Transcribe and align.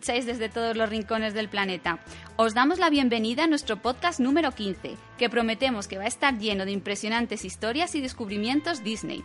escucháis 0.00 0.24
desde 0.24 0.48
todos 0.48 0.78
los 0.78 0.88
rincones 0.88 1.34
del 1.34 1.50
planeta. 1.50 1.98
Os 2.36 2.54
damos 2.54 2.78
la 2.78 2.88
bienvenida 2.88 3.44
a 3.44 3.46
nuestro 3.46 3.76
podcast 3.76 4.18
número 4.18 4.52
15, 4.52 4.96
que 5.18 5.28
prometemos 5.28 5.88
que 5.88 5.98
va 5.98 6.04
a 6.04 6.08
estar 6.08 6.38
lleno 6.38 6.64
de 6.64 6.70
impresionantes 6.70 7.44
historias 7.44 7.94
y 7.94 8.00
descubrimientos 8.00 8.82
Disney. 8.82 9.22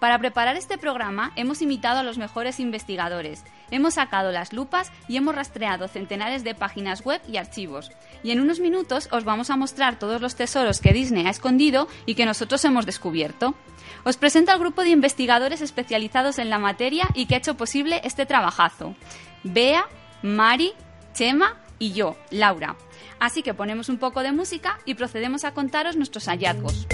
Para 0.00 0.18
preparar 0.18 0.54
este 0.56 0.76
programa 0.76 1.32
hemos 1.34 1.62
invitado 1.62 2.00
a 2.00 2.02
los 2.02 2.18
mejores 2.18 2.60
investigadores, 2.60 3.42
hemos 3.70 3.94
sacado 3.94 4.30
las 4.30 4.52
lupas 4.52 4.92
y 5.08 5.16
hemos 5.16 5.34
rastreado 5.34 5.88
centenares 5.88 6.44
de 6.44 6.54
páginas 6.54 7.06
web 7.06 7.22
y 7.26 7.38
archivos. 7.38 7.90
Y 8.22 8.30
en 8.30 8.42
unos 8.42 8.60
minutos 8.60 9.08
os 9.10 9.24
vamos 9.24 9.48
a 9.48 9.56
mostrar 9.56 9.98
todos 9.98 10.20
los 10.20 10.36
tesoros 10.36 10.82
que 10.82 10.92
Disney 10.92 11.26
ha 11.26 11.30
escondido 11.30 11.88
y 12.04 12.16
que 12.16 12.26
nosotros 12.26 12.62
hemos 12.66 12.84
descubierto. 12.84 13.54
Os 14.04 14.18
presento 14.18 14.52
al 14.52 14.58
grupo 14.58 14.82
de 14.82 14.90
investigadores 14.90 15.62
especializados 15.62 16.38
en 16.38 16.50
la 16.50 16.58
materia 16.58 17.08
y 17.14 17.24
que 17.24 17.34
ha 17.34 17.38
hecho 17.38 17.56
posible 17.56 18.02
este 18.04 18.26
trabajazo. 18.26 18.94
Bea, 19.42 19.86
Mari, 20.22 20.72
Chema 21.12 21.56
y 21.78 21.92
yo, 21.92 22.16
Laura. 22.30 22.76
Así 23.20 23.42
que 23.42 23.54
ponemos 23.54 23.88
un 23.88 23.98
poco 23.98 24.22
de 24.22 24.32
música 24.32 24.78
y 24.84 24.94
procedemos 24.94 25.44
a 25.44 25.54
contaros 25.54 25.96
nuestros 25.96 26.26
hallazgos. 26.26 26.86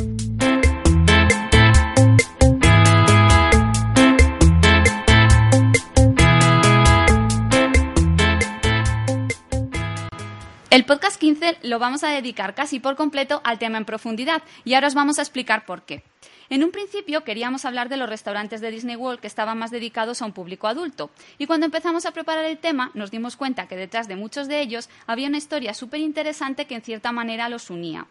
El 10.75 10.84
podcast 10.86 11.20
15 11.20 11.59
lo 11.62 11.78
vamos 11.78 12.03
a 12.03 12.09
dedicar 12.09 12.56
casi 12.56 12.81
por 12.81 12.97
completo 12.97 13.41
al 13.44 13.61
tema 13.61 13.78
en 13.78 13.84
profundidad 13.84 14.42
y 14.64 14.75
ahora 14.75 14.88
os 14.88 14.94
vamos 14.94 15.20
a 15.20 15.22
explicar 15.22 15.66
por 15.66 15.83
qué. 15.83 16.03
En 16.50 16.62
un 16.62 16.73
principio 16.73 17.25
queríamos 17.25 17.64
hablar 17.64 17.89
de 17.89 17.97
los 17.97 18.09
restaurantes 18.09 18.61
de 18.61 18.70
Disney 18.70 18.97
World 18.97 19.20
que 19.20 19.27
estaban 19.27 19.59
más 19.59 19.70
dedicados 19.70 20.20
a 20.20 20.27
un 20.27 20.33
público 20.33 20.67
adulto 20.67 21.11
y 21.39 21.47
cuando 21.47 21.67
empezamos 21.67 22.05
a 22.05 22.12
preparar 22.12 22.45
el 22.45 22.59
tema 22.59 22.91
nos 22.95 23.11
dimos 23.11 23.37
cuenta 23.37 23.67
que 23.67 23.77
detrás 23.77 24.09
de 24.09 24.17
muchos 24.17 24.47
de 24.47 24.61
ellos 24.61 24.91
había 25.06 25.28
una 25.28 25.39
historia 25.39 25.72
súper 25.72 26.00
interesante 26.00 26.67
que 26.67 26.75
en 26.75 26.83
cierta 26.83 27.12
manera 27.12 27.48
los 27.48 27.70
unía. 27.70 28.06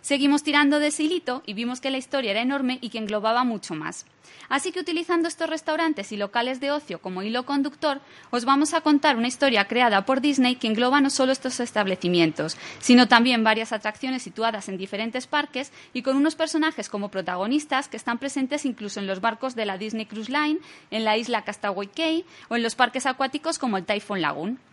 Seguimos 0.00 0.42
tirando 0.42 0.78
de 0.78 0.88
ese 0.88 1.04
hilito 1.04 1.42
y 1.44 1.54
vimos 1.54 1.80
que 1.80 1.90
la 1.90 1.98
historia 1.98 2.30
era 2.30 2.42
enorme 2.42 2.78
y 2.80 2.90
que 2.90 2.98
englobaba 2.98 3.44
mucho 3.44 3.74
más. 3.74 4.06
Así 4.48 4.72
que 4.72 4.80
utilizando 4.80 5.28
estos 5.28 5.50
restaurantes 5.50 6.12
y 6.12 6.16
locales 6.16 6.60
de 6.60 6.70
ocio 6.70 7.00
como 7.00 7.22
hilo 7.22 7.44
conductor, 7.44 8.00
os 8.30 8.44
vamos 8.44 8.72
a 8.74 8.80
contar 8.80 9.16
una 9.16 9.28
historia 9.28 9.66
creada 9.66 10.04
por 10.04 10.20
Disney 10.20 10.56
que 10.56 10.68
engloba 10.68 11.00
no 11.00 11.10
solo 11.10 11.32
estos 11.32 11.60
establecimientos, 11.60 12.56
sino 12.78 13.08
también 13.08 13.44
varias 13.44 13.72
atracciones 13.72 14.22
situadas 14.22 14.68
en 14.68 14.78
diferentes 14.78 15.26
parques 15.26 15.72
y 15.92 16.02
con 16.02 16.16
unos 16.16 16.34
personajes 16.34 16.88
como 16.88 17.10
protagonistas 17.10 17.88
que 17.88 17.96
están 17.96 18.18
presentes 18.18 18.64
incluso 18.64 19.00
en 19.00 19.06
los 19.06 19.20
barcos 19.20 19.54
de 19.54 19.66
la 19.66 19.78
Disney 19.78 20.06
Cruise 20.06 20.30
Line, 20.30 20.60
en 20.90 21.04
la 21.04 21.16
isla 21.16 21.42
Castaway 21.42 21.88
Cay 21.88 22.24
o 22.48 22.56
en 22.56 22.62
los 22.62 22.74
parques 22.74 23.06
acuáticos 23.06 23.58
como 23.58 23.76
el 23.76 23.84
Typhoon 23.84 24.22
Lagoon. 24.22 24.67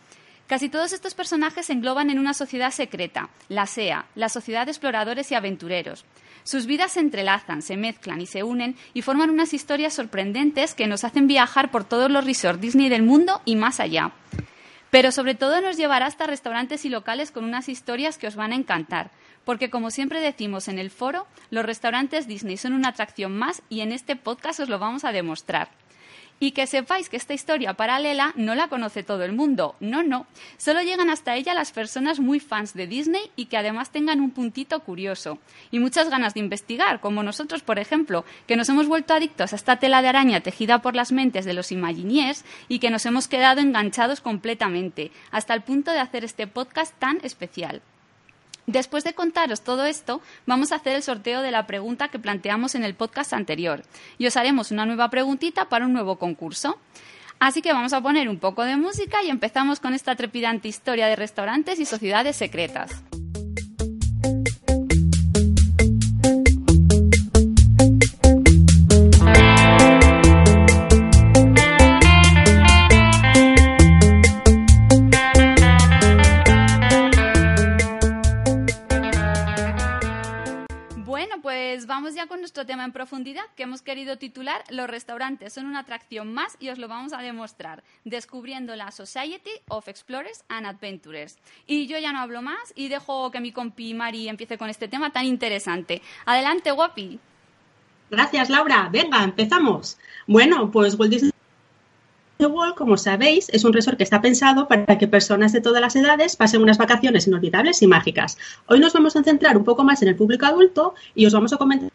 Casi 0.48 0.70
todos 0.70 0.94
estos 0.94 1.16
personajes 1.16 1.66
se 1.66 1.74
engloban 1.74 2.12
en 2.12 2.20
una 2.20 2.36
sociedad 2.36 2.70
secreta, 2.70 3.30
la 3.50 3.66
SEA, 3.66 4.06
la 4.14 4.30
Sociedad 4.30 4.66
de 4.66 4.72
Exploradores 4.72 5.32
y 5.32 5.36
Aventureros. 5.36 6.06
Sus 6.44 6.68
vidas 6.68 6.92
se 6.92 7.00
entrelazan, 7.00 7.64
se 7.64 7.78
mezclan 7.78 8.22
y 8.22 8.28
se 8.28 8.44
unen 8.44 8.76
y 8.94 9.02
forman 9.02 9.32
unas 9.32 9.56
historias 9.56 9.96
sorprendentes 9.96 10.76
que 10.76 10.86
nos 10.86 11.04
hacen 11.04 11.26
viajar 11.26 11.72
por 11.72 11.84
todos 11.84 12.12
los 12.12 12.24
resorts 12.24 12.62
Disney 12.62 12.90
del 12.90 13.02
mundo 13.02 13.42
y 13.44 13.56
más 13.56 13.80
allá. 13.80 14.12
Pero 14.92 15.12
sobre 15.12 15.34
todo 15.34 15.62
nos 15.62 15.78
llevará 15.78 16.06
hasta 16.06 16.28
restaurantes 16.28 16.86
y 16.86 16.90
locales 16.90 17.32
con 17.32 17.44
unas 17.44 17.68
historias 17.68 18.20
que 18.20 18.28
os 18.28 18.36
van 18.36 18.52
a 18.52 18.56
encantar, 18.56 19.10
porque 19.46 19.72
como 19.72 19.90
siempre 19.90 20.20
decimos 20.20 20.68
en 20.68 20.78
el 20.78 20.92
foro, 20.92 21.26
los 21.50 21.66
restaurantes 21.66 22.28
Disney 22.28 22.58
son 22.58 22.74
una 22.74 22.90
atracción 22.90 23.36
más 23.36 23.64
y 23.68 23.82
en 23.82 23.92
este 23.92 24.16
podcast 24.16 24.60
os 24.60 24.70
lo 24.70 24.78
vamos 24.78 25.06
a 25.06 25.12
demostrar. 25.12 25.70
Y 26.40 26.52
que 26.52 26.68
sepáis 26.68 27.10
que 27.10 27.18
esta 27.18 27.34
historia 27.34 27.76
paralela 27.76 28.34
no 28.36 28.56
la 28.56 28.68
conoce 28.68 29.04
todo 29.04 29.24
el 29.24 29.32
mundo. 29.32 29.76
No, 29.80 30.04
no. 30.04 30.28
Solo 30.58 30.82
llegan 30.82 31.10
hasta 31.10 31.36
ella 31.36 31.54
las 31.54 31.72
personas 31.72 32.20
muy 32.20 32.40
fans 32.40 32.74
de 32.74 32.88
Disney 32.88 33.32
y 33.36 33.46
que 33.46 33.58
además 33.58 33.92
tengan 33.92 34.20
un 34.20 34.32
puntito 34.32 34.82
curioso. 34.82 35.40
Y 35.72 35.80
muchas 35.80 36.10
ganas 36.10 36.34
de 36.34 36.42
investigar, 36.42 37.00
como 37.00 37.24
nosotros, 37.24 37.64
por 37.64 37.80
ejemplo, 37.80 38.26
que 38.48 38.58
nos 38.58 38.70
hemos 38.70 38.88
vuelto 38.88 39.14
adictos 39.14 39.54
a 39.54 39.56
esta 39.56 39.78
tela 39.78 40.02
de 40.02 40.10
araña 40.10 40.42
tejida 40.42 40.82
por 40.82 40.96
las 40.96 41.12
mentes 41.12 41.46
de 41.46 41.54
los 41.54 41.72
Imagineers 41.72 42.44
y 42.68 42.80
que 42.80 42.90
nos 42.90 43.06
hemos 43.06 43.28
quedado 43.28 43.62
enganchados 43.62 44.20
completamente, 44.20 45.12
hasta 45.32 45.54
el 45.54 45.62
punto 45.62 45.92
de 45.92 46.00
hacer 46.00 46.26
este 46.26 46.48
podcast 46.48 46.94
tan 47.00 47.20
especial. 47.24 47.82
Después 48.68 49.04
de 49.04 49.14
contaros 49.14 49.62
todo 49.62 49.86
esto, 49.86 50.22
vamos 50.46 50.72
a 50.72 50.76
hacer 50.76 50.96
el 50.96 51.04
sorteo 51.04 51.42
de 51.42 51.52
la 51.52 51.68
pregunta 51.68 52.08
que 52.08 52.20
planteamos 52.20 52.74
en 52.74 52.84
el 52.84 52.96
podcast 52.96 53.34
anterior 53.34 53.84
y 54.18 54.26
os 54.26 54.38
haremos 54.38 54.72
una 54.72 54.86
nueva 54.86 55.10
preguntita 55.10 55.70
para 55.70 55.86
un 55.86 55.94
nuevo 55.94 56.18
concurso. 56.18 56.80
Así 57.40 57.62
que 57.62 57.74
vamos 57.74 57.94
a 57.94 58.02
poner 58.02 58.28
un 58.28 58.40
poco 58.40 58.64
de 58.64 58.76
música 58.76 59.22
y 59.22 59.30
empezamos 59.30 59.80
con 59.80 59.94
esta 59.94 60.16
trepidante 60.16 60.68
historia 60.68 61.08
de 61.08 61.16
restaurantes 61.16 61.80
y 61.80 61.86
sociedades 61.86 62.38
secretas. 62.38 63.04
Con 82.28 82.40
nuestro 82.40 82.66
tema 82.66 82.86
en 82.86 82.92
profundidad 82.92 83.44
que 83.56 83.64
hemos 83.64 83.82
querido 83.82 84.18
titular 84.18 84.64
Los 84.70 84.90
restaurantes 84.90 85.54
son 85.54 85.66
una 85.66 85.80
atracción 85.80 86.34
más 86.34 86.58
y 86.60 86.70
os 86.70 86.78
lo 86.78 86.88
vamos 86.88 87.14
a 87.14 87.22
demostrar 87.22 87.84
descubriendo 88.04 88.76
la 88.76 88.92
Society 88.92 89.52
of 89.68 89.88
Explorers 89.88 90.44
and 90.50 90.66
Adventurers. 90.66 91.38
Y 91.68 91.88
yo 91.88 91.98
ya 91.98 92.12
no 92.12 92.20
hablo 92.20 92.42
más 92.42 92.74
y 92.76 92.88
dejo 92.88 93.32
que 93.32 93.40
mi 93.40 93.52
compi 93.52 93.94
Mari 93.94 94.30
empiece 94.30 94.58
con 94.58 94.70
este 94.70 94.88
tema 94.88 95.12
tan 95.12 95.26
interesante. 95.26 96.02
Adelante, 96.26 96.72
guapi. 96.72 97.20
Gracias, 98.10 98.50
Laura. 98.50 98.90
Venga, 98.92 99.24
empezamos. 99.24 99.98
Bueno, 100.28 100.72
pues 100.72 100.98
Walt 100.98 101.12
Disney 101.12 101.32
World, 102.40 102.76
como 102.76 102.98
sabéis, 102.98 103.50
es 103.50 103.64
un 103.64 103.74
resort 103.74 103.98
que 103.98 104.04
está 104.04 104.22
pensado 104.22 104.68
para 104.68 104.98
que 104.98 105.08
personas 105.08 105.54
de 105.54 105.62
todas 105.62 105.82
las 105.82 105.96
edades 105.96 106.36
pasen 106.36 106.62
unas 106.62 106.78
vacaciones 106.78 107.28
inolvidables 107.28 107.82
y 107.82 107.88
mágicas. 107.88 108.38
Hoy 108.68 108.80
nos 108.80 108.94
vamos 108.94 109.16
a 109.16 109.24
centrar 109.24 109.58
un 109.58 109.64
poco 109.64 109.84
más 109.84 110.02
en 110.02 110.10
el 110.10 110.16
público 110.16 110.46
adulto 110.46 110.94
y 111.16 111.26
os 111.26 111.34
vamos 111.34 111.54
a 111.54 111.58
comentar 111.58 111.95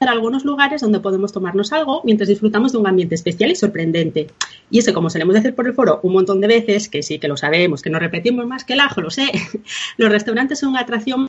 algunos 0.00 0.44
lugares 0.44 0.80
donde 0.80 1.00
podemos 1.00 1.32
tomarnos 1.32 1.72
algo 1.72 2.02
mientras 2.04 2.28
disfrutamos 2.28 2.72
de 2.72 2.78
un 2.78 2.86
ambiente 2.86 3.14
especial 3.14 3.50
y 3.50 3.56
sorprendente. 3.56 4.28
Y 4.70 4.78
eso, 4.78 4.92
como 4.92 5.10
solemos 5.10 5.34
decir 5.34 5.54
por 5.54 5.66
el 5.66 5.74
foro 5.74 6.00
un 6.02 6.12
montón 6.12 6.40
de 6.40 6.48
veces, 6.48 6.88
que 6.88 7.02
sí 7.02 7.18
que 7.18 7.28
lo 7.28 7.36
sabemos, 7.36 7.82
que 7.82 7.90
nos 7.90 8.00
repetimos 8.00 8.46
más 8.46 8.64
que 8.64 8.74
el 8.74 8.80
ajo, 8.80 9.00
lo 9.00 9.10
sé, 9.10 9.30
los 9.96 10.10
restaurantes 10.10 10.58
son 10.58 10.70
una 10.70 10.80
atracción 10.80 11.28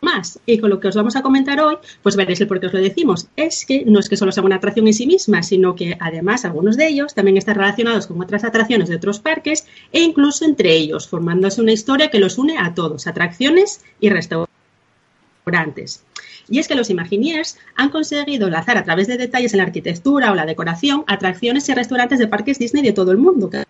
más. 0.00 0.40
Y 0.46 0.58
con 0.58 0.70
lo 0.70 0.80
que 0.80 0.88
os 0.88 0.96
vamos 0.96 1.16
a 1.16 1.22
comentar 1.22 1.60
hoy, 1.60 1.76
pues 2.02 2.16
veréis 2.16 2.40
el 2.40 2.48
por 2.48 2.60
qué 2.60 2.66
os 2.66 2.72
lo 2.72 2.80
decimos. 2.80 3.28
Es 3.36 3.64
que 3.66 3.84
no 3.84 4.00
es 4.00 4.08
que 4.08 4.16
solo 4.16 4.32
sea 4.32 4.42
una 4.42 4.56
atracción 4.56 4.86
en 4.86 4.94
sí 4.94 5.06
misma, 5.06 5.42
sino 5.42 5.74
que 5.74 5.96
además 6.00 6.44
algunos 6.44 6.76
de 6.76 6.88
ellos 6.88 7.14
también 7.14 7.36
están 7.36 7.56
relacionados 7.56 8.06
con 8.06 8.20
otras 8.20 8.44
atracciones 8.44 8.88
de 8.88 8.96
otros 8.96 9.20
parques 9.20 9.66
e 9.92 10.00
incluso 10.00 10.44
entre 10.44 10.72
ellos, 10.74 11.08
formándose 11.08 11.60
una 11.60 11.72
historia 11.72 12.10
que 12.10 12.20
los 12.20 12.38
une 12.38 12.56
a 12.58 12.74
todos, 12.74 13.06
atracciones 13.06 13.82
y 14.00 14.10
restaurantes. 14.10 16.04
Y 16.50 16.58
es 16.58 16.68
que 16.68 16.74
los 16.74 16.90
Imagineers 16.90 17.56
han 17.76 17.90
conseguido 17.90 18.48
enlazar 18.48 18.76
a 18.76 18.84
través 18.84 19.06
de 19.06 19.16
detalles 19.16 19.54
en 19.54 19.58
la 19.58 19.64
arquitectura 19.64 20.32
o 20.32 20.34
la 20.34 20.46
decoración 20.46 21.04
atracciones 21.06 21.68
y 21.68 21.74
restaurantes 21.74 22.18
de 22.18 22.26
parques 22.26 22.58
Disney 22.58 22.82
de 22.82 22.92
todo 22.92 23.12
el 23.12 23.18
mundo, 23.18 23.48
que 23.48 23.64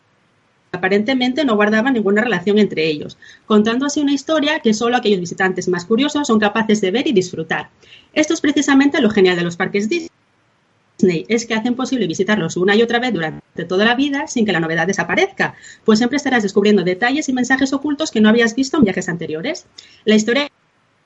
aparentemente 0.73 1.45
no 1.45 1.57
guardaban 1.57 1.95
ninguna 1.95 2.23
relación 2.23 2.59
entre 2.59 2.87
ellos, 2.87 3.19
contando 3.47 3.87
así 3.87 4.01
una 4.01 4.15
historia 4.15 4.61
que 4.61 4.73
solo 4.73 4.97
aquellos 4.97 5.21
visitantes 5.21 5.69
más 5.69 5.85
curiosos 5.85 6.27
son 6.27 6.41
capaces 6.41 6.81
de 6.81 6.91
ver 6.91 7.07
y 7.07 7.13
disfrutar. 7.13 7.69
Esto 8.15 8.35
es 8.35 8.41
precisamente 8.41 9.01
lo 9.01 9.11
genial 9.11 9.37
de 9.37 9.43
los 9.43 9.57
parques 9.57 9.89
Disney 9.89 10.11
es 11.29 11.47
que 11.47 11.55
hacen 11.55 11.75
posible 11.75 12.07
visitarlos 12.07 12.57
una 12.57 12.75
y 12.77 12.83
otra 12.83 12.99
vez 12.99 13.13
durante 13.13 13.65
toda 13.65 13.85
la 13.85 13.95
vida 13.95 14.27
sin 14.27 14.45
que 14.45 14.53
la 14.53 14.61
novedad 14.61 14.87
desaparezca, 14.87 15.55
pues 15.85 15.99
siempre 15.99 16.17
estarás 16.17 16.43
descubriendo 16.43 16.83
detalles 16.83 17.29
y 17.29 17.33
mensajes 17.33 17.73
ocultos 17.73 18.11
que 18.11 18.21
no 18.21 18.29
habías 18.29 18.55
visto 18.55 18.77
en 18.77 18.85
viajes 18.85 19.09
anteriores. 19.09 19.67
La 20.05 20.15
historia 20.15 20.51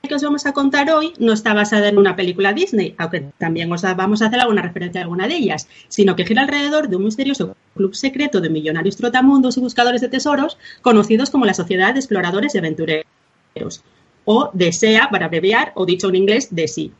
que 0.07 0.15
os 0.15 0.23
vamos 0.23 0.45
a 0.45 0.53
contar 0.53 0.89
hoy 0.91 1.13
no 1.19 1.33
está 1.33 1.53
basada 1.53 1.87
en 1.89 1.97
una 1.97 2.15
película 2.15 2.53
Disney, 2.53 2.95
aunque 2.97 3.21
también 3.37 3.71
os 3.71 3.81
vamos 3.81 4.21
a 4.21 4.27
hacer 4.27 4.39
alguna 4.39 4.61
referencia 4.61 5.01
a 5.01 5.03
alguna 5.03 5.27
de 5.27 5.35
ellas, 5.35 5.67
sino 5.87 6.15
que 6.15 6.25
gira 6.25 6.41
alrededor 6.41 6.89
de 6.89 6.95
un 6.95 7.05
misterioso 7.05 7.55
club 7.75 7.95
secreto 7.95 8.41
de 8.41 8.49
millonarios 8.49 8.97
trotamundos 8.97 9.57
y 9.57 9.61
buscadores 9.61 10.01
de 10.01 10.09
tesoros 10.09 10.57
conocidos 10.81 11.29
como 11.29 11.45
la 11.45 11.53
Sociedad 11.53 11.93
de 11.93 11.99
Exploradores 11.99 12.55
y 12.55 12.57
Aventureros, 12.57 13.83
o 14.25 14.49
DESEA 14.53 15.09
para 15.09 15.27
abreviar, 15.27 15.71
o 15.75 15.85
dicho 15.85 16.09
en 16.09 16.15
inglés, 16.15 16.49
DESI. 16.51 16.91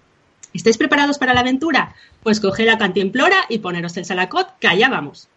¿Estáis 0.53 0.77
preparados 0.77 1.17
para 1.17 1.33
la 1.33 1.41
aventura? 1.41 1.95
Pues 2.23 2.39
coged 2.39 2.65
la 2.65 2.77
cantimplora 2.77 3.35
y 3.49 3.59
poneros 3.59 3.97
el 3.97 4.05
salacot, 4.05 4.57
que 4.59 4.67
allá 4.67 4.89
vamos. 4.89 5.27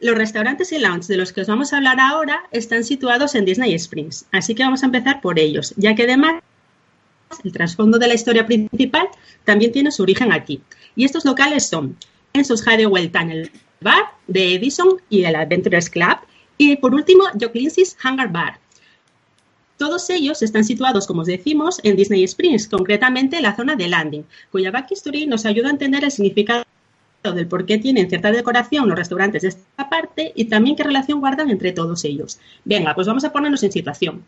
Los 0.00 0.16
restaurantes 0.16 0.72
y 0.72 0.78
lounge 0.78 1.06
de 1.06 1.16
los 1.16 1.32
que 1.32 1.42
os 1.42 1.46
vamos 1.46 1.72
a 1.72 1.76
hablar 1.76 2.00
ahora 2.00 2.42
están 2.50 2.82
situados 2.82 3.36
en 3.36 3.44
Disney 3.44 3.72
Springs, 3.74 4.26
así 4.32 4.54
que 4.54 4.64
vamos 4.64 4.82
a 4.82 4.86
empezar 4.86 5.20
por 5.20 5.38
ellos, 5.38 5.74
ya 5.76 5.94
que 5.94 6.02
además 6.02 6.42
el 7.44 7.52
trasfondo 7.52 7.98
de 7.98 8.08
la 8.08 8.14
historia 8.14 8.46
principal 8.46 9.08
también 9.44 9.72
tiene 9.72 9.90
su 9.90 10.02
origen 10.02 10.32
aquí. 10.32 10.60
Y 10.96 11.04
estos 11.04 11.24
locales 11.24 11.66
son 11.66 11.96
Enzo's 12.32 12.66
Hadewell 12.66 13.10
Tunnel 13.10 13.50
Bar 13.80 14.04
de 14.26 14.54
Edison 14.54 15.00
y 15.08 15.24
el 15.24 15.36
Adventurers 15.36 15.90
Club 15.90 16.18
Y 16.58 16.76
por 16.76 16.94
último, 16.94 17.24
Jock 17.40 17.54
Lindsay's 17.54 17.96
Hangar 18.02 18.30
Bar. 18.30 18.58
Todos 19.76 20.08
ellos 20.10 20.42
están 20.42 20.64
situados, 20.64 21.06
como 21.06 21.22
os 21.22 21.26
decimos, 21.26 21.80
en 21.82 21.96
Disney 21.96 22.22
Springs, 22.22 22.68
concretamente 22.68 23.38
en 23.38 23.42
la 23.42 23.56
zona 23.56 23.74
de 23.74 23.88
Landing, 23.88 24.24
cuya 24.52 24.70
backhistory 24.70 25.26
nos 25.26 25.44
ayuda 25.44 25.68
a 25.68 25.72
entender 25.72 26.04
el 26.04 26.12
significado 26.12 26.64
del 27.24 27.46
por 27.46 27.66
qué 27.66 27.78
tienen 27.78 28.08
cierta 28.08 28.32
decoración 28.32 28.88
los 28.88 28.98
restaurantes 28.98 29.42
de 29.42 29.48
esta 29.48 29.88
parte 29.88 30.32
y 30.34 30.46
también 30.46 30.76
qué 30.76 30.82
relación 30.82 31.20
guardan 31.20 31.50
entre 31.50 31.72
todos 31.72 32.04
ellos. 32.04 32.38
Venga, 32.64 32.94
pues 32.94 33.06
vamos 33.06 33.24
a 33.24 33.32
ponernos 33.32 33.62
en 33.62 33.72
situación. 33.72 34.24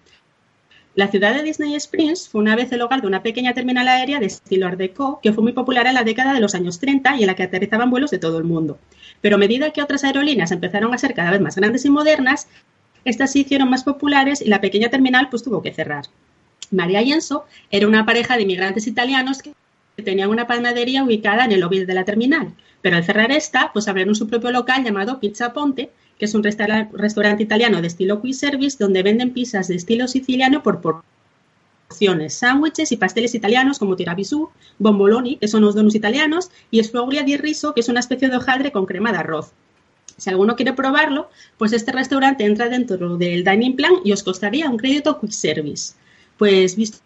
La 0.96 1.08
ciudad 1.08 1.35
de 1.35 1.43
Disney 1.43 1.75
Springs 1.75 2.29
fue 2.29 2.41
una 2.41 2.55
vez 2.55 2.70
el 2.70 2.81
hogar 2.81 3.00
de 3.00 3.08
una 3.08 3.20
pequeña 3.20 3.52
terminal 3.52 3.88
aérea 3.88 4.20
de 4.20 4.26
estilo 4.26 4.69
Art 4.69 4.79
Deco 4.79 5.19
que 5.20 5.32
fue 5.32 5.43
muy 5.43 5.52
popular 5.52 5.88
en 5.88 5.94
la 5.94 6.05
década 6.05 6.32
de 6.32 6.38
los 6.38 6.55
años 6.55 6.79
30 6.79 7.17
y 7.17 7.23
en 7.23 7.26
la 7.26 7.35
que 7.35 7.43
aterrizaban 7.43 7.91
vuelos 7.91 8.12
de 8.12 8.20
todo 8.20 8.38
el 8.38 8.44
mundo. 8.44 8.79
Pero 9.20 9.35
a 9.35 9.38
medida 9.41 9.73
que 9.73 9.82
otras 9.82 10.05
aerolíneas 10.05 10.52
empezaron 10.52 10.94
a 10.94 10.99
ser 10.99 11.14
cada 11.14 11.32
vez 11.32 11.41
más 11.41 11.56
grandes 11.56 11.85
y 11.85 11.91
modernas, 11.91 12.46
estas 13.05 13.32
se 13.32 13.41
hicieron 13.41 13.70
más 13.70 13.82
populares 13.82 14.41
y 14.41 14.49
la 14.49 14.61
pequeña 14.61 14.88
terminal 14.88 15.31
pues 15.31 15.43
tuvo 15.43 15.62
que 15.62 15.75
cerrar. 15.75 16.05
María 16.70 17.02
y 17.02 17.12
Enzo 17.12 17.44
era 17.73 17.88
una 17.88 18.06
pareja 18.06 18.37
de 18.37 18.43
inmigrantes 18.43 18.87
italianos 18.87 19.43
que 19.43 19.52
tenían 19.97 20.31
una 20.31 20.47
panadería 20.47 21.02
ubicada 21.02 21.44
en 21.44 21.50
el 21.50 21.61
lobby 21.61 21.85
de 21.85 21.94
la 21.94 22.05
terminal, 22.05 22.52
pero 22.82 22.97
al 22.97 23.05
cerrar 23.05 23.32
esta, 23.32 23.73
pues 23.73 23.88
abrieron 23.88 24.14
su 24.14 24.29
propio 24.29 24.52
local 24.52 24.85
llamado 24.85 25.19
Pizza 25.19 25.52
Ponte, 25.52 25.90
que 26.19 26.26
es 26.26 26.34
un 26.34 26.43
restaurante 26.43 27.43
italiano 27.43 27.81
de 27.81 27.87
estilo 27.88 28.22
quick 28.22 28.34
service 28.34 28.76
donde 28.78 29.02
venden 29.02 29.32
pizzas 29.32 29.69
de 29.69 29.76
estilo 29.76 30.08
siciliano 30.08 30.62
por 30.62 30.81
porciones, 31.88 32.34
sándwiches 32.34 32.93
y 32.93 32.96
pasteles 32.96 33.34
italianos 33.34 33.78
como 33.78 33.96
tiramisú, 33.96 34.50
bomboloni, 34.78 35.37
que 35.37 35.49
son 35.49 35.62
los 35.62 35.75
donuts 35.75 35.94
italianos, 35.94 36.50
y 36.70 36.82
sfoglia 36.82 37.22
di 37.22 37.37
riso, 37.37 37.75
que 37.75 37.81
es 37.81 37.88
una 37.88 38.00
especie 38.00 38.28
de 38.28 38.37
hojaldre 38.37 38.72
con 38.72 38.87
crema 38.87 39.12
de 39.12 39.19
arroz. 39.19 39.52
Si 40.16 40.31
alguno 40.31 40.55
quiere 40.55 40.72
probarlo, 40.72 41.28
pues 41.58 41.72
este 41.72 41.90
restaurante 41.90 42.44
entra 42.44 42.69
dentro 42.69 43.16
del 43.16 43.43
dining 43.43 43.75
plan 43.75 43.94
y 44.05 44.12
os 44.12 44.22
costaría 44.22 44.70
un 44.70 44.76
crédito 44.76 45.20
quick 45.20 45.32
service. 45.32 45.94
Pues 46.38 46.76
visto 46.76 46.99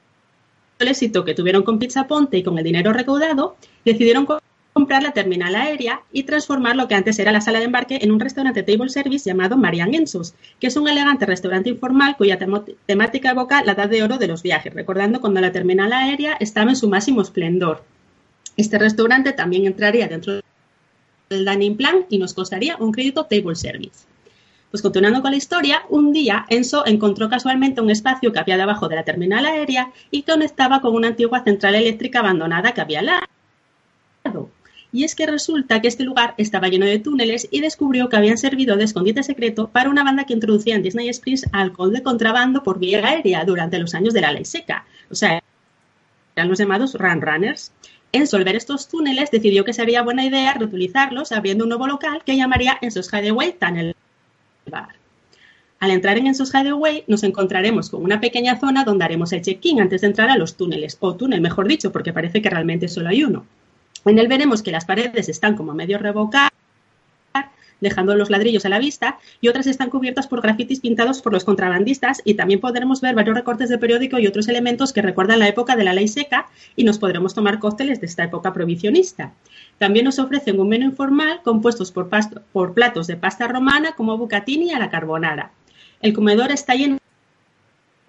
el 0.79 0.89
éxito 0.89 1.25
que 1.25 1.35
tuvieron 1.35 1.63
con 1.63 1.79
Pizza 1.79 2.07
Ponte 2.07 2.37
y 2.37 2.43
con 2.43 2.59
el 2.59 2.65
dinero 2.65 2.93
recaudado, 2.93 3.57
decidieron 3.85 4.27
comprar 4.89 5.03
la 5.03 5.13
terminal 5.13 5.55
aérea 5.55 6.01
y 6.13 6.23
transformar 6.23 6.75
lo 6.75 6.89
que 6.89 6.95
antes 6.95 7.19
era 7.19 7.31
la 7.31 7.43
sala 7.43 7.59
de 7.59 7.67
embarque 7.67 7.99
en 8.01 8.11
un 8.11 8.19
restaurante 8.19 8.63
table 8.63 8.89
service 8.89 9.29
llamado 9.29 9.59
Marian 9.59 9.93
Ensos, 9.93 10.33
que 10.59 10.69
es 10.69 10.77
un 10.77 10.89
elegante 10.89 11.27
restaurante 11.27 11.69
informal 11.69 12.17
cuya 12.17 12.39
temática 12.87 13.31
evoca 13.33 13.63
la 13.65 13.73
edad 13.73 13.91
de 13.91 14.03
oro 14.03 14.17
de 14.17 14.29
los 14.29 14.43
viajes, 14.43 14.73
recordando 14.73 15.21
cuando 15.21 15.43
la 15.43 15.53
terminal 15.53 15.93
aérea 15.93 16.39
estaba 16.41 16.71
en 16.71 16.77
su 16.77 16.89
máximo 16.89 17.21
esplendor. 17.21 17.85
Este 18.57 18.79
restaurante 18.79 19.35
también 19.35 19.67
entraría 19.67 20.09
dentro 20.09 20.41
del 21.29 21.45
dining 21.45 21.77
plan 21.77 22.07
y 22.09 22.17
nos 22.17 22.33
costaría 22.33 22.79
un 22.79 22.91
crédito 22.91 23.27
table 23.27 23.57
service. 23.57 24.07
Pues 24.71 24.81
continuando 24.81 25.21
con 25.21 25.33
la 25.33 25.37
historia, 25.37 25.83
un 25.91 26.15
día 26.15 26.47
Enzo 26.49 26.87
encontró 26.87 27.29
casualmente 27.29 27.83
un 27.83 27.91
espacio 27.91 28.33
que 28.33 28.39
había 28.39 28.57
debajo 28.57 28.89
de 28.89 28.97
la 28.97 29.05
terminal 29.05 29.45
aérea 29.45 29.93
y 30.11 30.23
conectaba 30.23 30.81
con 30.81 30.95
una 30.95 31.09
antigua 31.09 31.45
central 31.45 31.75
eléctrica 31.75 32.21
abandonada 32.21 32.73
que 32.73 32.81
había 32.81 33.01
al 33.01 33.07
lado. 34.25 34.49
Y 34.91 35.05
es 35.05 35.15
que 35.15 35.27
resulta 35.27 35.83
que 35.83 35.89
este 35.89 36.05
lugar 36.05 36.35
estaba 36.39 36.69
lleno 36.69 36.87
de 36.87 36.99
túneles 36.99 37.47
y 37.51 37.61
descubrió 37.61 38.09
que 38.09 38.17
habían 38.17 38.39
servido 38.39 38.77
de 38.77 38.85
escondite 38.85 39.23
secreto 39.23 39.69
para 39.69 39.91
una 39.91 40.03
banda 40.03 40.25
que 40.25 40.33
introducía 40.33 40.77
en 40.77 40.83
Disney 40.83 41.09
Springs 41.11 41.47
alcohol 41.53 41.93
de 41.93 42.03
contrabando 42.03 42.63
por 42.63 42.79
vía 42.79 43.07
aérea 43.07 43.45
durante 43.45 43.79
los 43.79 43.95
años 43.95 44.15
de 44.15 44.23
la 44.23 44.33
ley 44.33 44.47
seca. 44.47 44.87
O 45.11 45.15
sea, 45.15 45.43
eran 46.37 46.49
los 46.49 46.59
llamados 46.59 46.95
run 46.95 47.21
runners. 47.21 47.73
En 48.13 48.27
solver 48.27 48.57
estos 48.57 48.89
túneles 48.89 49.31
decidió 49.31 49.65
que 49.65 49.75
sería 49.75 50.03
buena 50.03 50.25
idea 50.25 50.55
reutilizarlos 50.55 51.33
abriendo 51.33 51.65
un 51.65 51.69
nuevo 51.69 51.87
local 51.87 52.23
que 52.25 52.37
llamaría 52.37 52.79
Ensos 52.81 53.13
Hideaway 53.13 53.57
Tunnel 53.59 53.95
Bar. 54.71 54.95
Al 55.81 55.91
entrar 55.91 56.17
en 56.17 56.29
Ensos 56.29 56.55
Hideaway 56.55 57.05
nos 57.07 57.23
encontraremos 57.23 57.91
con 57.91 58.03
una 58.03 58.21
pequeña 58.21 58.59
zona 58.59 58.85
donde 58.85 59.05
haremos 59.05 59.33
el 59.33 59.43
check-in 59.43 59.83
antes 59.83 60.01
de 60.01 60.07
entrar 60.07 60.31
a 60.31 60.37
los 60.37 60.57
túneles, 60.57 60.97
o 61.01 61.15
túnel 61.15 61.43
mejor 61.43 61.69
dicho, 61.69 61.93
porque 61.93 62.15
parece 62.15 62.41
que 62.41 62.51
realmente 62.51 62.89
solo 62.89 63.11
hay 63.11 63.23
uno. 63.23 63.45
En 64.05 64.19
él 64.19 64.29
veremos 64.29 64.63
que 64.63 64.71
las 64.71 64.85
paredes 64.85 65.29
están 65.29 65.57
como 65.57 65.75
medio 65.75 65.99
revocar, 65.99 66.51
dejando 67.81 68.17
los 68.17 68.31
ladrillos 68.31 68.65
a 68.65 68.69
la 68.69 68.79
vista, 68.79 69.19
y 69.41 69.49
otras 69.49 69.67
están 69.67 69.91
cubiertas 69.91 70.27
por 70.27 70.43
grafitis 70.43 70.81
pintados 70.81 71.23
por 71.23 71.33
los 71.33 71.45
contrabandistas, 71.45 72.21
y 72.25 72.35
también 72.35 72.61
podremos 72.61 73.01
ver 73.01 73.15
varios 73.15 73.37
recortes 73.37 73.69
de 73.69 73.79
periódico 73.79 74.19
y 74.19 74.27
otros 74.27 74.49
elementos 74.49 74.93
que 74.93 75.03
recuerdan 75.03 75.39
la 75.39 75.49
época 75.49 75.77
de 75.77 75.85
la 75.85 75.93
ley 75.93 76.09
seca, 76.09 76.49
y 76.75 76.85
nos 76.85 76.99
podremos 76.99 77.35
tomar 77.35 77.59
cócteles 77.59 78.01
de 78.01 78.07
esta 78.07 78.25
época 78.25 78.53
provisionista. 78.53 79.33
También 79.79 80.05
nos 80.05 80.19
ofrecen 80.19 80.59
un 80.59 80.69
menú 80.69 80.87
informal 80.87 81.41
compuestos 81.45 81.93
por, 81.93 82.09
por 82.53 82.75
platos 82.75 83.07
de 83.07 83.17
pasta 83.17 83.47
romana 83.47 83.93
como 83.93 84.19
bucatini 84.19 84.73
a 84.73 84.79
la 84.79 84.91
carbonara. 84.91 85.53
El 86.01 86.13
comedor 86.13 86.51
está 86.51 86.75
lleno 86.75 86.98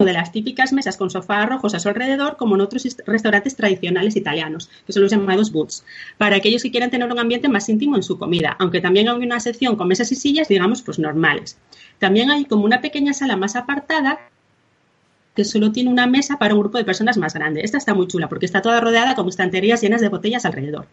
de 0.04 0.12
las 0.12 0.32
típicas 0.32 0.72
mesas 0.72 0.96
con 0.96 1.10
sofás 1.10 1.48
rojos 1.48 1.74
a 1.74 1.80
su 1.80 1.88
alrededor, 1.88 2.36
como 2.36 2.54
en 2.54 2.60
otros 2.60 2.86
restaurantes 3.06 3.56
tradicionales 3.56 4.16
italianos, 4.16 4.70
que 4.86 4.92
son 4.92 5.02
los 5.02 5.10
llamados 5.10 5.52
boots, 5.52 5.84
para 6.18 6.36
aquellos 6.36 6.62
que 6.62 6.70
quieran 6.70 6.90
tener 6.90 7.10
un 7.10 7.18
ambiente 7.18 7.48
más 7.48 7.68
íntimo 7.68 7.96
en 7.96 8.02
su 8.02 8.18
comida, 8.18 8.56
aunque 8.58 8.80
también 8.80 9.08
hay 9.08 9.16
una 9.16 9.40
sección 9.40 9.76
con 9.76 9.88
mesas 9.88 10.12
y 10.12 10.16
sillas, 10.16 10.48
digamos, 10.48 10.82
pues 10.82 10.98
normales. 10.98 11.58
También 11.98 12.30
hay 12.30 12.44
como 12.44 12.64
una 12.64 12.80
pequeña 12.80 13.12
sala 13.12 13.36
más 13.36 13.56
apartada 13.56 14.18
que 15.34 15.44
solo 15.44 15.72
tiene 15.72 15.90
una 15.90 16.06
mesa 16.06 16.38
para 16.38 16.54
un 16.54 16.60
grupo 16.60 16.78
de 16.78 16.84
personas 16.84 17.16
más 17.16 17.34
grande. 17.34 17.62
Esta 17.62 17.78
está 17.78 17.94
muy 17.94 18.08
chula 18.08 18.28
porque 18.28 18.46
está 18.46 18.62
toda 18.62 18.80
rodeada 18.80 19.14
con 19.14 19.28
estanterías 19.28 19.80
llenas 19.80 20.00
de 20.00 20.08
botellas 20.08 20.44
alrededor. 20.44 20.86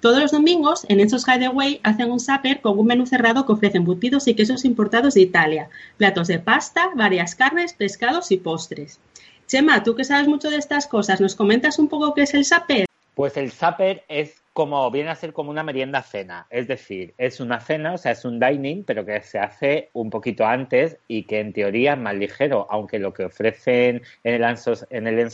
Todos 0.00 0.20
los 0.20 0.32
domingos 0.32 0.84
en 0.88 1.00
Enzo's 1.00 1.26
Hideaway 1.26 1.80
hacen 1.82 2.10
un 2.10 2.20
supper 2.20 2.60
con 2.60 2.78
un 2.78 2.86
menú 2.86 3.06
cerrado 3.06 3.46
que 3.46 3.52
ofrece 3.52 3.78
embutidos 3.78 4.28
y 4.28 4.34
quesos 4.34 4.64
importados 4.64 5.14
de 5.14 5.22
Italia, 5.22 5.68
platos 5.96 6.28
de 6.28 6.38
pasta, 6.38 6.90
varias 6.94 7.34
carnes, 7.34 7.72
pescados 7.72 8.30
y 8.30 8.36
postres. 8.36 9.00
Chema, 9.46 9.82
tú 9.82 9.94
que 9.94 10.04
sabes 10.04 10.28
mucho 10.28 10.50
de 10.50 10.56
estas 10.56 10.86
cosas, 10.86 11.20
¿nos 11.20 11.34
comentas 11.34 11.78
un 11.78 11.88
poco 11.88 12.14
qué 12.14 12.22
es 12.22 12.34
el 12.34 12.44
supper? 12.44 12.86
Pues 13.14 13.36
el 13.36 13.52
supper 13.52 14.04
es 14.08 14.43
como, 14.54 14.88
viene 14.92 15.10
a 15.10 15.16
ser 15.16 15.32
como 15.32 15.50
una 15.50 15.64
merienda 15.64 16.00
cena, 16.00 16.46
es 16.48 16.68
decir, 16.68 17.12
es 17.18 17.40
una 17.40 17.58
cena, 17.58 17.94
o 17.94 17.98
sea, 17.98 18.12
es 18.12 18.24
un 18.24 18.38
dining, 18.38 18.84
pero 18.84 19.04
que 19.04 19.20
se 19.20 19.40
hace 19.40 19.90
un 19.92 20.10
poquito 20.10 20.46
antes 20.46 20.96
y 21.08 21.24
que 21.24 21.40
en 21.40 21.52
teoría 21.52 21.94
es 21.94 21.98
más 21.98 22.14
ligero, 22.14 22.66
aunque 22.70 23.00
lo 23.00 23.12
que 23.12 23.24
ofrecen 23.24 24.02
en 24.22 24.34
el 24.34 24.44
Ansos, 24.44 24.86
en 24.90 25.08
el 25.08 25.28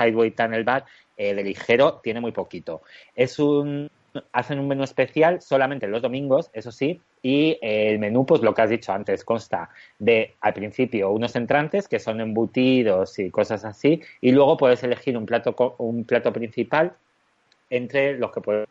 Highway 0.00 0.30
Tunnel 0.30 0.64
Bar 0.64 0.86
eh, 1.18 1.34
de 1.34 1.44
ligero 1.44 2.00
tiene 2.02 2.20
muy 2.20 2.32
poquito. 2.32 2.80
Es 3.14 3.38
un 3.38 3.90
hacen 4.32 4.60
un 4.60 4.68
menú 4.68 4.84
especial 4.84 5.42
solamente 5.42 5.86
los 5.88 6.00
domingos, 6.00 6.48
eso 6.52 6.70
sí, 6.70 7.00
y 7.20 7.58
el 7.60 7.98
menú, 7.98 8.24
pues 8.24 8.42
lo 8.42 8.54
que 8.54 8.62
has 8.62 8.70
dicho 8.70 8.92
antes, 8.92 9.24
consta 9.24 9.70
de 9.98 10.36
al 10.40 10.54
principio 10.54 11.10
unos 11.10 11.34
entrantes 11.36 11.88
que 11.88 11.98
son 11.98 12.20
embutidos 12.20 13.18
y 13.18 13.30
cosas 13.30 13.64
así, 13.64 14.00
y 14.20 14.32
luego 14.32 14.56
puedes 14.56 14.82
elegir 14.84 15.18
un 15.18 15.26
plato, 15.26 15.74
un 15.78 16.04
plato 16.04 16.32
principal 16.32 16.94
entre 17.70 18.18
los 18.18 18.32
que 18.32 18.40
puedes 18.40 18.68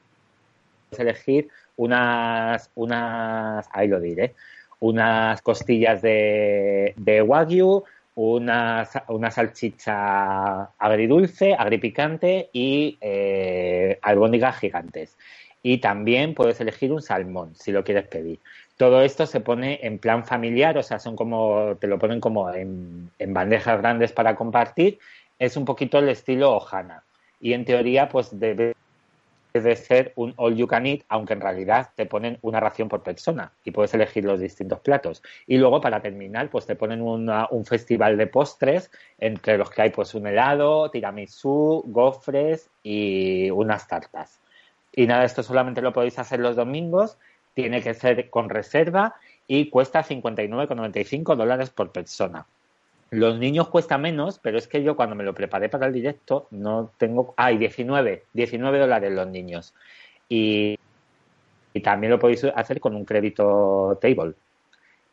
elegir 0.98 1.50
unas, 1.76 2.70
unas, 2.76 3.68
ahí 3.72 3.88
lo 3.88 4.00
diré, 4.00 4.36
unas 4.80 5.42
costillas 5.42 6.02
de, 6.02 6.94
de 6.98 7.22
wagyu, 7.22 7.84
una, 8.16 8.88
una 9.08 9.32
salchicha 9.32 10.64
agridulce, 10.78 11.56
agripicante 11.58 12.50
y 12.54 12.98
eh, 13.02 13.98
albóndigas 14.02 14.60
gigantes. 14.60 15.18
Y 15.64 15.78
también 15.78 16.36
puedes 16.36 16.60
elegir 16.60 16.92
un 16.92 17.02
salmón 17.02 17.56
si 17.56 17.72
lo 17.72 17.84
quieres 17.84 18.08
pedir. 18.08 18.40
Todo 18.78 19.02
esto 19.02 19.26
se 19.26 19.40
pone 19.40 19.80
en 19.84 19.98
plan 19.98 20.26
familiar, 20.26 20.78
o 20.78 20.84
sea, 20.84 21.00
son 21.00 21.16
como, 21.16 21.78
te 21.80 21.88
lo 21.88 21.98
ponen 21.98 22.20
como 22.20 22.52
en, 22.52 23.10
bandejas 23.28 23.80
grandes 23.80 24.12
para 24.12 24.36
compartir. 24.36 25.00
Es 25.40 25.56
un 25.56 25.64
poquito 25.64 26.00
el 26.00 26.10
estilo 26.10 26.56
Ohana. 26.56 27.04
Y 27.40 27.54
en 27.54 27.66
teoría, 27.66 28.10
pues 28.10 28.38
debe 28.38 28.74
de 29.62 29.76
ser 29.76 30.14
un 30.16 30.34
all 30.38 30.56
you 30.56 30.66
can 30.66 30.88
eat, 30.88 31.02
aunque 31.10 31.34
en 31.34 31.42
realidad 31.42 31.92
te 31.96 32.08
ponen 32.08 32.40
una 32.42 32.60
ración 32.60 32.90
por 32.90 33.04
persona 33.04 33.52
y 33.64 33.70
puedes 33.70 33.94
elegir 33.94 34.26
los 34.26 34.40
distintos 34.40 34.80
platos. 34.80 35.22
Y 35.46 35.58
luego 35.58 35.80
para 35.80 36.02
terminar, 36.02 36.50
pues 36.50 36.66
te 36.66 36.76
ponen 36.76 37.02
un 37.02 37.66
festival 37.66 38.18
de 38.18 38.26
postres 38.26 38.90
entre 39.20 39.60
los 39.60 39.70
que 39.70 39.84
hay 39.84 39.90
pues 39.92 40.16
un 40.16 40.26
helado, 40.26 40.90
tiramisú, 40.90 41.84
gofres 41.86 42.70
y 42.82 43.52
unas 43.52 43.88
tartas. 43.88 44.40
Y 44.92 45.06
nada, 45.06 45.24
esto 45.24 45.44
solamente 45.44 45.82
lo 45.82 45.94
podéis 45.94 46.18
hacer 46.18 46.40
los 46.40 46.56
domingos, 46.56 47.18
tiene 47.54 47.84
que 47.84 47.94
ser 47.94 48.32
con 48.32 48.50
reserva 48.50 49.14
y 49.46 49.70
cuesta 49.70 50.04
59,95 50.04 51.36
dólares 51.36 51.70
por 51.70 51.92
persona. 51.92 52.48
Los 53.14 53.38
niños 53.38 53.68
cuesta 53.70 54.00
menos, 54.00 54.40
pero 54.40 54.58
es 54.58 54.68
que 54.68 54.82
yo 54.82 54.96
cuando 54.96 55.16
me 55.16 55.24
lo 55.24 55.36
preparé 55.36 55.70
para 55.70 55.86
el 55.86 55.94
directo 55.94 56.48
no 56.50 56.92
tengo... 56.98 57.36
Ah, 57.38 57.50
19, 57.50 58.24
19 58.34 58.80
dólares 58.80 59.12
los 59.12 59.28
niños. 59.28 59.76
Y, 60.28 60.80
también 61.84 62.10
lo 62.10 62.18
podéis 62.18 62.44
hacer 62.56 62.80
con 62.80 62.96
un 62.96 63.06
crédito 63.06 64.00
table. 64.02 64.34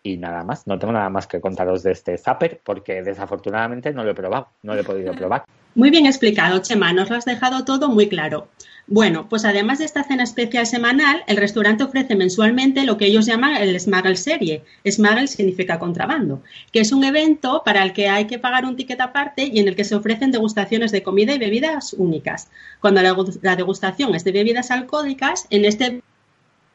Y 0.03 0.17
nada 0.17 0.45
más, 0.45 0.67
no 0.67 0.79
tengo 0.79 0.95
nada 0.95 1.11
más 1.11 1.27
que 1.27 1.43
contaros 1.43 1.83
de 1.83 1.93
este 1.93 2.17
Zapper 2.17 2.61
porque 2.65 3.03
desafortunadamente 3.03 3.93
no 3.93 4.03
lo 4.03 4.13
he 4.13 4.15
probado, 4.15 4.49
no 4.63 4.75
lo 4.75 4.81
he 4.81 4.85
podido 4.85 5.13
probar. 5.17 5.45
Muy 5.75 5.91
bien 5.91 6.07
explicado, 6.07 6.59
Chema, 6.61 6.95
nos 6.95 7.11
lo 7.11 7.17
has 7.17 7.27
dejado 7.27 7.67
todo 7.67 7.91
muy 7.91 8.09
claro. 8.09 8.49
Bueno, 8.93 9.29
pues 9.29 9.45
además 9.45 9.79
de 9.79 9.85
esta 9.85 10.03
cena 10.03 10.25
especial 10.25 10.67
semanal, 10.67 11.23
el 11.29 11.37
restaurante 11.37 11.85
ofrece 11.85 12.17
mensualmente 12.17 12.83
lo 12.83 12.97
que 12.97 13.07
ellos 13.07 13.25
llaman 13.25 13.55
el 13.55 13.79
Smuggle 13.79 14.17
Serie. 14.17 14.65
Smuggle 14.85 15.29
significa 15.29 15.79
contrabando, 15.79 16.43
que 16.73 16.81
es 16.81 16.91
un 16.91 17.05
evento 17.05 17.63
para 17.65 17.85
el 17.85 17.93
que 17.93 18.09
hay 18.09 18.27
que 18.27 18.41
pagar 18.41 18.65
un 18.65 18.75
ticket 18.75 19.01
aparte 19.01 19.45
y 19.45 19.61
en 19.61 19.69
el 19.69 19.77
que 19.77 19.85
se 19.85 19.95
ofrecen 19.95 20.33
degustaciones 20.33 20.91
de 20.91 21.05
comida 21.05 21.33
y 21.33 21.39
bebidas 21.39 21.93
únicas. 21.93 22.51
Cuando 22.81 23.01
la 23.01 23.55
degustación 23.55 24.17
es 24.17 24.25
de 24.25 24.33
bebidas 24.33 24.73
alcohólicas, 24.73 25.47
en 25.51 25.67
este 25.67 26.03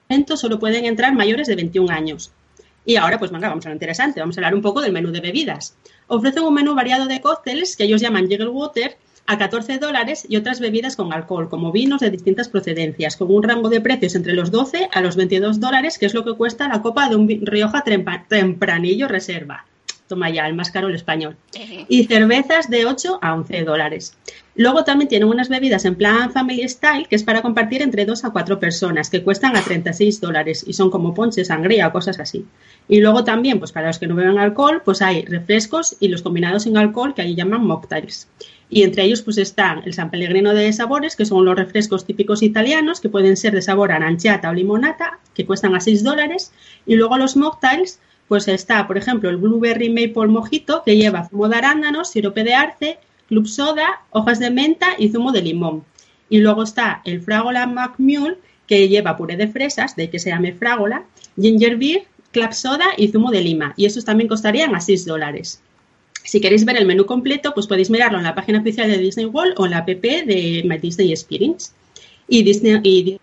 evento 0.07 0.37
solo 0.37 0.57
pueden 0.57 0.85
entrar 0.85 1.13
mayores 1.13 1.47
de 1.47 1.55
21 1.55 1.91
años. 1.91 2.31
Y 2.85 2.95
ahora, 2.95 3.19
pues 3.19 3.31
venga, 3.31 3.49
vamos 3.49 3.65
a 3.65 3.69
lo 3.69 3.75
interesante, 3.75 4.21
vamos 4.21 4.37
a 4.37 4.39
hablar 4.39 4.55
un 4.55 4.61
poco 4.61 4.79
del 4.79 4.93
menú 4.93 5.11
de 5.11 5.19
bebidas. 5.19 5.75
Ofrecen 6.07 6.43
un 6.43 6.53
menú 6.53 6.75
variado 6.75 7.07
de 7.07 7.19
cócteles 7.19 7.75
que 7.75 7.83
ellos 7.83 7.99
llaman 7.99 8.29
Jiggle 8.29 8.47
Water 8.47 8.95
a 9.27 9.37
14 9.37 9.79
dólares 9.79 10.25
y 10.29 10.37
otras 10.37 10.59
bebidas 10.59 10.95
con 10.95 11.13
alcohol, 11.13 11.49
como 11.49 11.71
vinos 11.71 12.01
de 12.01 12.11
distintas 12.11 12.49
procedencias, 12.49 13.17
con 13.17 13.33
un 13.33 13.43
rango 13.43 13.69
de 13.69 13.81
precios 13.81 14.15
entre 14.15 14.33
los 14.33 14.51
12 14.51 14.89
a 14.91 15.01
los 15.01 15.15
22 15.15 15.59
dólares, 15.59 15.97
que 15.97 16.05
es 16.05 16.13
lo 16.13 16.23
que 16.23 16.33
cuesta 16.33 16.67
la 16.67 16.81
copa 16.81 17.09
de 17.09 17.15
un 17.15 17.27
Rioja 17.41 17.83
Tempranillo 18.27 19.07
Reserva. 19.07 19.65
Toma 20.07 20.29
ya, 20.29 20.45
el 20.47 20.53
más 20.53 20.69
caro 20.69 20.87
el 20.89 20.95
español. 20.95 21.35
Y 21.89 22.03
cervezas 22.05 22.69
de 22.69 22.85
8 22.85 23.17
a 23.23 23.33
11 23.33 23.63
dólares. 23.63 24.15
Luego 24.53 24.83
también 24.83 25.09
tienen 25.09 25.27
unas 25.27 25.49
bebidas 25.49 25.83
en 25.85 25.95
plan 25.95 26.31
Family 26.31 26.69
Style, 26.69 27.07
que 27.09 27.15
es 27.15 27.23
para 27.23 27.41
compartir 27.41 27.81
entre 27.81 28.05
2 28.05 28.23
a 28.23 28.29
4 28.29 28.59
personas, 28.59 29.09
que 29.09 29.23
cuestan 29.23 29.55
a 29.55 29.61
36 29.61 30.21
dólares 30.21 30.63
y 30.67 30.73
son 30.73 30.91
como 30.91 31.15
ponche, 31.15 31.43
sangría 31.43 31.87
o 31.87 31.91
cosas 31.91 32.19
así. 32.19 32.45
Y 32.87 33.01
luego 33.01 33.23
también, 33.23 33.57
pues 33.57 33.71
para 33.71 33.87
los 33.87 33.97
que 33.97 34.05
no 34.05 34.13
beben 34.13 34.37
alcohol, 34.37 34.83
pues 34.85 35.01
hay 35.01 35.25
refrescos 35.25 35.97
y 35.99 36.09
los 36.09 36.21
combinados 36.21 36.63
sin 36.63 36.77
alcohol, 36.77 37.15
que 37.15 37.23
ahí 37.23 37.33
llaman 37.33 37.65
mocktails. 37.65 38.27
Y 38.69 38.83
entre 38.83 39.03
ellos 39.03 39.21
pues 39.21 39.37
están 39.37 39.83
el 39.85 39.93
San 39.93 40.09
Pellegrino 40.09 40.53
de 40.53 40.71
sabores, 40.73 41.15
que 41.15 41.25
son 41.25 41.45
los 41.45 41.55
refrescos 41.55 42.05
típicos 42.05 42.41
italianos, 42.41 42.99
que 42.99 43.09
pueden 43.09 43.37
ser 43.37 43.53
de 43.53 43.61
sabor 43.61 43.91
aranciata 43.91 44.49
o 44.49 44.53
limonata, 44.53 45.19
que 45.33 45.45
cuestan 45.45 45.75
a 45.75 45.79
6 45.79 46.03
dólares. 46.03 46.51
Y 46.85 46.95
luego 46.95 47.17
los 47.17 47.37
mocktails, 47.37 47.99
pues 48.27 48.47
está, 48.47 48.87
por 48.87 48.97
ejemplo, 48.97 49.29
el 49.29 49.37
Blueberry 49.37 49.89
Maple 49.89 50.27
Mojito, 50.27 50.81
que 50.83 50.97
lleva 50.97 51.29
zumo 51.29 51.47
de 51.47 51.57
arándanos, 51.57 52.09
sirope 52.09 52.43
de 52.43 52.55
arce, 52.55 52.97
club 53.27 53.47
soda, 53.47 54.01
hojas 54.09 54.39
de 54.39 54.49
menta 54.49 54.87
y 54.97 55.09
zumo 55.09 55.31
de 55.31 55.43
limón. 55.43 55.83
Y 56.29 56.39
luego 56.39 56.63
está 56.63 57.01
el 57.05 57.21
Fragola 57.21 57.67
McMule, 57.67 58.37
que 58.67 58.89
lleva 58.89 59.15
puré 59.15 59.37
de 59.37 59.47
fresas, 59.47 59.95
de 59.95 60.09
que 60.09 60.17
se 60.17 60.31
llame 60.31 60.53
Fragola, 60.53 61.03
ginger 61.39 61.77
beer, 61.77 62.05
club 62.31 62.51
soda 62.53 62.85
y 62.97 63.09
zumo 63.09 63.29
de 63.29 63.41
lima. 63.41 63.73
Y 63.77 63.85
esos 63.85 64.05
también 64.05 64.27
costarían 64.27 64.73
a 64.75 64.81
6 64.81 65.05
dólares. 65.05 65.61
Si 66.25 66.41
queréis 66.41 66.65
ver 66.65 66.77
el 66.77 66.87
menú 66.87 67.05
completo, 67.05 67.53
pues 67.53 67.67
podéis 67.67 67.91
mirarlo 67.91 68.17
en 68.17 68.23
la 68.23 68.33
página 68.33 68.59
oficial 68.59 68.89
de 68.89 68.97
Disney 68.97 69.27
World 69.27 69.53
o 69.57 69.65
en 69.65 69.71
la 69.71 69.77
app 69.77 69.87
de 69.89 70.63
My 70.65 70.77
Disney 70.79 71.11
Experience. 71.11 71.71
Y, 72.27 72.41
Disney, 72.41 72.79
y 72.81 73.19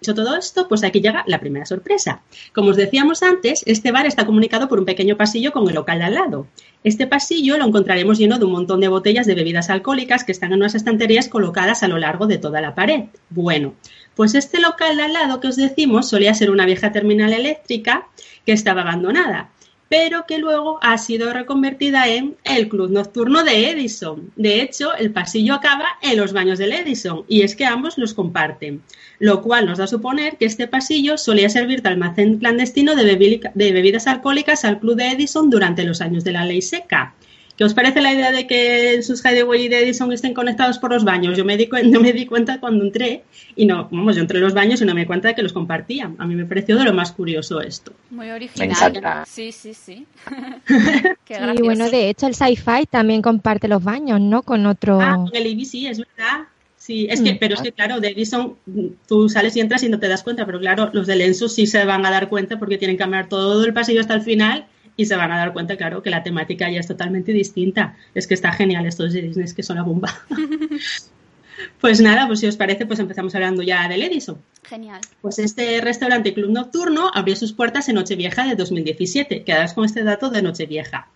dicho 0.00 0.14
todo 0.14 0.34
esto, 0.34 0.68
pues 0.68 0.82
aquí 0.84 1.02
llega 1.02 1.22
la 1.26 1.38
primera 1.38 1.66
sorpresa. 1.66 2.22
Como 2.54 2.70
os 2.70 2.76
decíamos 2.76 3.22
antes, 3.22 3.62
este 3.66 3.92
bar 3.92 4.06
está 4.06 4.24
comunicado 4.24 4.68
por 4.68 4.78
un 4.78 4.86
pequeño 4.86 5.18
pasillo 5.18 5.52
con 5.52 5.68
el 5.68 5.74
local 5.74 5.98
de 5.98 6.04
al 6.06 6.14
lado. 6.14 6.46
Este 6.82 7.06
pasillo 7.06 7.58
lo 7.58 7.66
encontraremos 7.66 8.16
lleno 8.16 8.38
de 8.38 8.46
un 8.46 8.52
montón 8.52 8.80
de 8.80 8.88
botellas 8.88 9.26
de 9.26 9.34
bebidas 9.34 9.68
alcohólicas 9.68 10.24
que 10.24 10.32
están 10.32 10.52
en 10.52 10.60
unas 10.60 10.74
estanterías 10.74 11.28
colocadas 11.28 11.82
a 11.82 11.88
lo 11.88 11.98
largo 11.98 12.26
de 12.26 12.38
toda 12.38 12.62
la 12.62 12.74
pared. 12.74 13.04
Bueno, 13.28 13.74
pues 14.14 14.34
este 14.34 14.60
local 14.60 14.96
de 14.96 15.02
al 15.02 15.12
lado 15.12 15.40
que 15.40 15.48
os 15.48 15.56
decimos 15.56 16.08
solía 16.08 16.32
ser 16.32 16.50
una 16.50 16.64
vieja 16.64 16.90
terminal 16.90 17.34
eléctrica 17.34 18.08
que 18.46 18.52
estaba 18.52 18.80
abandonada 18.80 19.50
pero 19.88 20.26
que 20.26 20.38
luego 20.38 20.78
ha 20.82 20.98
sido 20.98 21.32
reconvertida 21.32 22.08
en 22.08 22.36
el 22.44 22.68
club 22.68 22.90
nocturno 22.90 23.42
de 23.42 23.70
Edison. 23.70 24.30
De 24.36 24.60
hecho, 24.60 24.94
el 24.94 25.12
pasillo 25.12 25.54
acaba 25.54 25.86
en 26.02 26.18
los 26.18 26.32
baños 26.32 26.58
del 26.58 26.72
Edison 26.72 27.24
y 27.28 27.42
es 27.42 27.56
que 27.56 27.64
ambos 27.64 27.96
los 27.96 28.12
comparten, 28.12 28.82
lo 29.18 29.42
cual 29.42 29.66
nos 29.66 29.78
da 29.78 29.84
a 29.84 29.88
suponer 29.88 30.36
que 30.36 30.44
este 30.44 30.68
pasillo 30.68 31.16
solía 31.16 31.48
servir 31.48 31.82
de 31.82 31.88
almacén 31.88 32.38
clandestino 32.38 32.94
de, 32.94 33.16
bebidas 33.54 34.06
alcohólicas 34.06 34.64
al 34.64 34.78
club 34.78 34.96
de 34.96 35.12
Edison 35.12 35.48
durante 35.48 35.84
los 35.84 36.00
años 36.00 36.24
de 36.24 36.32
la 36.32 36.44
ley 36.44 36.60
seca. 36.60 37.14
¿Qué 37.58 37.64
os 37.64 37.74
parece 37.74 38.00
la 38.00 38.12
idea 38.12 38.30
de 38.30 38.46
que 38.46 39.02
sus 39.02 39.20
Hideaway 39.24 39.64
y 39.64 39.68
de 39.68 39.80
Edison 39.80 40.12
estén 40.12 40.32
conectados 40.32 40.78
por 40.78 40.92
los 40.92 41.02
baños? 41.02 41.36
Yo 41.36 41.44
me, 41.44 41.56
di, 41.56 41.68
me 42.00 42.12
di 42.12 42.24
cuenta 42.24 42.60
cuando 42.60 42.84
entré 42.84 43.24
y 43.56 43.66
no, 43.66 43.88
vamos, 43.90 44.14
yo 44.14 44.22
entré 44.22 44.38
en 44.38 44.44
los 44.44 44.54
baños 44.54 44.80
y 44.80 44.84
no 44.84 44.94
me 44.94 45.00
di 45.00 45.06
cuenta 45.08 45.26
de 45.26 45.34
que 45.34 45.42
los 45.42 45.52
compartían. 45.52 46.14
A 46.20 46.26
mí 46.26 46.36
me 46.36 46.44
pareció 46.44 46.76
de 46.76 46.84
lo 46.84 46.94
más 46.94 47.10
curioso 47.10 47.60
esto. 47.60 47.92
Muy 48.10 48.30
original. 48.30 49.24
Sí, 49.26 49.50
sí, 49.50 49.74
sí. 49.74 50.06
Qué 51.24 51.38
y 51.56 51.62
bueno, 51.62 51.90
de 51.90 52.08
hecho 52.08 52.28
el 52.28 52.36
Sci-Fi 52.36 52.86
también 52.88 53.22
comparte 53.22 53.66
los 53.66 53.82
baños, 53.82 54.20
¿no? 54.20 54.42
Con 54.42 54.64
otro. 54.64 55.00
Ah, 55.00 55.16
con 55.16 55.34
el 55.34 55.52
ABC, 55.52 55.90
es 55.90 55.98
verdad. 55.98 56.46
Sí, 56.76 57.08
es 57.10 57.20
que, 57.20 57.34
mm. 57.34 57.38
pero 57.40 57.54
es 57.56 57.60
que 57.60 57.72
claro, 57.72 57.98
de 57.98 58.10
Edison 58.10 58.54
tú 59.08 59.28
sales 59.28 59.56
y 59.56 59.60
entras 59.60 59.82
y 59.82 59.88
no 59.88 59.98
te 59.98 60.06
das 60.06 60.22
cuenta, 60.22 60.46
pero 60.46 60.60
claro, 60.60 60.90
los 60.92 61.08
de 61.08 61.16
Lenso 61.16 61.48
sí 61.48 61.66
se 61.66 61.84
van 61.84 62.06
a 62.06 62.10
dar 62.12 62.28
cuenta 62.28 62.56
porque 62.60 62.78
tienen 62.78 62.96
que 62.96 63.02
cambiar 63.02 63.28
todo 63.28 63.64
el 63.64 63.74
pasillo 63.74 64.00
hasta 64.00 64.14
el 64.14 64.22
final 64.22 64.66
y 64.98 65.06
se 65.06 65.14
van 65.14 65.30
a 65.30 65.38
dar 65.38 65.52
cuenta, 65.52 65.76
claro, 65.76 66.02
que 66.02 66.10
la 66.10 66.24
temática 66.24 66.68
ya 66.68 66.80
es 66.80 66.88
totalmente 66.88 67.30
distinta. 67.30 67.96
Es 68.16 68.26
que 68.26 68.34
está 68.34 68.52
genial 68.52 68.84
estos 68.84 69.12
de 69.12 69.22
Disney, 69.22 69.46
que 69.54 69.62
son 69.62 69.76
la 69.76 69.84
bomba. 69.84 70.12
pues 71.80 72.00
nada, 72.00 72.26
pues 72.26 72.40
si 72.40 72.48
os 72.48 72.56
parece, 72.56 72.84
pues 72.84 72.98
empezamos 72.98 73.32
hablando 73.36 73.62
ya 73.62 73.88
del 73.88 74.02
Edison. 74.02 74.38
Genial. 74.64 75.00
Pues 75.22 75.38
este 75.38 75.80
restaurante 75.80 76.34
Club 76.34 76.50
Nocturno 76.50 77.12
abrió 77.14 77.36
sus 77.36 77.52
puertas 77.52 77.88
en 77.88 77.94
Nochevieja 77.94 78.44
de 78.44 78.56
2017. 78.56 79.44
Quedaos 79.44 79.72
con 79.72 79.84
este 79.84 80.02
dato 80.02 80.30
de 80.30 80.42
Nochevieja. 80.42 81.08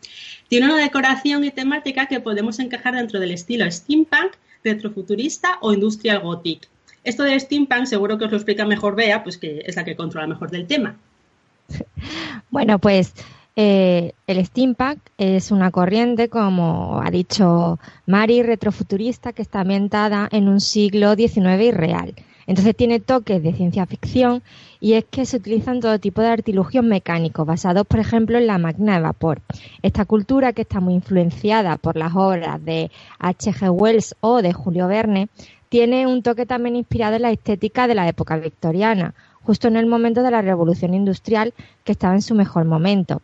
Tiene 0.46 0.66
una 0.66 0.76
decoración 0.76 1.42
y 1.42 1.50
temática 1.50 2.06
que 2.06 2.20
podemos 2.20 2.60
encajar 2.60 2.94
dentro 2.94 3.18
del 3.18 3.32
estilo 3.32 3.68
steampunk, 3.68 4.34
retrofuturista 4.62 5.58
o 5.60 5.72
industrial 5.72 6.20
gothic. 6.20 6.68
Esto 7.02 7.24
del 7.24 7.40
steampunk 7.40 7.86
seguro 7.86 8.16
que 8.16 8.26
os 8.26 8.30
lo 8.30 8.36
explica 8.36 8.64
mejor 8.64 8.94
Bea, 8.94 9.24
pues 9.24 9.38
que 9.38 9.64
es 9.66 9.74
la 9.74 9.84
que 9.84 9.96
controla 9.96 10.28
mejor 10.28 10.52
del 10.52 10.68
tema. 10.68 10.94
Bueno, 12.50 12.78
pues 12.78 13.12
eh, 13.54 14.14
el 14.26 14.44
steampunk 14.47 14.99
es 15.18 15.50
una 15.50 15.71
corriente, 15.71 16.28
como 16.28 17.00
ha 17.04 17.11
dicho 17.11 17.78
Mari, 18.06 18.42
retrofuturista 18.42 19.32
que 19.32 19.42
está 19.42 19.61
ambientada 19.61 20.28
en 20.32 20.49
un 20.49 20.61
siglo 20.61 21.14
XIX 21.14 21.62
y 21.62 21.71
real. 21.71 22.14
Entonces 22.47 22.75
tiene 22.75 22.99
toques 22.99 23.42
de 23.42 23.52
ciencia 23.52 23.87
ficción 23.87 24.42
y 24.80 24.94
es 24.94 25.04
que 25.04 25.26
se 25.26 25.37
utilizan 25.37 25.80
todo 25.80 25.99
tipo 25.99 26.23
de 26.23 26.28
artilugios 26.28 26.85
mecánicos 26.85 27.47
basados, 27.47 27.87
por 27.87 28.00
ejemplo, 28.00 28.38
en 28.38 28.47
la 28.47 28.59
máquina 28.59 28.97
de 28.97 29.02
vapor. 29.02 29.40
Esta 29.82 30.04
cultura, 30.04 30.52
que 30.52 30.62
está 30.62 30.80
muy 30.80 30.94
influenciada 30.94 31.76
por 31.76 31.97
las 31.97 32.14
obras 32.14 32.64
de 32.64 32.90
H.G. 33.21 33.71
Wells 33.71 34.16
o 34.21 34.42
de 34.42 34.52
Julio 34.52 34.88
Verne, 34.88 35.28
tiene 35.68 36.06
un 36.06 36.23
toque 36.23 36.44
también 36.44 36.76
inspirado 36.76 37.16
en 37.16 37.23
la 37.23 37.30
estética 37.30 37.87
de 37.87 37.94
la 37.94 38.09
época 38.09 38.37
victoriana, 38.37 39.14
justo 39.44 39.68
en 39.68 39.76
el 39.76 39.87
momento 39.87 40.22
de 40.22 40.30
la 40.30 40.42
revolución 40.42 40.94
industrial 40.94 41.54
que 41.84 41.92
estaba 41.92 42.14
en 42.14 42.22
su 42.22 42.34
mejor 42.34 42.64
momento. 42.64 43.22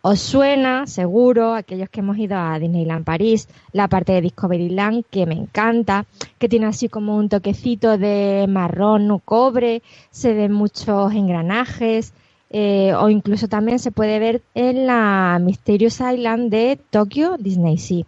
Os 0.00 0.20
suena, 0.20 0.86
seguro, 0.86 1.54
aquellos 1.54 1.88
que 1.88 2.00
hemos 2.00 2.16
ido 2.18 2.38
a 2.38 2.58
Disneyland 2.58 3.04
París, 3.04 3.48
la 3.72 3.88
parte 3.88 4.12
de 4.12 4.20
Discoveryland 4.20 5.04
que 5.10 5.26
me 5.26 5.34
encanta, 5.34 6.06
que 6.38 6.48
tiene 6.48 6.66
así 6.66 6.88
como 6.88 7.16
un 7.16 7.28
toquecito 7.28 7.98
de 7.98 8.46
marrón 8.48 9.10
o 9.10 9.18
cobre, 9.18 9.82
se 10.10 10.34
ven 10.34 10.52
muchos 10.52 11.12
engranajes, 11.12 12.12
eh, 12.50 12.94
o 12.94 13.10
incluso 13.10 13.48
también 13.48 13.80
se 13.80 13.90
puede 13.90 14.18
ver 14.20 14.42
en 14.54 14.86
la 14.86 15.38
Mysterious 15.42 16.00
Island 16.00 16.50
de 16.50 16.78
Tokyo 16.90 17.36
Disney 17.36 17.76
Sea. 17.76 18.04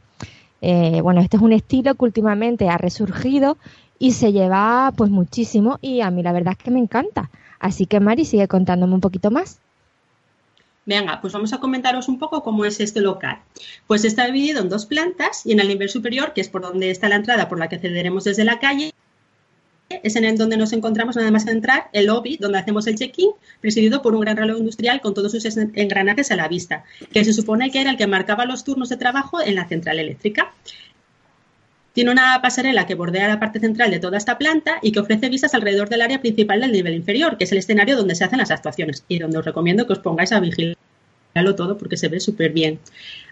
Eh, 0.63 1.01
bueno, 1.03 1.21
este 1.21 1.39
es 1.39 1.43
un 1.43 1.53
estilo 1.53 1.95
que 1.97 2.05
últimamente 2.05 2.69
ha 2.69 2.79
resurgido 2.79 3.57
y 3.99 4.13
se 4.13 4.33
lleva 4.33 4.93
pues 4.97 5.11
muchísimo 5.11 5.79
y 5.83 6.01
a 6.03 6.11
mí 6.11 6.23
la 6.23 6.33
verdad 6.33 6.55
es 6.57 6.65
que 6.65 6.71
me 6.71 6.81
encanta. 6.81 7.31
Así 7.61 7.87
que 7.87 8.01
Mari, 8.01 8.25
sigue 8.25 8.49
contándome 8.49 8.95
un 8.95 9.01
poquito 9.01 9.31
más. 9.31 9.61
Venga, 10.87 11.21
pues 11.21 11.33
vamos 11.33 11.53
a 11.53 11.61
comentaros 11.61 12.09
un 12.09 12.19
poco 12.19 12.43
cómo 12.43 12.65
es 12.65 12.81
este 12.81 13.01
local. 13.01 13.39
Pues 13.87 14.05
está 14.05 14.27
dividido 14.27 14.61
en 14.61 14.69
dos 14.69 14.87
plantas 14.87 15.47
y 15.47 15.53
en 15.53 15.61
el 15.61 15.69
nivel 15.69 15.89
superior, 15.89 16.33
que 16.33 16.41
es 16.41 16.49
por 16.49 16.63
donde 16.63 16.91
está 16.91 17.09
la 17.09 17.17
entrada 17.17 17.49
por 17.49 17.59
la 17.59 17.69
que 17.69 17.77
accederemos 17.77 18.25
desde 18.25 18.45
la 18.45 18.59
calle, 18.59 18.93
es 20.03 20.17
en 20.17 20.25
el 20.25 20.39
donde 20.39 20.57
nos 20.57 20.73
encontramos 20.73 21.17
nada 21.17 21.31
más 21.31 21.47
entrar, 21.47 21.91
el 21.93 22.07
lobby, 22.07 22.37
donde 22.39 22.59
hacemos 22.59 22.87
el 22.87 22.97
check-in, 22.97 23.31
presidido 23.61 24.03
por 24.03 24.15
un 24.15 24.21
gran 24.21 24.37
reloj 24.37 24.59
industrial 24.59 25.01
con 25.01 25.15
todos 25.15 25.33
sus 25.33 25.45
engranajes 25.57 26.31
a 26.31 26.37
la 26.37 26.49
vista, 26.49 26.85
que 27.13 27.25
se 27.25 27.33
supone 27.33 27.71
que 27.71 27.81
era 27.81 27.91
el 27.91 27.97
que 27.97 28.07
marcaba 28.07 28.45
los 28.45 28.65
turnos 28.65 28.89
de 28.89 28.97
trabajo 28.97 29.41
en 29.41 29.57
la 29.57 29.69
central 29.69 29.99
eléctrica. 29.99 30.53
Tiene 32.01 32.13
una 32.13 32.41
pasarela 32.41 32.87
que 32.87 32.95
bordea 32.95 33.29
la 33.29 33.39
parte 33.39 33.61
central 33.61 33.91
de 33.91 34.01
toda 34.01 34.17
esta 34.17 34.39
planta 34.39 34.79
y 34.81 34.91
que 34.91 35.01
ofrece 35.01 35.29
vistas 35.29 35.53
alrededor 35.53 35.91
del 35.91 36.01
área 36.01 36.19
principal 36.19 36.63
del 36.63 36.73
nivel 36.73 36.95
inferior, 36.95 37.37
que 37.37 37.45
es 37.45 37.53
el 37.53 37.59
escenario 37.59 37.95
donde 37.95 38.15
se 38.15 38.25
hacen 38.25 38.39
las 38.39 38.51
actuaciones 38.51 39.05
y 39.07 39.19
donde 39.19 39.37
os 39.37 39.45
recomiendo 39.45 39.87
que 39.87 39.93
os 39.93 39.99
pongáis 39.99 40.33
a 40.33 40.41
vigilarlo 40.41 40.77
todo 41.57 41.77
porque 41.77 41.99
se 41.99 42.09
ve 42.09 42.19
súper 42.19 42.53
bien. 42.53 42.79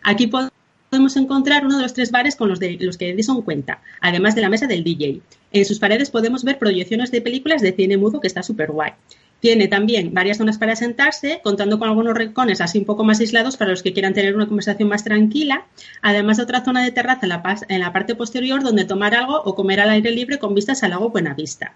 Aquí 0.03 0.27
podemos 0.27 1.17
encontrar 1.17 1.65
uno 1.65 1.79
de 1.79 1.83
los 1.83 1.95
tres 1.95 2.11
bares 2.11 2.37
con 2.37 2.51
los, 2.51 2.61
de, 2.61 2.77
los 2.79 2.99
que 2.99 3.09
Edison 3.09 3.41
cuenta, 3.41 3.81
además 4.03 4.35
de 4.35 4.43
la 4.43 4.51
mesa 4.51 4.67
del 4.67 4.85
DJ. 4.85 5.23
En 5.51 5.65
sus 5.65 5.79
paredes 5.79 6.11
podemos 6.11 6.45
ver 6.45 6.59
proyecciones 6.59 7.11
de 7.11 7.23
películas 7.23 7.63
de 7.63 7.73
cine 7.73 7.97
mudo 7.97 8.21
que 8.21 8.27
está 8.27 8.43
súper 8.43 8.71
guay. 8.71 8.93
Tiene 9.41 9.69
también 9.69 10.13
varias 10.13 10.39
zonas 10.39 10.59
para 10.59 10.75
sentarse, 10.75 11.41
contando 11.45 11.79
con 11.79 11.89
algunos 11.89 12.17
rincones 12.17 12.61
así 12.61 12.79
un 12.79 12.85
poco 12.85 13.05
más 13.05 13.21
aislados 13.21 13.57
para 13.57 13.71
los 13.71 13.85
que 13.85 13.93
quieran 13.93 14.13
tener 14.13 14.35
una 14.35 14.49
conversación 14.49 14.89
más 14.89 15.05
tranquila, 15.05 15.67
además 16.03 16.39
de 16.39 16.43
otra 16.43 16.65
zona 16.65 16.83
de 16.83 16.91
terraza 16.91 17.27
en 17.69 17.81
la, 17.81 17.93
parte 17.93 18.17
posterior 18.17 18.63
donde 18.63 18.85
tomar 18.85 19.15
algo 19.15 19.41
o 19.43 19.55
comer 19.55 19.79
al 19.81 19.91
aire 19.91 20.11
libre 20.11 20.39
con 20.39 20.57
vistas 20.57 20.83
al 20.83 20.91
lago 20.91 21.11
Buenavista. 21.11 21.73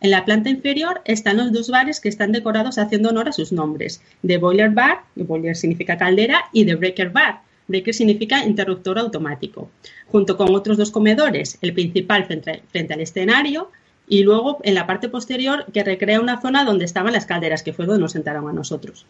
En 0.00 0.10
la 0.10 0.24
planta 0.24 0.48
inferior 0.48 1.02
están 1.04 1.36
los 1.36 1.52
dos 1.52 1.68
bares 1.68 2.00
que 2.00 2.08
están 2.08 2.32
decorados 2.32 2.78
haciendo 2.78 3.10
honor 3.10 3.28
a 3.28 3.32
sus 3.32 3.52
nombres, 3.52 4.00
The 4.26 4.38
Boiler 4.38 4.70
Bar, 4.70 5.02
Boiler 5.14 5.54
significa 5.54 5.98
caldera, 5.98 6.46
y 6.52 6.64
The 6.64 6.76
Breaker 6.76 7.10
Bar, 7.10 7.42
Breaker 7.68 7.94
significa 7.94 8.44
interruptor 8.44 8.98
automático, 8.98 9.70
junto 10.06 10.38
con 10.38 10.54
otros 10.54 10.78
dos 10.78 10.90
comedores, 10.90 11.58
el 11.60 11.74
principal 11.74 12.24
frente 12.24 12.94
al 12.94 13.00
escenario 13.00 13.70
y 14.12 14.24
luego 14.24 14.58
en 14.62 14.74
la 14.74 14.86
parte 14.86 15.08
posterior 15.08 15.64
que 15.72 15.82
recrea 15.82 16.20
una 16.20 16.38
zona 16.38 16.66
donde 16.66 16.84
estaban 16.84 17.14
las 17.14 17.24
calderas, 17.24 17.62
que 17.62 17.72
fue 17.72 17.86
donde 17.86 18.02
nos 18.02 18.12
sentaron 18.12 18.46
a 18.46 18.52
nosotros. 18.52 19.06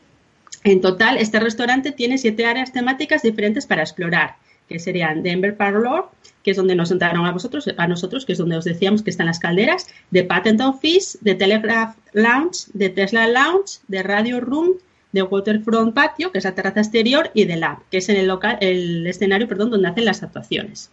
En 0.63 0.81
total, 0.81 1.17
este 1.17 1.41
restaurante 1.41 1.91
tiene 1.91 2.19
siete 2.19 2.47
áreas 2.47 2.73
temáticas 2.73 3.23
diferentes 3.23 3.67
para 3.67 3.83
explorar, 3.83 4.37
que 4.69 4.79
serían 4.79 5.25
Denver 5.25 5.57
Parlor, 5.57 6.09
que 6.45 6.53
es 6.53 6.57
donde 6.57 6.77
nos 6.77 6.91
sentaron 6.91 7.27
a 7.27 7.33
vosotros, 7.33 7.69
a 7.77 7.89
nosotros, 7.89 8.25
que 8.25 8.35
es 8.35 8.39
donde 8.39 8.57
os 8.57 8.65
decíamos 8.65 9.03
que 9.03 9.11
están 9.11 9.27
las 9.27 9.41
calderas, 9.41 9.89
de 10.13 10.23
Patent 10.23 10.61
Office, 10.61 11.19
de 11.21 11.35
Telegraph 11.35 11.97
Lounge, 12.13 12.71
de 12.73 12.89
Tesla 12.89 13.27
Lounge, 13.27 13.81
de 13.89 14.05
Radio 14.05 14.39
Room, 14.39 14.75
de 15.11 15.23
Waterfront 15.25 15.95
Patio, 15.95 16.31
que 16.31 16.39
es 16.39 16.45
la 16.45 16.55
terraza 16.55 16.79
exterior, 16.79 17.33
y 17.35 17.47
de 17.47 17.57
Lab, 17.57 17.79
que 17.91 17.99
es 17.99 18.09
en 18.09 18.19
el, 18.19 18.29
local, 18.29 18.57
el 18.61 19.05
escenario 19.09 19.49
perdón, 19.49 19.71
donde 19.73 19.89
hacen 19.89 20.05
las 20.05 20.23
actuaciones. 20.23 20.93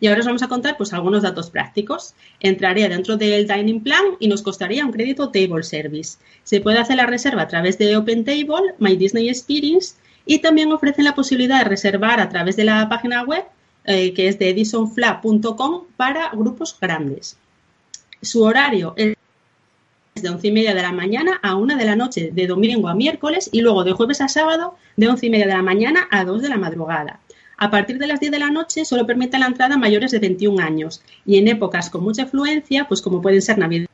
Y 0.00 0.06
ahora 0.06 0.20
os 0.20 0.26
vamos 0.26 0.42
a 0.42 0.48
contar 0.48 0.76
pues, 0.76 0.92
algunos 0.92 1.22
datos 1.22 1.50
prácticos. 1.50 2.14
Entraría 2.40 2.88
dentro 2.88 3.16
del 3.16 3.46
Dining 3.46 3.82
Plan 3.82 4.04
y 4.20 4.28
nos 4.28 4.42
costaría 4.42 4.84
un 4.84 4.92
crédito 4.92 5.30
Table 5.30 5.62
Service. 5.62 6.18
Se 6.42 6.60
puede 6.60 6.78
hacer 6.78 6.96
la 6.96 7.06
reserva 7.06 7.42
a 7.42 7.48
través 7.48 7.78
de 7.78 7.96
Open 7.96 8.24
Table, 8.24 8.74
My 8.78 8.96
Disney 8.96 9.28
Experience 9.28 9.94
y 10.26 10.38
también 10.38 10.72
ofrecen 10.72 11.04
la 11.04 11.14
posibilidad 11.14 11.58
de 11.58 11.68
reservar 11.68 12.20
a 12.20 12.28
través 12.28 12.56
de 12.56 12.64
la 12.64 12.88
página 12.88 13.22
web 13.24 13.44
eh, 13.86 14.14
que 14.14 14.28
es 14.28 14.38
de 14.38 14.48
edisonfla.com 14.50 15.84
para 15.96 16.30
grupos 16.30 16.76
grandes. 16.80 17.36
Su 18.22 18.42
horario 18.42 18.94
es 18.96 19.14
de 20.14 20.30
once 20.30 20.46
y 20.46 20.52
media 20.52 20.74
de 20.74 20.80
la 20.80 20.92
mañana 20.92 21.38
a 21.42 21.54
una 21.54 21.76
de 21.76 21.84
la 21.84 21.96
noche, 21.96 22.30
de 22.32 22.46
domingo 22.46 22.88
a 22.88 22.94
miércoles 22.94 23.50
y 23.52 23.60
luego 23.60 23.84
de 23.84 23.92
jueves 23.92 24.22
a 24.22 24.28
sábado 24.28 24.76
de 24.96 25.08
once 25.08 25.26
y 25.26 25.30
media 25.30 25.46
de 25.46 25.52
la 25.52 25.62
mañana 25.62 26.08
a 26.10 26.24
dos 26.24 26.40
de 26.40 26.48
la 26.48 26.56
madrugada. 26.56 27.20
A 27.64 27.70
partir 27.70 27.96
de 27.96 28.06
las 28.06 28.20
10 28.20 28.30
de 28.30 28.38
la 28.38 28.50
noche 28.50 28.84
solo 28.84 29.06
permite 29.06 29.38
la 29.38 29.46
entrada 29.46 29.76
a 29.76 29.78
mayores 29.78 30.10
de 30.10 30.18
21 30.18 30.62
años 30.62 31.02
y 31.24 31.38
en 31.38 31.48
épocas 31.48 31.88
con 31.88 32.04
mucha 32.04 32.24
afluencia, 32.24 32.84
pues 32.86 33.00
como 33.00 33.22
pueden 33.22 33.40
ser 33.40 33.56
Navidades 33.56 33.88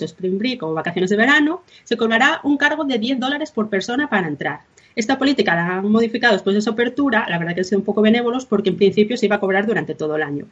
o 0.00 0.04
Spring 0.04 0.38
Break 0.38 0.62
o 0.62 0.72
vacaciones 0.72 1.10
de 1.10 1.16
verano, 1.16 1.64
se 1.82 1.96
cobrará 1.96 2.40
un 2.44 2.56
cargo 2.56 2.84
de 2.84 3.00
10 3.00 3.18
dólares 3.18 3.50
por 3.50 3.68
persona 3.68 4.08
para 4.08 4.28
entrar. 4.28 4.60
Esta 4.94 5.18
política 5.18 5.56
la 5.56 5.78
han 5.78 5.90
modificado 5.90 6.34
después 6.34 6.54
de 6.54 6.62
su 6.62 6.70
apertura, 6.70 7.26
la 7.28 7.36
verdad 7.36 7.54
que 7.54 7.62
han 7.62 7.64
sido 7.64 7.80
un 7.80 7.84
poco 7.84 8.00
benévolos 8.00 8.46
porque 8.46 8.70
en 8.70 8.76
principio 8.76 9.16
se 9.16 9.26
iba 9.26 9.34
a 9.34 9.40
cobrar 9.40 9.66
durante 9.66 9.96
todo 9.96 10.14
el 10.14 10.22
año. 10.22 10.46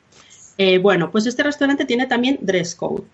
Eh, 0.59 0.79
bueno, 0.79 1.13
pues 1.13 1.27
este 1.27 1.45
restaurante 1.45 1.85
tiene 1.85 2.09
también 2.09 2.41
dress 2.41 2.75
code. 2.75 3.05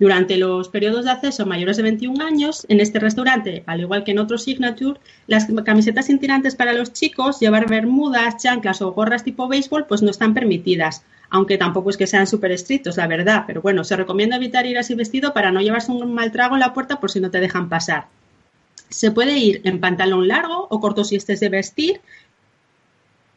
Durante 0.00 0.38
los 0.38 0.70
periodos 0.70 1.04
de 1.04 1.10
acceso 1.10 1.44
mayores 1.44 1.76
de 1.76 1.82
21 1.82 2.24
años, 2.24 2.64
en 2.70 2.80
este 2.80 2.98
restaurante, 2.98 3.64
al 3.66 3.80
igual 3.80 4.02
que 4.02 4.12
en 4.12 4.18
otros 4.18 4.44
Signature, 4.44 4.98
las 5.26 5.46
camisetas 5.62 6.06
sin 6.06 6.18
tirantes 6.18 6.56
para 6.56 6.72
los 6.72 6.94
chicos, 6.94 7.38
llevar 7.38 7.68
bermudas, 7.68 8.38
chanclas 8.38 8.80
o 8.80 8.92
gorras 8.92 9.24
tipo 9.24 9.46
béisbol, 9.46 9.84
pues 9.84 10.00
no 10.00 10.10
están 10.10 10.32
permitidas, 10.32 11.04
aunque 11.28 11.58
tampoco 11.58 11.90
es 11.90 11.98
que 11.98 12.06
sean 12.06 12.26
súper 12.26 12.50
estrictos, 12.50 12.96
la 12.96 13.08
verdad. 13.08 13.44
Pero 13.46 13.60
bueno, 13.60 13.84
se 13.84 13.94
recomienda 13.94 14.36
evitar 14.36 14.64
ir 14.64 14.78
así 14.78 14.94
vestido 14.94 15.34
para 15.34 15.52
no 15.52 15.60
llevarse 15.60 15.92
un 15.92 16.14
mal 16.14 16.32
trago 16.32 16.54
en 16.54 16.60
la 16.60 16.72
puerta 16.72 16.98
por 16.98 17.10
si 17.10 17.20
no 17.20 17.30
te 17.30 17.38
dejan 17.38 17.68
pasar. 17.68 18.06
Se 18.88 19.10
puede 19.10 19.36
ir 19.36 19.60
en 19.64 19.80
pantalón 19.80 20.28
largo 20.28 20.66
o 20.70 20.80
corto 20.80 21.04
si 21.04 21.16
estés 21.16 21.40
de 21.40 21.50
vestir, 21.50 22.00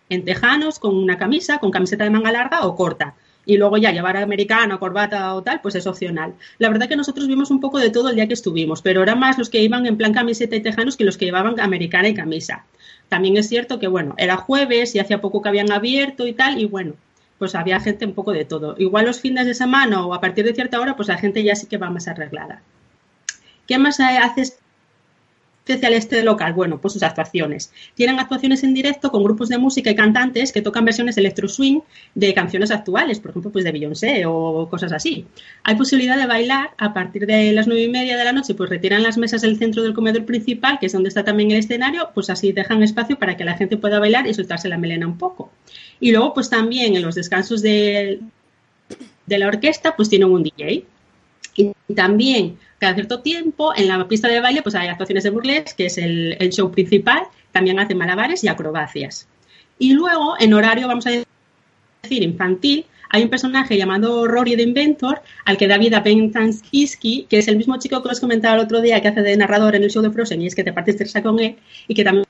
en 0.08 0.24
tejanos, 0.24 0.80
con 0.80 0.96
una 0.96 1.18
camisa, 1.18 1.58
con 1.58 1.72
camiseta 1.72 2.06
de 2.06 2.10
manga 2.10 2.32
larga 2.32 2.66
o 2.66 2.78
corta 2.78 3.16
y 3.46 3.58
luego 3.58 3.78
ya 3.78 3.92
llevar 3.92 4.18
americano, 4.18 4.80
corbata 4.80 5.34
o 5.36 5.44
tal, 5.44 5.62
pues 5.62 5.76
es 5.76 5.88
opcional. 5.88 6.34
La 6.60 6.70
verdad 6.70 6.88
que 6.88 6.96
nosotros 6.96 7.28
vimos 7.28 7.52
un 7.52 7.60
poco 7.60 7.80
de 7.80 7.90
todo 7.90 8.10
el 8.10 8.16
día 8.16 8.28
que 8.28 8.34
estuvimos, 8.34 8.82
pero 8.82 9.04
eran 9.04 9.20
más 9.20 9.38
los 9.38 9.50
que 9.50 9.62
iban 9.62 9.86
en 9.86 9.98
plan 9.98 10.14
camiseta 10.14 10.56
y 10.56 10.62
tejanos 10.62 10.98
que 10.98 11.04
los 11.04 11.18
que 11.18 11.26
llevaban 11.26 11.60
americana 11.60 12.10
y 12.10 12.14
camisa. 12.14 12.66
También 13.10 13.38
es 13.38 13.50
cierto 13.50 13.80
que, 13.80 13.88
bueno, 13.88 14.16
era 14.18 14.38
jueves 14.38 14.96
y 14.96 15.00
hacía 15.00 15.22
poco 15.22 15.42
que 15.42 15.50
habían 15.50 15.72
abierto 15.72 16.26
y 16.26 16.34
tal, 16.34 16.60
y 16.60 16.66
bueno, 16.66 16.94
pues 17.38 17.56
había 17.56 17.80
gente 17.80 18.06
un 18.06 18.14
poco 18.14 18.32
de 18.32 18.46
todo. 18.46 18.76
Igual 18.78 19.06
los 19.06 19.20
fines 19.20 19.46
de 19.46 19.54
semana 19.54 20.06
o 20.06 20.14
a 20.14 20.22
partir 20.22 20.46
de 20.46 20.54
cierta 20.54 20.80
hora, 20.80 20.96
pues 20.96 21.10
la 21.10 21.18
gente 21.18 21.44
ya 21.44 21.56
sí 21.56 21.68
que 21.68 21.78
va 21.78 21.90
más 21.90 22.08
arreglada. 22.08 22.62
¿Qué 23.68 23.78
más 23.78 24.00
haces 24.00 24.60
especial 25.66 25.94
este 25.94 26.24
local? 26.24 26.54
Bueno, 26.54 26.80
pues 26.80 26.94
sus 26.94 27.04
actuaciones. 27.04 27.72
Tienen 27.96 28.20
actuaciones 28.20 28.64
en 28.64 28.74
directo 28.74 29.12
con 29.12 29.24
grupos 29.24 29.50
de 29.50 29.58
música 29.58 29.90
y 29.90 29.96
cantantes 29.96 30.52
que 30.52 30.62
tocan 30.62 30.84
versiones 30.84 31.18
electro 31.18 31.48
swing 31.48 31.80
de 32.16 32.34
canciones 32.34 32.70
actuales, 32.70 33.20
por 33.20 33.32
ejemplo, 33.32 33.52
pues 33.52 33.64
de 33.64 33.72
Beyoncé 33.72 34.26
o 34.26 34.68
cosas 34.70 34.92
así. 34.92 35.26
Hay 35.64 35.76
posibilidad 35.76 36.18
de 36.18 36.28
bailar 36.28 36.72
a 36.78 36.94
partir 36.94 37.26
de 37.26 37.54
las 37.54 37.68
nueve 37.68 37.84
y 37.84 37.90
media 37.90 38.18
de 38.18 38.26
la 38.26 38.34
noche, 38.34 38.54
pues 38.56 38.70
retiran 38.70 39.04
las 39.04 39.18
mesas 39.18 39.42
del 39.42 39.58
centro 39.58 39.84
del 39.84 39.94
comedor 39.94 40.26
principal, 40.26 40.80
que 40.80 40.88
es 40.88 40.92
donde 40.92 41.10
está 41.10 41.24
también 41.24 41.52
el 41.52 41.58
escenario, 41.58 42.10
pues 42.14 42.30
así 42.30 42.52
dejan 42.52 42.84
espacio 42.84 43.18
para 43.18 43.38
que 43.38 43.46
la 43.46 43.56
gente 43.56 43.78
pueda 43.78 44.00
bailar 44.00 44.28
y 44.28 44.34
soltarse 44.34 44.68
la 44.68 44.78
melena 44.78 45.08
un 45.08 45.18
poco. 45.18 45.50
Y 46.00 46.12
luego, 46.12 46.34
pues 46.34 46.50
también 46.50 46.96
en 46.96 47.02
los 47.02 47.16
descansos 47.16 47.62
de, 47.62 48.20
de 49.26 49.38
la 49.38 49.48
orquesta, 49.48 49.96
pues 49.96 50.10
tienen 50.10 50.30
un 50.30 50.44
DJ. 50.44 50.86
Y 51.56 51.72
también 51.94 52.58
cada 52.80 52.96
cierto 52.96 53.22
tiempo 53.22 53.74
en 53.76 53.88
la 53.88 54.08
pista 54.08 54.28
de 54.28 54.42
baile 54.42 54.62
pues 54.62 54.76
hay 54.76 54.88
actuaciones 54.88 55.24
de 55.24 55.30
burlesque, 55.30 55.76
que 55.78 55.86
es 55.86 55.98
el, 55.98 56.38
show 56.52 56.72
principal, 56.72 57.24
también 57.52 57.80
hace 57.80 57.96
malabares 57.96 58.44
y 58.44 58.48
acrobacias. 58.48 59.28
Y 59.80 59.94
luego, 59.94 60.36
en 60.40 60.54
horario, 60.54 60.88
vamos 60.88 61.08
a 61.08 61.12
decir, 61.12 62.24
infantil, 62.24 62.86
hay 63.10 63.24
un 63.24 63.30
personaje 63.30 63.78
llamado 63.78 64.28
Rory 64.28 64.56
the 64.56 64.64
Inventor, 64.64 65.22
al 65.46 65.56
que 65.58 65.68
da 65.68 65.78
vida 65.78 66.00
Ben 66.00 66.32
Tanskiski, 66.32 67.28
que 67.30 67.38
es 67.38 67.48
el 67.48 67.58
mismo 67.58 67.78
chico 67.78 68.02
que 68.02 68.10
os 68.10 68.20
comentaba 68.20 68.56
el 68.56 68.62
otro 68.62 68.82
día 68.82 69.02
que 69.02 69.08
hace 69.08 69.22
de 69.22 69.38
narrador 69.38 69.76
en 69.76 69.84
el 69.84 69.92
show 69.92 70.02
de 70.02 70.12
Frozen 70.12 70.42
y 70.42 70.48
es 70.48 70.56
que 70.56 70.64
te 70.64 70.74
partes 70.74 70.98
risa 71.00 71.22
con 71.22 71.40
él 71.40 71.56
y 71.88 71.94
que 71.94 72.04
también 72.04 72.26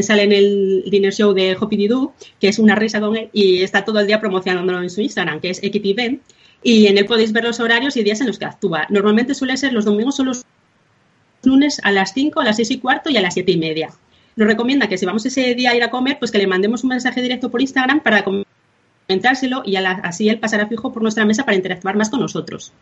sale 0.00 0.22
en 0.22 0.32
el 0.32 0.84
dinner 0.90 1.12
show 1.12 1.32
de 1.32 1.56
Hoppy 1.58 1.88
Doo, 1.88 2.14
que 2.40 2.48
es 2.48 2.58
una 2.58 2.76
risa 2.76 3.00
con 3.00 3.16
él 3.16 3.30
y 3.32 3.62
está 3.62 3.84
todo 3.84 3.98
el 3.98 4.06
día 4.06 4.20
promocionándolo 4.20 4.82
en 4.82 4.90
su 4.90 5.00
Instagram, 5.00 5.40
que 5.40 5.50
es 5.50 5.62
Equity 5.62 5.92
Ben 5.94 6.20
y 6.66 6.88
en 6.88 6.98
él 6.98 7.06
podéis 7.06 7.32
ver 7.32 7.44
los 7.44 7.60
horarios 7.60 7.96
y 7.96 8.02
días 8.02 8.20
en 8.20 8.26
los 8.26 8.40
que 8.40 8.44
actúa. 8.44 8.88
Normalmente 8.90 9.36
suele 9.36 9.56
ser 9.56 9.72
los 9.72 9.84
domingos 9.84 10.18
o 10.18 10.24
los 10.24 10.44
lunes 11.44 11.80
a 11.84 11.92
las 11.92 12.12
5, 12.12 12.40
a 12.40 12.44
las 12.44 12.56
6 12.56 12.72
y 12.72 12.78
cuarto 12.80 13.08
y 13.08 13.16
a 13.16 13.20
las 13.20 13.34
7 13.34 13.52
y 13.52 13.56
media. 13.56 13.90
Nos 14.34 14.48
recomienda 14.48 14.88
que 14.88 14.98
si 14.98 15.06
vamos 15.06 15.24
ese 15.24 15.54
día 15.54 15.70
a 15.70 15.76
ir 15.76 15.84
a 15.84 15.90
comer, 15.90 16.18
pues 16.18 16.32
que 16.32 16.38
le 16.38 16.48
mandemos 16.48 16.82
un 16.82 16.88
mensaje 16.88 17.22
directo 17.22 17.52
por 17.52 17.60
Instagram 17.60 18.00
para 18.00 18.24
comentárselo 18.24 19.62
y 19.64 19.76
así 19.76 20.28
él 20.28 20.40
pasará 20.40 20.66
fijo 20.66 20.92
por 20.92 21.02
nuestra 21.02 21.24
mesa 21.24 21.44
para 21.44 21.56
interactuar 21.56 21.94
más 21.94 22.10
con 22.10 22.18
nosotros. 22.18 22.72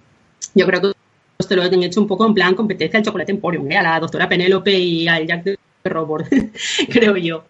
Yo 0.55 0.65
creo 0.65 0.81
que 0.81 0.93
esto 1.39 1.55
lo 1.55 1.63
han 1.63 1.83
hecho 1.83 2.01
un 2.01 2.07
poco 2.07 2.27
en 2.27 2.33
plan 2.33 2.55
competencia 2.55 2.99
al 2.99 3.05
Chocolate 3.05 3.33
Emporium, 3.33 3.71
¿eh? 3.71 3.77
a 3.77 3.83
la 3.83 4.01
doctora 4.01 4.31
Penélope 4.31 4.79
y 4.79 5.07
al 5.09 5.27
Jack 5.27 5.45
de 5.45 5.59
Robot, 5.85 6.27
creo 6.89 7.19
yo. 7.19 7.45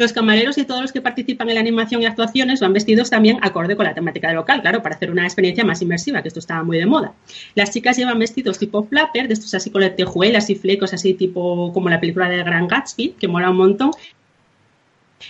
Los 0.00 0.14
camareros 0.14 0.56
y 0.56 0.64
todos 0.64 0.80
los 0.80 0.92
que 0.92 1.02
participan 1.02 1.50
en 1.50 1.56
la 1.56 1.60
animación 1.60 2.00
y 2.00 2.06
actuaciones 2.06 2.58
van 2.60 2.72
vestidos 2.72 3.10
también 3.10 3.36
acorde 3.42 3.76
con 3.76 3.84
la 3.84 3.92
temática 3.92 4.28
del 4.28 4.36
local, 4.36 4.62
claro, 4.62 4.82
para 4.82 4.94
hacer 4.94 5.10
una 5.10 5.24
experiencia 5.24 5.62
más 5.62 5.82
inmersiva, 5.82 6.22
que 6.22 6.28
esto 6.28 6.40
estaba 6.40 6.62
muy 6.62 6.78
de 6.78 6.86
moda. 6.86 7.12
Las 7.54 7.70
chicas 7.70 7.98
llevan 7.98 8.18
vestidos 8.18 8.58
tipo 8.58 8.82
flapper, 8.82 9.28
de 9.28 9.34
estos 9.34 9.52
así 9.52 9.68
con 9.68 9.82
tejuelas 9.94 10.48
y 10.48 10.54
flecos, 10.54 10.94
así 10.94 11.12
tipo 11.12 11.70
como 11.74 11.90
la 11.90 12.00
película 12.00 12.30
de 12.30 12.38
Gran 12.38 12.66
Gatsby, 12.66 13.16
que 13.20 13.28
mola 13.28 13.50
un 13.50 13.58
montón. 13.58 13.90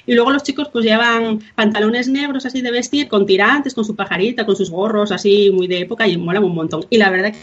Y 0.06 0.14
luego 0.14 0.30
los 0.30 0.44
chicos 0.44 0.68
pues 0.68 0.84
llevan 0.84 1.40
pantalones 1.56 2.06
negros 2.06 2.46
así 2.46 2.62
de 2.62 2.70
vestir, 2.70 3.08
con 3.08 3.26
tirantes, 3.26 3.74
con 3.74 3.84
su 3.84 3.96
pajarita, 3.96 4.46
con 4.46 4.54
sus 4.54 4.70
gorros 4.70 5.10
así 5.10 5.50
muy 5.52 5.66
de 5.66 5.80
época 5.80 6.06
y 6.06 6.16
molan 6.16 6.44
un 6.44 6.54
montón. 6.54 6.84
Y 6.90 6.98
la 6.98 7.10
verdad 7.10 7.32
que 7.32 7.38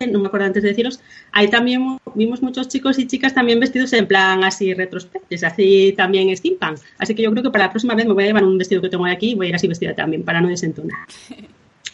no 0.00 0.18
me 0.18 0.26
acuerdo 0.26 0.46
antes 0.46 0.62
de 0.62 0.70
deciros, 0.70 1.00
ahí 1.32 1.48
también 1.48 1.98
vimos 2.14 2.42
muchos 2.42 2.68
chicos 2.68 2.98
y 2.98 3.06
chicas 3.06 3.34
también 3.34 3.58
vestidos 3.58 3.92
en 3.94 4.06
plan 4.06 4.44
así 4.44 4.74
retrospectos, 4.74 5.42
así 5.42 5.94
también 5.96 6.34
steampunk. 6.36 6.78
Así 6.98 7.14
que 7.14 7.22
yo 7.22 7.30
creo 7.30 7.42
que 7.42 7.50
para 7.50 7.64
la 7.64 7.70
próxima 7.70 7.94
vez 7.94 8.06
me 8.06 8.12
voy 8.12 8.24
a 8.24 8.26
llevar 8.26 8.44
un 8.44 8.58
vestido 8.58 8.82
que 8.82 8.88
tengo 8.88 9.06
aquí 9.06 9.30
y 9.30 9.34
voy 9.34 9.46
a 9.46 9.48
ir 9.50 9.54
así 9.54 9.66
vestida 9.66 9.94
también 9.94 10.22
para 10.22 10.40
no 10.40 10.48
desentonar. 10.48 11.06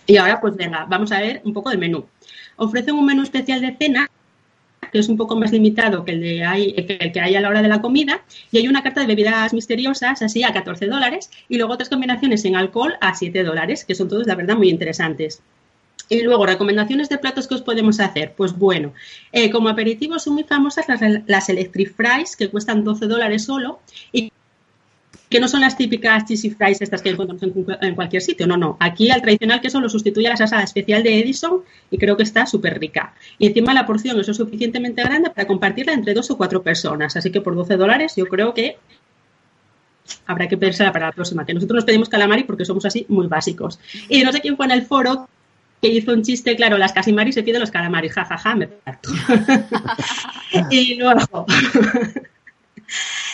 Y 0.05 0.17
ahora 0.17 0.41
pues 0.41 0.57
venga, 0.57 0.85
vamos 0.89 1.13
a 1.13 1.21
ver 1.21 1.41
un 1.45 1.53
poco 1.53 1.71
del 1.71 1.79
menú. 1.79 2.05
Ofrecen 2.57 2.97
un 2.97 3.07
menú 3.07 3.23
especial 3.23 3.61
de 3.61 3.77
cena 3.77 4.11
que 4.93 4.99
es 4.99 5.09
un 5.09 5.17
poco 5.17 5.37
más 5.37 5.53
limitado 5.53 6.05
que 6.05 6.13
el, 6.13 6.21
de 6.21 6.45
hay, 6.45 6.75
que 6.75 6.99
el 7.01 7.13
que 7.13 7.21
hay 7.21 7.35
a 7.35 7.41
la 7.41 7.49
hora 7.49 7.63
de 7.63 7.69
la 7.69 7.81
comida, 7.81 8.23
y 8.51 8.59
hay 8.59 8.69
una 8.69 8.83
carta 8.83 9.01
de 9.01 9.07
bebidas 9.07 9.55
misteriosas, 9.55 10.21
así 10.21 10.43
a 10.45 10.53
14 10.53 10.87
dólares, 10.87 11.31
y 11.49 11.57
luego 11.57 11.73
otras 11.73 11.89
combinaciones 11.89 12.45
en 12.45 12.57
alcohol 12.57 12.95
a 13.01 13.15
7 13.15 13.43
dólares, 13.43 13.85
que 13.87 13.95
son 13.95 14.09
todos, 14.09 14.27
la 14.27 14.35
verdad, 14.35 14.57
muy 14.57 14.69
interesantes. 14.69 15.41
Y 16.09 16.23
luego, 16.23 16.47
recomendaciones 16.47 17.09
de 17.09 17.19
platos 17.19 17.49
que 17.49 17.55
os 17.55 17.63
podemos 17.63 18.01
hacer. 18.01 18.35
Pues 18.37 18.57
bueno, 18.57 18.93
eh, 19.33 19.51
como 19.51 19.69
aperitivo 19.69 20.19
son 20.19 20.35
muy 20.35 20.45
famosas 20.45 20.89
las, 20.89 21.01
las 21.27 21.49
Electric 21.49 21.95
Fries, 21.95 22.37
que 22.37 22.51
cuestan 22.51 22.85
12 22.85 23.07
dólares 23.07 23.45
solo 23.45 23.81
y 24.13 24.33
que 25.33 25.41
no 25.41 25.49
son 25.49 25.63
las 25.63 25.77
típicas 25.79 26.27
cheesy 26.27 26.51
fries 26.51 26.83
estas 26.83 27.01
que 27.01 27.09
encontramos 27.09 27.43
en, 27.81 27.95
cualquier 27.95 28.21
sitio. 28.21 28.47
No, 28.47 28.59
no. 28.59 28.77
Aquí 28.79 29.11
al 29.11 29.23
tradicional 29.23 29.63
queso 29.63 29.81
lo 29.81 29.89
sustituye 29.89 30.27
a 30.27 30.31
la 30.31 30.37
salsa 30.37 30.63
especial 30.63 31.03
de 31.03 31.19
Edison 31.19 31.63
y 31.91 31.97
creo 31.97 32.19
que 32.19 32.23
está 32.23 32.45
súper 32.45 32.79
rica. 32.79 33.15
Y 33.39 33.47
encima 33.47 33.73
la 33.73 33.87
porción 33.87 34.21
es 34.21 34.29
lo 34.29 34.35
suficientemente 34.35 35.03
grande 35.03 35.31
para 35.31 35.47
compartirla 35.47 35.95
entre 35.95 36.13
dos 36.13 36.31
o 36.31 36.37
cuatro 36.37 36.63
personas. 36.63 37.17
Así 37.17 37.33
que 37.33 37.41
por 37.41 37.57
12 37.57 37.79
dólares 37.79 38.13
yo 38.15 38.27
creo 38.27 38.53
que 38.53 38.77
habrá 40.27 40.49
que 40.49 40.59
pensar 40.59 40.93
para 40.93 41.07
la 41.07 41.13
próxima. 41.13 41.47
Que 41.47 41.55
nosotros 41.55 41.77
nos 41.77 41.85
pedimos 41.87 42.11
calamari 42.11 42.45
porque 42.45 42.67
somos 42.67 42.85
así 42.85 43.07
muy 43.09 43.27
básicos. 43.27 43.81
Y 44.11 44.23
no 44.23 44.33
sé 44.33 44.43
quién 44.43 44.59
fue 44.59 44.67
en 44.67 44.73
el 44.73 44.83
foro 44.83 45.31
que 45.83 45.89
hizo 45.89 46.13
un 46.13 46.23
chiste, 46.23 46.55
claro, 46.55 46.79
las 46.79 46.93
casimari 46.93 47.33
se 47.33 47.43
piden 47.43 47.61
los 47.61 47.73
calamaris, 47.73 48.13
jajaja, 48.13 48.39
ja, 48.39 48.51
ja, 48.51 48.57
me 48.57 48.69
parto. 48.69 49.11
y 50.71 50.95
luego, 50.95 51.45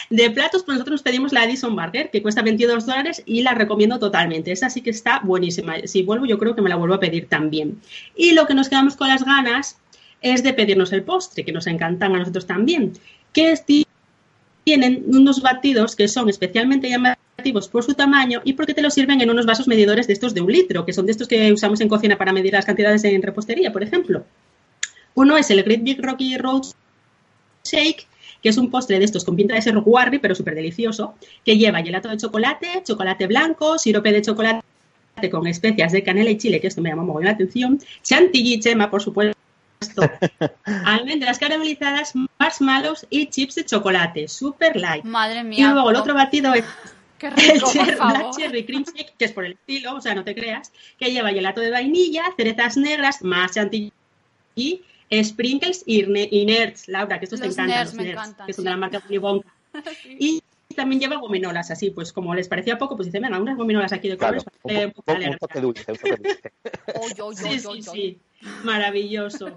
de 0.09 0.31
platos, 0.31 0.63
pues 0.63 0.79
nosotros 0.79 1.03
pedimos 1.03 1.33
la 1.33 1.43
Addison 1.43 1.77
Burger, 1.77 2.11
que 2.11 2.23
cuesta 2.23 2.41
22 2.41 2.87
dólares 2.87 3.23
y 3.27 3.43
la 3.43 3.53
recomiendo 3.53 3.99
totalmente. 3.99 4.51
Esa 4.51 4.71
sí 4.71 4.81
que 4.81 4.89
está 4.89 5.21
buenísima. 5.23 5.75
Si 5.85 6.03
vuelvo, 6.03 6.25
yo 6.25 6.39
creo 6.39 6.57
que 6.57 6.63
me 6.63 6.71
la 6.71 6.77
vuelvo 6.77 6.95
a 6.95 7.01
pedir 7.01 7.29
también. 7.29 7.83
Y 8.17 8.33
lo 8.33 8.47
que 8.47 8.55
nos 8.55 8.71
quedamos 8.71 8.97
con 8.97 9.09
las 9.09 9.25
ganas 9.25 9.79
es 10.23 10.43
de 10.43 10.55
pedirnos 10.55 10.93
el 10.95 11.03
postre, 11.03 11.45
que 11.45 11.53
nos 11.53 11.67
encantan 11.67 12.15
a 12.17 12.19
nosotros 12.21 12.47
también, 12.47 12.95
que 13.35 13.53
tienen 14.69 15.03
unos 15.07 15.41
batidos 15.41 15.97
que 15.97 16.09
son 16.09 16.29
especialmente 16.29 16.91
llamativos 16.91 17.69
por 17.69 17.85
su 17.85 17.95
tamaño 17.95 18.43
y 18.45 18.53
porque 18.53 18.75
te 18.75 18.83
los 18.83 18.93
sirven 18.93 19.19
en 19.23 19.31
unos 19.31 19.47
vasos 19.47 19.67
medidores 19.67 20.07
de 20.07 20.13
estos 20.13 20.35
de 20.35 20.43
un 20.43 20.53
litro, 20.53 20.85
que 20.85 20.93
son 20.93 21.07
de 21.07 21.13
estos 21.13 21.27
que 21.27 21.51
usamos 21.51 21.81
en 21.81 21.89
cocina 21.89 22.19
para 22.19 22.35
medir 22.35 22.53
las 22.53 22.67
cantidades 22.67 23.03
en 23.05 23.23
repostería, 23.23 23.73
por 23.73 23.83
ejemplo. 23.83 24.25
Uno 25.15 25.39
es 25.39 25.51
el 25.51 25.63
Great 25.63 25.83
Big 25.83 26.05
Rocky 26.05 26.37
Road 26.37 26.65
Shake, 27.65 28.07
que 28.43 28.51
es 28.51 28.59
un 28.59 28.71
postre 28.71 28.99
de 28.99 29.07
estos 29.07 29.25
con 29.25 29.37
pinta 29.37 29.55
de 29.55 29.63
ser 29.63 29.79
guarri, 29.79 30.19
pero 30.19 30.35
súper 30.35 30.55
delicioso, 30.55 31.15
que 31.47 31.57
lleva 31.57 31.83
gelato 31.83 32.11
de 32.11 32.19
chocolate, 32.19 32.83
chocolate 32.85 33.27
blanco, 33.27 33.79
sirope 33.79 34.13
de 34.13 34.21
chocolate 34.21 34.63
con 35.31 35.47
especias 35.47 35.93
de 35.93 36.03
canela 36.03 36.29
y 36.29 36.37
chile, 36.37 36.61
que 36.61 36.67
esto 36.67 36.83
me 36.83 36.91
llamó 36.91 37.05
muy 37.05 37.25
la 37.25 37.31
atención, 37.31 37.81
chantilly 38.03 38.61
chema, 38.61 38.91
por 38.91 39.01
supuesto, 39.01 39.38
almendras 40.85 41.39
caramelizadas, 41.39 42.13
marshmallows 42.39 43.07
y 43.11 43.27
chips 43.29 43.57
de 43.57 43.65
chocolate, 43.65 44.29
súper 44.29 44.77
light. 44.77 45.05
Madre 45.05 45.45
mía. 45.45 45.69
Y 45.71 45.73
luego 45.73 45.91
el 45.91 45.97
otro 45.97 46.15
batido 46.15 46.55
es 46.55 46.65
Qué 47.19 47.31
rico, 47.31 47.71
el 47.87 47.97
por 47.97 48.37
cherry 48.37 48.65
cream 48.65 48.85
shake, 48.85 49.15
que 49.17 49.25
es 49.25 49.33
por 49.33 49.45
el 49.45 49.53
estilo, 49.53 49.97
o 49.97 50.01
sea, 50.01 50.15
no 50.15 50.25
te 50.25 50.35
creas, 50.35 50.73
que 50.99 51.11
lleva 51.11 51.31
gelato 51.31 51.61
de 51.61 51.71
vainilla, 51.71 52.23
cerezas 52.37 52.77
negras, 52.77 53.23
más 53.23 53.53
chantilly 53.53 53.93
Sprinkles 55.23 55.83
y, 55.87 56.03
Nerds, 56.45 56.89
Laura, 56.89 57.19
que 57.19 57.25
estos 57.25 57.41
te 57.41 57.47
encantan, 57.47 57.87
los 57.87 57.95
nerds, 57.95 58.35
que 58.47 58.53
son 58.53 58.65
de 58.65 58.71
la 58.71 58.77
marca 58.77 59.03
Willy 59.09 59.43
Y 60.19 60.43
también 60.75 61.01
lleva 61.01 61.17
gominolas, 61.17 61.71
así, 61.71 61.91
pues 61.91 62.13
como 62.13 62.35
les 62.35 62.47
parecía 62.47 62.79
poco, 62.79 62.95
pues 62.95 63.07
dicen, 63.07 63.23
venga, 63.23 63.41
unas 63.41 63.57
gominolas 63.57 63.93
aquí 63.93 64.09
de 64.09 64.17
colores. 64.17 64.45
un, 64.63 64.93
toque 65.39 65.61
dulce, 65.61 65.91
un 65.91 65.99
toque 65.99 66.17
dulce. 66.17 66.53
sí, 67.35 67.59
sí, 67.59 67.83
sí, 67.83 68.19
maravilloso. 68.65 69.51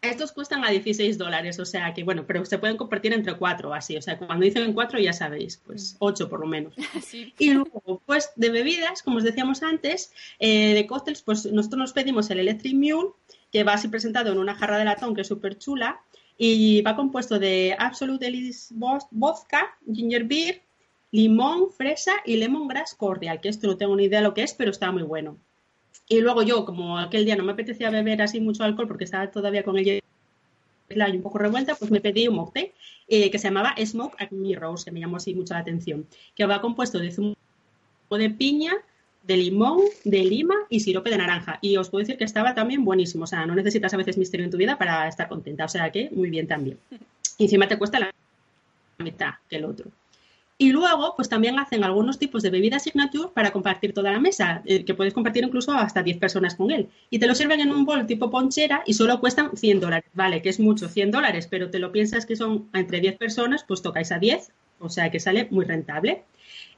Estos 0.00 0.30
cuestan 0.30 0.64
a 0.64 0.70
16 0.70 1.18
dólares, 1.18 1.58
o 1.58 1.64
sea 1.64 1.92
que, 1.92 2.04
bueno, 2.04 2.24
pero 2.24 2.44
se 2.44 2.58
pueden 2.58 2.76
compartir 2.76 3.12
entre 3.12 3.36
cuatro, 3.36 3.74
así, 3.74 3.96
o 3.96 4.02
sea, 4.02 4.16
cuando 4.16 4.44
dicen 4.44 4.72
cuatro 4.72 5.00
ya 5.00 5.12
sabéis, 5.12 5.60
pues 5.66 5.96
ocho 5.98 6.28
por 6.28 6.40
lo 6.40 6.46
menos. 6.46 6.74
Y 7.38 7.50
luego, 7.50 8.00
pues 8.06 8.30
de 8.36 8.50
bebidas, 8.50 9.02
como 9.02 9.16
os 9.16 9.24
decíamos 9.24 9.62
antes, 9.64 10.12
eh, 10.38 10.74
de 10.74 10.86
cócteles, 10.86 11.22
pues 11.22 11.46
nosotros 11.46 11.78
nos 11.78 11.92
pedimos 11.92 12.30
el 12.30 12.38
Electric 12.38 12.74
Mule, 12.74 13.10
que 13.50 13.64
va 13.64 13.72
así 13.72 13.88
presentado 13.88 14.30
en 14.30 14.38
una 14.38 14.54
jarra 14.54 14.78
de 14.78 14.84
latón 14.84 15.14
que 15.14 15.22
es 15.22 15.26
súper 15.26 15.58
chula 15.58 16.00
y 16.36 16.80
va 16.82 16.94
compuesto 16.94 17.40
de 17.40 17.74
Absolute 17.76 18.28
Elise 18.28 18.72
Vodka, 19.10 19.76
Ginger 19.92 20.24
Beer, 20.24 20.62
limón, 21.10 21.72
fresa 21.72 22.12
y 22.24 22.36
lemongrass 22.36 22.94
cordial, 22.94 23.40
que 23.40 23.48
esto 23.48 23.66
no 23.66 23.76
tengo 23.76 23.96
ni 23.96 24.04
idea 24.04 24.20
lo 24.20 24.34
que 24.34 24.42
es, 24.44 24.54
pero 24.54 24.70
está 24.70 24.92
muy 24.92 25.02
bueno. 25.02 25.38
Y 26.08 26.20
luego 26.20 26.42
yo, 26.42 26.64
como 26.64 26.98
aquel 26.98 27.24
día 27.24 27.36
no 27.36 27.44
me 27.44 27.52
apetecía 27.52 27.90
beber 27.90 28.22
así 28.22 28.40
mucho 28.40 28.64
alcohol 28.64 28.88
porque 28.88 29.04
estaba 29.04 29.30
todavía 29.30 29.62
con 29.62 29.76
el 29.76 30.02
y 30.90 31.16
un 31.16 31.22
poco 31.22 31.38
revuelta, 31.38 31.74
pues 31.74 31.90
me 31.90 32.00
pedí 32.00 32.28
un 32.28 32.36
mocktail 32.36 32.72
eh, 33.08 33.30
que 33.30 33.38
se 33.38 33.48
llamaba 33.48 33.74
Smoke 33.84 34.16
at 34.18 34.30
Rose, 34.56 34.86
que 34.86 34.90
me 34.90 35.00
llamó 35.00 35.18
así 35.18 35.34
mucho 35.34 35.54
la 35.54 35.60
atención, 35.60 36.06
que 36.34 36.46
va 36.46 36.60
compuesto 36.60 36.98
de 36.98 37.10
zumo 37.10 37.36
de 38.10 38.30
piña, 38.30 38.72
de 39.22 39.36
limón, 39.36 39.80
de 40.04 40.24
lima 40.24 40.54
y 40.70 40.80
sirope 40.80 41.10
de 41.10 41.18
naranja. 41.18 41.58
Y 41.60 41.76
os 41.76 41.90
puedo 41.90 42.00
decir 42.00 42.16
que 42.16 42.24
estaba 42.24 42.54
también 42.54 42.84
buenísimo. 42.84 43.24
O 43.24 43.26
sea, 43.26 43.44
no 43.44 43.54
necesitas 43.54 43.92
a 43.92 43.98
veces 43.98 44.16
misterio 44.16 44.44
en 44.44 44.50
tu 44.50 44.56
vida 44.56 44.78
para 44.78 45.06
estar 45.06 45.28
contenta. 45.28 45.66
O 45.66 45.68
sea 45.68 45.90
que 45.90 46.08
muy 46.10 46.30
bien 46.30 46.46
también. 46.46 46.78
Y 47.36 47.44
encima 47.44 47.68
te 47.68 47.76
cuesta 47.76 48.00
la 48.00 48.10
mitad 48.98 49.34
que 49.48 49.56
el 49.56 49.66
otro. 49.66 49.90
Y 50.60 50.72
luego, 50.72 51.14
pues 51.14 51.28
también 51.28 51.56
hacen 51.56 51.84
algunos 51.84 52.18
tipos 52.18 52.42
de 52.42 52.50
bebida 52.50 52.80
signature 52.80 53.30
para 53.32 53.52
compartir 53.52 53.94
toda 53.94 54.10
la 54.10 54.18
mesa, 54.18 54.60
eh, 54.64 54.84
que 54.84 54.92
puedes 54.92 55.14
compartir 55.14 55.44
incluso 55.44 55.70
hasta 55.72 56.02
10 56.02 56.18
personas 56.18 56.56
con 56.56 56.72
él. 56.72 56.88
Y 57.10 57.20
te 57.20 57.28
lo 57.28 57.36
sirven 57.36 57.60
en 57.60 57.70
un 57.70 57.84
bol 57.84 58.06
tipo 58.06 58.28
ponchera 58.28 58.82
y 58.84 58.94
solo 58.94 59.20
cuestan 59.20 59.56
100 59.56 59.78
dólares. 59.78 60.10
Vale, 60.14 60.42
que 60.42 60.48
es 60.48 60.58
mucho, 60.58 60.88
100 60.88 61.12
dólares, 61.12 61.46
pero 61.48 61.70
te 61.70 61.78
lo 61.78 61.92
piensas 61.92 62.26
que 62.26 62.34
son 62.34 62.68
entre 62.74 63.00
10 63.00 63.18
personas, 63.18 63.62
pues 63.62 63.82
tocáis 63.82 64.10
a 64.10 64.18
10, 64.18 64.50
o 64.80 64.88
sea 64.88 65.12
que 65.12 65.20
sale 65.20 65.46
muy 65.50 65.64
rentable. 65.64 66.24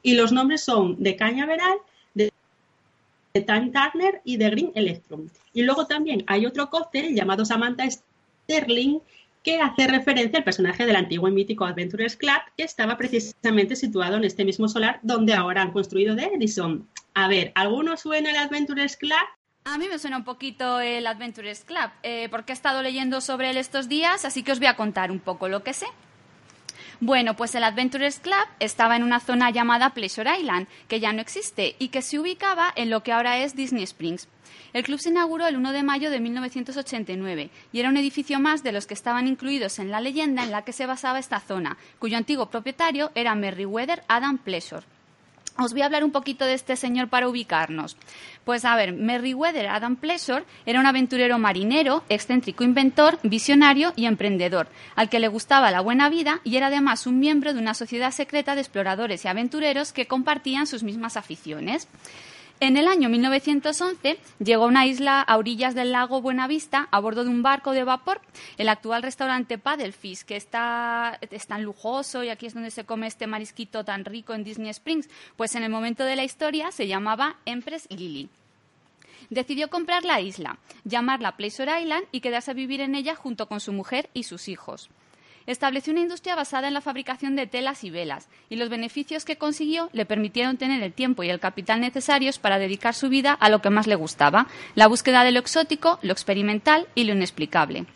Y 0.03 0.14
los 0.14 0.31
nombres 0.31 0.61
son 0.62 1.03
de 1.03 1.16
cañaveral, 1.16 1.79
de 2.14 3.40
Time 3.40 3.71
Turner 3.71 4.21
y 4.25 4.37
de 4.37 4.51
Green 4.51 4.73
Electron. 4.75 5.31
Y 5.53 5.62
luego 5.62 5.87
también 5.87 6.25
hay 6.27 6.47
otro 6.47 6.69
cóctel 6.69 7.14
llamado 7.14 7.45
Samantha 7.45 7.85
Sterling 7.88 9.01
que 9.42 9.61
hace 9.61 9.87
referencia 9.87 10.38
al 10.38 10.44
personaje 10.44 10.87
del 10.87 10.96
antiguo 10.96 11.29
y 11.29 11.33
mítico 11.33 11.64
Adventurers 11.64 12.16
Club 12.16 12.40
que 12.57 12.64
estaba 12.64 12.96
precisamente 12.96 13.76
situado 13.76 14.16
en 14.16 14.24
este 14.24 14.44
mismo 14.44 14.68
solar 14.68 15.00
donde 15.03 15.35
ahora 15.35 15.62
han 15.62 15.72
construido 15.72 16.14
de 16.14 16.24
Edison. 16.24 16.88
A 17.14 17.29
ver, 17.29 17.53
¿alguno 17.55 17.96
suena 17.96 18.31
el 18.31 18.37
Adventurers 18.37 18.96
Club? 18.96 19.16
A 19.64 19.79
mí 19.79 19.88
me 19.88 19.98
suena 19.98 20.16
un 20.16 20.24
poquito 20.24 20.81
el 20.81 21.07
Adventurers 21.07 21.64
Club, 21.64 21.90
eh, 22.03 22.29
porque 22.31 22.53
he 22.53 22.55
estado 22.55 22.83
leyendo 22.83 23.20
sobre 23.20 23.50
él 23.50 23.57
estos 23.57 23.88
días, 23.88 24.24
así 24.24 24.42
que 24.42 24.53
os 24.53 24.59
voy 24.59 24.68
a 24.68 24.76
contar 24.76 25.11
un 25.11 25.20
poco 25.20 25.48
lo 25.48 25.62
que 25.62 25.74
sé. 25.74 25.87
Bueno, 27.03 27.35
pues 27.35 27.55
el 27.55 27.64
Adventurers 27.64 28.20
Club 28.20 28.46
estaba 28.59 28.96
en 28.96 29.03
una 29.03 29.20
zona 29.20 29.50
llamada 29.50 29.90
Pleasure 29.90 30.31
Island, 30.38 30.66
que 30.87 31.00
ya 31.00 31.12
no 31.12 31.20
existe 31.22 31.76
y 31.79 31.88
que 31.88 32.03
se 32.03 32.18
ubicaba 32.18 32.72
en 32.76 32.90
lo 32.90 33.03
que 33.03 33.12
ahora 33.12 33.38
es 33.38 33.57
Disney 33.57 33.85
Springs. 33.85 34.29
El 34.72 34.85
club 34.85 35.00
se 35.00 35.11
inauguró 35.11 35.46
el 35.46 35.56
1 35.56 35.72
de 35.72 35.83
mayo 35.83 36.11
de 36.11 36.20
1989 36.20 37.50
y 37.72 37.80
era 37.80 37.88
un 37.88 37.96
edificio 37.96 38.38
más 38.38 38.62
de 38.62 38.72
los 38.72 38.87
que 38.87 38.94
estaban 38.94 39.26
incluidos 39.26 39.78
en 39.78 39.90
la 39.90 40.00
leyenda 40.00 40.44
en 40.44 40.50
la 40.50 40.62
que 40.62 40.72
se 40.72 40.87
basaba 40.87 41.18
esta 41.18 41.40
zona, 41.40 41.76
cuyo 41.98 42.16
antiguo 42.16 42.46
propietario 42.46 43.11
era 43.14 43.35
Merriweather 43.35 44.02
Adam 44.09 44.38
Pleasure. 44.38 44.85
Os 45.59 45.72
voy 45.72 45.83
a 45.83 45.87
hablar 45.87 46.04
un 46.04 46.11
poquito 46.11 46.46
de 46.46 46.54
este 46.54 46.74
señor 46.74 47.09
para 47.09 47.28
ubicarnos. 47.28 47.96
Pues 48.44 48.64
a 48.64 48.76
ver, 48.76 48.92
Merriweather 48.92 49.68
Adam 49.68 49.96
Pleasure 49.96 50.44
era 50.64 50.80
un 50.80 50.87
aventurero 50.87 51.38
marinero, 51.38 52.02
excéntrico 52.09 52.64
inventor, 52.64 53.18
visionario 53.22 53.92
y 53.94 54.06
emprendedor, 54.06 54.68
al 54.96 55.11
que 55.11 55.20
le 55.20 55.28
gustaba 55.28 55.70
la 55.70 55.83
buena 55.83 56.09
vida 56.09 56.40
y 56.44 56.56
era 56.56 56.68
además 56.68 57.06
un 57.06 57.18
miembro 57.18 57.52
de 57.52 57.61
una 57.61 57.74
sociedad 57.74 58.11
secreta 58.11 58.54
de 58.54 58.62
exploradores 58.62 59.24
y 59.24 59.28
aventureros 59.28 59.92
que 59.92 60.06
compartían 60.06 60.66
sus 60.66 60.83
mismas 60.83 61.18
aficiones. 61.18 61.88
En 62.62 62.77
el 62.77 62.88
año 62.88 63.09
1911 63.09 64.18
llegó 64.38 64.64
a 64.64 64.66
una 64.66 64.85
isla 64.85 65.23
a 65.23 65.38
orillas 65.38 65.75
del 65.75 65.92
lago 65.92 66.20
Buenavista 66.20 66.88
a 66.90 67.01
bordo 67.01 67.25
de 67.25 67.31
un 67.31 67.42
barco 67.42 67.73
de 67.73 67.85
vapor, 67.85 68.20
el 68.59 68.68
actual 68.68 69.03
restaurante 69.03 69.57
Paddlefish, 69.57 70.25
que 70.25 70.37
está, 70.37 71.18
es 71.31 71.46
tan 71.46 71.62
lujoso 71.62 72.23
y 72.23 72.29
aquí 72.29 72.44
es 72.44 72.53
donde 72.53 72.70
se 72.70 72.85
come 72.85 73.07
este 73.07 73.27
marisquito 73.27 73.83
tan 73.83 74.05
rico 74.05 74.35
en 74.35 74.44
Disney 74.44 74.68
Springs, 74.68 75.09
pues 75.37 75.55
en 75.55 75.62
el 75.62 75.70
momento 75.70 76.05
de 76.05 76.16
la 76.16 76.25
historia 76.25 76.70
se 76.70 76.87
llamaba 76.87 77.37
Empress 77.46 77.88
Lily. 77.88 78.29
Decidió 79.31 79.70
comprar 79.70 80.05
la 80.05 80.20
isla, 80.20 80.59
llamarla 80.85 81.38
Pleasure 81.38 81.81
Island 81.81 82.09
y 82.12 82.20
quedarse 82.20 82.51
a 82.51 82.55
vivir 82.55 82.83
en 82.83 82.94
ella 82.94 83.14
junto 83.14 83.49
con 83.49 83.61
su 83.61 83.73
mujer 83.73 84.11
y 84.12 84.25
sus 84.25 84.49
hijos 84.49 84.90
estableció 85.52 85.92
una 85.92 86.02
industria 86.02 86.34
basada 86.34 86.68
en 86.68 86.74
la 86.74 86.80
fabricación 86.80 87.36
de 87.36 87.46
telas 87.46 87.84
y 87.84 87.90
velas, 87.90 88.28
y 88.48 88.56
los 88.56 88.68
beneficios 88.68 89.24
que 89.24 89.36
consiguió 89.36 89.90
le 89.92 90.06
permitieron 90.06 90.56
tener 90.56 90.82
el 90.82 90.92
tiempo 90.92 91.22
y 91.22 91.30
el 91.30 91.40
capital 91.40 91.80
necesarios 91.80 92.38
para 92.38 92.58
dedicar 92.58 92.94
su 92.94 93.08
vida 93.08 93.32
a 93.32 93.48
lo 93.48 93.60
que 93.60 93.70
más 93.70 93.86
le 93.86 93.94
gustaba, 93.94 94.46
la 94.74 94.86
búsqueda 94.86 95.24
de 95.24 95.32
lo 95.32 95.40
exótico, 95.40 95.98
lo 96.02 96.12
experimental 96.12 96.86
y 96.94 97.04
lo 97.04 97.12
inexplicable. 97.12 97.86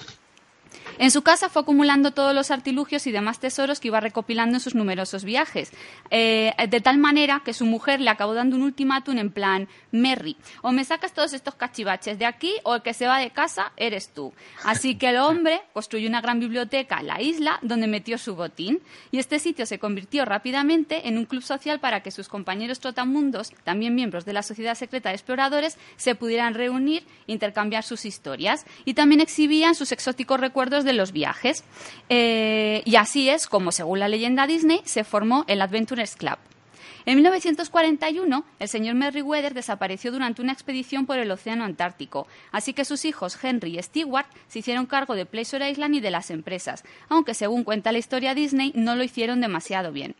En 0.98 1.11
su 1.11 1.22
casa 1.22 1.48
fue 1.48 1.62
acumulando 1.62 2.12
todos 2.12 2.35
los 2.35 2.50
artilugios 2.50 3.07
y 3.07 3.12
demás 3.12 3.40
tesoros 3.40 3.80
que 3.80 3.88
iba 3.88 3.98
recopilando 3.98 4.57
en 4.57 4.61
sus 4.61 4.74
numerosos 4.76 5.24
viajes, 5.24 5.72
eh, 6.11 6.52
de 6.68 6.80
tal 6.80 6.98
manera 6.98 7.42
que 7.44 7.52
su 7.52 7.66
mujer 7.66 8.00
le 8.00 8.11
acabó 8.11 8.35
dando 8.35 8.57
un 8.57 8.62
ultimátum 8.62 9.18
en 9.18 9.30
plan, 9.30 9.68
Merry, 9.90 10.37
o 10.62 10.70
me 10.70 10.85
sacas 10.85 11.12
todos 11.12 11.33
estos 11.33 11.57
cachivaches 11.57 12.18
de 12.18 12.26
aquí 12.26 12.52
o 12.62 12.76
el 12.76 12.83
que 12.83 12.94
se 12.94 13.07
va 13.07 13.18
de 13.18 13.30
casa 13.30 13.72
eres 13.76 14.11
tú. 14.11 14.33
Así 14.62 14.94
que 14.94 15.09
el 15.09 15.16
hombre 15.16 15.62
construyó 15.72 16.09
una 16.09 16.20
gran 16.20 16.38
biblioteca 16.38 17.00
en 17.00 17.09
la 17.09 17.20
isla 17.20 17.59
donde 17.62 17.88
metió 17.88 18.16
su 18.16 18.37
botín 18.37 18.80
y 19.11 19.18
este 19.18 19.40
sitio 19.40 19.66
se 19.66 19.80
convirtió 19.80 20.24
rápidamente 20.24 21.09
en 21.09 21.18
un 21.18 21.24
club 21.24 21.42
social 21.42 21.80
para 21.80 22.02
que 22.02 22.12
sus 22.12 22.28
compañeros 22.28 22.78
trotamundos, 22.78 23.52
también 23.64 23.94
miembros 23.94 24.24
de 24.24 24.33
la 24.33 24.42
Sociedad 24.42 24.76
Secreta 24.76 25.09
de 25.09 25.16
Exploradores, 25.16 25.76
se 25.96 26.14
pudieran 26.14 26.54
reunir, 26.54 27.04
intercambiar 27.26 27.83
sus 27.83 28.04
historias 28.04 28.64
y 28.85 28.94
también 28.94 29.20
exhibían 29.20 29.74
sus 29.74 29.90
exóticos 29.90 30.38
recuerdos 30.38 30.84
de 30.85 30.92
los 30.92 31.12
viajes. 31.12 31.64
Eh, 32.09 32.83
y 32.85 32.97
así 32.97 33.29
es 33.29 33.47
como, 33.47 33.73
según 33.73 34.01
la 34.01 34.09
leyenda 34.09 34.47
Disney, 34.47 34.81
se 34.85 35.05
formó 35.05 35.44
el 35.49 35.62
Adventurers 35.62 36.16
Club. 36.16 36.38
En 37.07 37.16
1941, 37.16 38.44
el 38.59 38.68
señor 38.68 38.94
Merriweather 38.94 39.53
desapareció 39.53 40.11
durante 40.11 40.40
una 40.40 40.53
expedición 40.53 41.05
por 41.05 41.18
el 41.18 41.31
Océano 41.31 41.64
Antártico, 41.64 42.27
así 42.51 42.73
que 42.73 42.87
sus 42.87 43.05
hijos 43.05 43.37
Henry 43.42 43.79
y 43.79 43.83
Stewart 43.83 44.27
se 44.49 44.61
hicieron 44.61 44.87
cargo 44.87 45.14
de 45.14 45.27
Pleasure 45.27 45.68
Island 45.68 45.97
y 45.97 46.01
de 46.01 46.11
las 46.11 46.31
empresas, 46.31 46.83
aunque 47.11 47.35
según 47.35 47.62
cuenta 47.62 47.92
la 47.92 47.99
historia 47.99 48.35
Disney 48.35 48.73
no 48.75 48.97
lo 48.97 49.05
hicieron 49.05 49.42
demasiado 49.42 49.92
bien. 49.92 50.14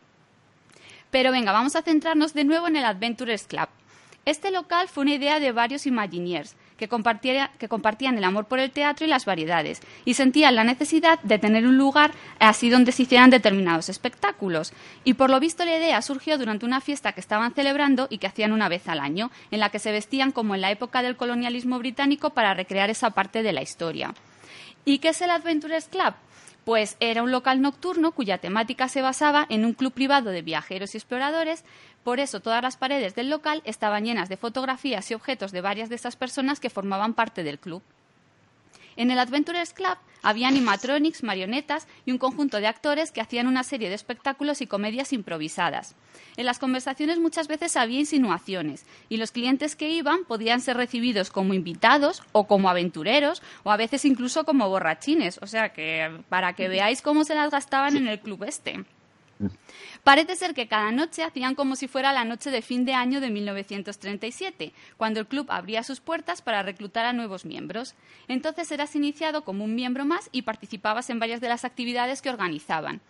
Pero 1.09 1.31
venga, 1.31 1.51
vamos 1.51 1.75
a 1.75 1.81
centrarnos 1.81 2.35
de 2.35 2.43
nuevo 2.43 2.67
en 2.67 2.75
el 2.75 2.85
Adventurers 2.85 3.47
Club. 3.47 3.69
Este 4.25 4.51
local 4.51 4.87
fue 4.87 5.03
una 5.03 5.15
idea 5.15 5.39
de 5.39 5.51
varios 5.51 5.87
Imagineers, 5.87 6.55
que, 6.77 6.87
compartían 6.87 8.17
el 8.17 8.23
amor 8.23 8.45
por 8.45 8.59
el 8.59 8.71
teatro 8.71 9.05
y 9.05 9.09
las 9.09 9.25
variedades, 9.25 9.81
y 10.03 10.15
sentían 10.15 10.55
la 10.55 10.63
necesidad 10.63 11.19
de 11.23 11.39
tener 11.39 11.65
un 11.65 11.77
lugar 11.77 12.11
así 12.39 12.69
donde 12.69 12.91
se 12.91 13.03
hicieran 13.03 13.29
determinados 13.29 13.89
espectáculos. 13.89 14.73
Y 15.03 15.13
por 15.13 15.29
lo 15.29 15.39
visto 15.39 15.65
la 15.65 15.77
idea 15.77 16.01
surgió 16.01 16.37
durante 16.37 16.65
una 16.65 16.81
fiesta 16.81 17.13
que 17.13 17.21
estaban 17.21 17.53
celebrando 17.53 18.07
y 18.09 18.17
que 18.17 18.27
hacían 18.27 18.51
una 18.51 18.69
vez 18.69 18.87
al 18.87 18.99
año, 18.99 19.31
en 19.51 19.59
la 19.59 19.69
que 19.69 19.79
se 19.79 19.91
vestían 19.91 20.31
como 20.31 20.55
en 20.55 20.61
la 20.61 20.71
época 20.71 21.01
del 21.01 21.15
colonialismo 21.15 21.79
británico 21.79 22.31
para 22.31 22.53
recrear 22.53 22.89
esa 22.89 23.11
parte 23.11 23.43
de 23.43 23.53
la 23.53 23.61
historia. 23.61 24.13
¿Y 24.83 24.99
qué 24.99 25.09
es 25.09 25.21
el 25.21 25.31
Adventurers 25.31 25.87
Club? 25.87 26.13
Pues 26.65 26.97
era 26.99 27.21
un 27.21 27.31
local 27.31 27.61
nocturno 27.61 28.11
cuya 28.11 28.39
temática 28.39 28.89
se 28.89 29.03
basaba 29.03 29.45
en 29.49 29.65
un 29.65 29.73
club 29.73 29.93
privado 29.93 30.31
de 30.31 30.41
viajeros 30.41 30.93
y 30.93 30.97
exploradores, 30.97 31.63
por 32.05 32.19
eso 32.19 32.39
todas 32.39 32.61
las 32.61 32.77
paredes 32.77 33.15
del 33.15 33.31
local 33.31 33.63
estaban 33.65 34.05
llenas 34.05 34.29
de 34.29 34.37
fotografías 34.37 35.09
y 35.09 35.15
objetos 35.15 35.51
de 35.51 35.61
varias 35.61 35.89
de 35.89 35.95
esas 35.95 36.15
personas 36.15 36.59
que 36.59 36.69
formaban 36.69 37.15
parte 37.15 37.43
del 37.43 37.57
club. 37.57 37.81
En 38.95 39.09
el 39.09 39.17
Adventurers 39.17 39.73
Club 39.73 39.97
había 40.21 40.47
animatronics, 40.47 41.23
marionetas 41.23 41.87
y 42.05 42.11
un 42.11 42.19
conjunto 42.19 42.59
de 42.59 42.67
actores 42.67 43.11
que 43.11 43.21
hacían 43.21 43.47
una 43.47 43.63
serie 43.63 43.89
de 43.89 43.95
espectáculos 43.95 44.61
y 44.61 44.67
comedias 44.67 45.13
improvisadas. 45.13 45.95
En 46.37 46.45
las 46.45 46.59
conversaciones 46.59 47.17
muchas 47.17 47.47
veces 47.47 47.75
había 47.75 47.99
insinuaciones 47.99 48.85
y 49.09 49.17
los 49.17 49.31
clientes 49.31 49.75
que 49.75 49.89
iban 49.89 50.25
podían 50.25 50.61
ser 50.61 50.77
recibidos 50.77 51.31
como 51.31 51.55
invitados 51.55 52.21
o 52.33 52.45
como 52.45 52.69
aventureros 52.69 53.41
o 53.63 53.71
a 53.71 53.77
veces 53.77 54.05
incluso 54.05 54.45
como 54.45 54.69
borrachines. 54.69 55.39
O 55.41 55.47
sea 55.47 55.73
que 55.73 56.21
para 56.29 56.53
que 56.53 56.67
veáis 56.67 57.01
cómo 57.01 57.23
se 57.23 57.33
las 57.33 57.49
gastaban 57.49 57.97
en 57.97 58.07
el 58.07 58.19
club 58.19 58.43
este. 58.43 58.85
Parece 60.03 60.35
ser 60.35 60.53
que 60.53 60.67
cada 60.67 60.91
noche 60.91 61.23
hacían 61.23 61.55
como 61.55 61.75
si 61.75 61.87
fuera 61.87 62.13
la 62.13 62.23
noche 62.23 62.51
de 62.51 62.61
fin 62.61 62.85
de 62.85 62.93
año 62.93 63.19
de 63.19 63.29
1937, 63.29 64.71
cuando 64.97 65.19
el 65.19 65.27
club 65.27 65.47
abría 65.49 65.83
sus 65.83 65.99
puertas 65.99 66.41
para 66.41 66.63
reclutar 66.63 67.05
a 67.05 67.13
nuevos 67.13 67.45
miembros. 67.45 67.95
Entonces 68.27 68.71
eras 68.71 68.95
iniciado 68.95 69.43
como 69.43 69.65
un 69.65 69.75
miembro 69.75 70.05
más 70.05 70.29
y 70.31 70.43
participabas 70.43 71.09
en 71.09 71.19
varias 71.19 71.41
de 71.41 71.49
las 71.49 71.65
actividades 71.65 72.21
que 72.21 72.29
organizaban. 72.29 73.01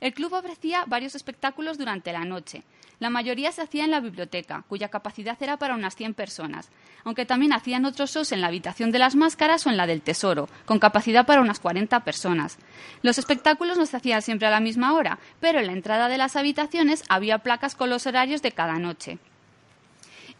El 0.00 0.14
club 0.14 0.32
ofrecía 0.32 0.84
varios 0.86 1.14
espectáculos 1.14 1.78
durante 1.78 2.12
la 2.12 2.24
noche. 2.24 2.62
La 3.00 3.08
mayoría 3.08 3.50
se 3.50 3.62
hacía 3.62 3.84
en 3.84 3.90
la 3.90 4.00
biblioteca, 4.00 4.62
cuya 4.68 4.88
capacidad 4.88 5.36
era 5.40 5.56
para 5.56 5.74
unas 5.74 5.96
100 5.96 6.12
personas, 6.12 6.68
aunque 7.02 7.24
también 7.24 7.54
hacían 7.54 7.86
otros 7.86 8.12
shows 8.12 8.30
en 8.30 8.42
la 8.42 8.48
habitación 8.48 8.90
de 8.90 8.98
las 8.98 9.16
máscaras 9.16 9.66
o 9.66 9.70
en 9.70 9.78
la 9.78 9.86
del 9.86 10.02
tesoro, 10.02 10.50
con 10.66 10.78
capacidad 10.78 11.24
para 11.24 11.40
unas 11.40 11.60
40 11.60 11.98
personas. 12.00 12.58
Los 13.00 13.16
espectáculos 13.16 13.78
no 13.78 13.86
se 13.86 13.96
hacían 13.96 14.20
siempre 14.20 14.48
a 14.48 14.50
la 14.50 14.60
misma 14.60 14.92
hora, 14.92 15.18
pero 15.40 15.60
en 15.60 15.66
la 15.68 15.72
entrada 15.72 16.10
de 16.10 16.18
las 16.18 16.36
habitaciones 16.36 17.02
había 17.08 17.38
placas 17.38 17.74
con 17.74 17.88
los 17.88 18.06
horarios 18.06 18.42
de 18.42 18.52
cada 18.52 18.78
noche. 18.78 19.18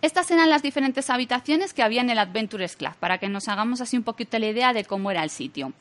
Estas 0.03 0.31
eran 0.31 0.51
las 0.51 0.63
diferentes 0.63 1.09
habitaciones 1.09 1.73
que 1.73 1.83
había 1.83 2.03
en 2.03 2.11
el 2.11 2.19
Adventures 2.19 2.77
Club, 2.77 2.93
para 3.01 3.17
que 3.17 3.31
nos 3.31 3.49
hagamos 3.49 3.81
así 3.81 3.97
un 3.97 4.03
poquito 4.03 4.39
la 4.39 4.49
idea 4.49 4.75
de 4.75 4.85
cómo 4.85 5.11
era 5.11 5.25
el 5.25 5.31
sitio 5.31 5.73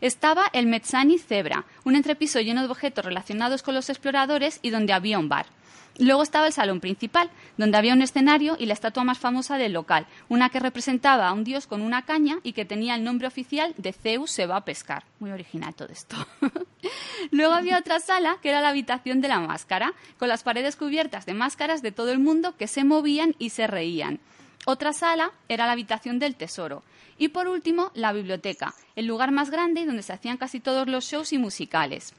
estaba 0.00 0.48
el 0.52 0.66
Mezzani 0.66 1.18
Zebra, 1.18 1.64
un 1.84 1.96
entrepiso 1.96 2.40
lleno 2.40 2.62
de 2.62 2.68
objetos 2.68 3.04
relacionados 3.04 3.62
con 3.62 3.74
los 3.74 3.90
exploradores 3.90 4.60
y 4.62 4.70
donde 4.70 4.92
había 4.92 5.18
un 5.18 5.28
bar. 5.28 5.46
Luego 5.98 6.22
estaba 6.22 6.46
el 6.46 6.52
salón 6.52 6.80
principal, 6.80 7.28
donde 7.56 7.76
había 7.76 7.92
un 7.92 8.02
escenario 8.02 8.56
y 8.58 8.66
la 8.66 8.74
estatua 8.74 9.02
más 9.02 9.18
famosa 9.18 9.58
del 9.58 9.72
local, 9.72 10.06
una 10.28 10.48
que 10.48 10.60
representaba 10.60 11.26
a 11.26 11.32
un 11.32 11.42
dios 11.42 11.66
con 11.66 11.82
una 11.82 12.02
caña 12.02 12.38
y 12.44 12.52
que 12.52 12.64
tenía 12.64 12.94
el 12.94 13.02
nombre 13.02 13.26
oficial 13.26 13.74
de 13.76 13.92
Zeus 13.92 14.30
se 14.30 14.46
va 14.46 14.56
a 14.56 14.64
pescar. 14.64 15.04
Muy 15.18 15.32
original 15.32 15.74
todo 15.74 15.88
esto. 15.88 16.16
Luego 17.32 17.52
había 17.52 17.78
otra 17.78 17.98
sala, 17.98 18.38
que 18.40 18.50
era 18.50 18.60
la 18.60 18.68
habitación 18.68 19.20
de 19.20 19.28
la 19.28 19.40
máscara, 19.40 19.92
con 20.18 20.28
las 20.28 20.44
paredes 20.44 20.76
cubiertas 20.76 21.26
de 21.26 21.34
máscaras 21.34 21.82
de 21.82 21.90
todo 21.90 22.12
el 22.12 22.20
mundo 22.20 22.56
que 22.56 22.68
se 22.68 22.84
movían 22.84 23.34
y 23.40 23.50
se 23.50 23.66
reían. 23.66 24.20
Otra 24.66 24.92
sala 24.92 25.32
era 25.48 25.66
la 25.66 25.72
habitación 25.72 26.20
del 26.20 26.36
tesoro. 26.36 26.84
Y 27.18 27.28
por 27.28 27.48
último, 27.48 27.90
la 27.94 28.12
biblioteca, 28.12 28.74
el 28.94 29.06
lugar 29.06 29.32
más 29.32 29.50
grande 29.50 29.80
y 29.80 29.84
donde 29.84 30.04
se 30.04 30.12
hacían 30.12 30.36
casi 30.36 30.60
todos 30.60 30.86
los 30.86 31.04
shows 31.04 31.32
y 31.32 31.38
musicales. 31.38 32.14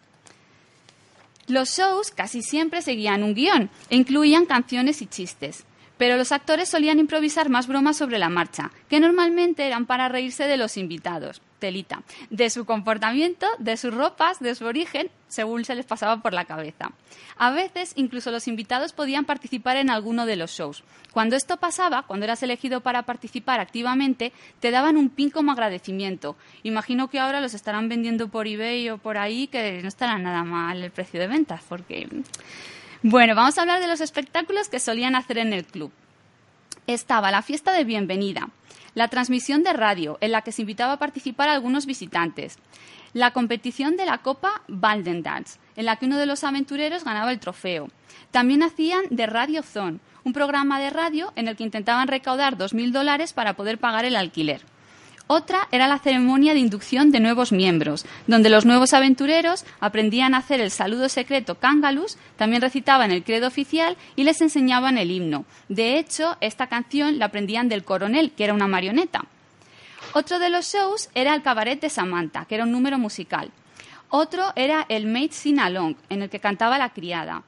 Los 1.50 1.72
shows 1.76 2.12
casi 2.12 2.44
siempre 2.44 2.84
seguían 2.84 3.24
un 3.24 3.34
guion 3.34 3.72
e 3.90 3.96
incluían 3.96 4.46
canciones 4.46 5.02
y 5.02 5.08
chistes, 5.08 5.66
pero 5.98 6.16
los 6.16 6.32
actores 6.32 6.70
solían 6.70 7.00
improvisar 7.00 7.50
más 7.50 7.66
bromas 7.66 7.98
sobre 7.98 8.20
la 8.20 8.30
marcha, 8.30 8.72
que 8.88 9.00
normalmente 9.00 9.66
eran 9.66 9.88
para 9.88 10.10
reírse 10.10 10.44
de 10.44 10.58
los 10.58 10.78
invitados 10.78 11.42
telita, 11.60 12.02
de 12.30 12.50
su 12.50 12.66
comportamiento, 12.66 13.48
de 13.60 13.78
sus 13.78 13.94
ropas, 13.94 14.40
de 14.40 14.56
su 14.56 14.66
origen, 14.66 15.12
según 15.28 15.66
se 15.66 15.76
les 15.76 15.86
pasaba 15.86 16.22
por 16.22 16.34
la 16.34 16.46
cabeza. 16.46 16.92
A 17.38 17.52
veces, 17.52 17.94
incluso 17.96 18.32
los 18.32 18.48
invitados 18.48 18.94
podían 18.94 19.26
participar 19.26 19.78
en 19.78 19.90
alguno 19.90 20.26
de 20.26 20.36
los 20.36 20.52
shows. 20.52 20.84
Cuando 21.12 21.36
esto 21.36 21.58
pasaba, 21.58 22.04
cuando 22.04 22.26
eras 22.26 22.42
elegido 22.44 22.82
para 22.82 23.04
participar 23.04 23.60
activamente, 23.60 24.32
te 24.60 24.72
daban 24.72 24.98
un 24.98 25.10
pin 25.10 25.30
como 25.30 25.52
agradecimiento. 25.52 26.36
Imagino 26.64 27.10
que 27.10 27.20
ahora 27.20 27.42
los 27.42 27.54
estarán 27.54 27.90
vendiendo 27.90 28.30
por 28.30 28.48
eBay 28.48 28.90
o 28.90 28.98
por 28.98 29.18
ahí, 29.18 29.48
que 29.48 29.82
no 29.82 29.88
estará 29.88 30.18
nada 30.18 30.44
mal 30.44 30.84
el 30.84 30.92
precio 30.92 31.20
de 31.20 31.28
ventas, 31.28 31.62
porque... 31.68 32.08
Bueno, 33.02 33.34
vamos 33.34 33.58
a 33.58 33.62
hablar 33.62 33.80
de 33.80 33.88
los 33.88 34.02
espectáculos 34.02 34.68
que 34.68 34.80
solían 34.80 35.16
hacer 35.16 35.38
en 35.38 35.54
el 35.54 35.66
club. 35.66 35.92
Estaba 36.86 37.32
la 37.32 37.42
fiesta 37.42 37.72
de 37.72 37.86
bienvenida, 37.86 38.50
la 38.96 39.08
transmisión 39.08 39.64
de 39.64 39.74
radio, 39.74 40.18
en 40.22 40.32
la 40.32 40.42
que 40.42 40.52
se 40.52 40.62
invitaba 40.62 40.94
a 40.94 41.00
participar 41.00 41.50
a 41.50 41.54
algunos 41.54 41.86
visitantes, 41.86 42.58
la 43.14 43.32
competición 43.32 43.98
de 43.98 44.06
la 44.06 44.20
Copa 44.20 44.62
Dance, 44.68 45.60
en 45.76 45.86
la 45.86 45.96
que 45.96 46.06
uno 46.06 46.18
de 46.18 46.26
los 46.26 46.44
aventureros 46.44 47.04
ganaba 47.04 47.32
el 47.32 47.40
trofeo. 47.40 47.90
También 48.32 48.64
hacían 48.64 49.04
de 49.10 49.26
Radio 49.26 49.64
Zone, 49.64 50.00
un 50.24 50.34
programa 50.34 50.80
de 50.80 50.90
radio 50.90 51.34
en 51.36 51.48
el 51.48 51.56
que 51.56 51.64
intentaban 51.64 52.08
recaudar 52.08 52.58
2.000 52.58 52.92
dólares 52.92 53.34
para 53.34 53.56
poder 53.56 53.80
pagar 53.80 54.06
el 54.06 54.16
alquiler. 54.16 54.62
Otra 55.32 55.68
era 55.72 55.88
la 55.88 56.00
ceremonia 56.00 56.56
de 56.56 56.60
inducción 56.60 57.12
de 57.12 57.20
nuevos 57.20 57.52
miembros, 57.52 58.04
donde 58.26 58.50
los 58.50 58.66
nuevos 58.66 58.96
aventureros 58.96 59.64
aprendían 59.80 60.34
a 60.34 60.40
hacer 60.40 60.60
el 60.60 60.72
saludo 60.72 61.08
secreto 61.08 61.54
Kangalus, 61.54 62.18
también 62.36 62.64
recitaban 62.64 63.12
el 63.12 63.24
credo 63.24 63.46
oficial 63.46 63.96
y 64.16 64.24
les 64.24 64.42
enseñaban 64.42 64.98
el 64.98 65.12
himno. 65.12 65.46
De 65.68 66.00
hecho, 66.00 66.36
esta 66.42 66.66
canción 66.66 67.20
la 67.20 67.26
aprendían 67.26 67.70
del 67.70 67.84
coronel, 67.84 68.32
que 68.32 68.44
era 68.44 68.56
una 68.56 68.68
marioneta. 68.68 69.26
Otro 70.14 70.40
de 70.40 70.50
los 70.50 70.66
shows 70.66 71.12
era 71.14 71.36
el 71.36 71.44
cabaret 71.44 71.80
de 71.80 71.92
Samantha, 71.92 72.46
que 72.46 72.56
era 72.56 72.64
un 72.64 72.72
número 72.72 72.98
musical. 72.98 73.52
Otro 74.10 74.52
era 74.56 74.88
el 74.90 75.06
Maid 75.06 75.34
Sing 75.34 75.60
Along, 75.60 75.94
en 76.10 76.24
el 76.24 76.32
que 76.32 76.40
cantaba 76.40 76.80
la 76.80 76.90
criada. 76.90 77.44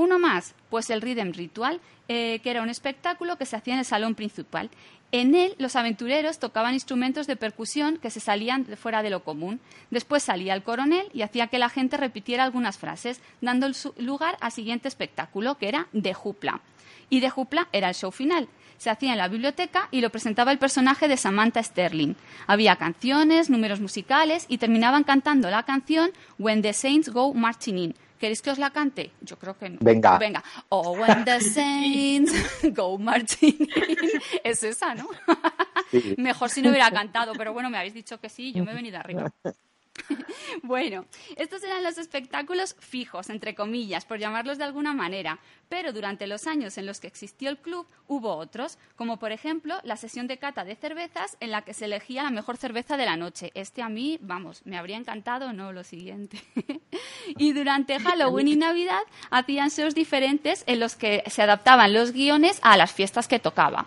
Uno 0.00 0.18
más, 0.18 0.54
pues 0.70 0.88
el 0.88 1.02
Rhythm 1.02 1.32
Ritual, 1.32 1.78
eh, 2.08 2.40
que 2.42 2.50
era 2.50 2.62
un 2.62 2.70
espectáculo 2.70 3.36
que 3.36 3.44
se 3.44 3.56
hacía 3.56 3.74
en 3.74 3.80
el 3.80 3.84
salón 3.84 4.14
principal 4.14 4.70
en 5.12 5.34
él, 5.34 5.56
los 5.58 5.76
aventureros 5.76 6.38
tocaban 6.38 6.72
instrumentos 6.72 7.26
de 7.26 7.36
percusión 7.36 7.98
que 7.98 8.10
se 8.10 8.20
salían 8.20 8.64
fuera 8.64 9.02
de 9.02 9.10
lo 9.10 9.24
común. 9.24 9.60
Después 9.90 10.22
salía 10.22 10.54
el 10.54 10.62
coronel 10.62 11.08
y 11.12 11.20
hacía 11.20 11.48
que 11.48 11.58
la 11.58 11.68
gente 11.68 11.96
repitiera 11.96 12.44
algunas 12.44 12.78
frases, 12.78 13.20
dando 13.42 13.68
lugar 13.98 14.38
al 14.40 14.52
siguiente 14.52 14.88
espectáculo, 14.88 15.58
que 15.58 15.68
era 15.68 15.88
de 15.92 16.14
jupla. 16.14 16.60
Y 17.10 17.20
de 17.20 17.28
jupla 17.28 17.68
era 17.72 17.88
el 17.88 17.94
show 17.94 18.10
final. 18.10 18.48
Se 18.78 18.88
hacía 18.88 19.12
en 19.12 19.18
la 19.18 19.28
biblioteca 19.28 19.88
y 19.90 20.00
lo 20.00 20.08
presentaba 20.08 20.52
el 20.52 20.58
personaje 20.58 21.08
de 21.08 21.18
Samantha 21.18 21.62
Sterling. 21.62 22.14
Había 22.46 22.76
canciones, 22.76 23.50
números 23.50 23.80
musicales 23.80 24.46
y 24.48 24.56
terminaban 24.56 25.04
cantando 25.04 25.50
la 25.50 25.64
canción 25.64 26.12
When 26.38 26.62
the 26.62 26.72
Saints 26.72 27.10
Go 27.10 27.34
Marching 27.34 27.78
In, 27.78 27.94
¿Queréis 28.20 28.42
que 28.42 28.50
os 28.50 28.58
la 28.58 28.70
cante? 28.70 29.12
Yo 29.22 29.38
creo 29.38 29.56
que 29.56 29.70
no. 29.70 29.78
Venga. 29.80 30.18
Venga. 30.18 30.44
Oh, 30.68 30.92
when 30.92 31.24
the 31.24 31.40
saints 31.56 32.32
go 32.74 32.98
marching 32.98 33.66
Es 34.44 34.62
esa, 34.62 34.94
¿no? 34.94 35.08
Mejor 36.18 36.50
si 36.50 36.60
no 36.60 36.68
hubiera 36.68 36.90
cantado, 36.90 37.32
pero 37.32 37.54
bueno, 37.54 37.70
me 37.70 37.78
habéis 37.78 37.94
dicho 37.94 38.20
que 38.20 38.28
sí, 38.28 38.52
yo 38.52 38.62
me 38.62 38.72
he 38.72 38.74
venido 38.74 38.98
arriba. 38.98 39.32
bueno, 40.62 41.04
estos 41.36 41.62
eran 41.62 41.82
los 41.82 41.98
espectáculos 41.98 42.76
fijos, 42.78 43.30
entre 43.30 43.54
comillas, 43.54 44.04
por 44.04 44.18
llamarlos 44.18 44.58
de 44.58 44.64
alguna 44.64 44.92
manera, 44.92 45.38
pero 45.68 45.92
durante 45.92 46.26
los 46.26 46.46
años 46.46 46.78
en 46.78 46.86
los 46.86 47.00
que 47.00 47.06
existió 47.06 47.48
el 47.48 47.58
club 47.58 47.86
hubo 48.08 48.34
otros, 48.36 48.78
como 48.96 49.18
por 49.18 49.32
ejemplo 49.32 49.78
la 49.84 49.96
sesión 49.96 50.26
de 50.26 50.38
cata 50.38 50.64
de 50.64 50.76
cervezas 50.76 51.36
en 51.40 51.50
la 51.50 51.62
que 51.62 51.74
se 51.74 51.84
elegía 51.84 52.22
la 52.22 52.30
mejor 52.30 52.56
cerveza 52.56 52.96
de 52.96 53.06
la 53.06 53.16
noche. 53.16 53.52
Este 53.54 53.82
a 53.82 53.88
mí, 53.88 54.18
vamos, 54.20 54.62
me 54.64 54.78
habría 54.78 54.96
encantado, 54.96 55.52
no 55.52 55.72
lo 55.72 55.84
siguiente. 55.84 56.42
y 57.38 57.52
durante 57.52 57.98
Halloween 57.98 58.48
y 58.48 58.56
Navidad 58.56 59.02
hacían 59.30 59.70
shows 59.70 59.94
diferentes 59.94 60.64
en 60.66 60.80
los 60.80 60.96
que 60.96 61.22
se 61.26 61.42
adaptaban 61.42 61.92
los 61.92 62.12
guiones 62.12 62.58
a 62.62 62.76
las 62.76 62.92
fiestas 62.92 63.28
que 63.28 63.38
tocaba. 63.38 63.86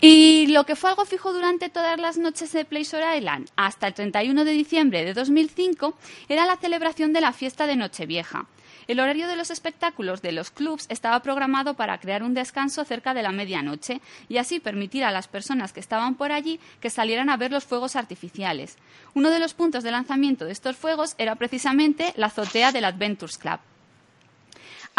Y 0.00 0.46
lo 0.46 0.64
que 0.64 0.76
fue 0.76 0.90
algo 0.90 1.04
fijo 1.04 1.32
durante 1.32 1.70
todas 1.70 1.98
las 1.98 2.18
noches 2.18 2.52
de 2.52 2.64
Pleasure 2.64 3.18
Island 3.18 3.50
hasta 3.56 3.88
el 3.88 3.94
31 3.94 4.44
de 4.44 4.52
diciembre 4.52 5.04
de 5.04 5.12
2005 5.12 5.92
era 6.28 6.46
la 6.46 6.56
celebración 6.56 7.12
de 7.12 7.20
la 7.20 7.32
fiesta 7.32 7.66
de 7.66 7.74
Nochevieja. 7.74 8.46
El 8.86 9.00
horario 9.00 9.26
de 9.26 9.34
los 9.34 9.50
espectáculos 9.50 10.22
de 10.22 10.30
los 10.30 10.52
clubs 10.52 10.86
estaba 10.88 11.20
programado 11.20 11.74
para 11.74 11.98
crear 11.98 12.22
un 12.22 12.32
descanso 12.32 12.84
cerca 12.84 13.12
de 13.12 13.24
la 13.24 13.32
medianoche 13.32 14.00
y 14.28 14.36
así 14.36 14.60
permitir 14.60 15.02
a 15.02 15.10
las 15.10 15.26
personas 15.26 15.72
que 15.72 15.80
estaban 15.80 16.14
por 16.14 16.30
allí 16.30 16.60
que 16.80 16.90
salieran 16.90 17.28
a 17.28 17.36
ver 17.36 17.50
los 17.50 17.64
fuegos 17.64 17.96
artificiales. 17.96 18.78
Uno 19.14 19.30
de 19.30 19.40
los 19.40 19.52
puntos 19.52 19.82
de 19.82 19.90
lanzamiento 19.90 20.44
de 20.44 20.52
estos 20.52 20.76
fuegos 20.76 21.16
era 21.18 21.34
precisamente 21.34 22.12
la 22.16 22.26
azotea 22.26 22.70
del 22.70 22.84
Adventures 22.84 23.36
Club. 23.36 23.58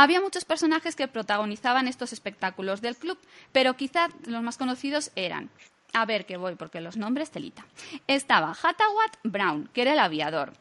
Había 0.02 0.22
muchos 0.22 0.46
personajes 0.46 0.96
que 0.96 1.10
protagonizaban 1.10 1.90
estos 1.90 2.14
espectáculos 2.14 2.80
del 2.80 2.96
club, 2.96 3.18
pero 3.52 3.76
quizá 3.76 4.08
los 4.28 4.42
más 4.42 4.58
conocidos 4.58 5.12
eran 5.18 5.50
a 5.92 6.06
ver 6.06 6.26
que 6.26 6.38
voy 6.38 6.56
porque 6.56 6.80
los 6.80 6.96
nombres 6.96 7.32
telita. 7.32 7.66
Estaba 8.08 8.52
Hattawat 8.52 9.18
Brown, 9.24 9.70
que 9.74 9.82
era 9.82 9.92
el 9.92 10.00
aviador. 10.00 10.54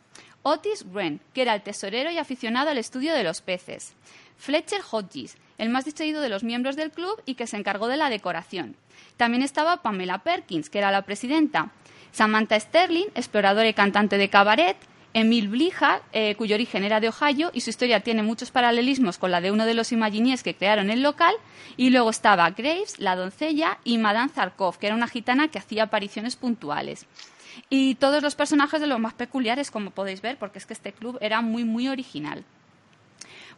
Otis 0.42 0.84
Wren, 0.90 1.20
que 1.34 1.42
era 1.42 1.54
el 1.54 1.62
tesorero 1.62 2.10
y 2.10 2.18
aficionado 2.18 2.70
al 2.70 2.78
estudio 2.78 3.14
de 3.14 3.22
los 3.22 3.40
peces. 3.40 3.94
Fletcher 4.38 4.80
Hodges, 4.90 5.36
el 5.56 5.68
más 5.68 5.84
distraído 5.84 6.20
de 6.20 6.30
los 6.30 6.42
miembros 6.42 6.74
del 6.74 6.90
club 6.90 7.22
y 7.24 7.36
que 7.36 7.46
se 7.46 7.58
encargó 7.58 7.86
de 7.86 7.96
la 7.96 8.10
decoración. 8.10 8.74
También 9.16 9.44
estaba 9.44 9.82
Pamela 9.82 10.18
Perkins, 10.18 10.68
que 10.68 10.78
era 10.78 10.90
la 10.90 11.02
presidenta. 11.02 11.70
Samantha 12.10 12.58
Sterling, 12.58 13.06
exploradora 13.14 13.68
y 13.68 13.74
cantante 13.74 14.18
de 14.18 14.30
cabaret. 14.30 14.76
Emil 15.20 15.48
Blija, 15.48 16.02
eh, 16.12 16.34
cuyo 16.36 16.54
origen 16.54 16.84
era 16.84 17.00
de 17.00 17.08
Ohio 17.08 17.50
y 17.52 17.60
su 17.60 17.70
historia 17.70 18.00
tiene 18.00 18.22
muchos 18.22 18.50
paralelismos 18.50 19.18
con 19.18 19.30
la 19.30 19.40
de 19.40 19.50
uno 19.50 19.66
de 19.66 19.74
los 19.74 19.92
Imagineers 19.92 20.42
que 20.42 20.54
crearon 20.54 20.90
el 20.90 21.02
local. 21.02 21.34
Y 21.76 21.90
luego 21.90 22.10
estaba 22.10 22.50
Graves, 22.50 22.98
la 22.98 23.16
doncella, 23.16 23.78
y 23.84 23.98
Madame 23.98 24.30
Zarkov, 24.30 24.78
que 24.78 24.86
era 24.86 24.96
una 24.96 25.08
gitana 25.08 25.48
que 25.48 25.58
hacía 25.58 25.84
apariciones 25.84 26.36
puntuales 26.36 27.06
y 27.70 27.96
todos 27.96 28.22
los 28.22 28.34
personajes 28.34 28.80
de 28.80 28.86
los 28.86 29.00
más 29.00 29.14
peculiares, 29.14 29.70
como 29.70 29.90
podéis 29.90 30.22
ver, 30.22 30.38
porque 30.38 30.58
es 30.58 30.66
que 30.66 30.74
este 30.74 30.92
club 30.92 31.18
era 31.20 31.40
muy, 31.40 31.64
muy 31.64 31.88
original. 31.88 32.44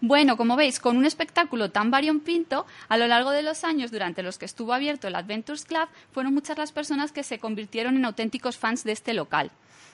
Bueno, 0.01 0.39
como 0.39 0.57
veis, 0.57 0.81
con 0.81 0.97
un 0.97 1.05
espectáculo 1.05 1.71
tan 1.71 1.91
variopinto, 1.91 2.67
a 2.89 2.97
lo 2.97 3.07
largo 3.07 3.33
de 3.33 3.43
los 3.43 3.65
años 3.65 3.91
durante 3.91 4.23
los 4.23 4.39
que 4.39 4.47
estuvo 4.47 4.73
abierto 4.73 5.09
el 5.09 5.15
Adventures 5.15 5.67
Club, 5.67 5.89
fueron 6.13 6.33
muchas 6.33 6.57
las 6.57 6.73
personas 6.73 7.13
que 7.13 7.23
se 7.23 7.39
convirtieron 7.39 7.97
en 7.97 8.07
auténticos 8.07 8.57
fans 8.57 8.83
de 8.83 8.93
este 8.93 9.13
local. 9.13 9.51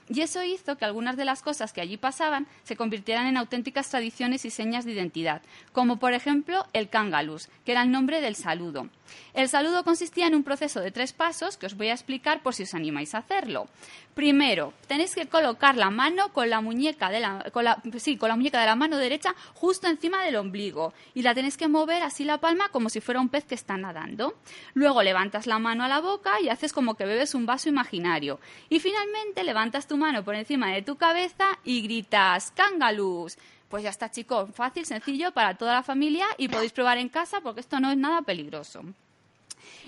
Y 0.09 0.21
eso 0.21 0.43
hizo 0.43 0.77
que 0.77 0.85
algunas 0.85 1.17
de 1.17 1.25
las 1.25 1.43
cosas 1.43 1.73
que 1.73 1.81
allí 1.81 1.97
pasaban 1.97 2.47
se 2.63 2.77
convirtieran 2.77 3.27
en 3.27 3.37
auténticas 3.37 3.89
tradiciones 3.89 4.45
y 4.45 4.51
señas 4.51 4.85
de 4.85 4.93
identidad, 4.93 5.43
como 5.73 5.99
por 5.99 6.13
ejemplo 6.13 6.67
el 6.73 6.89
Kangalus, 6.89 7.49
que 7.65 7.73
era 7.73 7.83
el 7.83 7.91
nombre 7.91 8.21
del 8.21 8.37
saludo. 8.37 8.89
El 9.35 9.49
saludo 9.49 9.85
consistía 9.85 10.27
en 10.27 10.35
un 10.35 10.43
proceso 10.43 10.81
de 10.81 10.91
tres 10.91 11.13
pasos 11.13 11.57
que 11.57 11.67
os 11.67 11.77
voy 11.77 11.89
a 11.89 11.93
explicar 11.93 12.43
por 12.43 12.55
si 12.55 12.65
os 12.65 12.75
animáis 12.75 13.15
a 13.15 13.19
hacerlo. 13.19 13.69
Primero, 14.15 14.73
tenéis 14.87 15.15
que 15.15 15.27
colocar 15.27 15.77
la 15.77 15.91
mano 15.91 16.33
con 16.33 16.49
la 16.49 16.63
muñeca 16.63 17.11
de 17.11 17.21
la, 17.21 17.45
con 17.53 17.65
la, 17.65 17.83
sí, 17.99 18.17
con 18.17 18.31
la 18.31 18.37
muñeca 18.37 18.59
de 18.61 18.67
la 18.67 18.75
mano 18.75 18.97
derecha 18.97 19.35
justo 19.55 19.89
encima 19.89 20.25
del 20.25 20.37
ombligo 20.37 20.95
y 21.15 21.23
la 21.23 21.35
tenéis 21.35 21.57
que 21.57 21.69
mover 21.69 22.03
así 22.03 22.25
la 22.25 22.39
palma 22.39 22.71
como 22.71 22.89
si 22.89 23.01
fuera 23.01 23.21
un 23.21 23.29
pez 23.29 23.45
que 23.45 23.55
está 23.55 23.77
nadando. 23.77 24.35
Luego 24.73 25.03
levantas 25.03 25.47
la 25.47 25.59
mano 25.59 25.85
a 25.85 25.89
la 25.89 26.01
boca 26.01 26.41
y 26.41 26.49
haces 26.49 26.73
como 26.73 26.95
que 26.95 27.05
bebes 27.05 27.35
un 27.35 27.45
vaso 27.45 27.69
imaginario. 27.69 28.41
Y 28.71 28.81
finalmente 28.81 29.45
levantas 29.45 29.87
tu 29.87 29.96
mano 29.97 30.25
por 30.25 30.35
encima 30.35 30.73
de 30.73 30.83
tu 30.83 30.97
cabeza 30.97 31.59
y 31.65 31.83
gritas 31.83 32.53
¡Cángalus! 32.53 33.37
Pues 33.69 33.83
ya 33.83 33.91
está, 33.91 34.11
chicos, 34.11 34.51
fácil, 34.55 34.87
sencillo 34.87 35.33
para 35.33 35.55
toda 35.55 35.75
la 35.75 35.83
familia 35.83 36.27
y 36.39 36.49
podéis 36.49 36.73
probar 36.73 36.99
en 36.99 37.09
casa 37.09 37.41
porque 37.41 37.61
esto 37.61 37.81
no 37.81 37.91
es 37.91 37.97
nada 37.97 38.23
peligroso. 38.23 38.83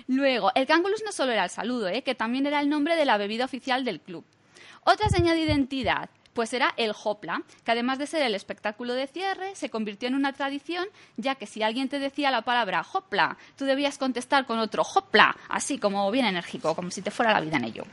Luego, 0.07 0.51
el 0.55 0.67
cángulus 0.67 1.03
no 1.05 1.11
solo 1.11 1.31
era 1.31 1.45
el 1.45 1.49
saludo, 1.49 1.87
¿eh? 1.87 2.01
que 2.01 2.15
también 2.15 2.45
era 2.45 2.59
el 2.59 2.69
nombre 2.69 2.95
de 2.95 3.05
la 3.05 3.17
bebida 3.17 3.45
oficial 3.45 3.85
del 3.85 4.01
club. 4.01 4.25
Otra 4.83 5.07
señal 5.09 5.35
de 5.35 5.43
identidad, 5.43 6.09
pues 6.33 6.53
era 6.53 6.73
el 6.77 6.93
hopla, 7.03 7.43
que 7.63 7.71
además 7.71 7.99
de 7.99 8.07
ser 8.07 8.21
el 8.23 8.35
espectáculo 8.35 8.93
de 8.93 9.07
cierre, 9.07 9.55
se 9.55 9.69
convirtió 9.69 10.07
en 10.07 10.15
una 10.15 10.33
tradición, 10.33 10.87
ya 11.17 11.35
que 11.35 11.45
si 11.45 11.63
alguien 11.63 11.89
te 11.89 11.99
decía 11.99 12.31
la 12.31 12.41
palabra 12.41 12.85
hopla, 12.93 13.37
tú 13.57 13.65
debías 13.65 13.97
contestar 13.97 14.45
con 14.45 14.59
otro 14.59 14.83
hopla, 14.83 15.35
así 15.47 15.77
como 15.77 16.09
bien 16.11 16.25
enérgico, 16.25 16.75
como 16.75 16.91
si 16.91 17.01
te 17.01 17.11
fuera 17.11 17.33
la 17.33 17.41
vida 17.41 17.57
en 17.57 17.65
ello. 17.65 17.83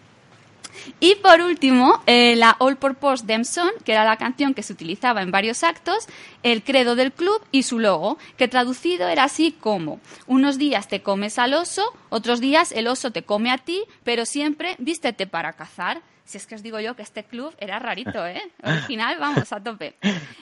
Y 1.00 1.16
por 1.16 1.40
último, 1.40 2.02
eh, 2.06 2.34
la 2.36 2.56
All 2.58 2.76
Purpose 2.76 3.24
Dem 3.26 3.44
Song, 3.44 3.70
que 3.84 3.92
era 3.92 4.04
la 4.04 4.16
canción 4.16 4.54
que 4.54 4.62
se 4.62 4.72
utilizaba 4.72 5.22
en 5.22 5.30
varios 5.30 5.62
actos, 5.62 6.06
el 6.42 6.62
credo 6.62 6.96
del 6.96 7.12
club 7.12 7.40
y 7.52 7.62
su 7.62 7.78
logo, 7.78 8.18
que 8.36 8.48
traducido 8.48 9.08
era 9.08 9.24
así 9.24 9.52
como 9.52 10.00
unos 10.26 10.58
días 10.58 10.88
te 10.88 11.02
comes 11.02 11.38
al 11.38 11.54
oso, 11.54 11.82
otros 12.08 12.40
días 12.40 12.72
el 12.72 12.86
oso 12.86 13.10
te 13.10 13.22
come 13.22 13.50
a 13.50 13.58
ti, 13.58 13.82
pero 14.04 14.24
siempre 14.24 14.76
vístete 14.78 15.26
para 15.26 15.52
cazar. 15.54 16.02
Si 16.26 16.36
es 16.36 16.46
que 16.46 16.56
os 16.56 16.62
digo 16.62 16.78
yo 16.80 16.94
que 16.94 17.02
este 17.02 17.24
club 17.24 17.54
era 17.58 17.78
rarito, 17.78 18.26
¿eh? 18.26 18.42
Original, 18.62 19.16
vamos, 19.18 19.50
a 19.52 19.62
tope. 19.62 19.94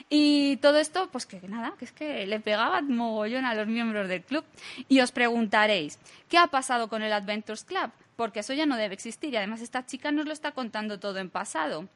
Y 0.09 0.57
todo 0.57 0.77
esto, 0.79 1.09
pues 1.11 1.25
que 1.25 1.39
nada, 1.47 1.73
que 1.79 1.85
es 1.85 1.91
que 1.91 2.25
le 2.27 2.39
pegaba 2.39 2.81
mogollón 2.81 3.45
a 3.45 3.55
los 3.55 3.67
miembros 3.67 4.09
del 4.09 4.23
club. 4.23 4.43
Y 4.89 4.99
os 4.99 5.11
preguntaréis, 5.11 5.99
¿qué 6.27 6.37
ha 6.37 6.47
pasado 6.47 6.89
con 6.89 7.01
el 7.01 7.13
Adventures 7.13 7.63
Club? 7.63 7.91
porque 8.15 8.39
eso 8.39 8.53
ya 8.53 8.65
no 8.65 8.77
debe 8.77 8.93
existir 8.93 9.33
y 9.33 9.37
además 9.37 9.61
esta 9.61 9.85
chica 9.85 10.11
nos 10.11 10.25
lo 10.25 10.33
está 10.33 10.51
contando 10.51 10.99
todo 10.99 11.19
en 11.19 11.29
pasado. 11.29 11.87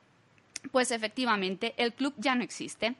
Pues 0.71 0.91
efectivamente, 0.91 1.73
el 1.78 1.93
club 1.93 2.13
ya 2.17 2.36
no 2.36 2.43
existe. 2.43 2.95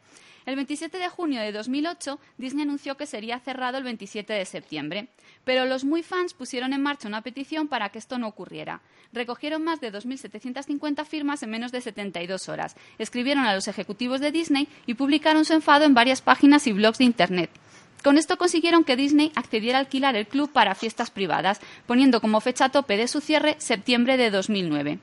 El 0.46 0.56
27 0.56 0.98
de 0.98 1.10
junio 1.10 1.42
de 1.42 1.52
2008, 1.52 2.20
Disney 2.38 2.64
anunció 2.64 2.96
que 2.96 3.06
sería 3.06 3.40
cerrado 3.40 3.78
el 3.78 3.84
27 3.84 4.34
de 4.34 4.46
septiembre, 4.46 5.08
pero 5.44 5.66
los 5.66 5.84
muy 5.84 6.02
fans 6.02 6.34
pusieron 6.34 6.74
en 6.74 6.82
marcha 6.82 7.08
una 7.08 7.22
petición 7.22 7.68
para 7.68 7.90
que 7.90 8.00
esto 8.00 8.18
no 8.18 8.28
ocurriera. 8.28 8.82
Recogieron 9.12 9.64
más 9.64 9.82
de 9.82 9.92
2.750 9.92 11.06
firmas 11.06 11.42
en 11.42 11.50
menos 11.50 11.72
de 11.72 11.82
72 11.82 12.48
horas, 12.50 12.76
escribieron 12.98 13.46
a 13.46 13.56
los 13.56 13.68
ejecutivos 13.68 14.22
de 14.22 14.32
Disney 14.32 14.68
y 14.86 14.94
publicaron 14.94 15.46
su 15.46 15.54
enfado 15.54 15.86
en 15.86 15.94
varias 15.94 16.22
páginas 16.22 16.68
y 16.68 16.74
blogs 16.74 17.00
de 17.00 17.06
Internet. 17.06 17.50
Con 18.04 18.18
esto 18.18 18.38
consiguieron 18.38 18.84
que 18.84 18.96
Disney 18.96 19.32
accediera 19.36 19.78
a 19.78 19.82
alquilar 19.82 20.16
el 20.16 20.28
club 20.28 20.52
para 20.52 20.76
fiestas 20.76 21.12
privadas, 21.12 21.60
poniendo 21.86 22.22
como 22.22 22.40
fecha 22.40 22.70
tope 22.70 22.96
de 22.96 23.08
su 23.08 23.20
cierre 23.20 23.56
septiembre 23.60 24.16
de 24.16 24.32
2009. 24.32 25.00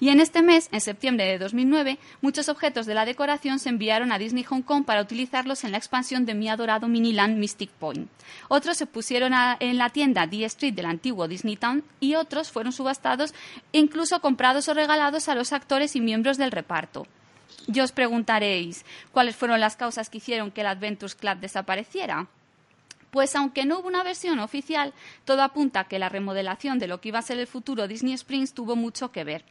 Y 0.00 0.10
en 0.10 0.20
este 0.20 0.42
mes, 0.42 0.68
en 0.70 0.80
septiembre 0.80 1.26
de 1.26 1.38
2009, 1.38 1.98
muchos 2.20 2.48
objetos 2.48 2.86
de 2.86 2.94
la 2.94 3.04
decoración 3.04 3.58
se 3.58 3.68
enviaron 3.68 4.12
a 4.12 4.18
Disney 4.18 4.44
Hong 4.44 4.62
Kong 4.62 4.84
para 4.84 5.02
utilizarlos 5.02 5.64
en 5.64 5.72
la 5.72 5.78
expansión 5.78 6.24
de 6.24 6.34
mi 6.34 6.48
adorado 6.48 6.86
Miniland 6.86 7.36
Mystic 7.36 7.70
Point. 7.70 8.08
Otros 8.48 8.76
se 8.76 8.86
pusieron 8.86 9.32
en 9.58 9.78
la 9.78 9.90
tienda 9.90 10.26
D 10.26 10.44
Street 10.44 10.74
del 10.74 10.86
antiguo 10.86 11.26
Disney 11.26 11.56
Town 11.56 11.82
y 11.98 12.14
otros 12.14 12.50
fueron 12.50 12.72
subastados 12.72 13.34
e 13.72 13.78
incluso 13.78 14.20
comprados 14.20 14.68
o 14.68 14.74
regalados 14.74 15.28
a 15.28 15.34
los 15.34 15.52
actores 15.52 15.96
y 15.96 16.00
miembros 16.00 16.38
del 16.38 16.52
reparto. 16.52 17.06
Y 17.66 17.80
os 17.80 17.92
preguntaréis, 17.92 18.84
¿cuáles 19.12 19.36
fueron 19.36 19.60
las 19.60 19.76
causas 19.76 20.08
que 20.08 20.18
hicieron 20.18 20.52
que 20.52 20.60
el 20.60 20.68
Adventures 20.68 21.16
Club 21.16 21.38
desapareciera? 21.38 22.28
Pues 23.10 23.34
aunque 23.36 23.64
no 23.64 23.78
hubo 23.78 23.88
una 23.88 24.02
versión 24.02 24.38
oficial, 24.38 24.92
todo 25.24 25.42
apunta 25.42 25.80
a 25.80 25.88
que 25.88 25.98
la 25.98 26.08
remodelación 26.08 26.78
de 26.78 26.88
lo 26.88 27.00
que 27.00 27.08
iba 27.08 27.18
a 27.18 27.22
ser 27.22 27.38
el 27.38 27.46
futuro 27.46 27.88
Disney 27.88 28.14
Springs 28.14 28.54
tuvo 28.54 28.76
mucho 28.76 29.12
que 29.12 29.24
ver 29.24 29.44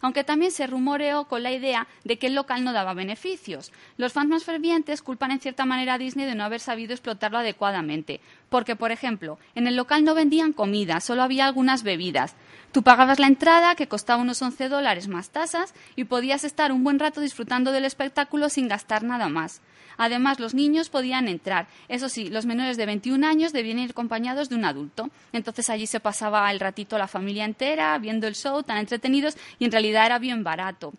aunque 0.00 0.24
también 0.24 0.52
se 0.52 0.66
rumoreó 0.66 1.24
con 1.24 1.42
la 1.42 1.52
idea 1.52 1.86
de 2.04 2.18
que 2.18 2.28
el 2.28 2.34
local 2.34 2.64
no 2.64 2.72
daba 2.72 2.94
beneficios. 2.94 3.72
Los 3.96 4.12
fans 4.12 4.30
más 4.30 4.44
fervientes 4.44 5.02
culpan 5.02 5.30
en 5.30 5.40
cierta 5.40 5.66
manera 5.66 5.94
a 5.94 5.98
Disney 5.98 6.26
de 6.26 6.34
no 6.34 6.44
haber 6.44 6.60
sabido 6.60 6.92
explotarlo 6.92 7.38
adecuadamente, 7.38 8.20
porque, 8.48 8.76
por 8.76 8.92
ejemplo, 8.92 9.38
en 9.54 9.66
el 9.66 9.76
local 9.76 10.04
no 10.04 10.14
vendían 10.14 10.52
comida, 10.52 11.00
solo 11.00 11.22
había 11.22 11.46
algunas 11.46 11.82
bebidas. 11.82 12.34
Tú 12.72 12.82
pagabas 12.82 13.18
la 13.18 13.26
entrada, 13.26 13.74
que 13.74 13.88
costaba 13.88 14.22
unos 14.22 14.40
11 14.40 14.68
dólares 14.68 15.08
más 15.08 15.30
tasas, 15.30 15.74
y 15.96 16.04
podías 16.04 16.44
estar 16.44 16.72
un 16.72 16.84
buen 16.84 16.98
rato 16.98 17.20
disfrutando 17.20 17.72
del 17.72 17.84
espectáculo 17.84 18.48
sin 18.48 18.68
gastar 18.68 19.02
nada 19.02 19.28
más. 19.28 19.60
Además, 19.96 20.40
los 20.40 20.54
niños 20.54 20.88
podían 20.88 21.28
entrar. 21.28 21.68
Eso 21.88 22.08
sí, 22.08 22.28
los 22.28 22.46
menores 22.46 22.76
de 22.76 22.86
21 22.86 23.26
años 23.26 23.52
debían 23.52 23.78
ir 23.78 23.90
acompañados 23.90 24.48
de 24.48 24.56
un 24.56 24.64
adulto. 24.64 25.10
Entonces 25.32 25.70
allí 25.70 25.86
se 25.86 26.00
pasaba 26.00 26.50
el 26.50 26.60
ratito 26.60 26.98
la 26.98 27.08
familia 27.08 27.44
entera 27.44 27.98
viendo 27.98 28.26
el 28.26 28.34
show, 28.34 28.62
tan 28.62 28.78
entretenidos, 28.78 29.36
y 29.58 29.64
en 29.64 29.72
realidad 29.72 30.06
era 30.06 30.18
bien 30.18 30.44
barato. 30.44 30.92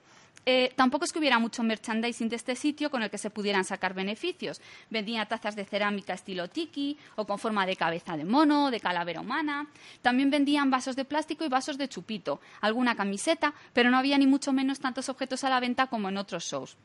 Eh, 0.46 0.74
tampoco 0.76 1.06
es 1.06 1.14
que 1.14 1.20
hubiera 1.20 1.38
mucho 1.38 1.62
merchandising 1.62 2.30
de 2.30 2.36
este 2.36 2.56
sitio 2.56 2.90
con 2.90 3.04
el 3.04 3.12
que 3.12 3.20
se 3.20 3.30
pudieran 3.30 3.64
sacar 3.64 3.94
beneficios. 3.94 4.60
Vendían 4.90 5.28
tazas 5.28 5.56
de 5.56 5.66
cerámica 5.66 6.14
estilo 6.14 6.50
tiki 6.50 6.98
o 7.16 7.26
con 7.26 7.38
forma 7.38 7.66
de 7.66 7.76
cabeza 7.76 8.18
de 8.18 8.26
mono, 8.26 8.72
de 8.72 8.80
calavera 8.80 9.22
humana. 9.22 9.68
También 10.02 10.32
vendían 10.32 10.72
vasos 10.72 10.96
de 10.96 11.06
plástico 11.06 11.46
y 11.46 11.50
vasos 11.50 11.78
de 11.78 11.88
chupito, 11.88 12.42
alguna 12.62 12.96
camiseta, 12.96 13.54
pero 13.74 13.92
no 13.92 13.98
había 13.98 14.18
ni 14.18 14.26
mucho 14.26 14.52
menos 14.52 14.80
tantos 14.80 15.10
objetos 15.10 15.44
a 15.44 15.50
la 15.50 15.60
venta 15.60 15.88
como 15.88 16.10
en 16.10 16.18
otros 16.18 16.44
shows. 16.46 16.76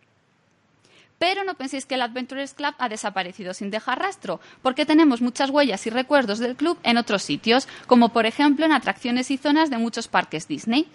Pero 1.19 1.45
no 1.45 1.55
penséis 1.55 1.87
que 1.87 1.95
el 1.95 2.03
Adventurers 2.03 2.55
Club 2.55 2.75
ha 2.79 2.89
desaparecido 2.89 3.55
sin 3.55 3.71
dejar 3.71 4.01
rastro, 4.01 4.41
porque 4.63 4.87
tenemos 4.87 5.23
muchas 5.23 5.51
huellas 5.51 5.87
y 5.87 5.91
recuerdos 5.91 6.39
del 6.39 6.57
club 6.57 6.79
en 6.83 6.99
otros 6.99 7.23
sitios, 7.23 7.69
como 7.87 8.11
por 8.11 8.27
ejemplo 8.27 8.67
en 8.67 8.73
atracciones 8.73 9.31
y 9.31 9.39
zonas 9.39 9.71
de 9.71 9.79
muchos 9.79 10.09
parques 10.09 10.47
Disney. 10.47 10.87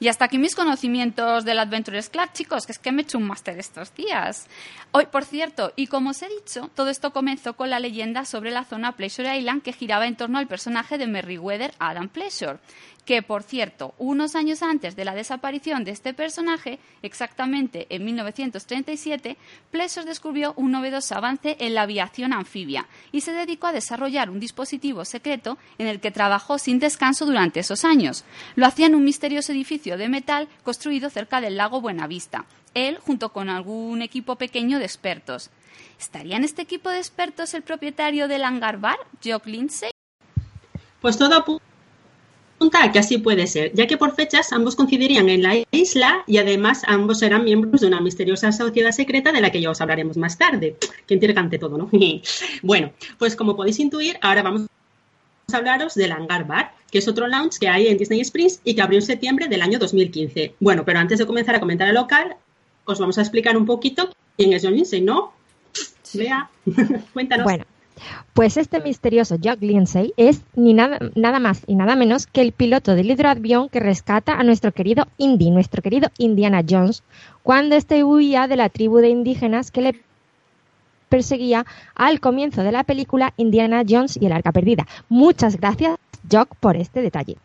Y 0.00 0.08
hasta 0.08 0.24
aquí 0.24 0.38
mis 0.38 0.54
conocimientos 0.54 1.44
del 1.44 1.58
Adventures 1.58 2.08
Club, 2.08 2.30
chicos, 2.32 2.66
que 2.66 2.72
es 2.72 2.78
que 2.78 2.92
me 2.92 3.02
he 3.02 3.04
hecho 3.04 3.18
un 3.18 3.26
máster 3.26 3.58
estos 3.58 3.94
días. 3.94 4.46
Hoy, 4.92 5.06
por 5.06 5.24
cierto, 5.24 5.72
y 5.76 5.86
como 5.86 6.10
os 6.10 6.22
he 6.22 6.28
dicho, 6.28 6.70
todo 6.74 6.88
esto 6.88 7.12
comenzó 7.12 7.54
con 7.54 7.70
la 7.70 7.80
leyenda 7.80 8.24
sobre 8.24 8.50
la 8.50 8.64
zona 8.64 8.92
Pleasure 8.92 9.36
Island 9.36 9.62
que 9.62 9.72
giraba 9.72 10.06
en 10.06 10.16
torno 10.16 10.38
al 10.38 10.46
personaje 10.46 10.98
de 10.98 11.06
Merriweather 11.06 11.74
Adam 11.78 12.08
Pleasure, 12.08 12.58
que 13.06 13.22
por 13.22 13.44
cierto, 13.44 13.94
unos 13.98 14.34
años 14.34 14.62
antes 14.62 14.96
de 14.96 15.04
la 15.04 15.14
desaparición 15.14 15.84
de 15.84 15.92
este 15.92 16.12
personaje, 16.12 16.80
exactamente 17.02 17.86
en 17.88 18.04
1937, 18.04 19.36
Pleasure 19.70 20.04
descubrió 20.04 20.52
un 20.56 20.72
novedoso 20.72 21.14
avance 21.14 21.56
en 21.60 21.74
la 21.74 21.82
aviación 21.82 22.32
anfibia 22.32 22.88
y 23.12 23.20
se 23.20 23.32
dedicó 23.32 23.68
a 23.68 23.72
desarrollar 23.72 24.28
un 24.28 24.40
dispositivo 24.40 25.04
secreto 25.04 25.56
en 25.78 25.86
el 25.86 26.00
que 26.00 26.10
trabajó 26.10 26.58
sin 26.58 26.80
descanso 26.80 27.24
durante 27.26 27.60
esos 27.60 27.84
años. 27.84 28.24
Lo 28.56 28.66
hacía 28.66 28.86
en 28.86 28.96
un 28.96 29.04
misterioso 29.04 29.52
edificio 29.52 29.96
de 29.96 30.08
metal 30.08 30.48
construido 30.64 31.08
cerca 31.08 31.40
del 31.40 31.56
lago 31.56 31.80
Buenavista, 31.80 32.44
él 32.74 32.98
junto 32.98 33.32
con 33.32 33.48
algún 33.48 34.02
equipo 34.02 34.34
pequeño 34.34 34.80
de 34.80 34.84
expertos. 34.84 35.50
¿Estaría 36.00 36.36
en 36.36 36.44
este 36.44 36.62
equipo 36.62 36.90
de 36.90 36.98
expertos 36.98 37.54
el 37.54 37.62
propietario 37.62 38.26
del 38.26 38.42
hangar 38.42 38.78
bar, 38.78 38.98
Jock 39.24 39.46
Lindsay? 39.46 39.90
Pues 41.00 41.16
todo 41.16 41.44
que 42.92 42.98
así 42.98 43.18
puede 43.18 43.46
ser, 43.46 43.72
ya 43.74 43.86
que 43.86 43.96
por 43.96 44.14
fechas 44.14 44.52
ambos 44.52 44.76
coincidirían 44.76 45.28
en 45.28 45.42
la 45.42 45.54
isla 45.70 46.24
y 46.26 46.38
además 46.38 46.82
ambos 46.86 47.22
eran 47.22 47.44
miembros 47.44 47.80
de 47.80 47.86
una 47.86 48.00
misteriosa 48.00 48.52
sociedad 48.52 48.92
secreta 48.92 49.32
de 49.32 49.40
la 49.40 49.50
que 49.50 49.60
ya 49.60 49.70
os 49.70 49.80
hablaremos 49.80 50.16
más 50.16 50.38
tarde. 50.38 50.76
Que 51.06 51.14
intercante 51.14 51.58
todo, 51.58 51.78
¿no? 51.78 51.90
bueno, 52.62 52.92
pues 53.18 53.36
como 53.36 53.56
podéis 53.56 53.78
intuir, 53.80 54.18
ahora 54.20 54.42
vamos 54.42 54.66
a 55.52 55.56
hablaros 55.56 55.94
del 55.94 56.12
Hangar 56.12 56.46
Bar, 56.46 56.74
que 56.90 56.98
es 56.98 57.08
otro 57.08 57.26
lounge 57.28 57.58
que 57.58 57.68
hay 57.68 57.88
en 57.88 57.98
Disney 57.98 58.20
Springs 58.20 58.60
y 58.64 58.74
que 58.74 58.82
abrió 58.82 58.98
en 58.98 59.06
septiembre 59.06 59.48
del 59.48 59.62
año 59.62 59.78
2015. 59.78 60.54
Bueno, 60.60 60.84
pero 60.84 60.98
antes 60.98 61.18
de 61.18 61.26
comenzar 61.26 61.54
a 61.54 61.60
comentar 61.60 61.88
el 61.88 61.94
local, 61.94 62.36
os 62.84 62.98
vamos 62.98 63.18
a 63.18 63.22
explicar 63.22 63.56
un 63.56 63.66
poquito 63.66 64.10
quién 64.36 64.52
es 64.52 64.62
John 64.62 64.74
Lindsay, 64.74 65.00
¿no? 65.00 65.32
Lea, 66.14 66.50
cuéntanos. 67.12 67.44
Bueno, 67.44 67.64
pues 68.34 68.56
este 68.56 68.80
misterioso 68.80 69.36
Jack 69.36 69.60
Lindsay 69.62 70.12
es 70.16 70.42
ni 70.54 70.74
nada, 70.74 70.98
nada, 71.14 71.38
más 71.38 71.62
y 71.66 71.74
nada 71.74 71.96
menos 71.96 72.26
que 72.26 72.42
el 72.42 72.52
piloto 72.52 72.94
del 72.94 73.10
hidroavión 73.10 73.68
que 73.68 73.80
rescata 73.80 74.34
a 74.34 74.42
nuestro 74.42 74.72
querido 74.72 75.06
Indy, 75.16 75.50
nuestro 75.50 75.82
querido 75.82 76.10
Indiana 76.18 76.62
Jones, 76.68 77.02
cuando 77.42 77.76
este 77.76 78.04
huía 78.04 78.48
de 78.48 78.56
la 78.56 78.68
tribu 78.68 78.98
de 78.98 79.08
indígenas 79.08 79.70
que 79.70 79.82
le 79.82 80.00
perseguía 81.08 81.64
al 81.94 82.20
comienzo 82.20 82.62
de 82.62 82.72
la 82.72 82.84
película 82.84 83.32
Indiana 83.36 83.82
Jones 83.88 84.18
y 84.20 84.26
el 84.26 84.32
Arca 84.32 84.52
Perdida. 84.52 84.86
Muchas 85.08 85.56
gracias, 85.56 85.96
Jock, 86.30 86.54
por 86.56 86.76
este 86.76 87.00
detalle. 87.00 87.36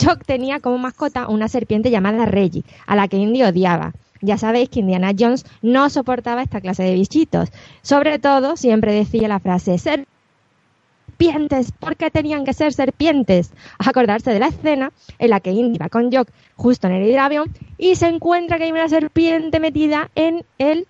Jock 0.00 0.24
tenía 0.24 0.60
como 0.60 0.78
mascota 0.78 1.28
una 1.28 1.48
serpiente 1.48 1.90
llamada 1.90 2.26
Reggie, 2.26 2.64
a 2.86 2.96
la 2.96 3.08
que 3.08 3.16
Indy 3.16 3.42
odiaba. 3.42 3.94
Ya 4.20 4.38
sabéis 4.38 4.68
que 4.68 4.80
Indiana 4.80 5.12
Jones 5.18 5.44
no 5.62 5.88
soportaba 5.90 6.42
esta 6.42 6.60
clase 6.60 6.82
de 6.82 6.94
bichitos. 6.94 7.50
Sobre 7.82 8.18
todo, 8.18 8.56
siempre 8.56 8.92
decía 8.92 9.28
la 9.28 9.40
frase, 9.40 9.78
serpientes, 9.78 11.72
¿por 11.72 11.96
qué 11.96 12.10
tenían 12.10 12.44
que 12.44 12.52
ser 12.52 12.72
serpientes? 12.72 13.52
Acordarse 13.78 14.32
de 14.32 14.38
la 14.38 14.48
escena 14.48 14.92
en 15.18 15.30
la 15.30 15.40
que 15.40 15.52
Indy 15.52 15.78
va 15.78 15.88
con 15.88 16.12
Jock 16.12 16.28
justo 16.56 16.86
en 16.86 16.94
el 16.94 17.08
hidroavión 17.08 17.52
y 17.78 17.96
se 17.96 18.08
encuentra 18.08 18.58
que 18.58 18.64
hay 18.64 18.72
una 18.72 18.88
serpiente 18.88 19.60
metida 19.60 20.10
en 20.14 20.44
el 20.58 20.86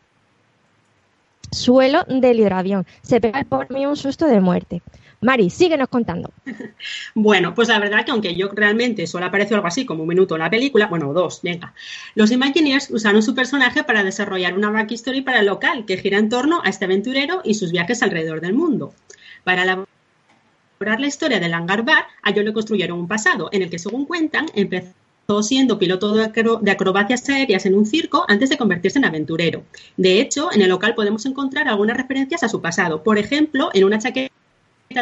suelo 1.50 2.04
del 2.08 2.40
hidroavión. 2.40 2.86
Se 3.02 3.20
pega 3.20 3.44
por 3.44 3.70
mí 3.70 3.86
un 3.86 3.96
susto 3.96 4.26
de 4.26 4.40
muerte. 4.40 4.82
Mari, 5.26 5.50
síguenos 5.50 5.88
contando. 5.88 6.30
Bueno, 7.14 7.54
pues 7.54 7.68
la 7.68 7.78
verdad 7.78 8.04
que 8.04 8.12
aunque 8.12 8.34
yo 8.36 8.48
realmente 8.52 9.06
solo 9.06 9.26
apareció 9.26 9.56
algo 9.56 9.66
así 9.66 9.84
como 9.84 10.02
un 10.02 10.08
minuto 10.08 10.36
en 10.36 10.42
la 10.42 10.50
película, 10.50 10.86
bueno, 10.86 11.12
dos, 11.12 11.40
venga, 11.42 11.74
los 12.14 12.30
Imagineers 12.30 12.90
usaron 12.90 13.22
su 13.22 13.34
personaje 13.34 13.82
para 13.82 14.04
desarrollar 14.04 14.54
una 14.54 14.70
backstory 14.70 15.22
para 15.22 15.40
el 15.40 15.46
local 15.46 15.84
que 15.84 15.96
gira 15.96 16.18
en 16.18 16.28
torno 16.28 16.60
a 16.62 16.68
este 16.68 16.84
aventurero 16.84 17.40
y 17.42 17.54
sus 17.54 17.72
viajes 17.72 18.02
alrededor 18.02 18.40
del 18.40 18.52
mundo. 18.52 18.94
Para 19.42 19.62
elaborar 19.62 21.00
la 21.00 21.06
historia 21.06 21.40
del 21.40 21.54
hangar 21.54 21.84
bar, 21.84 22.04
a 22.22 22.30
ellos 22.30 22.44
le 22.44 22.52
construyeron 22.52 22.98
un 23.00 23.08
pasado 23.08 23.48
en 23.50 23.62
el 23.62 23.70
que, 23.70 23.78
según 23.78 24.04
cuentan, 24.04 24.46
empezó 24.54 25.42
siendo 25.42 25.78
piloto 25.78 26.12
de 26.14 26.70
acrobacias 26.70 27.28
aéreas 27.30 27.66
en 27.66 27.74
un 27.74 27.86
circo 27.86 28.24
antes 28.28 28.50
de 28.50 28.58
convertirse 28.58 28.98
en 28.98 29.06
aventurero. 29.06 29.64
De 29.96 30.20
hecho, 30.20 30.52
en 30.52 30.62
el 30.62 30.68
local 30.68 30.94
podemos 30.94 31.26
encontrar 31.26 31.66
algunas 31.66 31.96
referencias 31.96 32.44
a 32.44 32.48
su 32.48 32.60
pasado. 32.60 33.02
Por 33.02 33.18
ejemplo, 33.18 33.70
en 33.72 33.84
una 33.84 33.98
chaqueta 33.98 34.35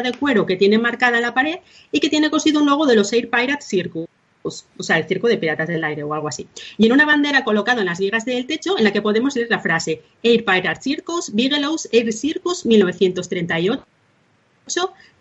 de 0.03 0.13
cuero 0.13 0.47
que 0.47 0.57
tiene 0.57 0.79
marcada 0.79 1.21
la 1.21 1.35
pared 1.35 1.59
y 1.93 2.01
que 2.01 2.09
tiene 2.09 2.31
cosido 2.31 2.61
un 2.61 2.67
logo 2.67 2.87
de 2.87 2.97
los 2.97 3.13
Air 3.13 3.31
Pirates 3.31 3.67
Circus 3.67 4.07
o 4.45 4.83
sea, 4.83 4.99
el 4.99 5.09
circo 5.09 5.27
de 5.27 5.39
piratas 5.39 5.69
del 5.69 5.83
aire 5.83 6.03
o 6.03 6.13
algo 6.13 6.29
así. 6.29 6.47
Y 6.77 6.87
en 6.87 6.93
una 6.93 7.07
bandera 7.07 7.45
colocada 7.45 7.81
en 7.81 7.87
las 7.87 7.99
vigas 7.99 8.25
del 8.25 8.47
techo 8.47 8.77
en 8.79 8.85
la 8.85 8.93
que 8.93 9.03
podemos 9.03 9.35
leer 9.35 9.49
la 9.51 9.61
frase 9.61 10.03
Air 10.23 10.45
Pirates 10.45 10.85
Circus, 10.85 11.35
Bigelow's 11.35 11.89
Air 11.93 12.13
Circus 12.13 12.67
1938, 12.67 13.87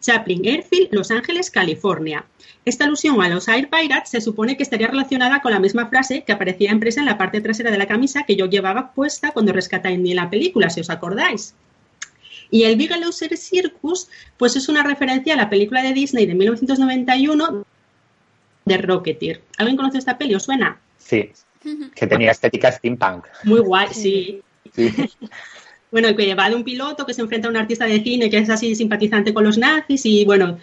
Chaplin 0.02 0.46
Airfield, 0.46 0.90
Los 0.92 1.12
Ángeles, 1.12 1.50
California. 1.50 2.26
Esta 2.66 2.86
alusión 2.86 3.22
a 3.22 3.30
los 3.30 3.48
Air 3.48 3.70
Pirates 3.70 4.10
se 4.10 4.22
supone 4.22 4.58
que 4.58 4.64
estaría 4.64 4.88
relacionada 4.88 5.42
con 5.42 5.52
la 5.52 5.60
misma 5.60 5.88
frase 5.88 6.24
que 6.24 6.34
aparecía 6.34 6.72
impresa 6.72 7.00
en 7.00 7.06
la 7.06 7.18
parte 7.18 7.42
trasera 7.42 7.72
de 7.72 7.78
la 7.78 7.88
camisa 7.88 8.24
que 8.24 8.36
yo 8.36 8.48
llevaba 8.48 8.94
puesta 8.94 9.32
cuando 9.32 9.54
rescaté 9.54 9.90
en 9.90 10.16
la 10.16 10.30
película, 10.30 10.70
si 10.70 10.82
os 10.82 10.90
acordáis. 10.90 11.56
Y 12.54 12.66
el 12.66 12.76
Bigelow's 12.76 13.18
Circus, 13.18 14.10
pues 14.38 14.56
es 14.56 14.70
una 14.70 14.84
referencia 14.84 15.34
a 15.34 15.38
la 15.38 15.50
película 15.50 15.82
de 15.82 15.92
Disney 15.92 16.28
de 16.28 16.36
1991 16.36 17.66
de 18.66 18.78
Rocketeer. 18.78 19.42
¿Alguien 19.58 19.76
conoce 19.76 19.98
esta 19.98 20.20
peli? 20.20 20.36
¿Os 20.36 20.44
suena? 20.44 20.80
Sí, 21.00 21.32
que 21.96 22.06
tenía 22.06 22.30
estética 22.30 22.72
steampunk. 22.72 23.26
Muy 23.46 23.60
guay, 23.60 23.88
sí. 23.92 24.44
sí. 24.72 24.94
bueno, 25.94 26.16
que 26.16 26.34
va 26.34 26.50
de 26.50 26.56
un 26.56 26.64
piloto 26.64 27.06
que 27.06 27.14
se 27.14 27.22
enfrenta 27.22 27.48
a 27.48 27.52
un 27.52 27.56
artista 27.56 27.86
de 27.86 28.02
cine 28.02 28.28
que 28.32 28.40
es 28.40 28.50
así 28.50 28.74
simpatizante 28.74 29.32
con 29.32 29.44
los 29.44 29.60
nazis 29.60 30.08
y, 30.08 30.26
bueno, 30.26 30.58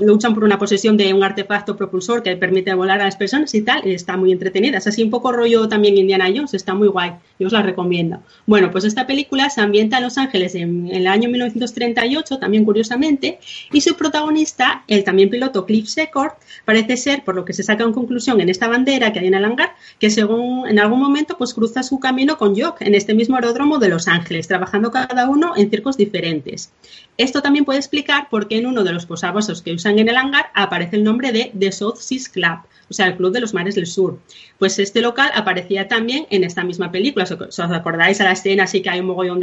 luchan 0.00 0.34
por 0.34 0.44
una 0.44 0.58
posesión 0.58 0.98
de 0.98 1.14
un 1.14 1.24
artefacto 1.24 1.74
propulsor 1.74 2.22
que 2.22 2.36
permite 2.36 2.74
volar 2.74 3.00
a 3.00 3.06
las 3.06 3.16
personas 3.16 3.54
y 3.54 3.62
tal, 3.62 3.86
y 3.86 3.94
está 3.94 4.18
muy 4.18 4.30
entretenida. 4.30 4.76
Es 4.76 4.86
así 4.86 5.02
un 5.02 5.08
poco 5.08 5.32
rollo 5.32 5.68
también 5.68 5.96
Indiana 5.96 6.26
Jones, 6.26 6.52
está 6.52 6.74
muy 6.74 6.88
guay, 6.88 7.12
yo 7.38 7.46
os 7.46 7.52
la 7.54 7.62
recomiendo. 7.62 8.20
Bueno, 8.44 8.70
pues 8.70 8.84
esta 8.84 9.06
película 9.06 9.48
se 9.48 9.62
ambienta 9.62 9.96
en 9.96 10.04
Los 10.04 10.18
Ángeles 10.18 10.54
en, 10.54 10.86
en 10.88 10.96
el 10.96 11.06
año 11.06 11.30
1938, 11.30 12.38
también 12.38 12.66
curiosamente, 12.66 13.38
y 13.72 13.80
su 13.80 13.96
protagonista, 13.96 14.84
el 14.86 15.02
también 15.02 15.30
piloto 15.30 15.64
Cliff 15.64 15.88
Secord, 15.88 16.32
parece 16.66 16.98
ser, 16.98 17.24
por 17.24 17.34
lo 17.34 17.46
que 17.46 17.54
se 17.54 17.62
saca 17.62 17.84
en 17.84 17.92
conclusión 17.92 18.38
en 18.42 18.50
esta 18.50 18.68
bandera 18.68 19.14
que 19.14 19.20
hay 19.20 19.28
en 19.28 19.34
el 19.34 19.46
hangar, 19.46 19.76
que 19.98 20.10
según 20.10 20.68
en 20.68 20.78
algún 20.78 21.00
momento 21.00 21.38
pues 21.38 21.54
cruza 21.54 21.82
su 21.82 21.98
camino 21.98 22.36
con 22.36 22.54
Jock 22.54 22.82
en 22.82 22.94
este 22.94 23.14
mismo 23.14 23.36
aeródromo 23.36 23.78
de 23.78 23.88
Los 23.88 24.08
Ángeles, 24.08 24.46
trabajando 24.46 24.73
cada 24.90 25.28
uno 25.28 25.54
en 25.56 25.70
circos 25.70 25.96
diferentes. 25.96 26.72
Esto 27.16 27.42
también 27.42 27.64
puede 27.64 27.78
explicar 27.78 28.28
por 28.28 28.48
qué 28.48 28.58
en 28.58 28.66
uno 28.66 28.82
de 28.82 28.92
los 28.92 29.06
posavasos 29.06 29.62
que 29.62 29.72
usan 29.72 29.98
en 29.98 30.08
el 30.08 30.16
hangar 30.16 30.46
aparece 30.54 30.96
el 30.96 31.04
nombre 31.04 31.32
de 31.32 31.52
The 31.58 31.70
South 31.70 31.96
Seas 31.96 32.28
Club, 32.28 32.58
o 32.90 32.92
sea, 32.92 33.06
el 33.06 33.16
Club 33.16 33.32
de 33.32 33.40
los 33.40 33.54
Mares 33.54 33.74
del 33.74 33.86
Sur. 33.86 34.18
Pues 34.58 34.78
este 34.78 35.00
local 35.00 35.30
aparecía 35.34 35.86
también 35.86 36.26
en 36.30 36.44
esta 36.44 36.64
misma 36.64 36.90
película. 36.90 37.24
Os 37.24 37.60
acordáis 37.60 38.20
a 38.20 38.24
la 38.24 38.32
escena, 38.32 38.66
sí 38.66 38.82
que 38.82 38.90
hay 38.90 39.00
un 39.00 39.06
mogollón 39.06 39.42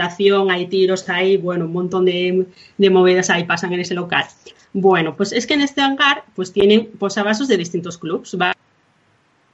hay 0.50 0.68
tiros, 0.68 1.08
hay, 1.10 1.38
bueno, 1.38 1.66
un 1.66 1.74
montón 1.74 2.06
de, 2.06 2.46
de 2.78 2.90
movidas 2.90 3.30
ahí 3.30 3.46
pasan 3.46 3.74
en 3.74 3.80
ese 3.80 3.94
local. 3.94 4.26
Bueno, 4.74 5.16
pues 5.16 5.32
es 5.34 5.48
que 5.48 5.54
en 5.54 5.62
este 5.62 5.82
hangar 5.82 6.24
pues 6.36 6.54
tienen 6.54 6.88
posavasos 6.98 7.48
de 7.48 7.58
distintos 7.58 7.98
clubs, 7.98 8.38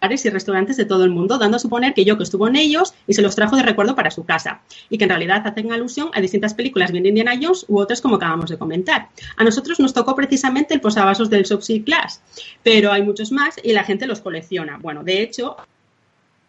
y 0.01 0.29
restaurantes 0.29 0.77
de 0.77 0.85
todo 0.85 1.03
el 1.03 1.09
mundo, 1.09 1.37
dando 1.37 1.57
a 1.57 1.59
suponer 1.59 1.93
que 1.93 2.05
yo 2.05 2.17
que 2.17 2.23
estuvo 2.23 2.47
en 2.47 2.55
ellos 2.55 2.93
y 3.07 3.13
se 3.13 3.21
los 3.21 3.35
trajo 3.35 3.55
de 3.55 3.63
recuerdo 3.63 3.95
para 3.95 4.11
su 4.11 4.23
casa, 4.23 4.61
y 4.89 4.97
que 4.97 5.03
en 5.03 5.09
realidad 5.09 5.45
hacen 5.45 5.71
alusión 5.71 6.09
a 6.13 6.21
distintas 6.21 6.53
películas 6.53 6.91
bien 6.91 7.03
de 7.03 7.09
Indiana 7.09 7.37
Jones 7.41 7.65
u 7.67 7.79
otras 7.79 8.01
como 8.01 8.15
acabamos 8.15 8.49
de 8.49 8.57
comentar. 8.57 9.09
A 9.35 9.43
nosotros 9.43 9.79
nos 9.79 9.93
tocó 9.93 10.15
precisamente 10.15 10.73
el 10.73 10.81
posavasos 10.81 11.29
del 11.29 11.45
Subsea 11.45 11.83
Class, 11.83 12.21
pero 12.63 12.91
hay 12.91 13.01
muchos 13.01 13.31
más 13.31 13.55
y 13.63 13.73
la 13.73 13.83
gente 13.83 14.07
los 14.07 14.21
colecciona. 14.21 14.77
Bueno, 14.77 15.03
de 15.03 15.21
hecho, 15.21 15.57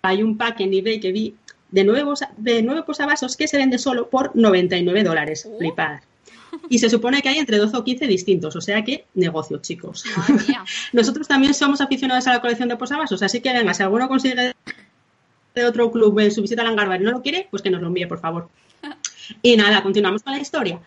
hay 0.02 0.22
un 0.22 0.36
pack 0.36 0.60
en 0.60 0.74
eBay 0.74 1.00
que 1.00 1.12
vi 1.12 1.34
de 1.70 1.84
nueve, 1.84 2.04
de 2.36 2.62
nueve 2.62 2.82
posavasos 2.84 3.36
que 3.36 3.48
se 3.48 3.56
vende 3.56 3.78
solo 3.78 4.08
por 4.08 4.34
99 4.34 5.02
dólares. 5.02 5.46
Uh. 5.50 5.58
Flipad. 5.58 6.00
Y 6.68 6.78
se 6.78 6.90
supone 6.90 7.22
que 7.22 7.28
hay 7.28 7.38
entre 7.38 7.58
12 7.58 7.76
o 7.76 7.84
15 7.84 8.06
distintos, 8.06 8.56
o 8.56 8.60
sea 8.60 8.84
que 8.84 9.06
negocio, 9.14 9.58
chicos. 9.58 10.04
Nosotros 10.92 11.26
también 11.26 11.54
somos 11.54 11.80
aficionados 11.80 12.26
a 12.26 12.34
la 12.34 12.40
colección 12.40 12.68
de 12.68 12.76
posavasos, 12.76 13.22
así 13.22 13.40
que 13.40 13.52
venga, 13.52 13.74
si 13.74 13.82
alguno 13.82 14.08
consigue 14.08 14.54
de 15.54 15.64
otro 15.64 15.90
club 15.90 16.18
en 16.20 16.30
su 16.30 16.42
visita 16.42 16.62
a 16.62 16.64
Langarbar 16.64 17.00
y 17.00 17.04
no 17.04 17.10
lo 17.10 17.22
quiere, 17.22 17.48
pues 17.50 17.62
que 17.62 17.70
nos 17.70 17.80
lo 17.80 17.88
envíe, 17.88 18.06
por 18.06 18.20
favor. 18.20 18.48
Y 19.42 19.56
nada, 19.56 19.82
continuamos 19.82 20.22
con 20.22 20.32
la 20.32 20.40
historia. 20.40 20.80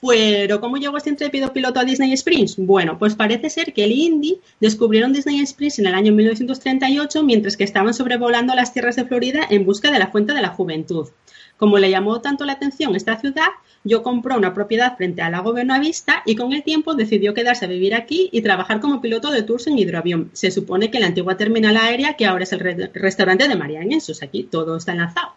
Pero, 0.00 0.60
¿cómo 0.60 0.76
llegó 0.76 0.96
este 0.96 1.10
intrépido 1.10 1.52
piloto 1.52 1.80
a 1.80 1.84
Disney 1.84 2.12
Springs? 2.12 2.56
Bueno, 2.58 2.98
pues 2.98 3.14
parece 3.14 3.50
ser 3.50 3.72
que 3.72 3.84
el 3.84 3.92
Indy 3.92 4.38
descubrieron 4.60 5.12
Disney 5.12 5.40
Springs 5.40 5.78
en 5.78 5.86
el 5.86 5.94
año 5.94 6.12
1938 6.12 7.22
mientras 7.22 7.56
que 7.56 7.64
estaban 7.64 7.94
sobrevolando 7.94 8.54
las 8.54 8.72
tierras 8.72 8.96
de 8.96 9.04
Florida 9.04 9.46
en 9.48 9.64
busca 9.64 9.90
de 9.90 9.98
la 9.98 10.08
fuente 10.08 10.34
de 10.34 10.42
la 10.42 10.48
juventud. 10.48 11.08
Como 11.56 11.78
le 11.78 11.90
llamó 11.90 12.20
tanto 12.20 12.44
la 12.44 12.52
atención 12.52 12.94
esta 12.94 13.18
ciudad, 13.18 13.48
yo 13.82 14.02
compró 14.02 14.36
una 14.36 14.52
propiedad 14.52 14.96
frente 14.96 15.22
al 15.22 15.32
lago 15.32 15.52
Buenavista 15.52 16.22
y 16.26 16.36
con 16.36 16.52
el 16.52 16.62
tiempo 16.62 16.94
decidió 16.94 17.34
quedarse 17.34 17.64
a 17.64 17.68
vivir 17.68 17.94
aquí 17.94 18.28
y 18.32 18.42
trabajar 18.42 18.80
como 18.80 19.00
piloto 19.00 19.30
de 19.30 19.42
tours 19.42 19.66
en 19.66 19.78
hidroavión. 19.78 20.30
Se 20.32 20.50
supone 20.50 20.90
que 20.90 21.00
la 21.00 21.06
antigua 21.06 21.36
terminal 21.36 21.76
aérea, 21.76 22.14
que 22.14 22.26
ahora 22.26 22.44
es 22.44 22.52
el 22.52 22.90
restaurante 22.92 23.48
de 23.48 23.56
María 23.56 23.82
Jesús, 23.82 24.22
aquí 24.22 24.42
todo 24.42 24.76
está 24.76 24.92
enlazado. 24.92 25.32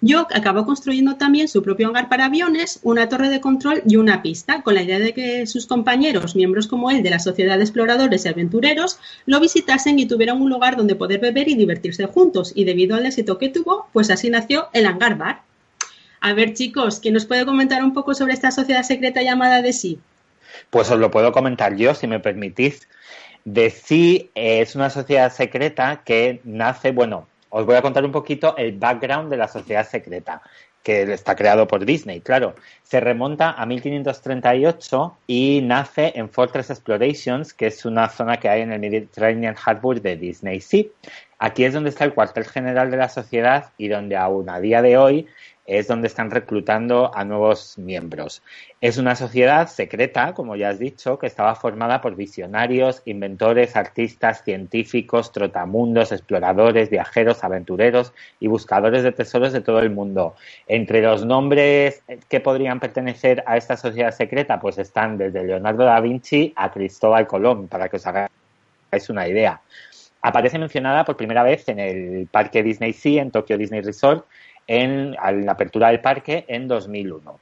York 0.00 0.30
acabó 0.32 0.64
construyendo 0.64 1.16
también 1.16 1.48
su 1.48 1.62
propio 1.62 1.88
hangar 1.88 2.08
para 2.08 2.26
aviones, 2.26 2.78
una 2.84 3.08
torre 3.08 3.30
de 3.30 3.40
control 3.40 3.82
y 3.84 3.96
una 3.96 4.22
pista, 4.22 4.62
con 4.62 4.74
la 4.74 4.82
idea 4.82 5.00
de 5.00 5.12
que 5.12 5.46
sus 5.46 5.66
compañeros, 5.66 6.36
miembros 6.36 6.68
como 6.68 6.90
él 6.92 7.02
de 7.02 7.10
la 7.10 7.18
Sociedad 7.18 7.56
de 7.56 7.64
Exploradores 7.64 8.24
y 8.24 8.28
Aventureros, 8.28 9.00
lo 9.26 9.40
visitasen 9.40 9.98
y 9.98 10.06
tuvieran 10.06 10.40
un 10.40 10.50
lugar 10.50 10.76
donde 10.76 10.94
poder 10.94 11.18
beber 11.18 11.48
y 11.48 11.56
divertirse 11.56 12.06
juntos. 12.06 12.52
Y 12.54 12.64
debido 12.64 12.94
al 12.94 13.06
éxito 13.06 13.38
que 13.38 13.48
tuvo, 13.48 13.88
pues 13.92 14.10
así 14.10 14.30
nació 14.30 14.68
el 14.72 14.86
Hangar 14.86 15.18
Bar. 15.18 15.47
A 16.20 16.32
ver, 16.32 16.54
chicos, 16.54 17.00
¿quién 17.00 17.14
nos 17.14 17.26
puede 17.26 17.44
comentar 17.44 17.82
un 17.82 17.92
poco 17.92 18.14
sobre 18.14 18.32
esta 18.32 18.50
sociedad 18.50 18.82
secreta 18.82 19.22
llamada 19.22 19.62
de? 19.62 19.72
Pues 20.70 20.90
os 20.90 20.98
lo 20.98 21.10
puedo 21.10 21.32
comentar 21.32 21.76
yo, 21.76 21.94
si 21.94 22.06
me 22.06 22.20
permitís. 22.20 22.88
De 23.44 23.72
es 24.34 24.74
una 24.74 24.90
sociedad 24.90 25.32
secreta 25.32 26.02
que 26.04 26.40
nace, 26.44 26.92
bueno, 26.92 27.28
os 27.50 27.64
voy 27.64 27.76
a 27.76 27.82
contar 27.82 28.04
un 28.04 28.12
poquito 28.12 28.56
el 28.56 28.72
background 28.72 29.30
de 29.30 29.36
la 29.36 29.48
sociedad 29.48 29.88
secreta, 29.88 30.42
que 30.82 31.02
está 31.12 31.34
creado 31.34 31.66
por 31.66 31.84
Disney, 31.84 32.20
claro. 32.20 32.54
Se 32.82 33.00
remonta 33.00 33.52
a 33.52 33.64
1538 33.64 35.16
y 35.26 35.60
nace 35.62 36.12
en 36.14 36.28
Fortress 36.28 36.70
Explorations, 36.70 37.54
que 37.54 37.68
es 37.68 37.84
una 37.84 38.08
zona 38.08 38.38
que 38.38 38.48
hay 38.48 38.62
en 38.62 38.72
el 38.72 38.80
Mediterranean 38.80 39.56
Harbor 39.64 40.00
de 40.00 40.16
Disney 40.16 40.60
Sea. 40.60 40.84
Aquí 41.38 41.64
es 41.64 41.72
donde 41.72 41.90
está 41.90 42.04
el 42.04 42.14
cuartel 42.14 42.44
general 42.44 42.90
de 42.90 42.96
la 42.96 43.08
sociedad 43.08 43.70
y 43.78 43.88
donde 43.88 44.16
aún 44.16 44.50
a 44.50 44.60
día 44.60 44.82
de 44.82 44.96
hoy 44.96 45.26
es 45.68 45.86
donde 45.86 46.08
están 46.08 46.30
reclutando 46.30 47.14
a 47.14 47.24
nuevos 47.24 47.76
miembros. 47.76 48.42
Es 48.80 48.96
una 48.96 49.14
sociedad 49.14 49.68
secreta, 49.68 50.32
como 50.32 50.56
ya 50.56 50.70
has 50.70 50.78
dicho, 50.78 51.18
que 51.18 51.26
estaba 51.26 51.54
formada 51.54 52.00
por 52.00 52.16
visionarios, 52.16 53.02
inventores, 53.04 53.76
artistas, 53.76 54.42
científicos, 54.44 55.30
trotamundos, 55.30 56.10
exploradores, 56.10 56.88
viajeros, 56.88 57.44
aventureros 57.44 58.14
y 58.40 58.46
buscadores 58.46 59.02
de 59.02 59.12
tesoros 59.12 59.52
de 59.52 59.60
todo 59.60 59.80
el 59.80 59.90
mundo. 59.90 60.34
Entre 60.66 61.02
los 61.02 61.26
nombres 61.26 62.02
que 62.30 62.40
podrían 62.40 62.80
pertenecer 62.80 63.44
a 63.46 63.58
esta 63.58 63.76
sociedad 63.76 64.12
secreta, 64.12 64.58
pues 64.58 64.78
están 64.78 65.18
desde 65.18 65.44
Leonardo 65.44 65.84
da 65.84 66.00
Vinci 66.00 66.54
a 66.56 66.72
Cristóbal 66.72 67.26
Colón, 67.26 67.68
para 67.68 67.90
que 67.90 67.96
os 67.96 68.06
hagáis 68.06 68.30
una 69.10 69.28
idea. 69.28 69.60
Aparece 70.22 70.58
mencionada 70.58 71.04
por 71.04 71.16
primera 71.16 71.42
vez 71.42 71.68
en 71.68 71.78
el 71.78 72.26
Parque 72.26 72.62
Disney 72.62 72.94
Sea, 72.94 73.20
en 73.22 73.30
Tokyo 73.30 73.58
Disney 73.58 73.82
Resort, 73.82 74.24
en, 74.68 75.12
la 75.12 75.52
apertura 75.52 75.88
del 75.88 76.00
parque 76.00 76.44
en 76.46 76.68
2001. 76.68 77.40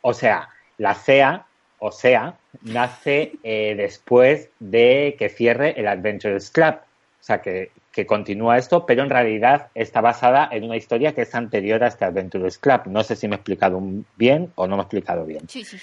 O 0.00 0.14
sea, 0.14 0.48
la 0.78 0.94
CEA, 0.94 1.46
o 1.78 1.92
sea, 1.92 2.34
nace 2.62 3.34
eh, 3.44 3.74
después 3.76 4.48
de 4.58 5.14
que 5.18 5.28
cierre 5.28 5.78
el 5.78 5.86
Adventures 5.86 6.50
Club. 6.50 6.74
O 6.74 7.24
sea, 7.24 7.40
que, 7.40 7.70
continúa 8.06 8.56
esto, 8.56 8.84
pero 8.86 9.02
en 9.02 9.10
realidad 9.10 9.68
está 9.74 10.00
basada 10.00 10.48
en 10.50 10.64
una 10.64 10.76
historia 10.76 11.14
que 11.14 11.22
es 11.22 11.34
anterior 11.34 11.84
a 11.84 11.88
este 11.88 12.06
Adventures 12.06 12.58
Club. 12.58 12.86
No 12.86 13.04
sé 13.04 13.14
si 13.14 13.28
me 13.28 13.34
he 13.34 13.36
explicado 13.36 13.80
bien 14.16 14.50
o 14.56 14.66
no 14.66 14.76
me 14.76 14.82
he 14.82 14.84
explicado 14.84 15.24
bien. 15.24 15.48
Sí, 15.48 15.62
sí, 15.62 15.78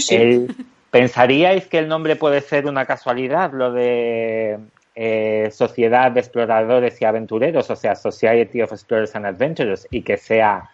sí. 0.00 0.46
¿Pensaríais 0.90 1.66
que 1.66 1.78
el 1.78 1.88
nombre 1.88 2.14
puede 2.14 2.40
ser 2.40 2.66
una 2.66 2.86
casualidad, 2.86 3.52
lo 3.52 3.72
de 3.72 4.58
eh, 4.94 5.50
sociedad 5.52 6.12
de 6.12 6.20
exploradores 6.20 7.00
y 7.00 7.04
aventureros, 7.04 7.70
o 7.70 7.76
sea, 7.76 7.96
Society 7.96 8.62
of 8.62 8.72
Explorers 8.72 9.16
and 9.16 9.26
Adventurers, 9.26 9.86
y 9.90 10.02
que 10.02 10.16
sea 10.16 10.70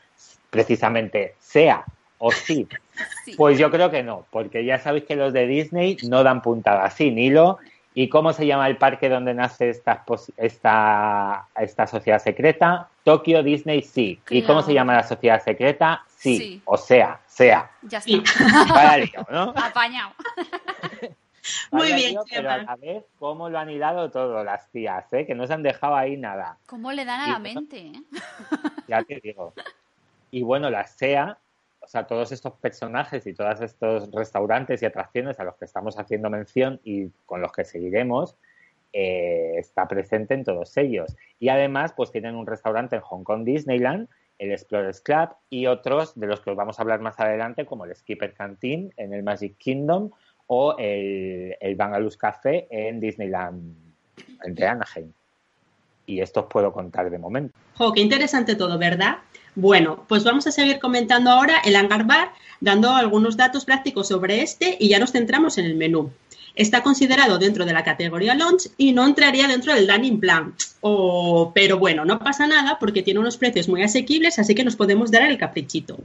precisamente 0.51 1.35
sea 1.39 1.85
o 2.19 2.31
sí. 2.31 2.67
Pues 3.37 3.59
yo 3.59 3.71
creo 3.71 3.91
que 3.91 4.03
no, 4.03 4.27
porque 4.31 4.65
ya 4.65 4.79
sabéis 4.79 5.05
que 5.05 5.17
los 5.17 5.33
de 5.33 5.47
Disney 5.47 5.97
no 6.03 6.23
dan 6.23 6.43
puntada 6.43 6.91
sin 6.91 7.19
hilo. 7.19 7.59
¿Y 7.95 8.09
cómo 8.09 8.33
se 8.33 8.47
llama 8.47 8.69
el 8.69 8.77
parque 8.77 9.09
donde 9.09 9.35
nace 9.35 9.71
esta, 9.71 10.05
esta, 10.37 11.47
esta 11.59 11.87
sociedad 11.87 12.19
secreta? 12.21 12.89
Tokyo 13.05 13.43
Disney 13.43 13.83
Sea. 13.83 14.17
¿Y 14.29 14.43
cómo 14.43 14.63
se 14.63 14.75
llama 14.75 14.95
la 14.95 15.03
sociedad 15.03 15.43
secreta? 15.43 16.05
Sí. 16.17 16.63
O 16.67 16.77
sea, 16.77 17.21
sea. 17.27 17.71
Ya 17.83 17.99
está. 17.99 18.99
¿no? 19.31 19.43
Apañado. 19.57 20.13
Muy 21.71 21.93
bien, 21.93 22.17
pero 22.31 22.51
a 22.51 22.77
ver 22.77 23.07
cómo 23.19 23.49
lo 23.49 23.59
han 23.59 23.71
hilado 23.71 24.11
todo 24.11 24.43
las 24.45 24.71
tías, 24.71 25.13
¿eh? 25.13 25.27
que 25.27 25.35
no 25.35 25.47
se 25.47 25.55
han 25.55 25.63
dejado 25.63 25.95
ahí 25.95 26.17
nada. 26.17 26.59
¿Cómo 26.67 26.93
le 26.93 27.05
dan 27.05 27.21
a 27.21 27.29
la 27.29 27.39
mente? 27.39 27.79
Eh? 27.79 28.03
Ya 28.89 29.03
te 29.05 29.21
digo. 29.21 29.53
Y 30.31 30.43
bueno, 30.43 30.69
la 30.69 30.87
SEA, 30.87 31.39
o 31.81 31.87
sea, 31.87 32.07
todos 32.07 32.33
estos 32.33 32.55
personajes 32.55 33.27
y 33.27 33.35
todos 33.35 33.61
estos 33.61 34.11
restaurantes 34.11 34.83
y 34.83 34.87
atracciones 34.87 35.39
a 35.39 35.45
los 35.45 35.57
que 35.57 35.65
estamos 35.65 35.99
haciendo 35.99 36.29
mención 36.29 36.81
y 36.85 37.09
con 37.27 37.41
los 37.41 37.53
que 37.53 37.65
seguiremos, 37.65 38.37
eh, 38.93 39.55
está 39.59 39.87
presente 39.87 40.35
en 40.35 40.45
todos 40.45 40.77
ellos. 40.77 41.17
Y 41.39 41.49
además, 41.49 41.93
pues 41.93 42.11
tienen 42.11 42.35
un 42.35 42.47
restaurante 42.47 42.97
en 42.97 43.03
Hong 43.03 43.23
Kong 43.23 43.45
Disneyland, 43.45 44.09
el 44.39 44.51
Explorers 44.51 45.01
Club 45.01 45.31
y 45.51 45.67
otros 45.67 46.19
de 46.19 46.27
los 46.27 46.41
que 46.41 46.51
os 46.51 46.57
vamos 46.57 46.79
a 46.79 46.83
hablar 46.83 47.01
más 47.01 47.21
adelante, 47.21 47.67
como 47.67 47.85
el 47.85 47.95
Skipper 47.95 48.35
Canteen 48.35 48.93
en 48.97 49.13
el 49.13 49.23
Magic 49.23 49.57
Kingdom 49.59 50.11
o 50.53 50.75
el, 50.79 51.57
el 51.61 51.77
Bangalus 51.77 52.17
Café 52.17 52.67
en 52.71 52.99
Disneyland, 52.99 53.73
en 54.43 54.65
Anaheim. 54.65 55.13
Y 56.07 56.21
esto 56.21 56.41
os 56.41 56.47
puedo 56.47 56.73
contar 56.73 57.09
de 57.09 57.19
momento. 57.19 57.55
¡Jo, 57.77 57.93
qué 57.93 58.01
interesante 58.01 58.57
todo, 58.57 58.77
¿verdad? 58.77 59.19
Bueno, 59.55 60.05
pues 60.09 60.25
vamos 60.25 60.49
a 60.49 60.51
seguir 60.51 60.81
comentando 60.81 61.31
ahora 61.31 61.59
el 61.65 61.77
Hangar 61.77 62.05
Bar, 62.05 62.33
dando 62.61 62.91
algunos 62.91 63.37
datos 63.37 63.65
prácticos 63.65 64.09
sobre 64.09 64.43
este 64.43 64.77
y 64.81 64.89
ya 64.89 64.99
nos 64.99 65.13
centramos 65.13 65.57
en 65.57 65.67
el 65.67 65.77
menú. 65.77 66.11
Está 66.55 66.83
considerado 66.83 67.39
dentro 67.39 67.65
de 67.65 67.73
la 67.73 67.85
categoría 67.85 68.35
launch 68.35 68.69
y 68.77 68.93
no 68.93 69.07
entraría 69.07 69.47
dentro 69.49 69.75
del 69.75 69.87
dining 69.87 70.21
plan. 70.21 70.55
pero 71.55 71.79
bueno, 71.79 72.05
no 72.05 72.19
pasa 72.19 72.47
nada 72.47 72.79
porque 72.79 73.03
tiene 73.03 73.21
unos 73.21 73.37
precios 73.37 73.69
muy 73.69 73.83
asequibles, 73.83 74.39
así 74.39 74.55
que 74.55 74.65
nos 74.65 74.77
podemos 74.77 75.11
dar 75.11 75.23
el 75.23 75.39
caprichito. 75.39 75.99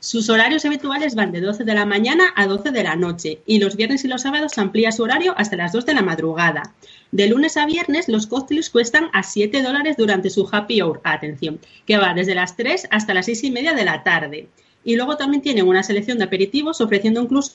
Sus 0.00 0.28
horarios 0.30 0.64
habituales 0.64 1.14
van 1.14 1.32
de 1.32 1.40
12 1.40 1.64
de 1.64 1.74
la 1.74 1.86
mañana 1.86 2.32
a 2.36 2.46
12 2.46 2.70
de 2.70 2.84
la 2.84 2.96
noche 2.96 3.40
y 3.46 3.58
los 3.58 3.76
viernes 3.76 4.04
y 4.04 4.08
los 4.08 4.22
sábados 4.22 4.56
amplía 4.58 4.92
su 4.92 5.02
horario 5.02 5.34
hasta 5.36 5.56
las 5.56 5.72
2 5.72 5.86
de 5.86 5.94
la 5.94 6.02
madrugada. 6.02 6.74
De 7.10 7.26
lunes 7.26 7.56
a 7.56 7.66
viernes 7.66 8.08
los 8.08 8.26
cócteles 8.26 8.70
cuestan 8.70 9.08
a 9.12 9.22
7 9.22 9.62
dólares 9.62 9.96
durante 9.96 10.30
su 10.30 10.48
happy 10.50 10.82
hour, 10.82 11.00
atención, 11.04 11.58
que 11.86 11.96
va 11.96 12.14
desde 12.14 12.34
las 12.34 12.56
3 12.56 12.88
hasta 12.90 13.14
las 13.14 13.26
6 13.26 13.44
y 13.44 13.50
media 13.50 13.72
de 13.72 13.84
la 13.84 14.02
tarde. 14.02 14.48
Y 14.84 14.96
luego 14.96 15.16
también 15.16 15.42
tienen 15.42 15.66
una 15.66 15.82
selección 15.82 16.18
de 16.18 16.24
aperitivos 16.24 16.80
ofreciendo 16.80 17.20
incluso 17.20 17.52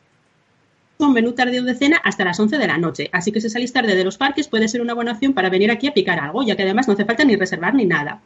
un 1.07 1.13
menú 1.13 1.33
tardío 1.33 1.63
de 1.63 1.75
cena 1.75 1.97
hasta 2.03 2.25
las 2.25 2.39
11 2.39 2.57
de 2.57 2.67
la 2.67 2.77
noche. 2.77 3.09
Así 3.11 3.31
que 3.31 3.41
si 3.41 3.49
salís 3.49 3.73
tarde 3.73 3.95
de 3.95 4.03
los 4.03 4.17
parques 4.17 4.47
puede 4.47 4.67
ser 4.67 4.81
una 4.81 4.93
buena 4.93 5.13
opción 5.13 5.33
para 5.33 5.49
venir 5.49 5.71
aquí 5.71 5.87
a 5.87 5.93
picar 5.93 6.19
algo, 6.19 6.43
ya 6.43 6.55
que 6.55 6.63
además 6.63 6.87
no 6.87 6.93
hace 6.93 7.05
falta 7.05 7.25
ni 7.25 7.35
reservar 7.35 7.73
ni 7.73 7.85
nada. 7.85 8.21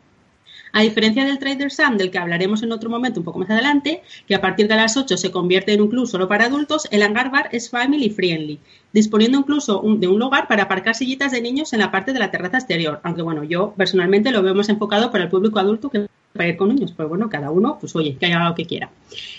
A 0.74 0.82
diferencia 0.82 1.26
del 1.26 1.40
Trader 1.40 1.72
Sam, 1.72 1.98
del 1.98 2.12
que 2.12 2.18
hablaremos 2.18 2.62
en 2.62 2.72
otro 2.72 2.90
momento 2.90 3.20
un 3.20 3.24
poco 3.24 3.40
más 3.40 3.50
adelante, 3.50 4.02
que 4.28 4.36
a 4.36 4.42
partir 4.42 4.68
de 4.68 4.76
las 4.76 4.98
8 4.98 5.18
se 5.18 5.32
convierte 5.32 5.74
en 5.74 5.82
un 5.82 5.90
club 5.90 6.08
solo 6.08 6.28
para 6.28 6.46
adultos, 6.46 6.88
el 6.92 7.04
Hangar 7.04 7.32
Bar 7.32 7.50
es 7.52 7.70
family 7.70 8.10
friendly, 8.10 8.60
disponiendo 8.92 9.40
incluso 9.40 9.82
de 9.98 10.08
un 10.08 10.20
lugar 10.20 10.48
para 10.48 10.64
aparcar 10.64 10.96
sillitas 10.96 11.32
de 11.32 11.42
niños 11.42 11.74
en 11.74 11.80
la 11.80 11.92
parte 11.92 12.14
de 12.14 12.20
la 12.20 12.32
terraza 12.32 12.58
exterior. 12.58 13.00
Aunque 13.04 13.22
bueno, 13.22 13.44
yo 13.44 13.74
personalmente 13.78 14.32
lo 14.32 14.44
veo 14.44 14.54
más 14.54 14.70
enfocado 14.70 15.10
para 15.10 15.24
el 15.24 15.30
público 15.30 15.60
adulto 15.60 15.90
que 15.90 16.08
para 16.38 16.56
con 16.56 16.70
niños, 16.70 16.94
pero 16.96 17.10
bueno, 17.10 17.30
cada 17.30 17.52
uno, 17.52 17.78
pues 17.80 17.96
oye, 17.96 18.16
que 18.16 18.28
haga 18.28 18.50
lo 18.50 18.56
que 18.56 18.66
quiera. 18.66 18.90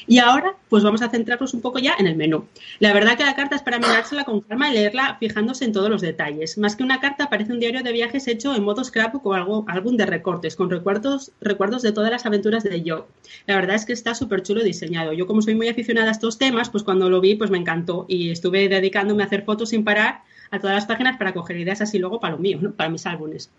Y 0.07 0.18
ahora, 0.18 0.55
pues 0.68 0.82
vamos 0.82 1.03
a 1.03 1.11
centrarnos 1.11 1.55
un 1.55 1.61
poco 1.61 1.78
ya 1.78 1.94
en 1.99 2.07
el 2.07 2.16
menú. 2.16 2.46
La 2.78 2.92
verdad 2.92 3.16
que 3.16 3.24
la 3.24 3.36
carta 3.36 3.57
es 3.57 3.62
para 3.62 3.78
mirársela 3.78 4.24
con 4.24 4.40
calma 4.40 4.70
y 4.70 4.74
leerla 4.74 5.16
fijándose 5.20 5.64
en 5.64 5.72
todos 5.72 5.90
los 5.90 6.01
detalles. 6.01 6.59
Más 6.59 6.76
que 6.76 6.82
una 6.82 7.01
carta, 7.01 7.28
parece 7.28 7.53
un 7.53 7.61
diario 7.61 7.82
de 7.82 7.92
viajes 7.92 8.26
hecho 8.26 8.55
en 8.55 8.64
modo 8.64 8.82
scrapbook 8.82 9.26
o 9.26 9.34
algo, 9.34 9.64
álbum 9.68 9.96
de 9.96 10.07
recortes, 10.07 10.57
con 10.57 10.70
recuerdos, 10.70 11.32
recuerdos 11.40 11.82
de 11.82 11.92
todas 11.92 12.11
las 12.11 12.26
aventuras 12.26 12.64
de 12.64 12.82
Joe. 12.84 13.05
La 13.46 13.57
verdad 13.57 13.76
es 13.76 13.84
que 13.84 13.92
está 13.92 14.14
súper 14.14 14.42
chulo 14.42 14.64
diseñado. 14.64 15.12
Yo 15.12 15.26
como 15.26 15.42
soy 15.42 15.55
muy 15.55 15.68
aficionada 15.68 16.09
a 16.09 16.12
estos 16.12 16.38
temas, 16.38 16.70
pues 16.70 16.82
cuando 16.82 17.11
lo 17.11 17.20
vi, 17.20 17.34
pues 17.34 17.51
me 17.51 17.59
encantó 17.59 18.07
y 18.09 18.30
estuve 18.30 18.68
dedicándome 18.68 19.22
a 19.22 19.26
hacer 19.26 19.44
fotos 19.44 19.70
sin 19.70 19.84
parar 19.84 20.22
a 20.51 20.59
todas 20.59 20.76
las 20.76 20.86
páginas 20.86 21.18
para 21.18 21.34
coger 21.34 21.59
ideas 21.59 21.80
así 21.80 21.99
luego 21.99 22.20
para 22.20 22.34
lo 22.34 22.38
mío, 22.38 22.59
para 22.76 22.90
mis 22.90 23.07
álbumes. 23.07 23.51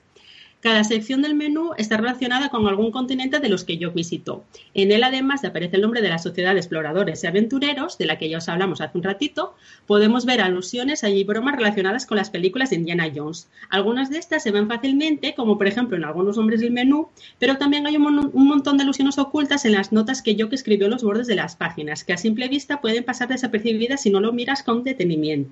Cada 0.61 0.83
sección 0.83 1.21
del 1.21 1.35
menú 1.35 1.71
está 1.77 1.95
relacionada 1.95 2.49
con 2.49 2.67
algún 2.67 2.91
continente 2.91 3.39
de 3.39 3.47
los 3.47 3.63
que 3.63 3.77
yo 3.77 3.91
visito. 3.91 4.43
En 4.73 4.91
él, 4.91 5.05
además 5.05 5.41
de 5.41 5.47
aparecer 5.47 5.75
el 5.75 5.83
nombre 5.83 6.01
de 6.01 6.09
la 6.09 6.19
Sociedad 6.19 6.53
de 6.53 6.59
Exploradores 6.59 7.23
y 7.23 7.27
Aventureros, 7.27 7.97
de 7.97 8.05
la 8.05 8.17
que 8.17 8.27
ya 8.27 8.39
os 8.39 8.49
hablamos 8.49 8.81
hace 8.81 8.97
un 8.97 9.05
ratito, 9.05 9.55
podemos 9.87 10.25
ver 10.25 10.41
alusiones 10.41 11.01
y 11.03 11.23
bromas 11.23 11.55
relacionadas 11.55 12.05
con 12.05 12.17
las 12.17 12.29
películas 12.29 12.71
de 12.71 12.75
Indiana 12.75 13.09
Jones. 13.15 13.47
Algunas 13.69 14.09
de 14.09 14.17
estas 14.17 14.43
se 14.43 14.51
ven 14.51 14.67
fácilmente, 14.67 15.33
como 15.33 15.57
por 15.57 15.67
ejemplo 15.67 15.95
en 15.95 16.03
algunos 16.03 16.35
nombres 16.35 16.59
del 16.59 16.71
menú, 16.71 17.07
pero 17.39 17.57
también 17.57 17.87
hay 17.87 17.95
un, 17.95 18.31
montón 18.33 18.75
de 18.75 18.83
alusiones 18.83 19.17
ocultas 19.17 19.63
en 19.63 19.71
las 19.71 19.93
notas 19.93 20.21
que 20.21 20.35
que 20.35 20.55
escribió 20.55 20.87
en 20.87 20.91
los 20.91 21.03
bordes 21.03 21.27
de 21.27 21.35
las 21.35 21.55
páginas, 21.55 22.03
que 22.03 22.13
a 22.13 22.17
simple 22.17 22.49
vista 22.49 22.81
pueden 22.81 23.05
pasar 23.05 23.29
desapercibidas 23.29 24.01
si 24.01 24.09
no 24.09 24.19
lo 24.19 24.33
miras 24.33 24.63
con 24.63 24.83
detenimiento. 24.83 25.51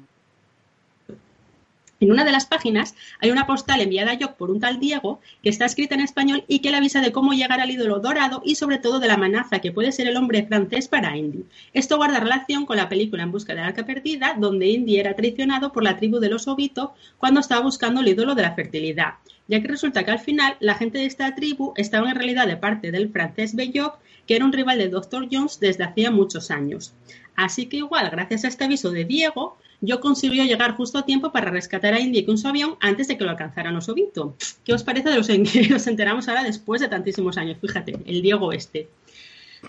En 2.00 2.12
una 2.12 2.24
de 2.24 2.32
las 2.32 2.45
páginas 2.45 2.93
hay 3.20 3.32
una 3.32 3.48
postal 3.48 3.82
enviada 3.82 4.12
a 4.12 4.18
Jock 4.20 4.36
por 4.36 4.52
un 4.52 4.60
tal 4.60 4.80
Diego 4.80 5.20
que 5.41 5.50
está 5.50 5.66
escrita 5.66 5.95
en 5.95 6.02
español 6.02 6.43
y 6.48 6.60
que 6.60 6.70
le 6.70 6.78
avisa 6.78 7.02
de 7.02 7.12
cómo 7.12 7.34
llegar 7.34 7.60
al 7.60 7.72
ídolo 7.72 8.00
dorado 8.00 8.43
y 8.45 8.54
sobre 8.54 8.78
todo 8.78 9.00
de 9.00 9.08
la 9.08 9.16
amenaza 9.16 9.60
que 9.60 9.72
puede 9.72 9.91
ser 9.91 10.08
el 10.08 10.16
hombre 10.16 10.45
francés 10.45 10.88
para 10.88 11.18
Indy. 11.18 11.45
Esto 11.74 11.98
guarda 11.98 12.20
relación 12.20 12.68
con 12.68 12.78
la 12.78 12.88
película 12.88 13.24
En 13.24 13.32
busca 13.32 13.56
de 13.56 13.62
la 13.62 13.68
arca 13.68 13.86
perdida, 13.86 14.36
donde 14.38 14.68
Indy 14.68 15.00
era 15.00 15.16
traicionado 15.16 15.72
por 15.72 15.84
la 15.84 15.98
tribu 15.98 16.20
de 16.20 16.30
los 16.30 16.48
Obito 16.48 16.93
cuando 17.18 17.39
estaba 17.39 17.62
buscando 17.62 18.02
el 18.02 18.10
ídolo 18.10 18.36
de 18.36 18.43
la 18.43 18.54
fertilidad, 18.54 19.16
ya 19.48 19.60
que 19.60 19.68
resulta 19.68 20.04
que 20.04 20.12
al 20.12 20.20
final 20.20 20.56
la 20.60 20.76
gente 20.76 21.00
de 21.00 21.06
esta 21.06 21.34
tribu 21.34 21.74
estaba 21.78 22.12
en 22.12 22.16
realidad 22.16 22.45
de 22.45 22.58
parte 22.58 22.91
del 22.91 23.10
francés 23.10 23.56
Belloc, 23.56 23.98
que 24.28 24.36
era 24.36 24.45
un 24.45 24.54
rival 24.54 24.78
de 24.78 24.89
Dr. 24.89 25.28
Jones 25.32 25.60
desde 25.60 25.86
hacía 25.86 26.12
muchos 26.12 26.52
años. 26.52 26.93
Así 27.36 27.68
que 27.68 27.78
igual, 27.78 28.10
gracias 28.12 28.43
a 28.43 28.50
este 28.50 28.66
aviso 28.66 28.91
de 28.91 29.06
Diego, 29.06 29.58
yo 29.82 29.99
consiguió 29.99 30.43
llegar 30.43 30.75
justo 30.75 30.97
a 30.97 31.05
tiempo 31.05 31.32
para 31.32 31.51
rescatar 31.51 31.93
a 31.93 31.99
Indy 31.99 32.25
con 32.25 32.38
su 32.38 32.47
avión 32.47 32.75
antes 32.80 33.07
de 33.07 33.17
que 33.17 33.23
lo 33.23 33.30
alcanzaran 33.30 33.75
los 33.75 33.89
Obito. 33.89 34.36
¿Qué 34.63 34.73
os 34.73 34.84
parece 34.84 35.09
de 35.09 35.17
los 35.17 35.28
que 35.28 35.67
nos 35.69 35.88
enteramos 35.88 36.28
ahora 36.28 36.43
después 36.43 36.82
de 36.82 36.88
tantísimos 36.88 37.38
años? 37.38 37.57
Fíjate, 37.61 37.97
el 38.05 38.21
Diego 38.21 38.51
este. 38.53 38.89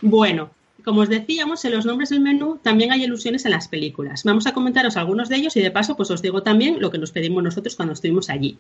Bueno, 0.03 0.51
como 0.85 1.01
os 1.03 1.09
decíamos, 1.09 1.65
en 1.65 1.73
los 1.73 1.85
nombres 1.85 2.11
del 2.11 2.21
menú 2.21 2.59
también 2.63 2.93
hay 2.93 3.05
ilusiones 3.05 3.45
en 3.45 3.51
las 3.51 3.69
películas. 3.69 4.25
Vamos 4.25 4.47
a 4.47 4.53
comentaros 4.53 4.97
algunos 4.97 5.29
de 5.29 5.37
ellos 5.37 5.57
y 5.57 5.61
de 5.61 5.71
paso 5.71 5.97
pues 5.97 6.11
os 6.11 6.23
digo 6.23 6.43
también 6.43 6.81
lo 6.81 6.91
que 6.91 6.99
nos 6.99 7.11
pedimos 7.11 7.43
nosotros 7.43 7.77
cuando 7.77 7.95
estuvimos 7.95 8.31
allí. 8.31 8.59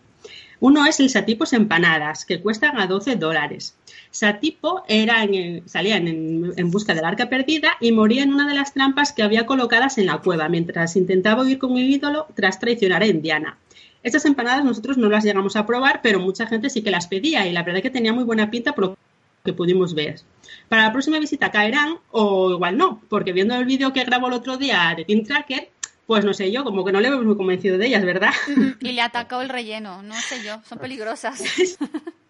Uno 0.60 0.86
es 0.86 0.98
el 0.98 1.08
Satipos 1.08 1.52
empanadas, 1.52 2.24
que 2.24 2.40
cuestan 2.40 2.78
a 2.80 2.86
12 2.86 3.16
dólares. 3.16 3.76
Satipo 4.10 4.82
era 4.88 5.24
salía 5.66 5.96
en, 5.96 6.52
en, 6.56 6.70
busca 6.70 6.94
del 6.94 7.04
arca 7.04 7.28
perdida 7.28 7.72
y 7.80 7.92
moría 7.92 8.24
en 8.24 8.32
una 8.32 8.48
de 8.48 8.54
las 8.54 8.74
trampas 8.74 9.12
que 9.12 9.22
había 9.22 9.46
colocadas 9.46 9.98
en 9.98 10.06
la 10.06 10.18
cueva 10.18 10.48
mientras 10.48 10.96
intentaba 10.96 11.42
huir 11.42 11.58
con 11.58 11.76
el 11.76 11.88
ídolo 11.88 12.26
tras 12.34 12.58
traicionar 12.58 13.02
a 13.02 13.06
Indiana. 13.06 13.58
Estas 14.02 14.24
empanadas 14.24 14.64
nosotros 14.64 14.96
no 14.96 15.08
las 15.08 15.24
llegamos 15.24 15.54
a 15.56 15.66
probar, 15.66 16.00
pero 16.02 16.20
mucha 16.20 16.46
gente 16.46 16.70
sí 16.70 16.82
que 16.82 16.90
las 16.90 17.06
pedía 17.06 17.46
y 17.46 17.52
la 17.52 17.62
verdad 17.62 17.78
es 17.78 17.82
que 17.82 17.90
tenía 17.90 18.12
muy 18.12 18.24
buena 18.24 18.50
pinta 18.50 18.74
por 18.74 18.84
lo 18.84 18.98
que 19.44 19.52
pudimos 19.52 19.94
ver. 19.94 20.20
Para 20.68 20.82
la 20.82 20.92
próxima 20.92 21.18
visita 21.18 21.50
caerán 21.50 21.98
o 22.10 22.52
igual 22.52 22.76
no, 22.76 23.00
porque 23.08 23.32
viendo 23.32 23.54
el 23.54 23.64
vídeo 23.64 23.92
que 23.92 24.04
grabó 24.04 24.28
el 24.28 24.34
otro 24.34 24.56
día 24.56 24.94
de 24.96 25.04
Team 25.04 25.24
Tracker, 25.24 25.70
pues 26.08 26.24
no 26.24 26.32
sé 26.32 26.50
yo, 26.50 26.64
como 26.64 26.86
que 26.86 26.92
no 26.92 27.02
le 27.02 27.10
vemos 27.10 27.26
muy 27.26 27.36
convencido 27.36 27.76
de 27.76 27.86
ellas, 27.86 28.02
¿verdad? 28.02 28.32
Y 28.80 28.92
le 28.92 29.02
atacó 29.02 29.42
el 29.42 29.50
relleno, 29.50 30.02
no 30.02 30.14
sé 30.14 30.42
yo, 30.42 30.58
son 30.66 30.78
peligrosas. 30.78 31.38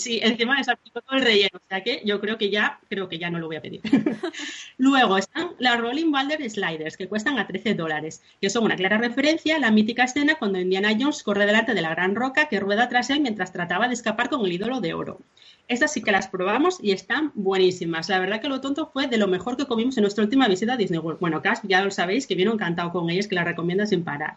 Sí, 0.00 0.20
encima 0.22 0.56
les 0.56 0.68
aplicó 0.68 1.00
todo 1.00 1.16
el 1.16 1.24
relleno, 1.24 1.58
o 1.58 1.68
sea 1.68 1.82
que 1.82 2.02
yo 2.04 2.20
creo 2.20 2.38
que 2.38 2.50
ya, 2.50 2.78
creo 2.88 3.08
que 3.08 3.18
ya 3.18 3.30
no 3.30 3.40
lo 3.40 3.48
voy 3.48 3.56
a 3.56 3.60
pedir. 3.60 3.80
Luego 4.78 5.18
están 5.18 5.56
las 5.58 5.80
Rolling 5.80 6.12
Boulder 6.12 6.48
Sliders, 6.48 6.96
que 6.96 7.08
cuestan 7.08 7.36
a 7.36 7.48
13 7.48 7.74
dólares, 7.74 8.22
que 8.40 8.48
son 8.48 8.62
una 8.62 8.76
clara 8.76 8.98
referencia 8.98 9.56
a 9.56 9.58
la 9.58 9.72
mítica 9.72 10.04
escena 10.04 10.36
cuando 10.36 10.60
Indiana 10.60 10.96
Jones 10.96 11.24
corre 11.24 11.46
delante 11.46 11.74
de 11.74 11.82
la 11.82 11.90
gran 11.90 12.14
roca 12.14 12.48
que 12.48 12.60
rueda 12.60 12.88
tras 12.88 13.10
él 13.10 13.22
mientras 13.22 13.52
trataba 13.52 13.88
de 13.88 13.94
escapar 13.94 14.28
con 14.28 14.46
el 14.46 14.52
ídolo 14.52 14.80
de 14.80 14.94
oro. 14.94 15.18
Estas 15.66 15.92
sí 15.92 16.00
que 16.00 16.12
las 16.12 16.28
probamos 16.28 16.78
y 16.80 16.92
están 16.92 17.32
buenísimas. 17.34 18.08
La 18.08 18.20
verdad 18.20 18.40
que 18.40 18.48
lo 18.48 18.60
tonto 18.60 18.90
fue 18.92 19.08
de 19.08 19.18
lo 19.18 19.26
mejor 19.26 19.56
que 19.56 19.66
comimos 19.66 19.96
en 19.96 20.02
nuestra 20.02 20.22
última 20.22 20.46
visita 20.46 20.74
a 20.74 20.76
Disney 20.76 21.00
World. 21.00 21.18
Bueno, 21.18 21.42
Cash, 21.42 21.58
ya 21.64 21.82
lo 21.82 21.90
sabéis, 21.90 22.28
que 22.28 22.36
vino 22.36 22.52
encantado 22.52 22.92
con 22.92 23.10
ellas, 23.10 23.26
que 23.26 23.34
las 23.34 23.46
recomienda 23.46 23.84
sin 23.84 24.04
parar. 24.04 24.36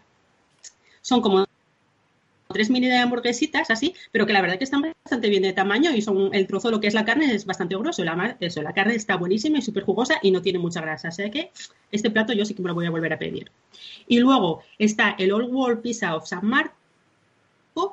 Son 1.04 1.22
como 1.22 1.46
tres 2.52 2.70
mini 2.70 2.88
de 2.88 2.98
hamburguesitas 2.98 3.70
así, 3.70 3.94
pero 4.12 4.26
que 4.26 4.34
la 4.34 4.42
verdad 4.42 4.58
que 4.58 4.64
están 4.64 4.82
bastante 4.82 5.30
bien 5.30 5.44
de 5.44 5.54
tamaño 5.54 5.92
y 5.92 6.02
son 6.02 6.34
el 6.34 6.48
trozo, 6.48 6.72
lo 6.72 6.80
que 6.80 6.88
es 6.88 6.94
la 6.94 7.06
carne, 7.06 7.34
es 7.34 7.46
bastante 7.46 7.76
grueso. 7.76 8.04
La, 8.04 8.38
eso, 8.40 8.62
la 8.62 8.74
carne 8.74 8.96
está 8.96 9.16
buenísima 9.16 9.58
y 9.58 9.62
súper 9.62 9.84
jugosa 9.84 10.16
y 10.22 10.32
no 10.32 10.42
tiene 10.42 10.60
mucha 10.60 10.82
grasa. 10.82 11.10
O 11.10 11.12
sea 11.12 11.30
que 11.30 11.52
este 11.92 12.10
plato 12.10 12.34
yo 12.34 12.46
sí 12.46 12.54
que 12.54 12.62
me 12.62 12.70
lo 12.70 12.76
voy 12.76 12.86
a 12.86 12.92
volver 12.92 13.14
a 13.14 13.20
pedir. 13.20 13.52
Y 14.08 14.20
luego 14.20 14.64
está 14.78 15.16
el 15.18 15.32
Old 15.32 15.54
World 15.54 15.82
Pizza 15.82 16.16
of 16.16 16.28
San 16.28 16.46
Marco 16.46 16.76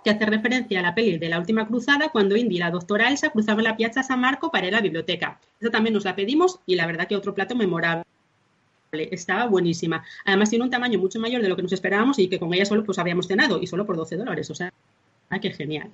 que 0.05 0.11
hace 0.11 0.27
referencia 0.27 0.81
a 0.81 0.83
la 0.83 0.95
peli 0.95 1.19
de 1.19 1.29
la 1.29 1.39
última 1.39 1.67
cruzada 1.67 2.09
cuando 2.11 2.37
Indy 2.37 2.57
y 2.57 2.59
la 2.59 2.71
doctora 2.71 3.09
Elsa 3.09 3.31
cruzaban 3.31 3.65
la 3.65 3.77
Piazza 3.77 4.03
San 4.03 4.21
Marco 4.21 4.51
para 4.51 4.67
ir 4.67 4.75
a 4.75 4.79
la 4.79 4.83
biblioteca. 4.83 5.41
Esta 5.61 5.71
también 5.71 5.95
nos 5.95 6.05
la 6.05 6.17
pedimos 6.17 6.59
y 6.67 6.75
la 6.75 6.87
verdad 6.87 7.07
que 7.07 7.17
otro 7.17 7.35
plato 7.35 7.55
memorable. 7.55 8.05
Estaba 8.93 9.47
buenísima. 9.47 10.05
Además 10.25 10.51
tiene 10.51 10.65
un 10.65 10.71
tamaño 10.71 10.99
mucho 10.99 11.21
mayor 11.21 11.43
de 11.43 11.49
lo 11.49 11.57
que 11.57 11.63
nos 11.63 11.73
esperábamos 11.73 12.19
y 12.19 12.29
que 12.29 12.39
con 12.39 12.53
ella 12.55 12.65
solo 12.65 12.85
pues 12.85 12.99
habíamos 12.99 13.27
cenado 13.27 13.61
y 13.61 13.67
solo 13.67 13.85
por 13.85 13.97
12 13.97 14.17
dólares. 14.17 14.51
O 14.51 14.55
sea, 14.55 14.73
ah, 15.31 15.39
qué 15.39 15.51
genial. 15.51 15.91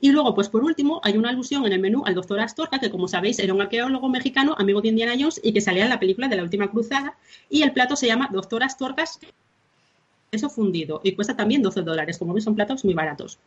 Y 0.00 0.12
luego, 0.12 0.34
pues 0.34 0.48
por 0.48 0.62
último, 0.62 1.00
hay 1.02 1.16
una 1.16 1.30
alusión 1.30 1.66
en 1.66 1.72
el 1.72 1.80
menú 1.80 2.04
al 2.06 2.14
doctor 2.14 2.38
Astorga, 2.38 2.78
que 2.78 2.90
como 2.90 3.08
sabéis 3.08 3.40
era 3.40 3.52
un 3.52 3.60
arqueólogo 3.60 4.08
mexicano, 4.08 4.54
amigo 4.56 4.80
de 4.80 4.88
Indiana 4.88 5.14
Jones 5.18 5.40
y 5.42 5.52
que 5.52 5.60
salía 5.60 5.84
en 5.84 5.90
la 5.90 5.98
película 5.98 6.28
de 6.28 6.36
la 6.36 6.44
última 6.44 6.70
cruzada. 6.70 7.16
Y 7.50 7.62
el 7.62 7.72
plato 7.72 7.96
se 7.96 8.06
llama 8.06 8.28
Doctor 8.32 8.62
Astorgas 8.62 9.18
eso 10.30 10.50
fundido 10.50 11.00
y 11.02 11.12
cuesta 11.12 11.34
también 11.34 11.62
12 11.62 11.82
dólares. 11.82 12.18
Como 12.18 12.34
veis, 12.34 12.44
son 12.44 12.54
platos 12.54 12.84
muy 12.84 12.94
baratos. 12.94 13.38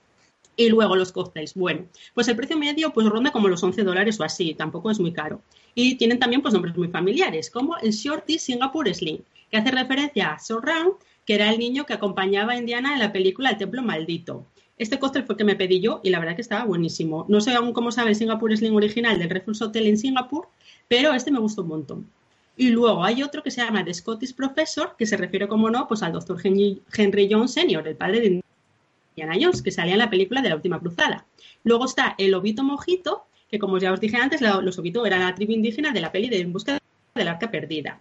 Y 0.56 0.70
luego 0.70 0.96
los 0.96 1.12
cócteles. 1.12 1.54
Bueno, 1.54 1.86
pues 2.14 2.28
el 2.28 2.36
precio 2.36 2.58
medio 2.58 2.92
pues 2.92 3.08
ronda 3.08 3.32
como 3.32 3.48
los 3.48 3.64
11 3.64 3.84
dólares 3.84 4.20
o 4.20 4.24
así, 4.24 4.54
tampoco 4.54 4.92
es 4.92 5.00
muy 5.00 5.14
caro. 5.14 5.42
Y 5.76 5.96
tienen 5.96 6.20
también 6.20 6.42
pues 6.42 6.54
nombres 6.54 6.76
muy 6.76 6.90
familiares, 6.90 7.50
como 7.50 7.78
el 7.78 7.92
Shorty 7.92 8.38
Singapore 8.38 8.94
Slim, 8.94 9.20
que 9.50 9.58
hace 9.58 9.72
referencia 9.72 10.34
a 10.34 10.60
Round, 10.60 10.94
que 11.26 11.36
era 11.36 11.50
el 11.50 11.60
niño 11.60 11.86
que 11.86 11.94
acompañaba 11.94 12.54
a 12.54 12.58
Indiana 12.58 12.94
en 12.94 13.00
la 13.00 13.14
película 13.14 13.52
El 13.52 13.58
Templo 13.58 13.82
Maldito. 13.82 14.46
Este 14.78 14.98
cóctel 14.98 15.24
fue 15.24 15.34
el 15.34 15.38
que 15.38 15.44
me 15.44 15.56
pedí 15.56 15.80
yo 15.80 16.02
y 16.04 16.10
la 16.10 16.20
verdad 16.20 16.36
que 16.36 16.42
estaba 16.42 16.66
buenísimo. 16.66 17.26
No 17.30 17.40
sé 17.40 17.54
aún 17.54 17.72
cómo 17.72 17.92
sabe 17.92 18.10
el 18.10 18.16
Singapore 18.16 18.58
Slim 18.58 18.76
original 18.76 19.20
del 19.20 19.30
Refuse 19.30 19.64
Hotel 19.64 19.86
en 19.86 19.98
Singapur, 19.98 20.48
pero 20.88 21.14
este 21.14 21.32
me 21.32 21.40
gustó 21.40 21.62
un 21.62 21.68
montón. 21.68 22.08
Y 22.58 22.70
luego 22.70 23.04
hay 23.04 23.24
otro 23.24 23.44
que 23.44 23.52
se 23.52 23.62
llama 23.62 23.86
The 23.86 23.94
Scottish 23.94 24.36
Professor, 24.36 24.96
que 24.98 25.06
se 25.06 25.18
refiere, 25.18 25.48
como 25.48 25.70
no, 25.70 25.88
pues 25.88 26.04
al 26.04 26.14
doctor 26.14 26.40
Henry, 26.44 27.30
Jones 27.32 27.54
Sr., 27.54 27.88
el 27.88 27.96
padre 27.96 28.22
de 28.22 28.42
Indiana 29.22 29.40
Jones, 29.40 29.62
que 29.62 29.72
salía 29.72 29.94
en 29.94 30.00
la 30.00 30.10
película 30.10 30.42
de 30.42 30.50
la 30.50 30.56
última 30.56 30.80
cruzada. 30.80 31.26
Luego 31.64 31.86
está 31.86 32.16
el 32.18 32.34
Obito 32.34 32.64
Mojito, 32.64 33.26
que 33.50 33.60
como 33.60 33.78
ya 33.78 33.92
os 33.92 34.00
dije 34.00 34.18
antes, 34.18 34.42
los 34.42 34.80
Obito 34.80 35.06
eran 35.06 35.22
la 35.22 35.36
tribu 35.36 35.52
indígena 35.52 35.92
de 35.92 36.02
la 36.02 36.12
peli 36.12 36.30
de 36.30 36.40
En 36.40 36.54
busca 36.54 36.80
del 37.16 37.28
arca 37.28 37.52
perdida. 37.52 38.00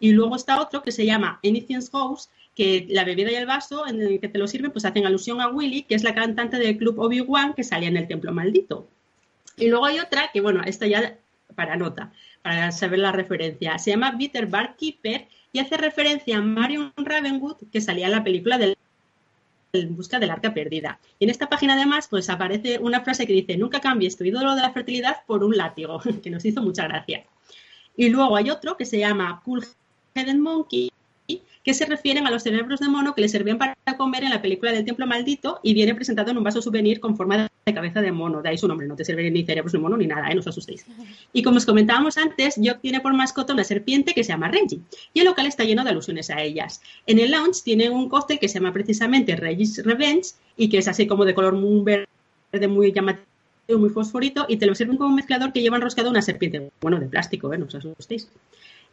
Y 0.00 0.12
luego 0.12 0.36
está 0.36 0.60
otro 0.60 0.82
que 0.82 0.92
se 0.92 1.04
llama 1.04 1.40
Anything's 1.44 1.90
House, 1.90 2.28
que 2.54 2.86
la 2.88 3.04
bebida 3.04 3.30
y 3.30 3.34
el 3.34 3.46
vaso 3.46 3.86
en 3.86 4.00
el 4.00 4.20
que 4.20 4.28
te 4.28 4.38
lo 4.38 4.46
sirven, 4.46 4.72
pues 4.72 4.84
hacen 4.84 5.06
alusión 5.06 5.40
a 5.40 5.48
Willy, 5.48 5.82
que 5.82 5.94
es 5.94 6.02
la 6.02 6.14
cantante 6.14 6.58
del 6.58 6.76
club 6.76 6.98
Obi-Wan 6.98 7.54
que 7.54 7.64
salía 7.64 7.88
en 7.88 7.96
el 7.96 8.08
Templo 8.08 8.32
Maldito. 8.32 8.86
Y 9.56 9.68
luego 9.68 9.86
hay 9.86 10.00
otra 10.00 10.30
que, 10.32 10.40
bueno, 10.40 10.62
esta 10.64 10.86
ya 10.86 11.16
para 11.54 11.76
nota, 11.76 12.12
para 12.42 12.72
saber 12.72 12.98
la 12.98 13.12
referencia. 13.12 13.78
Se 13.78 13.90
llama 13.90 14.12
Bitter 14.12 14.46
Barkeeper 14.46 15.28
y 15.52 15.58
hace 15.58 15.76
referencia 15.76 16.38
a 16.38 16.42
Marion 16.42 16.92
Ravenwood, 16.96 17.56
que 17.70 17.80
salía 17.80 18.06
en 18.06 18.12
la 18.12 18.24
película 18.24 18.58
del 18.58 18.76
en 19.72 19.96
busca 19.96 20.18
del 20.18 20.30
arca 20.30 20.52
perdida. 20.52 20.98
Y 21.18 21.24
en 21.24 21.30
esta 21.30 21.48
página 21.48 21.72
además 21.74 22.06
pues 22.08 22.28
aparece 22.28 22.78
una 22.78 23.00
frase 23.00 23.26
que 23.26 23.32
dice 23.32 23.56
nunca 23.56 23.80
cambies 23.80 24.16
tu 24.18 24.24
ídolo 24.24 24.54
de 24.54 24.60
la 24.60 24.72
fertilidad 24.72 25.24
por 25.26 25.42
un 25.42 25.56
látigo, 25.56 26.00
que 26.22 26.30
nos 26.30 26.44
hizo 26.44 26.62
mucha 26.62 26.86
gracia. 26.86 27.24
Y 27.96 28.10
luego 28.10 28.36
hay 28.36 28.50
otro 28.50 28.76
que 28.76 28.84
se 28.84 28.98
llama 28.98 29.40
Cool 29.44 29.64
Headed 30.14 30.36
Monkey, 30.36 30.90
que 31.64 31.74
se 31.74 31.86
refieren 31.86 32.26
a 32.26 32.30
los 32.30 32.42
cerebros 32.42 32.80
de 32.80 32.88
mono 32.88 33.14
que 33.14 33.22
le 33.22 33.28
servían 33.28 33.56
para 33.56 33.76
comer 33.96 34.24
en 34.24 34.30
la 34.30 34.42
película 34.42 34.72
del 34.72 34.84
Templo 34.84 35.06
Maldito 35.06 35.60
y 35.62 35.72
viene 35.74 35.94
presentado 35.94 36.30
en 36.30 36.38
un 36.38 36.44
vaso 36.44 36.60
souvenir 36.60 37.00
con 37.00 37.16
forma 37.16 37.48
de 37.64 37.74
cabeza 37.74 38.02
de 38.02 38.10
mono. 38.10 38.42
De 38.42 38.48
ahí 38.48 38.58
su 38.58 38.66
nombre, 38.66 38.86
no 38.86 38.96
te 38.96 39.04
sirven 39.04 39.32
ni 39.32 39.44
cerebros 39.44 39.72
de 39.72 39.78
mono 39.78 39.96
ni 39.96 40.06
nada, 40.06 40.28
¿eh? 40.28 40.34
no 40.34 40.40
os 40.40 40.46
asustéis. 40.46 40.84
Y 41.32 41.42
como 41.42 41.58
os 41.58 41.66
comentábamos 41.66 42.18
antes, 42.18 42.56
Jock 42.56 42.80
tiene 42.80 43.00
por 43.00 43.14
mascota 43.14 43.52
una 43.52 43.64
serpiente 43.64 44.14
que 44.14 44.24
se 44.24 44.32
llama 44.32 44.48
Reggie 44.48 44.80
y 45.14 45.20
el 45.20 45.26
local 45.26 45.46
está 45.46 45.64
lleno 45.64 45.84
de 45.84 45.90
alusiones 45.90 46.30
a 46.30 46.42
ellas. 46.42 46.82
En 47.06 47.18
el 47.18 47.30
lounge 47.30 47.62
tiene 47.62 47.88
un 47.90 48.08
cóctel 48.08 48.38
que 48.38 48.48
se 48.48 48.54
llama 48.54 48.72
precisamente 48.72 49.36
Reggie's 49.36 49.84
Revenge 49.84 50.30
y 50.56 50.68
que 50.68 50.78
es 50.78 50.88
así 50.88 51.06
como 51.06 51.24
de 51.24 51.34
color 51.34 51.54
muy 51.54 51.82
verde, 51.82 52.68
muy 52.68 52.92
llamativo 52.92 53.26
muy 53.78 53.90
fosforito 53.90 54.44
y 54.48 54.56
te 54.56 54.66
lo 54.66 54.74
sirven 54.74 54.96
como 54.96 55.10
un 55.10 55.16
mezclador 55.16 55.52
que 55.52 55.62
lleva 55.62 55.76
enroscado 55.76 56.10
una 56.10 56.20
serpiente, 56.20 56.70
bueno, 56.80 56.98
de 56.98 57.06
plástico, 57.06 57.54
¿eh? 57.54 57.58
no 57.58 57.66
os 57.66 57.74
asustéis. 57.74 58.28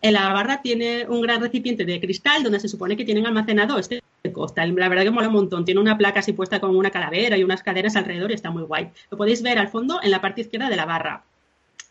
En 0.01 0.13
la 0.13 0.31
barra 0.31 0.61
tiene 0.61 1.05
un 1.09 1.21
gran 1.21 1.41
recipiente 1.41 1.83
de 1.83 1.99
cristal 1.99 2.43
donde 2.43 2.61
se 2.61 2.69
supone 2.69 2.95
que 2.95 3.03
tienen 3.03 3.25
almacenado 3.25 3.77
este 3.77 4.01
costal. 4.33 4.75
La 4.75 4.89
verdad 4.89 5.03
que 5.03 5.11
mola 5.11 5.27
un 5.27 5.33
montón. 5.33 5.65
Tiene 5.65 5.81
una 5.81 5.97
placa 5.97 6.19
así 6.19 6.33
puesta 6.33 6.59
con 6.59 6.75
una 6.75 6.91
calavera 6.91 7.37
y 7.37 7.43
unas 7.43 7.63
caderas 7.63 7.95
alrededor 7.95 8.31
y 8.31 8.35
está 8.35 8.51
muy 8.51 8.63
guay. 8.63 8.89
Lo 9.09 9.17
podéis 9.17 9.41
ver 9.41 9.57
al 9.57 9.69
fondo 9.69 9.99
en 10.03 10.11
la 10.11 10.21
parte 10.21 10.41
izquierda 10.41 10.69
de 10.69 10.75
la 10.75 10.85
barra. 10.85 11.23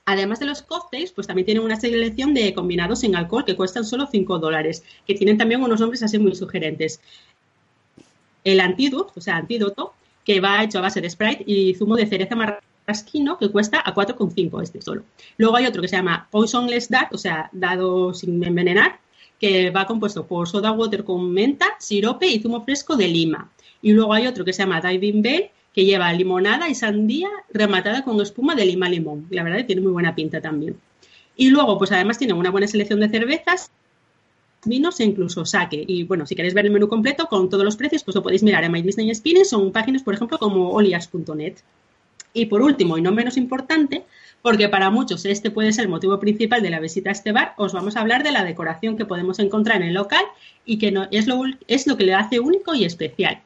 Además 0.05 0.41
de 0.41 0.47
los 0.47 0.63
cócteles, 0.63 1.13
pues 1.13 1.27
también 1.27 1.47
tienen 1.47 1.63
una 1.63 1.79
selección 1.79 2.33
de 2.33 2.55
combinados 2.55 3.01
sin 3.01 3.15
alcohol 3.15 3.45
que 3.45 3.57
cuestan 3.57 3.85
solo 3.85 4.07
5 4.11 4.39
dólares, 4.39 4.83
que 5.07 5.15
tienen 5.15 5.37
también 5.37 5.63
unos 5.63 5.81
nombres 5.81 6.03
así 6.03 6.19
muy 6.19 6.35
sugerentes. 6.35 7.01
El 8.45 8.61
antídoto, 8.61 9.13
o 9.17 9.21
sea, 9.21 9.37
antídoto, 9.37 9.93
que 10.25 10.41
va 10.41 10.63
hecho 10.63 10.79
a 10.79 10.83
base 10.83 11.01
de 11.01 11.11
Sprite 11.11 11.45
y 11.47 11.75
zumo 11.75 11.97
de 11.97 12.07
cereza 12.07 12.37
marrón 12.37 12.61
rasquino 12.87 13.37
que 13.39 13.51
cuesta 13.51 13.83
a 13.85 13.95
4,5 13.95 14.63
este 14.63 14.81
solo. 14.81 15.03
Luego 15.37 15.57
hay 15.57 15.67
otro 15.67 15.83
que 15.83 15.89
se 15.89 15.97
llama 15.97 16.27
Poisonless 16.31 16.89
Dad, 16.89 17.09
o 17.13 17.19
sea, 17.19 17.51
dado 17.53 18.15
sin 18.15 18.43
envenenar, 18.43 18.99
que 19.39 19.71
va 19.71 19.87
compuesto 19.87 20.27
por 20.27 20.49
soda 20.49 20.73
water 20.73 21.05
con 21.05 21.33
menta, 21.33 21.77
sirope 21.79 22.27
y 22.27 22.41
zumo 22.41 22.65
fresco 22.65 22.97
de 22.97 23.09
lima. 23.09 23.51
Y 23.81 23.93
luego 23.93 24.13
hay 24.13 24.27
otro 24.27 24.45
que 24.45 24.53
se 24.53 24.63
llama 24.63 24.81
Diving 24.81 25.23
Bell, 25.23 25.51
que 25.73 25.85
lleva 25.85 26.13
limonada 26.13 26.69
y 26.69 26.75
sandía 26.75 27.29
rematada 27.53 28.03
con 28.03 28.21
espuma 28.21 28.55
de 28.55 28.67
lima 28.67 28.89
limón. 28.89 29.27
La 29.31 29.43
verdad 29.43 29.59
que 29.59 29.65
tiene 29.65 29.83
muy 29.83 29.93
buena 29.93 30.15
pinta 30.15 30.41
también. 30.41 30.77
Y 31.37 31.51
luego, 31.51 31.79
pues 31.79 31.93
además 31.93 32.19
tiene 32.19 32.33
una 32.33 32.51
buena 32.51 32.67
selección 32.67 32.99
de 32.99 33.09
cervezas 33.09 33.71
vinos 34.65 34.99
e 34.99 35.05
incluso 35.05 35.45
saque. 35.45 35.85
Y 35.87 36.05
bueno, 36.05 36.27
si 36.27 36.35
queréis 36.35 36.55
ver 36.55 36.67
el 36.67 36.73
menú 36.73 36.89
completo 36.89 37.27
con 37.27 37.49
todos 37.49 37.65
los 37.65 37.77
precios, 37.77 38.03
pues 38.03 38.15
lo 38.15 38.23
podéis 38.23 38.43
mirar 38.43 38.65
en 38.65 38.73
My 38.73 38.83
Disney 38.83 39.09
Experience 39.09 39.55
o 39.55 39.63
en 39.63 39.73
páginas, 39.73 40.03
por 40.03 40.15
ejemplo, 40.15 40.39
como 40.39 40.71
olias.net. 40.71 41.59
Y 42.33 42.47
por 42.47 42.63
último, 42.63 42.99
y 42.99 43.03
no 43.03 43.13
menos 43.13 43.37
importante, 43.37 44.05
porque 44.43 44.69
para 44.69 44.91
muchos 44.91 45.25
este 45.25 45.51
puede 45.51 45.73
ser 45.73 45.85
el 45.85 45.91
motivo 45.91 46.19
principal 46.21 46.63
de 46.63 46.71
la 46.71 46.81
visita 46.81 47.11
a 47.11 47.13
este 47.13 47.33
bar, 47.33 47.55
os 47.57 47.73
vamos 47.73 47.97
a 47.97 48.01
hablar 48.01 48.23
de 48.23 48.33
la 48.33 48.45
decoración 48.45 48.97
que 48.97 49.05
podemos 49.05 49.39
encontrar 49.39 49.83
en 49.83 49.89
el 49.89 49.95
local 49.95 50.25
y 50.65 50.79
que 50.79 50.95
es, 51.11 51.27
lo, 51.27 51.45
es 51.67 51.87
lo 51.87 51.97
que 51.97 52.05
le 52.05 52.15
hace 52.15 52.41
único 52.41 52.75
y 52.75 52.85
especial. 52.85 53.41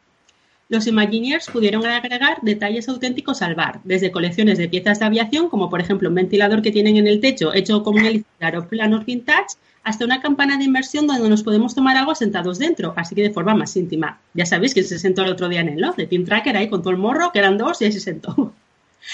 Los 0.69 0.87
Imagineers 0.87 1.51
pudieron 1.51 1.85
agregar 1.85 2.39
detalles 2.41 2.89
auténticos 2.89 3.43
al 3.43 3.55
bar, 3.55 3.81
desde 3.85 4.11
colecciones 4.11 4.57
de 4.57 4.69
piezas 4.69 4.99
de 4.99 5.05
aviación, 5.05 5.51
como 5.51 5.69
por 5.69 5.83
ejemplo 5.83 6.09
un 6.09 6.15
ventilador 6.15 6.63
que 6.63 6.73
tienen 6.73 6.97
en 6.97 7.07
el 7.07 7.21
techo 7.21 7.53
hecho 7.53 7.83
con 7.83 7.99
un 7.99 8.25
aeroplanos 8.41 9.05
vintage, 9.05 9.57
hasta 9.85 10.05
una 10.05 10.23
campana 10.23 10.57
de 10.57 10.65
inmersión 10.65 11.07
donde 11.07 11.29
nos 11.29 11.43
podemos 11.43 11.75
tomar 11.75 11.97
algo 11.97 12.15
sentados 12.15 12.59
dentro, 12.59 12.95
así 12.97 13.15
que 13.15 13.23
de 13.23 13.31
forma 13.31 13.55
más 13.55 13.77
íntima. 13.77 14.21
Ya 14.33 14.47
sabéis 14.47 14.73
que 14.73 14.83
se 14.83 14.99
sentó 14.99 15.25
el 15.25 15.33
otro 15.33 15.49
día 15.49 15.61
en 15.61 15.69
el 15.69 15.81
Love 15.81 15.97
de 15.97 16.07
Team 16.07 16.25
Tracker 16.25 16.57
ahí 16.57 16.69
con 16.69 16.81
todo 16.81 16.91
el 16.91 16.99
morro, 16.99 17.33
que 17.33 17.41
eran 17.41 17.59
dos 17.59 17.83
y 17.83 17.87
ahí 17.87 17.93
se 17.93 18.01
sentó. 18.01 18.55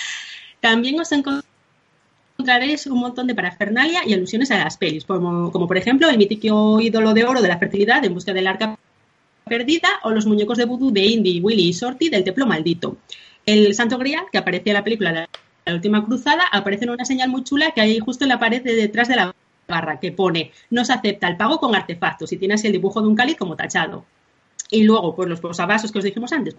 También 0.60 1.00
os 1.00 1.10
encontraréis 2.48 2.86
un 2.86 3.00
montón 3.00 3.26
de 3.26 3.34
parafernalia 3.34 4.00
y 4.06 4.14
alusiones 4.14 4.50
a 4.50 4.58
las 4.58 4.78
pelis, 4.78 5.04
como, 5.04 5.50
por 5.50 5.76
ejemplo 5.76 6.08
el 6.08 6.16
mítico 6.16 6.80
ídolo 6.80 7.12
de 7.12 7.24
oro 7.24 7.42
de 7.42 7.48
la 7.48 7.58
fertilidad 7.58 8.02
en 8.02 8.14
busca 8.14 8.32
del 8.32 8.46
arca 8.46 8.78
perdida 9.44 9.88
o 10.02 10.10
los 10.12 10.24
muñecos 10.24 10.56
de 10.56 10.64
vudú 10.64 10.90
de 10.90 11.04
Indy, 11.04 11.40
Willy 11.40 11.68
y 11.68 11.72
Sorty 11.74 12.08
del 12.08 12.24
templo 12.24 12.46
maldito. 12.46 12.96
El 13.44 13.74
Santo 13.74 13.98
Grial, 13.98 14.24
que 14.32 14.38
aparecía 14.38 14.72
en 14.72 14.78
la 14.78 14.84
película 14.84 15.12
de 15.12 15.28
la 15.66 15.74
última 15.74 16.02
cruzada, 16.06 16.44
aparece 16.50 16.84
en 16.84 16.90
una 16.90 17.04
señal 17.04 17.28
muy 17.28 17.44
chula 17.44 17.72
que 17.72 17.82
hay 17.82 17.98
justo 17.98 18.24
en 18.24 18.30
la 18.30 18.38
pared 18.38 18.62
de 18.62 18.74
detrás 18.74 19.08
de 19.08 19.16
la 19.16 19.34
barra 19.66 20.00
que 20.00 20.12
pone 20.12 20.52
no 20.70 20.86
se 20.86 20.94
acepta 20.94 21.28
el 21.28 21.36
pago 21.36 21.58
con 21.58 21.74
artefactos 21.74 22.32
y 22.32 22.38
tiene 22.38 22.54
así 22.54 22.68
el 22.68 22.72
dibujo 22.72 23.02
de 23.02 23.08
un 23.08 23.14
cáliz 23.14 23.36
como 23.36 23.56
tachado. 23.56 24.06
Y 24.70 24.84
luego, 24.84 25.14
pues 25.14 25.28
los 25.28 25.40
posavasos 25.40 25.92
que 25.92 25.98
os 25.98 26.04
dijimos 26.04 26.32
antes. 26.32 26.56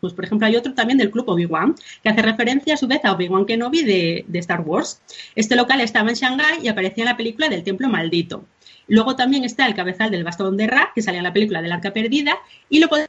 Pues, 0.00 0.12
por 0.12 0.24
ejemplo, 0.24 0.46
hay 0.46 0.56
otro 0.56 0.74
también 0.74 0.98
del 0.98 1.10
Club 1.10 1.28
Obi-Wan, 1.28 1.74
que 2.02 2.08
hace 2.08 2.22
referencia 2.22 2.74
a 2.74 2.76
su 2.76 2.86
vez 2.86 3.04
a 3.04 3.12
Obi-Wan 3.12 3.44
Kenobi 3.44 3.82
de, 3.84 4.24
de 4.26 4.38
Star 4.38 4.60
Wars. 4.62 5.00
Este 5.34 5.56
local 5.56 5.80
estaba 5.80 6.08
en 6.10 6.16
Shanghái 6.16 6.60
y 6.62 6.68
aparecía 6.68 7.04
en 7.04 7.10
la 7.10 7.16
película 7.16 7.48
del 7.48 7.62
Templo 7.62 7.88
Maldito. 7.88 8.44
Luego 8.88 9.14
también 9.14 9.44
está 9.44 9.66
el 9.66 9.74
cabezal 9.74 10.10
del 10.10 10.24
bastón 10.24 10.56
de 10.56 10.66
Ra, 10.66 10.90
que 10.94 11.02
sale 11.02 11.18
en 11.18 11.24
la 11.24 11.32
película 11.32 11.62
del 11.62 11.70
Arca 11.70 11.92
Perdida, 11.92 12.36
y 12.68 12.80
lo 12.80 12.88
podéis 12.88 13.08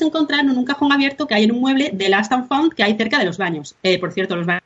encontrar 0.00 0.40
en 0.40 0.50
un 0.50 0.64
cajón 0.64 0.92
abierto 0.92 1.26
que 1.26 1.34
hay 1.34 1.44
en 1.44 1.52
un 1.52 1.60
mueble 1.60 1.90
de 1.92 2.08
Last 2.08 2.32
and 2.32 2.46
Found 2.48 2.74
que 2.74 2.82
hay 2.82 2.96
cerca 2.96 3.18
de 3.18 3.24
los 3.24 3.38
baños. 3.38 3.74
Eh, 3.82 3.98
por 3.98 4.12
cierto, 4.12 4.36
los 4.36 4.46
baños 4.46 4.62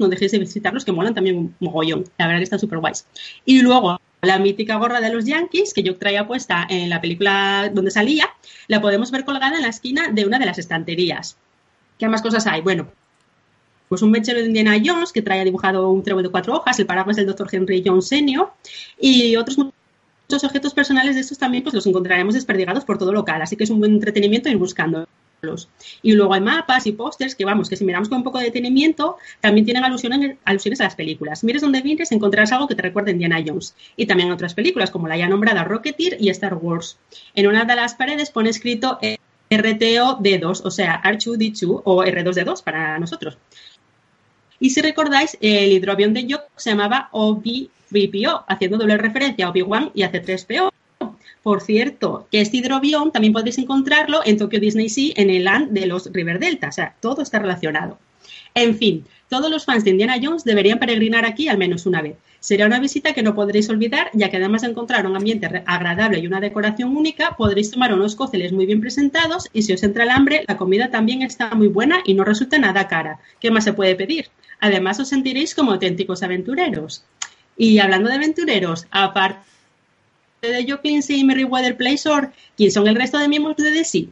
no 0.00 0.08
dejéis 0.08 0.32
de 0.32 0.38
visitarlos, 0.38 0.84
que 0.84 0.92
molan 0.92 1.14
también 1.14 1.36
un 1.36 1.54
mogollón. 1.60 2.04
La 2.16 2.26
verdad 2.26 2.40
que 2.40 2.44
están 2.44 2.60
súper 2.60 2.78
guays. 2.78 3.06
Y 3.44 3.60
luego, 3.60 4.00
la 4.22 4.38
mítica 4.38 4.76
gorra 4.76 5.00
de 5.00 5.12
los 5.12 5.24
Yankees, 5.24 5.74
que 5.74 5.82
yo 5.82 5.96
traía 5.96 6.28
puesta 6.28 6.64
en 6.70 6.88
la 6.88 7.00
película 7.00 7.68
donde 7.74 7.90
salía, 7.90 8.30
la 8.68 8.80
podemos 8.80 9.10
ver 9.10 9.24
colgada 9.24 9.56
en 9.56 9.62
la 9.62 9.68
esquina 9.68 10.10
de 10.12 10.24
una 10.24 10.38
de 10.38 10.46
las 10.46 10.58
estanterías. 10.58 11.36
¿Qué 11.98 12.06
más 12.06 12.22
cosas 12.22 12.46
hay? 12.46 12.60
Bueno, 12.60 12.86
pues 13.88 14.00
un 14.00 14.12
mechero 14.12 14.38
de 14.38 14.46
Indiana 14.46 14.80
Jones 14.82 15.10
que 15.10 15.22
traía 15.22 15.42
dibujado 15.42 15.90
un 15.90 16.04
trébol 16.04 16.22
de 16.22 16.28
cuatro 16.28 16.54
hojas, 16.54 16.78
el 16.78 16.86
paraguas 16.86 17.16
del 17.16 17.26
Dr. 17.26 17.48
Henry 17.50 17.82
Jones 17.84 18.06
Senior 18.06 18.52
y 19.00 19.34
otros 19.34 19.58
muchos 19.58 20.44
objetos 20.44 20.72
personales 20.72 21.16
de 21.16 21.20
estos 21.20 21.38
también 21.38 21.64
pues 21.64 21.74
los 21.74 21.86
encontraremos 21.88 22.34
desperdigados 22.34 22.84
por 22.84 22.98
todo 22.98 23.12
local, 23.12 23.42
así 23.42 23.56
que 23.56 23.64
es 23.64 23.70
un 23.70 23.80
buen 23.80 23.94
entretenimiento 23.94 24.48
ir 24.48 24.56
buscando. 24.56 25.08
Y 26.02 26.12
luego 26.12 26.34
hay 26.34 26.40
mapas 26.40 26.86
y 26.86 26.92
pósters 26.92 27.34
que, 27.34 27.44
vamos, 27.44 27.68
que 27.68 27.74
si 27.74 27.84
miramos 27.84 28.08
con 28.08 28.18
un 28.18 28.22
poco 28.22 28.38
de 28.38 28.44
detenimiento, 28.44 29.16
también 29.40 29.64
tienen 29.64 29.82
alusiones, 29.82 30.36
alusiones 30.44 30.80
a 30.80 30.84
las 30.84 30.94
películas. 30.94 31.42
Mires 31.42 31.62
donde 31.62 31.82
mires, 31.82 32.12
encontrarás 32.12 32.52
algo 32.52 32.68
que 32.68 32.76
te 32.76 32.82
recuerde 32.82 33.10
a 33.10 33.14
Indiana 33.14 33.42
Jones. 33.44 33.74
Y 33.96 34.06
también 34.06 34.30
otras 34.30 34.54
películas, 34.54 34.92
como 34.92 35.08
la 35.08 35.16
ya 35.16 35.28
nombrada 35.28 35.64
Rocketeer 35.64 36.16
y 36.20 36.28
Star 36.28 36.54
Wars. 36.54 36.96
En 37.34 37.48
una 37.48 37.64
de 37.64 37.74
las 37.74 37.94
paredes 37.94 38.30
pone 38.30 38.50
escrito 38.50 39.00
RTO-D2, 39.50 40.60
o 40.62 40.70
sea, 40.70 41.02
R2D2 41.02 41.82
o 41.86 42.04
R2D2 42.04 42.62
para 42.62 43.00
nosotros. 43.00 43.36
Y 44.60 44.70
si 44.70 44.80
recordáis, 44.80 45.36
el 45.40 45.72
hidroavión 45.72 46.14
de 46.14 46.24
Yoke 46.24 46.50
se 46.54 46.70
llamaba 46.70 47.08
OB-3PO, 47.10 48.44
haciendo 48.46 48.78
doble 48.78 48.96
referencia 48.96 49.46
a 49.46 49.50
Obi-Wan 49.50 49.90
y 49.92 50.04
a 50.04 50.12
C3PO. 50.12 50.70
Por 51.42 51.60
cierto, 51.60 52.28
que 52.30 52.40
este 52.40 52.58
hidroavión 52.58 53.10
también 53.10 53.32
podéis 53.32 53.58
encontrarlo 53.58 54.20
en 54.24 54.38
Tokyo 54.38 54.60
Disney 54.60 54.88
Sea 54.88 55.12
en 55.16 55.28
el 55.28 55.44
land 55.44 55.70
de 55.70 55.86
los 55.86 56.10
River 56.12 56.38
Delta, 56.38 56.68
o 56.68 56.72
sea, 56.72 56.94
todo 57.00 57.22
está 57.22 57.40
relacionado. 57.40 57.98
En 58.54 58.76
fin, 58.76 59.04
todos 59.28 59.50
los 59.50 59.64
fans 59.64 59.82
de 59.82 59.90
Indiana 59.90 60.20
Jones 60.22 60.44
deberían 60.44 60.78
peregrinar 60.78 61.24
aquí 61.24 61.48
al 61.48 61.58
menos 61.58 61.86
una 61.86 62.02
vez. 62.02 62.16
Será 62.38 62.66
una 62.66 62.80
visita 62.80 63.14
que 63.14 63.22
no 63.22 63.34
podréis 63.34 63.68
olvidar, 63.70 64.10
ya 64.12 64.30
que 64.30 64.36
además 64.36 64.62
de 64.62 64.68
encontrar 64.68 65.06
un 65.06 65.16
ambiente 65.16 65.46
agradable 65.64 66.18
y 66.18 66.26
una 66.26 66.40
decoración 66.40 66.96
única, 66.96 67.36
podréis 67.36 67.70
tomar 67.70 67.94
unos 67.94 68.14
cóceles 68.14 68.52
muy 68.52 68.66
bien 68.66 68.80
presentados 68.80 69.48
y 69.52 69.62
si 69.62 69.72
os 69.72 69.82
entra 69.82 70.04
el 70.04 70.10
hambre, 70.10 70.44
la 70.46 70.56
comida 70.56 70.90
también 70.90 71.22
está 71.22 71.54
muy 71.54 71.68
buena 71.68 72.00
y 72.04 72.14
no 72.14 72.24
resulta 72.24 72.58
nada 72.58 72.88
cara. 72.88 73.20
¿Qué 73.40 73.50
más 73.50 73.64
se 73.64 73.72
puede 73.72 73.94
pedir? 73.94 74.26
Además, 74.60 75.00
os 75.00 75.08
sentiréis 75.08 75.54
como 75.54 75.72
auténticos 75.72 76.22
aventureros. 76.22 77.04
Y 77.56 77.78
hablando 77.78 78.08
de 78.08 78.16
aventureros, 78.16 78.86
aparte 78.90 79.40
de 80.48 80.66
Joe 80.68 80.80
y 80.82 81.24
Meriwether 81.24 81.76
Placer, 81.76 82.32
¿quién 82.56 82.72
son 82.72 82.88
el 82.88 82.96
resto 82.96 83.16
de 83.16 83.28
miembros 83.28 83.56
de 83.56 83.70
DC? 83.70 84.08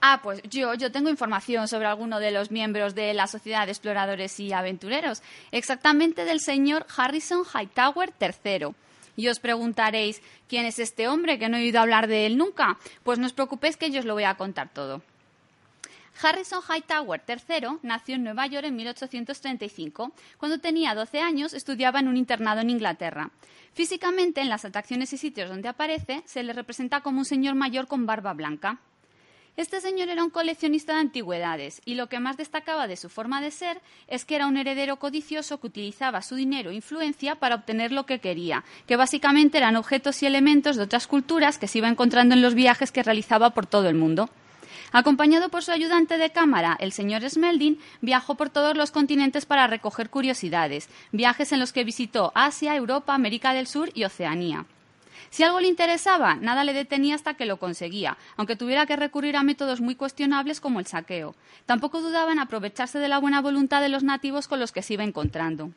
Ah, 0.00 0.20
pues 0.22 0.42
yo, 0.50 0.74
yo 0.74 0.90
tengo 0.90 1.08
información 1.08 1.68
sobre 1.68 1.86
alguno 1.86 2.18
de 2.18 2.32
los 2.32 2.50
miembros 2.50 2.96
de 2.96 3.14
la 3.14 3.28
Sociedad 3.28 3.66
de 3.66 3.72
Exploradores 3.72 4.38
y 4.40 4.52
Aventureros, 4.52 5.22
exactamente 5.52 6.24
del 6.24 6.40
señor 6.40 6.84
Harrison 6.96 7.44
Hightower 7.44 8.12
III. 8.20 8.74
Y 9.16 9.28
os 9.28 9.38
preguntaréis, 9.38 10.20
¿quién 10.48 10.66
es 10.66 10.80
este 10.80 11.06
hombre 11.06 11.38
que 11.38 11.48
no 11.48 11.56
he 11.56 11.62
oído 11.62 11.80
hablar 11.80 12.08
de 12.08 12.26
él 12.26 12.36
nunca? 12.36 12.78
Pues 13.04 13.20
no 13.20 13.26
os 13.26 13.32
preocupéis 13.32 13.76
que 13.76 13.90
yo 13.90 14.00
os 14.00 14.04
lo 14.04 14.14
voy 14.14 14.24
a 14.24 14.34
contar 14.34 14.68
todo. 14.72 15.02
Harrison 16.20 16.60
Hightower 16.68 17.22
III 17.28 17.78
nació 17.82 18.16
en 18.16 18.24
Nueva 18.24 18.46
York 18.46 18.66
en 18.66 18.76
1835. 18.76 20.12
Cuando 20.36 20.58
tenía 20.58 20.94
12 20.94 21.20
años 21.20 21.54
estudiaba 21.54 22.00
en 22.00 22.08
un 22.08 22.16
internado 22.16 22.60
en 22.60 22.70
Inglaterra. 22.70 23.30
Físicamente, 23.72 24.40
en 24.40 24.48
las 24.48 24.64
atracciones 24.64 25.12
y 25.12 25.18
sitios 25.18 25.48
donde 25.48 25.68
aparece, 25.68 26.22
se 26.26 26.42
le 26.42 26.52
representa 26.52 27.02
como 27.02 27.20
un 27.20 27.24
señor 27.24 27.54
mayor 27.54 27.86
con 27.86 28.06
barba 28.06 28.34
blanca. 28.34 28.80
Este 29.56 29.80
señor 29.80 30.08
era 30.08 30.22
un 30.22 30.30
coleccionista 30.30 30.94
de 30.94 31.00
antigüedades 31.00 31.82
y 31.84 31.94
lo 31.94 32.08
que 32.08 32.20
más 32.20 32.36
destacaba 32.36 32.86
de 32.86 32.96
su 32.96 33.08
forma 33.08 33.40
de 33.40 33.50
ser 33.50 33.80
es 34.06 34.24
que 34.24 34.36
era 34.36 34.46
un 34.46 34.56
heredero 34.56 34.98
codicioso 34.98 35.58
que 35.58 35.66
utilizaba 35.66 36.22
su 36.22 36.36
dinero 36.36 36.70
e 36.70 36.74
influencia 36.74 37.34
para 37.36 37.56
obtener 37.56 37.90
lo 37.90 38.06
que 38.06 38.20
quería, 38.20 38.64
que 38.86 38.96
básicamente 38.96 39.58
eran 39.58 39.74
objetos 39.74 40.22
y 40.22 40.26
elementos 40.26 40.76
de 40.76 40.84
otras 40.84 41.08
culturas 41.08 41.58
que 41.58 41.66
se 41.66 41.78
iba 41.78 41.88
encontrando 41.88 42.36
en 42.36 42.42
los 42.42 42.54
viajes 42.54 42.92
que 42.92 43.02
realizaba 43.02 43.50
por 43.50 43.66
todo 43.66 43.88
el 43.88 43.96
mundo. 43.96 44.30
Acompañado 44.92 45.50
por 45.50 45.62
su 45.62 45.70
ayudante 45.70 46.16
de 46.16 46.30
cámara, 46.30 46.76
el 46.80 46.92
señor 46.92 47.28
Smeldin, 47.28 47.78
viajó 48.00 48.36
por 48.36 48.48
todos 48.48 48.76
los 48.76 48.90
continentes 48.90 49.44
para 49.44 49.66
recoger 49.66 50.08
curiosidades, 50.08 50.88
viajes 51.12 51.52
en 51.52 51.60
los 51.60 51.72
que 51.72 51.84
visitó 51.84 52.32
Asia, 52.34 52.74
Europa, 52.74 53.14
América 53.14 53.52
del 53.52 53.66
Sur 53.66 53.90
y 53.94 54.04
Oceanía. 54.04 54.64
Si 55.30 55.42
algo 55.42 55.60
le 55.60 55.68
interesaba, 55.68 56.36
nada 56.36 56.64
le 56.64 56.72
detenía 56.72 57.14
hasta 57.14 57.34
que 57.34 57.44
lo 57.44 57.58
conseguía, 57.58 58.16
aunque 58.36 58.56
tuviera 58.56 58.86
que 58.86 58.96
recurrir 58.96 59.36
a 59.36 59.42
métodos 59.42 59.80
muy 59.82 59.94
cuestionables 59.94 60.60
como 60.60 60.80
el 60.80 60.86
saqueo. 60.86 61.34
Tampoco 61.66 62.00
dudaba 62.00 62.32
en 62.32 62.38
aprovecharse 62.38 62.98
de 62.98 63.08
la 63.08 63.18
buena 63.18 63.42
voluntad 63.42 63.82
de 63.82 63.90
los 63.90 64.02
nativos 64.02 64.48
con 64.48 64.58
los 64.58 64.72
que 64.72 64.82
se 64.82 64.94
iba 64.94 65.04
encontrando. 65.04 65.70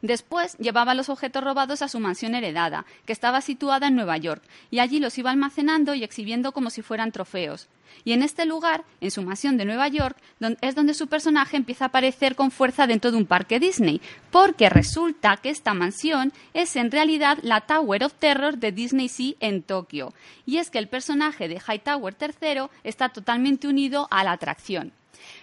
Después 0.00 0.56
llevaba 0.58 0.94
los 0.94 1.08
objetos 1.08 1.44
robados 1.44 1.82
a 1.82 1.88
su 1.88 2.00
mansión 2.00 2.34
heredada, 2.34 2.86
que 3.06 3.12
estaba 3.12 3.40
situada 3.40 3.88
en 3.88 3.96
Nueva 3.96 4.16
York, 4.16 4.42
y 4.70 4.78
allí 4.78 5.00
los 5.00 5.18
iba 5.18 5.30
almacenando 5.30 5.94
y 5.94 6.04
exhibiendo 6.04 6.52
como 6.52 6.70
si 6.70 6.82
fueran 6.82 7.12
trofeos. 7.12 7.68
Y 8.04 8.12
en 8.12 8.22
este 8.22 8.46
lugar, 8.46 8.84
en 9.00 9.10
su 9.10 9.22
mansión 9.22 9.56
de 9.56 9.64
Nueva 9.64 9.88
York, 9.88 10.16
es 10.60 10.74
donde 10.74 10.94
su 10.94 11.06
personaje 11.08 11.56
empieza 11.56 11.84
a 11.84 11.88
aparecer 11.88 12.34
con 12.34 12.50
fuerza 12.50 12.86
dentro 12.86 13.10
de 13.10 13.16
un 13.18 13.26
parque 13.26 13.60
Disney, 13.60 14.00
porque 14.30 14.68
resulta 14.68 15.36
que 15.36 15.50
esta 15.50 15.74
mansión 15.74 16.32
es 16.54 16.74
en 16.76 16.90
realidad 16.90 17.38
la 17.42 17.60
Tower 17.60 18.04
of 18.04 18.14
Terror 18.14 18.56
de 18.56 18.72
Disney 18.72 19.08
Sea 19.08 19.34
en 19.40 19.62
Tokio. 19.62 20.12
Y 20.46 20.58
es 20.58 20.70
que 20.70 20.78
el 20.78 20.88
personaje 20.88 21.48
de 21.48 21.60
Hightower 21.60 22.16
III 22.20 22.68
está 22.82 23.10
totalmente 23.10 23.68
unido 23.68 24.08
a 24.10 24.24
la 24.24 24.32
atracción. 24.32 24.92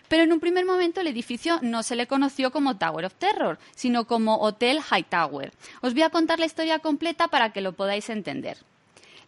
Pero 0.08 0.24
en 0.24 0.34
un 0.34 0.40
primer 0.40 0.66
momento 0.66 1.02
el 1.02 1.08
edificio 1.08 1.60
no 1.62 1.84
se 1.84 1.96
le 1.96 2.08
conoció 2.08 2.52
como 2.52 2.78
Tower 2.78 3.06
of 3.06 3.16
Terror, 3.16 3.60
sino 3.76 4.06
como 4.06 4.38
Hotel 4.38 4.80
Hightower. 4.80 5.54
Os 5.82 5.94
voy 5.94 6.04
a 6.04 6.10
contar 6.10 6.40
la 6.40 6.46
historia 6.46 6.80
completa 6.80 7.28
para 7.28 7.52
que 7.52 7.62
lo 7.62 7.74
podáis 7.74 8.10
entender. 8.10 8.58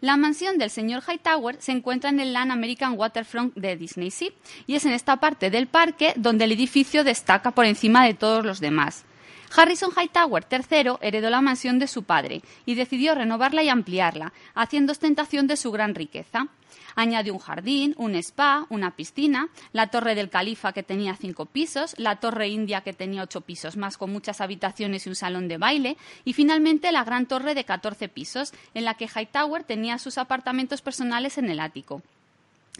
La 0.01 0.17
mansión 0.17 0.57
del 0.57 0.71
señor 0.71 1.03
Hightower 1.07 1.57
se 1.61 1.71
encuentra 1.71 2.09
en 2.09 2.19
el 2.19 2.33
Land 2.33 2.51
American 2.51 2.97
Waterfront 2.97 3.53
de 3.55 3.77
Disney 3.77 4.09
Sea 4.09 4.31
y 4.65 4.73
es 4.73 4.85
en 4.85 4.93
esta 4.93 5.17
parte 5.17 5.51
del 5.51 5.67
parque 5.67 6.13
donde 6.15 6.45
el 6.45 6.51
edificio 6.51 7.03
destaca 7.03 7.51
por 7.51 7.65
encima 7.65 8.03
de 8.03 8.15
todos 8.15 8.43
los 8.43 8.59
demás. 8.59 9.05
Harrison 9.53 9.91
Hightower 9.91 10.45
III 10.49 10.93
heredó 11.01 11.29
la 11.29 11.41
mansión 11.41 11.77
de 11.77 11.87
su 11.87 12.03
padre 12.03 12.41
y 12.65 12.75
decidió 12.75 13.15
renovarla 13.15 13.63
y 13.63 13.69
ampliarla, 13.69 14.31
haciendo 14.55 14.93
ostentación 14.93 15.47
de 15.47 15.57
su 15.57 15.71
gran 15.71 15.93
riqueza. 15.93 16.47
Añadió 16.95 17.33
un 17.33 17.39
jardín, 17.39 17.93
un 17.97 18.15
spa, 18.15 18.65
una 18.69 18.95
piscina, 18.95 19.49
la 19.73 19.87
torre 19.87 20.15
del 20.15 20.29
califa 20.29 20.71
que 20.71 20.83
tenía 20.83 21.15
cinco 21.15 21.45
pisos, 21.45 21.95
la 21.97 22.19
torre 22.19 22.47
india 22.47 22.81
que 22.81 22.93
tenía 22.93 23.23
ocho 23.23 23.41
pisos 23.41 23.77
más 23.77 23.97
con 23.97 24.11
muchas 24.11 24.41
habitaciones 24.41 25.05
y 25.05 25.09
un 25.09 25.15
salón 25.15 25.47
de 25.47 25.57
baile, 25.57 25.97
y 26.23 26.33
finalmente 26.33 26.91
la 26.91 27.03
gran 27.03 27.25
torre 27.25 27.53
de 27.53 27.65
catorce 27.65 28.07
pisos, 28.07 28.53
en 28.73 28.85
la 28.85 28.95
que 28.95 29.07
Hightower 29.07 29.63
tenía 29.63 29.97
sus 29.97 30.17
apartamentos 30.17 30.81
personales 30.81 31.37
en 31.37 31.49
el 31.49 31.59
ático. 31.59 32.01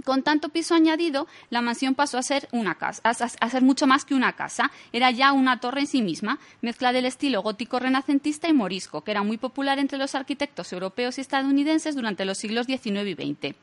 Con 0.03 0.23
tanto 0.23 0.49
piso 0.49 0.75
añadido, 0.75 1.27
la 1.49 1.61
mansión 1.61 1.95
pasó 1.95 2.17
a 2.17 2.23
ser 2.23 2.47
una 2.51 2.75
casa, 2.75 3.01
a, 3.03 3.49
ser 3.49 3.61
mucho 3.61 3.87
más 3.87 4.05
que 4.05 4.15
una 4.15 4.33
casa. 4.33 4.71
Era 4.93 5.11
ya 5.11 5.31
una 5.31 5.59
torre 5.59 5.81
en 5.81 5.87
sí 5.87 6.01
misma, 6.01 6.39
mezcla 6.61 6.93
del 6.93 7.05
estilo 7.05 7.41
gótico 7.41 7.79
renacentista 7.79 8.47
y 8.47 8.53
morisco, 8.53 9.01
que 9.01 9.11
era 9.11 9.23
muy 9.23 9.37
popular 9.37 9.79
entre 9.79 9.97
los 9.97 10.15
arquitectos 10.15 10.73
europeos 10.73 11.17
y 11.17 11.21
estadounidenses 11.21 11.95
durante 11.95 12.25
los 12.25 12.37
siglos 12.37 12.67
XIX 12.67 13.07
y 13.07 13.13
XX 13.13 13.55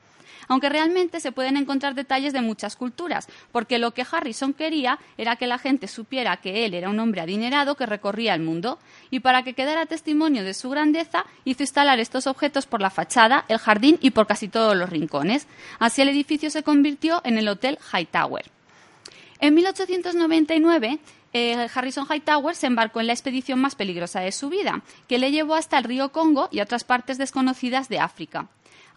aunque 0.49 0.69
realmente 0.69 1.21
se 1.21 1.33
pueden 1.33 1.57
encontrar 1.57 1.95
detalles 1.95 2.33
de 2.33 2.41
muchas 2.41 2.77
culturas, 2.77 3.29
porque 3.53 3.79
lo 3.79 3.93
que 3.93 4.07
Harrison 4.11 4.53
quería 4.53 4.99
era 5.17 5.37
que 5.37 5.47
la 5.47 5.59
gente 5.59 5.87
supiera 5.87 6.39
que 6.39 6.65
él 6.65 6.75
era 6.75 6.91
un 6.91 6.99
hombre 6.99 7.21
adinerado 7.21 7.77
que 7.77 7.87
recorría 7.87 8.35
el 8.35 8.43
mundo, 8.43 8.79
y 9.11 9.21
para 9.21 9.43
que 9.43 9.55
quedara 9.55 9.87
testimonio 9.87 10.45
de 10.45 10.55
su 10.55 10.71
grandeza, 10.71 11.25
hizo 11.45 11.63
instalar 11.63 12.01
estos 12.01 12.27
objetos 12.27 12.67
por 12.67 12.81
la 12.81 12.91
fachada, 12.91 13.45
el 13.49 13.59
jardín 13.59 13.99
y 14.01 14.11
por 14.11 14.27
casi 14.27 14.49
todos 14.49 14.77
los 14.77 14.91
rincones. 14.91 15.47
Así 15.79 16.03
el 16.03 16.09
edificio 16.09 16.51
se 16.51 16.63
convirtió 16.63 17.21
en 17.25 17.39
el 17.39 17.49
Hotel 17.49 17.79
Hightower. 17.93 18.51
En 19.41 19.55
1899, 19.55 20.99
eh, 21.33 21.69
Harrison 21.73 22.07
Hightower 22.11 22.57
se 22.57 22.67
embarcó 22.67 23.01
en 23.01 23.07
la 23.07 23.13
expedición 23.13 23.61
más 23.61 23.75
peligrosa 23.75 24.21
de 24.21 24.33
su 24.33 24.49
vida, 24.49 24.83
que 25.07 25.19
le 25.19 25.31
llevó 25.31 25.55
hasta 25.55 25.79
el 25.79 25.85
río 25.85 26.11
Congo 26.11 26.49
y 26.51 26.61
otras 26.61 26.85
partes 26.85 27.19
desconocidas 27.19 27.89
de 27.89 28.01
África. 28.01 28.49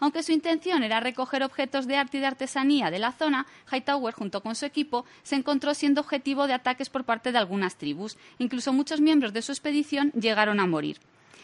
Aunque 0.02 0.24
su 0.24 0.32
intención 0.32 0.82
era 0.82 0.98
recoger 0.98 1.44
objetos 1.44 1.86
de 1.86 1.96
arte 1.96 2.16
y 2.16 2.20
de 2.20 2.26
artesanía 2.26 2.90
de 2.90 2.98
la 2.98 3.12
zona, 3.12 3.46
Hightower, 3.70 4.12
junto 4.12 4.42
con 4.42 4.56
su 4.56 4.66
equipo, 4.66 5.04
se 5.22 5.36
encontró 5.36 5.74
siendo 5.74 6.00
objetivo 6.00 6.48
de 6.48 6.54
ataques 6.54 6.90
por 6.90 7.04
parte 7.04 7.30
de 7.30 7.38
algunas 7.38 7.76
tribus. 7.76 8.16
Incluso 8.40 8.72
muchos 8.72 9.00
miembros 9.00 9.32
de 9.32 9.42
su 9.42 9.52
expedición 9.52 10.10
llegaron 10.10 10.58
a 10.58 10.66
morir. 10.66 10.98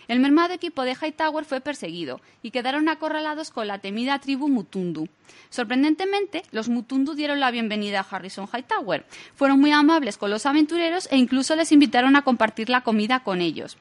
El 0.09 0.19
mermado 0.19 0.55
equipo 0.55 0.83
de 0.83 0.97
Hightower 1.01 1.45
fue 1.45 1.61
perseguido 1.61 2.21
y 2.43 2.51
quedaron 2.51 2.89
acorralados 2.89 3.51
con 3.53 3.69
la 3.69 3.79
temida 3.79 4.19
tribu 4.19 4.49
Mutundu. 4.49 5.07
Sorprendentemente, 5.51 6.43
los 6.51 6.69
Mutundu 6.69 7.15
dieron 7.15 7.39
la 7.39 7.53
bienvenida 7.53 8.01
a 8.01 8.17
Harrison 8.17 8.49
Hightower. 8.53 9.07
Fueron 9.37 9.61
muy 9.61 9.71
amables 9.71 10.19
con 10.19 10.31
los 10.31 10.47
aventureros 10.47 11.07
e 11.13 11.17
incluso 11.17 11.55
les 11.55 11.71
invitaron 11.71 12.17
a 12.17 12.23
compartir 12.23 12.71
la 12.71 12.81
comida 12.81 13.21
con 13.21 13.41
ellos. 13.41 13.79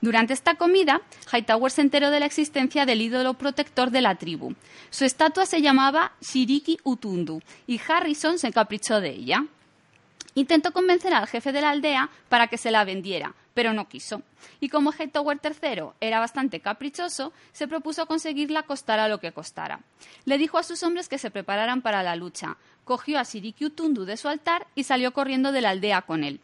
Durante 0.00 0.32
esta 0.32 0.54
comida, 0.54 1.00
Hightower 1.32 1.70
se 1.70 1.80
enteró 1.80 2.10
de 2.10 2.20
la 2.20 2.26
existencia 2.26 2.86
del 2.86 3.00
ídolo 3.00 3.34
protector 3.34 3.90
de 3.90 4.00
la 4.00 4.14
tribu. 4.16 4.54
Su 4.90 5.04
estatua 5.04 5.46
se 5.46 5.62
llamaba 5.62 6.12
Shiriki 6.20 6.78
Utundu 6.84 7.40
y 7.66 7.80
Harrison 7.86 8.38
se 8.38 8.48
encaprichó 8.48 9.00
de 9.00 9.10
ella. 9.10 9.44
Intentó 10.34 10.72
convencer 10.72 11.14
al 11.14 11.26
jefe 11.26 11.50
de 11.50 11.62
la 11.62 11.70
aldea 11.70 12.10
para 12.28 12.48
que 12.48 12.58
se 12.58 12.70
la 12.70 12.84
vendiera, 12.84 13.34
pero 13.54 13.72
no 13.72 13.88
quiso. 13.88 14.20
Y 14.60 14.68
como 14.68 14.92
Hightower 14.92 15.40
III 15.42 15.92
era 15.98 16.20
bastante 16.20 16.60
caprichoso, 16.60 17.32
se 17.52 17.66
propuso 17.66 18.04
conseguirla 18.04 18.64
costara 18.64 19.08
lo 19.08 19.18
que 19.18 19.32
costara. 19.32 19.80
Le 20.26 20.36
dijo 20.36 20.58
a 20.58 20.62
sus 20.62 20.82
hombres 20.82 21.08
que 21.08 21.16
se 21.16 21.30
prepararan 21.30 21.80
para 21.80 22.02
la 22.02 22.16
lucha, 22.16 22.58
cogió 22.84 23.18
a 23.18 23.22
Shiriki 23.22 23.64
Utundu 23.64 24.04
de 24.04 24.18
su 24.18 24.28
altar 24.28 24.66
y 24.74 24.84
salió 24.84 25.14
corriendo 25.14 25.52
de 25.52 25.62
la 25.62 25.70
aldea 25.70 26.02
con 26.02 26.22
él. 26.22 26.40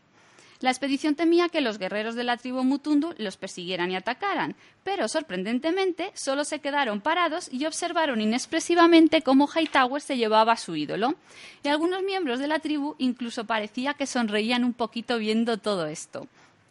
La 0.62 0.70
expedición 0.70 1.16
temía 1.16 1.48
que 1.48 1.60
los 1.60 1.76
guerreros 1.76 2.14
de 2.14 2.22
la 2.22 2.36
tribu 2.36 2.62
Mutundu 2.62 3.14
los 3.18 3.36
persiguieran 3.36 3.90
y 3.90 3.96
atacaran, 3.96 4.54
pero 4.84 5.08
sorprendentemente 5.08 6.12
solo 6.14 6.44
se 6.44 6.60
quedaron 6.60 7.00
parados 7.00 7.52
y 7.52 7.66
observaron 7.66 8.20
inexpresivamente 8.20 9.22
cómo 9.22 9.48
Hightower 9.48 10.00
se 10.00 10.16
llevaba 10.16 10.52
a 10.52 10.56
su 10.56 10.76
ídolo. 10.76 11.16
Y 11.64 11.68
algunos 11.68 12.04
miembros 12.04 12.38
de 12.38 12.46
la 12.46 12.60
tribu 12.60 12.94
incluso 12.98 13.44
parecía 13.44 13.94
que 13.94 14.06
sonreían 14.06 14.62
un 14.62 14.72
poquito 14.72 15.18
viendo 15.18 15.56
todo 15.58 15.86
esto. 15.86 16.28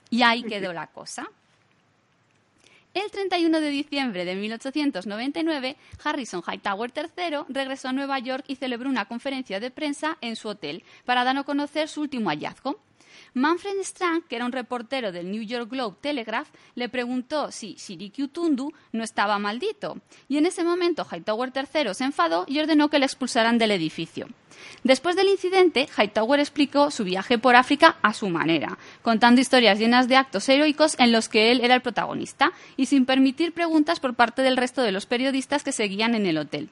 Y 0.09 0.21
ahí 0.21 0.43
quedó 0.43 0.71
la 0.71 0.87
cosa. 0.87 1.29
El 2.93 3.11
31 3.11 3.59
de 3.59 3.69
diciembre 3.69 4.23
de 4.23 4.35
1899, 4.35 5.75
Harrison 6.01 6.41
Hightower 6.47 6.93
III 6.95 7.39
regresó 7.49 7.89
a 7.89 7.93
Nueva 7.93 8.19
York 8.19 8.45
y 8.47 8.55
celebró 8.55 8.89
una 8.89 9.03
conferencia 9.03 9.59
de 9.59 9.69
prensa 9.69 10.17
en 10.21 10.37
su 10.37 10.47
hotel 10.47 10.83
para 11.03 11.25
dar 11.25 11.37
a 11.37 11.43
conocer 11.43 11.89
su 11.89 11.99
último 11.99 12.29
hallazgo. 12.29 12.79
Manfred 13.33 13.79
Strang, 13.81 14.23
que 14.23 14.35
era 14.35 14.45
un 14.45 14.51
reportero 14.51 15.11
del 15.11 15.31
New 15.31 15.43
York 15.43 15.69
Globe 15.69 15.97
Telegraph, 16.01 16.49
le 16.75 16.89
preguntó 16.89 17.51
si 17.51 17.75
Shiriki 17.75 18.23
Utundu 18.23 18.71
no 18.91 19.03
estaba 19.03 19.39
maldito, 19.39 19.97
y 20.27 20.37
en 20.37 20.45
ese 20.45 20.63
momento 20.63 21.07
Hightower 21.09 21.51
III 21.55 21.93
se 21.93 22.03
enfadó 22.03 22.45
y 22.47 22.59
ordenó 22.59 22.89
que 22.89 22.99
le 22.99 23.05
expulsaran 23.05 23.57
del 23.57 23.71
edificio. 23.71 24.27
Después 24.83 25.15
del 25.15 25.29
incidente, 25.29 25.87
Hightower 25.97 26.39
explicó 26.39 26.91
su 26.91 27.03
viaje 27.03 27.37
por 27.37 27.55
África 27.55 27.97
a 28.01 28.13
su 28.13 28.29
manera, 28.29 28.77
contando 29.01 29.41
historias 29.41 29.79
llenas 29.79 30.07
de 30.07 30.17
actos 30.17 30.47
heroicos 30.49 30.95
en 30.99 31.11
los 31.11 31.29
que 31.29 31.51
él 31.51 31.61
era 31.61 31.75
el 31.75 31.81
protagonista 31.81 32.51
y 32.77 32.85
sin 32.87 33.05
permitir 33.05 33.53
preguntas 33.53 33.99
por 33.99 34.15
parte 34.15 34.41
del 34.41 34.57
resto 34.57 34.81
de 34.81 34.91
los 34.91 35.05
periodistas 35.05 35.63
que 35.63 35.71
seguían 35.71 36.15
en 36.15 36.25
el 36.25 36.37
hotel. 36.37 36.69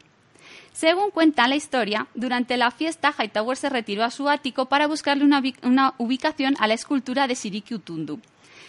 Según 0.74 1.11
cuenta 1.11 1.47
la 1.47 1.55
historia, 1.55 2.07
durante 2.13 2.57
la 2.57 2.72
fiesta 2.72 3.13
Hightower 3.17 3.57
se 3.57 3.70
retiró 3.70 4.03
a 4.03 4.11
su 4.11 4.30
ático 4.30 4.67
para 4.67 4.88
buscarle 4.88 5.26
una, 5.26 5.93
ubicación 5.97 6.55
a 6.59 6.67
la 6.67 6.74
escultura 6.74 7.28
de 7.28 7.36
Siriki 7.36 7.76
Utundu. 7.76 8.20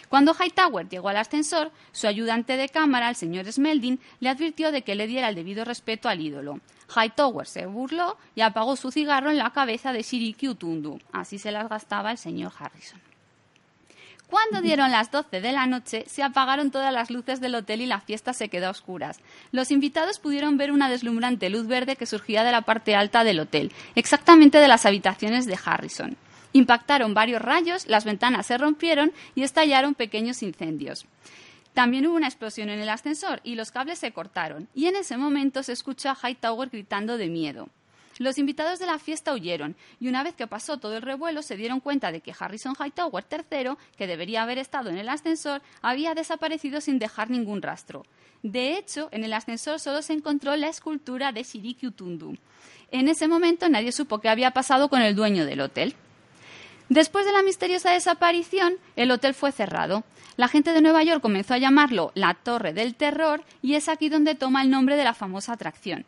Cuando 0.09 0.33
Hightower 0.33 0.89
llegó 0.89 1.07
al 1.07 1.17
ascensor, 1.17 1.71
su 1.93 2.05
ayudante 2.07 2.57
de 2.57 2.67
cámara, 2.67 3.07
el 3.07 3.15
señor 3.15 3.49
Smelding, 3.49 3.99
le 4.19 4.29
advirtió 4.29 4.73
de 4.73 4.81
que 4.81 4.95
le 4.95 5.07
diera 5.07 5.29
el 5.29 5.35
debido 5.35 5.63
respeto 5.63 6.09
al 6.09 6.19
ídolo. 6.19 6.59
Hightower 6.93 7.47
se 7.47 7.65
burló 7.65 8.17
y 8.35 8.41
apagó 8.41 8.75
su 8.75 8.91
cigarro 8.91 9.29
en 9.29 9.37
la 9.37 9.51
cabeza 9.51 9.93
de 9.93 10.03
Siriki 10.03 10.49
Utundu. 10.49 10.99
Así 11.13 11.39
se 11.39 11.51
las 11.51 11.69
gastaba 11.69 12.11
el 12.11 12.17
señor 12.17 12.51
Harrison. 12.59 13.10
Cuando 14.31 14.61
dieron 14.61 14.91
las 14.91 15.11
12 15.11 15.41
de 15.41 15.51
la 15.51 15.67
noche, 15.67 16.05
se 16.07 16.23
apagaron 16.23 16.71
todas 16.71 16.93
las 16.93 17.11
luces 17.11 17.41
del 17.41 17.53
hotel 17.53 17.81
y 17.81 17.85
la 17.85 17.99
fiesta 17.99 18.31
se 18.31 18.47
quedó 18.47 18.67
a 18.67 18.69
oscuras. 18.69 19.19
Los 19.51 19.71
invitados 19.71 20.19
pudieron 20.19 20.55
ver 20.55 20.71
una 20.71 20.89
deslumbrante 20.89 21.49
luz 21.49 21.67
verde 21.67 21.97
que 21.97 22.05
surgía 22.05 22.45
de 22.45 22.53
la 22.53 22.61
parte 22.61 22.95
alta 22.95 23.25
del 23.25 23.41
hotel, 23.41 23.73
exactamente 23.93 24.59
de 24.59 24.69
las 24.69 24.85
habitaciones 24.85 25.47
de 25.47 25.59
Harrison. 25.61 26.15
Impactaron 26.53 27.13
varios 27.13 27.41
rayos, 27.41 27.87
las 27.87 28.05
ventanas 28.05 28.45
se 28.45 28.57
rompieron 28.57 29.11
y 29.35 29.43
estallaron 29.43 29.95
pequeños 29.95 30.41
incendios. 30.43 31.05
También 31.73 32.07
hubo 32.07 32.15
una 32.15 32.27
explosión 32.27 32.69
en 32.69 32.79
el 32.79 32.87
ascensor 32.87 33.41
y 33.43 33.55
los 33.55 33.71
cables 33.71 33.99
se 33.99 34.13
cortaron, 34.13 34.69
y 34.73 34.85
en 34.85 34.95
ese 34.95 35.17
momento 35.17 35.61
se 35.61 35.73
escuchó 35.73 36.09
a 36.09 36.15
Hightower 36.15 36.69
gritando 36.69 37.17
de 37.17 37.27
miedo. 37.27 37.67
Los 38.21 38.37
invitados 38.37 38.77
de 38.77 38.85
la 38.85 38.99
fiesta 38.99 39.33
huyeron 39.33 39.75
y 39.99 40.07
una 40.07 40.21
vez 40.21 40.35
que 40.35 40.45
pasó 40.45 40.77
todo 40.77 40.95
el 40.95 41.01
revuelo 41.01 41.41
se 41.41 41.57
dieron 41.57 41.79
cuenta 41.79 42.11
de 42.11 42.21
que 42.21 42.35
Harrison 42.37 42.75
Hightower 42.79 43.25
III, 43.31 43.71
que 43.97 44.05
debería 44.05 44.43
haber 44.43 44.59
estado 44.59 44.91
en 44.91 44.99
el 44.99 45.09
ascensor, 45.09 45.63
había 45.81 46.13
desaparecido 46.13 46.81
sin 46.81 46.99
dejar 46.99 47.31
ningún 47.31 47.63
rastro. 47.63 48.05
De 48.43 48.77
hecho, 48.77 49.09
en 49.11 49.23
el 49.23 49.33
ascensor 49.33 49.79
solo 49.79 50.03
se 50.03 50.13
encontró 50.13 50.55
la 50.55 50.67
escultura 50.67 51.31
de 51.31 51.41
Shiriki 51.41 51.87
Utundu. 51.87 52.35
En 52.91 53.07
ese 53.07 53.27
momento 53.27 53.67
nadie 53.69 53.91
supo 53.91 54.19
qué 54.19 54.29
había 54.29 54.51
pasado 54.51 54.87
con 54.87 55.01
el 55.01 55.15
dueño 55.15 55.47
del 55.47 55.61
hotel. 55.61 55.95
Después 56.89 57.25
de 57.25 57.31
la 57.31 57.41
misteriosa 57.41 57.89
desaparición, 57.89 58.75
el 58.97 59.09
hotel 59.09 59.33
fue 59.33 59.51
cerrado. 59.51 60.03
La 60.37 60.47
gente 60.47 60.73
de 60.73 60.81
Nueva 60.83 61.01
York 61.01 61.23
comenzó 61.23 61.55
a 61.55 61.57
llamarlo 61.57 62.11
la 62.13 62.35
Torre 62.35 62.71
del 62.71 62.93
Terror 62.93 63.43
y 63.63 63.73
es 63.73 63.89
aquí 63.89 64.09
donde 64.09 64.35
toma 64.35 64.61
el 64.61 64.69
nombre 64.69 64.95
de 64.95 65.05
la 65.05 65.15
famosa 65.15 65.53
atracción. 65.53 66.05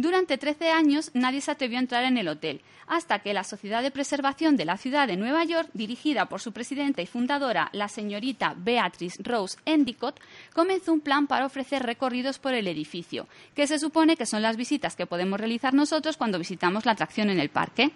Durante 0.00 0.38
13 0.38 0.70
años 0.70 1.10
nadie 1.12 1.42
se 1.42 1.50
atrevió 1.50 1.76
a 1.76 1.82
entrar 1.82 2.04
en 2.04 2.16
el 2.16 2.26
hotel, 2.28 2.62
hasta 2.86 3.18
que 3.18 3.34
la 3.34 3.44
Sociedad 3.44 3.82
de 3.82 3.90
Preservación 3.90 4.56
de 4.56 4.64
la 4.64 4.78
Ciudad 4.78 5.06
de 5.06 5.18
Nueva 5.18 5.44
York, 5.44 5.68
dirigida 5.74 6.24
por 6.24 6.40
su 6.40 6.52
presidenta 6.52 7.02
y 7.02 7.06
fundadora, 7.06 7.68
la 7.74 7.86
señorita 7.86 8.54
Beatrice 8.56 9.22
Rose 9.22 9.58
Endicott, 9.66 10.18
comenzó 10.54 10.94
un 10.94 11.02
plan 11.02 11.26
para 11.26 11.44
ofrecer 11.44 11.82
recorridos 11.82 12.38
por 12.38 12.54
el 12.54 12.66
edificio, 12.66 13.28
que 13.54 13.66
se 13.66 13.78
supone 13.78 14.16
que 14.16 14.24
son 14.24 14.40
las 14.40 14.56
visitas 14.56 14.96
que 14.96 15.04
podemos 15.04 15.38
realizar 15.38 15.74
nosotros 15.74 16.16
cuando 16.16 16.38
visitamos 16.38 16.86
la 16.86 16.92
atracción 16.92 17.28
en 17.28 17.38
el 17.38 17.50
parque. 17.50 17.90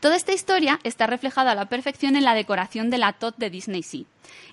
Toda 0.00 0.14
esta 0.14 0.32
historia 0.32 0.78
está 0.84 1.08
reflejada 1.08 1.50
a 1.50 1.54
la 1.56 1.68
perfección 1.68 2.14
en 2.14 2.22
la 2.22 2.34
decoración 2.34 2.88
de 2.88 2.98
la 2.98 3.14
TOT 3.14 3.36
de 3.36 3.50
Disney 3.50 3.82
Sea. 3.82 4.04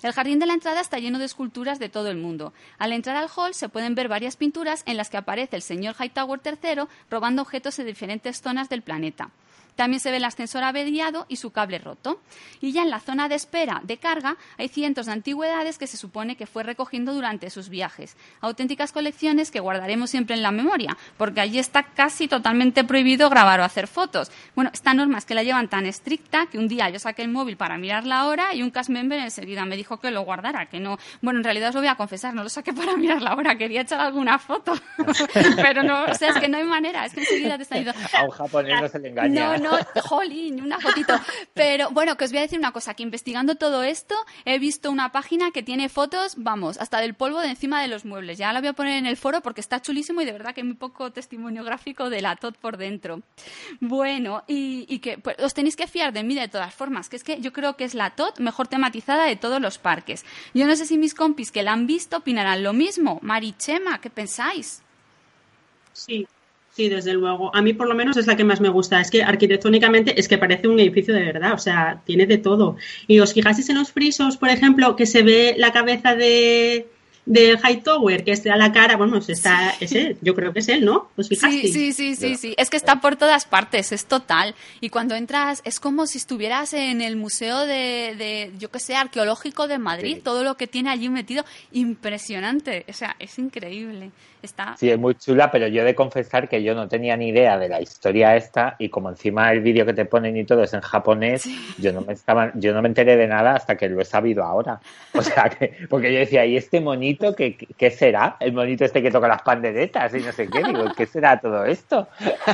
El 0.02 0.12
jardín 0.12 0.40
de 0.40 0.46
la 0.46 0.54
entrada 0.54 0.80
está 0.80 0.98
lleno 0.98 1.20
de 1.20 1.24
esculturas 1.24 1.78
de 1.78 1.88
todo 1.88 2.08
el 2.08 2.16
mundo. 2.16 2.52
Al 2.78 2.92
entrar 2.92 3.16
al 3.16 3.28
hall 3.34 3.54
se 3.54 3.68
pueden 3.68 3.94
ver 3.94 4.08
varias 4.08 4.36
pinturas 4.36 4.82
en 4.86 4.96
las 4.96 5.08
que 5.08 5.18
aparece 5.18 5.54
el 5.54 5.62
señor 5.62 5.94
Hightower 6.00 6.40
III 6.44 6.88
robando 7.10 7.42
objetos 7.42 7.76
de 7.76 7.84
diferentes 7.84 8.42
zonas 8.42 8.68
del 8.68 8.82
planeta. 8.82 9.30
También 9.76 10.00
se 10.00 10.10
ve 10.10 10.16
el 10.16 10.24
ascensor 10.24 10.64
averiado 10.64 11.26
y 11.28 11.36
su 11.36 11.50
cable 11.50 11.78
roto. 11.78 12.20
Y 12.60 12.72
ya 12.72 12.82
en 12.82 12.90
la 12.90 13.00
zona 13.00 13.28
de 13.28 13.34
espera 13.34 13.80
de 13.84 13.98
carga 13.98 14.36
hay 14.58 14.68
cientos 14.68 15.06
de 15.06 15.12
antigüedades 15.12 15.78
que 15.78 15.86
se 15.86 15.96
supone 15.96 16.36
que 16.36 16.46
fue 16.46 16.62
recogiendo 16.62 17.12
durante 17.12 17.50
sus 17.50 17.68
viajes. 17.68 18.16
Auténticas 18.40 18.92
colecciones 18.92 19.50
que 19.50 19.60
guardaremos 19.60 20.10
siempre 20.10 20.34
en 20.34 20.42
la 20.42 20.50
memoria, 20.50 20.96
porque 21.16 21.40
allí 21.40 21.58
está 21.58 21.82
casi 21.82 22.28
totalmente 22.28 22.84
prohibido 22.84 23.28
grabar 23.30 23.60
o 23.60 23.64
hacer 23.64 23.86
fotos. 23.86 24.30
Bueno, 24.54 24.70
esta 24.72 24.94
norma 24.94 25.18
es 25.18 25.24
que 25.24 25.34
la 25.34 25.42
llevan 25.42 25.68
tan 25.68 25.86
estricta 25.86 26.46
que 26.46 26.58
un 26.58 26.68
día 26.68 26.88
yo 26.90 26.98
saqué 26.98 27.22
el 27.22 27.28
móvil 27.28 27.56
para 27.56 27.78
mirar 27.78 28.06
la 28.06 28.26
hora 28.26 28.54
y 28.54 28.62
un 28.62 28.70
cast 28.70 28.90
member 28.90 29.20
enseguida 29.20 29.64
me 29.64 29.76
dijo 29.76 29.98
que 29.98 30.10
lo 30.10 30.22
guardara, 30.22 30.66
que 30.66 30.80
no. 30.80 30.98
Bueno, 31.22 31.40
en 31.40 31.44
realidad 31.44 31.68
os 31.70 31.74
lo 31.74 31.80
voy 31.82 31.88
a 31.88 31.96
confesar, 31.96 32.34
no 32.34 32.42
lo 32.42 32.48
saqué 32.48 32.72
para 32.72 32.96
mirar 32.96 33.20
la 33.20 33.34
hora, 33.34 33.56
quería 33.56 33.82
echar 33.82 34.00
alguna 34.00 34.38
foto, 34.38 34.72
pero 35.56 35.82
no, 35.82 36.04
o 36.04 36.14
sea, 36.14 36.30
es 36.30 36.38
que 36.38 36.48
no 36.48 36.58
hay 36.58 36.64
manera, 36.64 37.04
es 37.04 37.12
que 37.12 37.20
enseguida 37.20 37.56
te 37.56 37.64
está 37.64 37.78
ido. 37.80 37.92
A 37.92 38.24
un 38.24 38.30
japonés 38.30 38.80
no 38.80 38.88
se 38.88 38.98
le 38.98 39.08
engaña. 39.10 39.56
No, 39.56 39.56
no, 39.58 39.65
jolín, 40.02 40.62
una 40.62 40.78
fotito. 40.80 41.14
Pero 41.54 41.90
bueno, 41.90 42.16
que 42.16 42.24
os 42.24 42.30
voy 42.30 42.38
a 42.38 42.42
decir 42.42 42.58
una 42.58 42.72
cosa, 42.72 42.94
que 42.94 43.02
investigando 43.02 43.54
todo 43.56 43.82
esto 43.82 44.14
he 44.44 44.58
visto 44.58 44.90
una 44.90 45.12
página 45.12 45.50
que 45.50 45.62
tiene 45.62 45.88
fotos, 45.88 46.34
vamos, 46.36 46.78
hasta 46.78 47.00
del 47.00 47.14
polvo 47.14 47.40
de 47.40 47.48
encima 47.48 47.82
de 47.82 47.88
los 47.88 48.04
muebles. 48.04 48.38
Ya 48.38 48.52
la 48.52 48.60
voy 48.60 48.68
a 48.68 48.72
poner 48.72 48.98
en 48.98 49.06
el 49.06 49.16
foro 49.16 49.40
porque 49.40 49.60
está 49.60 49.80
chulísimo 49.80 50.20
y 50.20 50.24
de 50.24 50.32
verdad 50.32 50.54
que 50.54 50.60
hay 50.60 50.66
muy 50.66 50.76
poco 50.76 51.12
testimonio 51.12 51.64
gráfico 51.64 52.10
de 52.10 52.22
la 52.22 52.36
TOT 52.36 52.56
por 52.58 52.76
dentro. 52.76 53.22
Bueno, 53.80 54.44
y, 54.46 54.98
que 54.98 55.18
pues, 55.18 55.36
os 55.38 55.54
tenéis 55.54 55.76
que 55.76 55.86
fiar 55.86 56.12
de 56.12 56.22
mí 56.22 56.34
de 56.34 56.48
todas 56.48 56.74
formas, 56.74 57.08
que 57.08 57.16
es 57.16 57.24
que 57.24 57.40
yo 57.40 57.52
creo 57.52 57.76
que 57.76 57.84
es 57.84 57.94
la 57.94 58.10
TOT 58.10 58.40
mejor 58.40 58.68
tematizada 58.68 59.24
de 59.24 59.36
todos 59.36 59.60
los 59.60 59.78
parques. 59.78 60.24
Yo 60.54 60.66
no 60.66 60.76
sé 60.76 60.86
si 60.86 60.98
mis 60.98 61.14
compis 61.14 61.50
que 61.50 61.62
la 61.62 61.72
han 61.72 61.86
visto 61.86 62.18
opinarán 62.18 62.62
lo 62.62 62.72
mismo. 62.72 63.18
Marichema, 63.22 64.00
¿qué 64.00 64.10
pensáis? 64.10 64.82
Sí, 65.92 66.26
Sí, 66.76 66.90
desde 66.90 67.14
luego. 67.14 67.50
A 67.56 67.62
mí 67.62 67.72
por 67.72 67.88
lo 67.88 67.94
menos 67.94 68.18
es 68.18 68.26
la 68.26 68.36
que 68.36 68.44
más 68.44 68.60
me 68.60 68.68
gusta. 68.68 69.00
Es 69.00 69.10
que 69.10 69.22
arquitectónicamente 69.22 70.20
es 70.20 70.28
que 70.28 70.36
parece 70.36 70.68
un 70.68 70.78
edificio 70.78 71.14
de 71.14 71.24
verdad, 71.24 71.54
o 71.54 71.58
sea, 71.58 72.02
tiene 72.04 72.26
de 72.26 72.36
todo. 72.36 72.76
Y 73.06 73.18
os 73.18 73.32
fijáis 73.32 73.66
en 73.70 73.78
los 73.78 73.92
frisos, 73.92 74.36
por 74.36 74.50
ejemplo, 74.50 74.94
que 74.94 75.06
se 75.06 75.22
ve 75.22 75.54
la 75.56 75.72
cabeza 75.72 76.14
de, 76.14 76.86
de 77.24 77.58
Hightower, 77.58 78.24
que 78.24 78.32
está 78.32 78.52
a 78.52 78.58
la 78.58 78.72
cara, 78.72 78.98
bueno, 78.98 79.16
está, 79.16 79.74
es 79.80 79.92
él, 79.92 80.18
yo 80.20 80.34
creo 80.34 80.52
que 80.52 80.58
es 80.58 80.68
él, 80.68 80.84
¿no? 80.84 81.08
Sí, 81.18 81.34
sí, 81.34 81.92
sí, 81.94 82.14
sí, 82.14 82.36
sí, 82.36 82.54
es 82.58 82.68
que 82.68 82.76
está 82.76 83.00
por 83.00 83.16
todas 83.16 83.46
partes, 83.46 83.90
es 83.92 84.04
total. 84.04 84.54
Y 84.82 84.90
cuando 84.90 85.14
entras, 85.14 85.62
es 85.64 85.80
como 85.80 86.06
si 86.06 86.18
estuvieras 86.18 86.74
en 86.74 87.00
el 87.00 87.16
Museo 87.16 87.60
de, 87.60 88.14
de 88.18 88.52
yo 88.58 88.70
qué 88.70 88.80
sé, 88.80 88.96
Arqueológico 88.96 89.66
de 89.66 89.78
Madrid, 89.78 90.18
todo 90.22 90.44
lo 90.44 90.58
que 90.58 90.66
tiene 90.66 90.90
allí 90.90 91.08
metido, 91.08 91.46
impresionante, 91.72 92.84
o 92.86 92.92
sea, 92.92 93.16
es 93.18 93.38
increíble. 93.38 94.10
Está... 94.46 94.76
Sí, 94.76 94.88
es 94.88 94.98
muy 94.98 95.16
chula, 95.16 95.50
pero 95.50 95.66
yo 95.66 95.82
he 95.82 95.84
de 95.84 95.94
confesar 95.94 96.48
que 96.48 96.62
yo 96.62 96.74
no 96.74 96.88
tenía 96.88 97.16
ni 97.16 97.28
idea 97.28 97.58
de 97.58 97.68
la 97.68 97.80
historia 97.80 98.36
esta 98.36 98.76
y 98.78 98.88
como 98.88 99.10
encima 99.10 99.50
el 99.52 99.60
vídeo 99.60 99.84
que 99.84 99.92
te 99.92 100.04
ponen 100.04 100.36
y 100.36 100.44
todo 100.44 100.62
es 100.62 100.72
en 100.72 100.80
japonés, 100.80 101.48
yo 101.78 101.92
no 101.92 102.02
me 102.02 102.12
estaba, 102.12 102.52
yo 102.54 102.72
no 102.72 102.80
me 102.80 102.88
enteré 102.88 103.16
de 103.16 103.26
nada 103.26 103.54
hasta 103.54 103.76
que 103.76 103.88
lo 103.88 104.00
he 104.00 104.04
sabido 104.04 104.44
ahora. 104.44 104.80
O 105.12 105.22
sea, 105.22 105.48
que, 105.50 105.86
porque 105.90 106.12
yo 106.12 106.20
decía, 106.20 106.46
¿y 106.46 106.56
este 106.56 106.80
monito 106.80 107.34
qué, 107.34 107.56
qué 107.56 107.90
será? 107.90 108.36
El 108.38 108.52
monito 108.52 108.84
este 108.84 109.02
que 109.02 109.10
toca 109.10 109.26
las 109.26 109.42
panderetas 109.42 110.14
y 110.14 110.20
no 110.20 110.30
sé 110.30 110.48
qué, 110.48 110.62
digo, 110.62 110.84
¿qué 110.96 111.06
será 111.06 111.40
todo 111.40 111.64
esto? 111.64 112.08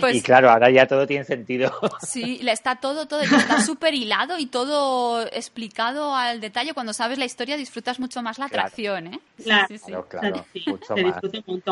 Pues, 0.00 0.16
y 0.16 0.22
claro, 0.22 0.50
ahora 0.50 0.70
ya 0.70 0.86
todo 0.86 1.06
tiene 1.06 1.24
sentido. 1.24 1.72
Sí, 2.02 2.40
está 2.46 2.76
todo, 2.76 3.06
todo, 3.06 3.20
está 3.20 3.60
súper 3.62 3.94
hilado 3.94 4.38
y 4.38 4.46
todo 4.46 5.22
explicado 5.26 6.14
al 6.14 6.40
detalle. 6.40 6.74
Cuando 6.74 6.92
sabes 6.92 7.18
la 7.18 7.24
historia 7.24 7.56
disfrutas 7.56 7.98
mucho 7.98 8.22
más 8.22 8.38
la 8.38 8.46
atracción, 8.46 9.08
¿eh? 9.08 9.20
Claro, 9.42 9.66
sí, 9.68 9.78
sí, 9.78 9.92
claro, 10.08 10.44
mucho 10.66 10.96
más. 10.96 11.20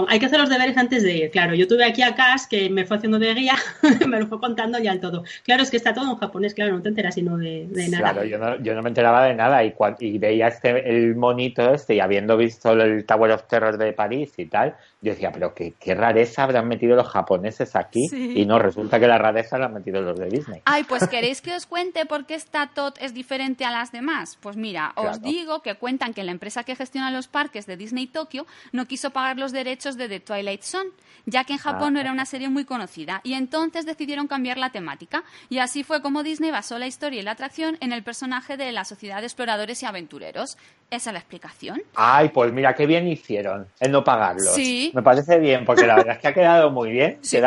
Hay 0.08 0.18
que 0.18 0.26
hacer 0.26 0.40
los 0.40 0.48
deberes 0.48 0.76
antes 0.76 1.02
de 1.02 1.16
ir, 1.16 1.30
claro. 1.30 1.54
Yo 1.54 1.66
tuve 1.66 1.84
aquí 1.84 2.02
a 2.02 2.14
Cas 2.14 2.46
que 2.46 2.70
me 2.70 2.84
fue 2.84 2.96
haciendo 2.96 3.18
de 3.18 3.34
guía, 3.34 3.54
me 4.06 4.20
lo 4.20 4.26
fue 4.26 4.40
contando 4.40 4.78
ya 4.78 4.92
el 4.92 5.00
todo. 5.00 5.24
Claro, 5.44 5.62
es 5.62 5.70
que 5.70 5.76
está 5.76 5.94
todo 5.94 6.10
en 6.10 6.16
japonés, 6.16 6.54
claro, 6.54 6.72
no 6.72 6.82
te 6.82 6.88
enteras 6.88 7.14
sino 7.14 7.36
de, 7.36 7.68
nada. 7.90 8.12
Claro, 8.12 8.24
yo 8.24 8.38
no, 8.38 8.60
yo 8.60 8.74
no, 8.74 8.82
me 8.82 8.88
enteraba 8.88 9.24
de 9.26 9.34
nada 9.34 9.64
y, 9.64 9.74
y 10.00 10.18
veía 10.18 10.48
este, 10.48 10.88
el 10.88 11.16
monito 11.16 11.72
este 11.72 11.94
y 11.94 12.00
habiendo 12.00 12.36
visto 12.36 12.72
el 12.72 13.04
Tower 13.04 13.32
of 13.32 13.44
Terror 13.48 13.76
de 13.78 13.92
París 13.92 14.32
y 14.36 14.46
tal, 14.46 14.76
yo 15.02 15.12
decía, 15.12 15.30
pero 15.30 15.54
qué, 15.54 15.74
qué 15.78 15.94
rareza 15.94 16.42
habrán 16.42 16.68
metido 16.68 16.96
los 16.96 17.08
japoneses 17.08 17.76
aquí 17.76 18.06
y 18.12 18.46
no, 18.46 18.58
resulta 18.58 18.98
que 18.98 19.06
la 19.06 19.18
rareza 19.18 19.58
la 19.58 19.66
han 19.66 19.74
metido 19.74 20.00
los 20.00 20.18
de 20.18 20.28
Disney. 20.28 20.62
Ay, 20.64 20.84
pues 20.84 21.06
¿queréis 21.10 21.42
que 21.42 21.54
os 21.54 21.66
cuente 21.66 22.06
por 22.06 22.24
qué 22.24 22.34
esta 22.34 22.68
TOT 22.68 22.96
es 23.00 23.12
diferente 23.12 23.64
a 23.64 23.70
las 23.70 23.92
demás? 23.92 24.38
Pues 24.40 24.56
mira, 24.56 24.92
os 24.96 25.20
digo 25.20 25.60
que 25.60 25.74
cuentan 25.74 26.14
que 26.14 26.24
la 26.24 26.32
empresa 26.32 26.64
que 26.64 26.74
gestiona 26.76 27.10
los 27.10 27.28
parques 27.28 27.66
de 27.66 27.76
Disney 27.76 28.06
Tokio 28.06 28.46
no 28.72 28.86
quiso 28.86 29.10
pagar 29.10 29.38
los 29.38 29.52
derechos 29.52 29.96
de 29.96 30.08
The 30.08 30.20
Twilight 30.20 30.62
Zone, 30.62 30.90
ya 31.26 31.44
que 31.44 31.52
en 31.52 31.58
Japón 31.58 31.94
no 31.94 32.00
era 32.00 32.10
una 32.10 32.24
serie 32.24 32.48
muy 32.48 32.64
conocida, 32.64 33.20
y 33.22 33.34
entonces 33.34 33.84
decidieron 33.84 34.28
cambiar 34.28 34.56
la 34.56 34.70
temática. 34.70 35.24
Y 35.50 35.58
así 35.58 35.84
fue 35.84 36.00
como 36.00 36.22
Disney 36.22 36.50
basó 36.50 36.78
la 36.78 36.86
historia 36.86 37.20
y 37.20 37.22
la 37.22 37.32
atracción 37.32 37.76
en 37.80 37.92
el 37.92 38.02
personaje 38.02 38.56
de 38.56 38.72
la 38.72 38.84
Sociedad 38.84 39.20
de 39.20 39.26
Exploradores 39.26 39.82
y 39.82 39.86
Aventureros. 39.86 40.56
¿Esa 40.90 41.10
es 41.10 41.14
la 41.14 41.18
explicación? 41.18 41.82
Ay, 41.96 42.28
pues 42.28 42.52
mira, 42.52 42.74
qué 42.74 42.86
bien 42.86 43.08
hicieron 43.08 43.66
el 43.80 43.90
no 43.90 44.04
pagarlos. 44.04 44.54
Sí. 44.54 44.92
Me 44.94 45.02
parece 45.02 45.38
bien, 45.38 45.64
porque 45.64 45.86
la 45.86 45.96
verdad 45.96 46.14
es 46.14 46.20
que 46.20 46.28
ha 46.28 46.34
quedado 46.34 46.70
muy 46.70 46.90
bien. 46.90 47.18
Sí 47.22 47.38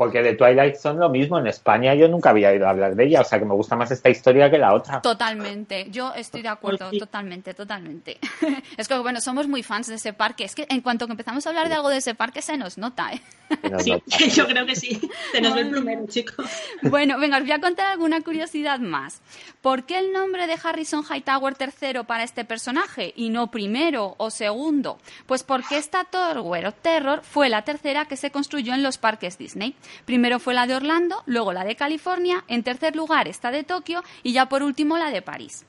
porque 0.00 0.22
de 0.22 0.34
Twilight 0.34 0.76
son 0.76 0.98
lo 0.98 1.10
mismo. 1.10 1.38
En 1.38 1.46
España 1.46 1.92
yo 1.92 2.08
nunca 2.08 2.30
había 2.30 2.48
oído 2.48 2.66
hablar 2.66 2.96
de 2.96 3.04
ella, 3.04 3.20
o 3.20 3.24
sea 3.24 3.38
que 3.38 3.44
me 3.44 3.52
gusta 3.52 3.76
más 3.76 3.90
esta 3.90 4.08
historia 4.08 4.50
que 4.50 4.56
la 4.56 4.72
otra. 4.72 5.02
Totalmente, 5.02 5.88
yo 5.90 6.14
estoy 6.14 6.40
de 6.40 6.48
acuerdo, 6.48 6.90
totalmente, 6.98 7.52
totalmente. 7.52 8.16
es 8.78 8.88
que, 8.88 8.96
bueno, 8.96 9.20
somos 9.20 9.46
muy 9.46 9.62
fans 9.62 9.88
de 9.88 9.96
ese 9.96 10.14
parque. 10.14 10.44
Es 10.44 10.54
que 10.54 10.64
en 10.70 10.80
cuanto 10.80 11.04
que 11.04 11.12
empezamos 11.12 11.44
a 11.44 11.50
hablar 11.50 11.68
de 11.68 11.74
algo 11.74 11.90
de 11.90 11.98
ese 11.98 12.14
parque 12.14 12.40
se 12.40 12.56
nos 12.56 12.78
nota, 12.78 13.12
¿eh? 13.12 13.20
sí, 14.06 14.30
yo 14.30 14.46
creo 14.46 14.64
que 14.64 14.74
sí. 14.74 14.98
Se 15.32 15.42
nos 15.42 15.54
ve 15.54 15.60
el 15.60 15.68
plumero, 15.68 16.06
chicos. 16.06 16.46
Bueno, 16.82 17.18
venga, 17.18 17.36
os 17.36 17.42
voy 17.42 17.52
a 17.52 17.60
contar 17.60 17.88
alguna 17.88 18.22
curiosidad 18.22 18.78
más. 18.78 19.20
¿Por 19.60 19.84
qué 19.84 19.98
el 19.98 20.12
nombre 20.12 20.46
de 20.46 20.56
Harrison 20.62 21.04
Hightower 21.04 21.56
III 21.60 22.04
para 22.06 22.24
este 22.24 22.46
personaje 22.46 22.69
y 23.16 23.30
no 23.30 23.50
primero 23.50 24.14
o 24.18 24.30
segundo? 24.30 24.98
Pues 25.26 25.42
porque 25.42 25.78
esta 25.78 26.04
Tower 26.04 26.66
of 26.66 26.74
Terror 26.82 27.22
fue 27.22 27.48
la 27.48 27.62
tercera 27.62 28.04
que 28.04 28.16
se 28.16 28.30
construyó 28.30 28.74
en 28.74 28.82
los 28.82 28.98
parques 28.98 29.38
Disney. 29.38 29.74
Primero 30.04 30.38
fue 30.38 30.54
la 30.54 30.66
de 30.66 30.74
Orlando, 30.74 31.22
luego 31.26 31.52
la 31.52 31.64
de 31.64 31.76
California, 31.76 32.44
en 32.48 32.62
tercer 32.62 32.96
lugar 32.96 33.28
esta 33.28 33.50
de 33.50 33.64
Tokio 33.64 34.02
y 34.22 34.32
ya 34.32 34.48
por 34.48 34.62
último 34.62 34.98
la 34.98 35.10
de 35.10 35.22
París. 35.22 35.64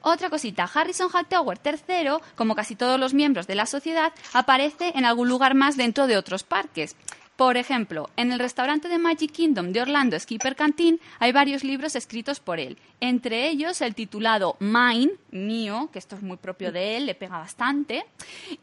Otra 0.00 0.30
cosita, 0.30 0.70
Harrison 0.72 1.10
Hightower 1.12 1.58
III, 1.64 2.18
como 2.36 2.54
casi 2.54 2.76
todos 2.76 3.00
los 3.00 3.14
miembros 3.14 3.46
de 3.46 3.56
la 3.56 3.66
sociedad, 3.66 4.12
aparece 4.32 4.92
en 4.94 5.04
algún 5.04 5.28
lugar 5.28 5.54
más 5.54 5.76
dentro 5.76 6.06
de 6.06 6.16
otros 6.16 6.44
parques. 6.44 6.94
Por 7.38 7.56
ejemplo, 7.56 8.10
en 8.16 8.32
el 8.32 8.40
restaurante 8.40 8.88
de 8.88 8.98
Magic 8.98 9.30
Kingdom 9.30 9.70
de 9.70 9.80
Orlando 9.80 10.18
Skipper 10.18 10.56
Canteen 10.56 10.98
hay 11.20 11.30
varios 11.30 11.62
libros 11.62 11.94
escritos 11.94 12.40
por 12.40 12.58
él, 12.58 12.76
entre 12.98 13.48
ellos 13.48 13.80
el 13.80 13.94
titulado 13.94 14.56
Mine, 14.58 15.12
mío, 15.30 15.88
que 15.92 16.00
esto 16.00 16.16
es 16.16 16.22
muy 16.22 16.36
propio 16.36 16.72
de 16.72 16.96
él, 16.96 17.06
le 17.06 17.14
pega 17.14 17.38
bastante, 17.38 18.04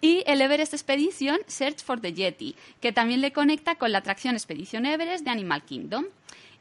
y 0.02 0.26
el 0.28 0.42
Everest 0.42 0.74
Expedition 0.74 1.38
Search 1.48 1.86
for 1.86 2.02
the 2.02 2.12
Yeti, 2.12 2.54
que 2.82 2.92
también 2.92 3.22
le 3.22 3.32
conecta 3.32 3.76
con 3.76 3.94
la 3.94 4.00
atracción 4.00 4.36
Expedición 4.36 4.86
Everest 4.86 5.24
de 5.24 5.32
Animal 5.32 5.64
Kingdom. 5.64 6.04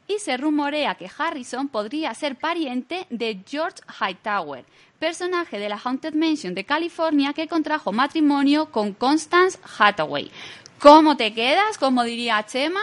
Y 0.07 0.19
se 0.19 0.37
rumorea 0.37 0.95
que 0.95 1.09
Harrison 1.17 1.67
podría 1.67 2.13
ser 2.13 2.35
pariente 2.35 3.07
de 3.09 3.41
George 3.45 3.81
Hightower, 3.99 4.63
personaje 4.99 5.57
de 5.57 5.67
la 5.67 5.81
Haunted 5.83 6.13
Mansion 6.13 6.53
de 6.53 6.63
California 6.63 7.33
que 7.33 7.47
contrajo 7.47 7.91
matrimonio 7.91 8.71
con 8.71 8.93
Constance 8.93 9.57
Hathaway, 9.79 10.31
¿Cómo 10.79 11.17
te 11.17 11.33
quedas? 11.33 11.77
Como 11.77 12.03
diría 12.03 12.43
Chema. 12.45 12.81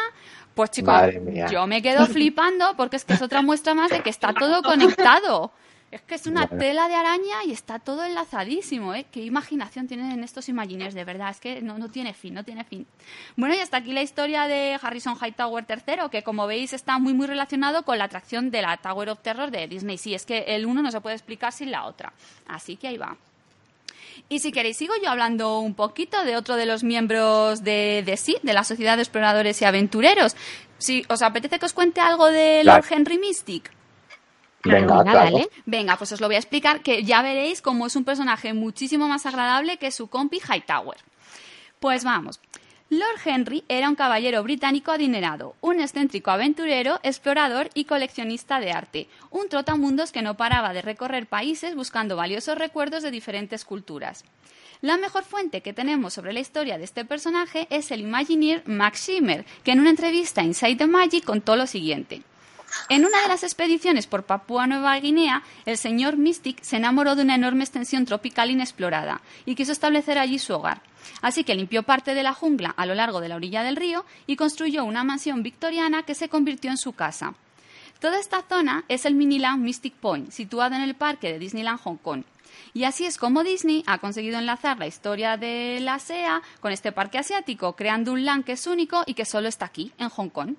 Pues 0.54 0.70
chicos, 0.70 0.94
yo 1.50 1.66
me 1.66 1.80
quedo 1.80 2.06
flipando 2.06 2.74
porque 2.76 2.96
es 2.96 3.04
que 3.04 3.14
es 3.14 3.22
otra 3.22 3.40
muestra 3.40 3.74
más 3.74 3.90
de 3.90 4.02
que 4.02 4.10
está 4.10 4.34
todo 4.34 4.62
conectado. 4.62 5.50
Es 5.92 6.00
que 6.00 6.14
es 6.14 6.26
una 6.26 6.46
tela 6.46 6.88
de 6.88 6.94
araña 6.94 7.44
y 7.46 7.52
está 7.52 7.78
todo 7.78 8.02
enlazadísimo, 8.02 8.94
¿eh? 8.94 9.04
Qué 9.12 9.22
imaginación 9.22 9.86
tienen 9.88 10.24
estos 10.24 10.48
Imagineers, 10.48 10.94
de 10.94 11.04
verdad. 11.04 11.28
Es 11.28 11.38
que 11.38 11.60
no, 11.60 11.76
no 11.76 11.90
tiene 11.90 12.14
fin, 12.14 12.32
no 12.32 12.44
tiene 12.44 12.64
fin. 12.64 12.86
Bueno, 13.36 13.54
y 13.54 13.58
hasta 13.58 13.76
aquí 13.76 13.92
la 13.92 14.00
historia 14.00 14.46
de 14.46 14.78
Harrison 14.80 15.18
Hightower 15.20 15.66
III, 15.68 16.08
que 16.10 16.22
como 16.22 16.46
veis 16.46 16.72
está 16.72 16.98
muy, 16.98 17.12
muy 17.12 17.26
relacionado 17.26 17.82
con 17.82 17.98
la 17.98 18.04
atracción 18.04 18.50
de 18.50 18.62
la 18.62 18.78
Tower 18.78 19.10
of 19.10 19.20
Terror 19.20 19.50
de 19.50 19.68
Disney. 19.68 19.98
Sí, 19.98 20.14
es 20.14 20.24
que 20.24 20.38
el 20.48 20.64
uno 20.64 20.80
no 20.80 20.90
se 20.90 21.02
puede 21.02 21.14
explicar 21.14 21.52
sin 21.52 21.70
la 21.70 21.84
otra. 21.84 22.14
Así 22.46 22.76
que 22.76 22.88
ahí 22.88 22.96
va. 22.96 23.18
Y 24.28 24.38
si 24.38 24.52
queréis, 24.52 24.76
sigo 24.76 24.94
yo 25.02 25.10
hablando 25.10 25.58
un 25.58 25.74
poquito 25.74 26.24
de 26.24 26.36
otro 26.36 26.56
de 26.56 26.66
los 26.66 26.84
miembros 26.84 27.62
de, 27.62 28.02
de 28.04 28.16
sí, 28.16 28.36
de 28.42 28.52
la 28.52 28.64
Sociedad 28.64 28.96
de 28.96 29.02
Exploradores 29.02 29.60
y 29.62 29.64
Aventureros. 29.64 30.36
Si 30.78 31.04
os 31.08 31.22
apetece 31.22 31.58
que 31.58 31.66
os 31.66 31.72
cuente 31.72 32.00
algo 32.00 32.26
de 32.26 32.64
Lord 32.64 32.84
Henry 32.90 33.18
Mystic. 33.18 33.70
Venga, 34.64 35.02
Venga, 35.66 35.96
pues 35.96 36.12
os 36.12 36.20
lo 36.20 36.28
voy 36.28 36.36
a 36.36 36.38
explicar, 36.38 36.82
que 36.82 37.02
ya 37.02 37.20
veréis 37.22 37.62
cómo 37.62 37.86
es 37.86 37.96
un 37.96 38.04
personaje 38.04 38.54
muchísimo 38.54 39.08
más 39.08 39.26
agradable 39.26 39.76
que 39.76 39.90
su 39.90 40.06
compi 40.08 40.38
Hightower. 40.38 40.98
Pues 41.80 42.04
vamos. 42.04 42.40
Lord 42.92 43.20
Henry 43.24 43.64
era 43.68 43.88
un 43.88 43.94
caballero 43.94 44.42
británico 44.42 44.92
adinerado, 44.92 45.56
un 45.62 45.80
excéntrico 45.80 46.30
aventurero, 46.30 47.00
explorador 47.02 47.70
y 47.72 47.86
coleccionista 47.86 48.60
de 48.60 48.70
arte, 48.70 49.08
un 49.30 49.48
trotamundos 49.48 50.12
que 50.12 50.20
no 50.20 50.36
paraba 50.36 50.74
de 50.74 50.82
recorrer 50.82 51.26
países 51.26 51.74
buscando 51.74 52.16
valiosos 52.16 52.58
recuerdos 52.58 53.02
de 53.02 53.10
diferentes 53.10 53.64
culturas. 53.64 54.26
La 54.82 54.98
mejor 54.98 55.24
fuente 55.24 55.62
que 55.62 55.72
tenemos 55.72 56.12
sobre 56.12 56.34
la 56.34 56.40
historia 56.40 56.76
de 56.76 56.84
este 56.84 57.06
personaje 57.06 57.66
es 57.70 57.90
el 57.92 58.00
Imagineer 58.02 58.62
Max 58.66 58.98
Schimmer, 59.06 59.46
que 59.64 59.72
en 59.72 59.80
una 59.80 59.88
entrevista 59.88 60.42
a 60.42 60.44
Inside 60.44 60.76
the 60.76 60.86
Magic 60.86 61.24
contó 61.24 61.56
lo 61.56 61.66
siguiente. 61.66 62.20
En 62.88 63.04
una 63.04 63.22
de 63.22 63.28
las 63.28 63.42
expediciones 63.42 64.06
por 64.06 64.24
Papúa 64.24 64.66
Nueva 64.66 64.98
Guinea, 64.98 65.42
el 65.66 65.78
señor 65.78 66.16
Mystic 66.16 66.62
se 66.62 66.76
enamoró 66.76 67.16
de 67.16 67.22
una 67.22 67.34
enorme 67.34 67.64
extensión 67.64 68.04
tropical 68.04 68.50
inexplorada 68.50 69.20
y 69.46 69.54
quiso 69.54 69.72
establecer 69.72 70.18
allí 70.18 70.38
su 70.38 70.54
hogar. 70.54 70.82
Así 71.20 71.44
que 71.44 71.54
limpió 71.54 71.82
parte 71.82 72.14
de 72.14 72.22
la 72.22 72.34
jungla 72.34 72.74
a 72.76 72.86
lo 72.86 72.94
largo 72.94 73.20
de 73.20 73.28
la 73.28 73.36
orilla 73.36 73.62
del 73.62 73.76
río 73.76 74.04
y 74.26 74.36
construyó 74.36 74.84
una 74.84 75.04
mansión 75.04 75.42
victoriana 75.42 76.02
que 76.02 76.14
se 76.14 76.28
convirtió 76.28 76.70
en 76.70 76.76
su 76.76 76.92
casa. 76.92 77.34
Toda 78.00 78.18
esta 78.18 78.42
zona 78.42 78.84
es 78.88 79.06
el 79.06 79.14
Miniland 79.14 79.62
Mystic 79.62 79.94
Point, 79.94 80.30
situado 80.30 80.74
en 80.74 80.82
el 80.82 80.94
parque 80.94 81.32
de 81.32 81.38
Disneyland 81.38 81.80
Hong 81.80 81.98
Kong. 81.98 82.24
Y 82.74 82.84
así 82.84 83.04
es 83.04 83.16
como 83.16 83.44
Disney 83.44 83.84
ha 83.86 83.98
conseguido 83.98 84.38
enlazar 84.38 84.78
la 84.78 84.86
historia 84.86 85.36
de 85.36 85.78
la 85.80 85.98
SEA 85.98 86.42
con 86.60 86.72
este 86.72 86.92
parque 86.92 87.18
asiático, 87.18 87.74
creando 87.76 88.12
un 88.12 88.24
land 88.24 88.44
que 88.44 88.52
es 88.52 88.66
único 88.66 89.02
y 89.06 89.14
que 89.14 89.24
solo 89.24 89.48
está 89.48 89.66
aquí, 89.66 89.92
en 89.98 90.08
Hong 90.08 90.30
Kong. 90.30 90.56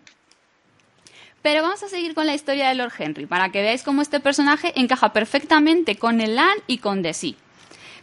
Pero 1.43 1.61
vamos 1.61 1.83
a 1.83 1.89
seguir 1.89 2.15
con 2.15 2.25
la 2.25 2.33
historia 2.33 2.69
de 2.69 2.75
Lord 2.75 2.93
Henry, 2.97 3.25
para 3.25 3.49
que 3.49 3.61
veáis 3.61 3.83
cómo 3.83 4.01
este 4.01 4.21
personaje 4.21 4.71
encaja 4.79 5.11
perfectamente 5.11 5.97
con 5.97 6.21
el 6.21 6.35
land 6.35 6.61
y 6.67 6.77
con 6.77 7.03
Sea. 7.13 7.33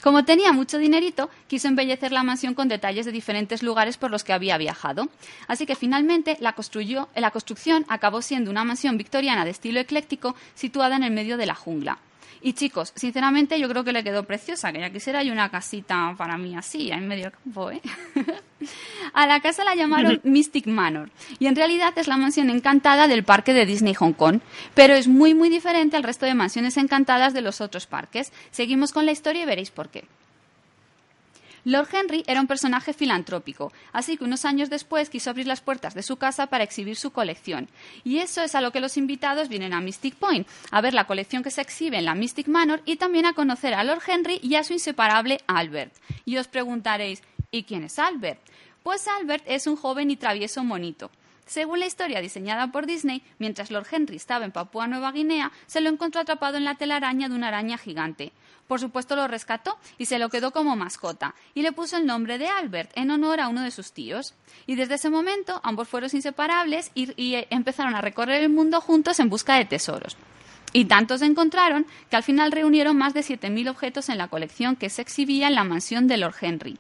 Como 0.02 0.26
tenía 0.26 0.52
mucho 0.52 0.76
dinerito, 0.76 1.30
quiso 1.48 1.68
embellecer 1.68 2.12
la 2.12 2.22
mansión 2.22 2.54
con 2.54 2.68
detalles 2.68 3.06
de 3.06 3.12
diferentes 3.12 3.62
lugares 3.62 3.96
por 3.96 4.10
los 4.10 4.24
que 4.24 4.34
había 4.34 4.58
viajado. 4.58 5.08
Así 5.48 5.64
que 5.64 5.74
finalmente 5.74 6.36
la, 6.40 6.52
construyó, 6.52 7.08
la 7.14 7.30
construcción 7.30 7.86
acabó 7.88 8.20
siendo 8.20 8.50
una 8.50 8.64
mansión 8.64 8.98
victoriana 8.98 9.46
de 9.46 9.52
estilo 9.52 9.80
ecléctico 9.80 10.36
situada 10.54 10.96
en 10.96 11.04
el 11.04 11.10
medio 11.10 11.38
de 11.38 11.46
la 11.46 11.54
jungla. 11.54 11.98
Y 12.42 12.54
chicos, 12.54 12.92
sinceramente 12.96 13.60
yo 13.60 13.68
creo 13.68 13.84
que 13.84 13.92
le 13.92 14.02
quedó 14.02 14.24
preciosa, 14.24 14.72
que 14.72 14.80
ya 14.80 14.90
quisiera 14.90 15.18
hay 15.18 15.30
una 15.30 15.50
casita 15.50 16.14
para 16.16 16.38
mí 16.38 16.56
así, 16.56 16.90
en 16.90 17.06
medio 17.06 17.30
campo, 17.30 17.70
¿eh? 17.70 17.82
A 19.14 19.26
la 19.26 19.40
casa 19.40 19.64
la 19.64 19.74
llamaron 19.74 20.20
Mystic 20.22 20.66
Manor 20.66 21.10
y 21.38 21.46
en 21.46 21.56
realidad 21.56 21.92
es 21.96 22.08
la 22.08 22.18
mansión 22.18 22.50
encantada 22.50 23.08
del 23.08 23.24
parque 23.24 23.54
de 23.54 23.64
Disney 23.64 23.94
Hong 23.94 24.12
Kong, 24.12 24.40
pero 24.74 24.94
es 24.94 25.08
muy 25.08 25.34
muy 25.34 25.48
diferente 25.48 25.96
al 25.96 26.02
resto 26.02 26.26
de 26.26 26.34
mansiones 26.34 26.76
encantadas 26.76 27.32
de 27.32 27.40
los 27.40 27.60
otros 27.60 27.86
parques. 27.86 28.32
Seguimos 28.50 28.92
con 28.92 29.06
la 29.06 29.12
historia 29.12 29.42
y 29.42 29.46
veréis 29.46 29.70
por 29.70 29.88
qué. 29.88 30.04
Lord 31.64 31.88
Henry 31.92 32.24
era 32.26 32.40
un 32.40 32.46
personaje 32.46 32.92
filantrópico, 32.92 33.72
así 33.92 34.16
que 34.16 34.24
unos 34.24 34.44
años 34.44 34.70
después 34.70 35.10
quiso 35.10 35.30
abrir 35.30 35.46
las 35.46 35.60
puertas 35.60 35.94
de 35.94 36.02
su 36.02 36.16
casa 36.16 36.46
para 36.46 36.64
exhibir 36.64 36.96
su 36.96 37.10
colección. 37.10 37.68
Y 38.04 38.18
eso 38.18 38.42
es 38.42 38.54
a 38.54 38.60
lo 38.60 38.72
que 38.72 38.80
los 38.80 38.96
invitados 38.96 39.48
vienen 39.48 39.72
a 39.72 39.80
Mystic 39.80 40.14
Point, 40.14 40.48
a 40.70 40.80
ver 40.80 40.94
la 40.94 41.04
colección 41.04 41.42
que 41.42 41.50
se 41.50 41.60
exhibe 41.60 41.98
en 41.98 42.04
la 42.06 42.14
Mystic 42.14 42.48
Manor 42.48 42.82
y 42.84 42.96
también 42.96 43.26
a 43.26 43.34
conocer 43.34 43.74
a 43.74 43.84
Lord 43.84 44.02
Henry 44.06 44.40
y 44.42 44.54
a 44.54 44.64
su 44.64 44.72
inseparable 44.72 45.40
Albert. 45.46 45.94
Y 46.24 46.36
os 46.38 46.48
preguntaréis, 46.48 47.22
¿y 47.50 47.64
quién 47.64 47.84
es 47.84 47.98
Albert? 47.98 48.40
Pues 48.82 49.06
Albert 49.08 49.44
es 49.46 49.66
un 49.66 49.76
joven 49.76 50.10
y 50.10 50.16
travieso 50.16 50.64
monito. 50.64 51.10
Según 51.50 51.80
la 51.80 51.86
historia 51.86 52.20
diseñada 52.20 52.70
por 52.70 52.86
Disney, 52.86 53.22
mientras 53.40 53.72
Lord 53.72 53.88
Henry 53.90 54.14
estaba 54.14 54.44
en 54.44 54.52
Papúa 54.52 54.86
Nueva 54.86 55.10
Guinea, 55.10 55.50
se 55.66 55.80
lo 55.80 55.90
encontró 55.90 56.20
atrapado 56.20 56.56
en 56.56 56.64
la 56.64 56.76
telaraña 56.76 57.28
de 57.28 57.34
una 57.34 57.48
araña 57.48 57.76
gigante. 57.76 58.30
Por 58.70 58.78
supuesto 58.78 59.16
lo 59.16 59.26
rescató 59.26 59.76
y 59.98 60.04
se 60.04 60.20
lo 60.20 60.28
quedó 60.28 60.52
como 60.52 60.76
mascota 60.76 61.34
y 61.54 61.62
le 61.62 61.72
puso 61.72 61.96
el 61.96 62.06
nombre 62.06 62.38
de 62.38 62.46
Albert 62.46 62.92
en 62.94 63.10
honor 63.10 63.40
a 63.40 63.48
uno 63.48 63.62
de 63.62 63.72
sus 63.72 63.90
tíos. 63.90 64.34
Y 64.64 64.76
desde 64.76 64.94
ese 64.94 65.10
momento 65.10 65.60
ambos 65.64 65.88
fueron 65.88 66.08
inseparables 66.12 66.92
y, 66.94 67.20
y 67.20 67.44
empezaron 67.50 67.96
a 67.96 68.00
recorrer 68.00 68.44
el 68.44 68.48
mundo 68.48 68.80
juntos 68.80 69.18
en 69.18 69.28
busca 69.28 69.56
de 69.56 69.64
tesoros. 69.64 70.16
Y 70.72 70.84
tantos 70.84 71.20
encontraron 71.22 71.84
que 72.10 72.16
al 72.16 72.22
final 72.22 72.52
reunieron 72.52 72.96
más 72.96 73.12
de 73.12 73.22
7.000 73.22 73.70
objetos 73.70 74.08
en 74.08 74.18
la 74.18 74.28
colección 74.28 74.76
que 74.76 74.88
se 74.88 75.02
exhibía 75.02 75.48
en 75.48 75.56
la 75.56 75.64
mansión 75.64 76.06
de 76.06 76.18
Lord 76.18 76.36
Henry. 76.40 76.78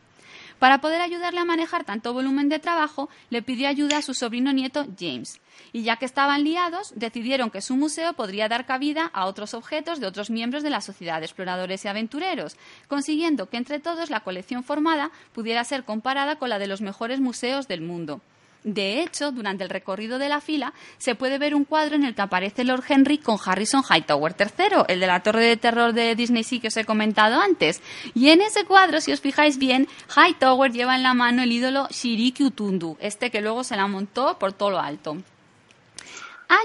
Para 0.60 0.82
poder 0.82 1.00
ayudarle 1.00 1.40
a 1.40 1.46
manejar 1.46 1.84
tanto 1.84 2.12
volumen 2.12 2.50
de 2.50 2.58
trabajo, 2.58 3.08
le 3.30 3.40
pidió 3.40 3.66
ayuda 3.66 3.96
a 3.96 4.02
su 4.02 4.12
sobrino 4.12 4.52
nieto 4.52 4.86
James. 4.98 5.40
Y 5.72 5.84
ya 5.84 5.96
que 5.96 6.04
estaban 6.04 6.44
liados, 6.44 6.92
decidieron 6.94 7.50
que 7.50 7.62
su 7.62 7.76
museo 7.76 8.12
podría 8.12 8.46
dar 8.46 8.66
cabida 8.66 9.10
a 9.14 9.24
otros 9.24 9.54
objetos 9.54 10.00
de 10.00 10.06
otros 10.06 10.28
miembros 10.28 10.62
de 10.62 10.68
la 10.68 10.82
sociedad 10.82 11.20
de 11.20 11.24
exploradores 11.24 11.86
y 11.86 11.88
aventureros, 11.88 12.58
consiguiendo 12.88 13.48
que 13.48 13.56
entre 13.56 13.80
todos 13.80 14.10
la 14.10 14.20
colección 14.20 14.62
formada 14.62 15.10
pudiera 15.32 15.64
ser 15.64 15.84
comparada 15.84 16.36
con 16.36 16.50
la 16.50 16.58
de 16.58 16.66
los 16.66 16.82
mejores 16.82 17.20
museos 17.20 17.66
del 17.66 17.80
mundo. 17.80 18.20
De 18.62 19.00
hecho, 19.00 19.32
durante 19.32 19.64
el 19.64 19.70
recorrido 19.70 20.18
de 20.18 20.28
la 20.28 20.42
fila 20.42 20.74
se 20.98 21.14
puede 21.14 21.38
ver 21.38 21.54
un 21.54 21.64
cuadro 21.64 21.96
en 21.96 22.04
el 22.04 22.14
que 22.14 22.20
aparece 22.20 22.62
Lord 22.62 22.84
Henry 22.86 23.16
con 23.16 23.38
Harrison 23.42 23.82
Hightower 23.82 24.36
III, 24.38 24.84
el 24.88 25.00
de 25.00 25.06
la 25.06 25.22
torre 25.22 25.46
de 25.46 25.56
terror 25.56 25.94
de 25.94 26.14
Disney 26.14 26.44
Sea 26.44 26.60
que 26.60 26.68
os 26.68 26.76
he 26.76 26.84
comentado 26.84 27.40
antes. 27.40 27.80
Y 28.14 28.28
en 28.28 28.42
ese 28.42 28.66
cuadro, 28.66 29.00
si 29.00 29.12
os 29.12 29.20
fijáis 29.20 29.56
bien, 29.56 29.88
Hightower 30.14 30.72
lleva 30.72 30.94
en 30.94 31.02
la 31.02 31.14
mano 31.14 31.42
el 31.42 31.52
ídolo 31.52 31.88
Shiriki 31.90 32.44
Utundu, 32.44 32.98
este 33.00 33.30
que 33.30 33.40
luego 33.40 33.64
se 33.64 33.76
la 33.76 33.86
montó 33.86 34.38
por 34.38 34.52
todo 34.52 34.72
lo 34.72 34.80
alto. 34.80 35.16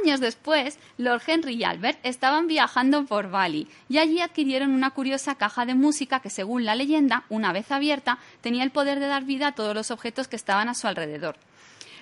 Años 0.03 0.19
después, 0.19 0.79
Lord 0.97 1.21
Henry 1.27 1.53
y 1.53 1.63
Albert 1.63 1.99
estaban 2.01 2.47
viajando 2.47 3.05
por 3.05 3.29
Bali 3.29 3.67
y 3.87 3.99
allí 3.99 4.19
adquirieron 4.19 4.71
una 4.71 4.89
curiosa 4.89 5.35
caja 5.35 5.65
de 5.67 5.75
música 5.75 6.21
que, 6.21 6.31
según 6.31 6.65
la 6.65 6.73
leyenda, 6.73 7.23
una 7.29 7.53
vez 7.53 7.71
abierta, 7.71 8.17
tenía 8.41 8.63
el 8.63 8.71
poder 8.71 8.99
de 8.99 9.05
dar 9.05 9.25
vida 9.25 9.49
a 9.49 9.51
todos 9.53 9.75
los 9.75 9.91
objetos 9.91 10.27
que 10.27 10.35
estaban 10.35 10.69
a 10.69 10.73
su 10.73 10.87
alrededor. 10.87 11.37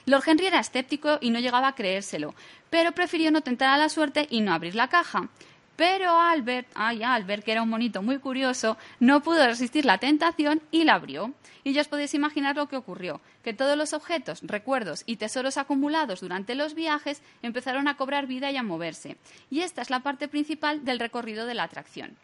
Lord 0.05 0.23
Henry 0.27 0.47
era 0.47 0.59
escéptico 0.59 1.17
y 1.21 1.29
no 1.29 1.39
llegaba 1.39 1.69
a 1.69 1.75
creérselo, 1.75 2.35
pero 2.69 2.91
prefirió 2.91 3.31
no 3.31 3.41
tentar 3.41 3.69
a 3.69 3.77
la 3.77 3.89
suerte 3.89 4.27
y 4.29 4.41
no 4.41 4.53
abrir 4.53 4.75
la 4.75 4.89
caja. 4.89 5.29
Pero 5.75 6.19
Albert, 6.19 6.67
ay 6.75 7.01
Albert, 7.01 7.43
que 7.43 7.51
era 7.51 7.63
un 7.63 7.69
monito 7.69 8.03
muy 8.03 8.19
curioso, 8.19 8.77
no 8.99 9.23
pudo 9.23 9.47
resistir 9.47 9.85
la 9.85 9.97
tentación 9.97 10.61
y 10.71 10.83
la 10.83 10.95
abrió. 10.95 11.33
Y 11.63 11.73
ya 11.73 11.81
os 11.81 11.87
podéis 11.87 12.13
imaginar 12.13 12.57
lo 12.57 12.67
que 12.67 12.75
ocurrió, 12.75 13.21
que 13.43 13.53
todos 13.53 13.77
los 13.77 13.93
objetos, 13.93 14.41
recuerdos 14.43 15.03
y 15.05 15.15
tesoros 15.15 15.57
acumulados 15.57 16.19
durante 16.19 16.55
los 16.55 16.75
viajes 16.75 17.21
empezaron 17.41 17.87
a 17.87 17.95
cobrar 17.95 18.27
vida 18.27 18.51
y 18.51 18.57
a 18.57 18.63
moverse. 18.63 19.17
Y 19.49 19.61
esta 19.61 19.81
es 19.81 19.89
la 19.89 20.01
parte 20.01 20.27
principal 20.27 20.83
del 20.83 20.99
recorrido 20.99 21.45
de 21.45 21.53
la 21.53 21.63
atracción. 21.63 22.17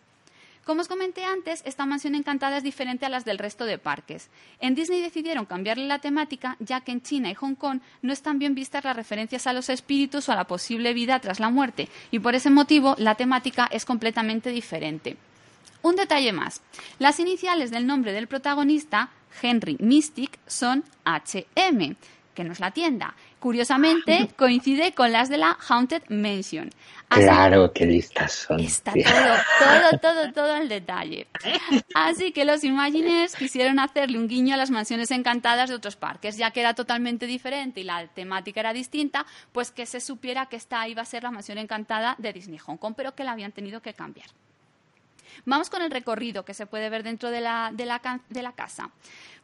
Como 0.70 0.82
os 0.82 0.88
comenté 0.88 1.26
antes, 1.26 1.64
esta 1.66 1.88
mansión 1.88 2.14
encantada 2.14 2.58
es 2.58 2.64
diferente 2.64 3.04
a 3.04 3.10
las 3.10 3.26
del 3.26 3.40
resto 3.40 3.66
de 3.66 3.80
parques. 3.80 4.30
En 4.60 4.76
Disney 4.76 5.02
decidieron 5.02 5.48
cambiarle 5.48 5.88
la 5.88 5.98
temática, 5.98 6.58
ya 6.60 6.82
que 6.82 6.92
en 6.92 7.02
China 7.02 7.32
y 7.32 7.34
Hong 7.34 7.56
Kong 7.56 7.80
no 8.04 8.14
están 8.14 8.38
bien 8.38 8.54
vistas 8.54 8.84
las 8.84 8.96
referencias 8.96 9.48
a 9.48 9.54
los 9.54 9.70
espíritus 9.70 10.30
o 10.30 10.32
a 10.32 10.36
la 10.36 10.44
posible 10.44 10.94
vida 10.94 11.20
tras 11.22 11.40
la 11.40 11.50
muerte, 11.50 11.90
y 12.12 12.20
por 12.20 12.36
ese 12.36 12.52
motivo 12.52 12.94
la 13.00 13.16
temática 13.16 13.68
es 13.72 13.84
completamente 13.84 14.52
diferente. 14.52 15.18
Un 15.82 15.96
detalle 15.96 16.34
más. 16.34 16.62
Las 17.00 17.20
iniciales 17.20 17.72
del 17.72 17.88
nombre 17.88 18.14
del 18.14 18.28
protagonista, 18.28 19.10
Henry 19.42 19.76
Mystic, 19.80 20.38
son 20.46 20.84
HM, 21.04 21.96
que 22.36 22.44
no 22.44 22.52
es 22.52 22.60
la 22.60 22.70
tienda. 22.70 23.16
Curiosamente, 23.40 24.30
coincide 24.38 24.94
con 24.94 25.12
las 25.12 25.30
de 25.30 25.38
la 25.38 25.58
Haunted 25.68 26.04
Mansion. 26.10 26.70
claro, 27.10 27.72
qué 27.74 27.86
listas 27.86 28.34
son. 28.34 28.60
Está 28.60 28.92
todo, 28.92 29.00
todo, 29.60 30.00
todo, 30.02 30.34
todo 30.34 30.56
el 30.58 30.70
detalle. 30.70 31.28
Así 31.96 32.32
que 32.32 32.46
los 32.46 32.64
Imagineers 32.64 33.36
quisieron 33.36 33.80
hacerle 33.80 34.18
un 34.18 34.28
guiño 34.28 34.54
a 34.54 34.58
las 34.58 34.72
mansiones 34.72 35.12
encantadas 35.12 35.70
de 35.70 35.76
otros 35.76 35.96
parques, 35.96 36.38
ya 36.38 36.52
que 36.52 36.60
era 36.60 36.74
totalmente 36.74 37.26
diferente 37.28 37.82
y 37.82 37.84
la 37.84 38.08
temática 38.08 38.60
era 38.60 38.74
distinta, 38.74 39.26
pues 39.52 39.72
que 39.72 39.86
se 39.86 40.02
supiera 40.02 40.48
que 40.48 40.58
esta 40.58 40.88
iba 40.88 41.02
a 41.02 41.06
ser 41.06 41.24
la 41.24 41.32
mansión 41.32 41.58
encantada 41.58 42.16
de 42.18 42.34
Disney 42.34 42.60
Hong 42.60 42.78
Kong, 42.78 42.94
pero 42.96 43.16
que 43.16 43.24
la 43.24 43.32
habían 43.32 43.52
tenido 43.52 43.82
que 43.82 43.94
cambiar. 43.94 44.28
Vamos 45.46 45.70
con 45.70 45.82
el 45.82 45.92
recorrido 45.92 46.46
que 46.46 46.54
se 46.54 46.66
puede 46.66 46.90
ver 46.90 47.04
dentro 47.04 47.32
de 47.32 47.42
la, 47.42 48.54
casa. 48.56 48.90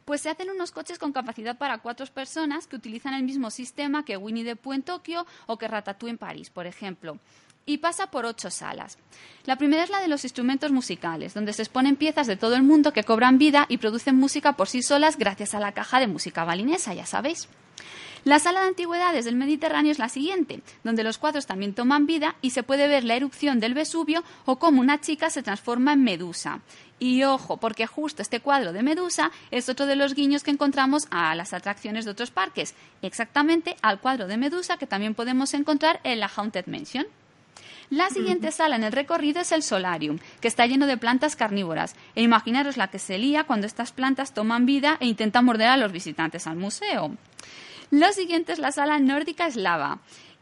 Pues 0.04 0.20
se 0.20 0.30
hacen 0.30 0.50
unos 0.50 0.70
coches 0.70 0.98
con 0.98 1.12
capacidad 1.12 1.58
para 1.58 1.78
cuatro 1.78 2.06
personas 2.06 2.66
que 2.66 2.76
utilizan 2.76 3.14
el 3.14 3.22
mismo 3.22 3.50
sistema 3.50 4.04
que 4.04 4.16
Winnie 4.16 4.44
the 4.44 4.56
Pooh 4.56 4.74
en 4.74 4.82
Tokio 4.82 5.26
o 5.46 5.58
que 5.58 5.68
Ratatouille 5.68 6.12
en 6.12 6.18
París, 6.18 6.50
por 6.50 6.66
ejemplo 6.66 7.18
y 7.66 7.78
pasa 7.78 8.06
por 8.12 8.24
ocho 8.24 8.48
salas. 8.48 8.96
La 9.44 9.56
primera 9.56 9.82
es 9.82 9.90
la 9.90 10.00
de 10.00 10.08
los 10.08 10.24
instrumentos 10.24 10.70
musicales, 10.70 11.34
donde 11.34 11.52
se 11.52 11.62
exponen 11.62 11.96
piezas 11.96 12.28
de 12.28 12.36
todo 12.36 12.54
el 12.54 12.62
mundo 12.62 12.92
que 12.92 13.02
cobran 13.02 13.38
vida 13.38 13.66
y 13.68 13.78
producen 13.78 14.16
música 14.16 14.52
por 14.52 14.68
sí 14.68 14.82
solas 14.82 15.18
gracias 15.18 15.52
a 15.52 15.60
la 15.60 15.72
caja 15.72 15.98
de 15.98 16.06
música 16.06 16.44
balinesa, 16.44 16.94
ya 16.94 17.06
sabéis. 17.06 17.48
La 18.26 18.40
sala 18.40 18.62
de 18.62 18.66
antigüedades 18.66 19.24
del 19.24 19.36
Mediterráneo 19.36 19.92
es 19.92 20.00
la 20.00 20.08
siguiente, 20.08 20.60
donde 20.82 21.04
los 21.04 21.16
cuadros 21.16 21.46
también 21.46 21.74
toman 21.74 22.06
vida 22.06 22.34
y 22.42 22.50
se 22.50 22.64
puede 22.64 22.88
ver 22.88 23.04
la 23.04 23.14
erupción 23.14 23.60
del 23.60 23.72
Vesubio 23.72 24.24
o 24.46 24.58
cómo 24.58 24.80
una 24.80 25.00
chica 25.00 25.30
se 25.30 25.44
transforma 25.44 25.92
en 25.92 26.02
Medusa. 26.02 26.58
Y 26.98 27.22
ojo, 27.22 27.58
porque 27.58 27.86
justo 27.86 28.22
este 28.22 28.40
cuadro 28.40 28.72
de 28.72 28.82
Medusa 28.82 29.30
es 29.52 29.68
otro 29.68 29.86
de 29.86 29.94
los 29.94 30.14
guiños 30.14 30.42
que 30.42 30.50
encontramos 30.50 31.06
a 31.12 31.36
las 31.36 31.52
atracciones 31.52 32.04
de 32.04 32.10
otros 32.10 32.32
parques, 32.32 32.74
exactamente 33.00 33.76
al 33.80 34.00
cuadro 34.00 34.26
de 34.26 34.36
Medusa 34.36 34.76
que 34.76 34.88
también 34.88 35.14
podemos 35.14 35.54
encontrar 35.54 36.00
en 36.02 36.18
la 36.18 36.26
Haunted 36.26 36.66
Mansion. 36.66 37.06
La 37.90 38.10
siguiente 38.10 38.50
sala 38.50 38.74
en 38.74 38.82
el 38.82 38.90
recorrido 38.90 39.40
es 39.40 39.52
el 39.52 39.62
solarium, 39.62 40.18
que 40.40 40.48
está 40.48 40.66
lleno 40.66 40.88
de 40.88 40.96
plantas 40.96 41.36
carnívoras. 41.36 41.94
E 42.16 42.22
imaginaros 42.22 42.76
la 42.76 42.88
que 42.88 42.98
se 42.98 43.18
lía 43.18 43.44
cuando 43.44 43.68
estas 43.68 43.92
plantas 43.92 44.34
toman 44.34 44.66
vida 44.66 44.96
e 44.98 45.06
intentan 45.06 45.44
morder 45.44 45.68
a 45.68 45.76
los 45.76 45.92
visitantes 45.92 46.48
al 46.48 46.56
museo. 46.56 47.16
Lo 47.90 48.12
siguiente 48.12 48.52
es 48.52 48.58
la 48.58 48.72
sala 48.72 48.98
nórdica 48.98 49.46
eslava. 49.46 49.98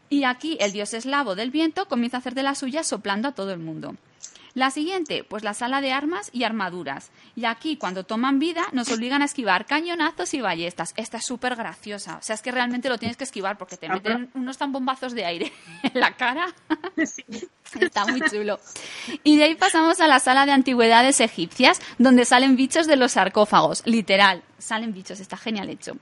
Y 0.09 0.23
aquí 0.23 0.57
el 0.59 0.71
dios 0.71 0.93
eslavo 0.93 1.35
del 1.35 1.51
viento 1.51 1.87
comienza 1.87 2.17
a 2.17 2.19
hacer 2.19 2.35
de 2.35 2.43
la 2.43 2.55
suya 2.55 2.83
soplando 2.83 3.27
a 3.27 3.31
todo 3.33 3.51
el 3.51 3.59
mundo. 3.59 3.95
La 4.55 4.71
siguiente, 4.71 5.25
pues 5.25 5.43
la 5.43 5.53
sala 5.53 5.81
de 5.81 5.91
armas 5.91 6.29
y 6.31 6.45
armaduras. 6.45 7.11
Y 7.35 7.43
aquí, 7.43 7.75
cuando 7.75 8.05
toman 8.05 8.39
vida, 8.39 8.63
nos 8.71 8.89
obligan 8.89 9.21
a 9.21 9.25
esquivar 9.25 9.65
cañonazos 9.65 10.33
y 10.33 10.39
ballestas. 10.39 10.93
Esta 10.95 11.17
es 11.17 11.25
súper 11.25 11.57
graciosa. 11.57 12.15
O 12.15 12.21
sea, 12.21 12.35
es 12.35 12.41
que 12.41 12.51
realmente 12.51 12.87
lo 12.87 12.97
tienes 12.97 13.17
que 13.17 13.25
esquivar 13.25 13.57
porque 13.57 13.75
te 13.75 13.89
meten 13.89 14.31
unos 14.33 14.57
tan 14.57 14.71
bombazos 14.71 15.13
de 15.13 15.25
aire 15.25 15.51
en 15.83 15.99
la 15.99 16.15
cara. 16.15 16.47
Está 17.81 18.05
muy 18.05 18.21
chulo. 18.21 18.57
Y 19.25 19.35
de 19.35 19.43
ahí 19.43 19.55
pasamos 19.55 19.99
a 19.99 20.07
la 20.07 20.21
sala 20.21 20.45
de 20.45 20.53
antigüedades 20.53 21.19
egipcias, 21.19 21.81
donde 21.97 22.23
salen 22.23 22.55
bichos 22.55 22.87
de 22.87 22.95
los 22.95 23.11
sarcófagos. 23.11 23.85
Literal, 23.85 24.41
salen 24.57 24.93
bichos, 24.93 25.19
está 25.19 25.35
genial 25.35 25.69
hecho. 25.69 25.97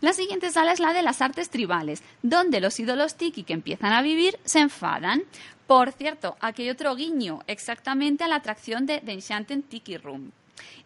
La 0.00 0.12
siguiente 0.12 0.52
sala 0.52 0.70
es 0.70 0.78
la 0.78 0.92
de 0.92 1.02
las 1.02 1.20
artes 1.20 1.50
tribales, 1.50 2.04
donde 2.22 2.60
los 2.60 2.78
ídolos 2.78 3.16
tiki 3.16 3.42
que 3.42 3.54
empiezan 3.54 3.92
a 3.92 4.02
vivir 4.02 4.38
se 4.44 4.60
enfadan. 4.60 5.24
Por 5.68 5.92
cierto, 5.92 6.38
aquí 6.40 6.62
hay 6.62 6.70
otro 6.70 6.96
guiño, 6.96 7.40
exactamente 7.46 8.24
a 8.24 8.28
la 8.28 8.36
atracción 8.36 8.86
de 8.86 9.02
The 9.02 9.12
Enchanted 9.12 9.64
Tiki 9.68 9.98
Room. 9.98 10.32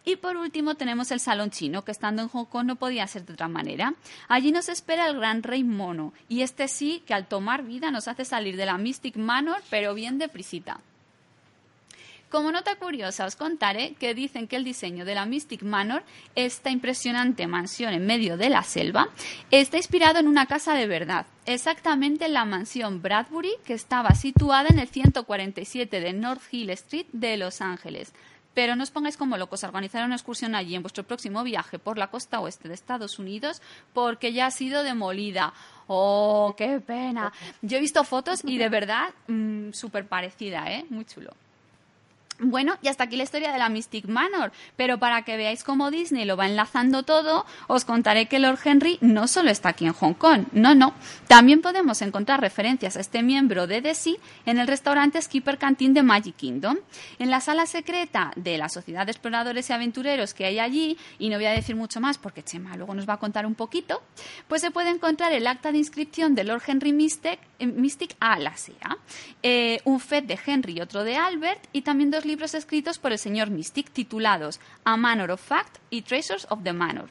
Y 0.03 0.17
por 0.17 0.35
último 0.35 0.75
tenemos 0.75 1.09
el 1.11 1.21
salón 1.21 1.51
chino, 1.51 1.85
que 1.85 1.93
estando 1.93 2.21
en 2.21 2.27
Hong 2.27 2.43
Kong 2.43 2.65
no 2.65 2.75
podía 2.75 3.07
ser 3.07 3.25
de 3.25 3.31
otra 3.31 3.47
manera. 3.47 3.93
Allí 4.27 4.51
nos 4.51 4.67
espera 4.67 5.07
el 5.07 5.15
gran 5.15 5.41
rey 5.41 5.63
mono, 5.63 6.11
y 6.27 6.41
este 6.41 6.67
sí 6.67 7.01
que 7.07 7.13
al 7.13 7.27
tomar 7.27 7.63
vida 7.63 7.91
nos 7.91 8.09
hace 8.09 8.25
salir 8.25 8.57
de 8.57 8.65
la 8.65 8.77
Mystic 8.77 9.15
Manor, 9.15 9.63
pero 9.69 9.93
bien 9.93 10.17
deprisita. 10.17 10.81
Como 12.33 12.51
nota 12.51 12.77
curiosa 12.77 13.27
os 13.27 13.35
contaré 13.35 13.93
que 13.93 14.15
dicen 14.15 14.47
que 14.47 14.55
el 14.55 14.63
diseño 14.63 15.05
de 15.05 15.13
la 15.13 15.27
Mystic 15.27 15.61
Manor, 15.61 16.01
esta 16.33 16.71
impresionante 16.71 17.45
mansión 17.45 17.93
en 17.93 18.07
medio 18.07 18.37
de 18.37 18.49
la 18.49 18.63
selva, 18.63 19.09
está 19.51 19.77
inspirado 19.77 20.17
en 20.17 20.27
una 20.27 20.47
casa 20.47 20.73
de 20.73 20.87
verdad, 20.87 21.27
exactamente 21.45 22.25
en 22.25 22.33
la 22.33 22.45
mansión 22.45 23.03
Bradbury 23.03 23.53
que 23.63 23.75
estaba 23.75 24.15
situada 24.15 24.69
en 24.69 24.79
el 24.79 24.87
147 24.87 26.01
de 26.01 26.13
North 26.13 26.41
Hill 26.49 26.71
Street 26.71 27.05
de 27.11 27.37
Los 27.37 27.61
Ángeles. 27.61 28.13
Pero 28.55 28.75
no 28.75 28.81
os 28.81 28.89
pongáis 28.89 29.15
como 29.15 29.37
locos 29.37 29.63
a 29.63 29.67
organizar 29.67 30.03
una 30.03 30.15
excursión 30.15 30.55
allí 30.55 30.73
en 30.73 30.81
vuestro 30.81 31.03
próximo 31.03 31.43
viaje 31.43 31.77
por 31.77 31.99
la 31.99 32.07
costa 32.07 32.39
oeste 32.39 32.67
de 32.67 32.73
Estados 32.73 33.19
Unidos 33.19 33.61
porque 33.93 34.33
ya 34.33 34.47
ha 34.47 34.51
sido 34.51 34.81
demolida. 34.81 35.53
¡Oh, 35.85 36.55
qué 36.57 36.79
pena! 36.79 37.31
Yo 37.61 37.77
he 37.77 37.79
visto 37.79 38.03
fotos 38.03 38.41
y 38.43 38.57
de 38.57 38.69
verdad 38.69 39.13
mm, 39.27 39.73
súper 39.73 40.07
parecida, 40.07 40.71
¿eh? 40.71 40.83
Muy 40.89 41.05
chulo. 41.05 41.35
Bueno, 42.39 42.77
y 42.81 42.87
hasta 42.87 43.03
aquí 43.03 43.15
la 43.15 43.23
historia 43.23 43.51
de 43.51 43.59
la 43.59 43.69
Mystic 43.69 44.07
Manor, 44.07 44.51
pero 44.75 44.97
para 44.97 45.21
que 45.23 45.37
veáis 45.37 45.63
cómo 45.63 45.91
Disney 45.91 46.25
lo 46.25 46.35
va 46.35 46.47
enlazando 46.47 47.03
todo, 47.03 47.45
os 47.67 47.85
contaré 47.85 48.25
que 48.27 48.39
Lord 48.39 48.59
Henry 48.63 48.97
no 49.01 49.27
solo 49.27 49.51
está 49.51 49.69
aquí 49.69 49.85
en 49.85 49.93
Hong 49.93 50.13
Kong, 50.13 50.45
no, 50.51 50.73
no, 50.73 50.93
también 51.27 51.61
podemos 51.61 52.01
encontrar 52.01 52.41
referencias 52.41 52.97
a 52.97 53.01
este 53.01 53.21
miembro 53.21 53.67
de 53.67 53.93
Sea 53.93 54.15
en 54.45 54.57
el 54.57 54.67
restaurante 54.67 55.21
Skipper 55.21 55.59
Canteen 55.59 55.93
de 55.93 56.01
Magic 56.01 56.35
Kingdom, 56.35 56.77
en 57.19 57.29
la 57.29 57.39
sala 57.39 57.67
secreta 57.67 58.31
de 58.35 58.57
la 58.57 58.67
Sociedad 58.67 59.05
de 59.05 59.11
Exploradores 59.11 59.69
y 59.69 59.73
Aventureros 59.73 60.33
que 60.33 60.45
hay 60.45 60.59
allí, 60.59 60.97
y 61.19 61.29
no 61.29 61.37
voy 61.37 61.45
a 61.45 61.51
decir 61.51 61.75
mucho 61.75 62.01
más 62.01 62.17
porque 62.17 62.43
Chema 62.43 62.75
luego 62.75 62.95
nos 62.95 63.07
va 63.07 63.13
a 63.13 63.17
contar 63.17 63.45
un 63.45 63.55
poquito, 63.55 64.01
pues 64.47 64.61
se 64.61 64.71
puede 64.71 64.89
encontrar 64.89 65.33
el 65.33 65.45
acta 65.45 65.71
de 65.71 65.77
inscripción 65.77 66.33
de 66.33 66.43
Lord 66.43 66.63
Henry 66.65 66.93
Mystic, 66.93 67.39
eh, 67.59 67.67
Mystic 67.67 68.15
a 68.19 68.39
la 68.39 68.57
SEA, 68.57 68.97
eh, 69.43 69.81
un 69.85 69.99
FED 69.99 70.23
de 70.23 70.39
Henry 70.43 70.77
y 70.77 70.81
otro 70.81 71.03
de 71.03 71.15
Albert, 71.15 71.67
y 71.71 71.83
también 71.83 72.09
libros 72.25 72.53
escritos 72.53 72.99
por 72.99 73.11
el 73.11 73.19
señor 73.19 73.49
Mystic 73.49 73.91
titulados 73.91 74.59
A 74.83 74.97
Manor 74.97 75.31
of 75.31 75.41
Fact 75.41 75.77
y 75.89 76.01
Treasures 76.01 76.47
of 76.49 76.63
the 76.63 76.73
Manor. 76.73 77.09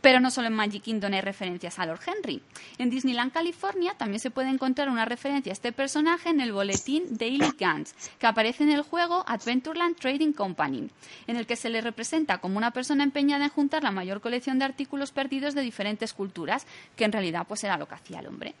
Pero 0.00 0.20
no 0.20 0.30
solo 0.30 0.48
en 0.48 0.54
Magic 0.54 0.82
Kingdom 0.82 1.12
hay 1.12 1.20
referencias 1.20 1.78
a 1.78 1.86
Lord 1.86 2.00
Henry. 2.06 2.42
En 2.78 2.90
Disneyland, 2.90 3.32
California, 3.32 3.94
también 3.94 4.20
se 4.20 4.30
puede 4.30 4.48
encontrar 4.48 4.88
una 4.88 5.04
referencia 5.04 5.52
a 5.52 5.54
este 5.54 5.72
personaje 5.72 6.30
en 6.30 6.40
el 6.40 6.52
boletín 6.52 7.04
Daily 7.10 7.52
Guns, 7.58 7.94
que 8.18 8.26
aparece 8.26 8.64
en 8.64 8.70
el 8.70 8.82
juego 8.82 9.24
Adventureland 9.26 9.96
Trading 9.96 10.32
Company, 10.32 10.88
en 11.26 11.36
el 11.36 11.46
que 11.46 11.56
se 11.56 11.68
le 11.68 11.82
representa 11.82 12.38
como 12.38 12.56
una 12.56 12.70
persona 12.70 13.04
empeñada 13.04 13.44
en 13.44 13.50
juntar 13.50 13.82
la 13.82 13.90
mayor 13.90 14.20
colección 14.20 14.58
de 14.58 14.64
artículos 14.64 15.12
perdidos 15.12 15.54
de 15.54 15.62
diferentes 15.62 16.14
culturas, 16.14 16.66
que 16.96 17.04
en 17.04 17.12
realidad 17.12 17.46
pues 17.46 17.62
era 17.64 17.76
lo 17.76 17.86
que 17.86 17.94
hacía 17.94 18.20
el 18.20 18.26
hombre. 18.26 18.54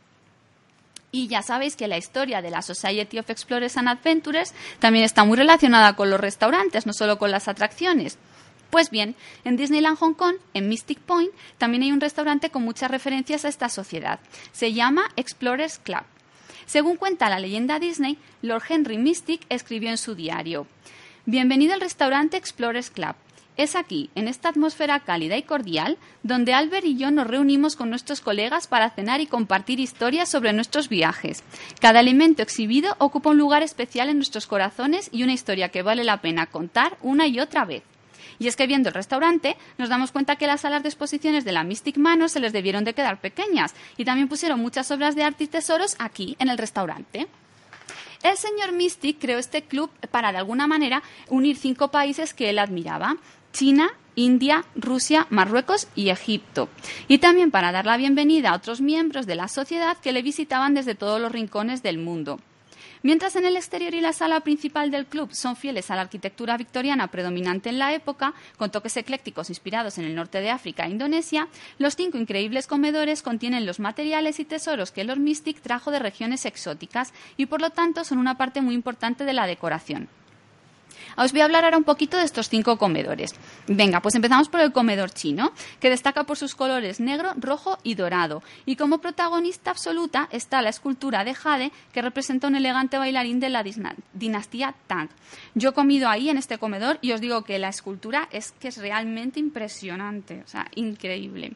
Y 1.12 1.26
ya 1.26 1.42
sabéis 1.42 1.74
que 1.74 1.88
la 1.88 1.98
historia 1.98 2.40
de 2.40 2.50
la 2.50 2.62
Society 2.62 3.18
of 3.18 3.30
Explorers 3.30 3.76
and 3.76 3.88
Adventurers 3.88 4.54
también 4.78 5.04
está 5.04 5.24
muy 5.24 5.36
relacionada 5.36 5.96
con 5.96 6.08
los 6.08 6.20
restaurantes, 6.20 6.86
no 6.86 6.92
solo 6.92 7.18
con 7.18 7.30
las 7.30 7.48
atracciones. 7.48 8.18
Pues 8.70 8.90
bien, 8.90 9.16
en 9.44 9.56
Disneyland 9.56 9.98
Hong 9.98 10.14
Kong, 10.14 10.36
en 10.54 10.68
Mystic 10.68 11.00
Point, 11.00 11.32
también 11.58 11.82
hay 11.82 11.90
un 11.90 12.00
restaurante 12.00 12.50
con 12.50 12.62
muchas 12.62 12.90
referencias 12.90 13.44
a 13.44 13.48
esta 13.48 13.68
sociedad. 13.68 14.20
Se 14.52 14.72
llama 14.72 15.10
Explorers 15.16 15.80
Club. 15.80 16.04
Según 16.66 16.96
cuenta 16.96 17.28
la 17.28 17.40
leyenda 17.40 17.80
Disney, 17.80 18.16
Lord 18.42 18.62
Henry 18.68 18.96
Mystic 18.96 19.44
escribió 19.48 19.90
en 19.90 19.98
su 19.98 20.14
diario: 20.14 20.68
Bienvenido 21.26 21.74
al 21.74 21.80
restaurante 21.80 22.36
Explorers 22.36 22.90
Club. 22.90 23.16
Es 23.56 23.76
aquí, 23.76 24.10
en 24.14 24.28
esta 24.28 24.48
atmósfera 24.48 25.00
cálida 25.00 25.36
y 25.36 25.42
cordial, 25.42 25.98
donde 26.22 26.54
Albert 26.54 26.86
y 26.86 26.96
yo 26.96 27.10
nos 27.10 27.26
reunimos 27.26 27.76
con 27.76 27.90
nuestros 27.90 28.20
colegas 28.20 28.66
para 28.66 28.90
cenar 28.90 29.20
y 29.20 29.26
compartir 29.26 29.80
historias 29.80 30.28
sobre 30.28 30.52
nuestros 30.52 30.88
viajes. 30.88 31.42
Cada 31.80 32.00
elemento 32.00 32.42
exhibido 32.42 32.94
ocupa 32.98 33.30
un 33.30 33.38
lugar 33.38 33.62
especial 33.62 34.08
en 34.08 34.16
nuestros 34.16 34.46
corazones 34.46 35.10
y 35.12 35.24
una 35.24 35.32
historia 35.32 35.68
que 35.68 35.82
vale 35.82 36.04
la 36.04 36.22
pena 36.22 36.46
contar 36.46 36.96
una 37.02 37.26
y 37.26 37.38
otra 37.38 37.64
vez. 37.64 37.82
Y 38.38 38.48
es 38.48 38.56
que 38.56 38.66
viendo 38.66 38.88
el 38.88 38.94
restaurante 38.94 39.56
nos 39.76 39.90
damos 39.90 40.12
cuenta 40.12 40.36
que 40.36 40.46
las 40.46 40.62
salas 40.62 40.82
de 40.82 40.88
exposiciones 40.88 41.44
de 41.44 41.52
la 41.52 41.62
Mystic 41.62 41.98
Manor 41.98 42.30
se 42.30 42.40
les 42.40 42.54
debieron 42.54 42.84
de 42.84 42.94
quedar 42.94 43.20
pequeñas 43.20 43.74
y 43.98 44.06
también 44.06 44.28
pusieron 44.28 44.60
muchas 44.60 44.90
obras 44.90 45.14
de 45.14 45.24
arte 45.24 45.44
y 45.44 45.48
tesoros 45.48 45.96
aquí 45.98 46.36
en 46.38 46.48
el 46.48 46.56
restaurante. 46.56 47.28
El 48.22 48.36
señor 48.36 48.72
Mystic 48.72 49.18
creó 49.18 49.38
este 49.38 49.62
club 49.62 49.90
para 50.10 50.32
de 50.32 50.38
alguna 50.38 50.66
manera 50.66 51.02
unir 51.28 51.56
cinco 51.56 51.90
países 51.90 52.32
que 52.32 52.50
él 52.50 52.58
admiraba. 52.58 53.16
China, 53.52 53.90
India, 54.14 54.64
Rusia, 54.74 55.26
Marruecos 55.30 55.88
y 55.94 56.10
Egipto. 56.10 56.68
Y 57.08 57.18
también 57.18 57.50
para 57.50 57.72
dar 57.72 57.86
la 57.86 57.96
bienvenida 57.96 58.50
a 58.50 58.56
otros 58.56 58.80
miembros 58.80 59.26
de 59.26 59.34
la 59.34 59.48
sociedad 59.48 59.96
que 59.98 60.12
le 60.12 60.22
visitaban 60.22 60.74
desde 60.74 60.94
todos 60.94 61.20
los 61.20 61.32
rincones 61.32 61.82
del 61.82 61.98
mundo. 61.98 62.38
Mientras 63.02 63.34
en 63.36 63.46
el 63.46 63.56
exterior 63.56 63.94
y 63.94 64.02
la 64.02 64.12
sala 64.12 64.40
principal 64.40 64.90
del 64.90 65.06
club 65.06 65.32
son 65.32 65.56
fieles 65.56 65.90
a 65.90 65.96
la 65.96 66.02
arquitectura 66.02 66.58
victoriana 66.58 67.06
predominante 67.06 67.70
en 67.70 67.78
la 67.78 67.94
época, 67.94 68.34
con 68.58 68.70
toques 68.70 68.94
eclécticos 68.98 69.48
inspirados 69.48 69.96
en 69.96 70.04
el 70.04 70.14
norte 70.14 70.42
de 70.42 70.50
África 70.50 70.84
e 70.84 70.90
Indonesia, 70.90 71.48
los 71.78 71.96
cinco 71.96 72.18
increíbles 72.18 72.66
comedores 72.66 73.22
contienen 73.22 73.64
los 73.64 73.80
materiales 73.80 74.38
y 74.38 74.44
tesoros 74.44 74.92
que 74.92 75.04
Lord 75.04 75.18
Mystic 75.18 75.62
trajo 75.62 75.90
de 75.90 75.98
regiones 75.98 76.44
exóticas 76.44 77.14
y 77.38 77.46
por 77.46 77.62
lo 77.62 77.70
tanto 77.70 78.04
son 78.04 78.18
una 78.18 78.36
parte 78.36 78.60
muy 78.60 78.74
importante 78.74 79.24
de 79.24 79.32
la 79.32 79.46
decoración. 79.46 80.08
Os 81.16 81.32
voy 81.32 81.40
a 81.40 81.44
hablar 81.44 81.64
ahora 81.64 81.78
un 81.78 81.84
poquito 81.84 82.16
de 82.16 82.24
estos 82.24 82.48
cinco 82.48 82.78
comedores. 82.78 83.34
Venga, 83.66 84.00
pues 84.00 84.14
empezamos 84.14 84.48
por 84.48 84.60
el 84.60 84.72
comedor 84.72 85.10
chino, 85.10 85.52
que 85.80 85.90
destaca 85.90 86.24
por 86.24 86.36
sus 86.36 86.54
colores 86.54 87.00
negro, 87.00 87.32
rojo 87.36 87.78
y 87.82 87.94
dorado. 87.94 88.42
Y 88.66 88.76
como 88.76 88.98
protagonista 88.98 89.70
absoluta 89.70 90.28
está 90.30 90.62
la 90.62 90.70
escultura 90.70 91.24
de 91.24 91.34
Jade, 91.34 91.72
que 91.92 92.02
representa 92.02 92.48
un 92.48 92.56
elegante 92.56 92.98
bailarín 92.98 93.40
de 93.40 93.48
la 93.48 93.64
dinastía 94.12 94.74
Tang. 94.86 95.08
Yo 95.54 95.70
he 95.70 95.74
comido 95.74 96.08
ahí 96.08 96.28
en 96.28 96.38
este 96.38 96.58
comedor 96.58 96.98
y 97.00 97.12
os 97.12 97.20
digo 97.20 97.42
que 97.42 97.58
la 97.58 97.68
escultura 97.68 98.28
es 98.32 98.52
que 98.52 98.68
es 98.68 98.78
realmente 98.78 99.40
impresionante, 99.40 100.42
o 100.44 100.48
sea, 100.48 100.66
increíble. 100.74 101.54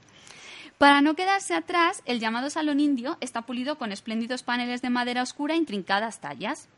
Para 0.78 1.00
no 1.00 1.14
quedarse 1.14 1.54
atrás, 1.54 2.02
el 2.04 2.18
llamado 2.18 2.50
salón 2.50 2.80
indio 2.80 3.16
está 3.20 3.42
pulido 3.42 3.78
con 3.78 3.92
espléndidos 3.92 4.42
paneles 4.42 4.82
de 4.82 4.90
madera 4.90 5.22
oscura 5.22 5.54
e 5.54 5.56
intrincadas 5.56 6.20
tallas. 6.20 6.68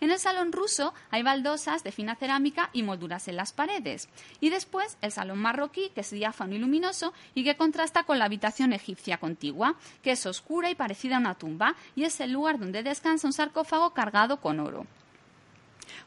En 0.00 0.10
el 0.10 0.18
salón 0.18 0.52
ruso 0.52 0.94
hay 1.10 1.22
baldosas 1.22 1.82
de 1.84 1.92
fina 1.92 2.16
cerámica 2.16 2.70
y 2.72 2.82
molduras 2.82 3.28
en 3.28 3.36
las 3.36 3.52
paredes. 3.52 4.08
Y 4.40 4.50
después 4.50 4.98
el 5.00 5.12
salón 5.12 5.38
marroquí, 5.38 5.90
que 5.94 6.02
es 6.02 6.10
diáfano 6.10 6.54
y 6.54 6.58
luminoso 6.58 7.12
y 7.34 7.44
que 7.44 7.56
contrasta 7.56 8.04
con 8.04 8.18
la 8.18 8.26
habitación 8.26 8.72
egipcia 8.72 9.18
contigua, 9.18 9.76
que 10.02 10.12
es 10.12 10.26
oscura 10.26 10.70
y 10.70 10.74
parecida 10.74 11.16
a 11.16 11.20
una 11.20 11.34
tumba, 11.34 11.74
y 11.94 12.04
es 12.04 12.20
el 12.20 12.32
lugar 12.32 12.58
donde 12.58 12.82
descansa 12.82 13.26
un 13.26 13.32
sarcófago 13.32 13.94
cargado 13.94 14.40
con 14.40 14.60
oro. 14.60 14.86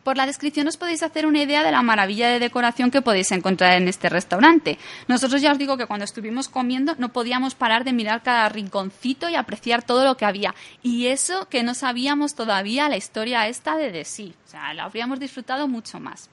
Por 0.04 0.18
la 0.18 0.26
descripción 0.26 0.68
os 0.68 0.78
podéis 0.78 1.04
hacer 1.04 1.26
una 1.26 1.42
idea 1.42 1.64
de 1.64 1.72
la 1.72 1.82
maravilla 1.82 2.30
de 2.30 2.40
decoración 2.40 2.92
que 2.92 3.02
podéis 3.02 3.32
encontrar 3.32 3.82
en 3.82 3.88
este 3.88 4.10
restaurante. 4.10 4.78
Nosotros 5.08 5.42
ya 5.42 5.52
os 5.52 5.58
digo 5.58 5.78
que 5.78 5.86
cuando 5.86 6.06
estuvimos 6.06 6.50
comiendo 6.50 6.96
no 6.98 7.10
podíamos 7.10 7.56
parar 7.56 7.84
de 7.84 7.94
mirar 7.94 8.24
cada 8.24 8.50
rinconcito 8.50 9.30
y 9.30 9.36
apreciar 9.36 9.84
todo 9.84 10.06
lo 10.06 10.18
que 10.18 10.26
había. 10.26 10.56
Y 10.82 11.08
eso 11.08 11.48
que 11.50 11.64
no 11.64 11.74
sabíamos 11.74 12.36
todavía 12.36 12.90
la 12.90 12.98
historia 12.98 13.48
esta 13.48 13.76
de 13.76 13.92
The 13.92 14.06
Sea. 14.06 14.32
O 14.46 14.50
sea, 14.50 14.74
la 14.74 14.84
habríamos 14.84 15.20
disfrutado 15.20 15.68
mucho 15.68 16.00
más. 16.00 16.30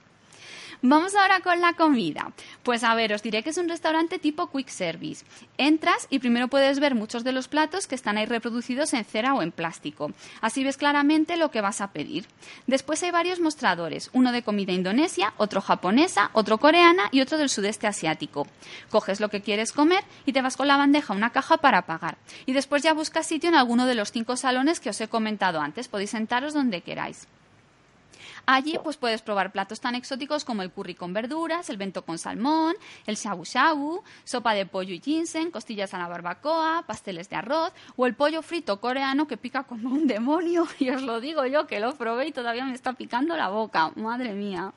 Vamos 0.82 1.14
ahora 1.14 1.40
con 1.40 1.60
la 1.60 1.72
comida. 1.72 2.32
Pues 2.62 2.84
a 2.84 2.94
ver, 2.94 3.12
os 3.12 3.22
diré 3.22 3.42
que 3.42 3.50
es 3.50 3.58
un 3.58 3.68
restaurante 3.68 4.18
tipo 4.18 4.50
quick 4.50 4.68
service. 4.68 5.24
Entras 5.58 6.06
y 6.10 6.18
primero 6.18 6.48
puedes 6.48 6.80
ver 6.80 6.94
muchos 6.94 7.24
de 7.24 7.32
los 7.32 7.48
platos 7.48 7.86
que 7.86 7.94
están 7.94 8.18
ahí 8.18 8.26
reproducidos 8.26 8.92
en 8.94 9.04
cera 9.04 9.34
o 9.34 9.42
en 9.42 9.52
plástico. 9.52 10.12
Así 10.40 10.64
ves 10.64 10.76
claramente 10.76 11.36
lo 11.36 11.50
que 11.50 11.60
vas 11.60 11.80
a 11.80 11.92
pedir. 11.92 12.26
Después 12.66 13.02
hay 13.02 13.10
varios 13.10 13.40
mostradores, 13.40 14.10
uno 14.12 14.32
de 14.32 14.42
comida 14.42 14.72
indonesia, 14.72 15.32
otro 15.36 15.60
japonesa, 15.60 16.30
otro 16.32 16.58
coreana 16.58 17.08
y 17.10 17.20
otro 17.20 17.38
del 17.38 17.48
sudeste 17.48 17.86
asiático. 17.86 18.46
Coges 18.90 19.20
lo 19.20 19.30
que 19.30 19.42
quieres 19.42 19.72
comer 19.72 20.04
y 20.24 20.32
te 20.32 20.42
vas 20.42 20.56
con 20.56 20.68
la 20.68 20.76
bandeja 20.76 21.12
a 21.12 21.16
una 21.16 21.30
caja 21.30 21.56
para 21.58 21.86
pagar. 21.86 22.18
Y 22.44 22.52
después 22.52 22.82
ya 22.82 22.92
buscas 22.92 23.26
sitio 23.26 23.48
en 23.48 23.56
alguno 23.56 23.86
de 23.86 23.94
los 23.94 24.12
cinco 24.12 24.36
salones 24.36 24.80
que 24.80 24.90
os 24.90 25.00
he 25.00 25.08
comentado 25.08 25.60
antes. 25.60 25.88
Podéis 25.88 26.10
sentaros 26.10 26.54
donde 26.54 26.82
queráis. 26.82 27.26
Allí 28.46 28.78
pues 28.82 28.96
puedes 28.96 29.22
probar 29.22 29.50
platos 29.50 29.80
tan 29.80 29.96
exóticos 29.96 30.44
como 30.44 30.62
el 30.62 30.70
curry 30.70 30.94
con 30.94 31.12
verduras, 31.12 31.68
el 31.68 31.76
bento 31.76 32.04
con 32.04 32.16
salmón, 32.16 32.76
el 33.06 33.16
shabu 33.16 33.44
shabu, 33.44 34.04
sopa 34.22 34.54
de 34.54 34.66
pollo 34.66 34.94
y 34.94 35.00
ginseng, 35.00 35.50
costillas 35.50 35.94
a 35.94 35.98
la 35.98 36.06
barbacoa, 36.06 36.84
pasteles 36.86 37.28
de 37.28 37.34
arroz 37.34 37.72
o 37.96 38.06
el 38.06 38.14
pollo 38.14 38.42
frito 38.42 38.80
coreano 38.80 39.26
que 39.26 39.36
pica 39.36 39.64
como 39.64 39.90
un 39.90 40.06
demonio. 40.06 40.66
Y 40.78 40.90
os 40.90 41.02
lo 41.02 41.20
digo 41.20 41.44
yo 41.46 41.66
que 41.66 41.80
lo 41.80 41.96
probé 41.96 42.28
y 42.28 42.32
todavía 42.32 42.64
me 42.64 42.74
está 42.74 42.92
picando 42.92 43.36
la 43.36 43.48
boca. 43.48 43.90
Madre 43.96 44.32
mía. 44.32 44.72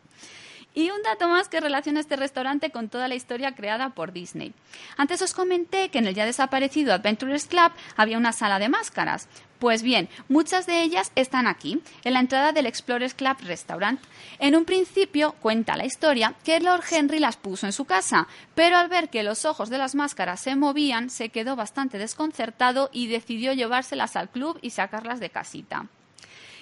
Y 0.74 0.92
un 0.92 1.02
dato 1.04 1.28
más 1.28 1.50
que 1.50 1.60
relaciona 1.60 2.00
este 2.00 2.16
restaurante 2.16 2.72
con 2.72 2.90
toda 2.90 3.08
la 3.08 3.16
historia 3.16 3.54
creada 3.54 3.90
por 3.90 4.14
Disney. 4.14 4.54
Antes 4.98 5.22
os 5.22 5.34
comenté 5.34 5.90
que 5.90 6.00
en 6.00 6.08
el 6.08 6.16
ya 6.16 6.26
desaparecido 6.26 6.94
Adventurers 6.94 7.46
Club 7.46 7.72
había 7.98 8.18
una 8.18 8.34
sala 8.34 8.60
de 8.60 8.70
máscaras. 8.70 9.28
Pues 9.60 9.84
bien, 9.84 10.08
muchas 10.30 10.66
de 10.68 10.82
ellas 10.84 11.12
están 11.16 11.46
aquí, 11.46 11.82
en 12.06 12.14
la 12.14 12.22
entrada 12.22 12.54
del 12.54 12.66
Explorers 12.66 13.14
Club 13.14 13.36
Restaurant. 13.44 14.00
En 14.40 14.56
un 14.56 14.64
principio, 14.64 15.34
cuenta 15.42 15.76
la 15.76 15.86
historia, 15.86 16.34
que 16.46 16.62
Lord 16.62 16.86
Henry 16.90 17.20
las 17.20 17.36
puso 17.36 17.66
en 17.66 17.74
su 17.74 17.84
casa, 17.84 18.30
pero 18.56 18.78
al 18.78 18.88
ver 18.88 19.10
que 19.10 19.22
los 19.22 19.44
ojos 19.44 19.70
de 19.70 19.78
las 19.78 19.96
máscaras 19.96 20.40
se 20.40 20.56
movían, 20.56 21.10
se 21.10 21.28
quedó 21.28 21.58
bastante 21.58 21.98
desconcertado 21.98 22.90
y 22.94 23.08
decidió 23.08 23.52
llevárselas 23.52 24.16
al 24.16 24.30
club 24.30 24.58
y 24.62 24.70
sacarlas 24.70 25.20
de 25.20 25.30
casita. 25.30 25.88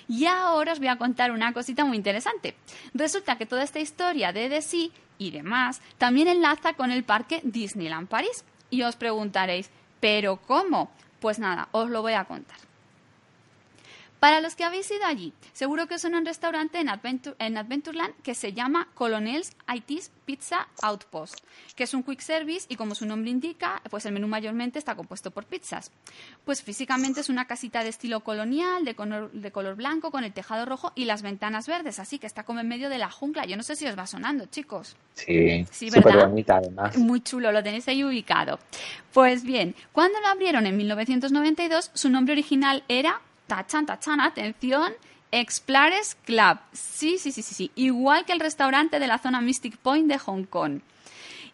Y 0.08 0.26
ahora 0.26 0.72
os 0.72 0.80
voy 0.80 0.88
a 0.88 0.98
contar 0.98 1.32
una 1.32 1.54
cosita 1.54 1.86
muy 1.86 1.98
interesante. 1.98 2.56
Resulta 2.96 3.38
que 3.38 3.46
toda 3.46 3.62
esta 3.62 3.80
historia 3.80 4.34
de 4.34 4.60
Sea 4.64 4.90
y 5.20 5.30
demás 5.30 5.82
también 6.00 6.30
enlaza 6.30 6.74
con 6.74 6.90
el 6.90 7.04
parque 7.04 7.42
Disneyland 7.44 8.08
París. 8.08 8.44
Y 8.72 8.82
os 8.82 8.96
preguntaréis, 8.96 9.70
¿pero 10.00 10.38
cómo? 10.38 10.90
Pues 11.20 11.38
nada, 11.38 11.68
os 11.72 11.92
lo 11.92 12.02
voy 12.02 12.14
a 12.14 12.26
contar. 12.26 12.67
Para 14.20 14.42
los 14.42 14.56
que 14.56 14.64
habéis 14.64 14.90
ido 14.90 15.06
allí, 15.06 15.32
seguro 15.54 15.88
que 15.88 16.00
son 16.00 16.16
un 16.16 16.26
restaurante 16.26 16.80
en, 16.80 16.90
Adventureland 16.90 18.16
que 18.24 18.34
se 18.34 18.52
llama 18.52 18.88
Colonel's 18.96 19.56
IT's 19.72 20.12
Pizza 20.26 20.68
Outpost, 20.82 21.40
que 21.76 21.84
es 21.84 21.94
un 21.94 22.04
quick 22.04 22.20
service 22.22 22.66
y 22.68 22.76
como 22.76 22.96
su 22.96 23.06
nombre 23.06 23.30
indica, 23.30 23.82
pues 23.90 24.06
el 24.06 24.14
menú 24.14 24.28
mayormente 24.28 24.80
está 24.80 24.96
compuesto 24.96 25.32
por 25.32 25.46
pizzas. 25.46 25.92
Pues 26.46 26.64
físicamente 26.64 27.22
es 27.22 27.30
una 27.30 27.46
casita 27.46 27.84
de 27.84 27.90
estilo 27.90 28.22
colonial, 28.22 28.84
de 28.84 28.96
color, 28.96 29.76
blanco, 29.76 30.10
con 30.10 30.24
el 30.24 30.34
tejado 30.34 30.66
rojo 30.66 30.92
y 30.96 31.06
las 31.06 31.22
ventanas 31.22 31.68
verdes, 31.68 32.00
así 32.00 32.18
que 32.18 32.28
está 32.28 32.44
como 32.44 32.60
en 32.60 32.68
medio 32.68 32.90
de 32.90 32.98
la 32.98 33.12
jungla. 33.12 33.46
Yo 33.46 33.56
no 33.56 33.64
sé 33.64 33.76
si 33.76 33.86
os 33.86 33.98
va 33.98 34.08
sonando, 34.08 34.48
chicos. 34.48 34.98
Sí, 35.14 35.66
sí 35.72 35.90
¿verdad? 35.92 36.28
bonita 36.28 36.58
además. 36.58 36.98
Muy 36.98 37.22
chulo, 37.22 37.52
lo 37.52 37.64
tenéis 37.64 37.88
ahí 37.88 38.04
ubicado. 38.04 38.60
Pues 39.14 39.44
bien, 39.44 39.76
cuando 39.92 40.20
lo 40.20 40.28
abrieron 40.28 40.66
en 40.66 40.76
1992, 40.76 41.92
su 41.94 42.10
nombre 42.10 42.34
original 42.34 42.84
era 42.88 43.22
tachan, 43.48 43.86
tachan, 43.86 44.22
atención, 44.22 44.94
Explores 45.32 46.16
Club. 46.26 46.58
Sí, 46.72 47.18
sí, 47.18 47.32
sí, 47.32 47.42
sí, 47.42 47.54
sí. 47.54 47.72
Igual 47.76 48.26
que 48.26 48.34
el 48.34 48.40
restaurante 48.40 49.00
de 49.00 49.08
la 49.08 49.18
zona 49.18 49.42
Mystic 49.42 49.78
Point 49.78 50.08
de 50.08 50.18
Hong 50.20 50.44
Kong. 50.44 50.82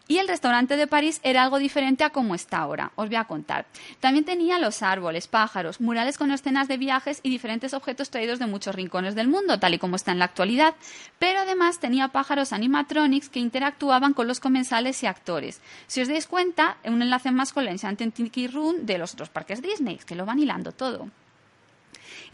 Y 0.06 0.18
el 0.18 0.28
restaurante 0.28 0.76
de 0.76 0.86
París 0.86 1.18
era 1.22 1.42
algo 1.42 1.58
diferente 1.58 2.04
a 2.04 2.10
como 2.10 2.34
está 2.34 2.58
ahora. 2.58 2.92
Os 2.94 3.08
voy 3.08 3.16
a 3.16 3.24
contar. 3.24 3.64
También 4.00 4.26
tenía 4.26 4.58
los 4.58 4.82
árboles, 4.82 5.28
pájaros, 5.28 5.80
murales 5.80 6.18
con 6.18 6.30
escenas 6.30 6.68
de 6.68 6.76
viajes 6.76 7.20
y 7.22 7.30
diferentes 7.30 7.72
objetos 7.72 8.10
traídos 8.10 8.38
de 8.38 8.46
muchos 8.46 8.74
rincones 8.74 9.14
del 9.14 9.28
mundo, 9.28 9.58
tal 9.58 9.72
y 9.72 9.78
como 9.78 9.96
está 9.96 10.12
en 10.12 10.18
la 10.18 10.26
actualidad. 10.26 10.74
Pero 11.18 11.40
además 11.40 11.80
tenía 11.80 12.08
pájaros 12.08 12.52
animatronics 12.52 13.30
que 13.30 13.40
interactuaban 13.40 14.12
con 14.12 14.28
los 14.28 14.40
comensales 14.40 15.02
y 15.02 15.06
actores. 15.06 15.62
Si 15.86 16.02
os 16.02 16.08
dais 16.08 16.26
cuenta, 16.26 16.76
un 16.84 17.00
enlace 17.00 17.30
más 17.30 17.54
con 17.54 17.64
la 17.64 17.70
Enchanted 17.70 18.12
Tiki 18.12 18.46
Room 18.46 18.84
de 18.84 18.98
los 18.98 19.14
otros 19.14 19.30
parques 19.30 19.62
Disney, 19.62 19.96
que 19.96 20.14
lo 20.14 20.26
van 20.26 20.38
hilando 20.38 20.72
todo. 20.72 21.08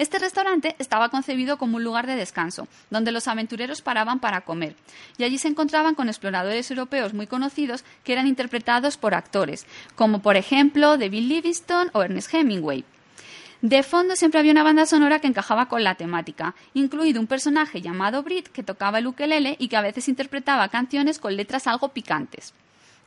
Este 0.01 0.19
restaurante 0.19 0.77
estaba 0.79 1.11
concebido 1.11 1.59
como 1.59 1.77
un 1.77 1.85
lugar 1.85 2.07
de 2.07 2.17
descanso, 2.17 2.67
donde 2.89 3.13
los 3.13 3.29
aventureros 3.29 3.83
paraban 3.83 4.19
para 4.19 4.41
comer, 4.41 4.75
y 5.19 5.25
allí 5.25 5.37
se 5.37 5.49
encontraban 5.49 5.95
con 5.95 6.09
exploradores 6.09 6.71
europeos 6.71 7.13
muy 7.13 7.27
conocidos 7.27 7.85
que 8.03 8.15
eran 8.15 8.27
interpretados 8.27 8.97
por 8.97 9.13
actores, 9.13 9.67
como 9.97 10.23
por 10.23 10.39
ejemplo 10.39 10.97
David 10.97 11.29
Livingstone 11.29 11.91
o 11.93 12.03
Ernest 12.03 12.33
Hemingway. 12.33 12.83
De 13.61 13.83
fondo 13.83 14.17
siempre 14.17 14.41
había 14.41 14.53
una 14.53 14.63
banda 14.63 14.87
sonora 14.87 15.19
que 15.19 15.27
encajaba 15.27 15.69
con 15.69 15.85
la 15.85 15.97
temática, 15.97 16.55
incluido 16.73 17.21
un 17.21 17.27
personaje 17.27 17.83
llamado 17.83 18.23
Brit 18.23 18.49
que 18.49 18.63
tocaba 18.63 19.01
el 19.01 19.07
ukelele 19.07 19.57
y 19.59 19.69
que 19.69 19.77
a 19.77 19.83
veces 19.83 20.09
interpretaba 20.09 20.71
canciones 20.71 21.19
con 21.19 21.37
letras 21.37 21.67
algo 21.67 21.91
picantes. 21.91 22.55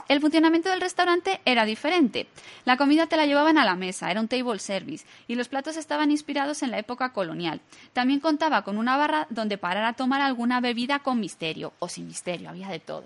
El 0.09 0.19
funcionamiento 0.19 0.69
del 0.69 0.81
restaurante 0.81 1.39
era 1.45 1.65
diferente. 1.65 2.27
La 2.65 2.77
comida 2.77 3.07
te 3.07 3.15
la 3.15 3.25
llevaban 3.25 3.57
a 3.57 3.65
la 3.65 3.75
mesa, 3.75 4.11
era 4.11 4.19
un 4.19 4.27
table 4.27 4.59
service, 4.59 5.05
y 5.27 5.35
los 5.35 5.47
platos 5.47 5.77
estaban 5.77 6.11
inspirados 6.11 6.61
en 6.61 6.71
la 6.71 6.79
época 6.79 7.13
colonial. 7.13 7.61
También 7.93 8.19
contaba 8.19 8.63
con 8.63 8.77
una 8.77 8.97
barra 8.97 9.27
donde 9.29 9.57
parar 9.57 9.85
a 9.85 9.93
tomar 9.93 10.21
alguna 10.21 10.59
bebida 10.59 10.99
con 10.99 11.19
misterio, 11.19 11.73
o 11.79 11.87
sin 11.87 12.07
misterio, 12.07 12.49
había 12.49 12.67
de 12.67 12.79
todo. 12.79 13.05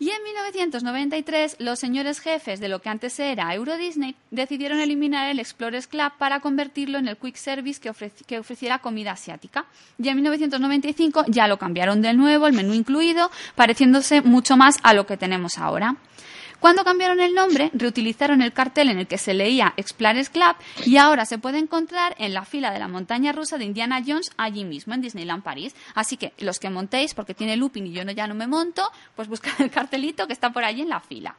Y 0.00 0.08
en 0.08 0.22
1993, 0.24 1.56
los 1.58 1.78
señores 1.78 2.20
jefes 2.20 2.58
de 2.58 2.70
lo 2.70 2.80
que 2.80 2.88
antes 2.88 3.20
era 3.20 3.54
Euro 3.54 3.76
Disney 3.76 4.16
decidieron 4.30 4.80
eliminar 4.80 5.28
el 5.28 5.38
Explorers 5.38 5.86
Club 5.86 6.12
para 6.16 6.40
convertirlo 6.40 6.96
en 6.96 7.06
el 7.06 7.18
Quick 7.18 7.36
Service 7.36 7.78
que, 7.78 7.92
que, 8.26 8.38
ofreciera 8.38 8.78
comida 8.78 9.12
asiática. 9.12 9.66
Y 9.98 10.08
en 10.08 10.16
1995 10.16 11.26
ya 11.28 11.46
lo 11.46 11.58
cambiaron 11.58 12.00
de 12.00 12.14
nuevo, 12.14 12.46
el 12.46 12.54
menú 12.54 12.72
incluido, 12.72 13.30
pareciéndose 13.56 14.22
mucho 14.22 14.56
más 14.56 14.78
a 14.82 14.94
lo 14.94 15.04
que 15.04 15.18
tenemos 15.18 15.58
ahora. 15.58 15.96
Cuando 16.60 16.84
cambiaron 16.84 17.20
el 17.20 17.34
nombre, 17.34 17.70
reutilizaron 17.72 18.42
el 18.42 18.52
cartel 18.52 18.90
en 18.90 18.98
el 18.98 19.06
que 19.06 19.16
se 19.16 19.32
leía 19.32 19.72
Explorers 19.78 20.28
Club 20.28 20.54
y 20.84 20.98
ahora 20.98 21.24
se 21.24 21.38
puede 21.38 21.58
encontrar 21.58 22.14
en 22.18 22.34
la 22.34 22.44
fila 22.44 22.70
de 22.70 22.78
la 22.78 22.86
montaña 22.86 23.32
rusa 23.32 23.56
de 23.56 23.64
Indiana 23.64 24.02
Jones 24.06 24.30
allí 24.36 24.64
mismo, 24.64 24.92
en 24.92 25.00
Disneyland 25.00 25.42
París. 25.42 25.74
Así 25.94 26.18
que 26.18 26.34
los 26.38 26.58
que 26.58 26.68
montéis, 26.68 27.14
porque 27.14 27.32
tiene 27.32 27.56
looping 27.56 27.86
y 27.86 27.92
yo 27.92 28.04
no, 28.04 28.12
ya 28.12 28.26
no 28.26 28.34
me 28.34 28.46
monto, 28.46 28.82
pues 29.16 29.26
buscad 29.26 29.58
el 29.60 29.70
cartelito 29.70 30.26
que 30.26 30.34
está 30.34 30.52
por 30.52 30.64
allí 30.64 30.82
en 30.82 30.90
la 30.90 31.00
fila. 31.00 31.34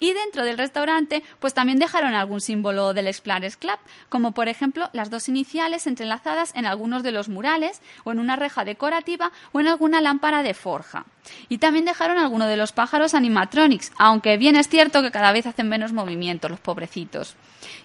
Y 0.00 0.12
dentro 0.12 0.44
del 0.44 0.58
restaurante, 0.58 1.22
pues 1.38 1.54
también 1.54 1.78
dejaron 1.78 2.14
algún 2.14 2.40
símbolo 2.40 2.94
del 2.94 3.06
Explorers 3.06 3.56
Club, 3.56 3.78
como 4.08 4.32
por 4.32 4.48
ejemplo 4.48 4.90
las 4.92 5.08
dos 5.08 5.28
iniciales 5.28 5.86
entrelazadas 5.86 6.52
en 6.56 6.66
algunos 6.66 7.04
de 7.04 7.12
los 7.12 7.28
murales, 7.28 7.80
o 8.04 8.12
en 8.12 8.18
una 8.18 8.36
reja 8.36 8.64
decorativa, 8.64 9.30
o 9.52 9.60
en 9.60 9.68
alguna 9.68 10.00
lámpara 10.00 10.42
de 10.42 10.54
forja. 10.54 11.06
Y 11.48 11.58
también 11.58 11.84
dejaron 11.84 12.18
alguno 12.18 12.46
de 12.46 12.56
los 12.56 12.72
pájaros 12.72 13.14
animatronics, 13.14 13.92
aunque 13.98 14.36
bien 14.36 14.56
es 14.56 14.68
cierto 14.68 15.02
que 15.02 15.10
cada 15.10 15.32
vez 15.32 15.46
hacen 15.46 15.68
menos 15.68 15.92
movimiento 15.92 16.48
los 16.48 16.60
pobrecitos. 16.60 17.36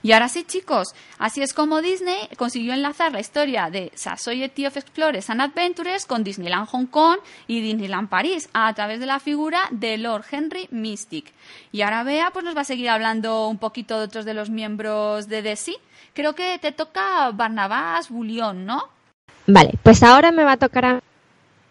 Y 0.02 0.12
ahora 0.12 0.30
sí, 0.30 0.44
chicos, 0.44 0.90
así 1.20 1.42
es 1.42 1.54
como 1.54 1.82
Disney 1.82 2.30
consiguió 2.38 2.74
enlazar 2.74 3.12
la 3.12 3.20
historia 3.20 3.70
de 3.70 3.92
Society 3.96 4.66
of 4.66 4.78
Explorers 4.78 5.30
and 5.30 5.42
Adventures 5.42 6.06
con 6.06 6.24
Disneyland 6.24 6.68
Hong 6.70 6.88
Kong 6.88 7.20
y 7.48 7.62
Disneyland 7.62 8.10
París 8.10 8.50
a 8.54 8.74
través 8.74 9.00
de 9.00 9.06
la 9.06 9.20
figura 9.20 9.62
de 9.72 9.98
Lord 9.98 10.26
Henry 10.32 10.68
Mystic. 10.72 11.32
Y 11.72 11.82
ahora 11.82 12.04
Bea 12.04 12.32
pues 12.32 12.46
nos 12.46 12.56
va 12.56 12.62
a 12.62 12.66
seguir 12.66 12.90
hablando 12.90 13.48
un 13.48 13.58
poquito 13.58 13.98
de 13.98 14.06
otros 14.06 14.26
de 14.26 14.34
los 14.34 14.50
miembros 14.50 15.28
de 15.28 15.42
DESI. 15.42 15.78
Creo 16.14 16.34
que 16.34 16.58
te 16.60 16.72
toca 16.72 17.30
Barnabás 17.32 18.10
Bullion, 18.10 18.66
¿no? 18.66 18.90
Vale, 19.46 19.74
pues 19.84 20.04
ahora 20.04 20.32
me 20.32 20.44
va 20.44 20.54
a 20.54 20.58
tocar 20.58 20.86
a 20.86 21.02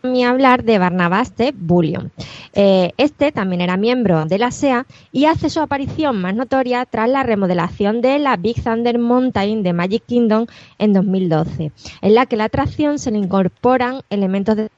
mí 0.07 0.25
hablar 0.25 0.65
de 0.65 0.79
Barnabás 0.79 1.37
de 1.37 1.53
Bullion. 1.57 2.11
Eh, 2.55 2.93
este 2.97 3.33
también 3.33 3.61
era 3.61 3.77
miembro 3.77 4.25
de 4.25 4.39
la 4.39 4.51
SEA 4.51 4.87
y 5.13 5.27
hace 5.27 5.51
su 5.51 5.61
aparición 5.61 6.21
más 6.21 6.35
notoria 6.35 6.87
tras 6.87 7.09
la 7.09 7.23
remodelación 7.23 8.01
de 8.01 8.19
la 8.19 8.37
Big 8.37 8.63
Thunder 8.63 8.99
Mountain 8.99 9.63
de 9.63 9.73
Magic 9.73 10.05
Kingdom 10.07 10.47
en 10.79 10.93
2012, 10.93 11.73
en 12.01 12.15
la 12.15 12.27
que 12.27 12.37
la 12.37 12.45
atracción 12.45 12.99
se 12.99 13.11
le 13.11 13.19
incorporan 13.19 14.01
elementos 14.11 14.57
de 14.57 14.71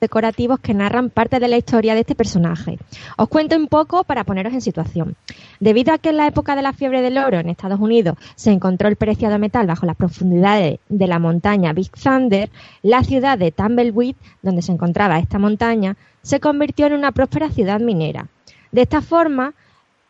decorativos 0.00 0.60
que 0.60 0.74
narran 0.74 1.10
parte 1.10 1.38
de 1.40 1.48
la 1.48 1.58
historia 1.58 1.94
de 1.94 2.00
este 2.00 2.14
personaje. 2.14 2.78
Os 3.16 3.28
cuento 3.28 3.56
un 3.56 3.68
poco 3.68 4.04
para 4.04 4.24
poneros 4.24 4.52
en 4.52 4.60
situación. 4.60 5.16
Debido 5.60 5.92
a 5.92 5.98
que 5.98 6.10
en 6.10 6.16
la 6.16 6.26
época 6.26 6.56
de 6.56 6.62
la 6.62 6.72
fiebre 6.72 7.02
del 7.02 7.18
oro 7.18 7.38
en 7.38 7.48
Estados 7.48 7.80
Unidos 7.80 8.16
se 8.34 8.50
encontró 8.50 8.88
el 8.88 8.96
preciado 8.96 9.38
metal 9.38 9.66
bajo 9.66 9.86
las 9.86 9.96
profundidades 9.96 10.80
de 10.88 11.06
la 11.06 11.18
montaña 11.18 11.72
Big 11.72 11.90
Thunder, 11.92 12.50
la 12.82 13.04
ciudad 13.04 13.38
de 13.38 13.52
Tumbleweed, 13.52 14.16
donde 14.42 14.62
se 14.62 14.72
encontraba 14.72 15.18
esta 15.18 15.38
montaña, 15.38 15.96
se 16.22 16.40
convirtió 16.40 16.86
en 16.86 16.94
una 16.94 17.12
próspera 17.12 17.50
ciudad 17.50 17.80
minera. 17.80 18.28
De 18.72 18.82
esta 18.82 19.02
forma, 19.02 19.54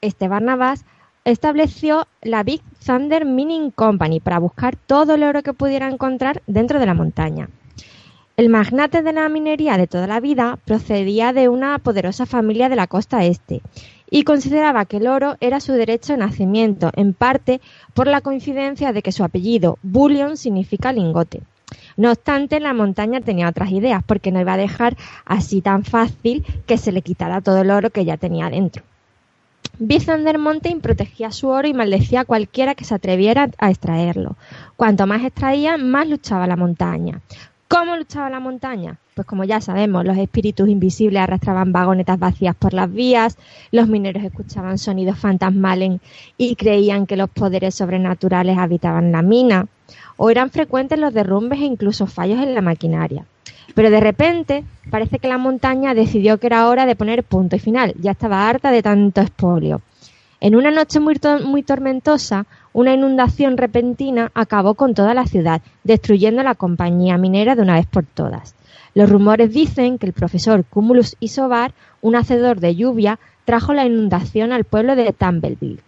este 0.00 0.28
Barnabas 0.28 0.84
estableció 1.24 2.06
la 2.22 2.42
Big 2.42 2.62
Thunder 2.84 3.24
Mining 3.24 3.70
Company 3.70 4.20
para 4.20 4.38
buscar 4.38 4.76
todo 4.76 5.14
el 5.14 5.22
oro 5.22 5.42
que 5.42 5.52
pudiera 5.52 5.88
encontrar 5.88 6.42
dentro 6.46 6.78
de 6.78 6.86
la 6.86 6.94
montaña. 6.94 7.48
El 8.40 8.48
magnate 8.48 9.02
de 9.02 9.12
la 9.12 9.28
minería 9.28 9.76
de 9.76 9.86
toda 9.86 10.06
la 10.06 10.18
vida 10.18 10.58
procedía 10.64 11.34
de 11.34 11.50
una 11.50 11.78
poderosa 11.78 12.24
familia 12.24 12.70
de 12.70 12.76
la 12.76 12.86
costa 12.86 13.22
este 13.22 13.60
y 14.10 14.24
consideraba 14.24 14.86
que 14.86 14.96
el 14.96 15.08
oro 15.08 15.36
era 15.40 15.60
su 15.60 15.74
derecho 15.74 16.14
de 16.14 16.20
nacimiento, 16.20 16.90
en 16.96 17.12
parte 17.12 17.60
por 17.92 18.06
la 18.06 18.22
coincidencia 18.22 18.94
de 18.94 19.02
que 19.02 19.12
su 19.12 19.24
apellido, 19.24 19.78
Bullion, 19.82 20.38
significa 20.38 20.90
lingote. 20.90 21.42
No 21.98 22.12
obstante, 22.12 22.60
la 22.60 22.72
montaña 22.72 23.20
tenía 23.20 23.46
otras 23.46 23.72
ideas, 23.72 24.02
porque 24.06 24.32
no 24.32 24.40
iba 24.40 24.54
a 24.54 24.56
dejar 24.56 24.96
así 25.26 25.60
tan 25.60 25.84
fácil 25.84 26.42
que 26.64 26.78
se 26.78 26.92
le 26.92 27.02
quitara 27.02 27.42
todo 27.42 27.60
el 27.60 27.70
oro 27.70 27.90
que 27.90 28.06
ya 28.06 28.16
tenía 28.16 28.48
dentro. 28.48 28.82
Thunder 29.78 30.38
Mountain 30.38 30.80
protegía 30.80 31.30
su 31.30 31.48
oro 31.48 31.68
y 31.68 31.74
maldecía 31.74 32.20
a 32.20 32.24
cualquiera 32.24 32.74
que 32.74 32.84
se 32.84 32.94
atreviera 32.94 33.50
a 33.58 33.70
extraerlo. 33.70 34.36
Cuanto 34.76 35.06
más 35.06 35.24
extraía, 35.24 35.76
más 35.76 36.08
luchaba 36.08 36.46
la 36.46 36.56
montaña. 36.56 37.20
¿Cómo 37.70 37.94
luchaba 37.94 38.28
la 38.28 38.40
montaña? 38.40 38.96
Pues 39.14 39.28
como 39.28 39.44
ya 39.44 39.60
sabemos, 39.60 40.04
los 40.04 40.18
espíritus 40.18 40.68
invisibles 40.68 41.22
arrastraban 41.22 41.70
vagonetas 41.70 42.18
vacías 42.18 42.56
por 42.56 42.74
las 42.74 42.92
vías, 42.92 43.38
los 43.70 43.86
mineros 43.86 44.24
escuchaban 44.24 44.76
sonidos 44.76 45.16
fantasmales 45.16 46.00
y 46.36 46.56
creían 46.56 47.06
que 47.06 47.16
los 47.16 47.30
poderes 47.30 47.76
sobrenaturales 47.76 48.58
habitaban 48.58 49.12
la 49.12 49.22
mina, 49.22 49.68
o 50.16 50.30
eran 50.30 50.50
frecuentes 50.50 50.98
los 50.98 51.14
derrumbes 51.14 51.60
e 51.60 51.66
incluso 51.66 52.08
fallos 52.08 52.42
en 52.42 52.56
la 52.56 52.60
maquinaria. 52.60 53.24
Pero 53.76 53.88
de 53.88 54.00
repente 54.00 54.64
parece 54.90 55.20
que 55.20 55.28
la 55.28 55.38
montaña 55.38 55.94
decidió 55.94 56.38
que 56.38 56.48
era 56.48 56.66
hora 56.66 56.86
de 56.86 56.96
poner 56.96 57.22
punto 57.22 57.54
y 57.54 57.60
final, 57.60 57.94
ya 58.00 58.10
estaba 58.10 58.48
harta 58.48 58.72
de 58.72 58.82
tanto 58.82 59.20
espolio. 59.20 59.80
En 60.40 60.56
una 60.56 60.72
noche 60.72 60.98
muy, 60.98 61.20
muy 61.44 61.62
tormentosa, 61.62 62.46
una 62.72 62.94
inundación 62.94 63.56
repentina 63.56 64.30
acabó 64.34 64.74
con 64.74 64.94
toda 64.94 65.14
la 65.14 65.26
ciudad, 65.26 65.62
destruyendo 65.84 66.42
la 66.42 66.54
compañía 66.54 67.18
minera 67.18 67.56
de 67.56 67.62
una 67.62 67.74
vez 67.74 67.86
por 67.86 68.04
todas. 68.04 68.54
Los 68.94 69.08
rumores 69.08 69.52
dicen 69.52 69.98
que 69.98 70.06
el 70.06 70.12
profesor 70.12 70.64
Cumulus 70.64 71.16
Isobar, 71.20 71.72
un 72.00 72.16
hacedor 72.16 72.60
de 72.60 72.74
lluvia, 72.74 73.18
trajo 73.44 73.72
la 73.72 73.86
inundación 73.86 74.52
al 74.52 74.64
pueblo 74.64 74.96
de 74.96 75.12
Tumbleville. 75.12 75.82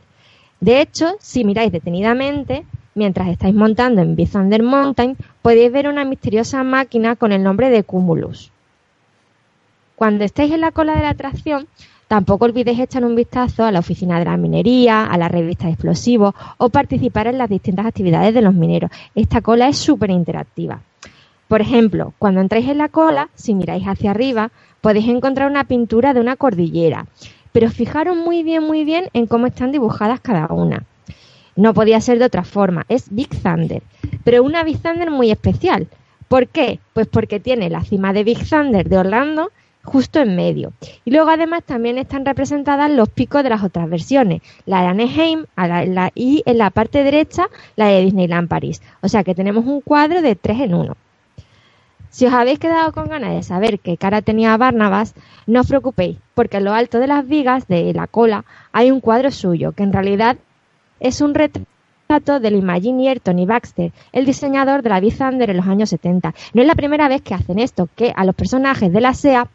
De 0.61 0.81
hecho, 0.81 1.17
si 1.21 1.45
miráis 1.45 1.73
detenidamente, 1.73 2.65
mientras 2.95 3.29
estáis 3.29 3.55
montando 3.55 4.03
en 4.03 4.17
Thunder 4.17 4.63
Mountain, 4.63 5.17
podéis 5.43 5.73
ver 5.73 5.89
una 5.89 6.05
misteriosa 6.05 6.63
máquina 6.63 7.17
con 7.17 7.33
el 7.33 7.43
nombre 7.43 7.71
de 7.71 7.83
Cumulus. 7.83 8.53
Cuando 9.97 10.25
estéis 10.25 10.53
en 10.53 10.61
la 10.61 10.73
cola 10.73 10.95
de 10.95 11.03
la 11.03 11.11
atracción, 11.11 11.67
Tampoco 12.13 12.45
olvidéis 12.45 12.79
echar 12.79 13.07
un 13.07 13.15
vistazo 13.15 13.65
a 13.65 13.73
la 13.73 13.79
oficina 13.79 14.19
de 14.19 14.27
la 14.27 14.37
minería, 14.37 15.07
a 15.07 15.17
la 15.17 15.29
revista 15.29 15.65
de 15.65 15.73
explosivos 15.73 16.35
o 16.59 16.69
participar 16.69 17.27
en 17.27 17.39
las 17.39 17.49
distintas 17.49 17.87
actividades 17.87 18.35
de 18.35 18.43
los 18.43 18.53
mineros. 18.53 18.91
Esta 19.15 19.41
cola 19.41 19.67
es 19.67 19.79
súper 19.79 20.11
interactiva. 20.11 20.83
Por 21.49 21.63
ejemplo, 21.63 22.13
cuando 22.19 22.43
entráis 22.43 22.69
en 22.69 22.77
la 22.77 22.91
cola, 22.91 23.31
si 23.35 23.55
miráis 23.55 23.85
hacia 23.87 24.11
arriba, 24.11 24.51
podéis 24.83 25.09
encontrar 25.09 25.51
una 25.51 25.65
pintura 25.65 26.13
de 26.13 26.21
una 26.21 26.37
cordillera. 26.37 27.07
Pero 27.51 27.71
fijaros 27.71 28.15
muy 28.15 28.43
bien, 28.43 28.63
muy 28.63 28.85
bien 28.85 29.09
en 29.15 29.27
cómo 29.27 29.47
están 29.47 29.73
dibujadas 29.73 30.21
cada 30.21 30.49
una. 30.53 30.85
No 31.57 31.73
podía 31.73 31.99
ser 32.03 32.19
de 32.19 32.27
otra 32.27 32.45
forma, 32.45 32.85
es 32.91 33.07
Big 33.09 33.31
Thunder, 33.43 33.83
pero 34.23 34.43
una 34.43 34.65
Big 34.65 34.83
Thunder 34.83 35.11
muy 35.11 35.31
especial. 35.31 35.87
¿Por 36.29 36.49
qué? 36.49 36.79
Pues 36.93 37.07
porque 37.07 37.41
tiene 37.41 37.71
la 37.71 37.83
cima 37.85 38.13
de 38.13 38.23
Big 38.23 38.47
Thunder 38.47 38.87
de 38.87 38.99
Orlando 38.99 39.51
justo 39.85 40.21
en 40.21 40.37
medio. 40.37 40.73
Y 41.05 41.11
luego 41.11 41.31
además 41.31 41.63
también 41.65 41.99
están 41.99 42.25
representadas 42.25 42.91
los 42.91 43.09
picos 43.09 43.43
de 43.43 43.51
las 43.51 43.63
otras 43.63 43.89
versiones, 43.89 44.43
la 44.67 44.83
de 44.83 44.89
Anaheim 44.89 45.45
y 46.15 46.43
en 46.47 46.59
la 46.59 46.71
parte 46.71 47.03
derecha 47.03 47.49
la 47.77 47.87
de 47.87 48.03
Disneyland 48.03 48.49
París. 48.49 48.83
O 49.01 49.09
sea 49.09 49.25
que 49.25 49.35
tenemos 49.35 49.65
un 49.67 49.81
cuadro 49.81 50.23
de 50.23 50.37
tres 50.37 50.61
en 50.61 50.75
uno. 50.75 50.97
Si 52.11 52.27
os 52.27 52.35
habéis 52.35 52.59
quedado 52.59 52.93
con 52.93 53.09
ganas 53.09 53.35
de 53.35 53.43
saber 53.43 53.81
qué 53.81 53.97
cara 53.97 54.21
tenía 54.21 54.57
Barnabas, 54.59 55.15
no 55.47 55.61
os 55.61 55.67
preocupéis, 55.67 56.19
porque 56.35 56.59
en 56.59 56.65
lo 56.65 56.75
alto 56.75 56.99
de 56.99 57.07
las 57.07 57.27
vigas 57.27 57.67
de 57.69 57.95
la 57.95 58.07
cola 58.07 58.45
hay 58.71 58.91
un 58.91 59.01
cuadro 59.01 59.31
suyo, 59.31 59.73
que 59.73 59.83
en 59.83 59.95
realidad 59.95 60.37
es 61.01 61.23
un 61.23 61.33
retrato 61.33 62.39
del 62.39 62.57
Imagineer 62.57 63.21
Tony 63.21 63.47
Baxter, 63.47 63.93
el 64.13 64.27
diseñador 64.27 64.83
de 64.83 64.91
la 64.91 65.01
Big 65.01 65.17
Thunder 65.17 65.49
en 65.49 65.57
los 65.57 65.67
años 65.67 65.89
70. 65.89 66.35
No 66.53 66.61
es 66.61 66.69
la 66.69 66.75
primera 66.75 67.09
vez 67.09 67.23
que 67.23 67.33
hacen 67.33 67.59
esto, 67.59 67.89
que 67.97 68.13
a 68.15 68.27
los 68.27 68.35
personajes 68.35 68.93
de 68.93 69.01
la 69.01 69.15
SEA 69.15 69.49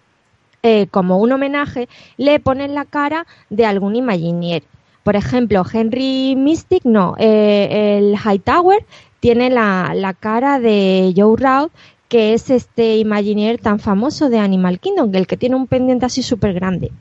eh, 0.64 0.88
como 0.90 1.20
un 1.20 1.32
homenaje, 1.32 1.88
le 2.18 2.40
ponen 2.40 2.74
la 2.74 2.86
cara 2.86 3.26
de 3.50 3.66
algún 3.66 3.96
Imagineer. 3.96 4.64
Por 5.04 5.16
ejemplo, 5.16 5.64
Henry 5.72 6.36
Mystic, 6.36 6.84
no, 6.84 7.16
eh, 7.18 7.98
el 7.98 8.16
Hightower 8.16 8.86
tiene 9.20 9.50
la, 9.50 9.94
la, 9.96 10.14
cara 10.14 10.60
de 10.60 11.14
Joe 11.16 11.38
Rout, 11.38 11.72
que 12.10 12.34
es 12.34 12.50
este 12.50 12.98
Imagineer 12.98 13.60
tan 13.60 13.80
famoso 13.80 14.30
de 14.30 14.40
Animal 14.40 14.80
Kingdom, 14.80 15.14
el 15.14 15.28
que 15.28 15.38
tiene 15.38 15.56
un 15.56 15.68
pendiente 15.68 16.06
así 16.06 16.24
súper 16.24 16.54
grande. 16.54 16.92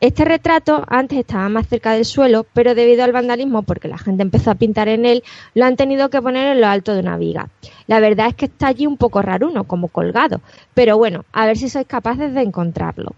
Este 0.00 0.24
retrato 0.24 0.82
antes 0.88 1.18
estaba 1.18 1.50
más 1.50 1.68
cerca 1.68 1.92
del 1.92 2.06
suelo, 2.06 2.46
pero 2.54 2.74
debido 2.74 3.04
al 3.04 3.12
vandalismo, 3.12 3.64
porque 3.64 3.86
la 3.86 3.98
gente 3.98 4.22
empezó 4.22 4.50
a 4.50 4.54
pintar 4.54 4.88
en 4.88 5.04
él, 5.04 5.22
lo 5.54 5.66
han 5.66 5.76
tenido 5.76 6.08
que 6.08 6.22
poner 6.22 6.52
en 6.52 6.62
lo 6.62 6.68
alto 6.68 6.94
de 6.94 7.00
una 7.00 7.18
viga. 7.18 7.50
La 7.86 8.00
verdad 8.00 8.28
es 8.28 8.34
que 8.34 8.46
está 8.46 8.68
allí 8.68 8.86
un 8.86 8.96
poco 8.96 9.20
raruno, 9.20 9.64
como 9.64 9.88
colgado, 9.88 10.40
pero 10.72 10.96
bueno, 10.96 11.26
a 11.32 11.44
ver 11.44 11.58
si 11.58 11.68
sois 11.68 11.86
capaces 11.86 12.32
de 12.32 12.40
encontrarlo. 12.40 13.14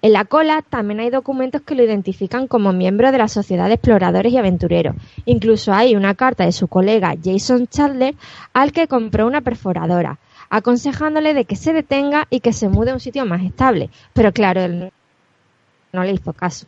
En 0.00 0.14
la 0.14 0.24
cola 0.24 0.62
también 0.62 1.00
hay 1.00 1.10
documentos 1.10 1.60
que 1.60 1.74
lo 1.74 1.84
identifican 1.84 2.46
como 2.46 2.72
miembro 2.72 3.12
de 3.12 3.18
la 3.18 3.28
Sociedad 3.28 3.66
de 3.66 3.74
Exploradores 3.74 4.32
y 4.32 4.38
Aventureros. 4.38 4.96
Incluso 5.26 5.74
hay 5.74 5.94
una 5.94 6.14
carta 6.14 6.46
de 6.46 6.52
su 6.52 6.68
colega 6.68 7.16
Jason 7.22 7.66
Chandler 7.66 8.14
al 8.54 8.72
que 8.72 8.88
compró 8.88 9.26
una 9.26 9.42
perforadora, 9.42 10.18
aconsejándole 10.48 11.34
de 11.34 11.44
que 11.44 11.56
se 11.56 11.74
detenga 11.74 12.28
y 12.30 12.40
que 12.40 12.54
se 12.54 12.70
mude 12.70 12.92
a 12.92 12.94
un 12.94 13.00
sitio 13.00 13.26
más 13.26 13.42
estable. 13.42 13.90
Pero 14.14 14.32
claro, 14.32 14.62
él 14.62 14.90
no 15.92 16.04
le 16.04 16.12
hizo 16.12 16.32
caso. 16.32 16.66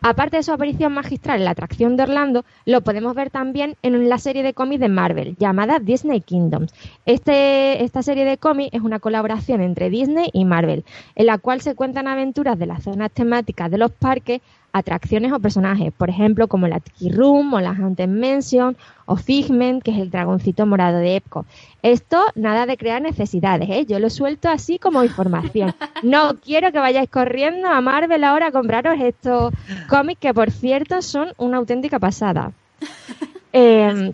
Aparte 0.00 0.36
de 0.36 0.44
su 0.44 0.52
aparición 0.52 0.92
magistral 0.92 1.38
en 1.38 1.44
la 1.44 1.50
atracción 1.50 1.96
de 1.96 2.04
Orlando, 2.04 2.44
lo 2.64 2.82
podemos 2.82 3.16
ver 3.16 3.30
también 3.30 3.74
en 3.82 4.08
la 4.08 4.18
serie 4.18 4.44
de 4.44 4.54
cómics 4.54 4.80
de 4.80 4.88
Marvel 4.88 5.36
llamada 5.38 5.80
Disney 5.80 6.20
Kingdoms. 6.20 6.72
Este, 7.04 7.82
esta 7.82 8.04
serie 8.04 8.24
de 8.24 8.38
cómics 8.38 8.74
es 8.74 8.80
una 8.80 9.00
colaboración 9.00 9.60
entre 9.60 9.90
Disney 9.90 10.30
y 10.32 10.44
Marvel, 10.44 10.84
en 11.16 11.26
la 11.26 11.38
cual 11.38 11.62
se 11.62 11.74
cuentan 11.74 12.06
aventuras 12.06 12.56
de 12.60 12.66
las 12.66 12.84
zonas 12.84 13.10
temáticas 13.10 13.72
de 13.72 13.78
los 13.78 13.90
parques 13.90 14.40
atracciones 14.72 15.32
o 15.32 15.40
personajes, 15.40 15.92
por 15.92 16.10
ejemplo, 16.10 16.48
como 16.48 16.68
la 16.68 16.80
Tiki 16.80 17.10
Room 17.10 17.54
o 17.54 17.60
la 17.60 17.70
Haunted 17.70 18.08
Mansion 18.08 18.76
o 19.06 19.16
Figment, 19.16 19.82
que 19.82 19.90
es 19.90 19.98
el 19.98 20.10
dragoncito 20.10 20.66
morado 20.66 20.98
de 20.98 21.16
Epcot. 21.16 21.46
Esto 21.82 22.22
nada 22.34 22.66
de 22.66 22.76
crear 22.76 23.00
necesidades, 23.00 23.68
¿eh? 23.70 23.86
yo 23.86 23.98
lo 23.98 24.10
suelto 24.10 24.48
así 24.48 24.78
como 24.78 25.02
información. 25.02 25.74
No 26.02 26.36
quiero 26.36 26.70
que 26.72 26.78
vayáis 26.78 27.10
corriendo 27.10 27.68
a 27.68 27.80
Marvel 27.80 28.24
ahora 28.24 28.48
a 28.48 28.52
compraros 28.52 29.00
estos 29.00 29.52
cómics 29.88 30.20
que, 30.20 30.34
por 30.34 30.50
cierto, 30.50 31.02
son 31.02 31.32
una 31.38 31.58
auténtica 31.58 31.98
pasada. 31.98 32.52
Eh, 33.50 34.12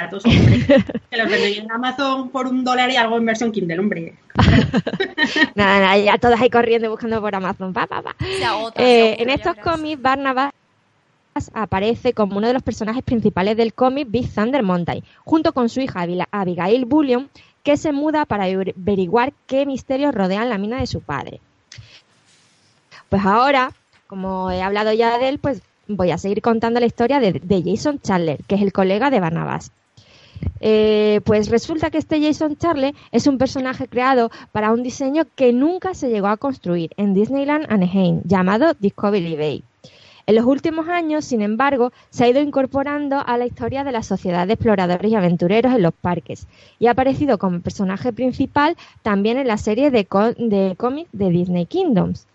que 1.10 1.16
los 1.16 1.32
en 1.32 1.70
Amazon 1.70 2.28
por 2.30 2.46
un 2.46 2.64
dólar 2.64 2.90
y 2.90 2.96
algo 2.96 3.16
en 3.16 3.26
versión 3.26 3.52
Kindle, 3.52 3.78
hombre. 3.78 4.14
nada, 5.54 5.80
nada, 5.80 5.98
ya 5.98 6.18
todas 6.18 6.40
ahí 6.40 6.50
corriendo 6.50 6.90
buscando 6.90 7.20
por 7.20 7.34
Amazon. 7.34 7.72
Pa, 7.72 7.86
pa, 7.86 8.02
pa. 8.02 8.16
Eh, 8.76 9.16
en 9.18 9.30
estos 9.30 9.56
cómics, 9.56 10.00
Barnabas 10.00 10.52
aparece 11.52 12.12
como 12.12 12.38
uno 12.38 12.46
de 12.46 12.52
los 12.52 12.62
personajes 12.62 13.02
principales 13.02 13.56
del 13.56 13.74
cómic 13.74 14.08
Big 14.10 14.32
Thunder 14.32 14.62
Mountain, 14.62 15.02
junto 15.24 15.52
con 15.52 15.68
su 15.68 15.80
hija 15.80 16.06
Abigail 16.30 16.84
Bullion, 16.84 17.28
que 17.62 17.76
se 17.76 17.92
muda 17.92 18.24
para 18.24 18.44
averiguar 18.44 19.32
qué 19.46 19.66
misterios 19.66 20.14
rodean 20.14 20.48
la 20.48 20.58
mina 20.58 20.78
de 20.78 20.86
su 20.86 21.00
padre. 21.00 21.40
Pues 23.08 23.24
ahora, 23.24 23.72
como 24.06 24.50
he 24.50 24.62
hablado 24.62 24.92
ya 24.92 25.18
de 25.18 25.28
él, 25.28 25.38
pues 25.38 25.62
voy 25.88 26.10
a 26.10 26.18
seguir 26.18 26.42
contando 26.42 26.80
la 26.80 26.86
historia 26.86 27.20
de, 27.20 27.32
de 27.32 27.62
Jason 27.64 28.00
Chandler, 28.00 28.38
que 28.46 28.54
es 28.54 28.62
el 28.62 28.72
colega 28.72 29.10
de 29.10 29.20
Barnabas. 29.20 29.72
Eh, 30.60 31.20
pues 31.24 31.50
resulta 31.50 31.90
que 31.90 31.98
este 31.98 32.22
Jason 32.22 32.56
Charlie 32.56 32.94
es 33.12 33.26
un 33.26 33.38
personaje 33.38 33.86
creado 33.88 34.30
para 34.52 34.72
un 34.72 34.82
diseño 34.82 35.24
que 35.34 35.52
nunca 35.52 35.94
se 35.94 36.08
llegó 36.08 36.28
a 36.28 36.36
construir 36.36 36.90
en 36.96 37.12
Disneyland 37.12 37.66
Anaheim, 37.68 38.22
llamado 38.24 38.74
Discovery 38.78 39.36
Bay. 39.36 39.64
En 40.26 40.36
los 40.36 40.46
últimos 40.46 40.88
años, 40.88 41.26
sin 41.26 41.42
embargo, 41.42 41.92
se 42.08 42.24
ha 42.24 42.28
ido 42.28 42.40
incorporando 42.40 43.22
a 43.26 43.36
la 43.36 43.44
historia 43.44 43.84
de 43.84 43.92
la 43.92 44.02
sociedad 44.02 44.46
de 44.46 44.54
exploradores 44.54 45.12
y 45.12 45.14
aventureros 45.14 45.74
en 45.74 45.82
los 45.82 45.92
parques 45.92 46.46
y 46.78 46.86
ha 46.86 46.92
aparecido 46.92 47.36
como 47.36 47.60
personaje 47.60 48.10
principal 48.12 48.76
también 49.02 49.36
en 49.36 49.48
la 49.48 49.58
serie 49.58 49.90
de, 49.90 50.06
de 50.38 50.74
cómics 50.76 51.10
de 51.12 51.28
Disney 51.28 51.66
Kingdoms. 51.66 52.26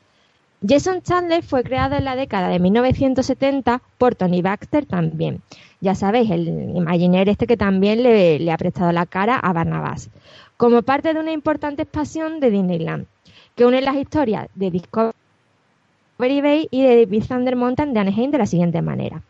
Jason 0.67 1.01
Chandler 1.01 1.41
fue 1.41 1.63
creado 1.63 1.95
en 1.95 2.05
la 2.05 2.15
década 2.15 2.49
de 2.49 2.59
1970 2.59 3.81
por 3.97 4.13
Tony 4.13 4.41
Baxter 4.41 4.85
también. 4.85 5.41
Ya 5.81 5.95
sabéis, 5.95 6.30
el 6.30 6.76
Imagineer 6.76 7.30
este 7.30 7.47
que 7.47 7.56
también 7.56 8.03
le, 8.03 8.51
ha 8.51 8.57
prestado 8.57 8.91
la 8.91 9.06
cara 9.06 9.38
a 9.38 9.53
Barnabas. 9.53 10.10
Como 10.57 10.81
parte 10.81 11.14
de 11.14 11.19
una 11.19 11.31
importante 11.31 11.84
expansión 11.84 12.41
de 12.41 12.51
Disneyland, 12.51 13.06
que 13.56 13.65
une 13.65 13.81
las 13.81 13.95
historias 13.95 14.49
de 14.56 14.72
Discovery 14.72 15.14
Bay 16.18 16.68
y 16.69 16.84
de 16.84 17.06
Big 17.06 17.26
Thunder 17.27 17.56
Mountain 17.56 17.93
de 17.93 17.99
Anaheim 18.01 18.31
de 18.31 18.39
la 18.39 18.45
siguiente 18.45 18.81
manera. 18.81 19.22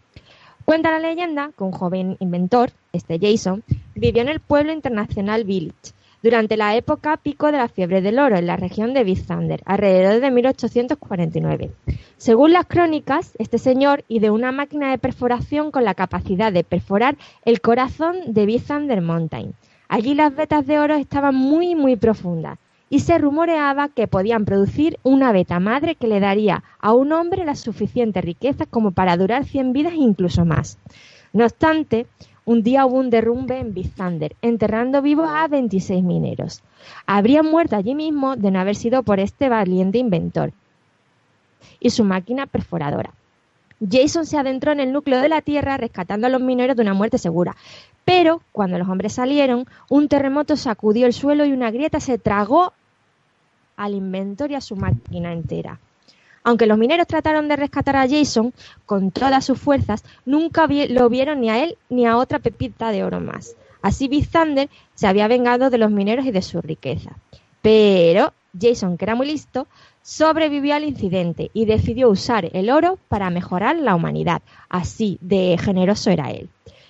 Cuenta 0.66 0.92
la 0.92 1.00
leyenda 1.00 1.52
que 1.56 1.64
un 1.64 1.72
joven 1.72 2.18
inventor, 2.20 2.72
este 2.94 3.20
Jason, 3.20 3.64
vivió 3.96 4.22
en 4.22 4.30
el 4.30 4.40
pueblo 4.40 4.72
internacional 4.72 5.44
Village, 5.44 5.94
durante 6.22 6.58
la 6.58 6.76
época 6.76 7.18
pico 7.18 7.52
de 7.52 7.58
la 7.58 7.68
fiebre 7.68 8.02
del 8.02 8.20
oro 8.20 8.38
en 8.38 8.48
la 8.48 8.58
región 8.58 8.94
de 8.94 9.04
Big 9.04 9.26
Thunder, 9.26 9.62
alrededor 9.66 10.20
de 10.20 10.32
1849. 10.32 11.72
Según 12.18 12.54
las 12.54 12.66
crónicas, 12.66 13.34
este 13.40 13.58
señor 13.58 14.04
ideó 14.08 14.34
una 14.34 14.52
máquina 14.52 14.92
de 14.92 14.98
perforación 14.98 15.72
con 15.72 15.86
la 15.86 15.94
capacidad 15.94 16.52
de 16.52 16.64
perforar 16.64 17.18
el 17.46 17.62
corazón 17.62 18.18
de 18.28 18.46
Big 18.46 18.64
Thunder 18.64 19.02
Mountain. 19.02 19.54
Allí 19.88 20.14
las 20.14 20.36
vetas 20.36 20.68
de 20.68 20.80
oro 20.80 20.96
estaban 20.96 21.36
muy, 21.36 21.76
muy 21.76 21.96
profundas 21.96 22.60
y 22.90 23.00
se 23.00 23.18
rumoreaba 23.18 23.90
que 23.90 24.08
podían 24.08 24.46
producir 24.46 25.00
una 25.04 25.32
beta 25.32 25.60
madre 25.60 25.96
que 25.96 26.08
le 26.08 26.20
daría 26.20 26.64
a 26.80 26.94
un 26.94 27.12
hombre 27.12 27.46
la 27.46 27.56
suficiente 27.56 28.22
riqueza 28.22 28.66
como 28.66 28.92
para 28.92 29.16
durar 29.16 29.46
100 29.46 29.74
vidas 29.74 29.94
e 29.94 29.98
incluso 29.98 30.44
más. 30.46 30.78
No 31.32 31.46
obstante, 31.46 32.08
un 32.50 32.64
día 32.64 32.88
hubo 32.88 32.98
un 32.98 33.12
derrumbe 33.12 33.60
en 33.60 33.76
Big 33.76 33.92
enterrando 34.42 35.04
vivos 35.04 35.30
a 35.30 35.48
26 35.48 36.04
mineros. 36.04 36.64
Habrían 37.06 37.46
muerto 37.46 37.76
allí 37.76 37.94
mismo 37.94 38.36
de 38.38 38.50
no 38.50 38.60
haber 38.60 38.76
sido 38.76 39.04
por 39.04 39.20
este 39.20 39.50
valiente 39.50 40.00
inventor 40.00 40.52
y 41.80 41.92
su 41.92 42.04
máquina 42.04 42.48
perforadora. 42.48 43.12
Jason 43.80 44.26
se 44.26 44.40
adentró 44.40 44.72
en 44.72 44.80
el 44.80 44.92
núcleo 44.92 45.22
de 45.22 45.30
la 45.30 45.44
Tierra 45.44 45.78
rescatando 45.78 46.26
a 46.26 46.32
los 46.32 46.42
mineros 46.42 46.76
de 46.76 46.82
una 46.82 46.96
muerte 46.96 47.20
segura. 47.20 47.56
Pero 48.04 48.42
cuando 48.52 48.80
los 48.80 48.90
hombres 48.90 49.14
salieron, 49.14 49.68
un 49.88 50.08
terremoto 50.08 50.58
sacudió 50.58 51.06
el 51.06 51.14
suelo 51.14 51.46
y 51.46 51.52
una 51.52 51.70
grieta 51.70 52.00
se 52.00 52.18
tragó 52.18 52.74
al 53.78 53.94
inventor 53.94 54.50
y 54.50 54.56
a 54.56 54.62
su 54.62 54.76
máquina 54.76 55.34
entera. 55.34 55.78
Aunque 56.44 56.66
los 56.66 56.78
mineros 56.78 57.08
trataron 57.08 57.48
de 57.48 57.56
rescatar 57.56 57.96
a 57.96 58.08
Jason 58.08 58.54
con 58.86 59.12
todas 59.12 59.46
sus 59.46 59.60
fuerzas, 59.60 60.04
nunca 60.26 60.68
lo 60.68 61.10
vieron 61.10 61.42
ni 61.42 61.50
a 61.50 61.64
él 61.64 61.78
ni 61.90 62.06
a 62.06 62.18
otra 62.18 62.40
pepita 62.40 62.92
de 62.92 63.04
oro 63.04 63.20
más. 63.20 63.56
Así 63.82 64.08
Big 64.08 64.30
Thunder 64.30 64.70
se 64.96 65.08
había 65.08 65.28
vengado 65.28 65.70
de 65.70 65.78
los 65.78 65.92
mineros 65.92 66.26
y 66.26 66.32
de 66.32 66.42
su 66.42 66.62
riqueza. 66.62 67.12
Pero 67.62 68.34
Jason, 68.60 68.98
que 68.98 69.06
era 69.06 69.16
muy 69.16 69.28
listo, 69.28 69.68
sobrevivió 70.02 70.76
al 70.76 70.84
incidente 70.84 71.52
y 71.54 71.66
decidió 71.66 72.10
usar 72.10 72.50
el 72.54 72.70
oro 72.70 72.98
para 73.08 73.30
mejorar 73.30 73.76
la 73.76 73.96
humanidad. 73.96 74.42
Así 74.70 75.18
de 75.22 75.58
generoso 75.58 76.10
era 76.10 76.32
él. 76.32 76.50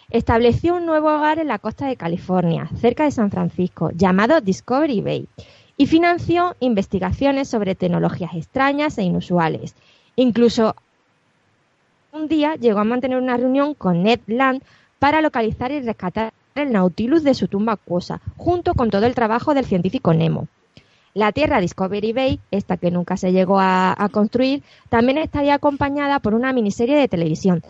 Estableció 0.09 0.75
un 0.75 0.87
nuevo 0.87 1.09
hogar 1.09 1.37
en 1.37 1.47
la 1.47 1.59
costa 1.59 1.85
de 1.85 1.95
California, 1.95 2.67
cerca 2.81 3.03
de 3.03 3.11
San 3.11 3.29
Francisco, 3.29 3.91
llamado 3.93 4.41
Discovery 4.41 5.01
Bay, 5.01 5.27
y 5.79 5.87
financió 5.87 6.57
investigaciones 6.59 7.47
sobre 7.47 7.73
tecnologías 7.73 8.35
extrañas 8.35 8.97
e 8.97 9.03
inusuales. 9.03 9.75
Incluso 10.17 10.75
un 12.11 12.27
día 12.27 12.55
llegó 12.55 12.79
a 12.79 12.83
mantener 12.83 13.17
una 13.17 13.37
reunión 13.37 13.75
con 13.75 14.03
Ned 14.03 14.19
Land 14.27 14.61
para 14.99 15.21
localizar 15.21 15.71
y 15.71 15.79
rescatar 15.79 16.33
el 16.55 16.73
Nautilus 16.73 17.23
de 17.23 17.33
su 17.33 17.47
tumba 17.47 17.73
acuosa, 17.73 18.19
junto 18.35 18.73
con 18.73 18.89
todo 18.89 19.05
el 19.05 19.15
trabajo 19.15 19.53
del 19.53 19.63
científico 19.63 20.13
Nemo. 20.13 20.49
La 21.13 21.31
Tierra 21.31 21.61
Discovery 21.61 22.11
Bay, 22.11 22.41
esta 22.51 22.75
que 22.75 22.91
nunca 22.91 23.15
se 23.15 23.31
llegó 23.31 23.57
a, 23.61 24.09
construir, 24.11 24.63
también 24.89 25.17
estaría 25.17 25.53
acompañada 25.53 26.19
por 26.19 26.33
una 26.33 26.51
miniserie 26.51 26.97
de 26.97 27.07
televisión 27.07 27.63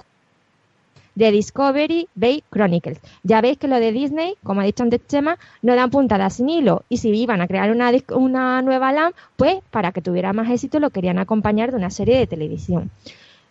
de 1.16 1.32
Discovery 1.32 2.08
Bay 2.16 2.44
Chronicles. 2.50 3.00
Ya 3.24 3.42
veis 3.42 3.58
que 3.58 3.68
lo 3.68 3.80
de 3.80 3.92
Disney, 3.92 4.36
como 4.44 4.62
ha 4.62 4.64
dicho 4.64 4.84
antes 4.84 5.06
Chema, 5.08 5.38
no 5.62 5.76
dan 5.76 5.90
puntadas 5.90 6.36
sin 6.36 6.50
hilo. 6.50 6.84
Y 6.90 6.98
si 6.98 7.10
iban 7.10 7.42
a 7.42 7.48
crear 7.48 7.72
una, 7.72 7.92
una 8.14 8.62
nueva 8.62 8.92
LAM, 8.92 9.14
pues 9.36 9.58
para 9.72 9.92
que 9.92 10.02
tuviera 10.02 10.34
más 10.34 10.50
éxito 10.50 10.80
lo 10.80 10.90
querían 10.90 11.20
acompañar 11.20 11.72
de 11.72 11.78
una 11.78 11.90
serie 11.90 12.18
de 12.18 12.28
televisión. 12.28 12.92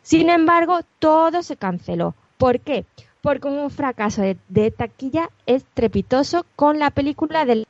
Sin 0.02 0.30
embargo, 0.30 0.80
todo 0.98 1.42
se 1.42 1.56
canceló. 1.56 2.14
¿Por 2.38 2.60
qué? 2.60 2.84
Porque 3.20 3.48
un 3.48 3.70
fracaso 3.70 4.22
de, 4.22 4.36
de 4.48 4.70
taquilla 4.70 5.28
estrepitoso 5.46 6.46
con 6.56 6.78
la 6.78 6.90
película 6.90 7.44
de 7.44 7.66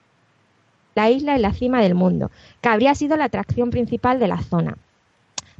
la 0.94 1.10
isla 1.10 1.36
en 1.36 1.42
la 1.42 1.52
cima 1.52 1.80
del 1.80 1.94
mundo, 1.94 2.30
que 2.60 2.68
habría 2.68 2.94
sido 2.94 3.16
la 3.16 3.24
atracción 3.24 3.70
principal 3.70 4.18
de 4.18 4.28
la 4.28 4.42
zona. 4.42 4.76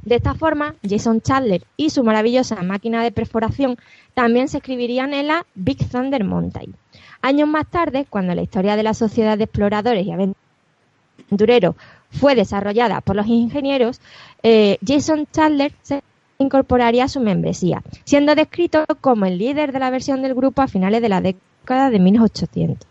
De 0.03 0.15
esta 0.15 0.33
forma, 0.33 0.75
Jason 0.87 1.21
Chandler 1.21 1.63
y 1.77 1.89
su 1.89 2.03
maravillosa 2.03 2.61
máquina 2.61 3.03
de 3.03 3.11
perforación 3.11 3.77
también 4.13 4.47
se 4.47 4.57
escribirían 4.57 5.13
en 5.13 5.27
la 5.27 5.45
Big 5.55 5.77
Thunder 5.89 6.23
Mountain. 6.23 6.75
Años 7.21 7.49
más 7.49 7.67
tarde, 7.67 8.05
cuando 8.09 8.33
la 8.33 8.41
historia 8.41 8.75
de 8.75 8.83
la 8.83 8.93
sociedad 8.93 9.37
de 9.37 9.43
exploradores 9.43 10.05
y 10.05 10.11
aventureros 10.11 11.75
fue 12.11 12.35
desarrollada 12.35 13.01
por 13.01 13.15
los 13.15 13.27
ingenieros, 13.27 13.99
eh, 14.41 14.77
Jason 14.85 15.27
Chandler 15.31 15.73
se 15.81 16.01
incorporaría 16.37 17.03
a 17.03 17.09
su 17.09 17.19
membresía, 17.19 17.83
siendo 18.05 18.33
descrito 18.35 18.85
como 19.01 19.25
el 19.25 19.37
líder 19.37 19.73
de 19.73 19.79
la 19.79 19.89
versión 19.89 20.21
del 20.21 20.33
grupo 20.33 20.61
a 20.61 20.67
finales 20.67 21.01
de 21.01 21.09
la 21.09 21.21
década 21.21 21.89
de 21.89 21.99
1800. 21.99 22.87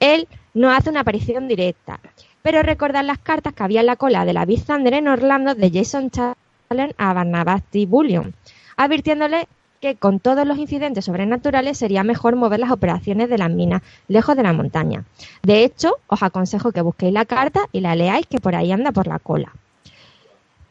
Él 0.00 0.26
no 0.54 0.70
hace 0.70 0.88
una 0.90 1.00
aparición 1.00 1.48
directa, 1.48 2.00
pero 2.46 2.62
recordar 2.62 3.04
las 3.04 3.18
cartas 3.18 3.54
que 3.54 3.64
había 3.64 3.80
en 3.80 3.86
la 3.86 3.96
cola 3.96 4.24
de 4.24 4.32
la 4.32 4.44
Big 4.44 4.62
en 4.68 5.08
Orlando 5.08 5.56
de 5.56 5.68
Jason 5.68 6.12
Chandler 6.12 6.94
a 6.96 7.12
Barnabas 7.12 7.64
T. 7.64 7.86
Bullion, 7.86 8.34
advirtiéndole 8.76 9.48
que 9.80 9.96
con 9.96 10.20
todos 10.20 10.46
los 10.46 10.56
incidentes 10.56 11.06
sobrenaturales 11.06 11.76
sería 11.76 12.04
mejor 12.04 12.36
mover 12.36 12.60
las 12.60 12.70
operaciones 12.70 13.28
de 13.30 13.38
las 13.38 13.50
minas 13.50 13.82
lejos 14.06 14.36
de 14.36 14.44
la 14.44 14.52
montaña. 14.52 15.02
De 15.42 15.64
hecho, 15.64 15.96
os 16.06 16.22
aconsejo 16.22 16.70
que 16.70 16.82
busquéis 16.82 17.12
la 17.12 17.24
carta 17.24 17.62
y 17.72 17.80
la 17.80 17.96
leáis 17.96 18.28
que 18.28 18.38
por 18.38 18.54
ahí 18.54 18.70
anda 18.70 18.92
por 18.92 19.08
la 19.08 19.18
cola. 19.18 19.52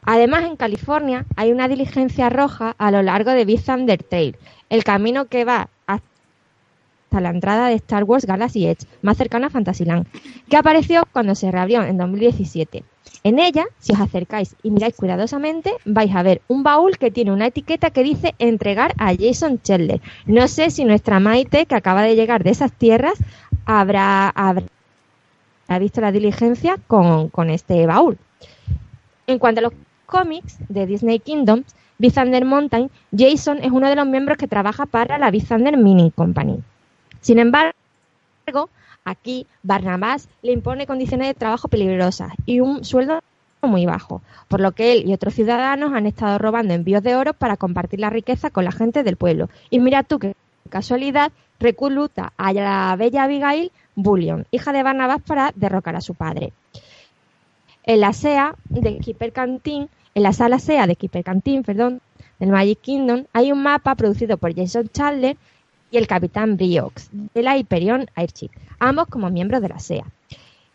Además, 0.00 0.44
en 0.44 0.56
California 0.56 1.26
hay 1.36 1.52
una 1.52 1.68
diligencia 1.68 2.30
roja 2.30 2.74
a 2.78 2.90
lo 2.90 3.02
largo 3.02 3.32
de 3.32 3.44
Big 3.44 3.62
Thunder 3.62 4.02
Trail, 4.02 4.38
el 4.70 4.82
camino 4.82 5.26
que 5.26 5.44
va 5.44 5.68
la 7.10 7.30
entrada 7.30 7.68
de 7.68 7.74
Star 7.74 8.04
Wars 8.04 8.26
Galaxy 8.26 8.66
Edge, 8.66 8.86
más 9.02 9.16
cercana 9.16 9.46
a 9.46 9.50
Fantasyland, 9.50 10.06
que 10.48 10.56
apareció 10.56 11.04
cuando 11.12 11.34
se 11.34 11.50
reabrió 11.50 11.82
en 11.82 11.96
2017. 11.98 12.84
En 13.22 13.38
ella, 13.38 13.64
si 13.78 13.92
os 13.92 14.00
acercáis 14.00 14.54
y 14.62 14.70
miráis 14.70 14.94
cuidadosamente, 14.94 15.72
vais 15.84 16.14
a 16.14 16.22
ver 16.22 16.42
un 16.48 16.62
baúl 16.62 16.98
que 16.98 17.10
tiene 17.10 17.32
una 17.32 17.46
etiqueta 17.46 17.90
que 17.90 18.02
dice 18.02 18.34
entregar 18.38 18.94
a 18.98 19.14
Jason 19.14 19.60
Chandler. 19.62 20.00
No 20.26 20.46
sé 20.48 20.70
si 20.70 20.84
nuestra 20.84 21.18
Maite, 21.18 21.66
que 21.66 21.74
acaba 21.74 22.02
de 22.02 22.14
llegar 22.14 22.44
de 22.44 22.50
esas 22.50 22.72
tierras, 22.72 23.18
habrá, 23.64 24.32
visto 25.80 26.00
la 26.00 26.12
diligencia 26.12 26.76
con, 26.86 27.50
este 27.50 27.86
baúl. 27.86 28.18
En 29.26 29.38
cuanto 29.38 29.60
a 29.60 29.62
los 29.62 29.72
cómics 30.06 30.58
de 30.68 30.86
Disney 30.86 31.18
Kingdoms, 31.18 31.74
Big 31.98 32.12
Thunder 32.12 32.44
Mountain, 32.44 32.90
Jason 33.16 33.58
es 33.62 33.72
uno 33.72 33.88
de 33.88 33.96
los 33.96 34.06
miembros 34.06 34.38
que 34.38 34.46
trabaja 34.46 34.86
para 34.86 35.18
la 35.18 35.30
Big 35.30 35.48
Thunder 35.48 35.76
Mining 35.76 36.10
Company. 36.10 36.62
Sin 37.26 37.40
embargo, 37.40 37.74
aquí 39.04 39.48
Barnabás 39.64 40.28
le 40.42 40.52
impone 40.52 40.86
condiciones 40.86 41.26
de 41.26 41.34
trabajo 41.34 41.66
peligrosas 41.66 42.32
y 42.46 42.60
un 42.60 42.84
sueldo 42.84 43.18
muy 43.62 43.84
bajo, 43.84 44.22
por 44.46 44.60
lo 44.60 44.70
que 44.70 44.92
él 44.92 45.08
y 45.08 45.12
otros 45.12 45.34
ciudadanos 45.34 45.92
han 45.92 46.06
estado 46.06 46.38
robando 46.38 46.72
envíos 46.72 47.02
de 47.02 47.16
oro 47.16 47.32
para 47.32 47.56
compartir 47.56 47.98
la 47.98 48.10
riqueza 48.10 48.50
con 48.50 48.64
la 48.64 48.70
gente 48.70 49.02
del 49.02 49.16
pueblo. 49.16 49.50
Y 49.70 49.80
mira 49.80 50.04
tú 50.04 50.20
qué 50.20 50.36
casualidad, 50.68 51.32
recluta 51.58 52.32
a 52.36 52.52
la 52.52 52.94
bella 52.96 53.24
Abigail 53.24 53.72
Bullion, 53.96 54.46
hija 54.52 54.72
de 54.72 54.84
Barnabás, 54.84 55.20
para 55.20 55.50
derrocar 55.56 55.96
a 55.96 56.02
su 56.02 56.14
padre. 56.14 56.52
En 57.82 58.02
la 58.02 58.12
SEA 58.12 58.54
de 58.68 58.98
Keeper 58.98 59.32
en 59.34 59.88
la 60.14 60.32
sala 60.32 60.60
SEA 60.60 60.86
de 60.86 60.94
Keeper 60.94 61.24
Canteen, 61.24 61.64
perdón, 61.64 62.00
del 62.38 62.50
Magic 62.50 62.82
Kingdom, 62.82 63.24
hay 63.32 63.50
un 63.50 63.64
mapa 63.64 63.96
producido 63.96 64.36
por 64.36 64.54
Jason 64.54 64.88
Chandler 64.90 65.36
y 65.90 65.98
el 65.98 66.06
capitán 66.06 66.56
Briox 66.56 67.10
de 67.12 67.42
la 67.42 67.56
Hyperion 67.56 68.06
Airship, 68.14 68.50
ambos 68.78 69.06
como 69.08 69.30
miembros 69.30 69.62
de 69.62 69.68
la 69.68 69.78
SEA. 69.78 70.04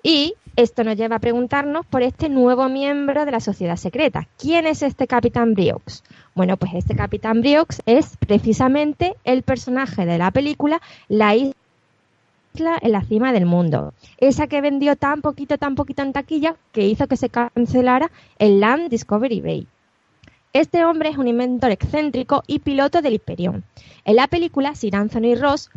Y 0.04 0.34
esto 0.56 0.84
nos 0.84 0.98
lleva 0.98 1.18
a 1.18 1.20
preguntarnos 1.20 1.86
por 1.86 2.02
este 2.02 2.28
nuevo 2.28 2.68
miembro 2.70 3.24
de 3.26 3.32
la 3.32 3.40
sociedad 3.40 3.76
secreta. 3.76 4.28
¿Quién 4.38 4.66
es 4.66 4.82
este 4.82 5.08
capitán 5.08 5.54
Briox? 5.54 6.04
Bueno, 6.34 6.58
pues 6.58 6.74
este 6.74 6.96
capitán 6.96 7.42
Briox 7.42 7.82
es 7.86 8.18
precisamente 8.18 9.16
el 9.24 9.44
personaje 9.44 10.06
de 10.06 10.18
la 10.18 10.32
película 10.32 10.82
La 11.08 11.36
isla 11.36 11.54
en 12.82 12.92
la 12.92 13.04
cima 13.04 13.32
del 13.32 13.46
mundo. 13.46 13.94
Esa 14.18 14.48
que 14.48 14.62
vendió 14.62 14.96
tan 14.96 15.22
poquito, 15.22 15.58
tan 15.58 15.76
poquito 15.76 16.02
en 16.02 16.14
taquilla 16.14 16.56
que 16.72 16.88
hizo 16.88 17.08
que 17.08 17.18
se 17.18 17.30
cancelara 17.30 18.12
el 18.40 18.60
Land 18.60 18.90
Discovery 18.90 19.42
Bay. 19.42 19.68
Este 20.54 20.84
hombre 20.84 21.08
es 21.08 21.18
un 21.18 21.30
inventor 21.30 21.72
excéntrico 21.72 22.44
y 22.46 22.60
piloto 22.60 23.02
del 23.02 23.14
Hyperion. 23.14 23.64
En 24.04 24.16
la 24.18 24.28
película, 24.28 24.76
Sir 24.76 24.98
Anthony 24.98 25.36
Ross 25.40 25.70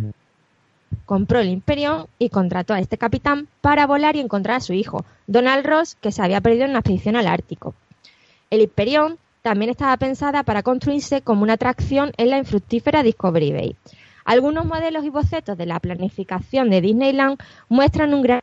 compró 1.07 1.39
el 1.39 1.49
Hyperion 1.49 2.09
y 2.19 2.29
contrató 2.31 2.75
a 2.75 2.81
este 2.81 2.99
capitán 2.99 3.47
para 3.61 3.87
volar 3.87 4.17
y 4.17 4.21
encontrar 4.21 4.57
a 4.57 4.61
su 4.61 4.73
hijo, 4.73 5.05
Donald 5.29 5.65
Ross, 5.65 5.95
que 5.95 6.11
se 6.11 6.23
había 6.23 6.41
perdido 6.41 6.65
en 6.65 6.71
una 6.71 6.81
expedición 6.81 7.15
al 7.15 7.29
Ártico. 7.29 7.75
El 8.51 8.63
Hyperion 8.63 9.17
también 9.43 9.71
estaba 9.71 9.97
pensada 9.97 10.43
para 10.43 10.65
construirse 10.65 11.23
como 11.23 11.45
una 11.45 11.53
atracción 11.53 12.11
en 12.17 12.31
la 12.31 12.39
infructífera 12.39 13.05
Discovery 13.05 13.53
Bay. 13.53 13.77
Algunos 14.25 14.65
modelos 14.65 15.05
y 15.05 15.11
bocetos 15.11 15.57
de 15.57 15.67
la 15.67 15.79
planificación 15.79 16.69
de 16.69 16.81
Disneyland 16.81 17.39
muestran 17.69 18.13
un 18.13 18.23
gran 18.23 18.41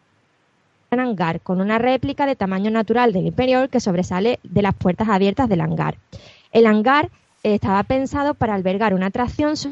hangar 0.99 1.39
con 1.39 1.61
una 1.61 1.77
réplica 1.77 2.26
de 2.26 2.35
tamaño 2.35 2.69
natural 2.69 3.13
del 3.13 3.27
interior 3.27 3.69
que 3.69 3.80
sobresale 3.80 4.39
de 4.43 4.61
las 4.61 4.76
puertas 4.76 5.07
abiertas 5.07 5.47
del 5.47 5.61
hangar. 5.61 5.95
El 6.51 6.65
hangar 6.65 7.09
estaba 7.43 7.81
pensado 7.84 8.34
para 8.34 8.55
albergar 8.55 8.93
una 8.93 9.05
atracción 9.05 9.55
sobre 9.55 9.72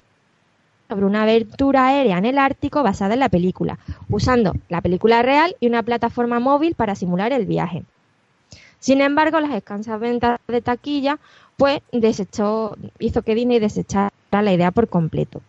una 1.06 1.24
aventura 1.24 1.88
aérea 1.88 2.18
en 2.18 2.26
el 2.26 2.38
Ártico 2.38 2.84
basada 2.84 3.16
en 3.16 3.20
la 3.20 3.28
película, 3.28 3.80
usando 4.10 4.54
la 4.70 4.80
película 4.80 5.22
real 5.22 5.58
y 5.60 5.68
una 5.68 5.84
plataforma 5.84 6.40
móvil 6.40 6.74
para 6.74 6.96
simular 6.96 7.34
el 7.34 7.46
viaje. 7.46 7.84
Sin 8.80 9.02
embargo, 9.02 9.42
las 9.42 9.52
escasas 9.52 10.00
ventas 10.00 10.40
de 10.48 10.62
taquilla 10.62 11.20
pues 11.58 11.82
desechó, 11.92 12.78
hizo 12.98 13.24
que 13.24 13.36
Disney 13.36 13.60
desechara 13.60 14.14
la 14.32 14.54
idea 14.54 14.72
por 14.72 14.88
completo. 14.88 15.42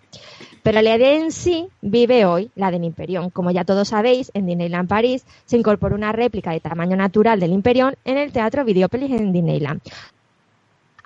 Pero 0.62 0.82
la 0.82 0.97
idea 0.97 1.15
en 1.15 1.32
sí 1.32 1.69
vive 1.81 2.27
hoy, 2.27 2.51
la 2.55 2.70
del 2.70 2.85
Imperión. 2.85 3.31
Como 3.31 3.51
ya 3.51 3.65
todos 3.65 3.89
sabéis, 3.89 4.31
en 4.35 4.47
Disneyland 4.47 4.89
París 4.89 5.24
se 5.47 5.57
incorporó 5.57 5.94
una 5.94 6.12
réplica 6.12 6.51
de 6.51 6.61
tamaño 6.61 6.97
natural 6.97 7.40
del 7.40 7.52
Imperión 7.52 7.94
en 8.05 8.19
el 8.19 8.32
Teatro 8.32 8.65
Videopolis 8.65 9.11
en 9.11 9.32
Disneyland. 9.32 9.81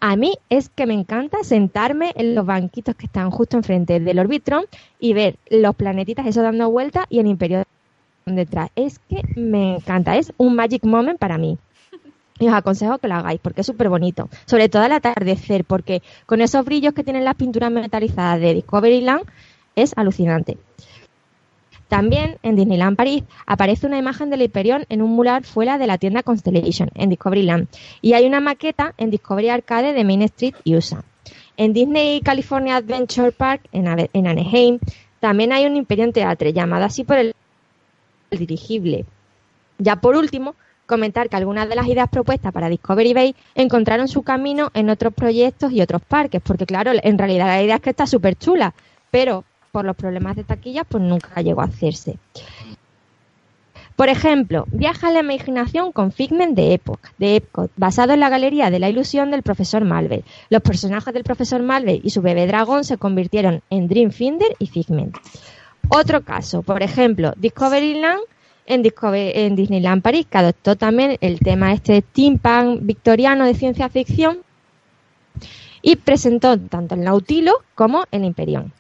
A 0.00 0.16
mí 0.16 0.34
es 0.50 0.68
que 0.68 0.86
me 0.86 0.94
encanta 0.94 1.38
sentarme 1.44 2.12
en 2.16 2.34
los 2.34 2.44
banquitos 2.44 2.94
que 2.96 3.06
están 3.06 3.30
justo 3.30 3.56
enfrente 3.56 4.00
del 4.00 4.18
Orbitron 4.18 4.64
y 4.98 5.14
ver 5.14 5.36
los 5.48 5.74
planetitas 5.76 6.26
eso 6.26 6.42
dando 6.42 6.70
vueltas 6.70 7.06
y 7.08 7.20
el 7.20 7.26
Imperio 7.26 7.64
detrás. 8.26 8.70
Es 8.74 8.98
que 8.98 9.22
me 9.36 9.76
encanta, 9.76 10.16
es 10.16 10.32
un 10.36 10.56
magic 10.56 10.84
moment 10.84 11.18
para 11.18 11.38
mí. 11.38 11.58
Y 12.38 12.48
os 12.48 12.54
aconsejo 12.54 12.98
que 12.98 13.08
lo 13.08 13.14
hagáis 13.14 13.40
porque 13.40 13.60
es 13.60 13.66
súper 13.66 13.88
bonito. 13.88 14.28
Sobre 14.46 14.68
todo 14.68 14.82
al 14.82 14.92
atardecer, 14.92 15.64
porque 15.64 16.02
con 16.26 16.40
esos 16.40 16.64
brillos 16.64 16.92
que 16.92 17.04
tienen 17.04 17.24
las 17.24 17.36
pinturas 17.36 17.70
metalizadas 17.70 18.40
de 18.40 18.54
Discoveryland 18.54 19.24
es 19.76 19.92
alucinante. 19.96 20.58
También 21.88 22.38
en 22.42 22.56
Disneyland 22.56 22.96
París 22.96 23.22
aparece 23.46 23.86
una 23.86 23.98
imagen 23.98 24.30
del 24.30 24.42
Hyperion 24.42 24.84
en 24.88 25.02
un 25.02 25.12
mural 25.12 25.44
fuera 25.44 25.78
de 25.78 25.86
la 25.86 25.98
tienda 25.98 26.22
Constellation 26.22 26.90
en 26.94 27.10
Discoveryland 27.10 27.68
y 28.00 28.14
hay 28.14 28.26
una 28.26 28.40
maqueta 28.40 28.94
en 28.96 29.10
Discovery 29.10 29.50
Arcade 29.50 29.92
de 29.92 30.04
Main 30.04 30.22
Street, 30.22 30.54
USA. 30.64 31.04
En 31.56 31.72
Disney 31.72 32.20
California 32.20 32.76
Adventure 32.76 33.30
Park 33.30 33.68
en, 33.70 33.86
Anaheim 33.86 34.80
también 35.20 35.52
hay 35.52 35.66
un 35.66 35.76
Hyperion 35.76 36.12
Theatre 36.12 36.52
llamado 36.52 36.84
así 36.84 37.04
por 37.04 37.18
el 37.18 37.34
dirigible. 38.30 39.04
Ya 39.78 39.96
por 39.96 40.16
último, 40.16 40.56
comentar 40.86 41.28
que 41.28 41.36
algunas 41.36 41.68
de 41.68 41.74
las 41.74 41.86
ideas 41.86 42.08
propuestas 42.08 42.52
para 42.52 42.68
Discovery 42.68 43.14
Bay 43.14 43.34
encontraron 43.54 44.08
su 44.08 44.22
camino 44.22 44.70
en 44.74 44.90
otros 44.90 45.14
proyectos 45.14 45.72
y 45.72 45.80
otros 45.80 46.02
parques, 46.02 46.42
porque 46.42 46.66
claro, 46.66 46.92
en 46.94 47.18
realidad 47.18 47.46
la 47.46 47.62
idea 47.62 47.76
es 47.76 47.82
que 47.82 47.90
está 47.90 48.06
súper 48.06 48.36
chula, 48.36 48.74
pero 49.10 49.44
por 49.72 49.84
los 49.84 49.96
problemas 49.96 50.36
de 50.36 50.44
taquillas 50.44 50.86
pues 50.88 51.02
nunca 51.02 51.40
llegó 51.40 51.60
a 51.60 51.64
hacerse. 51.64 52.18
Por 53.96 54.08
ejemplo, 54.08 54.64
viaja 54.72 55.08
a 55.08 55.12
la 55.12 55.20
imaginación 55.20 55.92
con 55.92 56.10
Figment 56.10 56.56
de 56.56 56.74
Epoch, 56.74 56.98
de 57.18 57.36
Epcot, 57.36 57.70
basado 57.76 58.12
en 58.12 58.20
la 58.20 58.28
galería 58.28 58.70
de 58.70 58.80
la 58.80 58.88
ilusión 58.88 59.30
del 59.30 59.44
profesor 59.44 59.84
Malvel. 59.84 60.24
Los 60.50 60.62
personajes 60.62 61.14
del 61.14 61.22
profesor 61.22 61.62
Malvel 61.62 62.00
y 62.02 62.10
su 62.10 62.20
bebé 62.20 62.48
dragón 62.48 62.82
se 62.82 62.98
convirtieron 62.98 63.62
en 63.70 63.86
Dreamfinder 63.86 64.56
y 64.58 64.66
Figment. 64.66 65.16
Otro 65.88 66.22
caso, 66.22 66.62
por 66.62 66.82
ejemplo, 66.82 67.34
Discoveryland 67.36 68.20
en, 68.66 68.82
en 69.12 69.56
Disneyland 69.56 70.02
París, 70.02 70.26
que 70.30 70.38
adoptó 70.38 70.76
también 70.76 71.16
el 71.20 71.38
tema 71.40 71.72
este 71.72 72.00
steampunk 72.00 72.80
victoriano 72.82 73.44
de 73.44 73.54
ciencia 73.54 73.88
ficción 73.88 74.38
y 75.82 75.96
presentó 75.96 76.58
tanto 76.58 76.94
el 76.94 77.04
Nautilo 77.04 77.52
como 77.74 78.04
el 78.10 78.24
Imperión. 78.24 78.72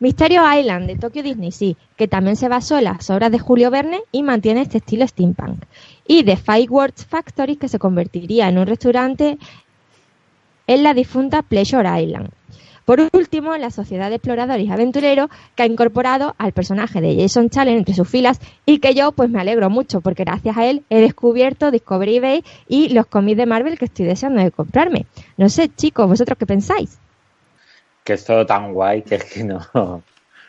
Mysterio 0.00 0.42
Island 0.52 0.86
de 0.86 0.96
Tokyo 0.96 1.22
Disney 1.22 1.50
Sea, 1.50 1.74
que 1.96 2.08
también 2.08 2.36
se 2.36 2.48
basó 2.48 2.78
en 2.78 2.84
las 2.84 3.08
obras 3.10 3.32
de 3.32 3.38
Julio 3.38 3.70
Verne 3.70 4.02
y 4.12 4.22
mantiene 4.22 4.62
este 4.62 4.78
estilo 4.78 5.06
steampunk. 5.06 5.64
Y 6.06 6.24
The 6.24 6.36
Fireworks 6.36 7.06
Factory, 7.06 7.56
que 7.56 7.68
se 7.68 7.78
convertiría 7.78 8.48
en 8.48 8.58
un 8.58 8.66
restaurante 8.66 9.38
en 10.66 10.82
la 10.82 10.94
difunta 10.94 11.42
Pleasure 11.42 12.02
Island. 12.02 12.30
Por 12.84 13.00
último, 13.12 13.56
la 13.56 13.70
Sociedad 13.70 14.10
de 14.10 14.16
Exploradores 14.16 14.66
y 14.66 14.70
Aventureros, 14.70 15.30
que 15.54 15.62
ha 15.62 15.66
incorporado 15.66 16.34
al 16.38 16.52
personaje 16.52 17.00
de 17.00 17.16
Jason 17.16 17.48
Challen 17.48 17.78
entre 17.78 17.94
sus 17.94 18.08
filas 18.08 18.40
y 18.66 18.78
que 18.78 18.94
yo 18.94 19.12
pues 19.12 19.30
me 19.30 19.40
alegro 19.40 19.70
mucho 19.70 20.00
porque 20.00 20.24
gracias 20.24 20.56
a 20.56 20.66
él 20.66 20.84
he 20.90 21.00
descubierto 21.00 21.70
Discovery 21.70 22.20
Bay 22.20 22.44
y 22.68 22.90
los 22.90 23.06
cómics 23.06 23.38
de 23.38 23.46
Marvel 23.46 23.78
que 23.78 23.86
estoy 23.86 24.06
deseando 24.06 24.42
de 24.42 24.50
comprarme. 24.50 25.06
No 25.36 25.48
sé, 25.48 25.70
chicos, 25.74 26.08
¿vosotros 26.08 26.36
qué 26.38 26.46
pensáis? 26.46 26.98
Que 28.04 28.14
es 28.14 28.24
todo 28.24 28.44
tan 28.44 28.74
guay 28.74 29.02
que 29.02 29.14
es 29.14 29.24
que 29.24 29.44
no, 29.44 30.02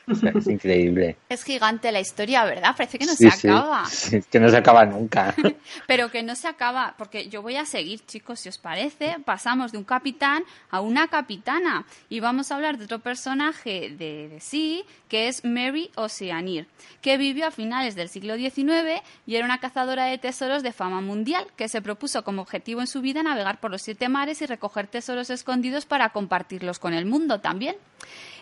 es 0.36 0.48
increíble. 0.48 1.18
Es 1.30 1.44
gigante 1.44 1.92
la 1.92 2.00
historia, 2.00 2.44
¿verdad? 2.46 2.76
Parece 2.76 3.00
que 3.00 3.06
no 3.06 3.16
se 3.16 3.28
acaba. 3.28 3.86
Sí, 3.96 4.22
que 4.30 4.40
no 4.40 4.50
se 4.50 4.58
acaba 4.58 4.86
nunca. 4.86 5.34
Pero 5.88 6.12
que 6.12 6.22
no 6.22 6.36
se 6.36 6.48
acaba, 6.48 6.96
porque 6.98 7.30
yo 7.30 7.42
voy 7.42 7.56
a 7.56 7.66
seguir, 7.66 8.06
chicos, 8.06 8.40
si 8.40 8.50
os 8.50 8.58
parece. 8.58 9.18
Pasamos 9.24 9.72
de 9.72 9.78
un 9.78 9.84
capitán 9.84 10.44
a 10.70 10.82
una 10.82 11.08
capitana 11.08 11.86
y 12.10 12.20
vamos 12.20 12.52
a 12.52 12.56
hablar 12.56 12.78
de 12.78 12.86
otro 12.86 13.00
personaje 13.00 13.90
de, 13.98 14.30
de 14.30 14.40
sí, 14.40 14.86
que 15.16 15.30
es 15.30 15.46
Mary 15.46 15.92
Oceanir, 15.96 16.68
que 17.02 17.16
vivió 17.16 17.48
a 17.48 17.52
finales 17.52 17.96
del 17.96 18.10
siglo 18.10 18.36
XIX 18.36 19.02
y 19.26 19.38
era 19.38 19.46
una 19.46 19.62
cazadora 19.62 20.08
de 20.08 20.18
tesoros 20.18 20.62
de 20.62 20.74
fama 20.74 21.00
mundial, 21.00 21.48
que 21.56 21.70
se 21.70 21.82
propuso 21.82 22.26
como 22.26 22.42
objetivo 22.42 22.82
en 22.82 22.88
su 22.88 23.00
vida 23.00 23.24
navegar 23.24 23.62
por 23.62 23.72
los 23.72 23.82
siete 23.82 24.10
mares 24.10 24.42
y 24.42 24.46
recoger 24.46 24.88
tesoros 24.88 25.30
escondidos 25.30 25.86
para 25.86 26.10
compartirlos 26.10 26.80
con 26.80 26.94
el 26.94 27.06
mundo 27.06 27.40
también. 27.40 27.78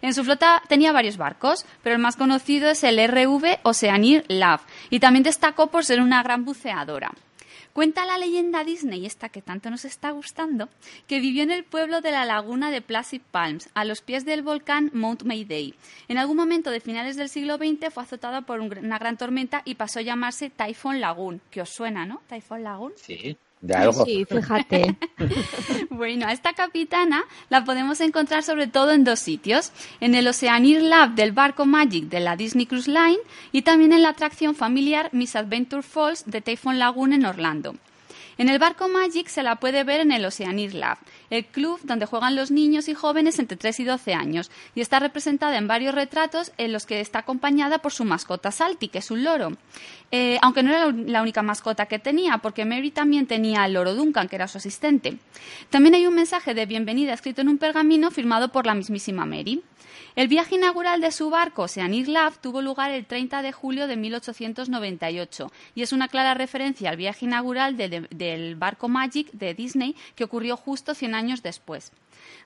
En 0.01 0.15
su 0.15 0.23
flota 0.23 0.63
tenía 0.67 0.91
varios 0.91 1.17
barcos, 1.17 1.63
pero 1.83 1.95
el 1.95 2.01
más 2.01 2.15
conocido 2.15 2.67
es 2.71 2.83
el 2.83 2.97
RV 3.07 3.59
Oceanir 3.61 4.25
Love 4.27 4.63
y 4.89 4.99
también 4.99 5.21
destacó 5.21 5.67
por 5.67 5.85
ser 5.85 6.01
una 6.01 6.23
gran 6.23 6.43
buceadora. 6.43 7.11
Cuenta 7.73 8.05
la 8.05 8.19
leyenda 8.19 8.63
Disney, 8.63 9.03
esta 9.07 9.29
que 9.29 9.41
tanto 9.41 9.71
nos 9.71 9.83
está 9.83 10.11
gustando, 10.11 10.69
que 11.07 11.19
vivió 11.19 11.41
en 11.41 11.49
el 11.49 11.63
pueblo 11.63 12.01
de 12.01 12.11
la 12.11 12.23
laguna 12.23 12.69
de 12.69 12.83
Placid 12.83 13.21
Palms, 13.31 13.67
a 13.73 13.83
los 13.83 14.01
pies 14.01 14.25
del 14.25 14.43
volcán 14.43 14.91
Mount 14.93 15.23
Mayday. 15.23 15.73
En 16.07 16.19
algún 16.19 16.37
momento 16.37 16.69
de 16.69 16.79
finales 16.79 17.15
del 17.15 17.29
siglo 17.29 17.57
XX 17.57 17.91
fue 17.91 18.03
azotada 18.03 18.41
por 18.41 18.59
una 18.59 18.99
gran 18.99 19.17
tormenta 19.17 19.63
y 19.65 19.73
pasó 19.73 19.97
a 19.97 20.03
llamarse 20.03 20.51
Typhoon 20.51 21.01
Lagoon, 21.01 21.41
que 21.49 21.61
os 21.61 21.69
suena, 21.69 22.05
¿no? 22.05 22.21
Typhoon 22.27 22.63
Lagoon. 22.63 22.93
Sí. 22.95 23.37
Sí, 24.05 24.25
fíjate. 24.25 24.97
bueno, 25.89 26.27
a 26.27 26.33
esta 26.33 26.53
capitana 26.53 27.23
la 27.49 27.63
podemos 27.63 28.01
encontrar 28.01 28.43
sobre 28.43 28.67
todo 28.67 28.91
en 28.91 29.05
dos 29.05 29.19
sitios, 29.19 29.71
en 30.01 30.15
el 30.15 30.27
Oceanir 30.27 30.81
Lab 30.81 31.15
del 31.15 31.31
barco 31.31 31.65
Magic 31.65 32.05
de 32.05 32.19
la 32.19 32.35
Disney 32.35 32.65
Cruise 32.65 32.87
Line 32.87 33.19
y 33.53 33.61
también 33.61 33.93
en 33.93 34.01
la 34.01 34.09
atracción 34.09 34.53
familiar 34.53 35.09
Miss 35.13 35.35
Adventure 35.35 35.81
Falls 35.81 36.25
de 36.25 36.41
Typhoon 36.41 36.77
Lagoon 36.77 37.13
en 37.13 37.25
Orlando. 37.25 37.75
En 38.37 38.49
el 38.49 38.59
barco 38.59 38.89
Magic 38.89 39.27
se 39.27 39.43
la 39.43 39.57
puede 39.57 39.83
ver 39.83 40.01
en 40.01 40.11
el 40.11 40.25
Oceanir 40.25 40.73
Lab, 40.73 40.97
el 41.29 41.45
club 41.45 41.79
donde 41.83 42.05
juegan 42.05 42.35
los 42.35 42.51
niños 42.51 42.87
y 42.87 42.93
jóvenes 42.93 43.39
entre 43.39 43.57
3 43.57 43.79
y 43.79 43.83
12 43.83 44.13
años, 44.13 44.51
y 44.75 44.81
está 44.81 44.99
representada 44.99 45.57
en 45.57 45.67
varios 45.67 45.95
retratos 45.95 46.51
en 46.57 46.73
los 46.73 46.85
que 46.85 46.99
está 46.99 47.19
acompañada 47.19 47.79
por 47.79 47.91
su 47.91 48.05
mascota 48.05 48.51
Salty, 48.51 48.87
que 48.87 48.99
es 48.99 49.11
un 49.11 49.23
loro. 49.23 49.57
Eh, 50.11 50.37
aunque 50.41 50.63
no 50.63 50.69
era 50.71 50.91
la 50.91 51.21
única 51.21 51.41
mascota 51.41 51.87
que 51.87 51.99
tenía, 51.99 52.37
porque 52.37 52.65
Mary 52.65 52.91
también 52.91 53.25
tenía 53.25 53.63
al 53.63 53.73
loro 53.73 53.95
Duncan, 53.95 54.27
que 54.27 54.35
era 54.35 54.47
su 54.47 54.57
asistente. 54.59 55.17
También 55.69 55.95
hay 55.95 56.07
un 56.07 56.15
mensaje 56.15 56.53
de 56.53 56.65
bienvenida 56.65 57.13
escrito 57.13 57.41
en 57.41 57.49
un 57.49 57.57
pergamino 57.57 58.11
firmado 58.11 58.51
por 58.51 58.65
la 58.65 58.75
mismísima 58.75 59.25
Mary. 59.25 59.63
El 60.15 60.27
viaje 60.27 60.55
inaugural 60.55 61.01
de 61.01 61.11
su 61.11 61.31
barco, 61.31 61.63
Oceanic 61.63 62.07
Love, 62.07 62.37
tuvo 62.37 62.61
lugar 62.61 62.91
el 62.91 63.07
30 63.07 63.41
de 63.41 63.51
julio 63.51 63.87
de 63.87 63.97
1898 63.97 65.51
y 65.73 65.81
es 65.81 65.91
una 65.91 66.07
clara 66.07 66.35
referencia 66.35 66.91
al 66.91 66.97
viaje 66.97 67.25
inaugural 67.25 67.75
del 67.77 68.55
barco 68.55 68.87
Magic 68.89 69.31
de 69.31 69.55
Disney 69.55 69.95
que 70.15 70.23
ocurrió 70.23 70.55
justo 70.55 70.93
100 70.93 71.12
años 71.15 71.43
después. 71.43 71.91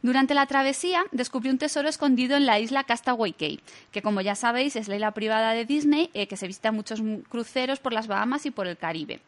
Durante 0.01 0.33
la 0.33 0.45
travesía 0.45 1.03
descubrió 1.11 1.51
un 1.51 1.57
tesoro 1.57 1.89
escondido 1.89 2.35
en 2.35 2.45
la 2.45 2.59
isla 2.59 2.83
Castaway 2.83 3.33
Cay, 3.33 3.59
que 3.91 4.01
como 4.01 4.21
ya 4.21 4.35
sabéis 4.35 4.75
es 4.75 4.87
la 4.87 4.95
isla 4.95 5.11
privada 5.11 5.53
de 5.53 5.65
Disney 5.65 6.09
eh, 6.13 6.27
que 6.27 6.37
se 6.37 6.47
visita 6.47 6.71
muchos 6.71 7.01
cruceros 7.29 7.79
por 7.79 7.93
las 7.93 8.07
Bahamas 8.07 8.45
y 8.45 8.51
por 8.51 8.67
el 8.67 8.77
Caribe. 8.77 9.21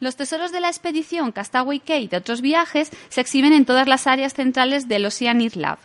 Los 0.00 0.16
tesoros 0.16 0.52
de 0.52 0.60
la 0.60 0.68
expedición 0.68 1.32
Castaway 1.32 1.80
Cay 1.80 2.04
y 2.04 2.08
de 2.08 2.16
otros 2.16 2.40
viajes 2.40 2.90
se 3.08 3.20
exhiben 3.20 3.52
en 3.52 3.64
todas 3.64 3.88
las 3.88 4.06
áreas 4.06 4.34
centrales 4.34 4.88
del 4.88 5.06
Oceanic 5.06 5.56
Lab. 5.56 5.78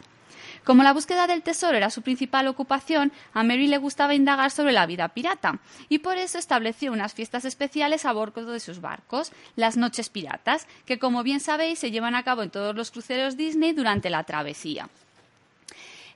Como 0.64 0.84
la 0.84 0.94
búsqueda 0.94 1.28
del 1.28 1.44
tesoro 1.44 1.76
era 1.76 1.90
su 1.90 2.02
principal 2.02 2.48
ocupación, 2.48 3.12
a 3.34 3.44
Mary 3.44 3.68
le 3.68 3.78
gustaba 3.78 4.16
indagar 4.16 4.50
sobre 4.50 4.72
la 4.72 4.86
vida 4.86 5.10
pirata 5.10 5.60
y 5.90 6.00
por 6.00 6.18
eso 6.18 6.38
estableció 6.38 6.94
unas 6.94 7.14
fiestas 7.14 7.44
especiales 7.44 8.06
a 8.06 8.14
bordo 8.14 8.52
de 8.52 8.62
sus 8.62 8.80
barcos, 8.80 9.34
las 9.58 9.76
Noches 9.76 10.10
Piratas, 10.10 10.68
que 10.86 11.00
como 11.00 11.24
bien 11.24 11.42
sabéis 11.42 11.80
se 11.80 11.92
llevan 11.92 12.16
a 12.16 12.24
cabo 12.24 12.44
en 12.44 12.50
todos 12.50 12.76
los 12.76 12.92
cruceros 12.92 13.36
Disney 13.36 13.74
durante 13.74 14.10
la 14.10 14.24
travesía. 14.24 14.90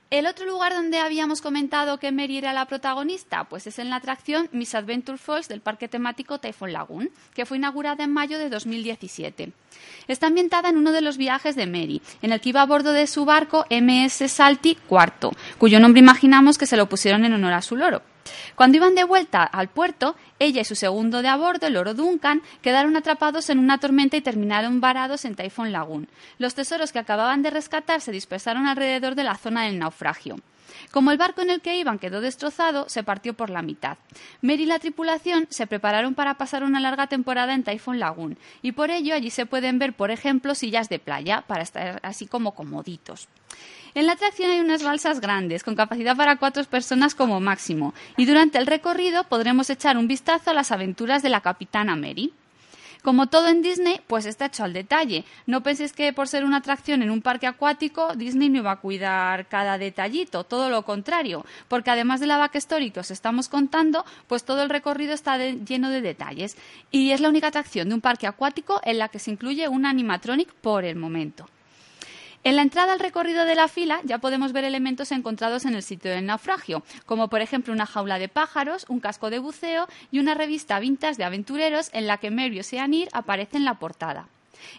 El 0.09 0.25
otro 0.25 0.45
lugar 0.45 0.73
donde 0.73 0.99
habíamos 0.99 1.41
comentado 1.41 1.97
que 1.97 2.13
Mary 2.13 2.37
era 2.37 2.53
la 2.53 2.65
protagonista, 2.65 3.43
pues 3.43 3.67
es 3.67 3.77
en 3.77 3.89
la 3.89 3.97
atracción 3.97 4.47
Miss 4.53 4.73
Adventure 4.73 5.17
Falls 5.17 5.49
del 5.49 5.59
parque 5.59 5.89
temático 5.89 6.39
Typhoon 6.39 6.71
Lagoon, 6.71 7.09
que 7.33 7.45
fue 7.45 7.57
inaugurada 7.57 8.05
en 8.05 8.13
mayo 8.13 8.39
de 8.39 8.49
2017. 8.49 9.51
Está 10.07 10.27
ambientada 10.27 10.69
en 10.69 10.77
uno 10.77 10.93
de 10.93 11.01
los 11.01 11.17
viajes 11.17 11.57
de 11.57 11.67
Mary, 11.67 12.01
en 12.21 12.31
el 12.31 12.39
que 12.39 12.49
iba 12.49 12.61
a 12.61 12.65
bordo 12.65 12.93
de 12.93 13.05
su 13.05 13.25
barco 13.25 13.65
MS 13.69 14.31
Salty 14.31 14.77
IV, 14.89 15.31
cuyo 15.57 15.81
nombre 15.81 15.99
imaginamos 15.99 16.57
que 16.57 16.67
se 16.67 16.77
lo 16.77 16.87
pusieron 16.87 17.25
en 17.25 17.33
honor 17.33 17.51
a 17.51 17.61
su 17.61 17.75
loro. 17.75 18.01
Cuando 18.55 18.77
iban 18.77 18.95
de 18.95 19.03
vuelta 19.03 19.43
al 19.43 19.67
puerto, 19.69 20.15
ella 20.39 20.61
y 20.61 20.65
su 20.65 20.75
segundo 20.75 21.21
de 21.21 21.27
a 21.27 21.35
bordo, 21.35 21.67
el 21.67 21.77
oro 21.77 21.93
Duncan, 21.93 22.41
quedaron 22.61 22.95
atrapados 22.95 23.49
en 23.49 23.59
una 23.59 23.79
tormenta 23.79 24.17
y 24.17 24.21
terminaron 24.21 24.81
varados 24.81 25.25
en 25.25 25.35
Typhoon 25.35 25.71
Lagoon. 25.71 26.07
Los 26.37 26.55
tesoros 26.55 26.91
que 26.91 26.99
acababan 26.99 27.41
de 27.41 27.49
rescatar 27.49 28.01
se 28.01 28.11
dispersaron 28.11 28.67
alrededor 28.67 29.15
de 29.15 29.23
la 29.23 29.35
zona 29.35 29.63
del 29.63 29.79
naufragio. 29.79 30.37
Como 30.91 31.11
el 31.11 31.17
barco 31.17 31.41
en 31.41 31.49
el 31.49 31.61
que 31.61 31.77
iban 31.77 31.99
quedó 31.99 32.21
destrozado, 32.21 32.87
se 32.89 33.03
partió 33.03 33.33
por 33.33 33.49
la 33.49 33.61
mitad. 33.61 33.97
Mary 34.41 34.63
y 34.63 34.65
la 34.65 34.79
tripulación 34.79 35.47
se 35.49 35.67
prepararon 35.67 36.15
para 36.15 36.35
pasar 36.35 36.63
una 36.63 36.79
larga 36.79 37.07
temporada 37.07 37.53
en 37.53 37.63
Typhoon 37.63 37.99
Lagoon, 37.99 38.37
y 38.61 38.73
por 38.73 38.91
ello 38.91 39.15
allí 39.15 39.29
se 39.29 39.45
pueden 39.45 39.79
ver, 39.79 39.93
por 39.93 40.11
ejemplo, 40.11 40.55
sillas 40.55 40.89
de 40.89 40.99
playa, 40.99 41.43
para 41.47 41.63
estar 41.63 41.99
así 42.03 42.27
como 42.27 42.53
comoditos. 42.53 43.27
En 43.97 44.05
la 44.05 44.11
atracción 44.11 44.51
hay 44.51 44.59
unas 44.59 44.83
balsas 44.83 45.19
grandes, 45.19 45.63
con 45.63 45.73
capacidad 45.73 46.15
para 46.15 46.35
cuatro 46.35 46.63
personas 46.65 47.15
como 47.15 47.39
máximo, 47.39 47.95
y 48.15 48.25
durante 48.27 48.59
el 48.59 48.67
recorrido 48.67 49.23
podremos 49.23 49.71
echar 49.71 49.97
un 49.97 50.07
vistazo 50.07 50.51
a 50.51 50.53
las 50.53 50.71
aventuras 50.71 51.23
de 51.23 51.29
la 51.29 51.41
capitana 51.41 51.95
Mary. 51.95 52.31
Como 53.01 53.25
todo 53.25 53.47
en 53.47 53.63
Disney, 53.63 53.99
pues 54.05 54.27
está 54.27 54.45
hecho 54.45 54.63
al 54.63 54.73
detalle. 54.73 55.25
No 55.47 55.63
penséis 55.63 55.93
que 55.93 56.13
por 56.13 56.27
ser 56.27 56.45
una 56.45 56.57
atracción 56.57 57.01
en 57.01 57.09
un 57.09 57.23
parque 57.23 57.47
acuático, 57.47 58.13
Disney 58.15 58.49
no 58.49 58.61
va 58.61 58.73
a 58.73 58.81
cuidar 58.81 59.47
cada 59.47 59.79
detallito, 59.79 60.43
todo 60.43 60.69
lo 60.69 60.83
contrario, 60.83 61.43
porque 61.67 61.89
además 61.89 62.19
de 62.19 62.27
la 62.27 62.37
backstory 62.37 62.91
que 62.91 62.99
os 62.99 63.09
estamos 63.09 63.49
contando, 63.49 64.05
pues 64.27 64.43
todo 64.43 64.61
el 64.61 64.69
recorrido 64.69 65.15
está 65.15 65.39
lleno 65.39 65.89
de 65.89 66.01
detalles. 66.01 66.55
Y 66.91 67.13
es 67.13 67.19
la 67.19 67.29
única 67.29 67.47
atracción 67.47 67.89
de 67.89 67.95
un 67.95 68.01
parque 68.01 68.27
acuático 68.27 68.79
en 68.83 68.99
la 68.99 69.07
que 69.07 69.17
se 69.17 69.31
incluye 69.31 69.67
un 69.67 69.87
animatronic 69.87 70.53
por 70.53 70.85
el 70.85 70.97
momento. 70.97 71.47
En 72.47 72.55
la 72.55 72.61
entrada 72.61 72.93
al 72.93 73.01
recorrido 73.01 73.43
de 73.43 73.55
la 73.55 73.67
fila 73.67 73.99
ya 74.05 74.19
podemos 74.19 74.53
ver 74.53 74.63
elementos 74.63 75.11
encontrados 75.11 75.65
en 75.65 75.75
el 75.75 75.83
sitio 75.83 76.11
del 76.11 76.25
naufragio, 76.25 76.81
como 77.05 77.27
por 77.27 77.41
ejemplo 77.41 77.73
una 77.73 77.85
jaula 77.85 78.19
de 78.19 78.29
pájaros, 78.29 78.85
un 78.87 79.01
casco 79.01 79.29
de 79.29 79.39
buceo 79.39 79.85
y 80.11 80.19
una 80.19 80.33
revista 80.33 80.79
vintage 80.79 81.17
de 81.17 81.25
aventureros 81.25 81.89
en 81.91 82.07
la 82.07 82.19
que 82.19 82.31
Mary 82.31 82.57
Oceanir 82.61 83.09
aparece 83.11 83.57
en 83.57 83.65
la 83.65 83.73
portada. 83.73 84.29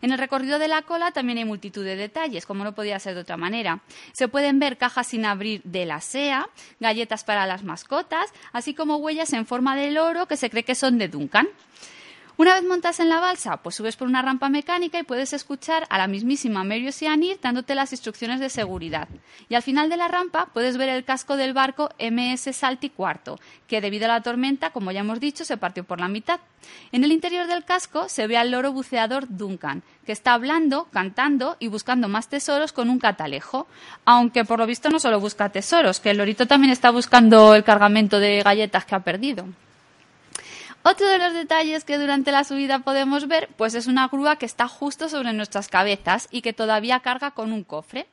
En 0.01 0.13
el 0.13 0.19
recorrido 0.19 0.59
de 0.59 0.69
la 0.69 0.81
cola 0.81 1.11
también 1.11 1.37
hay 1.37 1.45
multitud 1.45 1.85
de 1.85 1.97
detalles, 1.97 2.47
como 2.47 2.65
no 2.65 2.75
podía 2.75 2.99
ser 3.01 3.15
de 3.15 3.21
otra 3.21 3.37
manera. 3.37 3.81
Se 4.13 4.29
pueden 4.29 4.59
ver 4.59 4.79
cajas 4.79 5.09
sin 5.09 5.27
abrir 5.27 5.61
de 5.65 5.85
la 5.85 6.01
SEA, 6.01 6.49
galletas 6.81 7.23
para 7.23 7.45
las 7.45 7.65
mascotas, 7.65 8.33
así 8.55 8.73
como 8.73 8.97
huellas 8.97 9.35
en 9.35 9.45
forma 9.45 9.77
de 9.77 9.91
loro 9.91 10.25
que 10.25 10.39
se 10.39 10.49
cree 10.49 10.63
que 10.63 10.75
son 10.75 10.97
de 10.97 11.09
Duncan. 11.09 11.47
Una 12.41 12.55
vez 12.55 12.63
montas 12.63 13.01
en 13.01 13.09
la 13.09 13.19
balsa, 13.19 13.57
pues 13.57 13.75
subes 13.75 13.97
por 13.97 14.07
una 14.07 14.23
rampa 14.23 14.49
mecánica 14.49 15.01
y 15.01 15.03
puedes 15.03 15.33
escuchar 15.33 15.89
a 15.91 15.99
la 15.99 16.07
mismísima 16.07 16.63
Mary 16.63 16.87
Oceanir 16.87 17.41
dándote 17.43 17.75
las 17.75 17.91
instrucciones 17.91 18.39
de 18.39 18.49
seguridad. 18.49 19.09
Y 19.49 19.57
al 19.57 19.63
final 19.65 19.91
de 19.91 19.97
la 19.97 20.07
rampa 20.07 20.47
puedes 20.53 20.77
ver 20.77 20.89
el 20.89 21.05
casco 21.05 21.37
del 21.37 21.53
barco 21.53 21.91
MS 21.99 22.55
Salty 22.55 22.93
IV, 22.97 23.41
que 23.67 23.81
debido 23.81 24.05
a 24.05 24.15
la 24.15 24.23
tormenta, 24.23 24.71
como 24.71 24.93
ya 24.93 25.01
hemos 25.01 25.19
dicho, 25.19 25.45
se 25.45 25.57
partió 25.57 25.83
por 25.83 25.99
la 25.99 26.07
mitad. 26.07 26.39
En 26.93 27.03
el 27.03 27.11
interior 27.11 27.49
del 27.49 27.65
casco 27.65 28.09
se 28.09 28.29
ve 28.29 28.37
al 28.37 28.53
loro 28.53 28.73
buceador 28.73 29.27
Duncan, 29.29 29.83
que 30.07 30.13
está 30.13 30.35
hablando, 30.35 30.85
cantando 30.93 31.57
y 31.59 31.67
buscando 31.67 32.07
más 32.07 32.29
tesoros 32.29 32.73
con 32.73 32.89
un 32.89 33.01
catalejo. 33.01 33.67
Aunque 34.05 34.45
por 34.45 34.61
lo 34.61 34.67
visto 34.67 34.91
no 34.91 35.01
solo 35.01 35.19
busca 35.19 35.49
tesoros, 35.49 35.99
que 35.99 36.11
el 36.11 36.19
lorito 36.19 36.47
también 36.47 36.73
está 36.73 36.91
buscando 36.93 37.57
el 37.57 37.65
cargamento 37.65 38.21
de 38.21 38.45
galletas 38.45 38.85
que 38.85 38.95
ha 38.95 39.01
perdido. 39.01 39.45
Otro 40.91 41.07
de 41.07 41.19
los 41.19 41.35
detalles 41.35 41.85
que 41.85 41.99
durante 41.99 42.33
la 42.33 42.45
subida 42.45 42.79
podemos 42.79 43.29
ver, 43.29 43.51
pues 43.59 43.75
es 43.75 43.89
una 43.89 44.09
grúa 44.09 44.37
que 44.37 44.47
está 44.47 44.69
justo 44.69 45.11
sobre 45.11 45.35
nuestras 45.35 45.69
cabezas 45.69 46.29
y 46.31 46.41
que 46.41 46.55
todavía 46.55 47.01
carga 47.01 47.33
con 47.33 47.53
un 47.53 47.63
cofre. 47.63 48.07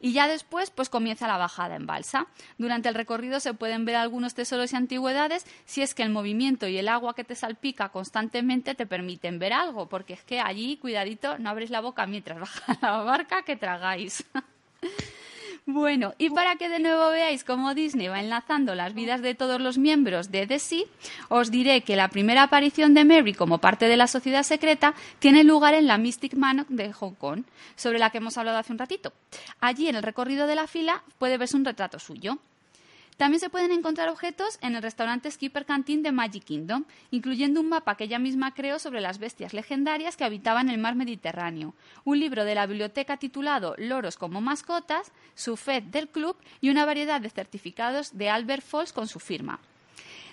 Y 0.00 0.12
ya 0.12 0.26
después, 0.26 0.70
pues 0.70 0.88
comienza 0.88 1.28
la 1.28 1.36
bajada 1.36 1.76
en 1.76 1.86
balsa. 1.86 2.26
Durante 2.58 2.88
el 2.88 2.96
recorrido 2.96 3.38
se 3.38 3.54
pueden 3.54 3.84
ver 3.84 3.94
algunos 3.94 4.34
tesoros 4.34 4.72
y 4.72 4.76
antigüedades 4.76 5.46
si 5.66 5.82
es 5.82 5.94
que 5.94 6.02
el 6.02 6.10
movimiento 6.10 6.66
y 6.66 6.78
el 6.78 6.88
agua 6.88 7.14
que 7.14 7.22
te 7.22 7.36
salpica 7.36 7.90
constantemente 7.90 8.74
te 8.74 8.86
permiten 8.86 9.38
ver 9.38 9.52
algo, 9.52 9.88
porque 9.88 10.14
es 10.14 10.24
que 10.24 10.40
allí, 10.40 10.78
cuidadito, 10.78 11.38
no 11.38 11.50
abréis 11.50 11.70
la 11.70 11.80
boca 11.80 12.08
mientras 12.08 12.40
baja 12.40 12.76
la 12.82 13.02
barca 13.02 13.42
que 13.42 13.54
tragáis. 13.54 14.24
Bueno, 15.68 16.14
y 16.16 16.30
para 16.30 16.54
que 16.54 16.68
de 16.68 16.78
nuevo 16.78 17.10
veáis 17.10 17.42
cómo 17.42 17.74
Disney 17.74 18.06
va 18.06 18.20
enlazando 18.20 18.76
las 18.76 18.94
vidas 18.94 19.20
de 19.20 19.34
todos 19.34 19.60
los 19.60 19.78
miembros 19.78 20.30
de 20.30 20.46
The 20.46 20.60
Sea, 20.60 20.84
os 21.28 21.50
diré 21.50 21.80
que 21.80 21.96
la 21.96 22.06
primera 22.06 22.44
aparición 22.44 22.94
de 22.94 23.04
Mary 23.04 23.34
como 23.34 23.58
parte 23.58 23.88
de 23.88 23.96
la 23.96 24.06
sociedad 24.06 24.44
secreta 24.44 24.94
tiene 25.18 25.42
lugar 25.42 25.74
en 25.74 25.88
la 25.88 25.98
Mystic 25.98 26.34
Man 26.34 26.66
de 26.68 26.92
Hong 26.92 27.14
Kong, 27.14 27.42
sobre 27.74 27.98
la 27.98 28.10
que 28.10 28.18
hemos 28.18 28.38
hablado 28.38 28.58
hace 28.58 28.72
un 28.72 28.78
ratito. 28.78 29.12
Allí, 29.60 29.88
en 29.88 29.96
el 29.96 30.04
recorrido 30.04 30.46
de 30.46 30.54
la 30.54 30.68
fila, 30.68 31.02
puede 31.18 31.36
verse 31.36 31.56
un 31.56 31.64
retrato 31.64 31.98
suyo. 31.98 32.38
También 33.16 33.40
se 33.40 33.48
pueden 33.48 33.72
encontrar 33.72 34.10
objetos 34.10 34.58
en 34.60 34.76
el 34.76 34.82
restaurante 34.82 35.30
Skipper 35.30 35.64
Canteen 35.64 36.02
de 36.02 36.12
Magic 36.12 36.44
Kingdom, 36.44 36.84
incluyendo 37.10 37.60
un 37.60 37.70
mapa 37.70 37.96
que 37.96 38.04
ella 38.04 38.18
misma 38.18 38.52
creó 38.52 38.78
sobre 38.78 39.00
las 39.00 39.18
bestias 39.18 39.54
legendarias 39.54 40.18
que 40.18 40.24
habitaban 40.24 40.68
el 40.68 40.76
mar 40.76 40.96
Mediterráneo, 40.96 41.74
un 42.04 42.20
libro 42.20 42.44
de 42.44 42.54
la 42.54 42.66
biblioteca 42.66 43.16
titulado 43.16 43.74
Loros 43.78 44.18
como 44.18 44.42
mascotas, 44.42 45.12
su 45.34 45.56
FED 45.56 45.84
del 45.84 46.08
club 46.08 46.36
y 46.60 46.68
una 46.68 46.84
variedad 46.84 47.20
de 47.20 47.30
certificados 47.30 48.18
de 48.18 48.28
Albert 48.28 48.62
Falls 48.62 48.92
con 48.92 49.08
su 49.08 49.18
firma. 49.18 49.60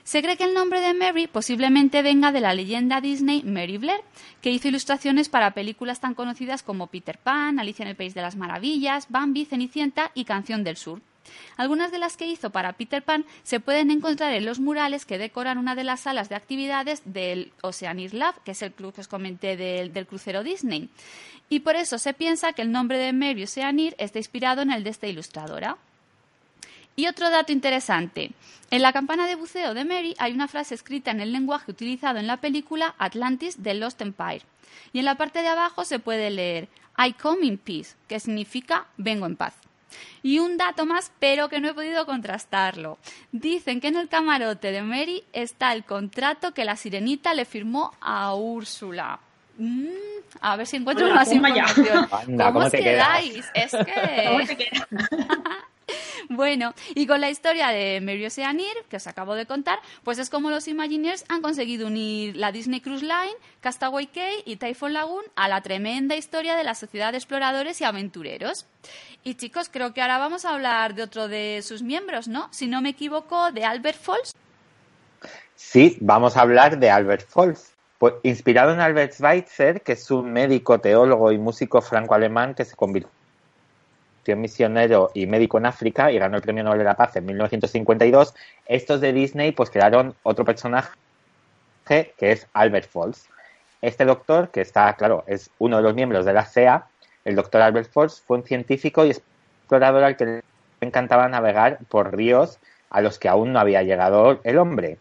Se 0.04 0.22
cree 0.22 0.36
que 0.36 0.44
el 0.44 0.54
nombre 0.54 0.82
de 0.82 0.94
Mary 0.94 1.28
posiblemente 1.28 2.02
venga 2.02 2.34
de 2.34 2.42
la 2.42 2.54
leyenda 2.54 3.00
Disney 3.00 3.44
Mary 3.44 3.78
Blair, 3.78 4.02
que 4.42 4.52
hizo 4.52 4.68
ilustraciones 4.68 5.30
para 5.30 5.52
películas 5.52 6.02
tan 6.02 6.14
conocidas 6.14 6.62
como 6.62 6.88
Peter 6.88 7.18
Pan, 7.18 7.58
Alicia 7.58 7.84
en 7.84 7.90
el 7.90 7.96
País 7.96 8.14
de 8.14 8.22
las 8.22 8.36
Maravillas, 8.36 9.08
Bambi, 9.08 9.46
Cenicienta 9.46 10.12
y 10.14 10.26
Canción 10.26 10.66
del 10.66 10.76
Sur. 10.76 11.02
Algunas 11.58 11.92
de 11.92 12.00
las 12.00 12.18
que 12.18 12.28
hizo 12.28 12.50
para 12.50 12.74
Peter 12.74 13.04
Pan 13.04 13.26
se 13.44 13.60
pueden 13.60 13.92
encontrar 13.92 14.34
en 14.34 14.46
los 14.46 14.60
murales 14.60 15.06
que 15.06 15.18
decoran 15.18 15.58
una 15.58 15.76
de 15.76 15.84
las 15.84 16.02
salas 16.02 16.30
de 16.30 16.36
actividades 16.36 17.02
del 17.06 17.52
Oceanir 17.62 18.14
Lab, 18.14 18.36
que 18.44 18.52
es 18.52 18.62
el 18.62 18.74
club 18.74 18.94
que 18.94 19.02
os 19.02 19.08
comenté 19.08 19.58
del, 19.58 20.08
crucero 20.08 20.44
Disney. 20.44 20.90
Y 21.50 21.60
por 21.62 21.76
eso 21.76 21.98
se 21.98 22.14
piensa 22.14 22.54
que 22.54 22.62
el 22.62 22.72
nombre 22.72 22.98
de 22.98 23.14
Mary 23.14 23.44
Oceanir 23.44 23.96
está 23.98 24.18
inspirado 24.18 24.62
en 24.62 24.72
el 24.72 24.84
de 24.84 24.90
esta 24.90 25.08
ilustradora. 25.08 25.78
Y 26.96 27.08
otro 27.08 27.30
dato 27.30 27.52
interesante. 27.52 28.32
En 28.70 28.82
la 28.82 28.94
campana 28.94 29.28
de 29.28 29.36
buceo 29.36 29.74
de 29.74 29.86
Mary 29.86 30.16
hay 30.20 30.34
una 30.34 30.48
frase 30.48 30.76
escrita 30.76 31.12
en 31.12 31.22
el 31.22 31.32
lenguaje 31.32 31.72
utilizado 31.72 32.20
en 32.20 32.28
la 32.28 32.38
película 32.38 32.96
Atlantis 32.98 33.62
de 33.64 33.74
Lost 33.74 34.02
Empire. 34.02 34.42
Y 34.94 35.00
en 35.00 35.06
la 35.06 35.16
parte 35.16 35.42
de 35.42 35.48
abajo 35.48 35.86
se 35.86 36.00
puede 36.00 36.30
leer 36.30 36.70
I 36.98 37.14
come 37.14 37.46
in 37.46 37.58
peace, 37.58 37.96
que 38.08 38.20
significa 38.20 38.86
vengo 38.98 39.26
en 39.26 39.36
paz. 39.36 39.63
Y 40.22 40.40
un 40.40 40.58
dato 40.58 40.86
más, 40.86 41.12
pero 41.20 41.50
que 41.50 41.60
no 41.60 41.70
he 41.70 41.74
podido 41.74 42.06
contrastarlo. 42.06 42.98
Dicen 43.32 43.82
que 43.82 43.88
en 43.88 43.98
el 43.98 44.10
camarote 44.10 44.72
de 44.72 44.82
Mary 44.82 45.24
está 45.34 45.74
el 45.74 45.84
contrato 45.84 46.54
que 46.54 46.66
la 46.66 46.76
sirenita 46.76 47.34
le 47.34 47.46
firmó 47.46 47.92
a 48.00 48.34
Úrsula. 48.36 49.20
Mm, 49.58 49.88
a 50.42 50.56
ver 50.56 50.66
si 50.66 50.78
encuentro 50.78 51.14
más 51.14 51.32
información. 51.32 52.08
¿Cómo, 52.08 52.60
os 52.60 52.72
quedáis? 52.72 53.46
Es 53.54 53.72
que... 53.72 54.72
Bueno, 56.30 56.74
y 56.96 57.06
con 57.06 57.22
la 57.22 57.30
historia 57.30 57.70
de 57.70 58.00
Mary 58.02 58.26
Oceanir, 58.26 58.74
que 58.90 58.98
os 58.98 59.08
acabo 59.08 59.36
de 59.36 59.46
contar, 59.46 59.80
pues 60.04 60.20
es 60.20 60.30
como 60.30 60.50
los 60.50 60.68
Imagineers 60.68 61.26
han 61.30 61.42
conseguido 61.42 61.88
unir 61.88 62.36
la 62.36 62.52
Disney 62.52 62.82
Cruise 62.82 63.02
Line, 63.02 63.36
Castaway 63.62 64.08
Cay 64.08 64.44
y 64.46 64.56
Typhoon 64.56 64.94
Lagoon 64.94 65.26
a 65.36 65.48
la 65.48 65.62
tremenda 65.62 66.16
historia 66.16 66.56
de 66.56 66.64
la 66.64 66.76
sociedad 66.76 67.12
de 67.12 67.18
exploradores 67.18 67.82
y 67.82 67.84
aventureros. 67.84 68.66
Y 69.24 69.36
chicos, 69.36 69.70
creo 69.70 69.94
que 69.94 70.02
ahora 70.02 70.18
vamos 70.18 70.46
a 70.46 70.54
hablar 70.54 70.96
de 70.96 71.04
otro 71.04 71.28
de 71.28 71.62
sus 71.64 71.82
miembros, 71.82 72.28
¿no? 72.28 72.48
Si 72.52 72.68
no 72.68 72.82
me 72.82 72.90
equivoco, 72.90 73.52
de 73.52 73.66
Albert 73.66 74.00
Falls. 74.00 74.34
Sí, 75.56 75.98
vamos 76.02 76.36
a 76.36 76.42
hablar 76.42 76.78
de 76.78 76.90
Albert 76.90 77.28
Falls. 77.28 77.74
Pues, 77.98 78.16
inspirado 78.24 78.74
en 78.74 78.82
Albert 78.82 79.14
Schweitzer, 79.14 79.82
que 79.82 79.94
es 79.94 80.12
un 80.12 80.34
médico, 80.34 80.80
teólogo 80.80 81.32
y 81.32 81.38
músico 81.38 81.82
franco-alemán 81.82 82.54
que 82.54 82.66
se 82.66 82.76
convirtió 82.76 83.23
misionero 84.36 85.12
y 85.14 85.28
médico 85.28 85.58
en 85.58 85.66
África 85.66 86.12
y 86.12 86.18
ganó 86.18 86.38
el 86.38 86.42
Premio 86.42 86.64
Nobel 86.64 86.80
de 86.80 86.86
la 86.86 86.96
Paz 86.96 87.16
en 87.16 87.26
1952, 87.26 88.34
estos 88.66 89.02
de 89.02 89.14
Disney 89.14 89.52
pues 89.52 89.70
crearon 89.70 90.16
otro 90.24 90.46
personaje 90.46 90.90
que 91.86 92.32
es 92.32 92.48
Albert 92.54 92.90
Falls. 92.90 93.28
Este 93.82 94.06
doctor, 94.06 94.50
que 94.50 94.62
está, 94.62 94.94
claro, 94.94 95.24
es 95.28 95.50
uno 95.60 95.78
de 95.78 95.84
los 95.84 95.94
miembros 95.94 96.26
de 96.26 96.34
la 96.34 96.46
CEA, 96.46 96.88
el 97.26 97.36
doctor 97.36 97.62
Albert 97.62 97.92
Falls, 97.92 98.22
fue 98.22 98.38
un 98.38 98.44
científico 98.44 99.06
y 99.06 99.12
explorador 99.12 100.04
al 100.04 100.16
que 100.16 100.26
le 100.26 100.44
encantaba 100.82 101.28
navegar 101.28 101.80
por 101.90 102.16
ríos 102.16 102.60
a 102.90 103.02
los 103.02 103.20
que 103.20 103.28
aún 103.28 103.52
no 103.52 103.60
había 103.60 103.84
llegado 103.84 104.40
el 104.44 104.58
hombre. 104.58 105.00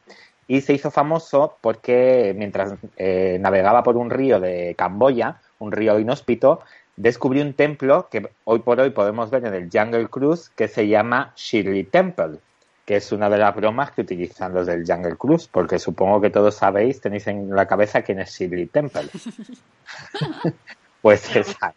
Y 0.49 0.63
se 0.63 0.73
hizo 0.73 0.91
famoso 0.91 1.57
porque 1.61 2.35
mientras 2.37 2.75
eh, 2.97 3.39
navegaba 3.41 3.83
por 3.83 3.97
un 3.97 4.11
río 4.11 4.41
de 4.41 4.75
Camboya, 4.77 5.41
un 5.59 5.73
río 5.73 5.99
inhóspito, 5.99 6.61
descubrí 6.97 7.41
un 7.41 7.55
templo 7.55 8.09
que 8.11 8.31
hoy 8.45 8.61
por 8.61 8.81
hoy 8.81 8.91
podemos 8.91 9.31
ver 9.31 9.47
en 9.47 9.55
el 9.55 9.71
Jungle 9.73 10.09
Cruise 10.09 10.51
que 10.51 10.69
se 10.69 10.89
llama 10.89 11.33
Shirley 11.37 11.85
Temple, 11.85 12.39
que 12.85 12.97
es 12.97 13.13
una 13.13 13.31
de 13.31 13.39
las 13.39 13.55
bromas 13.55 13.93
que 13.93 14.03
utilizan 14.03 14.53
los 14.53 14.67
del 14.67 14.85
Jungle 14.87 15.17
Cruise, 15.17 15.49
porque 15.49 15.79
supongo 15.79 16.21
que 16.21 16.31
todos 16.31 16.55
sabéis, 16.57 17.01
tenéis 17.01 17.27
en 17.27 17.55
la 17.55 17.67
cabeza 17.67 18.03
quién 18.03 18.21
es 18.21 18.31
Shirley 18.31 18.67
Temple. 18.67 19.09
pues 21.03 21.35
esa. 21.35 21.75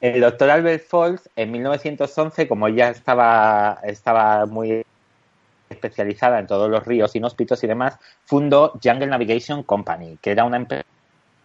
El 0.00 0.20
doctor 0.20 0.50
Albert 0.50 0.86
Falls, 0.86 1.30
en 1.34 1.50
1911, 1.50 2.46
como 2.46 2.68
ya 2.68 2.90
estaba, 2.90 3.78
estaba 3.84 4.44
muy 4.44 4.84
especializada 5.70 6.38
en 6.38 6.46
todos 6.46 6.70
los 6.70 6.84
ríos 6.84 7.16
inhóspitos 7.16 7.64
y 7.64 7.66
demás, 7.66 7.98
fundó 8.24 8.78
Jungle 8.82 9.06
Navigation 9.06 9.62
Company, 9.62 10.18
que 10.20 10.32
era 10.32 10.44
una 10.44 10.58
empresa 10.58 10.84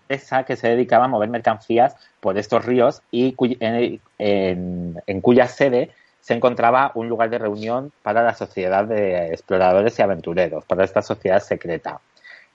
que 0.10 0.56
se 0.56 0.68
dedicaba 0.68 1.06
a 1.06 1.08
mover 1.08 1.30
mercancías 1.30 1.96
por 2.20 2.38
estos 2.40 2.66
ríos 2.66 3.04
y 3.12 3.36
en, 3.40 5.22
cuya 5.22 5.48
sede 5.48 5.92
se 6.20 6.34
encontraba 6.34 6.92
un 6.96 7.08
lugar 7.08 7.30
de 7.30 7.38
reunión 7.38 7.92
para 8.02 8.24
la 8.24 8.34
sociedad 8.34 8.86
de 8.86 9.28
exploradores 9.28 9.98
y 10.00 10.02
aventureros, 10.02 10.66
para 10.66 10.84
esta 10.84 11.04
sociedad 11.04 11.40
secreta. 11.42 12.02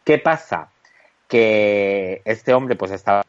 ¿Qué 0.03 0.19
pasa? 0.19 0.69
Que 1.29 2.23
este 2.25 2.53
hombre 2.53 2.75
pues 2.75 2.91
estaba 2.91 3.23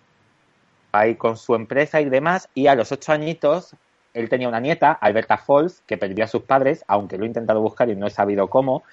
ahí 0.91 1.15
con 1.15 1.37
su 1.37 1.53
empresa 1.53 2.01
y 2.01 2.05
demás 2.05 2.49
y 2.55 2.65
a 2.67 2.75
los 2.75 2.91
ocho 2.91 3.11
añitos 3.11 3.75
él 4.15 4.29
tenía 4.29 4.47
una 4.47 4.59
nieta, 4.61 4.93
Alberta 4.93 5.37
Falls, 5.37 5.83
que 5.85 5.97
perdió 5.97 6.23
a 6.23 6.27
sus 6.27 6.43
padres, 6.43 6.83
aunque 6.87 7.17
lo 7.17 7.25
he 7.25 7.27
intentado 7.27 7.61
buscar 7.61 7.89
y 7.89 7.95
no 7.95 8.07
he 8.07 8.11
sabido 8.11 8.47
cómo, 8.49 8.83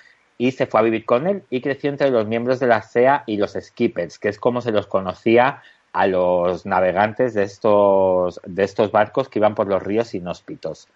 y 0.43 0.51
se 0.51 0.66
fue 0.66 0.81
a 0.81 0.82
vivir 0.82 1.05
con 1.05 1.28
él 1.28 1.44
y 1.51 1.60
creció 1.60 1.89
entre 1.89 2.10
los 2.10 2.27
miembros 2.27 2.59
de 2.59 2.66
la 2.66 2.82
SEA 2.82 3.23
y 3.27 3.36
los 3.36 3.52
skippers, 3.52 4.19
que 4.19 4.28
es 4.28 4.40
como 4.40 4.60
se 4.60 4.73
los 4.73 4.89
conocía 4.89 5.62
a 5.93 6.09
los 6.09 6.66
navegantes 6.66 7.32
de 7.32 7.44
estos, 7.44 8.40
de 8.44 8.64
estos 8.64 8.90
barcos 8.90 9.28
que 9.28 9.39
iban 9.39 9.55
por 9.55 9.69
los 9.69 9.81
ríos 9.81 10.12
inhóspitos. 10.16 10.89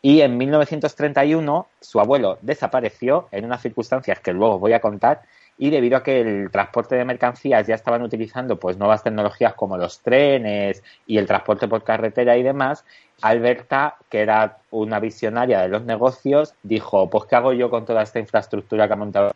Y 0.00 0.22
en 0.22 0.38
1931 0.38 1.68
su 1.82 2.00
abuelo 2.00 2.38
desapareció 2.40 3.28
en 3.30 3.44
unas 3.44 3.60
circunstancias 3.60 4.20
que 4.20 4.32
luego 4.32 4.58
voy 4.58 4.72
a 4.72 4.80
contar 4.80 5.24
y 5.58 5.70
debido 5.70 5.96
a 5.96 6.02
que 6.02 6.20
el 6.20 6.50
transporte 6.50 6.96
de 6.96 7.04
mercancías 7.04 7.66
ya 7.66 7.74
estaban 7.74 8.02
utilizando 8.02 8.58
pues 8.58 8.76
nuevas 8.76 9.02
tecnologías 9.02 9.54
como 9.54 9.78
los 9.78 10.00
trenes 10.00 10.82
y 11.06 11.18
el 11.18 11.26
transporte 11.26 11.66
por 11.66 11.82
carretera 11.82 12.36
y 12.36 12.42
demás, 12.42 12.84
Alberta, 13.22 13.96
que 14.10 14.20
era 14.20 14.58
una 14.70 15.00
visionaria 15.00 15.60
de 15.60 15.68
los 15.68 15.84
negocios, 15.84 16.54
dijo, 16.62 17.08
pues 17.08 17.24
¿qué 17.24 17.36
hago 17.36 17.52
yo 17.52 17.70
con 17.70 17.86
toda 17.86 18.02
esta 18.02 18.18
infraestructura 18.18 18.86
que 18.86 18.92
ha 18.92 18.96
montado 18.96 19.32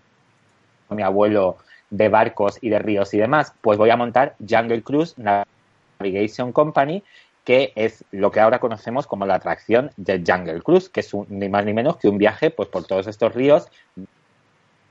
mi 0.91 1.03
abuelo 1.03 1.57
de 1.89 2.09
barcos 2.09 2.59
y 2.61 2.69
de 2.69 2.79
ríos 2.79 3.15
y 3.15 3.19
demás? 3.19 3.55
Pues 3.63 3.79
voy 3.79 3.91
a 3.91 3.97
montar 3.97 4.35
Jungle 4.47 4.83
Cruise 4.83 5.15
Navigation 5.17 6.53
Company, 6.53 7.03
que 7.45 7.73
es 7.75 8.05
lo 8.11 8.31
que 8.31 8.41
ahora 8.41 8.59
conocemos 8.59 9.07
como 9.07 9.25
la 9.25 9.37
atracción 9.37 9.91
del 9.97 10.23
Jungle 10.27 10.61
Cruise, 10.61 10.91
que 10.91 11.01
es 11.01 11.11
ni 11.29 11.49
más 11.49 11.65
ni 11.65 11.73
menos 11.73 11.97
que 11.97 12.09
un 12.09 12.19
viaje 12.19 12.51
pues 12.51 12.69
por 12.69 12.85
todos 12.85 13.07
estos 13.07 13.35
ríos 13.35 13.69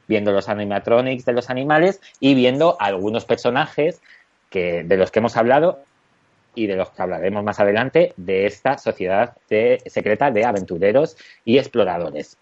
viendo 0.10 0.32
los 0.32 0.50
animatronics 0.50 1.24
de 1.24 1.34
los 1.34 1.50
animales 1.52 2.02
y 2.20 2.34
viendo 2.34 2.76
algunos 2.82 3.26
personajes 3.26 4.02
que, 4.50 4.84
de 4.84 4.98
los 4.98 5.12
que 5.12 5.20
hemos 5.20 5.38
hablado 5.38 5.84
y 6.56 6.66
de 6.66 6.76
los 6.76 6.90
que 6.90 7.02
hablaremos 7.04 7.44
más 7.44 7.60
adelante 7.60 8.14
de 8.18 8.48
esta 8.48 8.80
sociedad 8.80 9.38
secreta 9.86 10.32
de 10.32 10.44
aventureros 10.44 11.16
y 11.46 11.60
exploradores. 11.60 12.38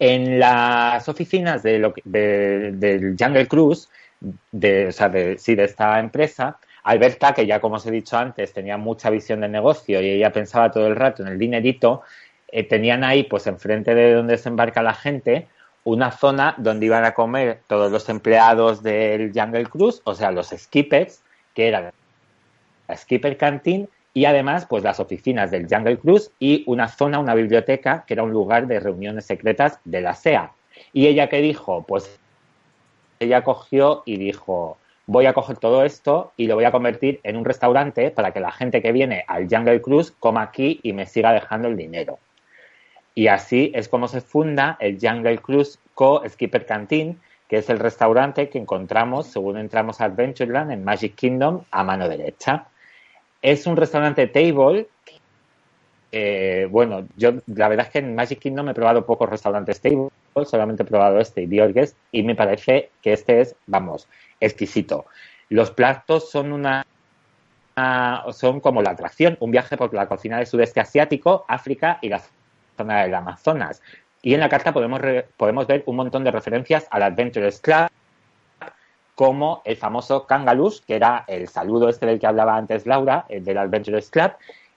En 0.00 0.40
las 0.40 1.08
oficinas 1.08 1.62
de 1.62 1.92
del 2.04 3.16
Jungle 3.18 3.46
Cruise, 3.46 3.88
de, 4.50 4.88
o 4.88 4.92
sea, 4.92 5.08
de, 5.08 5.38
sí, 5.38 5.54
de 5.54 5.64
esta 5.64 6.00
empresa, 6.00 6.58
Alberta, 6.82 7.32
que 7.34 7.46
ya 7.46 7.60
como 7.60 7.76
os 7.76 7.86
he 7.86 7.90
dicho 7.92 8.16
antes, 8.16 8.52
tenía 8.52 8.76
mucha 8.76 9.10
visión 9.10 9.40
de 9.40 9.48
negocio 9.48 10.00
y 10.00 10.10
ella 10.10 10.32
pensaba 10.32 10.72
todo 10.72 10.88
el 10.88 10.96
rato 10.96 11.22
en 11.22 11.28
el 11.28 11.38
dinerito, 11.38 12.02
eh, 12.50 12.64
tenían 12.64 13.04
ahí, 13.04 13.24
pues 13.24 13.46
enfrente 13.46 13.94
de 13.94 14.14
donde 14.14 14.38
se 14.38 14.48
embarca 14.48 14.82
la 14.82 14.94
gente, 14.94 15.48
una 15.88 16.10
zona 16.10 16.54
donde 16.58 16.84
iban 16.84 17.06
a 17.06 17.14
comer 17.14 17.60
todos 17.66 17.90
los 17.90 18.10
empleados 18.10 18.82
del 18.82 19.32
Jungle 19.34 19.64
Cruise, 19.64 20.02
o 20.04 20.14
sea, 20.14 20.30
los 20.30 20.48
skippers, 20.48 21.22
que 21.54 21.68
eran 21.68 21.90
la 22.86 22.96
Skipper 22.96 23.38
Canteen 23.38 23.88
y 24.12 24.26
además 24.26 24.66
pues 24.66 24.84
las 24.84 25.00
oficinas 25.00 25.50
del 25.50 25.66
Jungle 25.66 25.98
Cruise 25.98 26.30
y 26.38 26.62
una 26.66 26.88
zona, 26.88 27.18
una 27.18 27.34
biblioteca, 27.34 28.04
que 28.06 28.12
era 28.12 28.22
un 28.22 28.32
lugar 28.32 28.66
de 28.66 28.80
reuniones 28.80 29.24
secretas 29.24 29.80
de 29.86 30.02
la 30.02 30.14
SEA. 30.14 30.52
Y 30.92 31.06
ella 31.06 31.30
que 31.30 31.40
dijo, 31.40 31.84
pues 31.88 32.20
ella 33.18 33.42
cogió 33.42 34.02
y 34.04 34.18
dijo, 34.18 34.76
voy 35.06 35.24
a 35.24 35.32
coger 35.32 35.56
todo 35.56 35.84
esto 35.84 36.32
y 36.36 36.48
lo 36.48 36.54
voy 36.54 36.64
a 36.64 36.70
convertir 36.70 37.18
en 37.22 37.38
un 37.38 37.46
restaurante 37.46 38.10
para 38.10 38.32
que 38.32 38.40
la 38.40 38.52
gente 38.52 38.82
que 38.82 38.92
viene 38.92 39.24
al 39.26 39.48
Jungle 39.48 39.80
Cruise 39.80 40.12
coma 40.20 40.42
aquí 40.42 40.80
y 40.82 40.92
me 40.92 41.06
siga 41.06 41.32
dejando 41.32 41.68
el 41.68 41.78
dinero. 41.78 42.18
Y 43.18 43.26
así 43.26 43.72
es 43.74 43.88
como 43.88 44.06
se 44.06 44.20
funda 44.20 44.76
el 44.78 44.96
Jungle 45.00 45.38
Cruise 45.38 45.80
Co 45.94 46.22
Skipper 46.28 46.64
Canteen, 46.64 47.18
que 47.48 47.56
es 47.56 47.68
el 47.68 47.80
restaurante 47.80 48.48
que 48.48 48.58
encontramos 48.58 49.26
según 49.26 49.58
entramos 49.58 50.00
a 50.00 50.04
Adventureland 50.04 50.70
en 50.70 50.84
Magic 50.84 51.16
Kingdom 51.16 51.64
a 51.72 51.82
mano 51.82 52.08
derecha. 52.08 52.68
Es 53.42 53.66
un 53.66 53.76
restaurante 53.76 54.28
table. 54.28 54.86
Eh, 56.12 56.68
bueno, 56.70 57.08
yo 57.16 57.32
la 57.48 57.66
verdad 57.66 57.86
es 57.86 57.92
que 57.92 57.98
en 57.98 58.14
Magic 58.14 58.38
Kingdom 58.38 58.68
he 58.68 58.74
probado 58.74 59.04
pocos 59.04 59.28
restaurantes 59.28 59.80
table, 59.80 60.10
solamente 60.44 60.84
he 60.84 60.86
probado 60.86 61.18
este 61.18 61.42
y 61.42 61.46
Diorgues, 61.46 61.96
y 62.12 62.22
me 62.22 62.36
parece 62.36 62.90
que 63.02 63.14
este 63.14 63.40
es, 63.40 63.56
vamos, 63.66 64.06
exquisito. 64.38 65.06
Los 65.48 65.72
platos 65.72 66.30
son 66.30 66.52
una 66.52 66.86
son 68.32 68.60
como 68.60 68.82
la 68.82 68.90
atracción, 68.90 69.36
un 69.40 69.50
viaje 69.50 69.76
por 69.76 69.92
la 69.92 70.06
cocina 70.06 70.38
del 70.38 70.46
sudeste 70.46 70.80
asiático, 70.80 71.44
África 71.48 71.98
y 72.00 72.08
la 72.08 72.20
zona 72.78 73.02
del 73.02 73.14
Amazonas. 73.14 73.82
Y 74.22 74.34
en 74.34 74.40
la 74.40 74.48
carta 74.48 74.72
podemos, 74.72 75.00
podemos 75.36 75.66
ver 75.66 75.82
un 75.86 75.96
montón 75.96 76.24
de 76.24 76.30
referencias 76.30 76.86
al 76.90 77.02
Adventurers 77.02 77.60
Club, 77.60 77.88
como 79.14 79.62
el 79.64 79.76
famoso 79.76 80.26
Kangalus, 80.26 80.80
que 80.80 80.94
era 80.94 81.24
el 81.26 81.48
saludo 81.48 81.88
este 81.88 82.06
del 82.06 82.20
que 82.20 82.26
hablaba 82.26 82.56
antes 82.56 82.86
Laura, 82.86 83.26
el 83.28 83.44
del 83.44 83.58
Adventurers 83.58 84.10
Club, 84.10 84.32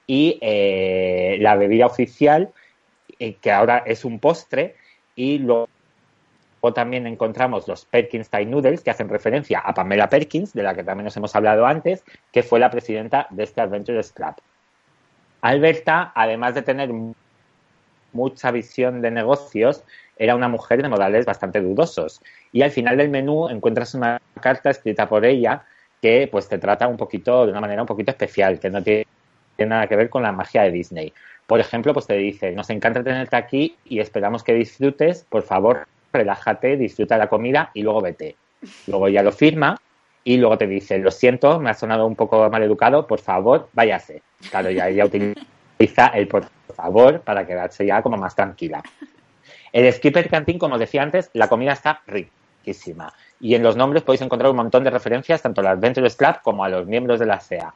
y 0.08 0.40
eh, 0.42 1.38
la 1.40 1.56
bebida 1.56 1.86
oficial, 1.86 2.50
eh, 3.20 3.36
que 3.36 3.52
ahora 3.52 3.84
es 3.86 4.04
un 4.04 4.20
postre, 4.20 4.76
y 5.16 5.38
luego 5.38 5.70
también 6.74 7.06
encontramos 7.06 7.68
los 7.68 7.86
Perkins 7.86 8.30
Thai 8.30 8.48
Noodles, 8.48 8.82
que 8.82 8.90
hacen 8.90 9.10
referencia 9.10 9.60
a 9.60 9.74
Pamela 9.74 10.10
Perkins, 10.10 10.54
de 10.54 10.64
la 10.64 10.74
que 10.74 10.84
también 10.84 11.06
nos 11.06 11.18
hemos 11.18 11.36
hablado 11.36 11.66
antes, 11.66 12.04
que 12.32 12.42
fue 12.42 12.60
la 12.60 12.72
presidenta 12.72 13.28
de 13.30 13.44
este 13.44 13.62
Adventurers 13.62 14.12
Club. 14.12 14.34
Alberta, 15.42 16.12
además 16.16 16.56
de 16.56 16.62
tener 16.62 16.92
mucha 18.14 18.52
visión 18.52 19.02
de 19.02 19.12
negocios, 19.12 19.84
era 20.18 20.36
una 20.36 20.48
mujer 20.48 20.82
de 20.82 20.90
modales 20.90 21.26
bastante 21.26 21.62
dudosos. 21.62 22.22
Y 22.52 22.62
al 22.62 22.72
final 22.72 22.98
del 22.98 23.10
menú 23.10 23.50
encuentras 23.50 23.96
una 23.96 24.22
carta 24.40 24.70
escrita 24.70 25.10
por 25.10 25.26
ella 25.26 25.64
que 26.02 26.28
pues 26.32 26.48
te 26.48 26.58
trata 26.58 26.88
un 26.88 26.98
poquito, 26.98 27.46
de 27.46 27.52
una 27.52 27.62
manera 27.62 27.82
un 27.82 27.88
poquito 27.88 28.12
especial, 28.12 28.60
que 28.60 28.70
no 28.70 28.84
tiene 28.84 29.06
nada 29.60 29.88
que 29.88 29.96
ver 29.96 30.10
con 30.10 30.24
la 30.24 30.32
magia 30.32 30.64
de 30.64 30.72
Disney. 30.72 31.14
Por 31.46 31.60
ejemplo, 31.60 31.94
pues 31.94 32.08
te 32.08 32.16
dice, 32.16 32.52
nos 32.54 32.70
encanta 32.70 33.04
tenerte 33.04 33.36
aquí 33.36 33.76
y 33.86 34.00
esperamos 34.00 34.44
que 34.44 34.54
disfrutes, 34.54 35.26
por 35.30 35.44
favor, 35.44 35.86
relájate, 36.12 36.78
disfruta 36.78 37.18
la 37.18 37.28
comida 37.28 37.72
y 37.74 37.84
luego 37.84 38.02
vete. 38.02 38.36
Luego 38.88 39.10
ya 39.10 39.24
lo 39.24 39.32
firma 39.32 39.80
y 40.24 40.38
luego 40.38 40.58
te 40.58 40.68
dice, 40.68 40.98
lo 41.00 41.12
siento, 41.12 41.60
me 41.60 41.70
ha 41.70 41.74
sonado 41.74 42.06
un 42.06 42.16
poco 42.16 42.50
mal 42.50 42.64
educado, 42.64 43.08
por 43.08 43.20
favor, 43.20 43.70
váyase. 43.74 44.22
Claro, 44.50 44.70
ya 44.70 44.88
ella 44.88 45.06
utiliza 45.06 45.42
el 46.14 46.28
por 46.28 46.46
favor, 46.76 47.22
para 47.22 47.46
quedarse 47.46 47.86
ya 47.86 48.02
como 48.02 48.18
más 48.18 48.36
tranquila. 48.36 48.84
El 49.72 49.92
Skipper 49.92 50.30
Canteen, 50.30 50.60
como 50.60 50.78
decía 50.78 51.02
antes, 51.02 51.30
la 51.34 51.48
comida 51.48 51.74
está 51.74 52.02
riquísima. 52.08 53.14
Y 53.40 53.56
en 53.56 53.64
los 53.64 53.76
nombres 53.76 54.04
podéis 54.04 54.22
encontrar 54.22 54.52
un 54.52 54.58
montón 54.58 54.84
de 54.84 54.90
referencias 54.90 55.42
tanto 55.42 55.62
al 55.62 55.68
Adventurers 55.68 56.16
Club 56.16 56.42
como 56.44 56.64
a 56.64 56.70
los 56.70 56.86
miembros 56.88 57.20
de 57.20 57.26
la 57.26 57.40
SEA. 57.40 57.74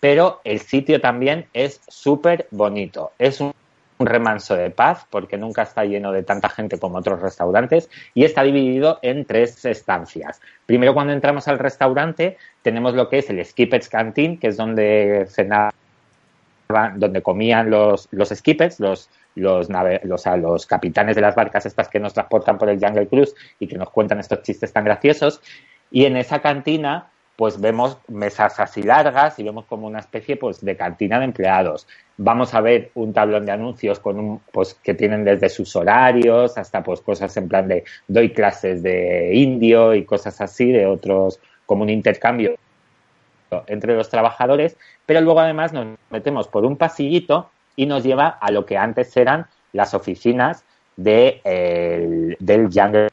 Pero 0.00 0.40
el 0.44 0.60
sitio 0.60 1.00
también 1.00 1.46
es 1.52 1.80
súper 1.88 2.48
bonito. 2.50 3.12
Es 3.18 3.40
un, 3.40 3.52
remanso 4.00 4.54
de 4.54 4.70
paz 4.70 5.06
porque 5.10 5.36
nunca 5.36 5.62
está 5.62 5.84
lleno 5.84 6.12
de 6.12 6.22
tanta 6.22 6.48
gente 6.48 6.78
como 6.78 6.98
otros 6.98 7.20
restaurantes 7.20 7.90
y 8.14 8.22
está 8.22 8.44
dividido 8.44 9.00
en 9.02 9.24
tres 9.24 9.64
estancias. 9.64 10.40
Primero 10.66 10.94
cuando 10.94 11.12
entramos 11.12 11.48
al 11.48 11.58
restaurante 11.58 12.36
tenemos 12.62 12.94
lo 12.94 13.08
que 13.08 13.18
es 13.18 13.30
el 13.30 13.44
Skipper's 13.44 13.88
Canteen, 13.88 14.38
que 14.38 14.46
es 14.46 14.56
donde 14.56 15.26
cenamos 15.28 15.74
donde 16.68 17.22
comían 17.22 17.70
los, 17.70 18.08
los 18.10 18.28
skippers, 18.28 18.78
los, 18.78 19.08
los, 19.34 19.68
los, 20.02 20.26
los 20.26 20.66
capitanes 20.66 21.16
de 21.16 21.22
las 21.22 21.34
barcas 21.34 21.64
estas 21.64 21.88
que 21.88 21.98
nos 21.98 22.12
transportan 22.12 22.58
por 22.58 22.68
el 22.68 22.78
Jungle 22.78 23.08
Cruise 23.08 23.34
y 23.58 23.66
que 23.66 23.78
nos 23.78 23.88
cuentan 23.88 24.20
estos 24.20 24.42
chistes 24.42 24.70
tan 24.70 24.84
graciosos. 24.84 25.40
Y 25.90 26.04
en 26.04 26.18
esa 26.18 26.40
cantina, 26.40 27.08
pues 27.36 27.58
vemos 27.58 27.96
mesas 28.08 28.60
así 28.60 28.82
largas 28.82 29.38
y 29.38 29.44
vemos 29.44 29.64
como 29.64 29.86
una 29.86 30.00
especie 30.00 30.36
pues, 30.36 30.62
de 30.62 30.76
cantina 30.76 31.18
de 31.18 31.24
empleados. 31.24 31.86
Vamos 32.18 32.52
a 32.52 32.60
ver 32.60 32.90
un 32.94 33.14
tablón 33.14 33.46
de 33.46 33.52
anuncios 33.52 33.98
con 33.98 34.18
un, 34.18 34.40
pues, 34.52 34.74
que 34.74 34.92
tienen 34.92 35.24
desde 35.24 35.48
sus 35.48 35.74
horarios 35.74 36.58
hasta 36.58 36.82
pues 36.82 37.00
cosas 37.00 37.34
en 37.38 37.48
plan 37.48 37.66
de 37.66 37.84
doy 38.08 38.34
clases 38.34 38.82
de 38.82 39.30
indio 39.34 39.94
y 39.94 40.04
cosas 40.04 40.38
así, 40.42 40.70
de 40.70 40.84
otros, 40.84 41.40
como 41.64 41.84
un 41.84 41.90
intercambio 41.90 42.56
entre 43.66 43.94
los 43.94 44.08
trabajadores, 44.08 44.76
pero 45.06 45.20
luego 45.20 45.40
además 45.40 45.72
nos 45.72 45.86
metemos 46.10 46.48
por 46.48 46.64
un 46.64 46.76
pasillito 46.76 47.50
y 47.76 47.86
nos 47.86 48.02
lleva 48.02 48.28
a 48.28 48.50
lo 48.50 48.66
que 48.66 48.76
antes 48.76 49.16
eran 49.16 49.46
las 49.72 49.94
oficinas 49.94 50.64
de, 50.96 52.36
del 52.40 52.68
Jungle 52.72 53.08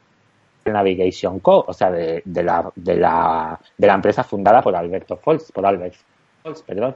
Navigation 0.66 1.40
Co., 1.40 1.66
o 1.68 1.74
sea, 1.74 1.92
de, 1.92 2.24
la, 2.26 2.72
de, 2.76 2.96
la, 2.96 3.60
de 3.78 3.88
la 3.88 3.94
empresa 3.94 4.24
fundada 4.24 4.62
por 4.62 4.76
Alberto 4.76 5.18
Fols, 5.18 5.52
por 5.52 5.66
Albert 5.66 5.96
Fols, 6.42 6.64
perdón. 6.64 6.96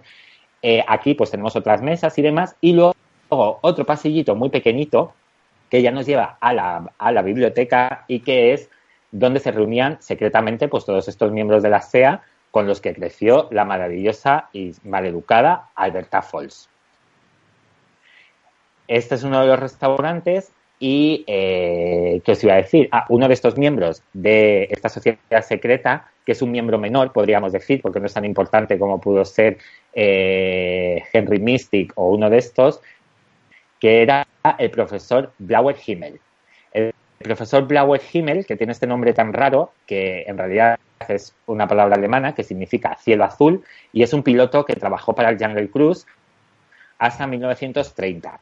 Eh, 0.62 0.84
aquí 0.88 1.14
pues 1.14 1.32
tenemos 1.32 1.56
otras 1.56 1.82
mesas 1.82 2.18
y 2.18 2.22
demás, 2.22 2.56
y 2.60 2.74
luego 2.74 2.96
otro 3.30 3.86
pasillito 3.86 4.36
muy 4.36 4.50
pequeñito 4.50 5.14
que 5.70 5.82
ya 5.82 5.92
nos 5.92 6.06
lleva 6.06 6.38
a 6.42 6.54
la, 6.54 6.92
a 6.98 7.12
la 7.12 7.22
biblioteca 7.22 8.06
y 8.08 8.22
que 8.22 8.54
es 8.54 8.70
donde 9.12 9.40
se 9.40 9.52
reunían 9.52 10.02
secretamente 10.02 10.68
pues 10.68 10.86
todos 10.86 11.08
estos 11.08 11.32
miembros 11.32 11.64
de 11.64 11.70
la 11.70 11.82
SEA 11.82 12.24
con 12.52 12.68
los 12.68 12.82
que 12.82 12.94
creció 12.94 13.48
la 13.52 13.66
maravillosa 13.66 14.50
y 14.54 14.74
maleducada 14.84 15.70
Alberta 15.76 16.22
Falls. 16.22 16.70
Este 18.88 19.16
es 19.16 19.24
uno 19.24 19.42
de 19.42 19.48
los 19.48 19.60
restaurantes 19.60 20.52
y, 20.80 21.26
eh, 21.28 22.22
¿qué 22.24 22.32
os 22.32 22.44
iba 22.44 22.54
a 22.54 22.58
decir? 22.58 22.88
Ah, 22.92 23.06
uno 23.10 23.28
de 23.28 23.34
estos 23.34 23.58
miembros 23.58 24.02
de 24.14 24.68
esta 24.72 24.90
sociedad 24.90 25.42
secreta, 25.42 26.10
que 26.26 26.32
es 26.32 26.42
un 26.42 26.52
miembro 26.52 26.80
menor, 26.80 27.12
podríamos 27.12 27.52
decir, 27.52 27.82
porque 27.82 28.00
no 28.00 28.06
es 28.06 28.14
tan 28.14 28.26
importante 28.26 28.80
como 28.80 29.00
pudo 29.00 29.26
ser 29.26 29.58
eh, 29.94 31.04
Henry 31.12 31.40
Mystic 31.40 31.92
o 31.96 32.10
uno 32.10 32.30
de 32.30 32.38
estos, 32.38 32.82
que 33.80 34.02
era 34.02 34.26
el 34.58 34.72
profesor 34.72 35.34
Blauer 35.38 35.76
Himmel. 35.86 36.20
El 36.72 36.94
profesor 37.20 37.68
Blauer 37.68 38.02
Himmel, 38.12 38.46
que 38.46 38.56
tiene 38.56 38.74
este 38.74 38.88
nombre 38.88 39.14
tan 39.14 39.34
raro, 39.34 39.74
que 39.86 40.24
en 40.24 40.38
realidad 40.38 40.80
es 41.08 41.34
una 41.46 41.68
palabra 41.68 41.96
alemana 41.96 42.34
que 42.34 42.44
significa 42.44 42.96
cielo 42.96 43.26
azul, 43.26 43.64
y 43.94 44.04
es 44.04 44.14
un 44.14 44.24
piloto 44.24 44.66
que 44.66 44.76
trabajó 44.76 45.14
para 45.14 45.30
el 45.30 45.38
Jungle 45.38 45.70
Cruise 45.70 46.06
hasta 46.98 47.28
1930. 47.28 48.40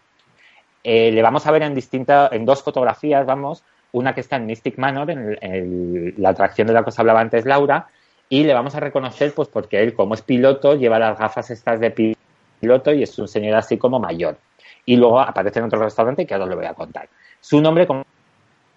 Eh, 0.83 1.11
le 1.11 1.21
vamos 1.21 1.45
a 1.45 1.51
ver 1.51 1.63
en, 1.63 1.75
distintas, 1.75 2.31
en 2.31 2.45
dos 2.45 2.63
fotografías, 2.63 3.25
vamos, 3.25 3.63
una 3.91 4.13
que 4.13 4.21
está 4.21 4.35
en 4.35 4.45
Mystic 4.45 4.77
Manor, 4.77 5.09
en, 5.09 6.13
la 6.17 6.29
atracción 6.29 6.67
de 6.67 6.73
la 6.73 6.83
que 6.83 6.89
os 6.89 6.99
hablaba 6.99 7.19
antes 7.19 7.45
Laura, 7.45 7.87
y 8.29 8.43
le 8.43 8.53
vamos 8.53 8.75
a 8.75 8.79
reconocer 8.79 9.33
pues 9.33 9.47
porque 9.47 9.81
él 9.81 9.93
como 9.93 10.13
es 10.13 10.21
piloto 10.21 10.75
lleva 10.75 10.99
las 10.99 11.17
gafas 11.17 11.49
estas 11.49 11.79
de 11.79 12.15
piloto 12.59 12.93
y 12.93 13.03
es 13.03 13.17
un 13.17 13.27
señor 13.27 13.55
así 13.55 13.77
como 13.77 13.99
mayor. 13.99 14.37
Y 14.85 14.97
luego 14.97 15.19
aparece 15.19 15.59
en 15.59 15.65
otro 15.65 15.81
restaurante 15.81 16.25
que 16.25 16.33
ahora 16.33 16.45
os 16.45 16.49
lo 16.49 16.55
voy 16.57 16.65
a 16.65 16.73
contar. 16.73 17.09
Su 17.39 17.61
nombre, 17.61 17.87
como 17.87 18.05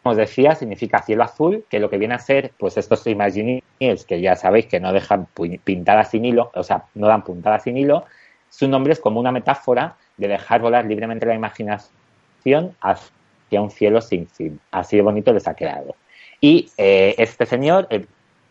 os 0.02 0.16
decía, 0.16 0.54
significa 0.54 1.02
cielo 1.02 1.24
azul, 1.24 1.64
que 1.68 1.78
lo 1.78 1.90
que 1.90 1.98
viene 1.98 2.14
a 2.14 2.18
ser, 2.18 2.52
pues 2.58 2.76
estos 2.76 3.06
Imagineers, 3.06 4.04
que 4.06 4.20
ya 4.20 4.34
sabéis 4.34 4.66
que 4.66 4.80
no 4.80 4.92
dejan 4.92 5.26
pintadas 5.64 6.10
sin 6.10 6.24
hilo, 6.24 6.50
o 6.54 6.62
sea, 6.62 6.84
no 6.94 7.06
dan 7.06 7.22
puntadas 7.22 7.64
sin 7.64 7.76
hilo, 7.76 8.04
su 8.48 8.66
nombre 8.66 8.92
es 8.92 9.00
como 9.00 9.20
una 9.20 9.32
metáfora 9.32 9.96
de 10.16 10.28
dejar 10.28 10.60
volar 10.60 10.86
libremente 10.86 11.26
la 11.26 11.34
imaginación 11.34 12.74
hacia 12.80 13.60
un 13.60 13.70
cielo 13.70 14.00
sin 14.00 14.26
fin. 14.26 14.58
Así 14.70 14.96
de 14.96 15.02
bonito 15.02 15.32
les 15.32 15.46
ha 15.46 15.54
quedado. 15.54 15.94
Y 16.40 16.70
eh, 16.78 17.14
este 17.18 17.44
señor, 17.46 17.86
el 17.90 18.08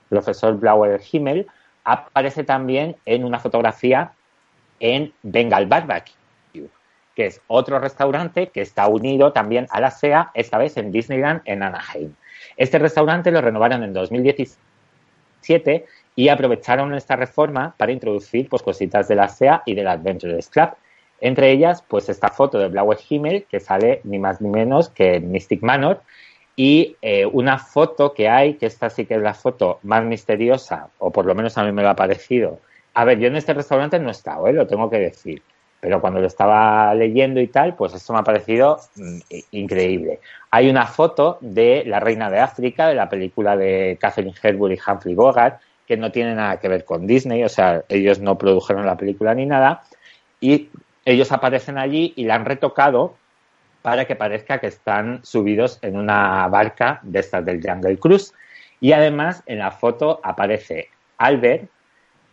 profesor 0.07 0.57
Blauer 0.57 1.01
Himmel, 1.11 1.47
aparece 1.83 2.43
también 2.43 2.95
en 3.05 3.23
una 3.25 3.39
fotografía 3.39 4.11
en 4.79 5.11
Bengal 5.23 5.65
que 7.19 7.25
es 7.25 7.41
otro 7.47 7.79
restaurante 7.79 8.47
que 8.47 8.61
está 8.61 8.87
unido 8.87 9.33
también 9.33 9.67
a 9.71 9.81
la 9.81 9.91
SEA, 9.91 10.31
esta 10.33 10.57
vez 10.57 10.77
en 10.77 10.89
Disneyland 10.89 11.41
en 11.43 11.63
Anaheim. 11.63 12.13
Este 12.55 12.79
restaurante 12.79 13.29
lo 13.29 13.41
renovaron 13.41 13.83
en 13.83 13.91
2017 13.91 15.85
y 16.15 16.29
aprovecharon 16.29 16.95
esta 16.95 17.17
reforma 17.17 17.75
para 17.75 17.91
introducir 17.91 18.47
pues, 18.47 18.61
cositas 18.61 19.09
de 19.09 19.15
la 19.15 19.27
SEA 19.27 19.63
y 19.65 19.75
del 19.75 19.89
Adventurers 19.89 20.47
Club. 20.47 20.69
Entre 21.19 21.51
ellas, 21.51 21.83
pues 21.85 22.07
esta 22.07 22.29
foto 22.29 22.57
de 22.57 22.69
Blauer 22.69 22.99
Himmel, 23.09 23.43
que 23.51 23.59
sale 23.59 23.99
ni 24.05 24.17
más 24.17 24.39
ni 24.39 24.47
menos 24.47 24.87
que 24.87 25.19
Mystic 25.19 25.61
Manor, 25.61 26.01
y 26.55 26.95
eh, 27.01 27.25
una 27.25 27.57
foto 27.57 28.13
que 28.13 28.29
hay, 28.29 28.53
que 28.53 28.67
esta 28.67 28.89
sí 28.89 29.05
que 29.05 29.15
es 29.15 29.21
la 29.21 29.33
foto 29.33 29.79
más 29.83 30.05
misteriosa, 30.05 30.87
o 30.99 31.11
por 31.11 31.25
lo 31.25 31.35
menos 31.35 31.57
a 31.57 31.65
mí 31.65 31.73
me 31.73 31.81
lo 31.81 31.89
ha 31.89 31.97
parecido. 31.97 32.61
A 32.93 33.03
ver, 33.03 33.19
yo 33.19 33.27
en 33.27 33.35
este 33.35 33.53
restaurante 33.53 33.99
no 33.99 34.07
he 34.07 34.11
estado, 34.11 34.47
¿eh? 34.47 34.53
lo 34.53 34.67
tengo 34.67 34.89
que 34.89 34.99
decir 34.99 35.41
pero 35.81 36.01
cuando 36.01 36.19
lo 36.19 36.27
estaba 36.27 36.93
leyendo 36.93 37.39
y 37.39 37.47
tal, 37.47 37.75
pues 37.75 37.93
esto 37.93 38.13
me 38.13 38.19
ha 38.19 38.23
parecido 38.23 38.79
mm, 38.95 39.19
increíble. 39.51 40.19
Hay 40.51 40.69
una 40.69 40.85
foto 40.85 41.37
de 41.41 41.83
la 41.85 41.99
reina 41.99 42.29
de 42.29 42.39
África, 42.39 42.87
de 42.87 42.95
la 42.95 43.09
película 43.09 43.55
de 43.55 43.97
Catherine 43.99 44.35
Hepburn 44.41 44.73
y 44.73 44.79
Humphrey 44.85 45.15
Bogart, 45.15 45.61
que 45.87 45.97
no 45.97 46.11
tiene 46.11 46.35
nada 46.35 46.59
que 46.59 46.67
ver 46.67 46.85
con 46.85 47.07
Disney, 47.07 47.43
o 47.43 47.49
sea, 47.49 47.83
ellos 47.89 48.19
no 48.19 48.37
produjeron 48.37 48.85
la 48.85 48.97
película 48.97 49.33
ni 49.33 49.45
nada, 49.45 49.83
y 50.39 50.69
ellos 51.05 51.31
aparecen 51.31 51.77
allí 51.77 52.13
y 52.15 52.25
la 52.25 52.35
han 52.35 52.45
retocado 52.45 53.15
para 53.81 54.05
que 54.05 54.15
parezca 54.15 54.59
que 54.59 54.67
están 54.67 55.23
subidos 55.23 55.79
en 55.81 55.97
una 55.97 56.47
barca 56.47 56.99
de 57.03 57.19
estas 57.19 57.45
del 57.45 57.61
Jungle 57.61 57.97
Cruise. 57.97 58.33
Y 58.81 58.91
además 58.91 59.43
en 59.45 59.59
la 59.59 59.71
foto 59.71 60.19
aparece 60.23 60.89
Albert, 61.17 61.69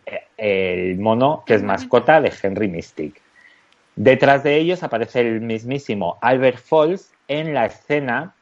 eh, 0.05 0.21
el 0.37 0.99
mono 0.99 1.43
que 1.45 1.55
es 1.55 1.63
mascota 1.63 2.21
de 2.21 2.31
Henry 2.41 2.67
Mystic. 2.67 3.21
Detrás 3.97 4.43
de 4.43 4.57
ellos 4.57 4.83
aparece 4.83 5.21
el 5.21 5.41
mismísimo 5.41 6.19
Albert 6.21 6.59
Falls 6.59 7.11
en 7.27 7.55
la 7.55 7.65
escena 7.65 8.35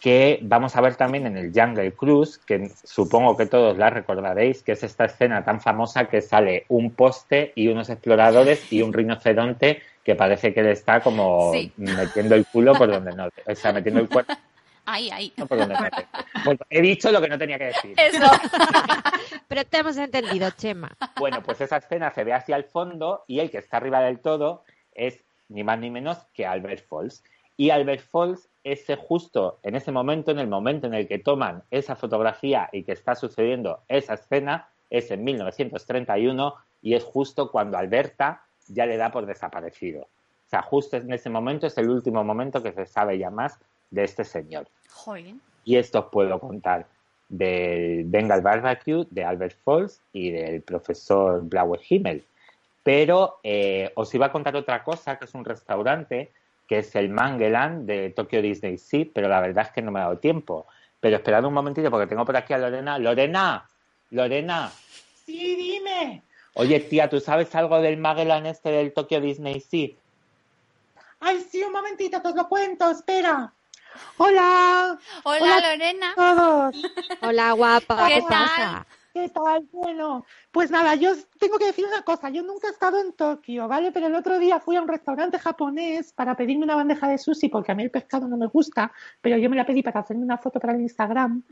que 0.00 0.38
vamos 0.42 0.76
a 0.76 0.80
ver 0.80 0.94
también 0.94 1.26
en 1.26 1.36
el 1.36 1.52
Jungle 1.52 1.92
Cruise, 1.92 2.38
que 2.38 2.70
supongo 2.84 3.36
que 3.36 3.46
todos 3.46 3.76
la 3.76 3.90
recordaréis, 3.90 4.62
que 4.62 4.72
es 4.72 4.84
esta 4.84 5.06
escena 5.06 5.44
tan 5.44 5.60
famosa 5.60 6.06
que 6.06 6.22
sale 6.22 6.64
un 6.68 6.92
poste 6.92 7.52
y 7.56 7.66
unos 7.66 7.90
exploradores 7.90 8.72
y 8.72 8.82
un 8.82 8.92
rinoceronte 8.92 9.82
que 10.04 10.14
parece 10.14 10.54
que 10.54 10.62
le 10.62 10.70
está 10.70 11.00
como 11.00 11.52
metiendo 11.76 12.36
el 12.36 12.46
culo 12.46 12.74
por 12.74 12.90
donde 12.90 13.12
no, 13.12 13.26
o 13.26 13.54
sea, 13.54 13.72
metiendo 13.72 14.00
el 14.00 14.08
cuerpo. 14.08 14.32
Ahí, 14.86 15.08
ahí. 15.10 15.32
he 16.68 16.80
dicho 16.80 17.12
lo 17.12 17.20
que 17.20 17.28
no 17.28 17.38
tenía 17.38 17.58
que 17.58 17.66
decir. 17.66 17.94
Eso. 17.96 18.28
Pero 19.48 19.64
te 19.64 19.78
hemos 19.78 19.96
entendido, 19.98 20.50
Chema. 20.50 20.90
Bueno, 21.16 21.42
pues 21.44 21.60
esa 21.60 21.76
escena 21.76 22.10
se 22.10 22.24
ve 22.24 22.32
hacia 22.32 22.56
el 22.56 22.64
fondo 22.64 23.22
y 23.28 23.38
el 23.38 23.52
que 23.52 23.58
está 23.58 23.76
arriba 23.76 24.00
del 24.00 24.18
todo 24.18 24.64
es 24.94 25.24
ni 25.48 25.64
más 25.64 25.78
ni 25.78 25.90
menos 25.90 26.18
que 26.34 26.46
Albert 26.46 26.86
Falls. 26.88 27.22
Y 27.56 27.70
Albert 27.70 28.02
Falls 28.02 28.48
es 28.64 28.86
justo 28.98 29.58
en 29.62 29.76
ese 29.76 29.92
momento, 29.92 30.30
en 30.30 30.38
el 30.38 30.48
momento 30.48 30.86
en 30.86 30.94
el 30.94 31.08
que 31.08 31.18
toman 31.18 31.62
esa 31.70 31.96
fotografía 31.96 32.68
y 32.72 32.84
que 32.84 32.92
está 32.92 33.14
sucediendo 33.14 33.80
esa 33.88 34.14
escena, 34.14 34.68
es 34.88 35.10
en 35.10 35.24
1931 35.24 36.54
y 36.82 36.94
es 36.94 37.04
justo 37.04 37.50
cuando 37.50 37.78
Alberta 37.78 38.42
ya 38.68 38.86
le 38.86 38.96
da 38.96 39.10
por 39.10 39.26
desaparecido. 39.26 40.02
O 40.02 40.48
sea, 40.50 40.62
justo 40.62 40.96
en 40.96 41.12
ese 41.12 41.30
momento 41.30 41.66
es 41.66 41.78
el 41.78 41.90
último 41.90 42.24
momento 42.24 42.62
que 42.62 42.72
se 42.72 42.86
sabe 42.86 43.18
ya 43.18 43.30
más 43.30 43.58
de 43.90 44.04
este 44.04 44.24
señor. 44.24 44.66
Y 45.64 45.76
esto 45.76 46.00
os 46.00 46.06
puedo 46.06 46.40
contar 46.40 46.86
del 47.28 48.04
Bengal 48.06 48.42
Barbecue, 48.42 49.06
de 49.10 49.24
Albert 49.24 49.56
Falls 49.64 50.00
y 50.12 50.32
del 50.32 50.62
profesor 50.62 51.42
Blauer 51.42 51.80
Himmel. 51.88 52.24
Pero 52.82 53.40
eh, 53.42 53.92
os 53.94 54.14
iba 54.14 54.26
a 54.26 54.32
contar 54.32 54.56
otra 54.56 54.82
cosa, 54.82 55.18
que 55.18 55.26
es 55.26 55.34
un 55.34 55.44
restaurante, 55.44 56.32
que 56.66 56.78
es 56.78 56.94
el 56.94 57.10
Mangelan 57.10 57.86
de 57.86 58.10
Tokyo 58.10 58.40
Disney 58.40 58.78
Sea, 58.78 59.06
pero 59.12 59.28
la 59.28 59.40
verdad 59.40 59.66
es 59.66 59.72
que 59.72 59.82
no 59.82 59.90
me 59.90 60.00
ha 60.00 60.04
dado 60.04 60.18
tiempo. 60.18 60.66
Pero 61.00 61.16
esperad 61.16 61.44
un 61.44 61.54
momentito 61.54 61.90
porque 61.90 62.06
tengo 62.06 62.24
por 62.24 62.36
aquí 62.36 62.52
a 62.52 62.58
Lorena. 62.58 62.98
Lorena, 62.98 63.68
Lorena. 64.10 64.70
Sí, 65.26 65.56
dime. 65.56 66.22
Oye, 66.54 66.80
tía, 66.80 67.08
¿tú 67.08 67.20
sabes 67.20 67.54
algo 67.54 67.80
del 67.80 67.96
Magellan 67.96 68.46
este 68.46 68.70
del 68.70 68.92
Tokyo 68.92 69.20
Disney 69.20 69.60
Sea? 69.60 69.90
Ay, 71.20 71.40
sí, 71.50 71.62
un 71.62 71.72
momentito, 71.72 72.20
te 72.20 72.28
os 72.28 72.34
lo 72.34 72.48
cuento, 72.48 72.90
espera. 72.90 73.52
Hola. 74.16 74.98
Hola, 75.24 75.60
Lorena. 75.60 76.14
Todos. 76.14 76.76
Hola, 77.22 77.52
guapa. 77.52 78.08
¿Qué, 78.08 78.22
tal? 78.28 78.86
¿Qué 79.12 79.28
tal? 79.28 79.68
Bueno, 79.72 80.24
pues 80.52 80.70
nada, 80.70 80.94
yo 80.94 81.10
tengo 81.40 81.58
que 81.58 81.66
decir 81.66 81.84
una 81.84 82.02
cosa. 82.02 82.30
Yo 82.30 82.44
nunca 82.44 82.68
he 82.68 82.70
estado 82.70 83.00
en 83.00 83.12
Tokio, 83.12 83.66
¿vale? 83.66 83.90
Pero 83.90 84.06
el 84.06 84.14
otro 84.14 84.38
día 84.38 84.60
fui 84.60 84.76
a 84.76 84.82
un 84.82 84.86
restaurante 84.86 85.38
japonés 85.38 86.12
para 86.12 86.36
pedirme 86.36 86.64
una 86.64 86.76
bandeja 86.76 87.08
de 87.08 87.18
sushi 87.18 87.48
porque 87.48 87.72
a 87.72 87.74
mí 87.74 87.82
el 87.82 87.90
pescado 87.90 88.28
no 88.28 88.36
me 88.36 88.46
gusta, 88.46 88.92
pero 89.20 89.36
yo 89.36 89.50
me 89.50 89.56
la 89.56 89.66
pedí 89.66 89.82
para 89.82 90.00
hacerme 90.00 90.22
una 90.22 90.38
foto 90.38 90.60
para 90.60 90.74
el 90.74 90.82
Instagram. 90.82 91.42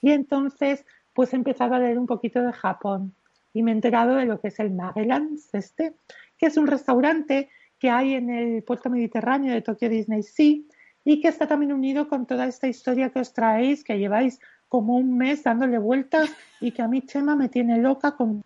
Y 0.00 0.10
entonces, 0.10 0.84
pues 1.12 1.32
he 1.32 1.36
empezado 1.36 1.74
a 1.74 1.78
leer 1.78 1.98
un 2.00 2.06
poquito 2.06 2.42
de 2.42 2.52
Japón 2.52 3.14
y 3.52 3.62
me 3.62 3.70
he 3.70 3.74
enterado 3.74 4.16
de 4.16 4.26
lo 4.26 4.40
que 4.40 4.48
es 4.48 4.58
el 4.58 4.72
Magellan's 4.72 5.54
este, 5.54 5.94
que 6.36 6.46
es 6.46 6.56
un 6.56 6.66
restaurante 6.66 7.48
que 7.78 7.90
hay 7.90 8.14
en 8.14 8.30
el 8.30 8.64
puerto 8.64 8.90
mediterráneo 8.90 9.52
de 9.52 9.62
Tokio 9.62 9.88
Disney 9.88 10.24
Sea 10.24 10.56
y 11.04 11.20
que 11.20 11.28
está 11.28 11.46
también 11.46 11.72
unido 11.72 12.08
con 12.08 12.26
toda 12.26 12.46
esta 12.46 12.66
historia 12.66 13.10
que 13.10 13.20
os 13.20 13.32
traéis, 13.32 13.84
que 13.84 13.98
lleváis 13.98 14.40
como 14.74 14.96
un 14.96 15.16
mes 15.16 15.44
dándole 15.44 15.78
vueltas 15.78 16.28
y 16.60 16.72
que 16.72 16.82
a 16.82 16.88
mí 16.88 17.00
Chema 17.02 17.36
me 17.36 17.48
tiene 17.48 17.78
loca 17.78 18.16
con 18.16 18.42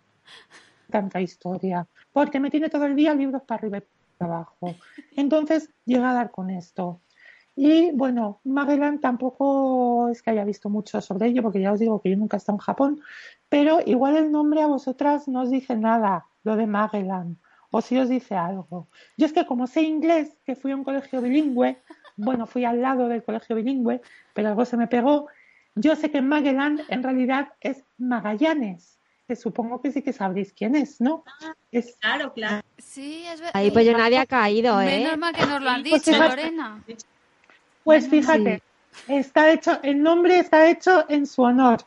tanta 0.87 1.19
historia, 1.19 1.87
porque 2.13 2.39
me 2.39 2.51
tiene 2.51 2.69
todo 2.69 2.85
el 2.85 2.95
día 2.95 3.15
libros 3.15 3.41
para 3.41 3.57
arriba 3.57 3.79
y 3.79 3.83
para 4.15 4.35
abajo. 4.35 4.75
Entonces 5.15 5.71
llega 5.85 6.11
a 6.11 6.13
dar 6.13 6.29
con 6.29 6.51
esto. 6.51 7.01
Y 7.55 7.89
bueno, 7.93 8.41
Magellan 8.43 8.99
tampoco 8.99 10.09
es 10.09 10.21
que 10.21 10.29
haya 10.29 10.45
visto 10.45 10.69
mucho 10.69 11.01
sobre 11.01 11.29
ello, 11.29 11.41
porque 11.41 11.61
ya 11.61 11.71
os 11.71 11.79
digo 11.79 11.99
que 11.99 12.11
yo 12.11 12.17
nunca 12.17 12.37
he 12.37 12.41
estado 12.41 12.57
en 12.57 12.61
Japón, 12.61 13.01
pero 13.49 13.79
igual 13.83 14.15
el 14.15 14.31
nombre 14.31 14.61
a 14.61 14.67
vosotras 14.67 15.27
no 15.27 15.41
os 15.41 15.49
dice 15.49 15.75
nada, 15.77 16.27
lo 16.43 16.57
de 16.57 16.67
Magellan, 16.67 17.39
o 17.71 17.81
si 17.81 17.97
os 17.97 18.07
dice 18.07 18.35
algo. 18.35 18.87
Yo 19.17 19.25
es 19.25 19.33
que 19.33 19.47
como 19.47 19.65
sé 19.65 19.81
inglés, 19.81 20.37
que 20.45 20.55
fui 20.55 20.73
a 20.73 20.75
un 20.75 20.83
colegio 20.83 21.23
bilingüe, 21.23 21.81
bueno, 22.17 22.45
fui 22.45 22.65
al 22.65 22.83
lado 22.83 23.07
del 23.07 23.23
colegio 23.23 23.55
bilingüe, 23.55 23.99
pero 24.35 24.49
algo 24.49 24.63
se 24.65 24.77
me 24.77 24.85
pegó 24.85 25.27
yo 25.75 25.95
sé 25.95 26.11
que 26.11 26.21
Magellan 26.21 26.81
en 26.89 27.03
realidad 27.03 27.49
es 27.61 27.83
Magallanes, 27.97 28.99
que 29.27 29.35
supongo 29.35 29.81
que 29.81 29.91
sí 29.91 30.01
que 30.01 30.13
sabréis 30.13 30.53
quién 30.53 30.75
es, 30.75 30.99
¿no? 31.01 31.23
Es... 31.71 31.95
Claro, 32.01 32.33
claro. 32.33 32.63
Sí, 32.77 33.23
es 33.27 33.39
verdad. 33.39 33.51
Ahí 33.55 33.71
pues 33.71 33.85
yo 33.85 33.97
nadie 33.97 34.17
ha 34.17 34.25
caído, 34.25 34.81
¿eh? 34.81 35.03
Menos 35.03 35.17
mal 35.17 35.35
que 35.35 35.45
nos 35.45 35.61
lo 35.61 35.69
han 35.69 35.83
Pues 35.83 36.03
dicho, 36.03 36.11
fíjate- 36.17 36.29
Lorena. 36.35 36.83
Pues 37.83 38.07
fíjate, 38.07 38.61
está 39.07 39.51
hecho, 39.51 39.79
el 39.83 40.01
nombre 40.03 40.39
está 40.39 40.69
hecho 40.69 41.05
en 41.09 41.25
su 41.25 41.41
honor. 41.43 41.79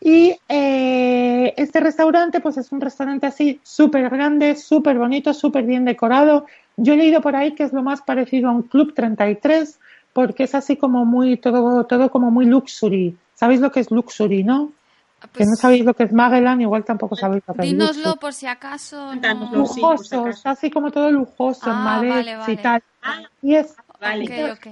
Y 0.00 0.36
eh, 0.48 1.54
este 1.56 1.80
restaurante, 1.80 2.40
pues 2.40 2.56
es 2.56 2.70
un 2.72 2.80
restaurante 2.80 3.26
así 3.26 3.60
súper 3.64 4.08
grande, 4.10 4.54
súper 4.56 4.96
bonito, 4.98 5.34
súper 5.34 5.64
bien 5.64 5.84
decorado. 5.84 6.46
Yo 6.76 6.94
he 6.94 6.96
leído 6.96 7.20
por 7.20 7.34
ahí 7.34 7.54
que 7.54 7.64
es 7.64 7.72
lo 7.72 7.82
más 7.82 8.02
parecido 8.02 8.48
a 8.48 8.52
un 8.52 8.62
Club 8.62 8.94
33, 8.94 9.80
porque 10.18 10.42
es 10.42 10.54
así 10.56 10.76
como 10.76 11.04
muy, 11.04 11.36
todo, 11.36 11.86
todo 11.86 12.10
como 12.10 12.28
muy 12.32 12.44
luxury. 12.44 13.16
¿Sabéis 13.36 13.60
lo 13.60 13.70
que 13.70 13.78
es 13.78 13.92
luxury, 13.92 14.42
no? 14.42 14.72
que 15.20 15.44
no 15.44 15.50
Pues, 15.50 15.60
sabéis 15.60 15.84
lo 15.84 15.94
que 15.94 16.02
es 16.02 16.12
Magellan, 16.12 16.60
igual 16.60 16.84
tampoco 16.84 17.14
sabéis 17.14 17.44
lo 17.46 17.54
que 17.54 17.62
es 17.62 17.68
dínoslo 17.68 18.16
por 18.16 18.34
si 18.34 18.48
acaso. 18.48 19.14
No. 19.14 19.46
sí, 19.46 19.80
Lujoso, 19.80 20.16
acaso. 20.22 20.28
está 20.28 20.50
así 20.50 20.72
como 20.72 20.90
todo 20.90 21.08
lujoso, 21.12 21.70
en 21.70 21.76
Ah, 21.76 21.84
madera 21.84 22.36
vale, 22.40 22.52
y 22.52 22.56
tal. 22.56 22.82
Ah, 23.00 23.20
Y 23.40 23.54
es 23.54 23.76
Vale. 24.00 24.50
Ok, 24.50 24.58
ok. 24.58 24.66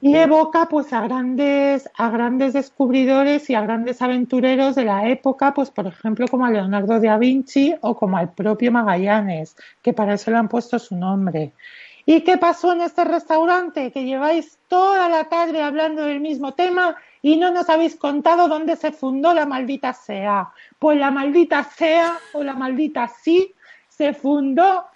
Y 0.00 0.16
evoca 0.16 0.66
pues 0.68 0.92
a 0.92 1.00
grandes, 1.02 1.88
a 1.96 2.10
grandes 2.10 2.52
descubridores 2.52 3.48
y 3.48 3.54
a 3.54 3.60
grandes 3.60 4.02
aventureros 4.02 4.74
de 4.74 4.84
la 4.84 5.08
época, 5.08 5.54
pues 5.54 5.70
por 5.70 5.86
ejemplo 5.86 6.26
como 6.26 6.44
a 6.44 6.50
Leonardo 6.50 6.98
da 6.98 7.18
Vinci 7.18 7.72
o 7.82 7.94
como 7.94 8.16
al 8.16 8.32
propio 8.34 8.72
Magallanes, 8.72 9.54
que 9.80 9.92
para 9.92 10.14
eso 10.14 10.32
le 10.32 10.38
han 10.38 10.48
puesto 10.48 10.80
su 10.80 10.96
nombre. 10.96 11.54
¿Y 12.08 12.20
qué 12.20 12.38
pasó 12.38 12.72
en 12.72 12.82
este 12.82 13.04
restaurante? 13.04 13.90
Que 13.90 14.04
lleváis 14.04 14.58
toda 14.68 15.08
la 15.08 15.24
tarde 15.24 15.60
hablando 15.60 16.04
del 16.04 16.20
mismo 16.20 16.54
tema 16.54 16.96
y 17.20 17.36
no 17.36 17.50
nos 17.50 17.68
habéis 17.68 17.96
contado 17.96 18.46
dónde 18.46 18.76
se 18.76 18.92
fundó 18.92 19.34
la 19.34 19.44
maldita 19.44 19.92
sea. 19.92 20.50
Pues 20.78 20.98
la 20.98 21.10
maldita 21.10 21.64
sea 21.64 22.16
o 22.32 22.44
la 22.44 22.54
maldita 22.54 23.08
sí 23.08 23.52
se 23.88 24.14
fundó 24.14 24.86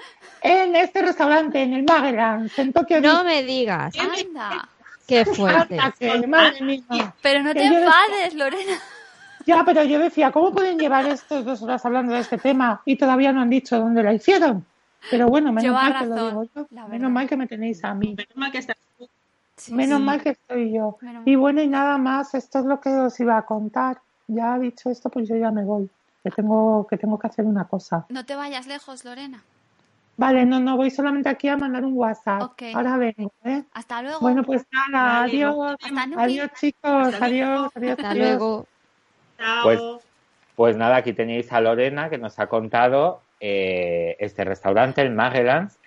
en 0.40 0.76
este 0.76 1.02
restaurante, 1.02 1.60
en 1.60 1.72
el 1.72 1.82
Magellan, 1.82 2.48
en 2.56 2.72
Tokio. 2.72 3.00
No 3.00 3.24
me 3.24 3.42
digas. 3.42 3.92
Anda. 3.98 4.68
Qué 5.08 5.24
fuerte. 5.24 5.78
Pero 7.20 7.42
no 7.42 7.52
te 7.52 7.64
enfades, 7.64 8.34
Lorena. 8.34 8.78
Ya, 9.46 9.64
pero 9.64 9.82
yo 9.82 9.98
decía, 9.98 10.30
¿cómo 10.30 10.52
pueden 10.52 10.78
llevar 10.78 11.06
estos 11.06 11.44
dos 11.44 11.60
horas 11.62 11.84
hablando 11.84 12.12
de 12.12 12.20
este 12.20 12.38
tema 12.38 12.82
y 12.84 12.94
todavía 12.94 13.32
no 13.32 13.40
han 13.40 13.50
dicho 13.50 13.80
dónde 13.80 14.04
la 14.04 14.12
hicieron? 14.12 14.64
Pero 15.10 15.28
bueno, 15.28 15.52
menos 15.52 15.72
mal 15.72 15.98
que 15.98 16.06
lo 16.06 16.28
digo 16.28 16.44
yo. 16.54 16.66
Menos 16.88 17.10
mal 17.10 17.28
que 17.28 17.36
me 17.36 17.46
tenéis 17.46 17.82
a 17.84 17.94
mí. 17.94 18.14
Menos 18.16 18.36
mal 18.36 18.52
que 18.52 18.58
estás 18.58 18.76
tú. 18.98 19.08
Sí, 19.56 19.74
Menos 19.74 19.98
sí. 19.98 20.04
mal 20.04 20.22
que 20.22 20.30
estoy 20.30 20.72
yo. 20.72 20.96
Menos 21.00 21.22
Y 21.26 21.36
bueno, 21.36 21.62
y 21.62 21.66
nada 21.68 21.98
más, 21.98 22.34
esto 22.34 22.58
es 22.58 22.64
lo 22.64 22.80
que 22.80 22.90
os 22.90 23.18
iba 23.20 23.36
a 23.38 23.42
contar. 23.42 23.98
Ya 24.26 24.58
dicho 24.58 24.90
esto, 24.90 25.08
pues 25.10 25.28
yo 25.28 25.36
ya 25.36 25.50
me 25.50 25.64
voy. 25.64 25.88
Que 26.22 26.30
tengo 26.30 26.86
que, 26.88 26.98
tengo 26.98 27.18
que 27.18 27.26
hacer 27.28 27.44
una 27.44 27.64
cosa. 27.64 28.04
No 28.10 28.24
te 28.24 28.34
vayas 28.34 28.66
lejos, 28.66 29.04
Lorena. 29.04 29.42
Vale, 30.16 30.44
no, 30.44 30.60
no, 30.60 30.76
voy 30.76 30.90
solamente 30.90 31.30
aquí 31.30 31.48
a 31.48 31.56
mandar 31.56 31.82
un 31.84 31.94
WhatsApp. 31.96 32.52
Ahora 32.74 32.98
vengo, 32.98 33.32
¿eh? 33.42 33.64
Hasta 33.72 34.02
luego. 34.02 34.20
Bueno, 34.20 34.42
pues 34.44 34.66
nada, 34.70 35.20
Vale, 35.20 35.30
adiós. 35.32 35.76
Hasta 35.82 36.06
luego. 36.06 36.20
Adiós, 36.22 36.50
chicos. 36.60 37.14
Adiós, 37.22 37.70
adiós. 37.74 37.92
Hasta 37.92 38.10
adiós. 38.10 38.26
luego. 38.28 38.66
Chao. 39.38 39.62
Pues- 39.62 39.80
Pues 40.56 40.76
nada, 40.76 40.96
aquí 40.96 41.14
tenéis 41.14 41.50
a 41.54 41.60
Lorena 41.62 42.10
que 42.10 42.18
nos 42.18 42.38
ha 42.38 42.46
contado 42.48 43.22
eh, 43.40 44.16
este 44.18 44.44
restaurante, 44.44 45.00
el 45.00 45.10
Magellans, 45.10 45.78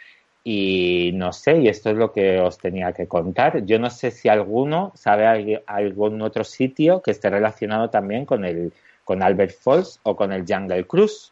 y 0.43 1.11
no 1.13 1.31
sé, 1.31 1.59
y 1.59 1.69
esto 1.69 1.89
es 1.89 1.95
lo 1.95 2.11
que 2.11 2.39
os 2.39 2.57
tenía 2.57 2.91
que 2.91 3.07
contar. 3.07 3.65
Yo 3.65 3.80
no 3.80 3.89
sé 3.89 4.11
si 4.11 4.27
alguno 4.27 4.91
sabe 4.95 5.63
algún 5.65 6.21
otro 6.21 6.43
sitio 6.43 7.01
que 7.01 7.11
esté 7.11 7.30
relacionado 7.30 7.89
también 7.89 8.25
con 8.25 8.43
el 8.43 8.73
con 9.03 9.21
Albert 9.21 9.55
Falls 9.59 9.99
o 10.03 10.15
con 10.15 10.31
el 10.31 10.45
Jungle 10.47 10.85
Cruise. 10.85 11.31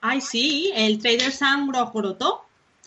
Ay, 0.00 0.20
sí, 0.20 0.72
el 0.74 0.98
Trader 0.98 1.30
Sam 1.30 1.68
Grojoroto. 1.68 2.42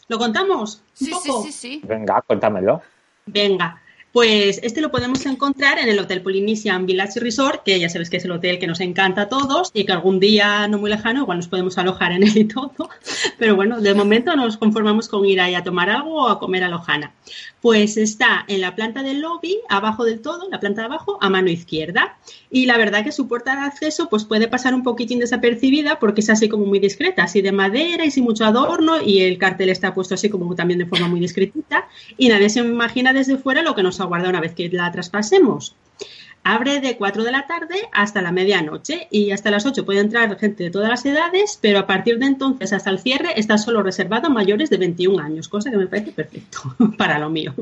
¿Lo 0.07 0.18
contamos? 0.18 0.81
¿Un 1.02 1.07
Sí, 1.07 1.14
sí, 1.14 1.31
sí, 1.43 1.52
sí. 1.52 1.81
Venga, 1.84 2.22
cuéntamelo. 2.22 2.81
Venga, 3.26 3.81
pues 4.16 4.62
este 4.64 4.80
lo 4.80 4.92
podemos 4.92 5.26
encontrar 5.26 5.78
en 5.78 5.90
el 5.90 6.00
Hotel 6.00 6.22
Polynesian 6.22 6.86
Village 6.86 7.20
Resort, 7.20 7.64
que 7.64 7.78
ya 7.78 7.90
sabes 7.90 8.10
que 8.10 8.16
es 8.16 8.24
el 8.24 8.32
hotel 8.32 8.60
que 8.60 8.66
nos 8.66 8.80
encanta 8.80 9.24
a 9.24 9.28
todos 9.28 9.72
y 9.74 9.84
que 9.84 9.92
algún 9.92 10.22
día 10.22 10.70
no 10.70 10.78
muy 10.78 10.90
lejano 10.90 11.24
igual 11.24 11.40
nos 11.40 11.50
podemos 11.50 11.78
alojar 11.78 12.14
en 12.14 12.24
él 12.24 12.38
y 12.38 12.46
todo. 12.46 12.72
Pero 13.38 13.58
bueno, 13.58 13.82
de 13.82 13.94
momento 13.94 14.34
nos 14.38 14.56
conformamos 14.56 15.10
con 15.10 15.26
ir 15.26 15.42
ahí 15.42 15.54
a 15.54 15.66
tomar 15.66 15.90
algo 15.90 16.14
o 16.14 16.30
a 16.30 16.40
comer 16.40 16.64
a 16.64 16.70
Lojana. 16.70 17.12
Pues 17.60 17.98
está 17.98 18.46
en 18.48 18.62
la 18.62 18.74
planta 18.74 19.04
del 19.04 19.20
lobby, 19.20 19.58
abajo 19.68 20.06
del 20.06 20.22
todo, 20.22 20.48
la 20.50 20.62
planta 20.62 20.84
de 20.84 20.86
abajo, 20.86 21.18
a 21.20 21.30
mano 21.30 21.50
izquierda. 21.50 22.18
Y 22.50 22.68
la 22.68 22.78
verdad 22.78 23.04
que 23.04 23.12
su 23.12 23.28
puerta 23.28 23.54
de 23.58 23.64
acceso 23.64 24.08
pues 24.08 24.24
puede 24.24 24.48
pasar 24.48 24.74
un 24.74 24.84
poquitín 24.84 25.20
desapercibida 25.20 26.00
porque 26.00 26.22
es 26.22 26.30
así 26.30 26.48
como 26.48 26.66
muy 26.66 26.80
discreta, 26.80 27.24
así 27.24 27.42
de 27.42 27.52
madera 27.52 28.06
y 28.06 28.12
sin 28.12 28.24
mucho 28.24 28.46
adorno 28.46 29.02
y 29.02 29.24
el 29.24 29.38
cartel 29.38 29.68
está 29.68 29.94
puesto 29.94 30.14
así 30.14 30.30
como 30.30 30.56
también 30.56 30.80
de 30.80 30.86
forma 30.86 31.10
muy 31.10 31.20
discretita 31.20 31.90
y 32.18 32.30
nadie 32.30 32.50
se 32.50 32.60
imagina 32.60 33.12
desde 33.12 33.36
fuera 33.38 33.62
lo 33.62 33.76
que 33.76 33.84
nos 33.84 34.00
aguarda 34.06 34.30
una 34.30 34.41
vez 34.41 34.53
que 34.53 34.69
la 34.69 34.91
traspasemos. 34.91 35.76
Abre 36.48 36.80
de 36.80 36.96
4 36.96 37.24
de 37.24 37.32
la 37.32 37.48
tarde 37.48 37.90
hasta 37.92 38.22
la 38.22 38.32
medianoche 38.32 39.08
y 39.10 39.32
hasta 39.32 39.50
las 39.50 39.66
8 39.66 39.84
puede 39.84 40.00
entrar 40.00 40.38
gente 40.38 40.66
de 40.66 40.70
todas 40.70 40.90
las 40.90 41.04
edades, 41.04 41.58
pero 41.60 41.80
a 41.80 41.88
partir 41.88 42.20
de 42.20 42.28
entonces 42.28 42.72
hasta 42.72 42.92
el 42.92 43.00
cierre 43.00 43.30
está 43.36 43.58
solo 43.58 43.82
reservado 43.82 44.28
a 44.28 44.30
mayores 44.30 44.70
de 44.70 44.78
21 44.78 45.24
años, 45.24 45.50
cosa 45.50 45.72
que 45.72 45.78
me 45.78 45.88
parece 45.88 46.12
perfecto 46.12 46.60
para 47.00 47.18
lo 47.18 47.32
mío. 47.32 47.56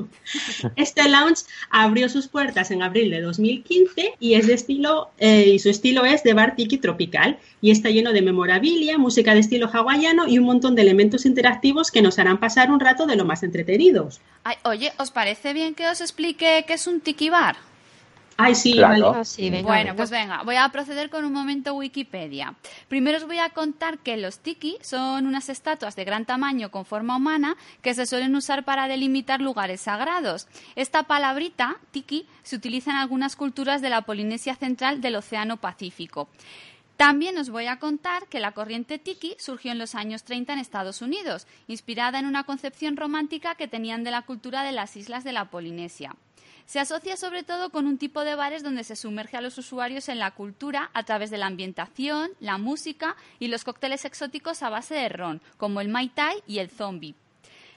Este 0.76 1.08
lounge 1.08 1.46
abrió 1.70 2.10
sus 2.10 2.28
puertas 2.28 2.72
en 2.72 2.84
abril 2.84 3.10
de 3.10 3.22
2015 3.22 4.16
y 4.20 4.34
es 4.34 4.48
de 4.48 4.54
estilo 4.54 5.12
eh, 5.18 5.52
y 5.54 5.60
su 5.60 5.70
estilo 5.70 6.04
es 6.04 6.24
de 6.24 6.34
bar 6.34 6.58
tiki 6.58 6.78
tropical 6.78 7.40
y 7.62 7.72
está 7.72 7.90
lleno 7.90 8.12
de 8.12 8.22
memorabilia, 8.22 8.98
música 8.98 9.34
de 9.34 9.40
estilo 9.40 9.70
hawaiano 9.72 10.28
y 10.28 10.40
un 10.40 10.46
montón 10.46 10.76
de 10.76 10.82
elementos 10.82 11.26
interactivos 11.26 11.90
que 11.90 12.02
nos 12.02 12.20
harán 12.20 12.38
pasar 12.38 12.70
un 12.70 12.82
rato 12.82 13.06
de 13.06 13.16
lo 13.16 13.24
más 13.24 13.44
entretenidos. 13.44 14.20
Ay, 14.44 14.58
oye, 14.66 14.92
¿os 14.98 15.10
parece 15.10 15.54
bien 15.54 15.74
que 15.74 15.88
os 15.88 16.02
explique 16.02 16.66
qué 16.68 16.74
es 16.74 16.86
un 16.86 17.00
tiki 17.00 17.30
bar? 17.30 17.56
Ay, 18.38 18.56
sí, 18.56 18.74
Claro. 18.74 19.12
vale. 19.12 19.20
Ah, 19.22 19.26
sí, 19.26 19.50
venga, 19.50 19.68
bueno, 19.68 19.84
venga. 19.84 19.96
pues 19.96 20.10
venga, 20.10 20.42
voy 20.44 20.56
a 20.56 20.68
proceder 20.70 21.10
con 21.10 21.24
un 21.24 21.34
momento 21.34 21.76
Wikipedia. 21.76 22.56
Primero 22.88 23.18
os 23.18 23.26
voy 23.26 23.38
a 23.38 23.50
contar 23.50 24.00
que 24.00 24.18
los 24.18 24.40
tiki 24.40 24.78
son 24.82 25.28
unas 25.28 25.50
estatuas 25.50 25.96
de 25.96 26.04
gran 26.04 26.26
tamaño 26.26 26.72
con 26.72 26.86
forma 26.86 27.16
humana 27.16 27.56
que 27.82 27.94
se 27.94 28.06
suelen 28.08 28.36
usar 28.36 28.64
para 28.66 28.88
delimitar 28.88 29.40
lugares 29.40 29.82
sagrados. 29.82 30.48
Esta 30.76 31.04
palabrita, 31.04 31.78
tiki, 31.92 32.26
se 32.42 32.56
utiliza 32.56 32.92
en 32.92 32.98
algunas 32.98 33.36
culturas 33.36 33.82
de 33.82 33.90
la 33.90 34.02
Polinesia 34.02 34.56
central 34.56 35.00
del 35.02 35.16
Océano 35.16 35.58
Pacífico. 35.58 36.28
También 36.98 37.38
os 37.38 37.50
voy 37.50 37.66
a 37.68 37.80
contar 37.80 38.28
que 38.28 38.40
la 38.40 38.52
corriente 38.52 39.00
tiki 39.00 39.36
surgió 39.40 39.72
en 39.72 39.80
los 39.80 39.96
años 39.96 40.24
30 40.24 40.54
en 40.54 40.60
Estados 40.60 41.02
Unidos, 41.02 41.48
inspirada 41.68 42.20
en 42.20 42.26
una 42.28 42.44
concepción 42.44 42.98
romántica 42.98 43.56
que 43.56 43.68
tenían 43.68 44.04
de 44.04 44.12
la 44.12 44.22
cultura 44.22 44.64
de 44.64 44.72
las 44.72 44.96
islas 44.96 45.24
de 45.24 45.34
la 45.34 45.46
Polinesia. 45.46 46.16
Se 46.66 46.80
asocia 46.80 47.18
sobre 47.18 47.44
todo 47.44 47.70
con 47.70 47.88
un 47.88 47.98
tipo 47.98 48.24
de 48.24 48.36
bares 48.36 48.64
donde 48.64 48.84
se 48.84 48.96
sumerge 48.96 49.38
a 49.38 49.42
los 49.42 49.58
usuarios 49.58 50.10
en 50.10 50.20
la 50.20 50.32
cultura 50.32 50.90
a 50.94 51.04
través 51.04 51.30
de 51.30 51.38
la 51.38 51.48
ambientación, 51.48 52.32
la 52.40 52.58
música 52.58 53.16
y 53.40 53.48
los 53.48 53.64
cócteles 53.64 54.06
exóticos 54.06 54.64
a 54.64 54.70
base 54.70 54.96
de 54.96 55.10
ron, 55.10 55.42
como 55.58 55.82
el 55.82 55.90
Mai 55.90 56.10
Tai 56.10 56.42
y 56.48 56.60
el 56.60 56.70
Zombie. 56.70 57.16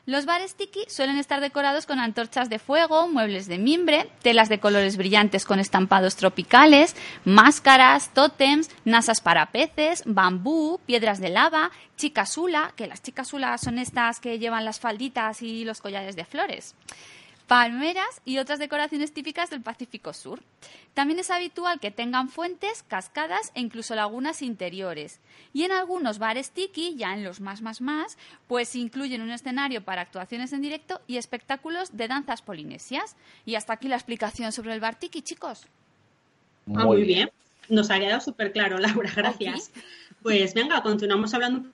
Los 0.06 0.24
bares 0.24 0.54
tiki 0.54 0.84
suelen 0.86 1.18
estar 1.18 1.40
decorados 1.40 1.84
con 1.84 1.98
antorchas 1.98 2.48
de 2.48 2.60
fuego, 2.60 3.08
muebles 3.08 3.48
de 3.48 3.58
mimbre, 3.58 4.08
telas 4.22 4.48
de 4.48 4.60
colores 4.60 4.96
brillantes 4.96 5.44
con 5.44 5.58
estampados 5.58 6.14
tropicales, 6.14 6.94
máscaras, 7.24 8.14
tótems, 8.14 8.70
nasas 8.84 9.20
para 9.20 9.50
peces, 9.50 10.04
bambú, 10.06 10.78
piedras 10.86 11.18
de 11.18 11.30
lava, 11.30 11.72
chicasula, 11.96 12.72
que 12.76 12.86
las 12.86 13.02
chicasulas 13.02 13.60
son 13.60 13.80
estas 13.80 14.20
que 14.20 14.38
llevan 14.38 14.64
las 14.64 14.78
falditas 14.78 15.42
y 15.42 15.64
los 15.64 15.80
collares 15.80 16.14
de 16.14 16.24
flores 16.24 16.76
palmeras 17.46 18.20
y 18.24 18.38
otras 18.38 18.58
decoraciones 18.58 19.12
típicas 19.12 19.50
del 19.50 19.62
Pacífico 19.62 20.12
Sur. 20.12 20.40
También 20.94 21.18
es 21.18 21.30
habitual 21.30 21.78
que 21.78 21.90
tengan 21.90 22.28
fuentes, 22.28 22.82
cascadas 22.82 23.52
e 23.54 23.60
incluso 23.60 23.94
lagunas 23.94 24.42
interiores. 24.42 25.20
Y 25.52 25.64
en 25.64 25.72
algunos 25.72 26.18
bares 26.18 26.50
tiki, 26.50 26.96
ya 26.96 27.14
en 27.14 27.22
los 27.22 27.40
más 27.40 27.62
más 27.62 27.80
más, 27.80 28.18
pues 28.48 28.74
incluyen 28.74 29.22
un 29.22 29.30
escenario 29.30 29.84
para 29.84 30.02
actuaciones 30.02 30.52
en 30.52 30.62
directo 30.62 31.00
y 31.06 31.18
espectáculos 31.18 31.96
de 31.96 32.08
danzas 32.08 32.42
polinesias. 32.42 33.16
Y 33.44 33.54
hasta 33.54 33.74
aquí 33.74 33.88
la 33.88 33.96
explicación 33.96 34.52
sobre 34.52 34.72
el 34.72 34.80
bar 34.80 34.98
tiki, 34.98 35.22
chicos. 35.22 35.66
Ah, 36.74 36.84
muy 36.84 37.04
bien. 37.04 37.30
Nos 37.68 37.90
ha 37.90 37.98
quedado 37.98 38.20
súper 38.20 38.52
claro, 38.52 38.78
Laura, 38.78 39.10
gracias. 39.14 39.70
Pues 40.22 40.54
venga, 40.54 40.82
continuamos 40.82 41.32
hablando 41.34 41.60
un 41.60 41.72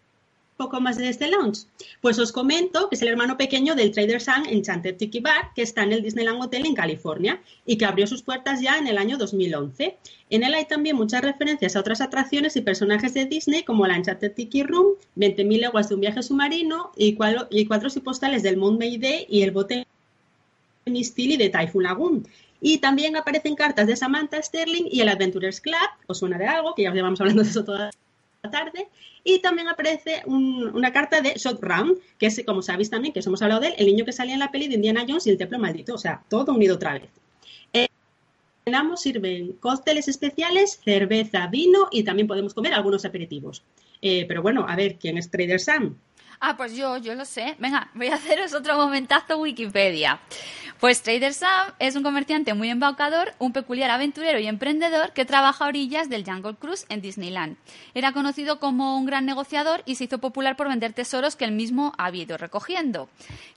poco 0.63 0.81
más 0.81 0.97
de 0.97 1.09
este 1.09 1.29
lounge. 1.29 1.63
Pues 2.01 2.19
os 2.19 2.31
comento 2.33 2.89
que 2.89 2.95
es 2.97 3.03
el 3.03 3.09
hermano 3.09 3.37
pequeño 3.37 3.75
del 3.75 3.91
Trader 3.91 4.21
Sun 4.21 4.47
Enchanted 4.49 4.97
Tiki 4.97 5.21
Bar, 5.21 5.51
que 5.55 5.63
está 5.63 5.83
en 5.83 5.93
el 5.93 6.03
Disneyland 6.03 6.41
Hotel 6.43 6.67
en 6.67 6.75
California 6.75 7.41
y 7.67 7.77
que 7.77 7.85
abrió 7.85 8.07
sus 8.07 8.23
puertas 8.23 8.61
ya 8.61 8.79
en 8.79 8.87
el 8.87 8.97
año 8.99 9.19
2011. 9.19 9.97
En 10.31 10.43
él 10.45 10.55
hay 10.55 10.65
también 10.67 10.97
muchas 10.97 11.21
referencias 11.23 11.75
a 11.77 11.81
otras 11.81 12.01
atracciones 12.01 12.57
y 12.57 12.61
personajes 12.61 13.13
de 13.15 13.27
Disney 13.27 13.65
como 13.65 13.87
la 13.87 13.97
Enchanted 13.97 14.33
Tiki 14.33 14.63
Room, 14.63 14.95
20.000 15.17 15.61
leguas 15.61 15.89
de 15.89 15.95
un 15.97 16.01
viaje 16.01 16.23
submarino 16.23 16.93
y, 16.97 17.17
cuadro- 17.17 17.49
y 17.51 17.67
cuadros 17.67 17.97
y 17.97 18.01
postales 18.01 18.43
del 18.43 18.57
Mount 18.57 18.79
Mayday 18.79 19.27
y 19.29 19.43
el 19.43 19.51
bote 19.51 19.87
Misty 20.87 21.37
de 21.37 21.49
Typhoon 21.49 21.85
Lagoon. 21.85 22.27
Y 22.61 22.79
también 22.79 23.17
aparecen 23.17 23.57
cartas 23.57 23.87
de 23.89 23.97
Samantha 23.97 24.41
Sterling 24.41 24.87
y 24.91 25.01
el 25.01 25.09
Adventurers 25.09 25.61
Club, 25.61 25.77
os 26.07 26.19
suena 26.19 26.39
de 26.39 26.47
algo, 26.47 26.75
que 26.75 26.85
ya 26.85 26.93
llevamos 26.93 27.21
hablando 27.21 27.43
de 27.43 27.49
eso 27.51 27.65
toda 27.65 27.91
tarde. 28.51 28.89
Y 29.25 29.39
también 29.41 29.69
aparece 29.69 30.23
un- 30.27 30.71
una 30.75 30.93
carta 30.93 31.21
de 31.21 31.35
Shot 31.35 31.63
Round, 31.63 31.99
que 32.19 32.27
es, 32.27 32.43
como 32.45 32.61
sabéis 32.63 32.91
también, 32.91 33.13
que 33.15 33.21
os 33.21 33.27
hemos 33.27 33.41
hablado 33.43 33.61
de 33.61 33.69
él, 33.69 33.75
el 33.79 33.87
niño 33.87 34.05
que 34.05 34.13
salía 34.13 34.35
en 34.35 34.41
la 34.41 34.51
peli 34.51 34.69
de 34.69 34.75
Indiana 34.75 35.05
Jones 35.07 35.27
y 35.27 35.31
el 35.31 35.39
templo 35.39 35.59
maldito. 35.59 35.95
O 35.95 35.99
sea, 35.99 36.23
todo 36.29 36.53
unido 36.53 36.75
otra 36.77 36.95
vez. 36.95 37.11
Eh, 37.73 37.89
En 38.67 38.75
ambos 38.77 39.01
sirven 39.03 39.53
cócteles 39.55 40.09
especiales, 40.09 40.81
cerveza, 40.85 41.47
vino 41.49 41.89
y 41.91 42.05
también 42.05 42.29
podemos 42.29 42.55
comer 42.55 42.75
algunos 42.75 43.05
aperitivos. 43.05 43.63
Eh, 44.03 44.25
pero 44.29 44.43
bueno, 44.43 44.67
a 44.69 44.77
ver, 44.77 44.97
¿quién 44.99 45.19
es 45.19 45.31
Trader 45.31 45.61
Sam? 45.61 45.97
Ah, 46.45 46.57
pues 46.57 46.75
yo, 46.75 46.97
yo 46.97 47.15
lo 47.15 47.25
sé. 47.25 47.55
Venga, 47.61 47.89
voy 47.95 48.09
a 48.09 48.17
haceros 48.17 48.53
otro 48.53 48.77
momentazo 48.77 49.39
Wikipedia. 49.39 50.19
Pues 50.81 51.01
Trader 51.01 51.33
Sam 51.33 51.73
es 51.79 51.95
un 51.95 52.03
comerciante 52.03 52.55
muy 52.55 52.69
embaucador, 52.69 53.35
un 53.39 53.53
peculiar 53.53 53.93
aventurero 53.93 54.41
y 54.41 54.49
emprendedor 54.49 55.13
que 55.13 55.25
trabaja 55.25 55.65
a 55.65 55.69
orillas 55.69 56.09
del 56.09 56.25
Jungle 56.25 56.57
Cruise 56.57 56.87
en 56.89 57.01
Disneyland. 57.01 57.57
Era 57.95 58.11
conocido 58.11 58.59
como 58.59 58.99
un 58.99 59.07
gran 59.07 59.25
negociador 59.25 59.85
y 59.87 59.95
se 59.95 60.05
hizo 60.05 60.19
popular 60.19 60.57
por 60.57 60.69
vender 60.69 60.93
tesoros 60.93 61.37
que 61.37 61.45
él 61.45 61.53
mismo 61.53 61.93
había 61.99 62.25
ido 62.25 62.37
recogiendo. 62.37 63.09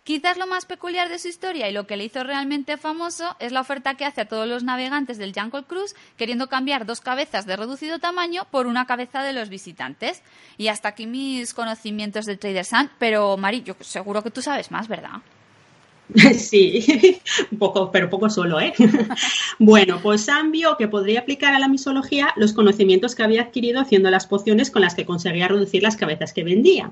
Quizás 0.03 0.37
lo 0.37 0.45
más 0.45 0.67
peculiar 0.67 1.09
de 1.09 1.17
su 1.17 1.27
historia 1.27 1.67
y 1.67 1.73
lo 1.73 1.87
que 1.87 1.97
le 1.97 2.03
hizo 2.03 2.23
realmente 2.23 2.77
famoso 2.77 3.35
es 3.39 3.51
la 3.51 3.61
oferta 3.61 3.95
que 3.95 4.05
hace 4.05 4.21
a 4.21 4.27
todos 4.27 4.47
los 4.47 4.63
navegantes 4.63 5.17
del 5.17 5.33
Jungle 5.33 5.63
Cruise 5.63 5.95
queriendo 6.17 6.47
cambiar 6.47 6.85
dos 6.85 7.01
cabezas 7.01 7.47
de 7.47 7.55
reducido 7.55 7.97
tamaño 7.97 8.45
por 8.51 8.67
una 8.67 8.85
cabeza 8.85 9.23
de 9.23 9.33
los 9.33 9.49
visitantes. 9.49 10.21
Y 10.59 10.67
hasta 10.67 10.89
aquí 10.89 11.07
mis 11.07 11.55
conocimientos 11.55 12.27
de 12.27 12.37
Trader 12.37 12.65
Sam, 12.65 12.74
pero 12.99 13.37
Mari, 13.37 13.63
yo 13.63 13.75
seguro 13.79 14.21
que 14.21 14.31
tú 14.31 14.41
sabes 14.41 14.71
más, 14.71 14.87
¿verdad? 14.87 15.21
Sí, 16.37 17.19
un 17.51 17.57
poco, 17.57 17.91
pero 17.91 18.09
poco 18.09 18.29
solo, 18.29 18.59
¿eh? 18.59 18.73
Bueno, 19.59 19.99
pues 20.01 20.21
Sam 20.21 20.51
vio 20.51 20.77
que 20.77 20.87
podría 20.87 21.21
aplicar 21.21 21.53
a 21.53 21.59
la 21.59 21.67
misología 21.67 22.33
los 22.35 22.53
conocimientos 22.53 23.15
que 23.15 23.23
había 23.23 23.43
adquirido 23.43 23.79
haciendo 23.79 24.11
las 24.11 24.27
pociones 24.27 24.69
con 24.69 24.81
las 24.81 24.95
que 24.95 25.05
conseguía 25.05 25.47
reducir 25.47 25.81
las 25.81 25.95
cabezas 25.95 26.33
que 26.33 26.43
vendía. 26.43 26.91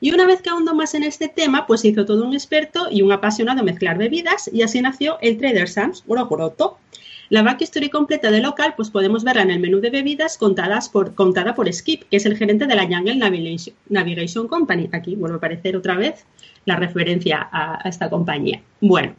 Y 0.00 0.12
una 0.12 0.26
vez 0.26 0.42
que 0.42 0.50
ahondó 0.50 0.74
más 0.74 0.94
en 0.94 1.04
este 1.04 1.28
tema, 1.28 1.66
pues 1.66 1.84
hizo 1.84 2.04
todo 2.04 2.24
un 2.24 2.34
experto 2.34 2.88
y 2.90 3.02
un 3.02 3.12
apasionado 3.12 3.58
de 3.58 3.64
mezclar 3.64 3.98
bebidas 3.98 4.50
y 4.52 4.62
así 4.62 4.80
nació 4.80 5.18
el 5.20 5.38
Trader 5.38 5.68
Sam's 5.68 6.04
Gorogoroto. 6.06 6.78
La 7.32 7.42
backstory 7.42 7.88
completa 7.88 8.30
del 8.30 8.42
local, 8.42 8.74
pues 8.76 8.90
podemos 8.90 9.24
verla 9.24 9.40
en 9.40 9.50
el 9.50 9.58
menú 9.58 9.80
de 9.80 9.88
bebidas 9.88 10.36
contadas 10.36 10.90
por, 10.90 11.14
contada 11.14 11.54
por 11.54 11.72
Skip, 11.72 12.02
que 12.10 12.18
es 12.18 12.26
el 12.26 12.36
gerente 12.36 12.66
de 12.66 12.74
la 12.74 12.82
Jungle 12.82 13.16
Navigation, 13.16 13.74
Navigation 13.88 14.46
Company. 14.46 14.90
Aquí 14.92 15.16
vuelve 15.16 15.36
a 15.36 15.38
aparecer 15.38 15.74
otra 15.74 15.94
vez 15.94 16.26
la 16.66 16.76
referencia 16.76 17.48
a, 17.50 17.88
esta 17.88 18.10
compañía. 18.10 18.60
Bueno, 18.82 19.14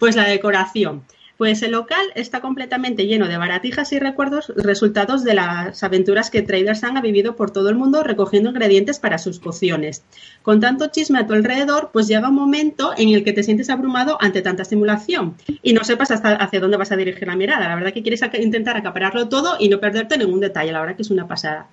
pues 0.00 0.16
la 0.16 0.24
decoración. 0.24 1.04
Pues 1.42 1.60
el 1.64 1.72
local 1.72 2.06
está 2.14 2.40
completamente 2.40 3.08
lleno 3.08 3.26
de 3.26 3.36
baratijas 3.36 3.92
y 3.92 3.98
recuerdos 3.98 4.52
resultados 4.54 5.24
de 5.24 5.34
las 5.34 5.82
aventuras 5.82 6.30
que 6.30 6.42
Trader 6.42 6.76
Sam 6.76 6.98
ha 6.98 7.00
vivido 7.00 7.34
por 7.34 7.50
todo 7.50 7.68
el 7.68 7.74
mundo 7.74 8.04
recogiendo 8.04 8.50
ingredientes 8.50 9.00
para 9.00 9.18
sus 9.18 9.40
pociones. 9.40 10.04
Con 10.42 10.60
tanto 10.60 10.86
chisme 10.86 11.18
a 11.18 11.26
tu 11.26 11.32
alrededor, 11.32 11.90
pues 11.92 12.06
llega 12.06 12.28
un 12.28 12.36
momento 12.36 12.92
en 12.96 13.08
el 13.08 13.24
que 13.24 13.32
te 13.32 13.42
sientes 13.42 13.70
abrumado 13.70 14.18
ante 14.20 14.40
tanta 14.40 14.62
estimulación 14.62 15.34
y 15.64 15.72
no 15.72 15.82
sepas 15.82 16.12
hasta 16.12 16.36
hacia 16.36 16.60
dónde 16.60 16.76
vas 16.76 16.92
a 16.92 16.96
dirigir 16.96 17.26
la 17.26 17.34
mirada. 17.34 17.68
La 17.68 17.74
verdad 17.74 17.92
que 17.92 18.02
quieres 18.02 18.22
intentar 18.38 18.76
acapararlo 18.76 19.28
todo 19.28 19.56
y 19.58 19.68
no 19.68 19.80
perderte 19.80 20.18
ningún 20.18 20.38
detalle. 20.38 20.70
La 20.70 20.78
verdad 20.78 20.94
que 20.94 21.02
es 21.02 21.10
una 21.10 21.26
pasada. 21.26 21.66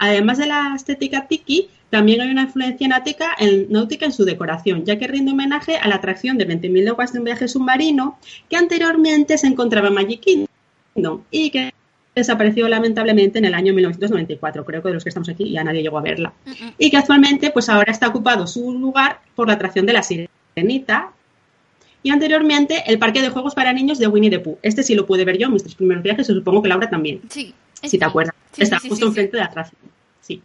Además 0.00 0.38
de 0.38 0.46
la 0.46 0.72
estética 0.74 1.28
tiki, 1.28 1.70
también 1.92 2.22
hay 2.22 2.30
una 2.30 2.44
influencia 2.44 2.88
náutica 2.88 3.36
en, 3.38 3.70
náutica 3.70 4.06
en 4.06 4.14
su 4.14 4.24
decoración, 4.24 4.86
ya 4.86 4.98
que 4.98 5.06
rinde 5.06 5.32
homenaje 5.32 5.76
a 5.76 5.86
la 5.88 5.96
atracción 5.96 6.38
de 6.38 6.48
20.000 6.48 6.84
leguas 6.84 7.12
de 7.12 7.18
un 7.18 7.26
viaje 7.26 7.48
submarino 7.48 8.18
que 8.48 8.56
anteriormente 8.56 9.36
se 9.36 9.46
encontraba 9.46 9.88
en 9.88 9.94
Magic 9.94 10.20
Kingdom 10.20 11.20
y 11.30 11.50
que 11.50 11.74
desapareció 12.14 12.66
lamentablemente 12.66 13.40
en 13.40 13.44
el 13.44 13.52
año 13.52 13.74
1994, 13.74 14.64
creo 14.64 14.80
que 14.80 14.88
de 14.88 14.94
los 14.94 15.02
que 15.02 15.10
estamos 15.10 15.28
aquí 15.28 15.50
ya 15.50 15.62
nadie 15.64 15.82
llegó 15.82 15.98
a 15.98 16.00
verla. 16.00 16.32
Y 16.78 16.90
que 16.90 16.96
actualmente 16.96 17.50
pues 17.50 17.68
ahora 17.68 17.92
está 17.92 18.08
ocupado 18.08 18.46
su 18.46 18.72
lugar 18.72 19.20
por 19.34 19.48
la 19.48 19.52
atracción 19.52 19.84
de 19.84 19.92
la 19.92 20.02
sirenita 20.02 21.12
y 22.02 22.08
anteriormente 22.08 22.84
el 22.86 22.98
parque 22.98 23.20
de 23.20 23.28
juegos 23.28 23.54
para 23.54 23.70
niños 23.74 23.98
de 23.98 24.06
Winnie 24.06 24.30
the 24.30 24.38
Pooh. 24.38 24.56
Este 24.62 24.82
sí 24.82 24.94
lo 24.94 25.04
pude 25.04 25.26
ver 25.26 25.36
yo 25.36 25.48
en 25.48 25.52
mis 25.52 25.62
tres 25.62 25.74
primeros 25.74 26.02
viajes 26.02 26.26
y 26.30 26.32
supongo 26.32 26.62
que 26.62 26.70
Laura 26.70 26.88
también. 26.88 27.20
Sí. 27.28 27.52
Si 27.82 27.98
te 27.98 28.04
acuerdas. 28.06 28.34
está 28.56 28.78
justo 28.78 29.08
enfrente 29.08 29.36
de 29.36 29.42
la 29.42 29.50
atracción. 29.50 29.92
Sí. 30.22 30.40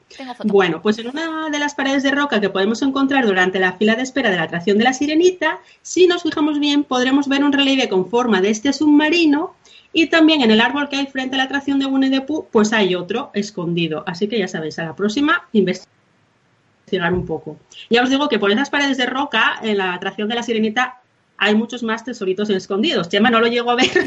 Bueno, 0.46 0.82
pues 0.82 0.98
en 0.98 1.08
una 1.08 1.50
de 1.50 1.60
las 1.60 1.76
paredes 1.76 2.02
de 2.02 2.10
roca 2.10 2.42
que 2.42 2.50
podemos 2.50 2.82
encontrar 2.82 3.28
durante 3.28 3.60
la 3.60 3.74
fila 3.74 3.96
de 3.96 4.02
espera 4.02 4.32
de 4.32 4.36
la 4.36 4.44
atracción 4.44 4.80
de 4.80 4.84
la 4.84 4.94
Sirenita, 4.94 5.60
si 5.84 6.08
nos 6.08 6.24
fijamos 6.24 6.60
bien, 6.60 6.84
podremos 6.84 7.28
ver 7.28 7.44
un 7.44 7.54
relieve 7.54 7.88
con 7.88 8.10
forma 8.10 8.42
de 8.42 8.50
este 8.50 8.74
submarino 8.74 9.56
y 9.94 10.08
también 10.08 10.42
en 10.42 10.50
el 10.50 10.62
árbol 10.62 10.90
que 10.90 10.96
hay 10.96 11.06
frente 11.06 11.36
a 11.36 11.38
la 11.38 11.44
atracción 11.44 11.78
de 11.78 11.86
Winnie 11.86 12.10
the 12.10 12.22
Pooh, 12.22 12.48
pues 12.52 12.74
hay 12.74 12.96
otro 12.96 13.30
escondido. 13.36 14.04
Así 14.08 14.28
que 14.28 14.40
ya 14.40 14.48
sabéis, 14.48 14.80
a 14.80 14.84
la 14.84 14.96
próxima 14.96 15.48
investigar 15.54 17.14
un 17.14 17.28
poco. 17.28 17.58
Ya 17.92 18.02
os 18.02 18.10
digo 18.10 18.30
que 18.30 18.40
por 18.40 18.52
esas 18.52 18.72
paredes 18.72 18.98
de 18.98 19.06
roca, 19.06 19.60
en 19.62 19.78
la 19.78 19.94
atracción 19.94 20.28
de 20.28 20.36
la 20.36 20.44
Sirenita, 20.44 21.02
hay 21.38 21.54
muchos 21.54 21.84
más 21.84 22.04
tesoritos 22.04 22.50
escondidos. 22.50 23.10
Chema 23.10 23.30
no 23.30 23.40
lo 23.40 23.48
llego 23.48 23.70
a 23.70 23.76
ver. 23.76 23.92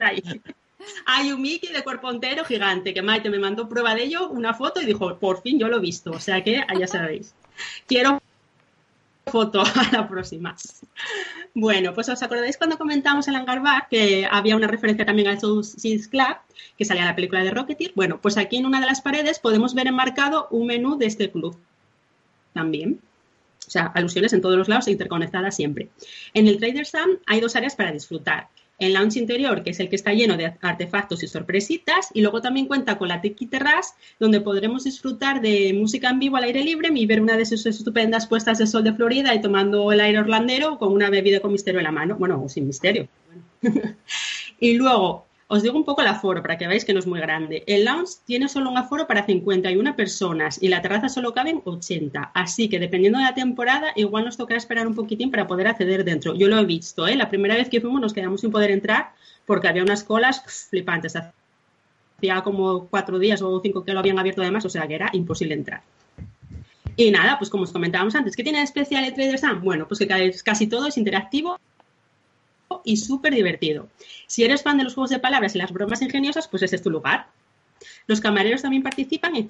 Hay 1.06 1.32
un 1.32 1.42
Mickey 1.42 1.72
de 1.72 1.82
cuerpo 1.82 2.10
entero 2.10 2.44
gigante 2.44 2.94
que 2.94 3.02
Maite 3.02 3.30
me 3.30 3.38
mandó 3.38 3.68
prueba 3.68 3.94
de 3.94 4.04
ello, 4.04 4.28
una 4.28 4.54
foto 4.54 4.80
y 4.80 4.86
dijo, 4.86 5.18
por 5.18 5.42
fin 5.42 5.58
yo 5.58 5.68
lo 5.68 5.78
he 5.78 5.80
visto. 5.80 6.10
O 6.12 6.20
sea 6.20 6.42
que 6.42 6.64
ya 6.78 6.86
sabéis. 6.86 7.34
Quiero 7.86 8.20
foto 9.26 9.62
a 9.64 9.88
la 9.92 10.08
próxima. 10.08 10.56
Bueno, 11.54 11.94
pues 11.94 12.08
os 12.08 12.22
acordáis 12.22 12.56
cuando 12.56 12.78
comentamos 12.78 13.28
en 13.28 13.36
Hangar 13.36 13.88
que 13.88 14.26
había 14.30 14.56
una 14.56 14.66
referencia 14.66 15.04
también 15.04 15.28
al 15.28 15.40
Soul 15.40 15.64
Club, 16.10 16.36
que 16.76 16.84
salía 16.84 17.04
la 17.04 17.14
película 17.14 17.42
de 17.42 17.50
Rocketeer. 17.50 17.92
Bueno, 17.94 18.20
pues 18.20 18.36
aquí 18.36 18.56
en 18.56 18.66
una 18.66 18.80
de 18.80 18.86
las 18.86 19.00
paredes 19.00 19.38
podemos 19.38 19.74
ver 19.74 19.86
enmarcado 19.88 20.48
un 20.50 20.66
menú 20.66 20.96
de 20.96 21.06
este 21.06 21.30
club 21.30 21.56
también. 22.52 23.00
O 23.66 23.70
sea, 23.70 23.86
alusiones 23.94 24.32
en 24.32 24.40
todos 24.40 24.56
los 24.56 24.68
lados 24.68 24.88
e 24.88 24.92
interconectadas 24.92 25.54
siempre. 25.54 25.90
En 26.34 26.48
el 26.48 26.58
Trader 26.58 26.86
Sam 26.86 27.18
hay 27.26 27.40
dos 27.40 27.54
áreas 27.54 27.76
para 27.76 27.92
disfrutar 27.92 28.48
el 28.80 28.94
lounge 28.94 29.18
interior, 29.18 29.62
que 29.62 29.70
es 29.70 29.80
el 29.80 29.88
que 29.88 29.96
está 29.96 30.12
lleno 30.12 30.36
de 30.36 30.54
artefactos 30.60 31.22
y 31.22 31.28
sorpresitas, 31.28 32.08
y 32.12 32.22
luego 32.22 32.40
también 32.40 32.66
cuenta 32.66 32.98
con 32.98 33.08
la 33.08 33.20
Tiki 33.20 33.46
Terrace, 33.46 33.94
donde 34.18 34.40
podremos 34.40 34.84
disfrutar 34.84 35.40
de 35.40 35.72
música 35.74 36.10
en 36.10 36.18
vivo 36.18 36.36
al 36.36 36.44
aire 36.44 36.64
libre 36.64 36.90
y 36.92 37.06
ver 37.06 37.20
una 37.20 37.36
de 37.36 37.46
sus 37.46 37.64
estupendas 37.66 38.26
puestas 38.26 38.58
de 38.58 38.66
sol 38.66 38.82
de 38.82 38.94
Florida 38.94 39.34
y 39.34 39.40
tomando 39.40 39.92
el 39.92 40.00
aire 40.00 40.18
orlandero 40.18 40.78
con 40.78 40.92
una 40.92 41.10
bebida 41.10 41.40
con 41.40 41.52
misterio 41.52 41.78
en 41.78 41.84
la 41.84 41.92
mano, 41.92 42.16
bueno, 42.16 42.48
sin 42.48 42.66
misterio. 42.66 43.06
y 44.60 44.74
luego, 44.74 45.26
os 45.52 45.64
digo 45.64 45.76
un 45.76 45.84
poco 45.84 46.00
el 46.00 46.06
aforo 46.06 46.42
para 46.42 46.56
que 46.56 46.68
veáis 46.68 46.84
que 46.84 46.92
no 46.92 47.00
es 47.00 47.08
muy 47.08 47.18
grande. 47.18 47.64
El 47.66 47.84
lounge 47.84 48.12
tiene 48.24 48.48
solo 48.48 48.70
un 48.70 48.78
aforo 48.78 49.08
para 49.08 49.26
51 49.26 49.96
personas 49.96 50.62
y 50.62 50.68
la 50.68 50.80
terraza 50.80 51.08
solo 51.08 51.34
caben 51.34 51.60
80. 51.64 52.30
Así 52.34 52.68
que 52.68 52.78
dependiendo 52.78 53.18
de 53.18 53.24
la 53.24 53.34
temporada, 53.34 53.88
igual 53.96 54.26
nos 54.26 54.36
tocará 54.36 54.58
esperar 54.58 54.86
un 54.86 54.94
poquitín 54.94 55.32
para 55.32 55.48
poder 55.48 55.66
acceder 55.66 56.04
dentro. 56.04 56.36
Yo 56.36 56.46
lo 56.46 56.56
he 56.56 56.64
visto, 56.64 57.08
¿eh? 57.08 57.16
La 57.16 57.28
primera 57.28 57.56
vez 57.56 57.68
que 57.68 57.80
fuimos 57.80 58.00
nos 58.00 58.12
quedamos 58.12 58.42
sin 58.42 58.52
poder 58.52 58.70
entrar 58.70 59.10
porque 59.44 59.66
había 59.66 59.82
unas 59.82 60.04
colas 60.04 60.68
flipantes. 60.70 61.16
Hacía 61.16 62.42
como 62.42 62.86
cuatro 62.86 63.18
días 63.18 63.42
o 63.42 63.60
cinco 63.60 63.84
que 63.84 63.92
lo 63.92 63.98
habían 63.98 64.20
abierto 64.20 64.42
además, 64.42 64.64
o 64.66 64.70
sea 64.70 64.86
que 64.86 64.94
era 64.94 65.10
imposible 65.14 65.54
entrar. 65.54 65.82
Y 66.94 67.10
nada, 67.10 67.38
pues 67.38 67.50
como 67.50 67.64
os 67.64 67.72
comentábamos 67.72 68.14
antes, 68.14 68.36
¿qué 68.36 68.44
tiene 68.44 68.58
de 68.58 68.64
especial 68.64 69.04
el 69.04 69.14
Trader? 69.14 69.40
Bueno, 69.60 69.88
pues 69.88 69.98
que 69.98 70.32
casi 70.44 70.68
todo 70.68 70.86
es 70.86 70.96
interactivo 70.96 71.58
y 72.84 72.96
súper 72.96 73.34
divertido. 73.34 73.88
Si 74.26 74.44
eres 74.44 74.62
fan 74.62 74.78
de 74.78 74.84
los 74.84 74.94
juegos 74.94 75.10
de 75.10 75.18
palabras 75.18 75.54
y 75.54 75.58
las 75.58 75.72
bromas 75.72 76.02
ingeniosas, 76.02 76.48
pues 76.48 76.62
ese 76.62 76.76
es 76.76 76.82
tu 76.82 76.90
lugar. 76.90 77.28
Los 78.06 78.20
camareros 78.20 78.62
también 78.62 78.82
participan 78.82 79.34
e 79.36 79.46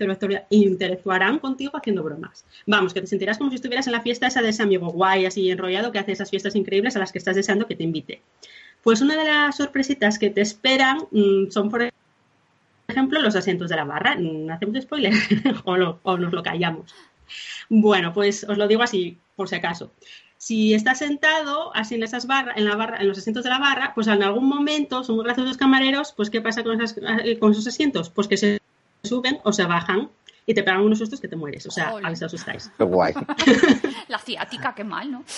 interactuarán 0.50 1.38
contigo 1.38 1.76
haciendo 1.76 2.02
bromas. 2.02 2.44
Vamos, 2.66 2.94
que 2.94 3.00
te 3.00 3.06
sentirás 3.06 3.38
como 3.38 3.50
si 3.50 3.56
estuvieras 3.56 3.86
en 3.86 3.92
la 3.92 4.02
fiesta 4.02 4.26
esa 4.26 4.42
de 4.42 4.50
ese 4.50 4.62
amigo 4.62 4.88
guay, 4.90 5.26
así 5.26 5.50
enrollado, 5.50 5.92
que 5.92 5.98
hace 5.98 6.12
esas 6.12 6.30
fiestas 6.30 6.54
increíbles 6.54 6.96
a 6.96 7.00
las 7.00 7.12
que 7.12 7.18
estás 7.18 7.36
deseando 7.36 7.66
que 7.66 7.74
te 7.74 7.84
invite. 7.84 8.22
Pues 8.82 9.00
una 9.00 9.16
de 9.16 9.24
las 9.24 9.56
sorpresitas 9.56 10.18
que 10.18 10.30
te 10.30 10.40
esperan 10.40 10.98
mm, 11.10 11.50
son, 11.50 11.70
por 11.70 11.90
ejemplo, 12.88 13.20
los 13.20 13.36
asientos 13.36 13.68
de 13.70 13.76
la 13.76 13.84
barra. 13.84 14.14
¿No 14.14 14.52
hacemos 14.52 14.82
spoiler? 14.82 15.12
o, 15.64 15.98
o 16.02 16.18
nos 16.18 16.32
lo 16.32 16.42
callamos. 16.42 16.94
Bueno, 17.68 18.12
pues 18.12 18.44
os 18.44 18.58
lo 18.58 18.68
digo 18.68 18.82
así, 18.82 19.18
por 19.36 19.48
si 19.48 19.56
acaso. 19.56 19.92
Si 20.40 20.72
estás 20.72 20.96
sentado 21.00 21.70
así 21.76 21.96
en 21.96 22.02
esas 22.02 22.26
barras, 22.26 22.56
en 22.56 22.64
la 22.64 22.74
barra, 22.74 22.96
en 22.96 23.08
los 23.08 23.18
asientos 23.18 23.44
de 23.44 23.50
la 23.50 23.58
barra, 23.58 23.92
pues 23.94 24.06
en 24.06 24.22
algún 24.22 24.48
momento 24.48 25.04
son 25.04 25.16
muy 25.16 25.24
graciosos 25.26 25.50
los 25.50 25.58
camareros, 25.58 26.14
pues 26.16 26.30
¿qué 26.30 26.40
pasa 26.40 26.64
con, 26.64 26.78
con 27.38 27.52
esos 27.52 27.66
asientos? 27.66 28.08
Pues 28.08 28.26
que 28.26 28.38
se 28.38 28.62
suben 29.02 29.38
o 29.44 29.52
se 29.52 29.66
bajan 29.66 30.08
y 30.46 30.54
te 30.54 30.62
pegan 30.62 30.80
unos 30.80 30.96
sustos 30.98 31.20
que 31.20 31.28
te 31.28 31.36
mueres. 31.36 31.66
O 31.66 31.70
sea, 31.70 31.90
a 31.90 32.00
ver 32.00 32.16
si 32.16 32.24
asustáis. 32.24 32.70
Qué 32.78 32.84
guay. 32.84 33.12
La 34.08 34.18
ciática, 34.18 34.74
qué 34.74 34.82
mal, 34.82 35.12
¿no? 35.12 35.24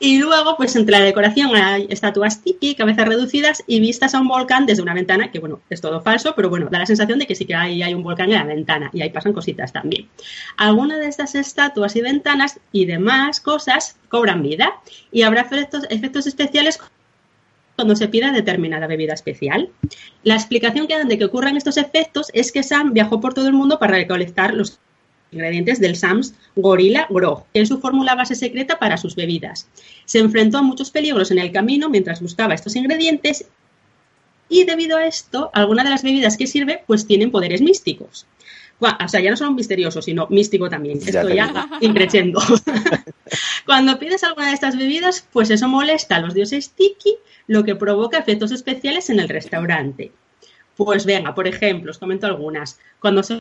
Y 0.00 0.18
luego, 0.18 0.56
pues 0.56 0.74
entre 0.76 0.98
la 0.98 1.04
decoración 1.04 1.54
hay 1.54 1.86
estatuas 1.88 2.42
tiki, 2.42 2.74
cabezas 2.74 3.08
reducidas 3.08 3.62
y 3.66 3.80
vistas 3.80 4.14
a 4.14 4.20
un 4.20 4.28
volcán 4.28 4.66
desde 4.66 4.82
una 4.82 4.92
ventana, 4.92 5.30
que 5.30 5.38
bueno, 5.38 5.60
es 5.70 5.80
todo 5.80 6.00
falso, 6.00 6.34
pero 6.34 6.50
bueno, 6.50 6.68
da 6.70 6.80
la 6.80 6.86
sensación 6.86 7.18
de 7.18 7.26
que 7.26 7.34
sí 7.34 7.46
que 7.46 7.54
hay, 7.54 7.82
hay 7.82 7.94
un 7.94 8.02
volcán 8.02 8.30
en 8.30 8.38
la 8.38 8.44
ventana 8.44 8.90
y 8.92 9.02
ahí 9.02 9.10
pasan 9.10 9.32
cositas 9.32 9.72
también. 9.72 10.08
Algunas 10.56 10.98
de 10.98 11.06
estas 11.06 11.34
estatuas 11.34 11.94
y 11.96 12.02
ventanas 12.02 12.60
y 12.72 12.86
demás 12.86 13.40
cosas 13.40 13.96
cobran 14.08 14.42
vida 14.42 14.74
y 15.12 15.22
habrá 15.22 15.42
efectos, 15.42 15.84
efectos 15.90 16.26
especiales 16.26 16.80
cuando 17.76 17.96
se 17.96 18.08
pida 18.08 18.32
determinada 18.32 18.86
bebida 18.86 19.14
especial. 19.14 19.70
La 20.22 20.34
explicación 20.34 20.86
que 20.86 20.96
dan 20.96 21.08
de 21.08 21.18
que 21.18 21.24
ocurran 21.24 21.56
estos 21.56 21.76
efectos 21.76 22.30
es 22.34 22.52
que 22.52 22.62
Sam 22.62 22.92
viajó 22.92 23.20
por 23.20 23.34
todo 23.34 23.46
el 23.46 23.52
mundo 23.52 23.78
para 23.78 23.94
recolectar 23.94 24.54
los 24.54 24.78
ingredientes 25.30 25.80
del 25.80 25.96
Sams 25.96 26.34
Gorilla 26.56 27.06
Grog, 27.10 27.44
es 27.54 27.68
su 27.68 27.80
fórmula 27.80 28.14
base 28.14 28.34
secreta 28.34 28.78
para 28.78 28.96
sus 28.96 29.16
bebidas. 29.16 29.68
Se 30.04 30.18
enfrentó 30.18 30.58
a 30.58 30.62
muchos 30.62 30.90
peligros 30.90 31.30
en 31.30 31.38
el 31.38 31.52
camino 31.52 31.88
mientras 31.88 32.20
buscaba 32.20 32.54
estos 32.54 32.76
ingredientes 32.76 33.46
y 34.48 34.64
debido 34.64 34.96
a 34.96 35.06
esto, 35.06 35.50
algunas 35.52 35.84
de 35.84 35.90
las 35.90 36.02
bebidas 36.02 36.36
que 36.36 36.46
sirve 36.46 36.82
pues 36.86 37.06
tienen 37.06 37.30
poderes 37.30 37.60
místicos. 37.60 38.26
O 38.80 39.08
sea, 39.08 39.20
ya 39.20 39.30
no 39.30 39.36
solo 39.36 39.52
misterioso, 39.52 40.02
sino 40.02 40.26
místico 40.28 40.68
también. 40.68 41.00
Ya 41.00 41.20
Esto 41.20 41.34
ya 41.34 41.68
increciendo. 41.80 42.40
Cuando 43.66 43.98
pides 43.98 44.24
alguna 44.24 44.48
de 44.48 44.54
estas 44.54 44.76
bebidas, 44.76 45.26
pues 45.32 45.50
eso 45.50 45.68
molesta 45.68 46.16
a 46.16 46.20
los 46.20 46.34
dioses 46.34 46.70
Tiki, 46.70 47.16
lo 47.46 47.64
que 47.64 47.76
provoca 47.76 48.18
efectos 48.18 48.52
especiales 48.52 49.10
en 49.10 49.20
el 49.20 49.28
restaurante. 49.28 50.12
Pues 50.76 51.06
venga, 51.06 51.34
por 51.34 51.46
ejemplo, 51.46 51.92
os 51.92 51.98
comento 51.98 52.26
algunas. 52.26 52.78
Cuando 53.00 53.22
se 53.22 53.40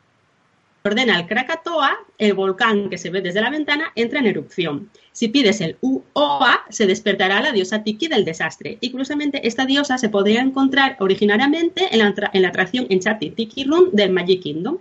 ordena 0.85 1.17
el 1.17 1.27
Krakatoa, 1.27 1.97
el 2.17 2.33
volcán 2.33 2.89
que 2.89 2.97
se 2.97 3.09
ve 3.09 3.21
desde 3.21 3.41
la 3.41 3.49
ventana 3.49 3.91
entra 3.95 4.19
en 4.19 4.27
erupción. 4.27 4.89
Si 5.13 5.29
pides 5.29 5.61
el 5.61 5.77
Uoa, 5.81 6.65
se 6.69 6.85
despertará 6.85 7.41
la 7.41 7.51
diosa 7.53 7.83
Tiki 7.83 8.07
del 8.07 8.25
desastre. 8.25 8.77
Y 8.81 8.91
curiosamente, 8.91 9.47
esta 9.47 9.65
diosa 9.65 9.97
se 9.97 10.09
podría 10.09 10.41
encontrar 10.41 10.97
originariamente 10.99 11.87
en 11.91 11.99
la, 11.99 12.13
en 12.33 12.41
la 12.41 12.49
atracción 12.49 12.87
Enchantid 12.89 13.33
Tiki 13.33 13.63
Room 13.63 13.91
del 13.93 14.11
Magic 14.11 14.41
Kingdom. 14.41 14.77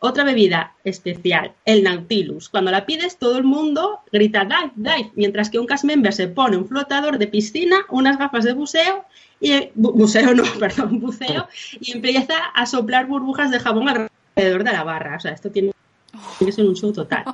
Otra 0.00 0.22
bebida 0.24 0.74
especial, 0.84 1.52
el 1.64 1.82
Nautilus. 1.82 2.50
Cuando 2.50 2.70
la 2.70 2.84
pides, 2.84 3.16
todo 3.16 3.38
el 3.38 3.44
mundo 3.44 4.00
grita 4.12 4.44
dive, 4.44 4.72
dive, 4.76 5.10
mientras 5.14 5.48
que 5.48 5.58
un 5.58 5.66
cast 5.66 5.84
member 5.84 6.12
se 6.12 6.28
pone 6.28 6.58
un 6.58 6.68
flotador 6.68 7.16
de 7.16 7.26
piscina, 7.26 7.78
unas 7.88 8.18
gafas 8.18 8.44
de 8.44 8.52
buceo, 8.52 9.06
y 9.40 9.52
bu- 9.52 9.94
buceo 9.94 10.34
no, 10.34 10.42
perdón, 10.60 11.00
buceo, 11.00 11.48
y 11.80 11.92
empieza 11.92 12.34
a 12.54 12.66
soplar 12.66 13.06
burbujas 13.06 13.50
de 13.50 13.60
jabón 13.60 13.88
alrededor 14.34 14.64
de 14.64 14.72
la 14.72 14.84
barra. 14.84 15.16
O 15.16 15.20
sea, 15.20 15.32
esto 15.32 15.50
tiene, 15.50 15.72
que 16.38 16.52
ser 16.52 16.64
un 16.66 16.74
show 16.76 16.92
total. 16.92 17.24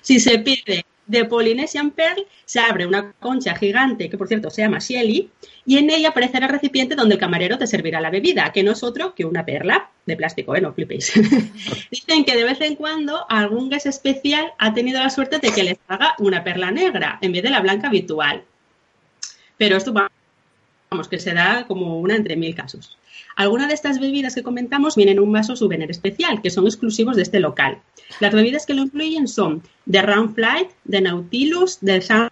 Si 0.00 0.20
se 0.20 0.38
pide 0.38 0.84
de 1.06 1.24
Polynesian 1.24 1.90
Pearl, 1.90 2.26
se 2.44 2.60
abre 2.60 2.86
una 2.86 3.12
concha 3.12 3.54
gigante, 3.54 4.10
que 4.10 4.18
por 4.18 4.28
cierto 4.28 4.50
se 4.50 4.62
llama 4.62 4.78
Shelly, 4.78 5.30
y 5.64 5.78
en 5.78 5.88
ella 5.90 6.10
aparecerá 6.10 6.46
el 6.46 6.52
recipiente 6.52 6.94
donde 6.96 7.14
el 7.14 7.20
camarero 7.20 7.56
te 7.56 7.66
servirá 7.66 8.00
la 8.00 8.10
bebida, 8.10 8.52
que 8.52 8.62
no 8.62 8.72
es 8.72 8.82
otro 8.82 9.14
que 9.14 9.24
una 9.24 9.44
perla 9.44 9.90
de 10.04 10.16
plástico, 10.16 10.54
¿eh? 10.54 10.60
No 10.60 10.72
flipéis. 10.74 11.12
Dicen 11.90 12.24
que 12.24 12.36
de 12.36 12.44
vez 12.44 12.60
en 12.60 12.76
cuando 12.76 13.24
algún 13.30 13.70
gas 13.70 13.86
especial 13.86 14.52
ha 14.58 14.74
tenido 14.74 15.00
la 15.00 15.10
suerte 15.10 15.38
de 15.38 15.50
que 15.50 15.64
les 15.64 15.78
haga 15.88 16.14
una 16.18 16.44
perla 16.44 16.70
negra 16.70 17.18
en 17.22 17.32
vez 17.32 17.42
de 17.42 17.50
la 17.50 17.60
blanca 17.60 17.88
habitual. 17.88 18.42
Pero 19.56 19.76
esto 19.76 19.92
va- 19.92 20.10
vamos, 20.90 21.08
que 21.08 21.18
se 21.18 21.32
da 21.34 21.64
como 21.66 21.98
una 22.00 22.16
entre 22.16 22.36
mil 22.36 22.54
casos. 22.54 22.96
Algunas 23.38 23.68
de 23.68 23.74
estas 23.74 24.00
bebidas 24.00 24.34
que 24.34 24.42
comentamos 24.42 24.96
vienen 24.96 25.18
en 25.18 25.22
un 25.22 25.30
vaso 25.30 25.54
souvenir 25.54 25.88
especial, 25.92 26.42
que 26.42 26.50
son 26.50 26.66
exclusivos 26.66 27.14
de 27.14 27.22
este 27.22 27.38
local. 27.38 27.78
Las 28.18 28.34
bebidas 28.34 28.66
que 28.66 28.74
lo 28.74 28.82
incluyen 28.82 29.28
son 29.28 29.62
de 29.86 30.02
Round 30.02 30.34
Flight, 30.34 30.70
de 30.82 31.00
Nautilus, 31.02 31.78
de 31.80 32.00
San... 32.02 32.30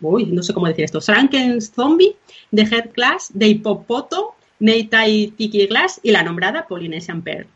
Uy, 0.00 0.24
no 0.32 0.42
sé 0.42 0.54
cómo 0.54 0.66
decir 0.66 0.86
esto. 0.86 1.02
Franken 1.02 1.60
Zombie, 1.60 2.16
de 2.50 2.62
Head 2.62 2.92
Glass, 2.94 3.28
de 3.34 3.48
Hippopoto, 3.48 4.34
Meitai 4.60 5.34
Tiki 5.36 5.66
Glass 5.66 6.00
y 6.02 6.10
la 6.10 6.22
nombrada 6.22 6.66
Polynesian 6.66 7.20
Pearl. 7.20 7.46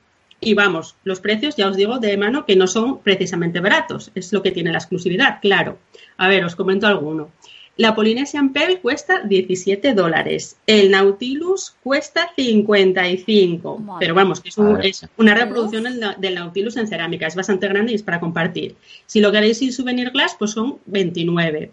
Y 0.41 0.53
vamos, 0.53 0.97
los 1.05 1.21
precios, 1.21 1.57
ya 1.57 1.69
os 1.69 1.77
digo 1.77 2.01
de 2.01 2.19
mano, 2.19 2.45
que 2.45 2.55
no 2.55 2.67
son 2.67 2.99
precisamente 2.99 3.61
baratos. 3.61 4.11
Es 4.15 4.31
lo 4.35 4.43
que 4.43 4.51
tiene 4.51 4.73
la 4.73 4.79
exclusividad, 4.79 5.39
claro. 5.41 5.79
A 6.19 6.29
ver, 6.29 6.45
os 6.45 6.55
comento 6.55 6.87
alguno. 6.87 7.31
La 7.77 7.95
Polynesian 7.95 8.53
Pearl 8.53 8.79
cuesta 8.81 9.23
17 9.23 9.95
dólares. 9.95 10.57
El 10.67 10.91
Nautilus 10.91 11.75
cuesta 11.83 12.31
55. 12.37 13.79
Madre. 13.79 13.97
Pero 14.01 14.15
vamos, 14.15 14.41
que 14.41 14.51
es, 14.51 14.59
un- 14.59 14.83
es 14.83 15.07
una 15.17 15.35
reproducción 15.35 15.85
del 16.19 16.35
Nautilus 16.35 16.77
en 16.77 16.87
cerámica. 16.89 17.27
Es 17.27 17.35
bastante 17.35 17.69
grande 17.69 17.93
y 17.93 17.95
es 17.95 18.03
para 18.03 18.21
compartir. 18.21 18.77
Si 19.07 19.21
lo 19.21 19.33
queréis 19.33 19.59
sin 19.59 19.73
souvenir 19.73 20.11
glass, 20.11 20.37
pues 20.39 20.51
son 20.51 20.79
29. 20.87 21.71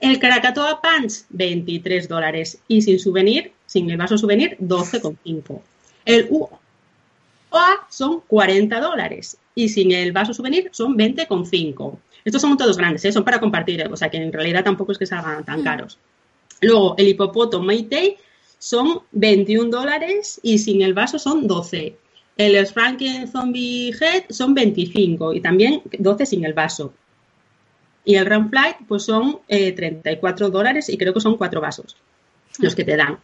El 0.00 0.18
Krakatoa 0.18 0.82
Punch, 0.82 1.24
23 1.30 2.06
dólares. 2.06 2.58
Y 2.68 2.82
sin 2.82 2.98
souvenir, 2.98 3.52
sin 3.64 3.88
el 3.90 3.96
vaso 3.96 4.18
souvenir, 4.18 4.58
12,5. 4.60 5.60
El 6.04 6.26
UOA 6.30 7.86
son 7.88 8.20
40 8.26 8.78
dólares. 8.80 9.38
Y 9.54 9.70
sin 9.70 9.90
el 9.92 10.12
vaso 10.12 10.34
souvenir 10.34 10.68
son 10.72 10.96
20,5. 10.98 11.96
Estos 12.26 12.42
son 12.42 12.56
todos 12.56 12.76
grandes, 12.76 13.04
¿eh? 13.04 13.12
son 13.12 13.22
para 13.22 13.38
compartir, 13.38 13.80
¿eh? 13.82 13.88
o 13.88 13.96
sea 13.96 14.10
que 14.10 14.16
en 14.16 14.32
realidad 14.32 14.64
tampoco 14.64 14.90
es 14.90 14.98
que 14.98 15.06
salgan 15.06 15.44
tan 15.44 15.62
caros. 15.62 15.96
Luego, 16.60 16.96
el 16.98 17.06
hipopoto 17.06 17.62
Meitei 17.62 18.16
son 18.58 19.02
21 19.12 19.70
dólares 19.70 20.40
y 20.42 20.58
sin 20.58 20.82
el 20.82 20.92
vaso 20.92 21.20
son 21.20 21.46
12. 21.46 21.96
El 22.36 22.66
Franken 22.66 23.28
Zombie 23.28 23.94
Head 23.98 24.24
son 24.30 24.54
25 24.54 25.34
y 25.34 25.40
también 25.40 25.82
12 25.96 26.26
sin 26.26 26.44
el 26.44 26.52
vaso. 26.52 26.92
Y 28.04 28.16
el 28.16 28.26
Run 28.26 28.50
Flight 28.50 28.78
pues 28.88 29.04
son 29.04 29.38
eh, 29.46 29.70
34 29.70 30.50
dólares 30.50 30.88
y 30.88 30.98
creo 30.98 31.14
que 31.14 31.20
son 31.20 31.36
cuatro 31.36 31.60
vasos 31.60 31.96
los 32.58 32.74
que 32.74 32.82
te 32.82 32.96
dan. 32.96 33.20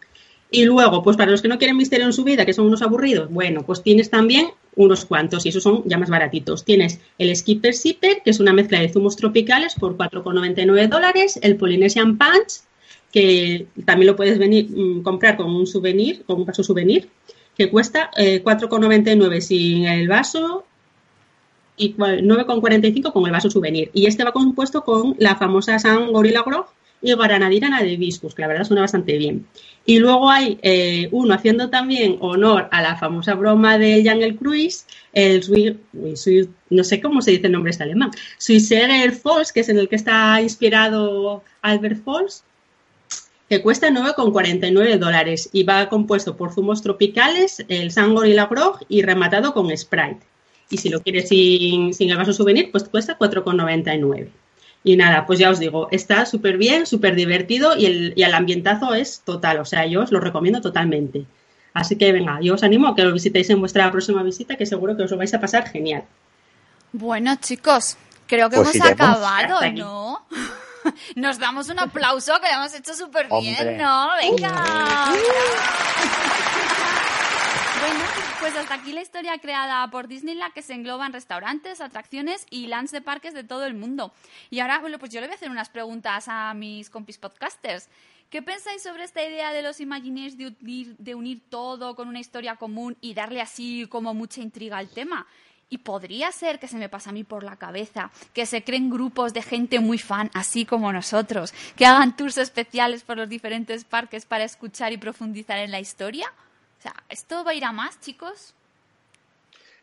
Y 0.48 0.64
luego, 0.64 1.02
pues 1.02 1.16
para 1.16 1.32
los 1.32 1.42
que 1.42 1.48
no 1.48 1.58
quieren 1.58 1.76
misterio 1.76 2.06
en 2.06 2.12
su 2.12 2.22
vida, 2.22 2.46
que 2.46 2.52
son 2.52 2.66
unos 2.66 2.82
aburridos, 2.82 3.28
bueno, 3.30 3.62
pues 3.66 3.82
tienes 3.82 4.10
también 4.10 4.50
unos 4.76 5.04
cuantos 5.04 5.44
y 5.44 5.50
esos 5.50 5.62
son 5.62 5.82
ya 5.84 5.98
más 5.98 6.08
baratitos. 6.10 6.64
Tienes 6.64 6.98
el 7.18 7.34
Skipper 7.36 7.74
Zipper, 7.74 8.22
que 8.24 8.30
es 8.30 8.40
una 8.40 8.52
mezcla 8.52 8.80
de 8.80 8.88
zumos 8.88 9.16
tropicales 9.16 9.74
por 9.74 9.96
4,99 9.96 10.88
dólares, 10.88 11.38
el 11.42 11.56
Polynesian 11.56 12.16
Punch, 12.18 12.62
que 13.12 13.66
también 13.84 14.06
lo 14.06 14.16
puedes 14.16 14.38
venir, 14.38 14.70
mm, 14.70 15.02
comprar 15.02 15.36
con 15.36 15.54
un 15.54 15.66
souvenir, 15.66 16.22
con 16.24 16.40
un 16.40 16.46
vaso 16.46 16.62
souvenir, 16.64 17.08
que 17.56 17.68
cuesta 17.70 18.10
eh, 18.16 18.42
4,99 18.42 19.40
sin 19.42 19.84
el 19.84 20.08
vaso 20.08 20.64
y 21.76 21.94
cua- 21.94 22.20
9,45 22.22 23.12
con 23.12 23.26
el 23.26 23.32
vaso 23.32 23.50
souvenir. 23.50 23.90
Y 23.92 24.06
este 24.06 24.24
va 24.24 24.32
compuesto 24.32 24.84
con 24.84 25.14
la 25.18 25.36
famosa 25.36 25.78
San 25.78 26.12
Gorilla 26.12 26.42
Grog 26.46 26.66
y 27.02 27.14
Granadina 27.14 27.82
de 27.82 27.92
hibiscus, 27.92 28.34
que 28.34 28.42
la 28.42 28.48
verdad 28.48 28.64
suena 28.64 28.82
bastante 28.82 29.18
bien. 29.18 29.46
Y 29.84 29.98
luego 29.98 30.30
hay 30.30 30.58
eh, 30.62 31.08
uno 31.10 31.34
haciendo 31.34 31.68
también 31.68 32.16
honor 32.20 32.68
a 32.70 32.80
la 32.80 32.96
famosa 32.96 33.34
broma 33.34 33.76
del 33.78 34.08
Jungle 34.08 34.36
Cruise, 34.36 34.86
el 35.12 35.42
Sui- 35.42 36.48
no 36.70 36.84
sé 36.84 37.00
cómo 37.00 37.20
se 37.20 37.32
dice 37.32 37.46
el 37.46 37.52
nombre 37.52 37.70
este 37.70 37.82
alemán, 37.82 38.10
Suiseger 38.38 39.12
Falls, 39.12 39.52
que 39.52 39.60
es 39.60 39.68
en 39.68 39.78
el 39.78 39.88
que 39.88 39.96
está 39.96 40.40
inspirado 40.40 41.42
Albert 41.62 42.04
Falls, 42.04 42.44
que 43.48 43.60
cuesta 43.60 43.90
9,49 43.90 44.98
dólares 44.98 45.50
y 45.52 45.64
va 45.64 45.88
compuesto 45.88 46.36
por 46.36 46.54
zumos 46.54 46.80
tropicales, 46.80 47.64
el 47.68 47.90
San 47.90 48.14
Gorilla 48.14 48.46
Grog 48.46 48.78
y 48.88 49.02
rematado 49.02 49.52
con 49.52 49.76
Sprite. 49.76 50.20
Y 50.70 50.78
si 50.78 50.88
lo 50.88 51.02
quieres 51.02 51.28
sin, 51.28 51.92
sin 51.92 52.08
el 52.10 52.16
vaso 52.16 52.32
souvenir, 52.32 52.70
pues 52.70 52.84
cuesta 52.84 53.18
4,99. 53.18 54.28
Y 54.84 54.96
nada, 54.96 55.26
pues 55.26 55.38
ya 55.38 55.50
os 55.50 55.60
digo, 55.60 55.88
está 55.92 56.26
súper 56.26 56.56
bien, 56.58 56.86
súper 56.86 57.14
divertido 57.14 57.76
y 57.76 57.86
el, 57.86 58.12
y 58.16 58.22
el 58.24 58.34
ambientazo 58.34 58.94
es 58.94 59.20
total. 59.20 59.58
O 59.58 59.64
sea, 59.64 59.86
yo 59.86 60.02
os 60.02 60.10
lo 60.10 60.18
recomiendo 60.18 60.60
totalmente. 60.60 61.24
Así 61.72 61.96
que 61.96 62.12
venga, 62.12 62.38
yo 62.40 62.54
os 62.54 62.62
animo 62.62 62.88
a 62.88 62.96
que 62.96 63.02
lo 63.02 63.12
visitéis 63.12 63.48
en 63.50 63.60
vuestra 63.60 63.90
próxima 63.90 64.22
visita, 64.22 64.56
que 64.56 64.66
seguro 64.66 64.96
que 64.96 65.04
os 65.04 65.10
lo 65.10 65.16
vais 65.16 65.32
a 65.32 65.40
pasar 65.40 65.68
genial. 65.68 66.04
Bueno, 66.92 67.34
chicos, 67.36 67.96
creo 68.26 68.50
que 68.50 68.56
Pues 68.56 68.74
hemos 68.74 68.88
acabado. 68.88 69.60
¿no? 69.72 70.26
Nos 71.16 71.38
damos 71.38 71.68
un 71.68 71.78
aplauso 71.78 72.34
que 72.40 72.48
lo 72.48 72.54
hemos 72.54 72.74
hecho 72.74 72.92
súper 72.94 73.28
bien. 73.40 73.78
¿no? 73.78 74.10
Venga. 74.20 75.12
Bueno, 77.82 78.04
pues 78.38 78.54
hasta 78.54 78.74
aquí 78.74 78.92
la 78.92 79.02
historia 79.02 79.36
creada 79.38 79.90
por 79.90 80.06
Disney, 80.06 80.36
la 80.36 80.50
que 80.50 80.62
se 80.62 80.72
engloba 80.72 81.04
en 81.04 81.12
restaurantes, 81.12 81.80
atracciones 81.80 82.46
y 82.48 82.68
lands 82.68 82.92
de 82.92 83.00
parques 83.00 83.34
de 83.34 83.42
todo 83.42 83.66
el 83.66 83.74
mundo. 83.74 84.12
Y 84.50 84.60
ahora, 84.60 84.78
bueno, 84.78 85.00
pues 85.00 85.10
yo 85.10 85.20
le 85.20 85.26
voy 85.26 85.32
a 85.32 85.34
hacer 85.34 85.50
unas 85.50 85.68
preguntas 85.68 86.26
a 86.28 86.54
mis 86.54 86.88
compis 86.90 87.18
podcasters. 87.18 87.88
¿Qué 88.30 88.40
pensáis 88.40 88.84
sobre 88.84 89.02
esta 89.02 89.24
idea 89.24 89.52
de 89.52 89.62
los 89.62 89.80
Imagineers 89.80 90.38
de 90.38 90.54
unir, 90.60 90.96
de 90.96 91.16
unir 91.16 91.42
todo 91.50 91.96
con 91.96 92.06
una 92.06 92.20
historia 92.20 92.54
común 92.54 92.96
y 93.00 93.14
darle 93.14 93.40
así 93.40 93.88
como 93.88 94.14
mucha 94.14 94.40
intriga 94.40 94.78
al 94.78 94.88
tema? 94.88 95.26
Y 95.68 95.78
podría 95.78 96.30
ser 96.30 96.60
que 96.60 96.68
se 96.68 96.76
me 96.76 96.88
pasa 96.88 97.10
a 97.10 97.12
mí 97.12 97.24
por 97.24 97.42
la 97.42 97.56
cabeza 97.56 98.12
que 98.32 98.46
se 98.46 98.62
creen 98.62 98.90
grupos 98.90 99.34
de 99.34 99.42
gente 99.42 99.80
muy 99.80 99.98
fan, 99.98 100.30
así 100.34 100.64
como 100.64 100.92
nosotros, 100.92 101.52
que 101.74 101.84
hagan 101.84 102.16
tours 102.16 102.38
especiales 102.38 103.02
por 103.02 103.16
los 103.16 103.28
diferentes 103.28 103.82
parques 103.82 104.24
para 104.24 104.44
escuchar 104.44 104.92
y 104.92 104.98
profundizar 104.98 105.58
en 105.58 105.72
la 105.72 105.80
historia. 105.80 106.32
O 106.82 106.88
sea, 106.90 106.94
¿esto 107.08 107.44
va 107.44 107.52
a 107.52 107.54
ir 107.54 107.64
a 107.64 107.70
más, 107.70 108.00
chicos? 108.00 108.54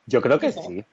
Yo 0.05 0.21
creo 0.21 0.37
que 0.37 0.51
sí. 0.51 0.83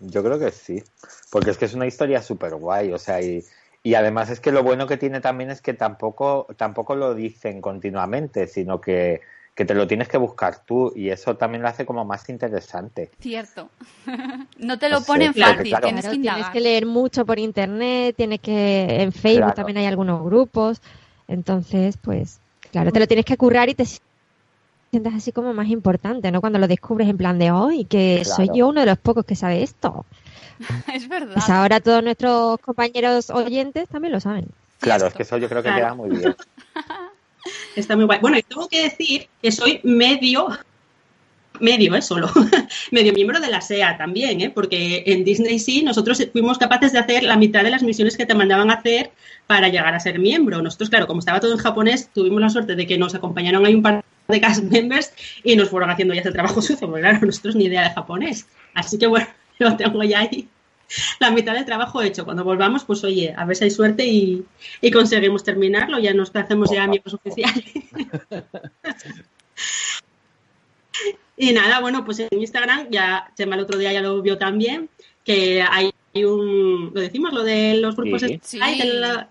Yo 0.00 0.22
creo 0.24 0.38
que 0.38 0.50
sí. 0.50 0.82
Porque 1.30 1.50
es 1.50 1.58
que 1.58 1.66
es 1.66 1.74
una 1.74 1.86
historia 1.86 2.22
súper 2.22 2.54
guay. 2.54 2.92
O 2.94 2.98
sea, 2.98 3.20
y, 3.20 3.44
y 3.82 3.94
además 3.94 4.30
es 4.30 4.40
que 4.40 4.52
lo 4.52 4.62
bueno 4.62 4.86
que 4.86 4.96
tiene 4.96 5.20
también 5.20 5.50
es 5.50 5.60
que 5.60 5.74
tampoco, 5.74 6.46
tampoco 6.56 6.94
lo 6.94 7.14
dicen 7.14 7.60
continuamente, 7.60 8.46
sino 8.46 8.80
que, 8.80 9.20
que 9.54 9.66
te 9.66 9.74
lo 9.74 9.86
tienes 9.86 10.08
que 10.08 10.16
buscar 10.16 10.64
tú. 10.64 10.94
Y 10.96 11.10
eso 11.10 11.36
también 11.36 11.60
lo 11.60 11.68
hace 11.68 11.84
como 11.84 12.06
más 12.06 12.26
interesante. 12.30 13.10
Cierto. 13.20 13.68
no 14.56 14.78
te 14.78 14.88
lo 14.88 14.94
No 14.94 15.00
sé, 15.02 15.06
ponen 15.06 15.34
fácil, 15.34 15.68
claro. 15.68 15.86
tienes 15.88 16.06
que 16.08 16.18
tienes 16.18 16.48
que 16.48 16.60
leer 16.62 16.86
mucho 16.86 17.26
por 17.26 17.38
internet, 17.38 18.16
tienes 18.16 18.40
que 18.40 19.02
en 19.02 19.12
Facebook 19.12 19.40
Claro. 19.40 19.54
también 19.56 19.76
hay 19.76 19.86
algunos 19.86 20.24
grupos, 20.24 20.80
entonces 21.28 21.98
pues 21.98 22.40
claro, 22.72 22.92
te 22.92 22.98
lo 22.98 23.06
tienes 23.06 23.26
que 23.26 23.36
currar 23.36 23.68
y 23.68 23.74
te 23.74 23.84
sientes 24.94 25.12
así 25.12 25.32
como 25.32 25.52
más 25.52 25.68
importante, 25.70 26.30
¿no? 26.30 26.40
Cuando 26.40 26.60
lo 26.60 26.68
descubres 26.68 27.08
en 27.08 27.16
plan 27.16 27.36
de 27.36 27.50
hoy, 27.50 27.84
que 27.84 28.24
soy 28.24 28.48
yo 28.54 28.68
uno 28.68 28.78
de 28.78 28.86
los 28.86 28.98
pocos 28.98 29.24
que 29.24 29.34
sabe 29.34 29.64
esto. 29.64 30.06
es 30.94 31.08
verdad. 31.08 31.34
Pues 31.34 31.50
ahora 31.50 31.80
todos 31.80 32.04
nuestros 32.04 32.60
compañeros 32.60 33.28
oyentes 33.30 33.88
también 33.88 34.12
lo 34.12 34.20
saben. 34.20 34.46
Claro, 34.78 35.08
es 35.08 35.14
que 35.14 35.24
eso 35.24 35.36
yo 35.36 35.48
creo 35.48 35.62
que 35.62 35.68
Claro. 35.68 35.84
queda 35.84 35.94
muy 35.94 36.10
bien. 36.10 36.36
Está 37.76 37.96
muy 37.96 38.04
guay. 38.04 38.20
Bueno, 38.20 38.38
y 38.38 38.42
tengo 38.44 38.68
que 38.68 38.84
decir 38.84 39.28
que 39.42 39.50
soy 39.50 39.80
medio 39.82 40.46
medio, 41.58 41.94
¿eh? 41.94 42.02
Solo, 42.02 42.30
medio 42.92 43.12
miembro 43.12 43.40
de 43.40 43.48
la 43.48 43.60
SEA 43.60 43.96
también, 43.96 44.40
¿eh? 44.40 44.50
Porque 44.50 45.02
en 45.06 45.24
Disney 45.24 45.58
sí, 45.58 45.82
nosotros 45.82 46.24
fuimos 46.32 46.58
capaces 46.58 46.92
de 46.92 47.00
hacer 47.00 47.24
la 47.24 47.36
mitad 47.36 47.64
de 47.64 47.70
las 47.70 47.82
misiones 47.82 48.16
que 48.16 48.26
te 48.26 48.34
mandaban 48.34 48.70
a 48.70 48.74
hacer 48.74 49.10
para 49.46 49.68
llegar 49.68 49.94
a 49.94 50.00
ser 50.00 50.18
miembro. 50.20 50.62
Nosotros, 50.62 50.88
claro, 50.88 51.06
como 51.08 51.18
estaba 51.18 51.40
todo 51.40 51.52
en 51.52 51.58
japonés, 51.58 52.10
tuvimos 52.14 52.40
la 52.40 52.48
suerte 52.48 52.76
de 52.76 52.86
que 52.86 52.96
nos 52.98 53.14
acompañaron 53.14 53.66
ahí 53.66 53.74
un 53.74 53.82
par 53.82 54.04
de 54.28 54.40
cast 54.40 54.62
members 54.64 55.12
y 55.42 55.56
nos 55.56 55.68
fueron 55.68 55.90
haciendo 55.90 56.14
ya 56.14 56.22
el 56.22 56.32
trabajo 56.32 56.62
sucio, 56.62 56.88
porque 56.88 57.02
claro, 57.02 57.26
nosotros 57.26 57.56
ni 57.56 57.64
idea 57.64 57.82
de 57.88 57.94
japonés. 57.94 58.46
Así 58.74 58.98
que 58.98 59.06
bueno, 59.06 59.26
lo 59.58 59.76
tengo 59.76 60.02
ya 60.02 60.20
ahí 60.20 60.48
la 61.18 61.30
mitad 61.30 61.54
del 61.54 61.64
trabajo 61.64 62.02
hecho. 62.02 62.24
Cuando 62.24 62.44
volvamos, 62.44 62.84
pues 62.84 63.04
oye, 63.04 63.34
a 63.36 63.44
ver 63.44 63.56
si 63.56 63.64
hay 63.64 63.70
suerte 63.70 64.06
y, 64.06 64.44
y 64.80 64.90
conseguimos 64.90 65.44
terminarlo. 65.44 65.98
Ya 65.98 66.14
nos 66.14 66.34
hacemos 66.34 66.70
ya 66.70 66.84
amigos 66.84 67.14
oficiales. 67.14 67.64
y 71.36 71.52
nada, 71.52 71.80
bueno, 71.80 72.04
pues 72.04 72.20
en 72.20 72.28
Instagram, 72.32 72.88
ya 72.90 73.30
Chema 73.36 73.56
el 73.56 73.62
otro 73.62 73.78
día 73.78 73.92
ya 73.92 74.00
lo 74.00 74.22
vio 74.22 74.38
también, 74.38 74.88
que 75.24 75.62
hay 75.62 75.92
un, 76.14 76.92
lo 76.94 77.00
decimos, 77.00 77.32
lo 77.32 77.42
de 77.42 77.78
los 77.78 77.96
grupos, 77.96 78.22
Sí. 78.42 78.60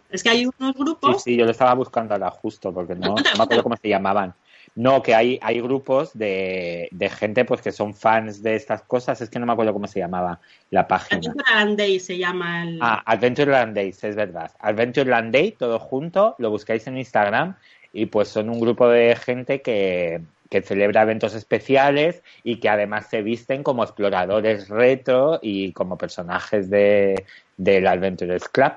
es 0.09 0.23
que 0.23 0.29
hay 0.29 0.45
unos 0.45 0.75
grupos. 0.75 1.23
Sí, 1.23 1.31
sí, 1.31 1.37
yo 1.37 1.45
lo 1.45 1.51
estaba 1.51 1.73
buscando 1.75 2.13
ahora 2.13 2.29
justo, 2.29 2.73
porque 2.73 2.95
no, 2.95 3.09
no 3.09 3.15
me 3.37 3.43
acuerdo 3.43 3.63
cómo 3.63 3.77
se 3.77 3.87
llamaban. 3.89 4.33
No, 4.75 5.03
que 5.03 5.13
hay, 5.13 5.39
hay 5.43 5.61
grupos 5.61 6.17
de, 6.17 6.89
de 6.91 7.09
gente 7.09 7.45
pues 7.45 7.61
que 7.61 7.71
son 7.71 7.93
fans 7.93 8.41
de 8.41 8.55
estas 8.55 8.81
cosas, 8.81 9.21
es 9.21 9.29
que 9.29 9.37
no 9.37 9.45
me 9.45 9.53
acuerdo 9.53 9.71
cómo 9.71 9.87
se 9.87 9.99
llamaba 9.99 10.39
la 10.71 10.87
página. 10.87 11.19
Adventureland 11.19 11.77
Day 11.77 11.99
se 11.99 12.17
llama 12.17 12.63
el... 12.63 12.79
Ah, 12.81 13.03
Adventureland 13.05 13.75
Days, 13.75 14.03
es 14.03 14.15
verdad. 14.15 14.51
Adventureland 14.59 15.31
Day, 15.31 15.51
todo 15.51 15.77
junto, 15.77 16.35
lo 16.39 16.49
buscáis 16.49 16.87
en 16.87 16.97
Instagram 16.97 17.55
y 17.93 18.07
pues 18.07 18.29
son 18.29 18.49
un 18.49 18.59
grupo 18.59 18.89
de 18.89 19.15
gente 19.15 19.61
que, 19.61 20.21
que 20.49 20.63
celebra 20.63 21.03
eventos 21.03 21.35
especiales 21.35 22.23
y 22.43 22.55
que 22.59 22.69
además 22.69 23.07
se 23.11 23.21
visten 23.21 23.61
como 23.61 23.83
exploradores 23.83 24.69
retro 24.69 25.39
y 25.41 25.71
como 25.73 25.99
personajes 25.99 26.71
de, 26.71 27.25
del 27.57 27.85
Adventurers 27.85 28.49
Club. 28.49 28.73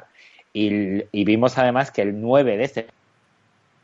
Y, 0.53 1.05
y 1.11 1.25
vimos 1.25 1.57
además 1.57 1.91
que 1.91 2.03
el 2.03 2.21
9 2.21 2.59
de 2.59 2.87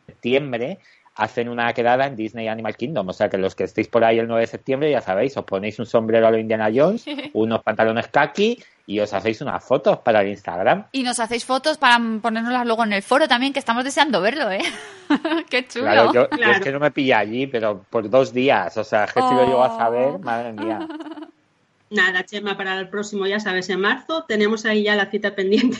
septiembre 0.06 0.78
hacen 1.14 1.48
una 1.48 1.72
quedada 1.74 2.06
en 2.06 2.16
Disney 2.16 2.48
Animal 2.48 2.76
Kingdom. 2.76 3.08
O 3.08 3.12
sea 3.12 3.28
que 3.28 3.38
los 3.38 3.54
que 3.54 3.64
estéis 3.64 3.88
por 3.88 4.04
ahí 4.04 4.18
el 4.18 4.26
9 4.26 4.40
de 4.42 4.46
septiembre, 4.46 4.90
ya 4.90 5.00
sabéis, 5.00 5.36
os 5.36 5.44
ponéis 5.44 5.78
un 5.78 5.86
sombrero 5.86 6.26
a 6.26 6.30
lo 6.30 6.38
Indiana 6.38 6.70
Jones, 6.74 7.04
unos 7.34 7.62
pantalones 7.62 8.08
khaki 8.08 8.62
y 8.86 8.98
os 8.98 9.12
hacéis 9.12 9.40
unas 9.40 9.62
fotos 9.64 9.98
para 9.98 10.22
el 10.22 10.28
Instagram. 10.28 10.86
Y 10.92 11.02
nos 11.02 11.20
hacéis 11.20 11.44
fotos 11.44 11.78
para 11.78 11.98
ponernoslas 12.20 12.66
luego 12.66 12.84
en 12.84 12.94
el 12.94 13.02
foro 13.02 13.28
también, 13.28 13.52
que 13.52 13.58
estamos 13.60 13.84
deseando 13.84 14.20
verlo, 14.20 14.50
¿eh? 14.50 14.62
Qué 15.50 15.66
chulo. 15.68 15.84
Claro, 15.84 16.12
yo, 16.12 16.28
Claro. 16.28 16.52
yo 16.52 16.58
es 16.58 16.60
que 16.60 16.72
no 16.72 16.80
me 16.80 16.90
pilla 16.90 17.18
allí, 17.18 17.46
pero 17.46 17.84
por 17.90 18.08
dos 18.10 18.32
días. 18.32 18.76
O 18.76 18.84
sea, 18.84 19.06
que 19.06 19.20
si 19.20 19.34
lo 19.34 19.44
llego 19.46 19.62
a 19.62 19.76
saber, 19.76 20.18
madre 20.18 20.52
mía. 20.52 20.86
Nada, 21.90 22.24
Chema, 22.24 22.56
para 22.56 22.78
el 22.78 22.88
próximo, 22.88 23.26
ya 23.26 23.38
sabes, 23.38 23.68
en 23.68 23.78
marzo 23.80 24.24
tenemos 24.26 24.64
ahí 24.64 24.84
ya 24.84 24.96
la 24.96 25.10
cita 25.10 25.34
pendiente, 25.34 25.78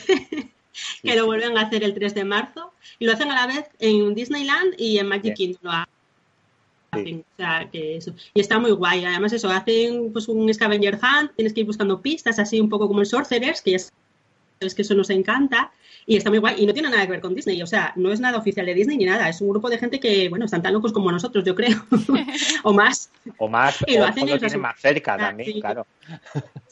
que 1.01 1.15
lo 1.15 1.25
vuelven 1.25 1.57
a 1.57 1.61
hacer 1.61 1.83
el 1.83 1.93
3 1.93 2.13
de 2.15 2.25
marzo, 2.25 2.73
y 2.99 3.05
lo 3.05 3.13
hacen 3.13 3.31
a 3.31 3.35
la 3.35 3.47
vez 3.47 3.65
en 3.79 4.13
Disneyland 4.15 4.75
y 4.77 4.97
en 4.97 5.07
Magic. 5.07 5.35
Kingdom. 5.35 5.59
lo 5.63 5.71
hacen. 5.71 7.25
O 7.33 7.37
sea, 7.37 7.69
que 7.71 7.97
eso. 7.97 8.13
Y 8.33 8.39
está 8.39 8.59
muy 8.59 8.71
guay. 8.71 9.03
Además, 9.05 9.33
eso, 9.33 9.49
hacen 9.49 10.11
pues 10.13 10.27
un 10.27 10.53
scavenger 10.53 10.95
hunt, 10.95 11.31
tienes 11.35 11.53
que 11.53 11.61
ir 11.61 11.65
buscando 11.65 12.01
pistas, 12.01 12.39
así 12.39 12.59
un 12.59 12.69
poco 12.69 12.87
como 12.87 12.99
el 12.99 13.05
Sorcerers, 13.05 13.61
que 13.61 13.71
ya 13.71 13.79
sabes 13.79 14.75
que 14.75 14.83
eso 14.83 14.93
nos 14.93 15.09
encanta. 15.09 15.71
Y 16.05 16.17
está 16.17 16.29
muy 16.29 16.39
guay. 16.39 16.55
Y 16.57 16.65
no 16.65 16.73
tiene 16.73 16.89
nada 16.89 17.05
que 17.05 17.11
ver 17.11 17.21
con 17.21 17.33
Disney. 17.33 17.61
O 17.61 17.67
sea, 17.67 17.93
no 17.95 18.11
es 18.11 18.19
nada 18.19 18.37
oficial 18.37 18.65
de 18.65 18.73
Disney 18.73 18.97
ni 18.97 19.05
nada. 19.05 19.29
Es 19.29 19.39
un 19.41 19.49
grupo 19.49 19.69
de 19.69 19.77
gente 19.77 19.99
que, 19.99 20.29
bueno, 20.29 20.45
están 20.45 20.61
tan 20.61 20.73
locos 20.73 20.91
como 20.91 21.11
nosotros, 21.11 21.43
yo 21.45 21.55
creo. 21.55 21.77
o 22.63 22.73
más. 22.73 23.09
O 23.37 23.47
más, 23.47 23.83
Y 23.87 23.97
lo 23.97 24.03
o, 24.03 24.07
hacen 24.07 24.23
o 24.23 24.27
lo 24.27 24.33
en 24.33 24.39
tienen 24.39 24.61
más 24.61 24.79
cerca 24.79 25.13
Ah, 25.13 25.17
también, 25.17 25.53
sí. 25.53 25.61
claro. 25.61 25.87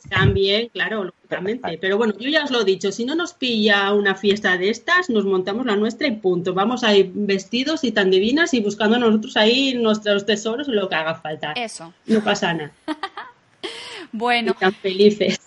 También, 0.10 0.70
claro, 0.70 1.06
lógicamente. 1.06 1.78
Pero 1.80 1.98
bueno, 1.98 2.14
yo 2.20 2.30
ya 2.30 2.44
os 2.44 2.52
lo 2.52 2.62
he 2.62 2.66
dicho, 2.66 2.92
si 2.92 3.06
no 3.06 3.16
nos 3.16 3.34
pilla 3.34 3.94
una 3.94 4.16
fiesta 4.16 4.58
de 4.58 4.70
estas, 4.70 5.10
nos 5.10 5.26
montamos 5.26 5.66
la 5.66 5.76
nuestra 5.76 6.08
y 6.08 6.12
punto. 6.18 6.54
Vamos 6.54 6.84
a 6.84 6.96
ir 6.96 7.12
vestidos 7.14 7.84
y 7.84 7.92
tan 7.92 8.12
divinas 8.12 8.54
y 8.54 8.60
buscando 8.60 8.98
nosotros 8.98 9.38
ahí 9.38 9.74
nuestros 9.76 10.26
tesoros 10.26 10.68
y 10.68 10.72
lo 10.72 10.90
que 10.90 10.96
haga 10.96 11.16
falta. 11.16 11.54
Eso. 11.54 11.94
No 12.06 12.22
pasa 12.24 12.54
nada. 12.54 12.72
Bueno, 14.14 14.52
Y 14.52 14.60
tan 14.60 14.74
felices. 14.74 15.40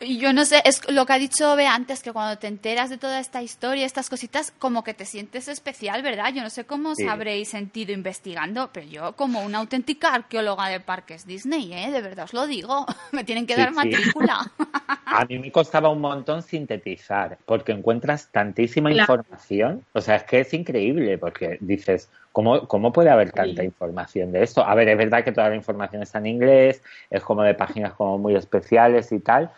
Y 0.00 0.18
yo 0.18 0.32
no 0.32 0.44
sé, 0.44 0.62
es 0.64 0.88
lo 0.90 1.06
que 1.06 1.12
ha 1.12 1.18
dicho 1.18 1.56
Bea 1.56 1.74
antes, 1.74 2.02
que 2.04 2.12
cuando 2.12 2.38
te 2.38 2.46
enteras 2.46 2.88
de 2.88 2.98
toda 2.98 3.18
esta 3.18 3.42
historia, 3.42 3.84
estas 3.84 4.08
cositas, 4.08 4.52
como 4.58 4.84
que 4.84 4.94
te 4.94 5.04
sientes 5.04 5.48
especial, 5.48 6.02
¿verdad? 6.02 6.32
Yo 6.32 6.42
no 6.42 6.50
sé 6.50 6.64
cómo 6.64 6.90
os 6.90 6.98
Sí. 6.98 7.06
habréis 7.08 7.48
sentido 7.48 7.92
investigando, 7.92 8.70
pero 8.72 8.86
yo 8.86 9.16
como 9.16 9.42
una 9.42 9.58
auténtica 9.58 10.14
arqueóloga 10.14 10.68
de 10.68 10.78
parques 10.78 11.26
Disney, 11.26 11.72
¿eh? 11.72 11.90
De 11.90 12.00
verdad 12.00 12.26
os 12.26 12.32
lo 12.32 12.46
digo. 12.46 12.86
Me 13.12 13.24
tienen 13.24 13.44
que 13.46 13.54
Sí, 13.54 13.60
dar 13.60 13.70
sí. 13.70 13.74
matrícula. 13.74 14.52
A 15.10 15.24
mí 15.24 15.38
me 15.38 15.50
costaba 15.50 15.88
un 15.88 16.00
montón 16.02 16.42
sintetizar, 16.42 17.38
porque 17.46 17.72
encuentras 17.72 18.30
tantísima 18.30 18.90
Claro. 18.90 19.14
información. 19.14 19.84
O 19.94 20.00
sea, 20.02 20.16
es 20.16 20.24
que 20.24 20.40
es 20.40 20.52
increíble, 20.52 21.16
porque 21.16 21.56
dices, 21.62 22.10
¿cómo, 22.30 22.68
¿cómo 22.68 22.92
puede 22.92 23.08
haber 23.10 23.32
tanta 23.32 23.62
Sí. 23.62 23.66
información 23.68 24.30
de 24.32 24.42
esto? 24.42 24.62
A 24.64 24.74
ver, 24.74 24.88
es 24.90 24.98
verdad 24.98 25.24
que 25.24 25.32
toda 25.32 25.48
la 25.48 25.56
información 25.56 26.02
está 26.02 26.18
en 26.18 26.26
inglés, 26.26 26.82
es 27.10 27.22
como 27.24 27.42
de 27.42 27.54
páginas 27.54 27.94
como 27.94 28.18
muy 28.18 28.36
especiales 28.36 29.10
y 29.10 29.20
tal, 29.20 29.50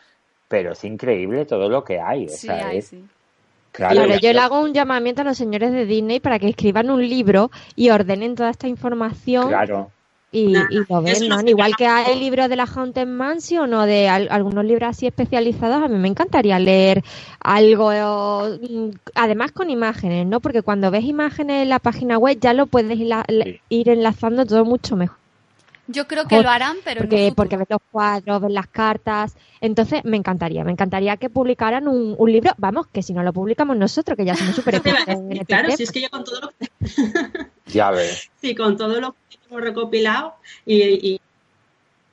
pero 0.50 0.72
es 0.72 0.82
increíble 0.82 1.46
todo 1.46 1.68
lo 1.68 1.84
que 1.84 2.00
hay. 2.00 2.26
O 2.26 2.28
Sí, 2.28 2.48
sea, 2.48 2.66
ay, 2.66 2.78
es, 2.78 2.88
sí. 2.88 3.04
claro, 3.70 4.04
yo 4.18 4.32
le 4.32 4.38
hago 4.40 4.60
un 4.60 4.74
llamamiento 4.74 5.22
a 5.22 5.24
los 5.24 5.36
señores 5.38 5.70
de 5.70 5.86
Disney 5.86 6.18
para 6.18 6.40
que 6.40 6.48
escriban 6.48 6.90
un 6.90 7.08
libro 7.08 7.52
y 7.76 7.90
ordenen 7.90 8.34
toda 8.34 8.50
esta 8.50 8.66
información 8.66 9.46
claro. 9.46 9.92
y, 10.32 10.54
lo 10.54 11.06
eso 11.06 11.28
no 11.28 11.48
Igual 11.48 11.76
que 11.76 11.86
hay 11.86 12.18
libros 12.18 12.48
de 12.48 12.56
la 12.56 12.64
Haunted 12.64 13.06
Mansion 13.06 13.72
o 13.74 13.86
de 13.86 14.08
al- 14.08 14.26
algunos 14.32 14.64
libros 14.64 14.90
así 14.90 15.06
especializados, 15.06 15.84
a 15.84 15.86
mí 15.86 15.96
me 15.98 16.08
encantaría 16.08 16.58
leer 16.58 17.04
algo, 17.38 17.92
mm, 18.60 18.90
además 19.14 19.52
con 19.52 19.70
imágenes, 19.70 20.26
¿no? 20.26 20.40
Porque 20.40 20.62
cuando 20.62 20.90
ves 20.90 21.04
imágenes 21.04 21.62
en 21.62 21.68
la 21.68 21.78
página 21.78 22.18
web 22.18 22.38
ya 22.40 22.54
lo 22.54 22.66
puedes 22.66 22.98
Sí. 22.98 23.60
ir 23.68 23.88
enlazando 23.88 24.44
todo 24.46 24.64
mucho 24.64 24.96
mejor. 24.96 25.19
Yo 25.92 26.06
creo 26.06 26.26
que 26.26 26.42
lo 26.42 26.48
harán, 26.48 26.76
pero 26.84 27.00
Porque, 27.00 27.32
porque 27.34 27.56
ves 27.56 27.66
los 27.68 27.80
cuadros, 27.90 28.42
ves 28.42 28.52
las 28.52 28.68
cartas. 28.68 29.36
Entonces, 29.60 30.04
me 30.04 30.16
encantaría, 30.16 30.64
me 30.64 30.72
encantaría 30.72 31.16
que 31.16 31.30
publicaran 31.30 31.88
un, 31.88 32.14
un 32.16 32.32
libro. 32.32 32.52
Vamos, 32.58 32.86
que 32.86 33.02
si 33.02 33.12
no 33.12 33.22
lo 33.22 33.32
publicamos 33.32 33.76
nosotros, 33.76 34.16
que 34.16 34.24
ya 34.24 34.34
somos 34.34 34.54
súper 34.56 34.76
este 34.76 34.92
claro, 35.46 35.70
si 35.76 35.82
es 35.82 35.90
que 35.90 36.00
yo 36.00 36.10
con 36.10 36.24
todo 36.24 36.40
lo 36.40 36.48
que, 36.50 36.68
Ya 37.66 37.90
ves. 37.90 38.30
sí, 38.40 38.54
con 38.54 38.76
todo 38.76 39.00
lo 39.00 39.12
que 39.28 39.38
hemos 39.48 39.62
recopilado 39.62 40.34
y, 40.64 40.82
y, 40.82 41.20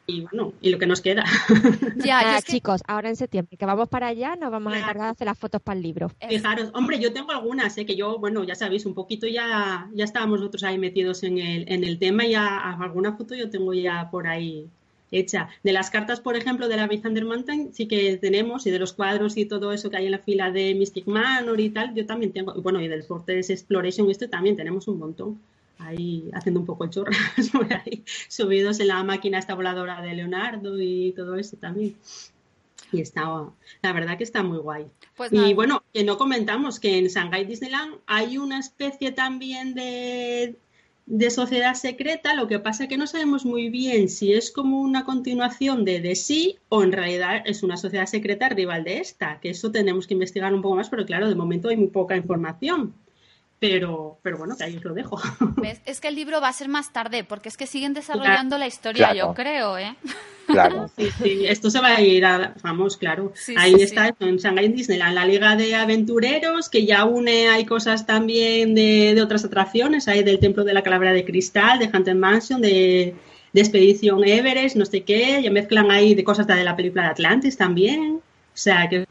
y, 0.07 0.21
bueno, 0.21 0.53
y 0.61 0.69
lo 0.69 0.79
que 0.79 0.87
nos 0.87 1.01
queda. 1.01 1.25
Ya, 1.97 2.39
que- 2.41 2.53
chicos, 2.53 2.81
ahora 2.87 3.09
en 3.09 3.17
septiembre 3.17 3.57
que 3.57 3.65
vamos 3.65 3.89
para 3.89 4.07
allá, 4.07 4.35
nos 4.37 4.49
vamos 4.49 4.73
a 4.73 4.79
encargar 4.79 5.07
de 5.07 5.11
hacer 5.11 5.27
las 5.27 5.37
fotos 5.37 5.61
para 5.61 5.75
el 5.75 5.83
libro. 5.83 6.09
Fijaros, 6.27 6.71
hombre, 6.73 6.99
yo 6.99 7.11
tengo 7.11 7.31
algunas, 7.31 7.77
¿eh? 7.77 7.85
que 7.85 7.95
yo, 7.95 8.17
bueno, 8.17 8.43
ya 8.45 8.55
sabéis, 8.55 8.85
un 8.85 8.93
poquito 8.93 9.27
ya, 9.27 9.89
ya 9.93 10.05
estábamos 10.05 10.39
nosotros 10.39 10.63
ahí 10.63 10.77
metidos 10.77 11.23
en 11.23 11.37
el, 11.37 11.71
en 11.71 11.83
el 11.83 11.99
tema 11.99 12.25
y 12.25 12.31
ya 12.31 12.57
alguna 12.71 13.17
foto 13.17 13.35
yo 13.35 13.49
tengo 13.49 13.73
ya 13.73 14.09
por 14.09 14.27
ahí 14.27 14.67
hecha. 15.11 15.49
De 15.63 15.73
las 15.73 15.89
cartas, 15.89 16.21
por 16.21 16.37
ejemplo, 16.37 16.67
de 16.69 16.77
la 16.77 16.87
Big 16.87 17.01
Thunder 17.01 17.25
Mountain 17.25 17.73
sí 17.73 17.87
que 17.87 18.15
tenemos 18.17 18.65
y 18.65 18.71
de 18.71 18.79
los 18.79 18.93
cuadros 18.93 19.35
y 19.37 19.45
todo 19.45 19.73
eso 19.73 19.89
que 19.89 19.97
hay 19.97 20.05
en 20.05 20.11
la 20.11 20.19
fila 20.19 20.51
de 20.51 20.73
Mystic 20.75 21.07
Manor 21.07 21.59
y 21.59 21.69
tal, 21.69 21.93
yo 21.95 22.05
también 22.05 22.31
tengo, 22.31 22.53
y 22.55 22.61
bueno, 22.61 22.81
y 22.81 22.87
del 22.87 23.03
Fortress 23.03 23.49
Exploration 23.49 24.09
este 24.09 24.27
también 24.29 24.55
tenemos 24.55 24.87
un 24.87 24.99
montón. 24.99 25.39
Ahí 25.79 26.29
haciendo 26.33 26.59
un 26.59 26.65
poco 26.65 26.89
por 26.89 27.73
ahí, 27.73 28.03
subidos 28.27 28.79
en 28.79 28.87
la 28.87 29.03
máquina 29.03 29.37
esta 29.37 29.53
voladora 29.53 30.01
de 30.01 30.13
Leonardo 30.15 30.81
y 30.81 31.13
todo 31.15 31.35
eso 31.35 31.57
también. 31.57 31.95
Y 32.91 33.01
está, 33.01 33.23
la 33.81 33.93
verdad 33.93 34.17
que 34.17 34.23
está 34.23 34.43
muy 34.43 34.59
guay. 34.59 34.87
Pues 35.15 35.31
Y 35.33 35.53
bueno, 35.53 35.83
que 35.93 36.03
no 36.03 36.17
comentamos 36.17 36.79
que 36.79 36.97
en 36.97 37.07
Shanghai 37.07 37.45
Disneyland 37.45 37.95
hay 38.05 38.37
una 38.37 38.59
especie 38.59 39.11
también 39.11 39.73
de, 39.73 40.55
de 41.07 41.29
sociedad 41.31 41.73
secreta, 41.73 42.33
lo 42.33 42.47
que 42.47 42.59
pasa 42.59 42.87
que 42.87 42.97
no 42.97 43.07
sabemos 43.07 43.45
muy 43.45 43.69
bien 43.69 44.09
si 44.09 44.33
es 44.33 44.51
como 44.51 44.81
una 44.81 45.05
continuación 45.05 45.85
de 45.85 46.01
The 46.01 46.15
Sea 46.15 46.53
o 46.67 46.83
en 46.83 46.91
realidad 46.91 47.43
es 47.45 47.63
una 47.63 47.77
sociedad 47.77 48.05
secreta 48.05 48.49
rival 48.49 48.83
de 48.83 48.99
esta, 48.99 49.39
que 49.39 49.49
eso 49.51 49.71
tenemos 49.71 50.05
que 50.05 50.15
investigar 50.15 50.53
un 50.53 50.61
poco 50.61 50.75
más, 50.75 50.89
pero 50.89 51.05
claro, 51.05 51.29
de 51.29 51.35
momento 51.35 51.69
hay 51.69 51.77
muy 51.77 51.87
poca 51.87 52.17
información. 52.17 52.93
Pero, 53.59 54.19
pero 54.21 54.37
bueno, 54.37 54.55
que 54.55 54.63
ahí 54.65 54.77
os 54.77 54.83
lo 54.83 54.93
dejo. 54.93 55.19
¿Ves? 55.57 55.81
Es 55.85 55.99
que 55.99 56.09
el 56.09 56.15
libro 56.15 56.39
va 56.39 56.49
a 56.49 56.53
ser 56.53 56.67
más 56.69 56.93
tarde, 56.93 57.23
porque 57.23 57.49
es 57.49 57.57
que 57.57 57.65
siguen 57.65 57.93
desarrollando 57.95 58.57
la 58.59 58.67
historia, 58.67 59.09
Claro. 59.11 59.29
yo 59.29 59.33
creo, 59.33 59.77
¿eh? 59.79 59.95
Claro. 60.45 60.89
Sí, 60.95 61.09
sí, 61.21 61.45
esto 61.47 61.69
se 61.71 61.79
va 61.81 61.95
a 61.95 62.01
ir 62.01 62.23
a, 62.23 62.53
vamos, 62.61 62.95
claro. 62.97 63.33
Sí, 63.35 63.55
Ahí 63.57 63.73
sí, 63.75 63.81
está 63.81 64.07
sí. 64.07 64.13
en 64.19 64.37
Shanghai 64.37 64.67
Disneyland, 64.69 65.15
la 65.15 65.25
Liga 65.25 65.55
de 65.55 65.75
Aventureros, 65.75 66.69
que 66.69 66.85
ya 66.85 67.03
une, 67.03 67.49
hay 67.49 67.65
cosas 67.65 68.05
también 68.05 68.75
de, 68.75 69.13
de 69.15 69.21
otras 69.21 69.43
atracciones, 69.43 70.07
hay 70.07 70.23
del 70.23 70.39
Templo 70.39 70.63
de 70.63 70.73
la 70.73 70.83
Calavera 70.83 71.11
de 71.11 71.25
Cristal, 71.25 71.79
de 71.79 71.89
Haunted 71.91 72.15
Mansion, 72.15 72.61
de, 72.61 73.15
de 73.53 73.59
Expedición 73.61 74.23
Everest, 74.23 74.75
no 74.75 74.85
sé 74.85 75.01
qué, 75.03 75.41
ya 75.43 75.49
mezclan 75.51 75.89
ahí 75.89 76.13
de 76.15 76.23
cosas 76.23 76.45
de 76.45 76.63
la 76.63 76.75
película 76.75 77.03
de 77.03 77.09
Atlantis 77.09 77.57
también. 77.57 78.17
O 78.17 78.59
sea, 78.59 78.87
que 78.87 79.05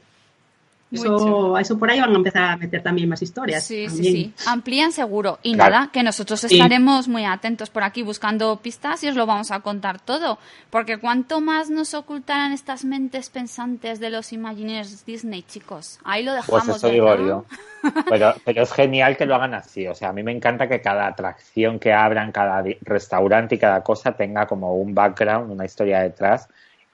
Eso, 0.92 1.58
eso 1.58 1.76
por 1.78 1.90
ahí 1.90 2.00
van 2.00 2.12
a 2.12 2.16
empezar 2.16 2.44
a 2.44 2.56
meter 2.56 2.80
también 2.80 3.08
más 3.08 3.20
historias. 3.20 3.64
Sí, 3.64 3.88
sí, 3.88 3.94
también. 3.96 4.14
sí. 4.14 4.34
Amplían 4.46 4.92
seguro. 4.92 5.38
Y 5.42 5.54
Claro. 5.54 5.74
nada, 5.74 5.90
que 5.92 6.02
nosotros 6.04 6.44
estaremos 6.44 7.08
muy 7.08 7.24
atentos 7.24 7.70
por 7.70 7.82
aquí 7.82 8.02
buscando 8.02 8.56
pistas 8.58 9.02
y 9.02 9.08
os 9.08 9.16
lo 9.16 9.26
vamos 9.26 9.50
a 9.50 9.60
contar 9.60 10.00
todo. 10.00 10.38
Porque 10.70 10.98
cuanto 10.98 11.40
más 11.40 11.70
nos 11.70 11.92
ocultarán 11.94 12.52
estas 12.52 12.84
mentes 12.84 13.30
pensantes 13.30 13.98
de 13.98 14.10
los 14.10 14.32
Imagineers 14.32 15.04
Disney, 15.04 15.42
chicos. 15.42 15.98
Ahí 16.04 16.22
lo 16.22 16.32
dejamos. 16.32 16.64
Pues 16.64 16.76
eso 16.76 16.88
digo 16.88 17.16
yo. 17.16 17.44
Pero, 18.08 18.34
pero 18.44 18.62
es 18.62 18.72
genial 18.72 19.16
que 19.16 19.26
lo 19.26 19.34
hagan 19.34 19.54
así. 19.54 19.86
O 19.88 19.94
sea, 19.94 20.10
a 20.10 20.12
mí 20.12 20.22
me 20.22 20.32
encanta 20.32 20.68
que 20.68 20.80
cada 20.80 21.08
atracción 21.08 21.78
que 21.80 21.92
abran, 21.92 22.30
cada 22.30 22.62
restaurante 22.82 23.56
y 23.56 23.58
cada 23.58 23.82
cosa 23.82 24.12
tenga 24.12 24.46
como 24.46 24.74
un 24.76 24.94
background, 24.94 25.50
una 25.50 25.64
historia 25.64 26.00
detrás 26.00 26.48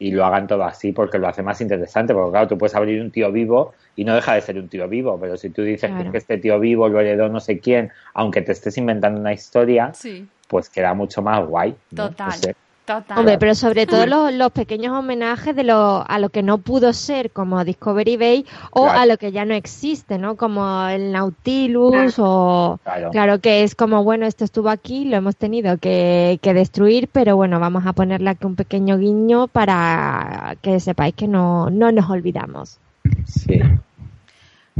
y 0.07 0.11
lo 0.11 0.25
hagan 0.25 0.47
todo 0.47 0.65
así 0.65 0.93
porque 0.93 1.19
lo 1.19 1.29
hace 1.29 1.43
más 1.43 1.61
interesante. 1.61 2.13
Porque 2.13 2.31
claro, 2.33 2.49
tú 2.49 2.59
puedes 2.59 2.75
abrir 2.75 3.01
un 3.01 3.11
tío 3.11 3.31
vivo 3.31 3.75
y 3.95 4.05
no 4.05 4.15
deja 4.15 4.35
de 4.35 4.41
ser 4.41 4.59
un 4.59 4.69
tío 4.69 4.89
vivo. 4.89 5.19
Pero 5.21 5.37
si 5.37 5.51
tú 5.51 5.63
dices 5.63 5.91
Claro. 5.91 6.11
que 6.11 6.19
este 6.19 6.39
tío 6.39 6.59
vivo 6.59 6.89
lo 6.89 7.01
heredó 7.01 7.29
no 7.29 7.39
sé 7.41 7.59
quién, 7.61 7.91
aunque 8.15 8.43
te 8.43 8.53
estés 8.53 8.77
inventando 8.79 9.21
una 9.21 9.33
historia, 9.33 9.93
Sí, 9.95 10.27
pues 10.49 10.69
queda 10.69 10.93
mucho 10.95 11.23
más 11.23 11.47
guay. 11.47 11.75
¿no? 11.93 12.09
total. 12.09 12.27
No 12.29 12.33
sé. 12.33 12.57
Total. 12.85 13.17
Hombre, 13.17 13.39
pero 13.39 13.55
sobre 13.55 13.87
todo 13.87 14.07
los, 14.07 14.33
los 14.35 14.51
pequeños 14.51 14.93
homenajes 14.93 15.55
de 15.55 15.63
lo, 15.63 16.05
a 16.09 16.19
lo 16.19 16.31
que 16.31 16.43
no 16.43 16.59
pudo 16.59 16.93
ser, 16.93 17.31
como 17.31 17.65
Discovery 17.65 18.17
Bay, 18.17 18.47
o 18.73 18.83
Claro. 18.85 18.99
a 18.99 19.07
lo 19.07 19.19
que 19.19 19.31
ya 19.31 19.45
no 19.45 19.55
existe, 19.55 20.19
¿no? 20.19 20.37
Como 20.37 20.89
el 20.89 21.13
Nautilus, 21.13 22.15
o. 22.19 22.81
Claro. 22.83 23.11
Claro 23.11 23.39
que 23.41 23.63
es 23.63 23.77
como, 23.77 24.03
bueno, 24.03 24.27
esto 24.27 24.45
estuvo 24.45 24.69
aquí, 24.69 25.05
lo 25.05 25.17
hemos 25.17 25.37
tenido 25.37 25.79
que, 25.79 26.41
que 26.43 26.55
destruir, 26.55 27.09
pero 27.13 27.37
bueno, 27.37 27.61
vamos 27.61 27.87
a 27.87 27.93
ponerle 27.93 28.31
aquí 28.31 28.47
un 28.47 28.57
pequeño 28.57 28.99
guiño 28.99 29.47
para 29.47 30.57
que 30.61 30.81
sepáis 30.81 31.15
que 31.15 31.29
no, 31.29 31.71
no 31.71 31.93
nos 31.93 32.11
olvidamos. 32.11 32.79
Sí. 33.27 33.61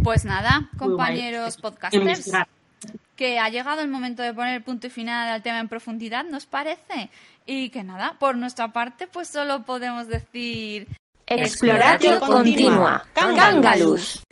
Pues 0.03 0.25
nada, 0.25 0.69
compañeros 0.79 1.57
podcasters, 1.59 2.33
que 3.15 3.39
ha 3.39 3.49
llegado 3.51 3.83
el 3.83 3.89
momento 3.89 4.23
de 4.23 4.35
poner 4.35 4.57
el 4.57 4.63
punto 4.63 4.89
y 4.89 4.91
final 4.91 5.29
al 5.29 5.43
tema 5.43 5.61
en 5.61 5.69
profundidad, 5.69 6.25
¿nos 6.25 6.47
parece? 6.47 7.11
Y 7.47 7.71
que 7.71 7.83
nada, 7.83 8.17
por 8.19 8.37
nuestra 8.37 8.73
parte, 8.73 9.07
pues 9.07 9.29
solo 9.29 9.63
podemos 9.63 10.09
decir... 10.09 10.89
Exploratio 11.27 12.21
continua. 12.21 13.05
Cángalus. 13.15 14.23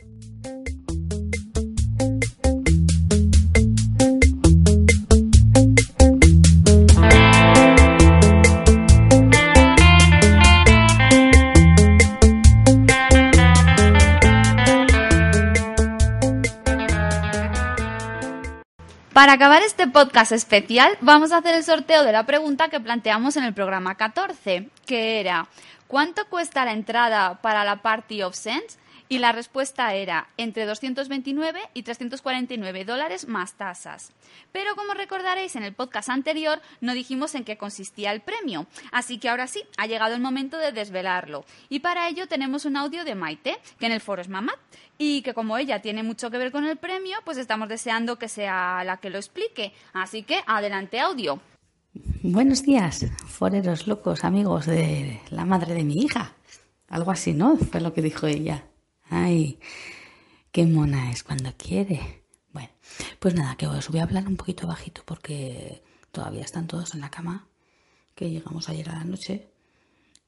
Para 19.13 19.33
acabar 19.33 19.61
este 19.61 19.87
podcast 19.87 20.31
especial, 20.31 20.97
vamos 21.01 21.33
a 21.33 21.37
hacer 21.39 21.53
el 21.53 21.65
sorteo 21.65 22.05
de 22.05 22.13
la 22.13 22.25
pregunta 22.25 22.69
que 22.69 22.79
planteamos 22.79 23.35
en 23.35 23.43
el 23.43 23.53
programa 23.53 23.95
14, 23.95 24.69
que 24.85 25.19
era 25.19 25.49
¿cuánto 25.87 26.25
cuesta 26.29 26.63
la 26.63 26.71
entrada 26.71 27.41
para 27.41 27.65
la 27.65 27.81
Party 27.81 28.23
of 28.23 28.35
Sense? 28.35 28.77
Y 29.11 29.19
la 29.19 29.33
respuesta 29.33 29.93
era 29.93 30.29
entre 30.37 30.65
229 30.65 31.59
y 31.73 31.83
349 31.83 32.85
dólares 32.85 33.27
más 33.27 33.55
tasas. 33.55 34.13
Pero 34.53 34.73
como 34.77 34.93
recordaréis 34.93 35.57
en 35.57 35.63
el 35.63 35.73
podcast 35.73 36.07
anterior, 36.07 36.61
no 36.79 36.93
dijimos 36.93 37.35
en 37.35 37.43
qué 37.43 37.57
consistía 37.57 38.13
el 38.13 38.21
premio. 38.21 38.67
Así 38.93 39.17
que 39.17 39.27
ahora 39.27 39.47
sí, 39.47 39.63
ha 39.77 39.85
llegado 39.85 40.15
el 40.15 40.21
momento 40.21 40.57
de 40.57 40.71
desvelarlo. 40.71 41.43
Y 41.67 41.79
para 41.79 42.07
ello 42.07 42.29
tenemos 42.29 42.63
un 42.63 42.77
audio 42.77 43.03
de 43.03 43.15
Maite, 43.15 43.57
que 43.79 43.87
en 43.87 43.91
el 43.91 43.99
foro 43.99 44.21
es 44.21 44.29
mamá, 44.29 44.53
y 44.97 45.23
que 45.23 45.33
como 45.33 45.57
ella 45.57 45.81
tiene 45.81 46.03
mucho 46.03 46.31
que 46.31 46.37
ver 46.37 46.53
con 46.53 46.63
el 46.63 46.77
premio, 46.77 47.17
pues 47.25 47.37
estamos 47.37 47.67
deseando 47.67 48.17
que 48.17 48.29
sea 48.29 48.81
la 48.85 48.95
que 48.95 49.09
lo 49.09 49.17
explique. 49.17 49.73
Así 49.91 50.23
que 50.23 50.39
adelante 50.47 51.01
audio. 51.01 51.41
Buenos 52.23 52.63
días, 52.63 53.07
foreros 53.27 53.87
locos, 53.87 54.23
amigos 54.23 54.67
de 54.67 55.19
la 55.31 55.43
madre 55.43 55.73
de 55.73 55.83
mi 55.83 55.95
hija. 55.95 56.31
Algo 56.87 57.11
así, 57.11 57.33
¿no? 57.33 57.57
Fue 57.57 57.81
lo 57.81 57.93
que 57.93 58.01
dijo 58.01 58.25
ella. 58.25 58.70
Ay, 59.13 59.59
qué 60.53 60.65
mona 60.65 61.11
es 61.11 61.23
cuando 61.23 61.51
quiere. 61.57 62.23
Bueno, 62.53 62.69
pues 63.19 63.35
nada, 63.35 63.57
que 63.57 63.67
os 63.67 63.89
voy 63.89 63.99
a 63.99 64.03
hablar 64.03 64.25
un 64.25 64.37
poquito 64.37 64.67
bajito 64.67 65.01
porque 65.05 65.83
todavía 66.13 66.43
están 66.43 66.65
todos 66.65 66.93
en 66.95 67.01
la 67.01 67.11
cama, 67.11 67.49
que 68.15 68.29
llegamos 68.29 68.69
ayer 68.69 68.89
a 68.89 68.95
la 68.95 69.03
noche. 69.03 69.49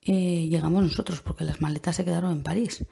Eh, 0.01 0.49
llegamos 0.49 0.84
nosotros 0.84 1.22
porque 1.22 1.45
las 1.45 1.61
maletas 1.61 1.95
se 1.95 2.03
quedaron 2.03 2.34
en 2.34 2.43
París. 2.43 2.85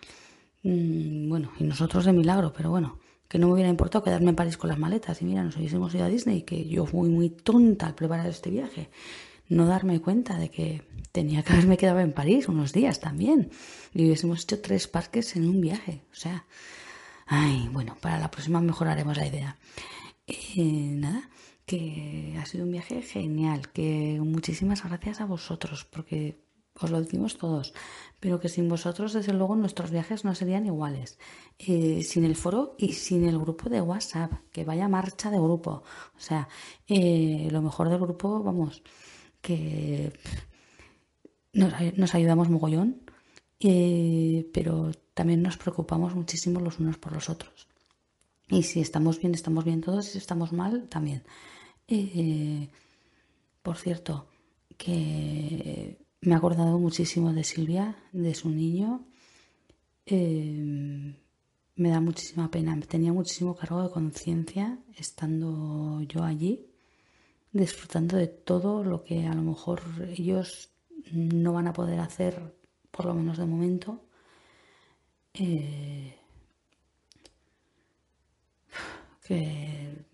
Mm, 0.63 1.27
bueno, 1.27 1.51
y 1.59 1.65
nosotros 1.65 2.05
de 2.05 2.13
milagro, 2.13 2.53
pero 2.53 2.69
bueno, 2.69 2.99
que 3.27 3.37
no 3.37 3.47
me 3.47 3.53
hubiera 3.53 3.69
importado 3.69 4.05
quedarme 4.05 4.29
en 4.29 4.37
París 4.37 4.55
con 4.55 4.69
las 4.69 4.79
maletas 4.79 5.21
y 5.21 5.25
mira, 5.25 5.43
nos 5.43 5.57
hubiésemos 5.57 5.93
ido 5.93 6.05
a 6.05 6.07
Disney, 6.07 6.43
que 6.43 6.69
yo 6.69 6.85
fui 6.85 7.09
muy 7.09 7.31
tonta 7.31 7.87
al 7.87 7.95
preparar 7.95 8.27
este 8.27 8.49
viaje, 8.49 8.89
no 9.51 9.65
darme 9.65 9.99
cuenta 9.99 10.37
de 10.37 10.49
que 10.49 10.81
tenía 11.11 11.43
que 11.43 11.53
haberme 11.53 11.77
quedado 11.77 11.99
en 11.99 12.13
París 12.13 12.47
unos 12.47 12.71
días 12.71 12.99
también 13.01 13.51
y 13.93 14.05
hubiésemos 14.05 14.43
hecho 14.43 14.61
tres 14.61 14.87
parques 14.87 15.35
en 15.35 15.47
un 15.47 15.59
viaje, 15.59 16.05
o 16.11 16.15
sea, 16.15 16.45
ay, 17.27 17.69
bueno, 17.71 17.97
para 17.99 18.17
la 18.17 18.31
próxima 18.31 18.61
mejoraremos 18.61 19.17
la 19.17 19.27
idea. 19.27 19.57
Eh, 20.27 20.91
nada, 20.93 21.29
que 21.65 22.37
ha 22.39 22.45
sido 22.45 22.63
un 22.63 22.71
viaje 22.71 23.01
genial, 23.01 23.69
que 23.69 24.19
muchísimas 24.21 24.83
gracias 24.83 25.19
a 25.19 25.25
vosotros, 25.25 25.83
porque 25.83 26.39
os 26.79 26.89
lo 26.89 27.01
decimos 27.01 27.37
todos, 27.37 27.73
pero 28.21 28.39
que 28.39 28.47
sin 28.47 28.69
vosotros, 28.69 29.11
desde 29.11 29.33
luego, 29.33 29.57
nuestros 29.57 29.91
viajes 29.91 30.23
no 30.23 30.33
serían 30.33 30.65
iguales. 30.65 31.19
Eh, 31.59 32.03
sin 32.03 32.23
el 32.23 32.35
foro 32.35 32.75
y 32.77 32.93
sin 32.93 33.27
el 33.27 33.37
grupo 33.37 33.69
de 33.69 33.81
WhatsApp, 33.81 34.31
que 34.53 34.63
vaya 34.63 34.87
marcha 34.87 35.29
de 35.29 35.37
grupo. 35.37 35.83
O 36.15 36.19
sea, 36.19 36.47
eh, 36.87 37.49
lo 37.51 37.61
mejor 37.61 37.89
del 37.89 37.99
grupo, 37.99 38.41
vamos, 38.41 38.81
que 39.41 40.13
nos, 41.53 41.73
ay- 41.73 41.93
nos 41.97 42.13
ayudamos 42.15 42.49
mogollón, 42.49 43.01
eh, 43.59 44.49
pero 44.53 44.91
también 45.13 45.41
nos 45.41 45.57
preocupamos 45.57 46.15
muchísimo 46.15 46.59
los 46.59 46.79
unos 46.79 46.97
por 46.97 47.13
los 47.13 47.29
otros. 47.29 47.67
Y 48.49 48.63
si 48.63 48.81
estamos 48.81 49.19
bien, 49.19 49.33
estamos 49.33 49.63
bien 49.65 49.81
todos, 49.81 50.05
si 50.07 50.17
estamos 50.17 50.51
mal, 50.51 50.87
también. 50.89 51.23
Eh, 51.87 52.69
por 53.61 53.77
cierto, 53.77 54.27
que 54.77 55.97
me 56.21 56.33
ha 56.33 56.37
acordado 56.37 56.77
muchísimo 56.79 57.31
de 57.33 57.43
Silvia, 57.43 57.95
de 58.11 58.33
su 58.33 58.49
niño. 58.49 59.05
Eh, 60.05 61.15
me 61.75 61.89
da 61.89 62.01
muchísima 62.01 62.49
pena, 62.51 62.77
tenía 62.81 63.13
muchísimo 63.13 63.55
cargo 63.55 63.81
de 63.83 63.89
conciencia 63.91 64.79
estando 64.97 66.01
yo 66.03 66.23
allí, 66.23 66.67
disfrutando 67.51 68.17
de 68.17 68.27
todo 68.27 68.83
lo 68.83 69.03
que 69.03 69.27
a 69.27 69.33
lo 69.33 69.41
mejor 69.41 69.81
ellos 70.09 70.69
no 71.11 71.53
van 71.53 71.67
a 71.67 71.73
poder 71.73 71.99
hacer, 71.99 72.55
por 72.91 73.05
lo 73.05 73.13
menos 73.13 73.37
de 73.37 73.45
momento. 73.45 74.05
Eh, 75.33 76.17
que, 79.25 80.05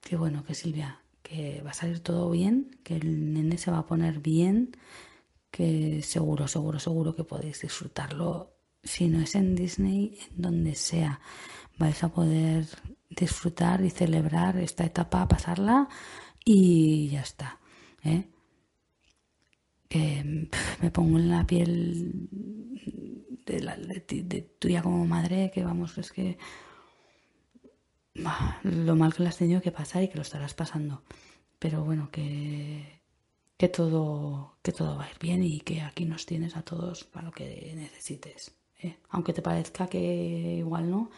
que 0.00 0.16
bueno, 0.16 0.44
que 0.44 0.54
Silvia, 0.54 1.00
que 1.22 1.62
va 1.62 1.70
a 1.70 1.74
salir 1.74 2.00
todo 2.00 2.30
bien, 2.30 2.78
que 2.82 2.96
el 2.96 3.32
nene 3.32 3.58
se 3.58 3.70
va 3.70 3.78
a 3.78 3.86
poner 3.86 4.20
bien, 4.20 4.76
que 5.50 6.02
seguro, 6.02 6.48
seguro, 6.48 6.78
seguro 6.78 7.14
que 7.14 7.24
podéis 7.24 7.60
disfrutarlo. 7.62 8.54
Si 8.82 9.08
no 9.08 9.20
es 9.20 9.34
en 9.34 9.54
Disney, 9.54 10.18
en 10.30 10.42
donde 10.42 10.74
sea, 10.74 11.20
vais 11.78 12.02
a 12.04 12.08
poder 12.08 12.66
disfrutar 13.10 13.84
y 13.84 13.90
celebrar 13.90 14.56
esta 14.58 14.84
etapa, 14.84 15.26
pasarla 15.26 15.88
y 16.50 17.10
ya 17.10 17.20
está. 17.20 17.58
¿eh? 18.02 18.24
Que 19.86 20.48
me 20.80 20.90
pongo 20.90 21.18
en 21.18 21.28
la 21.28 21.46
piel 21.46 22.28
de, 23.44 23.60
la, 23.60 23.76
tuya 24.58 24.82
como 24.82 25.06
madre, 25.06 25.50
que 25.52 25.62
vamos, 25.62 25.98
es 25.98 26.10
que 26.10 26.38
lo 28.14 28.96
mal 28.96 29.14
que 29.14 29.22
lo 29.22 29.28
has 29.28 29.36
tenido 29.36 29.60
que 29.60 29.72
pasar 29.72 30.02
y 30.02 30.08
que 30.08 30.16
lo 30.16 30.22
estarás 30.22 30.54
pasando. 30.54 31.02
Pero 31.58 31.84
bueno, 31.84 32.10
que, 32.10 33.02
que 33.58 33.68
todo, 33.68 34.56
que 34.62 34.72
todo 34.72 34.96
va 34.96 35.04
a 35.04 35.10
ir 35.10 35.18
bien 35.20 35.42
y 35.42 35.60
que 35.60 35.82
aquí 35.82 36.06
nos 36.06 36.24
tienes 36.24 36.56
a 36.56 36.62
todos 36.62 37.04
para 37.04 37.26
lo 37.26 37.32
que 37.32 37.74
necesites. 37.76 38.52
¿eh? 38.78 38.96
Aunque 39.10 39.34
te 39.34 39.42
parezca 39.42 39.86
que 39.86 40.56
igual 40.58 40.90
no, 40.90 41.10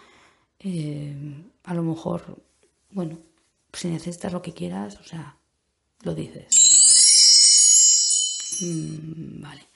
eh, 0.59 1.45
a 1.63 1.75
lo 1.75 1.85
mejor, 1.85 2.43
bueno, 2.91 3.30
si 3.73 3.89
necesitas 3.89 4.33
lo 4.33 4.43
que 4.43 4.53
quieras, 4.53 4.99
o 5.01 5.05
sea, 5.05 5.37
lo 6.03 6.15
dices. 6.15 6.49
Mm, 8.63 9.41
vale. 9.43 9.69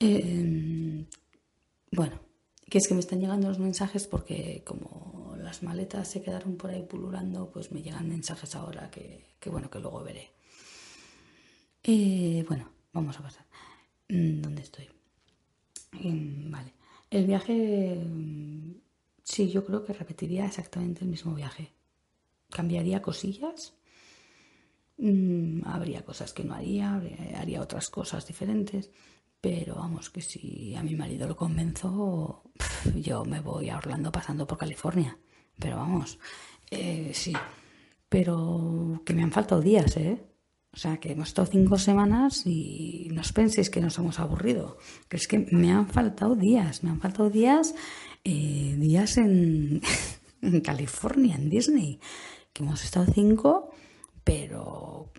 Eh, 0.00 1.04
bueno, 1.92 2.20
que 2.68 2.78
es 2.78 2.88
que 2.88 2.94
me 2.94 3.00
están 3.00 3.20
llegando 3.20 3.48
los 3.48 3.58
mensajes 3.58 4.06
porque 4.06 4.62
como 4.64 5.34
las 5.38 5.62
maletas 5.62 6.08
se 6.08 6.22
quedaron 6.22 6.56
por 6.56 6.70
ahí 6.70 6.82
pululando, 6.82 7.50
pues 7.50 7.70
me 7.72 7.82
llegan 7.82 8.08
mensajes 8.08 8.54
ahora 8.56 8.90
que, 8.90 9.24
bueno, 9.46 9.70
que 9.70 9.78
luego 9.78 10.02
veré. 10.02 10.32
Eh, 11.82 12.44
bueno, 12.48 12.70
vamos 12.92 13.18
a 13.18 13.22
pasar. 13.22 13.46
Mm, 14.08 14.40
¿Dónde 14.40 14.62
estoy? 14.62 14.88
Mm, 15.92 16.50
Vale. 16.50 16.72
El 17.10 17.26
viaje 17.26 17.94
mm, 18.04 18.74
sí, 19.22 19.50
yo 19.50 19.64
creo 19.64 19.84
que 19.84 19.92
repetiría 19.92 20.46
exactamente 20.46 21.04
el 21.04 21.10
mismo 21.10 21.34
viaje. 21.34 21.73
Cambiaría 22.54 23.02
cosillas, 23.02 23.74
mm, 24.98 25.66
habría 25.66 26.04
cosas 26.04 26.32
que 26.32 26.44
no 26.44 26.54
haría, 26.54 27.02
haría 27.36 27.60
otras 27.60 27.90
cosas 27.90 28.24
diferentes, 28.28 28.90
pero 29.40 29.74
vamos, 29.74 30.08
que 30.08 30.22
si 30.22 30.74
a 30.76 30.82
mi 30.84 30.94
marido 30.94 31.26
lo 31.26 31.36
convenzo, 31.36 32.44
yo 32.94 33.24
me 33.24 33.40
voy 33.40 33.70
a 33.70 33.78
Orlando 33.78 34.12
pasando 34.12 34.46
por 34.46 34.56
California. 34.56 35.18
Pero 35.58 35.76
vamos, 35.78 36.18
eh, 36.70 37.10
sí, 37.12 37.32
pero 38.08 39.02
que 39.04 39.14
me 39.14 39.24
han 39.24 39.32
faltado 39.32 39.60
días, 39.60 39.96
¿eh? 39.96 40.22
O 40.72 40.76
sea, 40.76 40.98
que 40.98 41.12
hemos 41.12 41.28
estado 41.28 41.46
cinco 41.50 41.78
semanas 41.78 42.46
y 42.46 43.08
no 43.12 43.20
os 43.20 43.32
penséis 43.32 43.70
que 43.70 43.80
nos 43.80 43.98
hemos 43.98 44.18
aburrido. 44.18 44.78
Que 45.08 45.16
es 45.18 45.28
que 45.28 45.46
me 45.52 45.70
han 45.70 45.86
faltado 45.86 46.34
días, 46.34 46.82
me 46.82 46.90
han 46.90 47.00
faltado 47.00 47.30
días, 47.30 47.74
eh, 48.24 48.74
días 48.78 49.16
en, 49.18 49.82
en, 50.42 50.60
California, 50.62 51.36
en 51.36 51.48
Disney. 51.48 52.00
Que 52.54 52.62
hemos 52.62 52.82
estado 52.84 53.06
cinco, 53.12 53.70
pero 54.24 55.12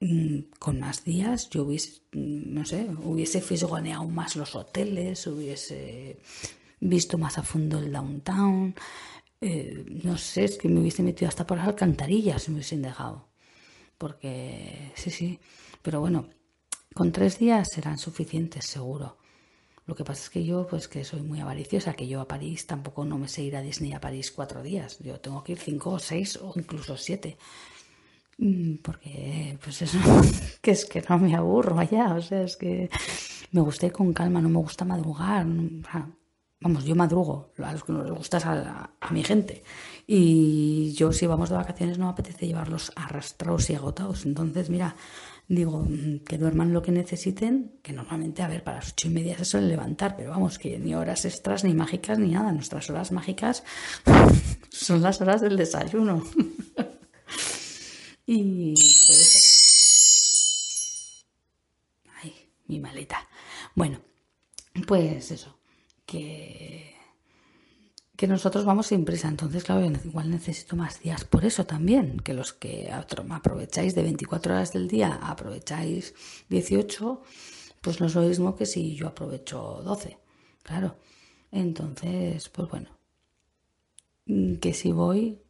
mm, 0.00 0.38
con 0.58 0.80
más 0.80 1.04
días 1.04 1.48
yo 1.50 1.62
hubiese, 1.62 2.00
mm, 2.12 2.54
no 2.54 2.64
sé, 2.64 2.88
hubiese 3.04 3.40
fisgoneado 3.40 4.04
más 4.08 4.34
los 4.34 4.56
hoteles, 4.56 5.26
hubiese 5.28 6.18
visto 6.80 7.18
más 7.18 7.38
a 7.38 7.44
fondo 7.44 7.78
el 7.78 7.92
downtown. 7.92 8.74
Eh, 9.40 9.84
no 10.04 10.18
sé, 10.18 10.44
es 10.44 10.58
que 10.58 10.68
me 10.68 10.80
hubiese 10.80 11.02
metido 11.04 11.28
hasta 11.28 11.46
por 11.46 11.58
las 11.58 11.68
alcantarillas 11.68 12.42
si 12.42 12.50
me 12.50 12.56
hubiesen 12.56 12.82
dejado 12.82 13.28
porque 13.98 14.92
sí, 14.94 15.10
sí, 15.10 15.40
pero 15.82 16.00
bueno, 16.00 16.28
con 16.94 17.12
tres 17.12 17.38
días 17.38 17.68
serán 17.72 17.98
suficientes, 17.98 18.66
seguro. 18.66 19.18
Lo 19.86 19.94
que 19.94 20.04
pasa 20.04 20.22
es 20.24 20.30
que 20.30 20.44
yo, 20.44 20.66
pues 20.66 20.88
que 20.88 21.04
soy 21.04 21.22
muy 21.22 21.40
avariciosa, 21.40 21.94
que 21.94 22.08
yo 22.08 22.20
a 22.20 22.28
París 22.28 22.66
tampoco 22.66 23.04
no 23.04 23.18
me 23.18 23.28
sé 23.28 23.42
ir 23.42 23.56
a 23.56 23.62
Disney 23.62 23.92
a 23.92 24.00
París 24.00 24.32
cuatro 24.32 24.62
días. 24.62 24.98
Yo 24.98 25.20
tengo 25.20 25.44
que 25.44 25.52
ir 25.52 25.58
cinco 25.58 25.90
o 25.92 25.98
seis 26.00 26.36
o 26.36 26.52
incluso 26.56 26.96
siete. 26.96 27.38
Mm, 28.38 28.76
porque, 28.82 29.58
pues 29.62 29.82
eso, 29.82 29.98
que 30.60 30.72
es 30.72 30.84
que 30.84 31.02
no 31.08 31.18
me 31.18 31.34
aburro 31.36 31.78
allá. 31.78 32.14
O 32.14 32.22
sea, 32.22 32.42
es 32.42 32.56
que 32.56 32.90
me 33.52 33.60
gusta 33.60 33.86
ir 33.86 33.92
con 33.92 34.12
calma, 34.12 34.40
no 34.40 34.48
me 34.48 34.58
gusta 34.58 34.84
madrugar. 34.84 35.46
Vamos, 36.60 36.84
yo 36.84 36.96
madrugo, 36.96 37.52
a 37.62 37.72
los 37.72 37.84
que 37.84 37.92
no 37.92 38.02
les 38.02 38.12
gusta 38.12 38.38
a, 38.38 38.90
a 39.00 39.12
mi 39.12 39.22
gente. 39.22 39.62
Y 40.06 40.92
yo 40.94 41.12
si 41.12 41.26
vamos 41.26 41.50
de 41.50 41.56
vacaciones 41.56 41.98
no 41.98 42.06
me 42.06 42.12
apetece 42.12 42.46
llevarlos 42.46 42.92
arrastrados 42.96 43.70
y 43.70 43.74
agotados. 43.74 44.24
Entonces, 44.26 44.70
mira, 44.70 44.96
digo, 45.48 45.86
mm, 45.88 46.20
que 46.20 46.38
duerman 46.38 46.72
lo 46.72 46.82
que 46.82 46.92
necesiten, 46.92 47.78
que 47.82 47.92
normalmente, 47.92 48.42
a 48.42 48.48
ver, 48.48 48.62
para 48.64 48.78
las 48.78 48.92
ocho 48.92 49.08
y 49.08 49.10
media 49.10 49.36
se 49.38 49.44
suelen 49.44 49.70
levantar, 49.70 50.16
pero 50.16 50.30
vamos, 50.30 50.58
que 50.58 50.78
ni 50.78 50.94
horas 50.94 51.24
extras, 51.24 51.64
ni 51.64 51.74
mágicas, 51.74 52.18
ni 52.18 52.30
nada. 52.30 52.52
Nuestras 52.52 52.90
horas 52.90 53.12
mágicas 53.12 53.64
son 54.70 55.02
las 55.02 55.20
horas 55.20 55.40
del 55.40 55.56
desayuno. 55.56 56.24
y 58.26 58.74
por 58.74 59.16
eso. 59.16 59.56
Ay, 62.22 62.34
mi 62.66 62.80
maleta. 62.80 63.28
Bueno, 63.74 64.00
pues 64.86 65.30
eso, 65.30 65.58
que 66.04 66.85
que 68.16 68.26
nosotros 68.26 68.64
vamos 68.64 68.88
sin 68.88 69.04
prisa. 69.04 69.28
Entonces, 69.28 69.64
claro, 69.64 69.84
igual 69.84 70.30
necesito 70.30 70.74
más 70.74 71.00
días 71.00 71.24
por 71.24 71.44
eso 71.44 71.66
también, 71.66 72.18
que 72.20 72.34
los 72.34 72.52
que 72.52 72.90
aprovecháis 72.90 73.94
de 73.94 74.02
24 74.02 74.54
horas 74.54 74.72
del 74.72 74.88
día, 74.88 75.18
aprovecháis 75.22 76.14
18, 76.48 77.22
pues 77.82 78.00
no 78.00 78.06
es 78.06 78.14
lo 78.14 78.22
mismo 78.22 78.56
que 78.56 78.66
si 78.66 78.94
yo 78.94 79.08
aprovecho 79.08 79.82
12, 79.84 80.18
claro. 80.62 80.96
Entonces, 81.50 82.48
pues 82.48 82.68
bueno, 82.68 82.90
mm, 84.26 84.56
que 84.56 84.72
si 84.74 84.92
voy, 84.92 85.42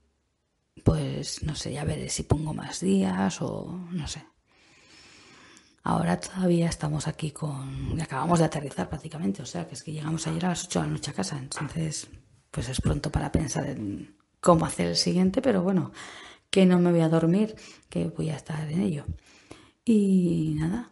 pues 0.84 1.42
no 1.42 1.54
sé, 1.54 1.72
ya 1.72 1.84
veré 1.84 2.08
si 2.08 2.24
pongo 2.24 2.52
más 2.52 2.80
días 2.80 3.40
o 3.42 3.80
no 3.90 4.06
sé. 4.08 4.24
Ahora 5.84 6.18
todavía 6.20 6.68
estamos 6.68 7.06
aquí 7.06 7.30
con... 7.30 8.00
Acabamos 8.00 8.40
de 8.40 8.46
aterrizar 8.46 8.88
prácticamente, 8.88 9.42
o 9.42 9.46
sea 9.46 9.68
que 9.68 9.74
es 9.74 9.84
que 9.84 9.92
llegamos 9.92 10.26
ayer 10.26 10.44
a 10.46 10.48
las 10.48 10.64
8 10.64 10.80
de 10.80 10.86
la 10.86 10.92
noche 10.92 11.10
a 11.12 11.14
casa, 11.14 11.38
entonces 11.38 12.08
pues 12.50 12.68
es 12.68 12.80
pronto 12.80 13.10
para 13.10 13.32
pensar 13.32 13.68
en 13.68 14.14
cómo 14.40 14.66
hacer 14.66 14.86
el 14.88 14.96
siguiente, 14.96 15.42
pero 15.42 15.62
bueno, 15.62 15.92
que 16.50 16.66
no 16.66 16.78
me 16.78 16.90
voy 16.90 17.00
a 17.00 17.08
dormir, 17.08 17.54
que 17.88 18.06
voy 18.08 18.30
a 18.30 18.36
estar 18.36 18.70
en 18.70 18.80
ello. 18.80 19.04
Y 19.84 20.54
nada, 20.56 20.90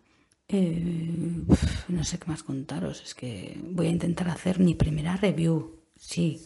eh, 0.49 1.45
no 1.89 2.05
sé 2.05 2.19
qué 2.19 2.27
más 2.27 2.43
contaros, 2.43 3.03
es 3.03 3.15
que 3.15 3.59
voy 3.63 3.87
a 3.87 3.91
intentar 3.91 4.29
hacer 4.29 4.61
mi 4.61 4.75
primera 4.75 5.17
review, 5.17 5.81
sí. 5.97 6.41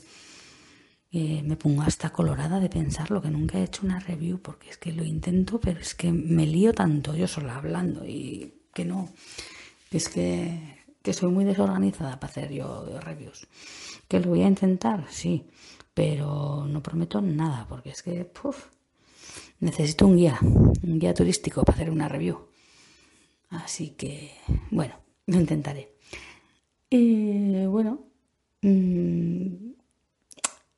Eh, 1.10 1.43
me 1.43 1.56
pongo 1.56 1.82
hasta 1.82 2.10
colorada 2.10 2.60
de 2.60 2.68
pensarlo, 2.68 3.22
que 3.22 3.30
nunca 3.30 3.59
he 3.59 3.64
hecho 3.64 3.86
una 3.86 3.98
review, 3.98 4.40
porque 4.40 4.70
es 4.70 4.76
que 4.76 4.93
lo 4.93 5.05
intento, 5.05 5.59
pero 5.59 5.80
es 5.80 5.94
que 5.94 6.12
me 6.12 6.47
lío 6.47 6.72
tanto 6.74 7.16
yo 7.16 7.26
sola 7.26 7.56
hablando 7.56 8.06
y 8.06 8.55
que 8.74 8.85
no, 8.85 9.09
es 9.90 10.09
que, 10.09 10.85
que 11.02 11.12
soy 11.14 11.32
muy 11.32 11.44
desorganizada 11.44 12.20
para 12.20 12.30
hacer 12.30 12.52
yo 12.52 13.01
reviews. 13.01 13.47
¿Que 14.09 14.20
lo 14.20 14.30
voy 14.30 14.43
a 14.43 14.48
intentar? 14.48 15.06
Sí, 15.10 15.47
pero 15.93 16.66
no 16.66 16.82
prometo 16.82 17.20
nada, 17.20 17.66
porque 17.68 17.90
es 17.90 18.02
que 18.02 18.30
necesito 19.60 20.06
un 20.06 20.16
guía, 20.16 20.39
un 20.40 20.98
guía 20.98 21.12
turístico 21.12 21.62
para 21.62 21.76
hacer 21.76 21.90
una 21.90 22.09
review. 22.09 22.48
Así 23.51 23.90
que, 23.90 24.32
bueno, 24.70 24.94
lo 25.26 25.39
intentaré. 25.39 25.94
Eh, 26.90 27.66
bueno, 27.68 28.06
mm, 28.62 29.72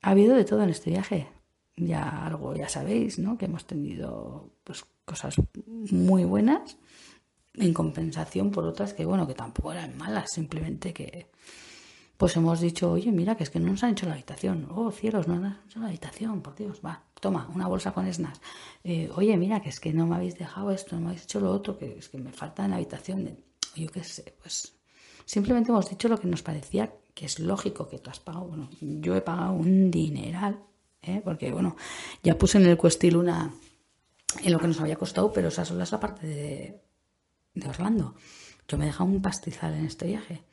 ha 0.02 0.10
habido 0.10 0.34
de 0.34 0.44
todo 0.44 0.62
en 0.62 0.70
este 0.70 0.90
viaje. 0.90 1.28
Ya 1.76 2.26
algo 2.26 2.54
ya 2.54 2.68
sabéis, 2.68 3.18
¿no? 3.18 3.38
Que 3.38 3.46
hemos 3.46 3.64
tenido 3.64 4.50
pues, 4.64 4.84
cosas 5.04 5.36
muy 5.90 6.24
buenas 6.24 6.76
en 7.54 7.74
compensación 7.74 8.50
por 8.50 8.64
otras 8.64 8.92
que, 8.92 9.04
bueno, 9.04 9.26
que 9.26 9.34
tampoco 9.34 9.72
eran 9.72 9.96
malas, 9.96 10.30
simplemente 10.32 10.92
que 10.92 11.30
pues 12.20 12.36
hemos 12.36 12.60
dicho, 12.60 12.92
oye, 12.92 13.10
mira, 13.12 13.34
que 13.34 13.44
es 13.44 13.48
que 13.48 13.58
no 13.58 13.70
nos 13.70 13.82
han 13.82 13.92
hecho 13.92 14.04
la 14.04 14.12
habitación. 14.12 14.68
Oh, 14.70 14.90
cielos, 14.90 15.26
no 15.26 15.36
nos 15.36 15.52
han 15.52 15.64
hecho 15.64 15.80
la 15.80 15.86
habitación, 15.86 16.42
por 16.42 16.54
Dios, 16.54 16.82
va, 16.84 17.02
toma, 17.18 17.48
una 17.54 17.66
bolsa 17.66 17.92
con 17.92 18.06
esnas. 18.06 18.42
Eh, 18.84 19.08
oye, 19.16 19.38
mira, 19.38 19.62
que 19.62 19.70
es 19.70 19.80
que 19.80 19.94
no 19.94 20.06
me 20.06 20.16
habéis 20.16 20.36
dejado 20.36 20.70
esto, 20.70 20.96
no 20.96 21.00
me 21.00 21.06
habéis 21.08 21.22
hecho 21.22 21.40
lo 21.40 21.50
otro, 21.50 21.78
que 21.78 21.96
es 21.96 22.10
que 22.10 22.18
me 22.18 22.30
falta 22.30 22.62
en 22.62 22.72
la 22.72 22.76
habitación. 22.76 23.38
Yo 23.74 23.88
qué 23.90 24.04
sé, 24.04 24.34
pues 24.42 24.74
simplemente 25.24 25.70
hemos 25.70 25.88
dicho 25.88 26.08
lo 26.08 26.18
que 26.18 26.28
nos 26.28 26.42
parecía 26.42 26.92
que 27.14 27.24
es 27.24 27.40
lógico 27.40 27.88
que 27.88 27.98
tú 27.98 28.10
has 28.10 28.20
pagado. 28.20 28.48
Bueno, 28.48 28.68
yo 28.82 29.16
he 29.16 29.22
pagado 29.22 29.54
un 29.54 29.90
dineral, 29.90 30.60
¿eh? 31.00 31.22
porque, 31.24 31.50
bueno, 31.52 31.74
ya 32.22 32.36
puse 32.36 32.58
en 32.58 32.66
el 32.66 32.76
Questil 32.76 33.16
una 33.16 33.50
en 34.42 34.52
lo 34.52 34.58
que 34.58 34.66
nos 34.66 34.78
había 34.78 34.96
costado, 34.96 35.32
pero 35.32 35.48
esa 35.48 35.64
solo 35.64 35.82
es 35.84 35.90
la 35.90 36.00
parte 36.00 36.26
de, 36.26 36.82
de 37.54 37.66
Orlando. 37.66 38.14
Yo 38.68 38.76
me 38.76 38.84
he 38.84 38.88
dejado 38.88 39.08
un 39.08 39.22
pastizal 39.22 39.72
en 39.72 39.86
este 39.86 40.06
viaje. 40.06 40.49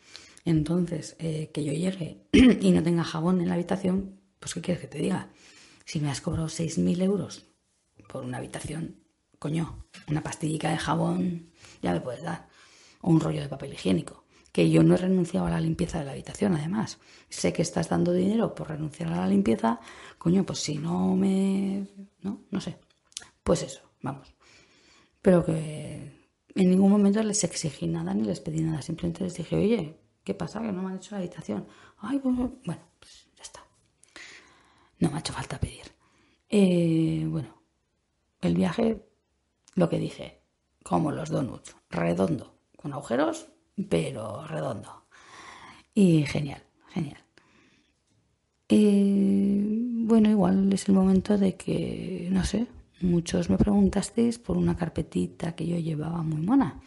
Entonces, 0.48 1.18
eh, 1.20 1.52
que 1.54 1.62
yo 1.66 1.74
llegue 1.74 2.22
y 2.32 2.72
no 2.72 2.82
tenga 2.82 3.04
jabón 3.04 3.42
en 3.42 3.50
la 3.50 3.56
habitación, 3.56 4.22
pues 4.40 4.54
¿qué 4.54 4.62
quieres 4.62 4.80
que 4.80 4.88
te 4.88 4.98
diga? 4.98 5.30
Si 5.84 6.00
me 6.00 6.10
has 6.10 6.22
cobrado 6.22 6.48
6.000 6.48 7.04
euros 7.04 7.48
por 8.08 8.24
una 8.24 8.38
habitación, 8.38 8.96
coño, 9.40 9.84
una 10.08 10.24
pastillica 10.24 10.72
de 10.72 10.78
jabón 10.78 11.50
ya 11.82 11.92
me 11.92 12.00
puedes 12.00 12.24
dar. 12.24 12.48
O 13.02 13.10
un 13.10 13.20
rollo 13.20 13.42
de 13.42 13.50
papel 13.50 13.74
higiénico. 13.74 14.24
Que 14.54 14.70
yo 14.70 14.84
no 14.84 14.96
he 14.96 14.98
renunciado 14.98 15.48
a 15.48 15.50
la 15.50 15.60
limpieza 15.60 16.00
de 16.00 16.06
la 16.06 16.14
habitación, 16.14 16.56
además. 16.56 16.98
Sé 17.28 17.52
que 17.52 17.62
estás 17.62 17.90
dando 17.90 18.14
dinero 18.14 18.56
por 18.56 18.70
renunciar 18.70 19.12
a 19.12 19.18
la 19.18 19.28
limpieza, 19.28 19.82
coño, 20.18 20.46
pues 20.46 20.60
si 20.60 20.78
no 20.78 21.14
me... 21.18 21.90
No, 22.22 22.46
no 22.52 22.62
sé. 22.62 22.78
Pues 23.44 23.64
eso, 23.64 23.82
vamos. 24.02 24.34
Pero 25.22 25.44
que 25.44 26.30
en 26.56 26.70
ningún 26.70 26.90
momento 26.90 27.22
les 27.22 27.44
exigí 27.44 27.86
nada 27.88 28.14
ni 28.14 28.24
les 28.24 28.40
pedí 28.40 28.62
nada. 28.62 28.82
Simplemente 28.82 29.26
les 29.26 29.36
dije, 29.36 29.58
oye, 29.58 30.07
¿Qué 30.28 30.34
pasa? 30.34 30.60
Que 30.60 30.74
no 30.74 30.82
me 30.82 30.90
han 30.90 30.98
hecho 30.98 31.16
la 31.16 31.20
habitación. 31.20 31.66
Ay, 32.00 32.20
bueno, 32.20 32.52
bueno 32.66 32.82
pues 33.00 33.30
ya 33.38 33.44
está. 33.44 33.62
No 35.00 35.10
me 35.10 35.16
ha 35.16 35.20
hecho 35.20 35.32
falta 35.32 35.58
pedir. 35.58 35.86
Eh, 36.50 37.26
bueno, 37.30 37.62
el 38.42 38.54
viaje, 38.54 39.08
lo 39.76 39.88
que 39.88 40.00
dije, 40.00 40.42
como 40.84 41.14
los 41.14 41.30
donuts, 41.30 41.78
redondo, 41.90 42.60
con 42.76 42.92
agujeros, 42.92 43.48
pero 43.88 44.46
redondo. 44.46 45.06
Y 45.94 46.26
genial, 46.26 46.62
genial. 46.90 47.24
Bueno, 50.10 50.30
igual 50.30 50.74
es 50.74 50.90
el 50.90 50.96
momento 50.96 51.38
de 51.38 51.56
que, 51.56 52.28
no 52.34 52.44
sé, 52.44 52.68
muchos 53.00 53.50
me 53.50 53.58
preguntasteis 53.58 54.40
por 54.40 54.58
una 54.58 54.76
carpetita 54.76 55.56
que 55.56 55.66
yo 55.66 55.78
llevaba 55.78 56.22
muy 56.22 56.42
mona. 56.42 56.82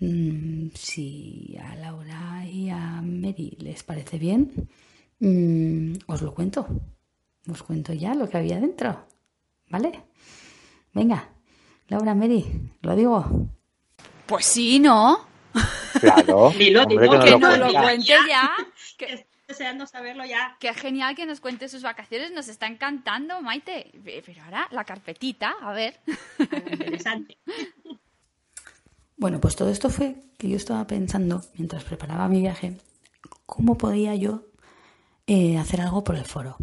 Mm, 0.00 0.68
si 0.74 1.56
a 1.62 1.76
Laura 1.76 2.44
y 2.46 2.68
a 2.70 3.00
Mary 3.02 3.56
les 3.60 3.82
parece 3.82 4.18
bien, 4.18 4.68
mm, 5.20 5.94
os 6.06 6.22
lo 6.22 6.34
cuento. 6.34 6.66
Os 7.50 7.62
cuento 7.62 7.92
ya 7.92 8.14
lo 8.14 8.28
que 8.28 8.38
había 8.38 8.58
dentro. 8.60 9.06
¿Vale? 9.70 10.02
Venga, 10.92 11.28
Laura, 11.88 12.14
Mary, 12.14 12.44
lo 12.82 12.96
digo. 12.96 13.48
Pues 14.26 14.46
sí, 14.46 14.78
¿no? 14.78 15.26
Claro. 16.00 16.50
Dilo, 16.58 16.82
Hombre, 16.82 16.98
dilo, 17.08 17.24
que 17.24 17.38
nos 17.38 17.58
lo 17.58 17.72
cuente 17.72 18.06
ya. 18.28 18.50
Que- 18.96 19.26
deseando 19.46 19.86
saberlo 19.86 20.24
ya. 20.24 20.56
Qué 20.58 20.72
genial 20.72 21.14
que 21.14 21.26
nos 21.26 21.40
cuente 21.40 21.68
sus 21.68 21.82
vacaciones, 21.82 22.32
nos 22.32 22.48
está 22.48 22.66
encantando, 22.66 23.42
Maite. 23.42 23.92
Pero 24.02 24.42
ahora 24.42 24.66
la 24.70 24.84
carpetita, 24.84 25.54
a 25.60 25.72
ver. 25.72 26.00
Interesante. 26.38 27.36
Bueno, 29.16 29.40
pues 29.40 29.56
todo 29.56 29.70
esto 29.70 29.90
fue 29.90 30.16
que 30.38 30.48
yo 30.48 30.56
estaba 30.56 30.86
pensando, 30.86 31.42
mientras 31.56 31.84
preparaba 31.84 32.28
mi 32.28 32.40
viaje, 32.40 32.78
cómo 33.46 33.78
podía 33.78 34.14
yo 34.14 34.46
eh, 35.26 35.56
hacer 35.58 35.80
algo 35.80 36.04
por 36.04 36.16
el 36.16 36.24
foro. 36.24 36.56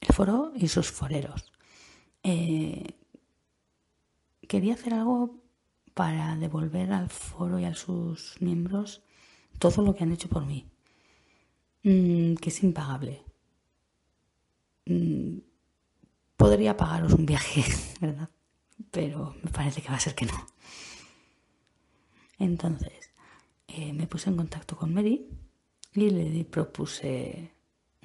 El 0.00 0.14
foro 0.14 0.52
y 0.56 0.68
sus 0.68 0.90
foreros. 0.90 1.52
Eh, 2.22 2.96
quería 4.48 4.74
hacer 4.74 4.94
algo 4.94 5.42
para 5.94 6.36
devolver 6.36 6.92
al 6.92 7.10
foro 7.10 7.58
y 7.58 7.64
a 7.64 7.74
sus 7.74 8.36
miembros 8.40 9.02
todo 9.58 9.82
lo 9.82 9.94
que 9.94 10.04
han 10.04 10.12
hecho 10.12 10.28
por 10.28 10.44
mí, 10.46 10.66
mm, 11.84 12.34
que 12.34 12.50
es 12.50 12.62
impagable. 12.62 13.22
Mm, 14.86 15.38
podría 16.36 16.76
pagaros 16.76 17.12
un 17.12 17.26
viaje, 17.26 17.64
¿verdad? 18.00 18.28
Pero 18.90 19.34
me 19.42 19.50
parece 19.50 19.82
que 19.82 19.88
va 19.88 19.96
a 19.96 20.00
ser 20.00 20.14
que 20.14 20.26
no. 20.26 20.46
Entonces, 22.38 23.10
eh, 23.66 23.92
me 23.92 24.06
puse 24.06 24.30
en 24.30 24.36
contacto 24.36 24.76
con 24.76 24.94
Mary 24.94 25.28
y 25.94 26.10
le 26.10 26.44
propuse 26.44 27.52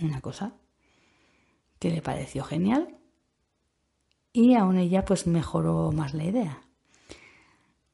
una 0.02 0.22
cosa 0.22 0.56
que 1.80 1.92
le 1.92 2.02
pareció 2.02 2.44
genial 2.44 2.98
y 4.32 4.56
aún 4.56 4.78
ella 4.78 5.06
pues 5.06 5.28
mejoró 5.28 5.92
más 5.92 6.14
la 6.14 6.24
idea. 6.24 6.62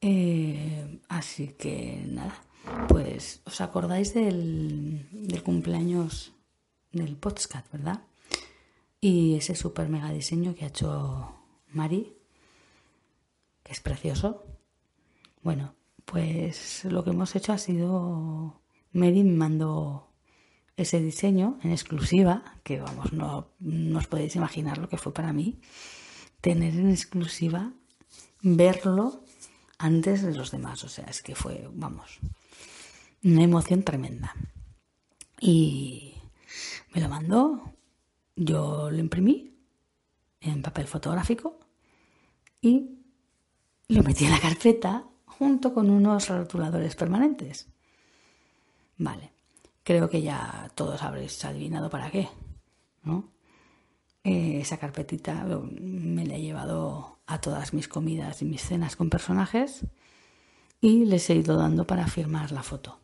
Eh, 0.01 1.01
así 1.09 1.49
que 1.49 2.01
nada, 2.07 2.41
pues 2.87 3.41
os 3.45 3.59
acordáis 3.59 4.13
del, 4.13 5.07
del 5.11 5.43
cumpleaños 5.43 6.31
del 6.93 7.17
podcast, 7.17 7.69
¿verdad? 7.71 8.03
Y 9.01 9.35
ese 9.35 9.55
super 9.55 9.89
mega 9.89 10.11
diseño 10.11 10.55
que 10.55 10.65
ha 10.65 10.69
hecho 10.69 11.35
Mari, 11.73 12.15
que 13.63 13.73
es 13.73 13.81
precioso. 13.81 14.45
Bueno, 15.43 15.75
pues 16.11 16.85
lo 16.85 17.03
que 17.03 17.11
hemos 17.11 17.35
hecho 17.35 17.53
ha 17.53 17.57
sido 17.59 18.61
Mary 18.93 19.23
me 19.23 19.37
mandó 19.37 20.11
ese 20.75 20.99
diseño 20.99 21.59
en 21.61 21.71
exclusiva, 21.71 22.55
que 22.63 22.79
vamos, 22.79 23.13
no, 23.13 23.49
no 23.59 23.99
os 23.99 24.07
podéis 24.07 24.35
imaginar 24.35 24.77
lo 24.79 24.89
que 24.89 24.97
fue 24.97 25.13
para 25.13 25.33
mí 25.33 25.59
tener 26.41 26.73
en 26.73 26.89
exclusiva, 26.89 27.73
verlo 28.41 29.23
antes 29.77 30.23
de 30.23 30.33
los 30.33 30.51
demás. 30.51 30.83
O 30.83 30.89
sea, 30.89 31.05
es 31.05 31.21
que 31.21 31.35
fue, 31.35 31.69
vamos, 31.73 32.19
una 33.23 33.43
emoción 33.43 33.83
tremenda. 33.83 34.33
Y 35.39 36.15
me 36.93 37.01
lo 37.01 37.09
mandó, 37.09 37.73
yo 38.35 38.89
lo 38.89 38.97
imprimí 38.97 39.53
en 40.41 40.61
papel 40.61 40.87
fotográfico 40.87 41.59
y 42.61 42.97
lo 43.89 44.01
metí 44.01 44.25
en 44.25 44.31
la 44.31 44.39
carpeta 44.39 45.08
junto 45.39 45.73
con 45.73 45.89
unos 45.89 46.27
rotuladores 46.27 46.95
permanentes. 46.95 47.69
Vale, 48.97 49.31
creo 49.83 50.09
que 50.09 50.21
ya 50.21 50.69
todos 50.75 51.01
habréis 51.01 51.43
adivinado 51.45 51.89
para 51.89 52.11
qué, 52.11 52.27
¿no? 53.03 53.31
Eh, 54.25 54.59
esa 54.59 54.77
carpetita 54.77 55.45
me 55.71 56.25
la 56.25 56.35
he 56.35 56.41
llevado 56.41 57.19
a 57.25 57.39
todas 57.39 57.73
mis 57.73 57.87
comidas 57.87 58.41
y 58.41 58.45
mis 58.45 58.61
cenas 58.61 58.97
con 58.97 59.09
personajes 59.09 59.85
y 60.81 61.05
les 61.05 61.29
he 61.29 61.35
ido 61.35 61.55
dando 61.55 61.87
para 61.87 62.05
firmar 62.07 62.51
la 62.51 62.61
foto. 62.61 62.99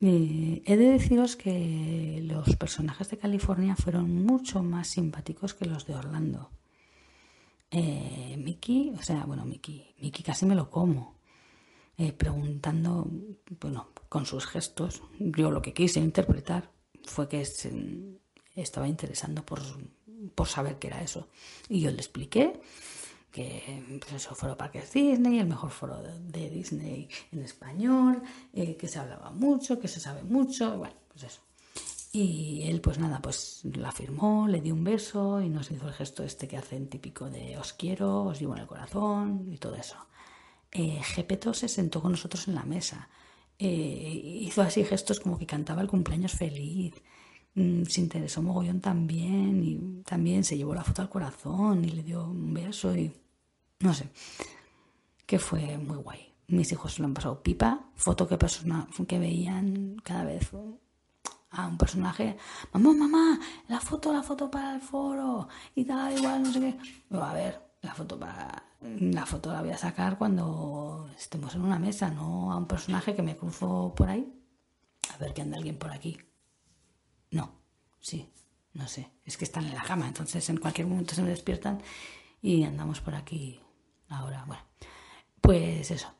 He 0.00 0.76
de 0.76 0.90
deciros 0.92 1.36
que 1.36 2.20
los 2.24 2.56
personajes 2.56 3.10
de 3.10 3.18
California 3.18 3.76
fueron 3.76 4.24
mucho 4.24 4.62
más 4.62 4.88
simpáticos 4.88 5.54
que 5.54 5.66
los 5.66 5.86
de 5.86 5.94
Orlando. 5.94 6.50
Eh, 7.70 8.36
Mickey, 8.38 8.94
o 8.98 9.02
sea, 9.02 9.24
bueno, 9.24 9.44
Mickey, 9.44 9.94
Mickey 10.00 10.24
casi 10.24 10.46
me 10.46 10.54
lo 10.54 10.70
como. 10.70 11.17
Preguntando, 12.16 13.10
bueno, 13.60 13.88
con 14.08 14.24
sus 14.24 14.46
gestos, 14.46 15.02
yo 15.18 15.50
lo 15.50 15.60
que 15.60 15.74
quise 15.74 16.00
interpretar 16.00 16.70
fue 17.04 17.28
que 17.28 17.44
estaba 18.54 18.86
interesando 18.86 19.44
por 19.44 19.60
por 20.34 20.48
saber 20.48 20.78
qué 20.78 20.88
era 20.88 21.02
eso. 21.02 21.28
Y 21.68 21.80
yo 21.80 21.90
le 21.90 21.98
expliqué 21.98 22.60
que 23.30 24.00
pues 24.00 24.12
eso, 24.12 24.34
Foro 24.34 24.56
Parques 24.56 24.92
Disney, 24.92 25.38
el 25.38 25.46
mejor 25.46 25.70
foro 25.70 26.02
de, 26.02 26.50
Disney 26.50 27.08
en 27.30 27.42
español, 27.42 28.22
eh, 28.52 28.76
que 28.76 28.88
se 28.88 28.98
hablaba 28.98 29.30
mucho, 29.30 29.78
que 29.78 29.88
se 29.88 30.00
sabe 30.00 30.22
mucho, 30.22 30.76
bueno, 30.78 30.94
pues 31.08 31.24
eso. 31.24 31.42
Y 32.10 32.62
él, 32.64 32.80
pues 32.80 32.98
nada, 32.98 33.20
pues 33.20 33.60
la 33.64 33.92
firmó, 33.92 34.48
le 34.48 34.62
dio 34.62 34.74
un 34.74 34.82
beso 34.82 35.42
y 35.42 35.50
nos 35.50 35.70
hizo 35.70 35.88
el 35.88 35.94
gesto 35.94 36.24
este 36.24 36.48
que 36.48 36.56
hacen 36.56 36.88
típico 36.88 37.28
de 37.28 37.58
os 37.58 37.74
quiero, 37.74 38.24
os 38.24 38.40
llevo 38.40 38.54
en 38.54 38.62
el 38.62 38.66
corazón 38.66 39.46
y 39.52 39.58
todo 39.58 39.74
eso. 39.74 39.96
Eh, 40.72 41.00
se 41.52 41.68
sentó 41.68 42.00
con 42.02 42.12
nosotros 42.12 42.48
en 42.48 42.54
la 42.54 42.64
mesa. 42.64 43.08
Eh, 43.58 44.40
hizo 44.42 44.62
así 44.62 44.84
gestos 44.84 45.20
como 45.20 45.38
que 45.38 45.46
cantaba 45.46 45.82
el 45.82 45.88
cumpleaños 45.88 46.32
feliz. 46.32 46.94
Mm, 47.54 47.84
se 47.84 48.00
interesó 48.00 48.42
mogollón 48.42 48.80
también 48.80 49.64
y 49.64 50.02
también 50.04 50.44
se 50.44 50.56
llevó 50.56 50.74
la 50.74 50.84
foto 50.84 51.02
al 51.02 51.08
corazón 51.10 51.84
y 51.84 51.90
le 51.90 52.02
dio 52.02 52.24
un 52.24 52.54
beso 52.54 52.94
y 52.96 53.12
no 53.80 53.94
sé, 53.94 54.08
que 55.26 55.38
fue 55.38 55.78
muy 55.78 55.96
guay. 55.96 56.34
Mis 56.48 56.72
hijos 56.72 56.98
lo 56.98 57.06
han 57.06 57.14
pasado 57.14 57.42
pipa, 57.42 57.90
foto 57.96 58.26
que, 58.26 58.38
persona, 58.38 58.88
que 59.06 59.18
veían 59.18 59.96
cada 60.02 60.24
vez 60.24 60.50
a 61.50 61.66
un 61.66 61.78
personaje, 61.78 62.36
mamá, 62.72 62.92
mamá, 62.94 63.40
la 63.68 63.80
foto, 63.80 64.12
la 64.12 64.22
foto 64.22 64.50
para 64.50 64.74
el 64.74 64.80
foro 64.80 65.48
y 65.74 65.84
tal, 65.84 66.16
igual, 66.16 66.42
no 66.42 66.52
sé 66.52 66.60
qué. 66.60 66.76
a 67.16 67.32
ver, 67.32 67.60
la 67.82 67.94
foto 67.94 68.18
para 68.18 68.67
la 68.80 69.26
foto 69.26 69.52
la 69.52 69.60
voy 69.60 69.70
a 69.70 69.78
sacar 69.78 70.18
cuando 70.18 71.10
estemos 71.16 71.54
en 71.54 71.62
una 71.62 71.78
mesa, 71.78 72.10
no 72.10 72.52
a 72.52 72.56
un 72.56 72.66
personaje 72.66 73.14
que 73.14 73.22
me 73.22 73.36
cruzo 73.36 73.92
por 73.96 74.08
ahí. 74.08 74.32
A 75.14 75.18
ver 75.18 75.34
que 75.34 75.42
anda 75.42 75.56
alguien 75.56 75.78
por 75.78 75.90
aquí. 75.90 76.18
No, 77.30 77.60
sí, 78.00 78.32
no 78.74 78.86
sé. 78.86 79.12
Es 79.24 79.36
que 79.36 79.44
están 79.44 79.66
en 79.66 79.74
la 79.74 79.82
cama, 79.82 80.06
entonces 80.06 80.48
en 80.48 80.58
cualquier 80.58 80.86
momento 80.86 81.14
se 81.14 81.22
me 81.22 81.30
despiertan 81.30 81.82
y 82.40 82.64
andamos 82.64 83.00
por 83.00 83.14
aquí 83.14 83.60
ahora. 84.08 84.44
Bueno, 84.46 84.62
pues 85.40 85.90
eso. 85.90 86.14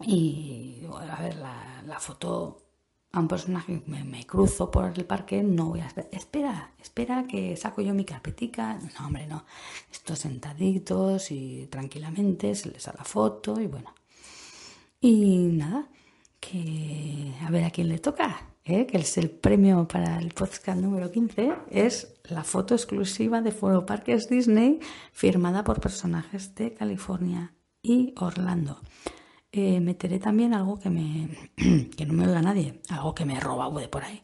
Y 0.00 0.86
a 0.86 1.20
ver, 1.20 1.36
la, 1.36 1.98
foto 2.00 2.69
a 3.12 3.20
un 3.20 3.28
personaje 3.28 3.82
me, 3.86 4.04
me, 4.04 4.24
cruzo 4.24 4.70
por 4.70 4.92
el 4.96 5.04
parque, 5.04 5.42
no 5.42 5.66
voy 5.66 5.80
a 5.80 5.86
esperar. 5.86 6.08
Espera, 6.12 6.72
espera 6.80 7.24
que 7.26 7.56
saco 7.56 7.82
yo 7.82 7.92
mi 7.94 8.04
carpetica. 8.04 8.78
No, 8.98 9.06
hombre, 9.06 9.26
no. 9.26 9.44
Estos 9.90 10.20
sentaditos 10.20 11.30
y 11.30 11.66
tranquilamente 11.70 12.54
se 12.54 12.70
les 12.70 12.84
da 12.84 12.94
la 12.96 13.04
foto 13.04 13.60
y 13.60 13.66
bueno. 13.66 13.94
Y 15.00 15.48
nada, 15.52 15.88
que 16.38 17.34
a 17.42 17.50
ver 17.50 17.64
a 17.64 17.70
quién 17.70 17.88
le 17.88 17.98
toca. 17.98 18.50
¿eh? 18.64 18.86
que 18.86 18.98
es 18.98 19.18
el 19.18 19.30
premio 19.30 19.86
para 19.88 20.18
el 20.18 20.32
podcast 20.32 20.80
número 20.80 21.10
15, 21.10 21.52
es 21.70 22.14
la 22.24 22.44
foto 22.44 22.74
exclusiva 22.74 23.40
de 23.40 23.52
Foro 23.52 23.86
Parques 23.86 24.28
Disney 24.28 24.80
firmada 25.12 25.64
por 25.64 25.80
personajes 25.80 26.54
de 26.54 26.74
California 26.74 27.52
y 27.82 28.14
Orlando. 28.16 28.80
Eh, 29.52 29.80
meteré 29.80 30.20
también 30.20 30.54
algo 30.54 30.78
que, 30.78 30.90
me, 30.90 31.50
que 31.96 32.06
no 32.06 32.12
me 32.12 32.26
oiga 32.26 32.40
nadie, 32.40 32.80
algo 32.88 33.14
que 33.14 33.24
me 33.24 33.36
he 33.36 33.40
robado 33.40 33.78
de 33.78 33.88
por 33.88 34.04
ahí. 34.04 34.22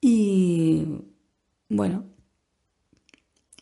Y 0.00 0.86
bueno, 1.68 2.04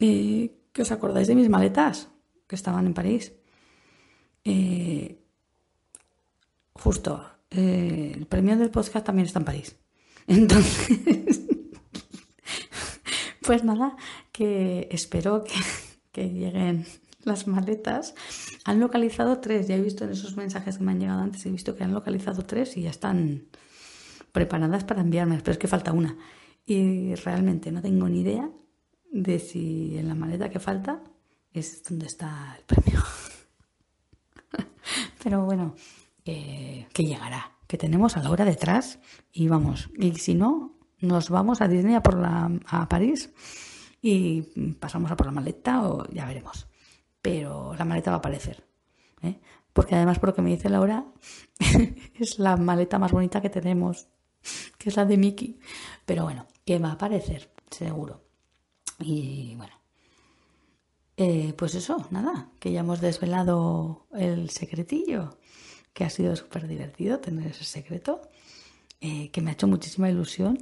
eh, 0.00 0.54
¿qué 0.72 0.82
os 0.82 0.92
acordáis 0.92 1.28
de 1.28 1.34
mis 1.34 1.48
maletas 1.48 2.10
que 2.46 2.56
estaban 2.56 2.86
en 2.86 2.94
París? 2.94 3.32
justo, 6.74 7.24
el 7.48 8.26
premio 8.26 8.58
del 8.58 8.70
podcast 8.70 9.06
también 9.06 9.24
está 9.24 9.38
en 9.38 9.46
París. 9.46 9.74
Entonces, 10.26 11.40
pues 13.42 13.64
nada, 13.64 13.96
que 14.32 14.86
espero 14.90 15.44
que, 16.12 16.28
lleguen 16.28 16.84
las 17.26 17.46
maletas. 17.46 18.14
Han 18.64 18.80
localizado 18.80 19.38
tres, 19.38 19.68
ya 19.68 19.76
he 19.76 19.80
visto 19.80 20.04
en 20.04 20.10
esos 20.10 20.36
mensajes 20.36 20.78
que 20.78 20.84
me 20.84 20.92
han 20.92 21.00
llegado 21.00 21.20
antes, 21.20 21.44
he 21.46 21.50
visto 21.50 21.76
que 21.76 21.84
han 21.84 21.92
localizado 21.92 22.42
tres 22.42 22.76
y 22.76 22.82
ya 22.82 22.90
están 22.90 23.46
preparadas 24.32 24.84
para 24.84 25.00
enviarme, 25.00 25.38
pero 25.38 25.52
es 25.52 25.58
que 25.58 25.68
falta 25.68 25.92
una. 25.92 26.16
Y 26.66 27.14
realmente 27.16 27.70
no 27.70 27.82
tengo 27.82 28.08
ni 28.08 28.20
idea 28.20 28.50
de 29.12 29.38
si 29.38 29.96
en 29.98 30.08
la 30.08 30.14
maleta 30.14 30.50
que 30.50 30.58
falta 30.58 31.02
es 31.52 31.82
donde 31.84 32.06
está 32.06 32.56
el 32.58 32.64
premio. 32.64 33.02
Pero 35.22 35.44
bueno, 35.44 35.74
que 36.24 36.86
llegará 36.96 37.54
que 37.66 37.78
tenemos 37.78 38.16
a 38.16 38.22
Laura 38.22 38.44
detrás 38.44 38.98
y 39.32 39.48
vamos, 39.48 39.90
y 39.96 40.14
si 40.14 40.34
no, 40.34 40.78
nos 41.00 41.30
vamos 41.30 41.60
a 41.60 41.68
Disney 41.68 41.94
a, 41.94 42.02
por 42.02 42.18
la, 42.18 42.50
a 42.66 42.88
París 42.88 43.30
y 44.00 44.42
pasamos 44.78 45.10
a 45.10 45.16
por 45.16 45.26
la 45.26 45.32
maleta 45.32 45.88
o 45.88 46.06
ya 46.12 46.26
veremos. 46.26 46.66
Pero 47.24 47.74
la 47.78 47.86
maleta 47.86 48.10
va 48.10 48.16
a 48.16 48.18
aparecer. 48.18 48.62
¿eh? 49.22 49.40
Porque 49.72 49.94
además, 49.94 50.18
por 50.18 50.28
lo 50.28 50.34
que 50.34 50.42
me 50.42 50.50
dice 50.50 50.68
Laura, 50.68 51.06
es 52.20 52.38
la 52.38 52.58
maleta 52.58 52.98
más 52.98 53.12
bonita 53.12 53.40
que 53.40 53.48
tenemos 53.48 54.08
que 54.76 54.90
es 54.90 54.96
la 54.96 55.06
de 55.06 55.16
Mickey. 55.16 55.58
Pero 56.04 56.24
bueno, 56.24 56.46
que 56.66 56.78
va 56.78 56.90
a 56.90 56.92
aparecer, 56.92 57.50
seguro. 57.70 58.20
Y 58.98 59.54
bueno, 59.56 59.72
eh, 61.16 61.54
pues 61.56 61.74
eso, 61.74 62.06
nada, 62.10 62.50
que 62.60 62.72
ya 62.72 62.80
hemos 62.80 63.00
desvelado 63.00 64.06
el 64.12 64.50
secretillo, 64.50 65.38
que 65.94 66.04
ha 66.04 66.10
sido 66.10 66.36
súper 66.36 66.68
divertido 66.68 67.20
tener 67.20 67.46
ese 67.46 67.64
secreto, 67.64 68.20
eh, 69.00 69.30
que 69.30 69.40
me 69.40 69.50
ha 69.50 69.54
hecho 69.54 69.66
muchísima 69.66 70.10
ilusión 70.10 70.58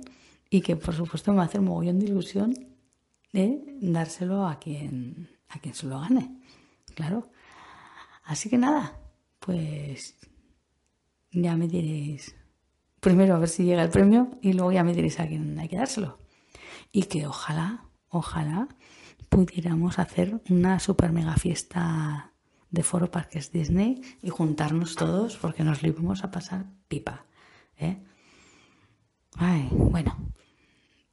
y 0.48 0.60
que 0.60 0.76
por 0.76 0.94
supuesto 0.94 1.32
me 1.32 1.38
va 1.38 1.42
a 1.44 1.46
hacer 1.46 1.60
mogollón 1.60 1.98
de 1.98 2.06
ilusión 2.06 2.54
de 3.32 3.62
dárselo 3.80 4.46
a 4.46 4.60
quien, 4.60 5.28
a 5.48 5.58
quien 5.58 5.74
se 5.74 5.86
lo 5.86 5.98
gane, 6.00 6.41
claro. 6.92 7.30
Así 8.24 8.48
que 8.48 8.58
nada, 8.58 9.00
pues 9.38 10.16
ya 11.30 11.56
me 11.56 11.68
diréis 11.68 12.34
primero 13.00 13.34
a 13.34 13.38
ver 13.38 13.48
si 13.48 13.64
llega 13.64 13.82
el 13.82 13.90
premio 13.90 14.30
y 14.40 14.52
luego 14.52 14.70
ya 14.70 14.84
me 14.84 14.94
diréis 14.94 15.18
a 15.18 15.26
quién 15.26 15.58
hay 15.58 15.68
que 15.68 15.76
dárselo. 15.76 16.18
Y 16.92 17.04
que 17.04 17.26
ojalá, 17.26 17.88
ojalá 18.08 18.68
pudiéramos 19.28 19.98
hacer 19.98 20.40
una 20.50 20.78
super 20.78 21.10
mega 21.12 21.36
fiesta 21.36 22.32
de 22.70 22.82
Foro 22.82 23.10
Parques 23.10 23.50
Disney 23.50 24.00
y 24.22 24.30
juntarnos 24.30 24.94
todos 24.94 25.36
porque 25.36 25.64
nos 25.64 25.82
lo 25.82 25.88
íbamos 25.88 26.22
a 26.22 26.30
pasar 26.30 26.66
pipa. 26.88 27.26
¿eh? 27.76 28.02
Ay, 29.36 29.68
bueno, 29.72 30.16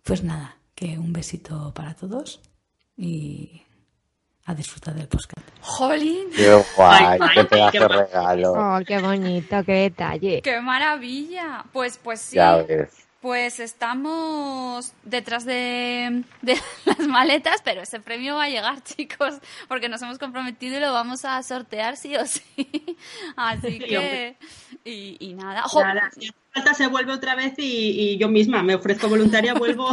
pues 0.03 0.23
nada, 0.23 0.57
que 0.75 0.97
un 0.99 1.13
besito 1.13 1.73
para 1.73 1.95
todos 1.95 2.41
y 2.95 3.63
a 4.49 4.55
disfrutar 4.55 4.95
del 4.95 5.07
podcast. 5.07 5.47
¡Jolín! 5.61 6.27
Qué 6.35 6.63
guay, 6.75 7.05
Ay, 7.05 7.19
qué 7.33 7.43
pedazo 7.45 7.79
de 7.79 7.87
regalo. 7.87 8.51
Oh, 8.53 8.79
qué 8.85 8.99
bonito, 8.99 9.63
qué 9.63 9.73
detalle. 9.73 10.41
¡Qué 10.41 10.59
maravilla! 10.61 11.63
Pues, 11.71 11.99
pues 12.01 12.19
sí. 12.21 12.35
Ya 12.37 12.55
ves. 12.57 12.89
Pues 13.21 13.59
estamos 13.59 14.93
detrás 15.03 15.43
de, 15.43 16.23
de 16.41 16.57
las 16.85 16.99
maletas, 17.07 17.61
pero 17.63 17.81
ese 17.81 17.99
premio 17.99 18.35
va 18.35 18.45
a 18.45 18.49
llegar, 18.49 18.81
chicos, 18.83 19.35
porque 19.67 19.89
nos 19.89 20.01
hemos 20.01 20.17
comprometido 20.17 20.77
y 20.77 20.79
lo 20.79 20.93
vamos 20.93 21.25
a 21.25 21.43
sortear 21.43 21.97
sí 21.97 22.15
o 22.15 22.25
sí. 22.25 22.41
Así 23.35 23.71
Sí, 23.71 23.79
que... 23.79 24.37
Y, 24.85 25.17
y 25.19 25.33
nada. 25.33 25.63
Jo, 25.63 25.83
Nada, 25.83 26.09
si 26.17 26.27
hace 26.29 26.33
falta 26.53 26.73
se 26.73 26.87
vuelve 26.87 27.11
otra 27.13 27.35
vez 27.35 27.53
y, 27.57 28.13
y 28.13 28.17
yo 28.17 28.29
misma 28.29 28.63
me 28.63 28.73
ofrezco 28.75 29.09
voluntaria, 29.09 29.53
vuelvo, 29.53 29.91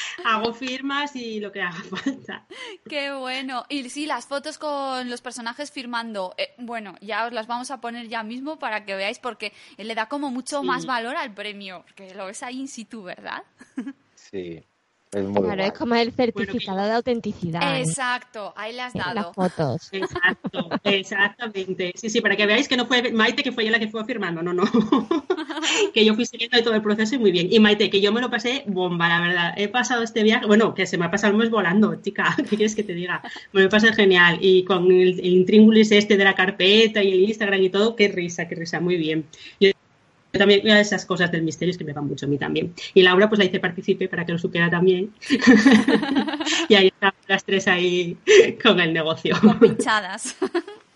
hago 0.24 0.52
firmas 0.54 1.14
y 1.16 1.40
lo 1.40 1.50
que 1.52 1.62
haga 1.62 1.82
falta. 2.04 2.46
¡Qué 2.88 3.12
bueno! 3.12 3.64
Y 3.68 3.88
sí, 3.90 4.06
las 4.06 4.26
fotos 4.26 4.58
con 4.58 5.08
los 5.10 5.20
personajes 5.20 5.70
firmando. 5.70 6.34
eh, 6.38 6.54
bueno, 6.58 6.94
ya 7.00 7.26
os 7.26 7.32
las 7.32 7.46
vamos 7.46 7.70
a 7.70 7.80
poner 7.80 8.08
ya 8.08 8.22
mismo 8.22 8.58
para 8.58 8.84
que 8.84 8.94
veáis, 8.94 9.18
porque 9.18 9.52
le 9.76 9.94
da 9.94 10.06
como 10.06 10.30
mucho 10.30 10.60
Sí. 10.60 10.66
más 10.66 10.86
valor 10.86 11.16
al 11.16 11.32
premio, 11.34 11.82
porque 11.86 12.14
lo 12.14 12.26
ves 12.26 12.42
ahí 12.42 12.58
in 12.60 12.68
situ, 12.68 13.02
¿verdad? 13.02 13.42
Sí, 14.14 14.62
es 15.12 15.24
muy 15.24 15.42
Claro, 15.42 15.62
es 15.62 15.72
como 15.72 15.94
el 15.94 16.12
certificado 16.12 16.84
de 16.84 16.92
autenticidad. 16.92 17.80
Exacto, 17.80 18.54
ahí 18.56 18.72
le 18.72 18.82
has 18.82 18.94
dado. 18.94 19.14
las 19.14 19.34
fotos. 19.34 19.88
Exacto, 19.92 20.68
exactamente. 20.84 21.92
Sí, 21.96 22.08
sí, 22.08 22.20
para 22.20 22.36
que 22.36 22.46
veáis 22.46 22.68
que 22.68 22.76
no 22.76 22.86
fue 22.86 23.12
Maite 23.12 23.42
que 23.42 23.52
fue 23.52 23.64
ella 23.64 23.72
la 23.72 23.78
que 23.78 23.88
fue 23.88 24.04
firmando, 24.04 24.42
no, 24.42 24.54
no. 24.54 24.64
que 25.94 26.04
yo 26.04 26.14
fui 26.14 26.24
siguiendo 26.24 26.56
de 26.56 26.62
todo 26.62 26.74
el 26.74 26.82
proceso 26.82 27.14
y 27.14 27.18
muy 27.18 27.30
bien. 27.30 27.48
Y 27.50 27.60
Maite, 27.60 27.90
que 27.90 28.00
yo 28.00 28.12
me 28.12 28.20
lo 28.20 28.30
pasé 28.30 28.64
bomba, 28.66 29.08
la 29.08 29.20
verdad. 29.20 29.54
He 29.56 29.68
pasado 29.68 30.02
este 30.02 30.22
viaje, 30.22 30.46
bueno, 30.46 30.74
que 30.74 30.86
se 30.86 30.96
me 30.96 31.04
ha 31.04 31.10
pasado 31.10 31.32
el 31.32 31.38
mes 31.38 31.50
volando, 31.50 31.94
chica, 31.96 32.34
¿qué 32.48 32.56
quieres 32.56 32.74
que 32.74 32.82
te 32.82 32.94
diga? 32.94 33.22
Me 33.52 33.60
lo 33.60 33.66
he 33.66 33.70
pasado 33.70 33.92
genial. 33.92 34.38
Y 34.40 34.64
con 34.64 34.90
el, 34.90 35.20
el 35.20 35.26
intríngulis 35.26 35.92
este 35.92 36.16
de 36.16 36.24
la 36.24 36.34
carpeta 36.34 37.02
y 37.02 37.12
el 37.12 37.20
Instagram 37.28 37.62
y 37.62 37.70
todo, 37.70 37.96
qué 37.96 38.08
risa, 38.08 38.48
qué 38.48 38.54
risa, 38.54 38.80
muy 38.80 38.96
bien. 38.96 39.26
Yo 39.60 39.70
yo 40.32 40.38
también, 40.38 40.62
una 40.64 40.76
de 40.76 40.80
esas 40.80 41.04
cosas 41.04 41.30
del 41.30 41.42
misterio 41.42 41.72
es 41.72 41.78
que 41.78 41.84
me 41.84 41.92
van 41.92 42.06
mucho 42.06 42.26
a 42.26 42.28
mí 42.28 42.38
también. 42.38 42.74
Y 42.94 43.02
Laura, 43.02 43.28
pues 43.28 43.38
la 43.38 43.44
hice 43.44 43.60
partícipe 43.60 44.08
para 44.08 44.24
que 44.24 44.32
lo 44.32 44.38
supiera 44.38 44.70
también. 44.70 45.12
y 46.68 46.74
ahí 46.74 46.88
están 46.88 47.12
las 47.28 47.44
tres 47.44 47.68
ahí 47.68 48.16
con 48.62 48.80
el 48.80 48.92
negocio. 48.92 49.36
pinchadas. 49.60 50.36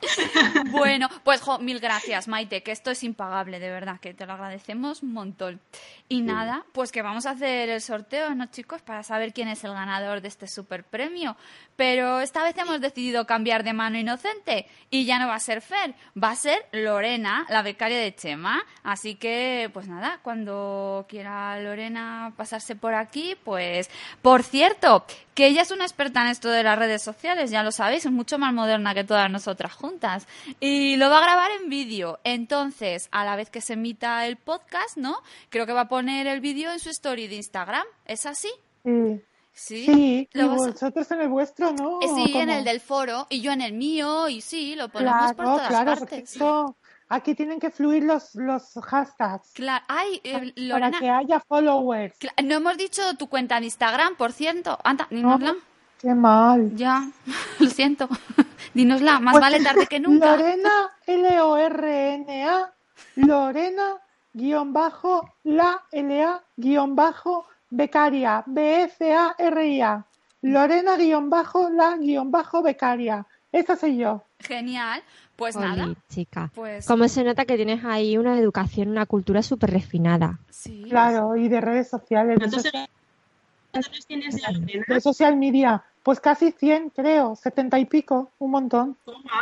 bueno, 0.71 1.09
pues 1.25 1.41
jo, 1.41 1.59
mil 1.59 1.81
gracias, 1.81 2.29
Maite, 2.29 2.63
que 2.63 2.73
esto 2.73 2.91
es 2.91 3.03
impagable, 3.03 3.59
de 3.59 3.71
verdad, 3.71 3.99
que 3.99 4.15
te 4.15 4.27
lo 4.27 4.35
agradecemos 4.35 5.03
un 5.03 5.13
montón. 5.13 5.61
Y 6.09 6.21
nada, 6.21 6.65
pues 6.73 6.93
que 6.93 7.03
vamos 7.03 7.27
a 7.27 7.31
hacer 7.31 7.69
el 7.69 7.81
sorteo, 7.81 8.35
¿no, 8.35 8.47
chicos? 8.47 8.83
Para 8.83 9.03
saber 9.03 9.33
quién 9.33 9.49
es 9.49 9.65
el 9.65 9.73
ganador 9.73 10.21
de 10.21 10.29
este 10.29 10.47
super 10.47 10.85
premio. 10.85 11.37
Pero 11.75 12.21
esta 12.21 12.45
vez 12.45 12.57
hemos 12.59 12.81
decidido 12.81 13.27
cambiar 13.27 13.65
de 13.65 13.73
mano 13.73 13.99
inocente 13.99 14.67
y 14.91 15.05
ya 15.05 15.19
no 15.19 15.29
va 15.29 15.35
a 15.35 15.41
ser 15.41 15.61
Fer, 15.61 15.95
va 16.23 16.31
a 16.31 16.37
ser 16.37 16.67
Lorena, 16.73 17.47
la 17.49 17.63
becaria 17.63 17.99
de 17.99 18.15
Chema. 18.15 18.65
Así 18.83 19.17
que, 19.17 19.71
pues 19.73 19.89
nada, 19.89 20.21
cuando 20.23 21.07
quiera 21.09 21.59
Lorena 21.61 22.33
pasarse 22.37 22.77
por 22.77 22.95
aquí, 22.95 23.37
pues. 23.45 23.91
Por 24.23 24.43
cierto, 24.43 25.05
que 25.37 25.47
ella 25.47 25.63
es 25.63 25.71
una 25.71 25.85
experta 25.85 26.23
en 26.23 26.29
esto 26.29 26.49
de 26.51 26.63
las 26.65 26.77
redes 26.79 27.03
sociales, 27.03 27.51
ya 27.51 27.63
lo 27.63 27.71
sabéis, 27.71 28.07
es 28.07 28.11
mucho 28.11 28.39
más 28.39 28.53
moderna 28.53 28.95
que 28.95 29.05
todas 29.05 29.31
nosotras 29.31 29.73
juntas. 29.75 30.27
Y 30.61 30.97
lo 30.97 31.11
va 31.11 31.19
a 31.19 31.23
grabar 31.23 31.51
en 31.63 31.69
vídeo. 31.69 32.19
Entonces, 32.25 33.09
a 33.13 33.23
la 33.25 33.37
vez 33.37 33.51
que 33.51 33.61
se 33.61 33.75
emita 33.75 34.27
el 34.27 34.37
podcast, 34.37 34.97
¿no? 34.97 35.17
Creo 35.51 35.67
que 35.67 35.73
va 35.75 35.83
a 35.83 35.89
poner 35.89 36.27
el 36.27 36.41
vídeo 36.41 36.73
en 36.73 36.81
su 36.81 36.89
story 36.89 37.29
de 37.29 37.37
Instagram. 37.37 37.85
¿Es 38.07 38.25
así? 38.27 38.49
Sí, 38.83 39.21
Sí. 39.53 39.85
sí. 39.87 40.29
y 40.35 40.39
Lo 40.39 40.53
a- 40.53 40.55
vosotros 40.57 41.11
en 41.11 41.21
el 41.21 41.29
vuestro, 41.29 41.73
¿no? 41.73 42.01
Eh, 42.03 42.09
Sí, 42.15 42.37
en 42.37 42.51
el 42.51 42.65
del 42.65 42.81
foro 42.81 43.27
y 43.31 43.41
yo 43.41 43.53
en 43.53 43.61
el 43.63 43.73
mío 43.75 44.29
y 44.29 44.41
sí, 44.41 44.75
lo 44.75 44.89
ponemos 44.89 45.19
Claro, 45.33 45.37
por 45.37 45.45
todas 45.45 45.69
claro, 45.69 45.85
partes. 45.93 46.09
perfecto. 46.09 46.77
Aquí 47.09 47.35
tienen 47.35 47.61
que 47.61 47.71
fluir 47.71 48.03
los, 48.03 48.35
los 48.35 48.75
hashtags 48.83 49.53
Claro. 49.53 49.85
Ay, 49.89 50.21
eh, 50.25 50.33
para 50.33 50.45
Lorena, 50.57 50.99
que 50.99 51.09
haya 51.11 51.41
followers. 51.41 52.17
no 52.43 52.55
hemos 52.57 52.77
dicho 52.77 53.03
tu 53.17 53.29
cuenta 53.29 53.61
de 53.61 53.67
Instagram, 53.67 54.17
por 54.17 54.33
cierto. 54.33 54.79
Anda, 54.83 55.07
dínosla. 55.11 55.55
Qué 56.01 56.15
mal. 56.15 56.75
Ya, 56.75 57.09
lo 57.61 57.71
siento. 57.71 58.09
Dínosla, 58.75 59.21
más 59.21 59.33
Pues, 59.33 59.41
vale 59.41 59.63
tarde 59.63 59.87
que 59.87 60.01
nunca. 60.01 60.37
Lorena, 60.37 60.91
L-O-R-N-A, 61.07 62.73
Lorena, 63.17 63.95
guion 64.35 64.73
bajo, 64.73 65.33
la, 65.45 65.83
L-A, 65.93 66.43
guion 66.57 66.95
bajo, 66.95 67.47
becaria, 67.71 68.43
B-E-C-A-R-I-A. 68.47 70.05
Lorena, 70.43 70.97
guion 70.97 71.31
bajo, 71.31 71.71
la, 71.71 71.97
guion 71.97 72.31
bajo, 72.31 72.63
becaria. 72.63 73.27
Esa 73.51 73.77
soy 73.77 73.97
yo. 73.97 74.23
Genial. 74.41 75.03
Pues 75.37 75.55
Oli, 75.57 75.65
nada, 75.67 75.95
chica. 76.09 76.51
pues 76.55 76.87
Como 76.87 77.07
se 77.09 77.23
nota 77.23 77.45
que 77.45 77.57
tienes 77.57 77.85
ahí 77.85 78.17
una 78.17 78.39
educación, 78.39 78.89
una 78.89 79.05
cultura 79.07 79.43
súper 79.43 79.71
refinada. 79.71 80.39
sí. 80.51 80.87
Claro, 80.89 81.37
y 81.37 81.49
de 81.49 81.61
redes 81.61 81.89
sociales, 81.91 82.39
¿Cuántos 82.39 82.63
seguidores 82.63 84.07
tienes 84.07 84.41
ya, 84.41 84.51
Lorena? 84.53 84.85
de 84.89 85.01
social 85.01 85.37
media. 85.37 85.85
Pues 86.03 86.21
casi 86.21 86.53
100, 86.53 86.91
creo, 86.91 87.35
70 87.37 87.79
y 87.79 87.85
pico, 87.85 88.31
un 88.39 88.51
montón. 88.53 88.97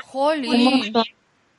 Jolín. 0.07 0.93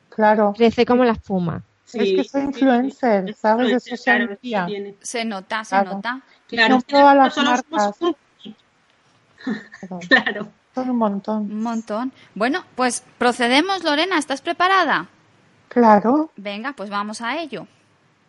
Claro. 0.10 0.54
Crece 0.58 0.86
como 0.86 1.04
la 1.06 1.12
espuma. 1.14 1.62
Sí, 1.86 2.00
es 2.00 2.06
que 2.16 2.24
soy 2.24 2.42
sí, 2.42 2.48
influencer, 2.48 3.28
sí, 3.28 3.34
¿sabes? 3.40 3.68
De 3.70 3.80
social 3.80 4.18
claro, 4.18 4.38
sí 4.42 4.50
media. 4.56 4.94
Se 5.02 5.24
nota, 5.26 5.64
se 5.64 5.70
Claro. 5.76 5.94
nota. 5.94 6.22
Claro, 6.48 6.80
todas 6.88 7.16
las 7.16 7.38
marcas. 7.38 8.02
un- 8.02 8.16
Claro, 9.80 10.00
Claro. 10.10 10.48
Son 10.76 10.90
un 10.90 10.98
montón. 10.98 11.44
Un 11.44 11.64
montón. 11.64 12.12
Bueno, 12.36 12.66
pues 12.76 13.02
procedemos, 13.18 13.86
Lorena. 13.86 14.20
¿Estás 14.20 14.42
preparada? 14.42 15.08
Claro. 15.70 16.32
Venga, 16.36 16.74
pues 16.74 16.90
vamos 16.90 17.22
a 17.22 17.38
ello. 17.38 17.66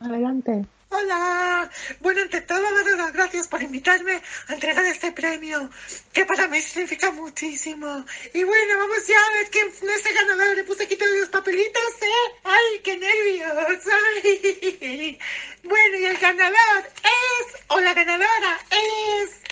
Adelante. 0.01 0.65
Hola, 0.89 1.69
bueno, 2.01 2.23
ante 2.23 2.41
todo, 2.43 2.63
daros 2.63 2.97
las 2.97 3.13
gracias 3.13 3.49
por 3.49 3.61
invitarme 3.61 4.23
a 4.47 4.55
entregar 4.55 4.85
este 4.85 5.11
premio, 5.11 5.69
que 6.13 6.25
para 6.25 6.47
mí 6.47 6.61
significa 6.61 7.11
muchísimo. 7.11 8.05
Y 8.33 8.45
bueno, 8.45 8.79
vamos 8.79 9.07
ya 9.09 9.17
a 9.17 9.33
ver 9.37 9.51
quién 9.51 9.67
no 9.83 9.91
es 9.91 10.07
el 10.07 10.15
ganador. 10.15 10.57
Le 10.57 10.63
puse 10.63 10.85
aquí 10.85 10.97
todos 10.97 11.19
los 11.19 11.29
papelitos, 11.29 11.83
¿eh? 12.01 12.41
¡Ay, 12.45 12.81
qué 12.85 12.97
nervios! 12.97 13.83
¡Ay! 14.81 15.19
Bueno, 15.65 15.99
y 15.99 16.05
el 16.05 16.19
ganador 16.19 16.85
es, 17.03 17.63
o 17.67 17.81
la 17.81 17.93
ganadora 17.93 18.61
es... 18.71 19.46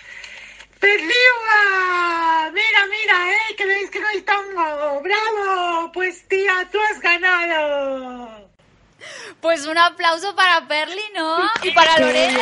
¡Perliua! 0.80 2.50
Mira, 2.52 2.86
mira, 2.90 3.32
¿eh? 3.32 3.56
Que 3.56 3.66
veis 3.66 3.90
que 3.90 4.00
no 4.00 4.06
hay 4.08 4.22
tongo. 4.22 5.02
¡Bravo! 5.02 5.92
Pues 5.92 6.26
tía, 6.28 6.68
tú 6.70 6.78
has 6.90 7.00
ganado. 7.00 8.50
Pues 9.40 9.66
un 9.66 9.76
aplauso 9.76 10.34
para 10.34 10.66
Perli, 10.66 11.02
¿no? 11.14 11.38
Y 11.62 11.70
para 11.72 11.98
Lorena. 11.98 12.40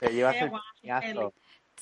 Te 0.00 0.08
llevas 0.12 0.36
el. 0.36 0.50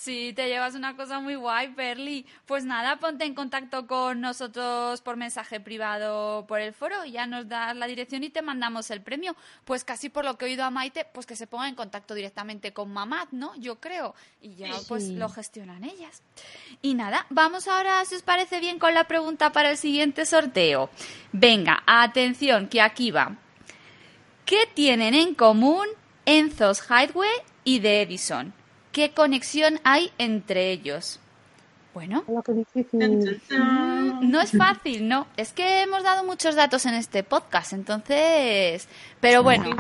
Sí, 0.00 0.32
te 0.34 0.48
llevas 0.48 0.74
una 0.74 0.96
cosa 0.96 1.20
muy 1.20 1.34
guay, 1.34 1.74
Perli. 1.74 2.24
Pues 2.46 2.64
nada, 2.64 2.96
ponte 2.96 3.26
en 3.26 3.34
contacto 3.34 3.86
con 3.86 4.22
nosotros 4.22 5.02
por 5.02 5.18
mensaje 5.18 5.60
privado 5.60 6.46
por 6.46 6.58
el 6.60 6.72
foro, 6.72 7.04
ya 7.04 7.26
nos 7.26 7.46
das 7.50 7.76
la 7.76 7.86
dirección 7.86 8.24
y 8.24 8.30
te 8.30 8.40
mandamos 8.40 8.90
el 8.90 9.02
premio. 9.02 9.36
Pues 9.66 9.84
casi 9.84 10.08
por 10.08 10.24
lo 10.24 10.38
que 10.38 10.46
he 10.46 10.48
oído 10.48 10.64
a 10.64 10.70
Maite, 10.70 11.04
pues 11.04 11.26
que 11.26 11.36
se 11.36 11.46
ponga 11.46 11.68
en 11.68 11.74
contacto 11.74 12.14
directamente 12.14 12.72
con 12.72 12.90
Mamad, 12.90 13.28
¿no? 13.32 13.54
Yo 13.56 13.78
creo. 13.78 14.14
Y 14.40 14.54
ya 14.54 14.70
pues 14.88 15.06
lo 15.10 15.28
gestionan 15.28 15.84
ellas. 15.84 16.22
Y 16.80 16.94
nada, 16.94 17.26
vamos 17.28 17.68
ahora, 17.68 18.02
si 18.06 18.14
os 18.14 18.22
parece 18.22 18.58
bien, 18.58 18.78
con 18.78 18.94
la 18.94 19.04
pregunta 19.04 19.52
para 19.52 19.70
el 19.70 19.76
siguiente 19.76 20.24
sorteo. 20.24 20.88
Venga, 21.32 21.82
atención, 21.86 22.68
que 22.68 22.80
aquí 22.80 23.10
va. 23.10 23.36
¿Qué 24.46 24.66
tienen 24.72 25.12
en 25.12 25.34
común 25.34 25.86
Enzos 26.24 26.80
Highway 26.88 27.28
y 27.64 27.80
The 27.80 28.00
Edison? 28.00 28.59
¿Qué 28.92 29.12
conexión 29.12 29.80
hay 29.84 30.10
entre 30.18 30.72
ellos? 30.72 31.20
Bueno, 31.94 32.24
difícil. 32.48 33.40
mm, 33.50 34.30
no 34.30 34.40
es 34.40 34.52
fácil, 34.56 35.08
no. 35.08 35.26
Es 35.36 35.52
que 35.52 35.82
hemos 35.82 36.02
dado 36.02 36.24
muchos 36.24 36.54
datos 36.54 36.86
en 36.86 36.94
este 36.94 37.22
podcast, 37.24 37.72
entonces... 37.72 38.88
Pero 39.20 39.42
bueno, 39.42 39.74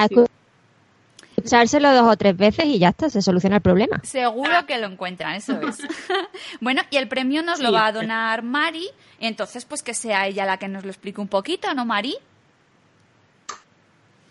escuchárselo 1.40 1.92
dos 1.94 2.12
o 2.12 2.16
tres 2.16 2.36
veces 2.36 2.66
y 2.66 2.78
ya 2.78 2.90
está, 2.90 3.08
se 3.08 3.22
soluciona 3.22 3.56
el 3.56 3.62
problema. 3.62 4.00
seguro 4.02 4.66
que 4.66 4.78
lo 4.78 4.86
encuentran, 4.86 5.34
eso 5.36 5.58
es. 5.62 5.78
bueno, 6.60 6.82
y 6.90 6.96
el 6.96 7.08
premio 7.08 7.42
nos 7.42 7.60
lo 7.60 7.72
va 7.72 7.86
a 7.86 7.92
donar 7.92 8.42
Mari, 8.42 8.88
entonces 9.18 9.64
pues 9.64 9.82
que 9.82 9.94
sea 9.94 10.26
ella 10.26 10.44
la 10.44 10.58
que 10.58 10.68
nos 10.68 10.84
lo 10.84 10.90
explique 10.90 11.20
un 11.20 11.28
poquito, 11.28 11.72
¿no, 11.74 11.86
Mari? 11.86 12.16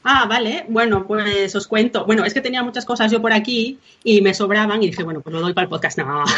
Ah, 0.03 0.25
vale. 0.27 0.65
Bueno, 0.69 1.05
pues 1.05 1.53
os 1.55 1.67
cuento. 1.67 2.05
Bueno, 2.05 2.23
es 2.25 2.33
que 2.33 2.41
tenía 2.41 2.63
muchas 2.63 2.85
cosas 2.85 3.11
yo 3.11 3.21
por 3.21 3.33
aquí 3.33 3.79
y 4.03 4.21
me 4.21 4.33
sobraban 4.33 4.81
y 4.81 4.87
dije, 4.87 5.03
bueno, 5.03 5.21
pues 5.21 5.33
lo 5.33 5.41
doy 5.41 5.53
para 5.53 5.63
el 5.65 5.69
podcast. 5.69 5.97
No. 5.97 6.23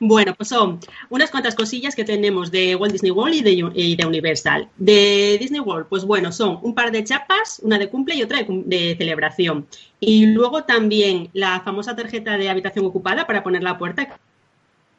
Bueno, 0.00 0.32
pues 0.36 0.48
son 0.50 0.78
unas 1.10 1.28
cuantas 1.30 1.56
cosillas 1.56 1.96
que 1.96 2.04
tenemos 2.04 2.52
de 2.52 2.76
Walt 2.76 2.92
Disney 2.92 3.10
World 3.10 3.34
y 3.34 3.42
de, 3.42 3.70
y 3.74 3.96
de 3.96 4.06
Universal. 4.06 4.68
De 4.76 5.36
Disney 5.40 5.58
World, 5.58 5.86
pues 5.88 6.04
bueno, 6.04 6.30
son 6.30 6.60
un 6.62 6.72
par 6.72 6.92
de 6.92 7.02
chapas, 7.02 7.58
una 7.64 7.80
de 7.80 7.88
cumple 7.88 8.14
y 8.14 8.22
otra 8.22 8.38
de, 8.44 8.46
de 8.64 8.94
celebración. 8.96 9.66
Y 9.98 10.26
luego 10.26 10.62
también 10.62 11.30
la 11.32 11.60
famosa 11.62 11.96
tarjeta 11.96 12.38
de 12.38 12.48
habitación 12.48 12.86
ocupada 12.86 13.26
para 13.26 13.42
poner 13.42 13.64
la 13.64 13.76
puerta, 13.76 14.06
que 14.06 14.12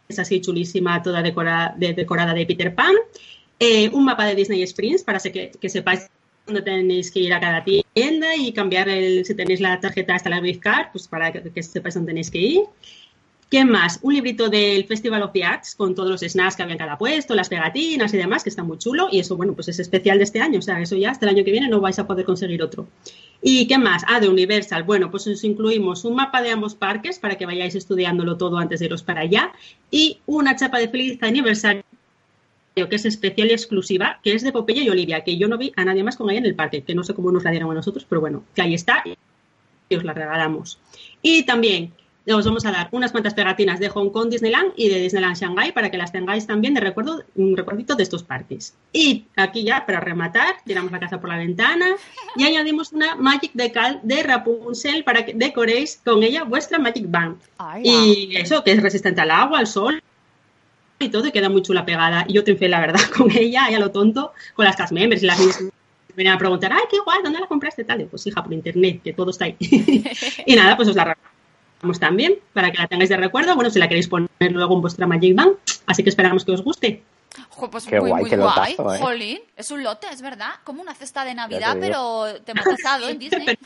es 0.10 0.20
así 0.20 0.42
chulísima, 0.42 1.02
toda 1.02 1.22
decora- 1.24 1.74
de- 1.78 1.94
decorada 1.94 2.34
de 2.34 2.46
Peter 2.46 2.76
Pan. 2.76 2.94
Eh, 3.60 3.90
un 3.90 4.06
mapa 4.06 4.26
de 4.26 4.36
Disney 4.36 4.64
Springs 4.64 5.04
para 5.04 5.20
que, 5.20 5.52
sepáis 5.68 6.10
dónde 6.46 6.62
tenéis 6.62 7.12
que 7.12 7.20
ir 7.20 7.34
a 7.34 7.40
cada 7.40 7.64
tienda 7.64 8.36
y 8.36 8.54
cambiar 8.54 8.88
el, 8.88 9.26
si 9.26 9.36
tenéis 9.36 9.60
la 9.60 9.80
tarjeta 9.80 10.16
hasta 10.16 10.30
la 10.30 10.42
gift 10.42 10.62
card, 10.62 10.88
pues 10.94 11.08
para 11.08 11.32
que, 11.32 11.52
que 11.52 11.62
sepáis 11.62 11.96
dónde 11.96 12.12
tenéis 12.12 12.32
que 12.32 12.40
ir. 12.40 12.62
¿Qué 13.50 13.66
más? 13.66 13.98
Un 14.04 14.14
librito 14.14 14.48
del 14.48 14.86
Festival 14.86 15.24
of 15.24 15.32
the 15.34 15.44
Arts 15.44 15.74
con 15.74 15.96
todos 15.96 16.08
los 16.08 16.22
snacks 16.22 16.56
que 16.56 16.62
había 16.62 16.74
en 16.74 16.78
cada 16.78 17.00
puesto, 17.00 17.34
las 17.34 17.50
pegatinas 17.50 18.14
y 18.14 18.18
demás, 18.18 18.44
que 18.44 18.50
está 18.52 18.64
muy 18.64 18.78
chulo. 18.78 19.08
Y 19.12 19.20
eso, 19.20 19.36
bueno, 19.38 19.54
pues 19.54 19.70
es 19.70 19.80
especial 19.80 20.20
de 20.20 20.26
este 20.26 20.40
año. 20.40 20.60
O 20.60 20.62
sea, 20.62 20.80
eso 20.80 20.96
ya 20.96 21.10
hasta 21.10 21.26
el 21.26 21.36
año 21.36 21.44
que 21.44 21.52
viene 21.52 21.68
no 21.68 21.82
vais 21.82 21.98
a 21.98 22.06
poder 22.06 22.26
conseguir 22.26 22.62
otro. 22.62 22.88
¿Y 23.42 23.68
qué 23.68 23.80
más? 23.80 24.04
Ah, 24.08 24.20
de 24.20 24.30
Universal. 24.30 24.84
Bueno, 24.84 25.10
pues 25.10 25.26
os 25.26 25.44
incluimos 25.44 26.06
un 26.06 26.16
mapa 26.16 26.44
de 26.44 26.52
ambos 26.52 26.76
parques 26.76 27.18
para 27.18 27.40
que 27.40 27.48
vayáis 27.48 27.74
estudiándolo 27.74 28.38
todo 28.38 28.60
antes 28.60 28.82
de 28.82 28.86
iros 28.86 29.02
para 29.02 29.22
allá. 29.22 29.52
Y 29.90 30.20
una 30.28 30.56
chapa 30.56 30.78
de 30.78 30.90
feliz 30.90 31.18
aniversario 31.24 31.84
que 32.88 32.96
es 32.96 33.06
especial 33.06 33.50
y 33.50 33.54
exclusiva, 33.54 34.20
que 34.24 34.34
es 34.34 34.44
de 34.44 34.52
Popeye 34.52 34.84
y 34.84 34.90
Olivia, 34.90 35.24
que 35.24 35.38
yo 35.38 35.48
no 35.48 35.58
vi 35.58 35.74
a 35.76 35.84
nadie 35.84 36.04
más 36.04 36.16
con 36.16 36.30
ella 36.30 36.40
en 36.40 36.46
el 36.46 36.56
parque, 36.56 36.84
que 36.84 36.96
no 36.96 37.04
sé 37.04 37.14
cómo 37.14 37.32
nos 37.32 37.44
la 37.44 37.52
dieron 37.52 37.72
a 37.72 37.74
nosotros, 37.74 38.06
pero 38.08 38.22
bueno, 38.22 38.44
que 38.54 38.62
ahí 38.62 38.74
está 38.74 39.04
y 39.90 39.96
os 39.96 40.04
la 40.04 40.14
regalamos. 40.14 40.80
Y 41.22 41.44
también 41.44 41.92
os 42.36 42.46
vamos 42.46 42.66
a 42.66 42.72
dar 42.72 42.90
unas 42.92 43.12
cuantas 43.12 43.34
pegatinas 43.34 43.80
de 43.80 43.90
Hong 43.90 44.10
Kong 44.10 44.30
Disneyland 44.30 44.74
y 44.76 44.90
de 44.90 45.00
Disneyland 45.00 45.36
Shanghai 45.36 45.72
para 45.72 45.90
que 45.90 45.98
las 45.98 46.12
tengáis 46.12 46.46
también 46.46 46.74
de 46.74 46.82
recuerdo, 46.82 47.24
un 47.36 47.58
recuerdito 47.58 47.96
de 47.96 48.04
estos 48.04 48.24
parques. 48.24 48.76
Y 48.94 49.26
aquí 49.36 49.64
ya, 49.64 49.86
para 49.86 50.00
rematar, 50.00 50.58
tiramos 50.66 50.92
la 50.92 51.00
casa 51.00 51.20
por 51.20 51.30
la 51.30 51.38
ventana 51.38 51.88
y 52.36 52.44
añadimos 52.44 52.92
una 52.92 53.16
Magic 53.16 53.52
Decal 53.54 54.00
de 54.04 54.24
Rapunzel 54.24 55.04
para 55.04 55.26
que 55.26 55.34
decoréis 55.34 56.02
con 56.04 56.22
ella 56.24 56.44
vuestra 56.44 56.78
Magic 56.78 57.10
Band. 57.10 57.38
Ay, 57.58 57.82
Y 57.84 58.36
eso, 58.36 58.64
que 58.64 58.74
es 58.74 58.84
resistente 58.84 59.22
al 59.22 59.32
agua, 59.32 59.60
al 59.60 59.68
sol 59.68 60.02
y 61.00 61.10
todo, 61.10 61.26
y 61.28 61.32
queda 61.32 61.50
muy 61.50 61.62
chula 61.62 61.86
pegada. 61.86 62.26
Y 62.28 62.34
yo 62.34 62.44
triunfé, 62.44 62.68
la 62.70 62.80
verdad, 62.80 63.00
con 63.18 63.32
ella, 63.32 63.70
y 63.72 63.74
a 63.76 63.80
lo 63.80 63.92
tonto, 63.92 64.34
con 64.54 64.66
las 64.66 64.76
cast 64.76 64.92
members 64.92 65.24
y 65.24 65.26
las 65.26 65.40
niñas 65.40 65.62
me 65.62 65.72
venían 66.16 66.36
a 66.36 66.38
preguntar, 66.38 66.74
ay, 66.74 66.84
qué 66.90 66.98
guay, 67.00 67.20
¿dónde 67.24 67.40
la 67.40 67.48
compraste? 67.48 67.84
Tal, 67.84 68.02
Y, 68.02 68.06
pues 68.06 68.26
hija, 68.28 68.44
por 68.44 68.52
internet, 68.54 69.02
que 69.04 69.14
todo 69.14 69.32
está 69.32 69.46
ahí. 69.46 69.56
y 70.46 70.56
nada, 70.56 70.76
pues 70.76 70.90
os 70.90 70.96
la 70.96 71.06
regalamos 71.06 72.00
también, 72.00 72.36
para 72.54 72.72
que 72.72 72.78
la 72.80 72.88
tengáis 72.88 73.10
de 73.10 73.18
recuerdo. 73.18 73.56
Bueno, 73.56 73.70
si 73.70 73.80
la 73.80 73.88
queréis 73.88 74.08
poner 74.08 74.30
luego 74.52 74.76
en 74.76 74.82
vuestra 74.82 75.08
Magic 75.08 75.36
Band, 75.36 75.56
así 75.86 76.04
que 76.04 76.10
esperamos 76.10 76.44
que 76.44 76.52
os 76.52 76.62
guste. 76.64 77.04
Pues 77.72 77.86
Qué 77.86 78.00
muy, 78.02 78.10
guay, 78.10 78.22
muy 78.22 78.30
qué 78.30 78.38
guay. 78.38 78.74
lotazo, 78.76 78.96
¿eh? 78.96 79.00
Jolín, 79.00 79.40
es 79.56 79.70
un 79.72 79.84
lote, 79.84 80.08
es 80.12 80.22
verdad. 80.22 80.56
Como 80.64 80.82
una 80.82 80.96
cesta 80.96 81.24
de 81.24 81.36
Navidad, 81.36 81.76
digo. 81.76 81.80
pero 81.86 82.42
tematizado 82.44 83.08
en 83.08 83.20
Disney. 83.20 83.58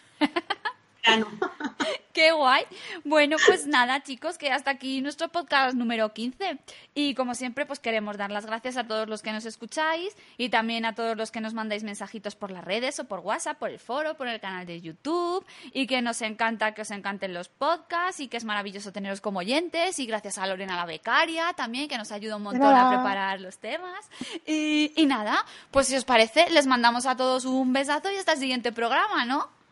Verano. 1.03 1.27
Qué 2.13 2.31
guay. 2.31 2.63
Bueno, 3.03 3.37
pues 3.47 3.65
nada, 3.65 4.03
chicos, 4.03 4.37
que 4.37 4.51
hasta 4.51 4.69
aquí 4.69 5.01
nuestro 5.01 5.29
podcast 5.29 5.75
número 5.75 6.13
15. 6.13 6.59
Y 6.93 7.15
como 7.15 7.33
siempre, 7.33 7.65
pues 7.65 7.79
queremos 7.79 8.17
dar 8.17 8.29
las 8.29 8.45
gracias 8.45 8.77
a 8.77 8.85
todos 8.85 9.09
los 9.09 9.23
que 9.23 9.31
nos 9.31 9.45
escucháis 9.45 10.15
y 10.37 10.49
también 10.49 10.85
a 10.85 10.93
todos 10.93 11.17
los 11.17 11.31
que 11.31 11.41
nos 11.41 11.55
mandáis 11.55 11.83
mensajitos 11.83 12.35
por 12.35 12.51
las 12.51 12.63
redes 12.63 12.99
o 12.99 13.05
por 13.05 13.21
WhatsApp, 13.21 13.57
por 13.57 13.71
el 13.71 13.79
foro, 13.79 14.15
por 14.15 14.27
el 14.27 14.39
canal 14.39 14.67
de 14.67 14.79
YouTube 14.79 15.43
y 15.73 15.87
que 15.87 16.03
nos 16.03 16.21
encanta 16.21 16.75
que 16.75 16.83
os 16.83 16.91
encanten 16.91 17.33
los 17.33 17.49
podcasts 17.49 18.19
y 18.19 18.27
que 18.27 18.37
es 18.37 18.43
maravilloso 18.43 18.91
teneros 18.91 19.19
como 19.19 19.39
oyentes 19.39 19.97
y 19.97 20.05
gracias 20.05 20.37
a 20.37 20.45
Lorena 20.45 20.75
la 20.75 20.85
becaria 20.85 21.53
también 21.53 21.87
que 21.87 21.97
nos 21.97 22.11
ayuda 22.11 22.35
un 22.35 22.43
montón 22.43 22.75
a 22.75 22.89
preparar 22.89 23.41
los 23.41 23.57
temas. 23.57 24.07
Y, 24.45 24.93
y 24.95 25.07
nada, 25.07 25.43
pues 25.71 25.87
si 25.87 25.95
os 25.95 26.05
parece, 26.05 26.47
les 26.51 26.67
mandamos 26.67 27.07
a 27.07 27.17
todos 27.17 27.45
un 27.45 27.73
besazo 27.73 28.11
y 28.11 28.17
hasta 28.17 28.33
el 28.33 28.39
siguiente 28.39 28.71
programa, 28.71 29.25
¿no? 29.25 29.62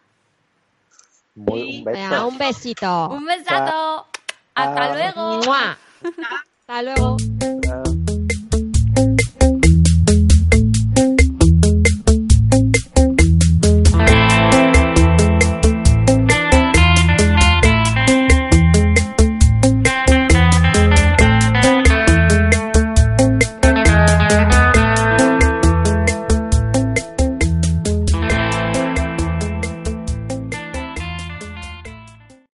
Muy, 1.36 1.80
un 1.80 1.84
Venga, 1.86 2.10
beso. 2.10 2.28
un 2.28 2.38
besito. 2.38 3.10
Un 3.10 3.26
besazo. 3.26 4.06
Hasta 4.56 4.94
luego. 4.96 5.40
Hasta 6.68 6.82
luego. 6.82 7.18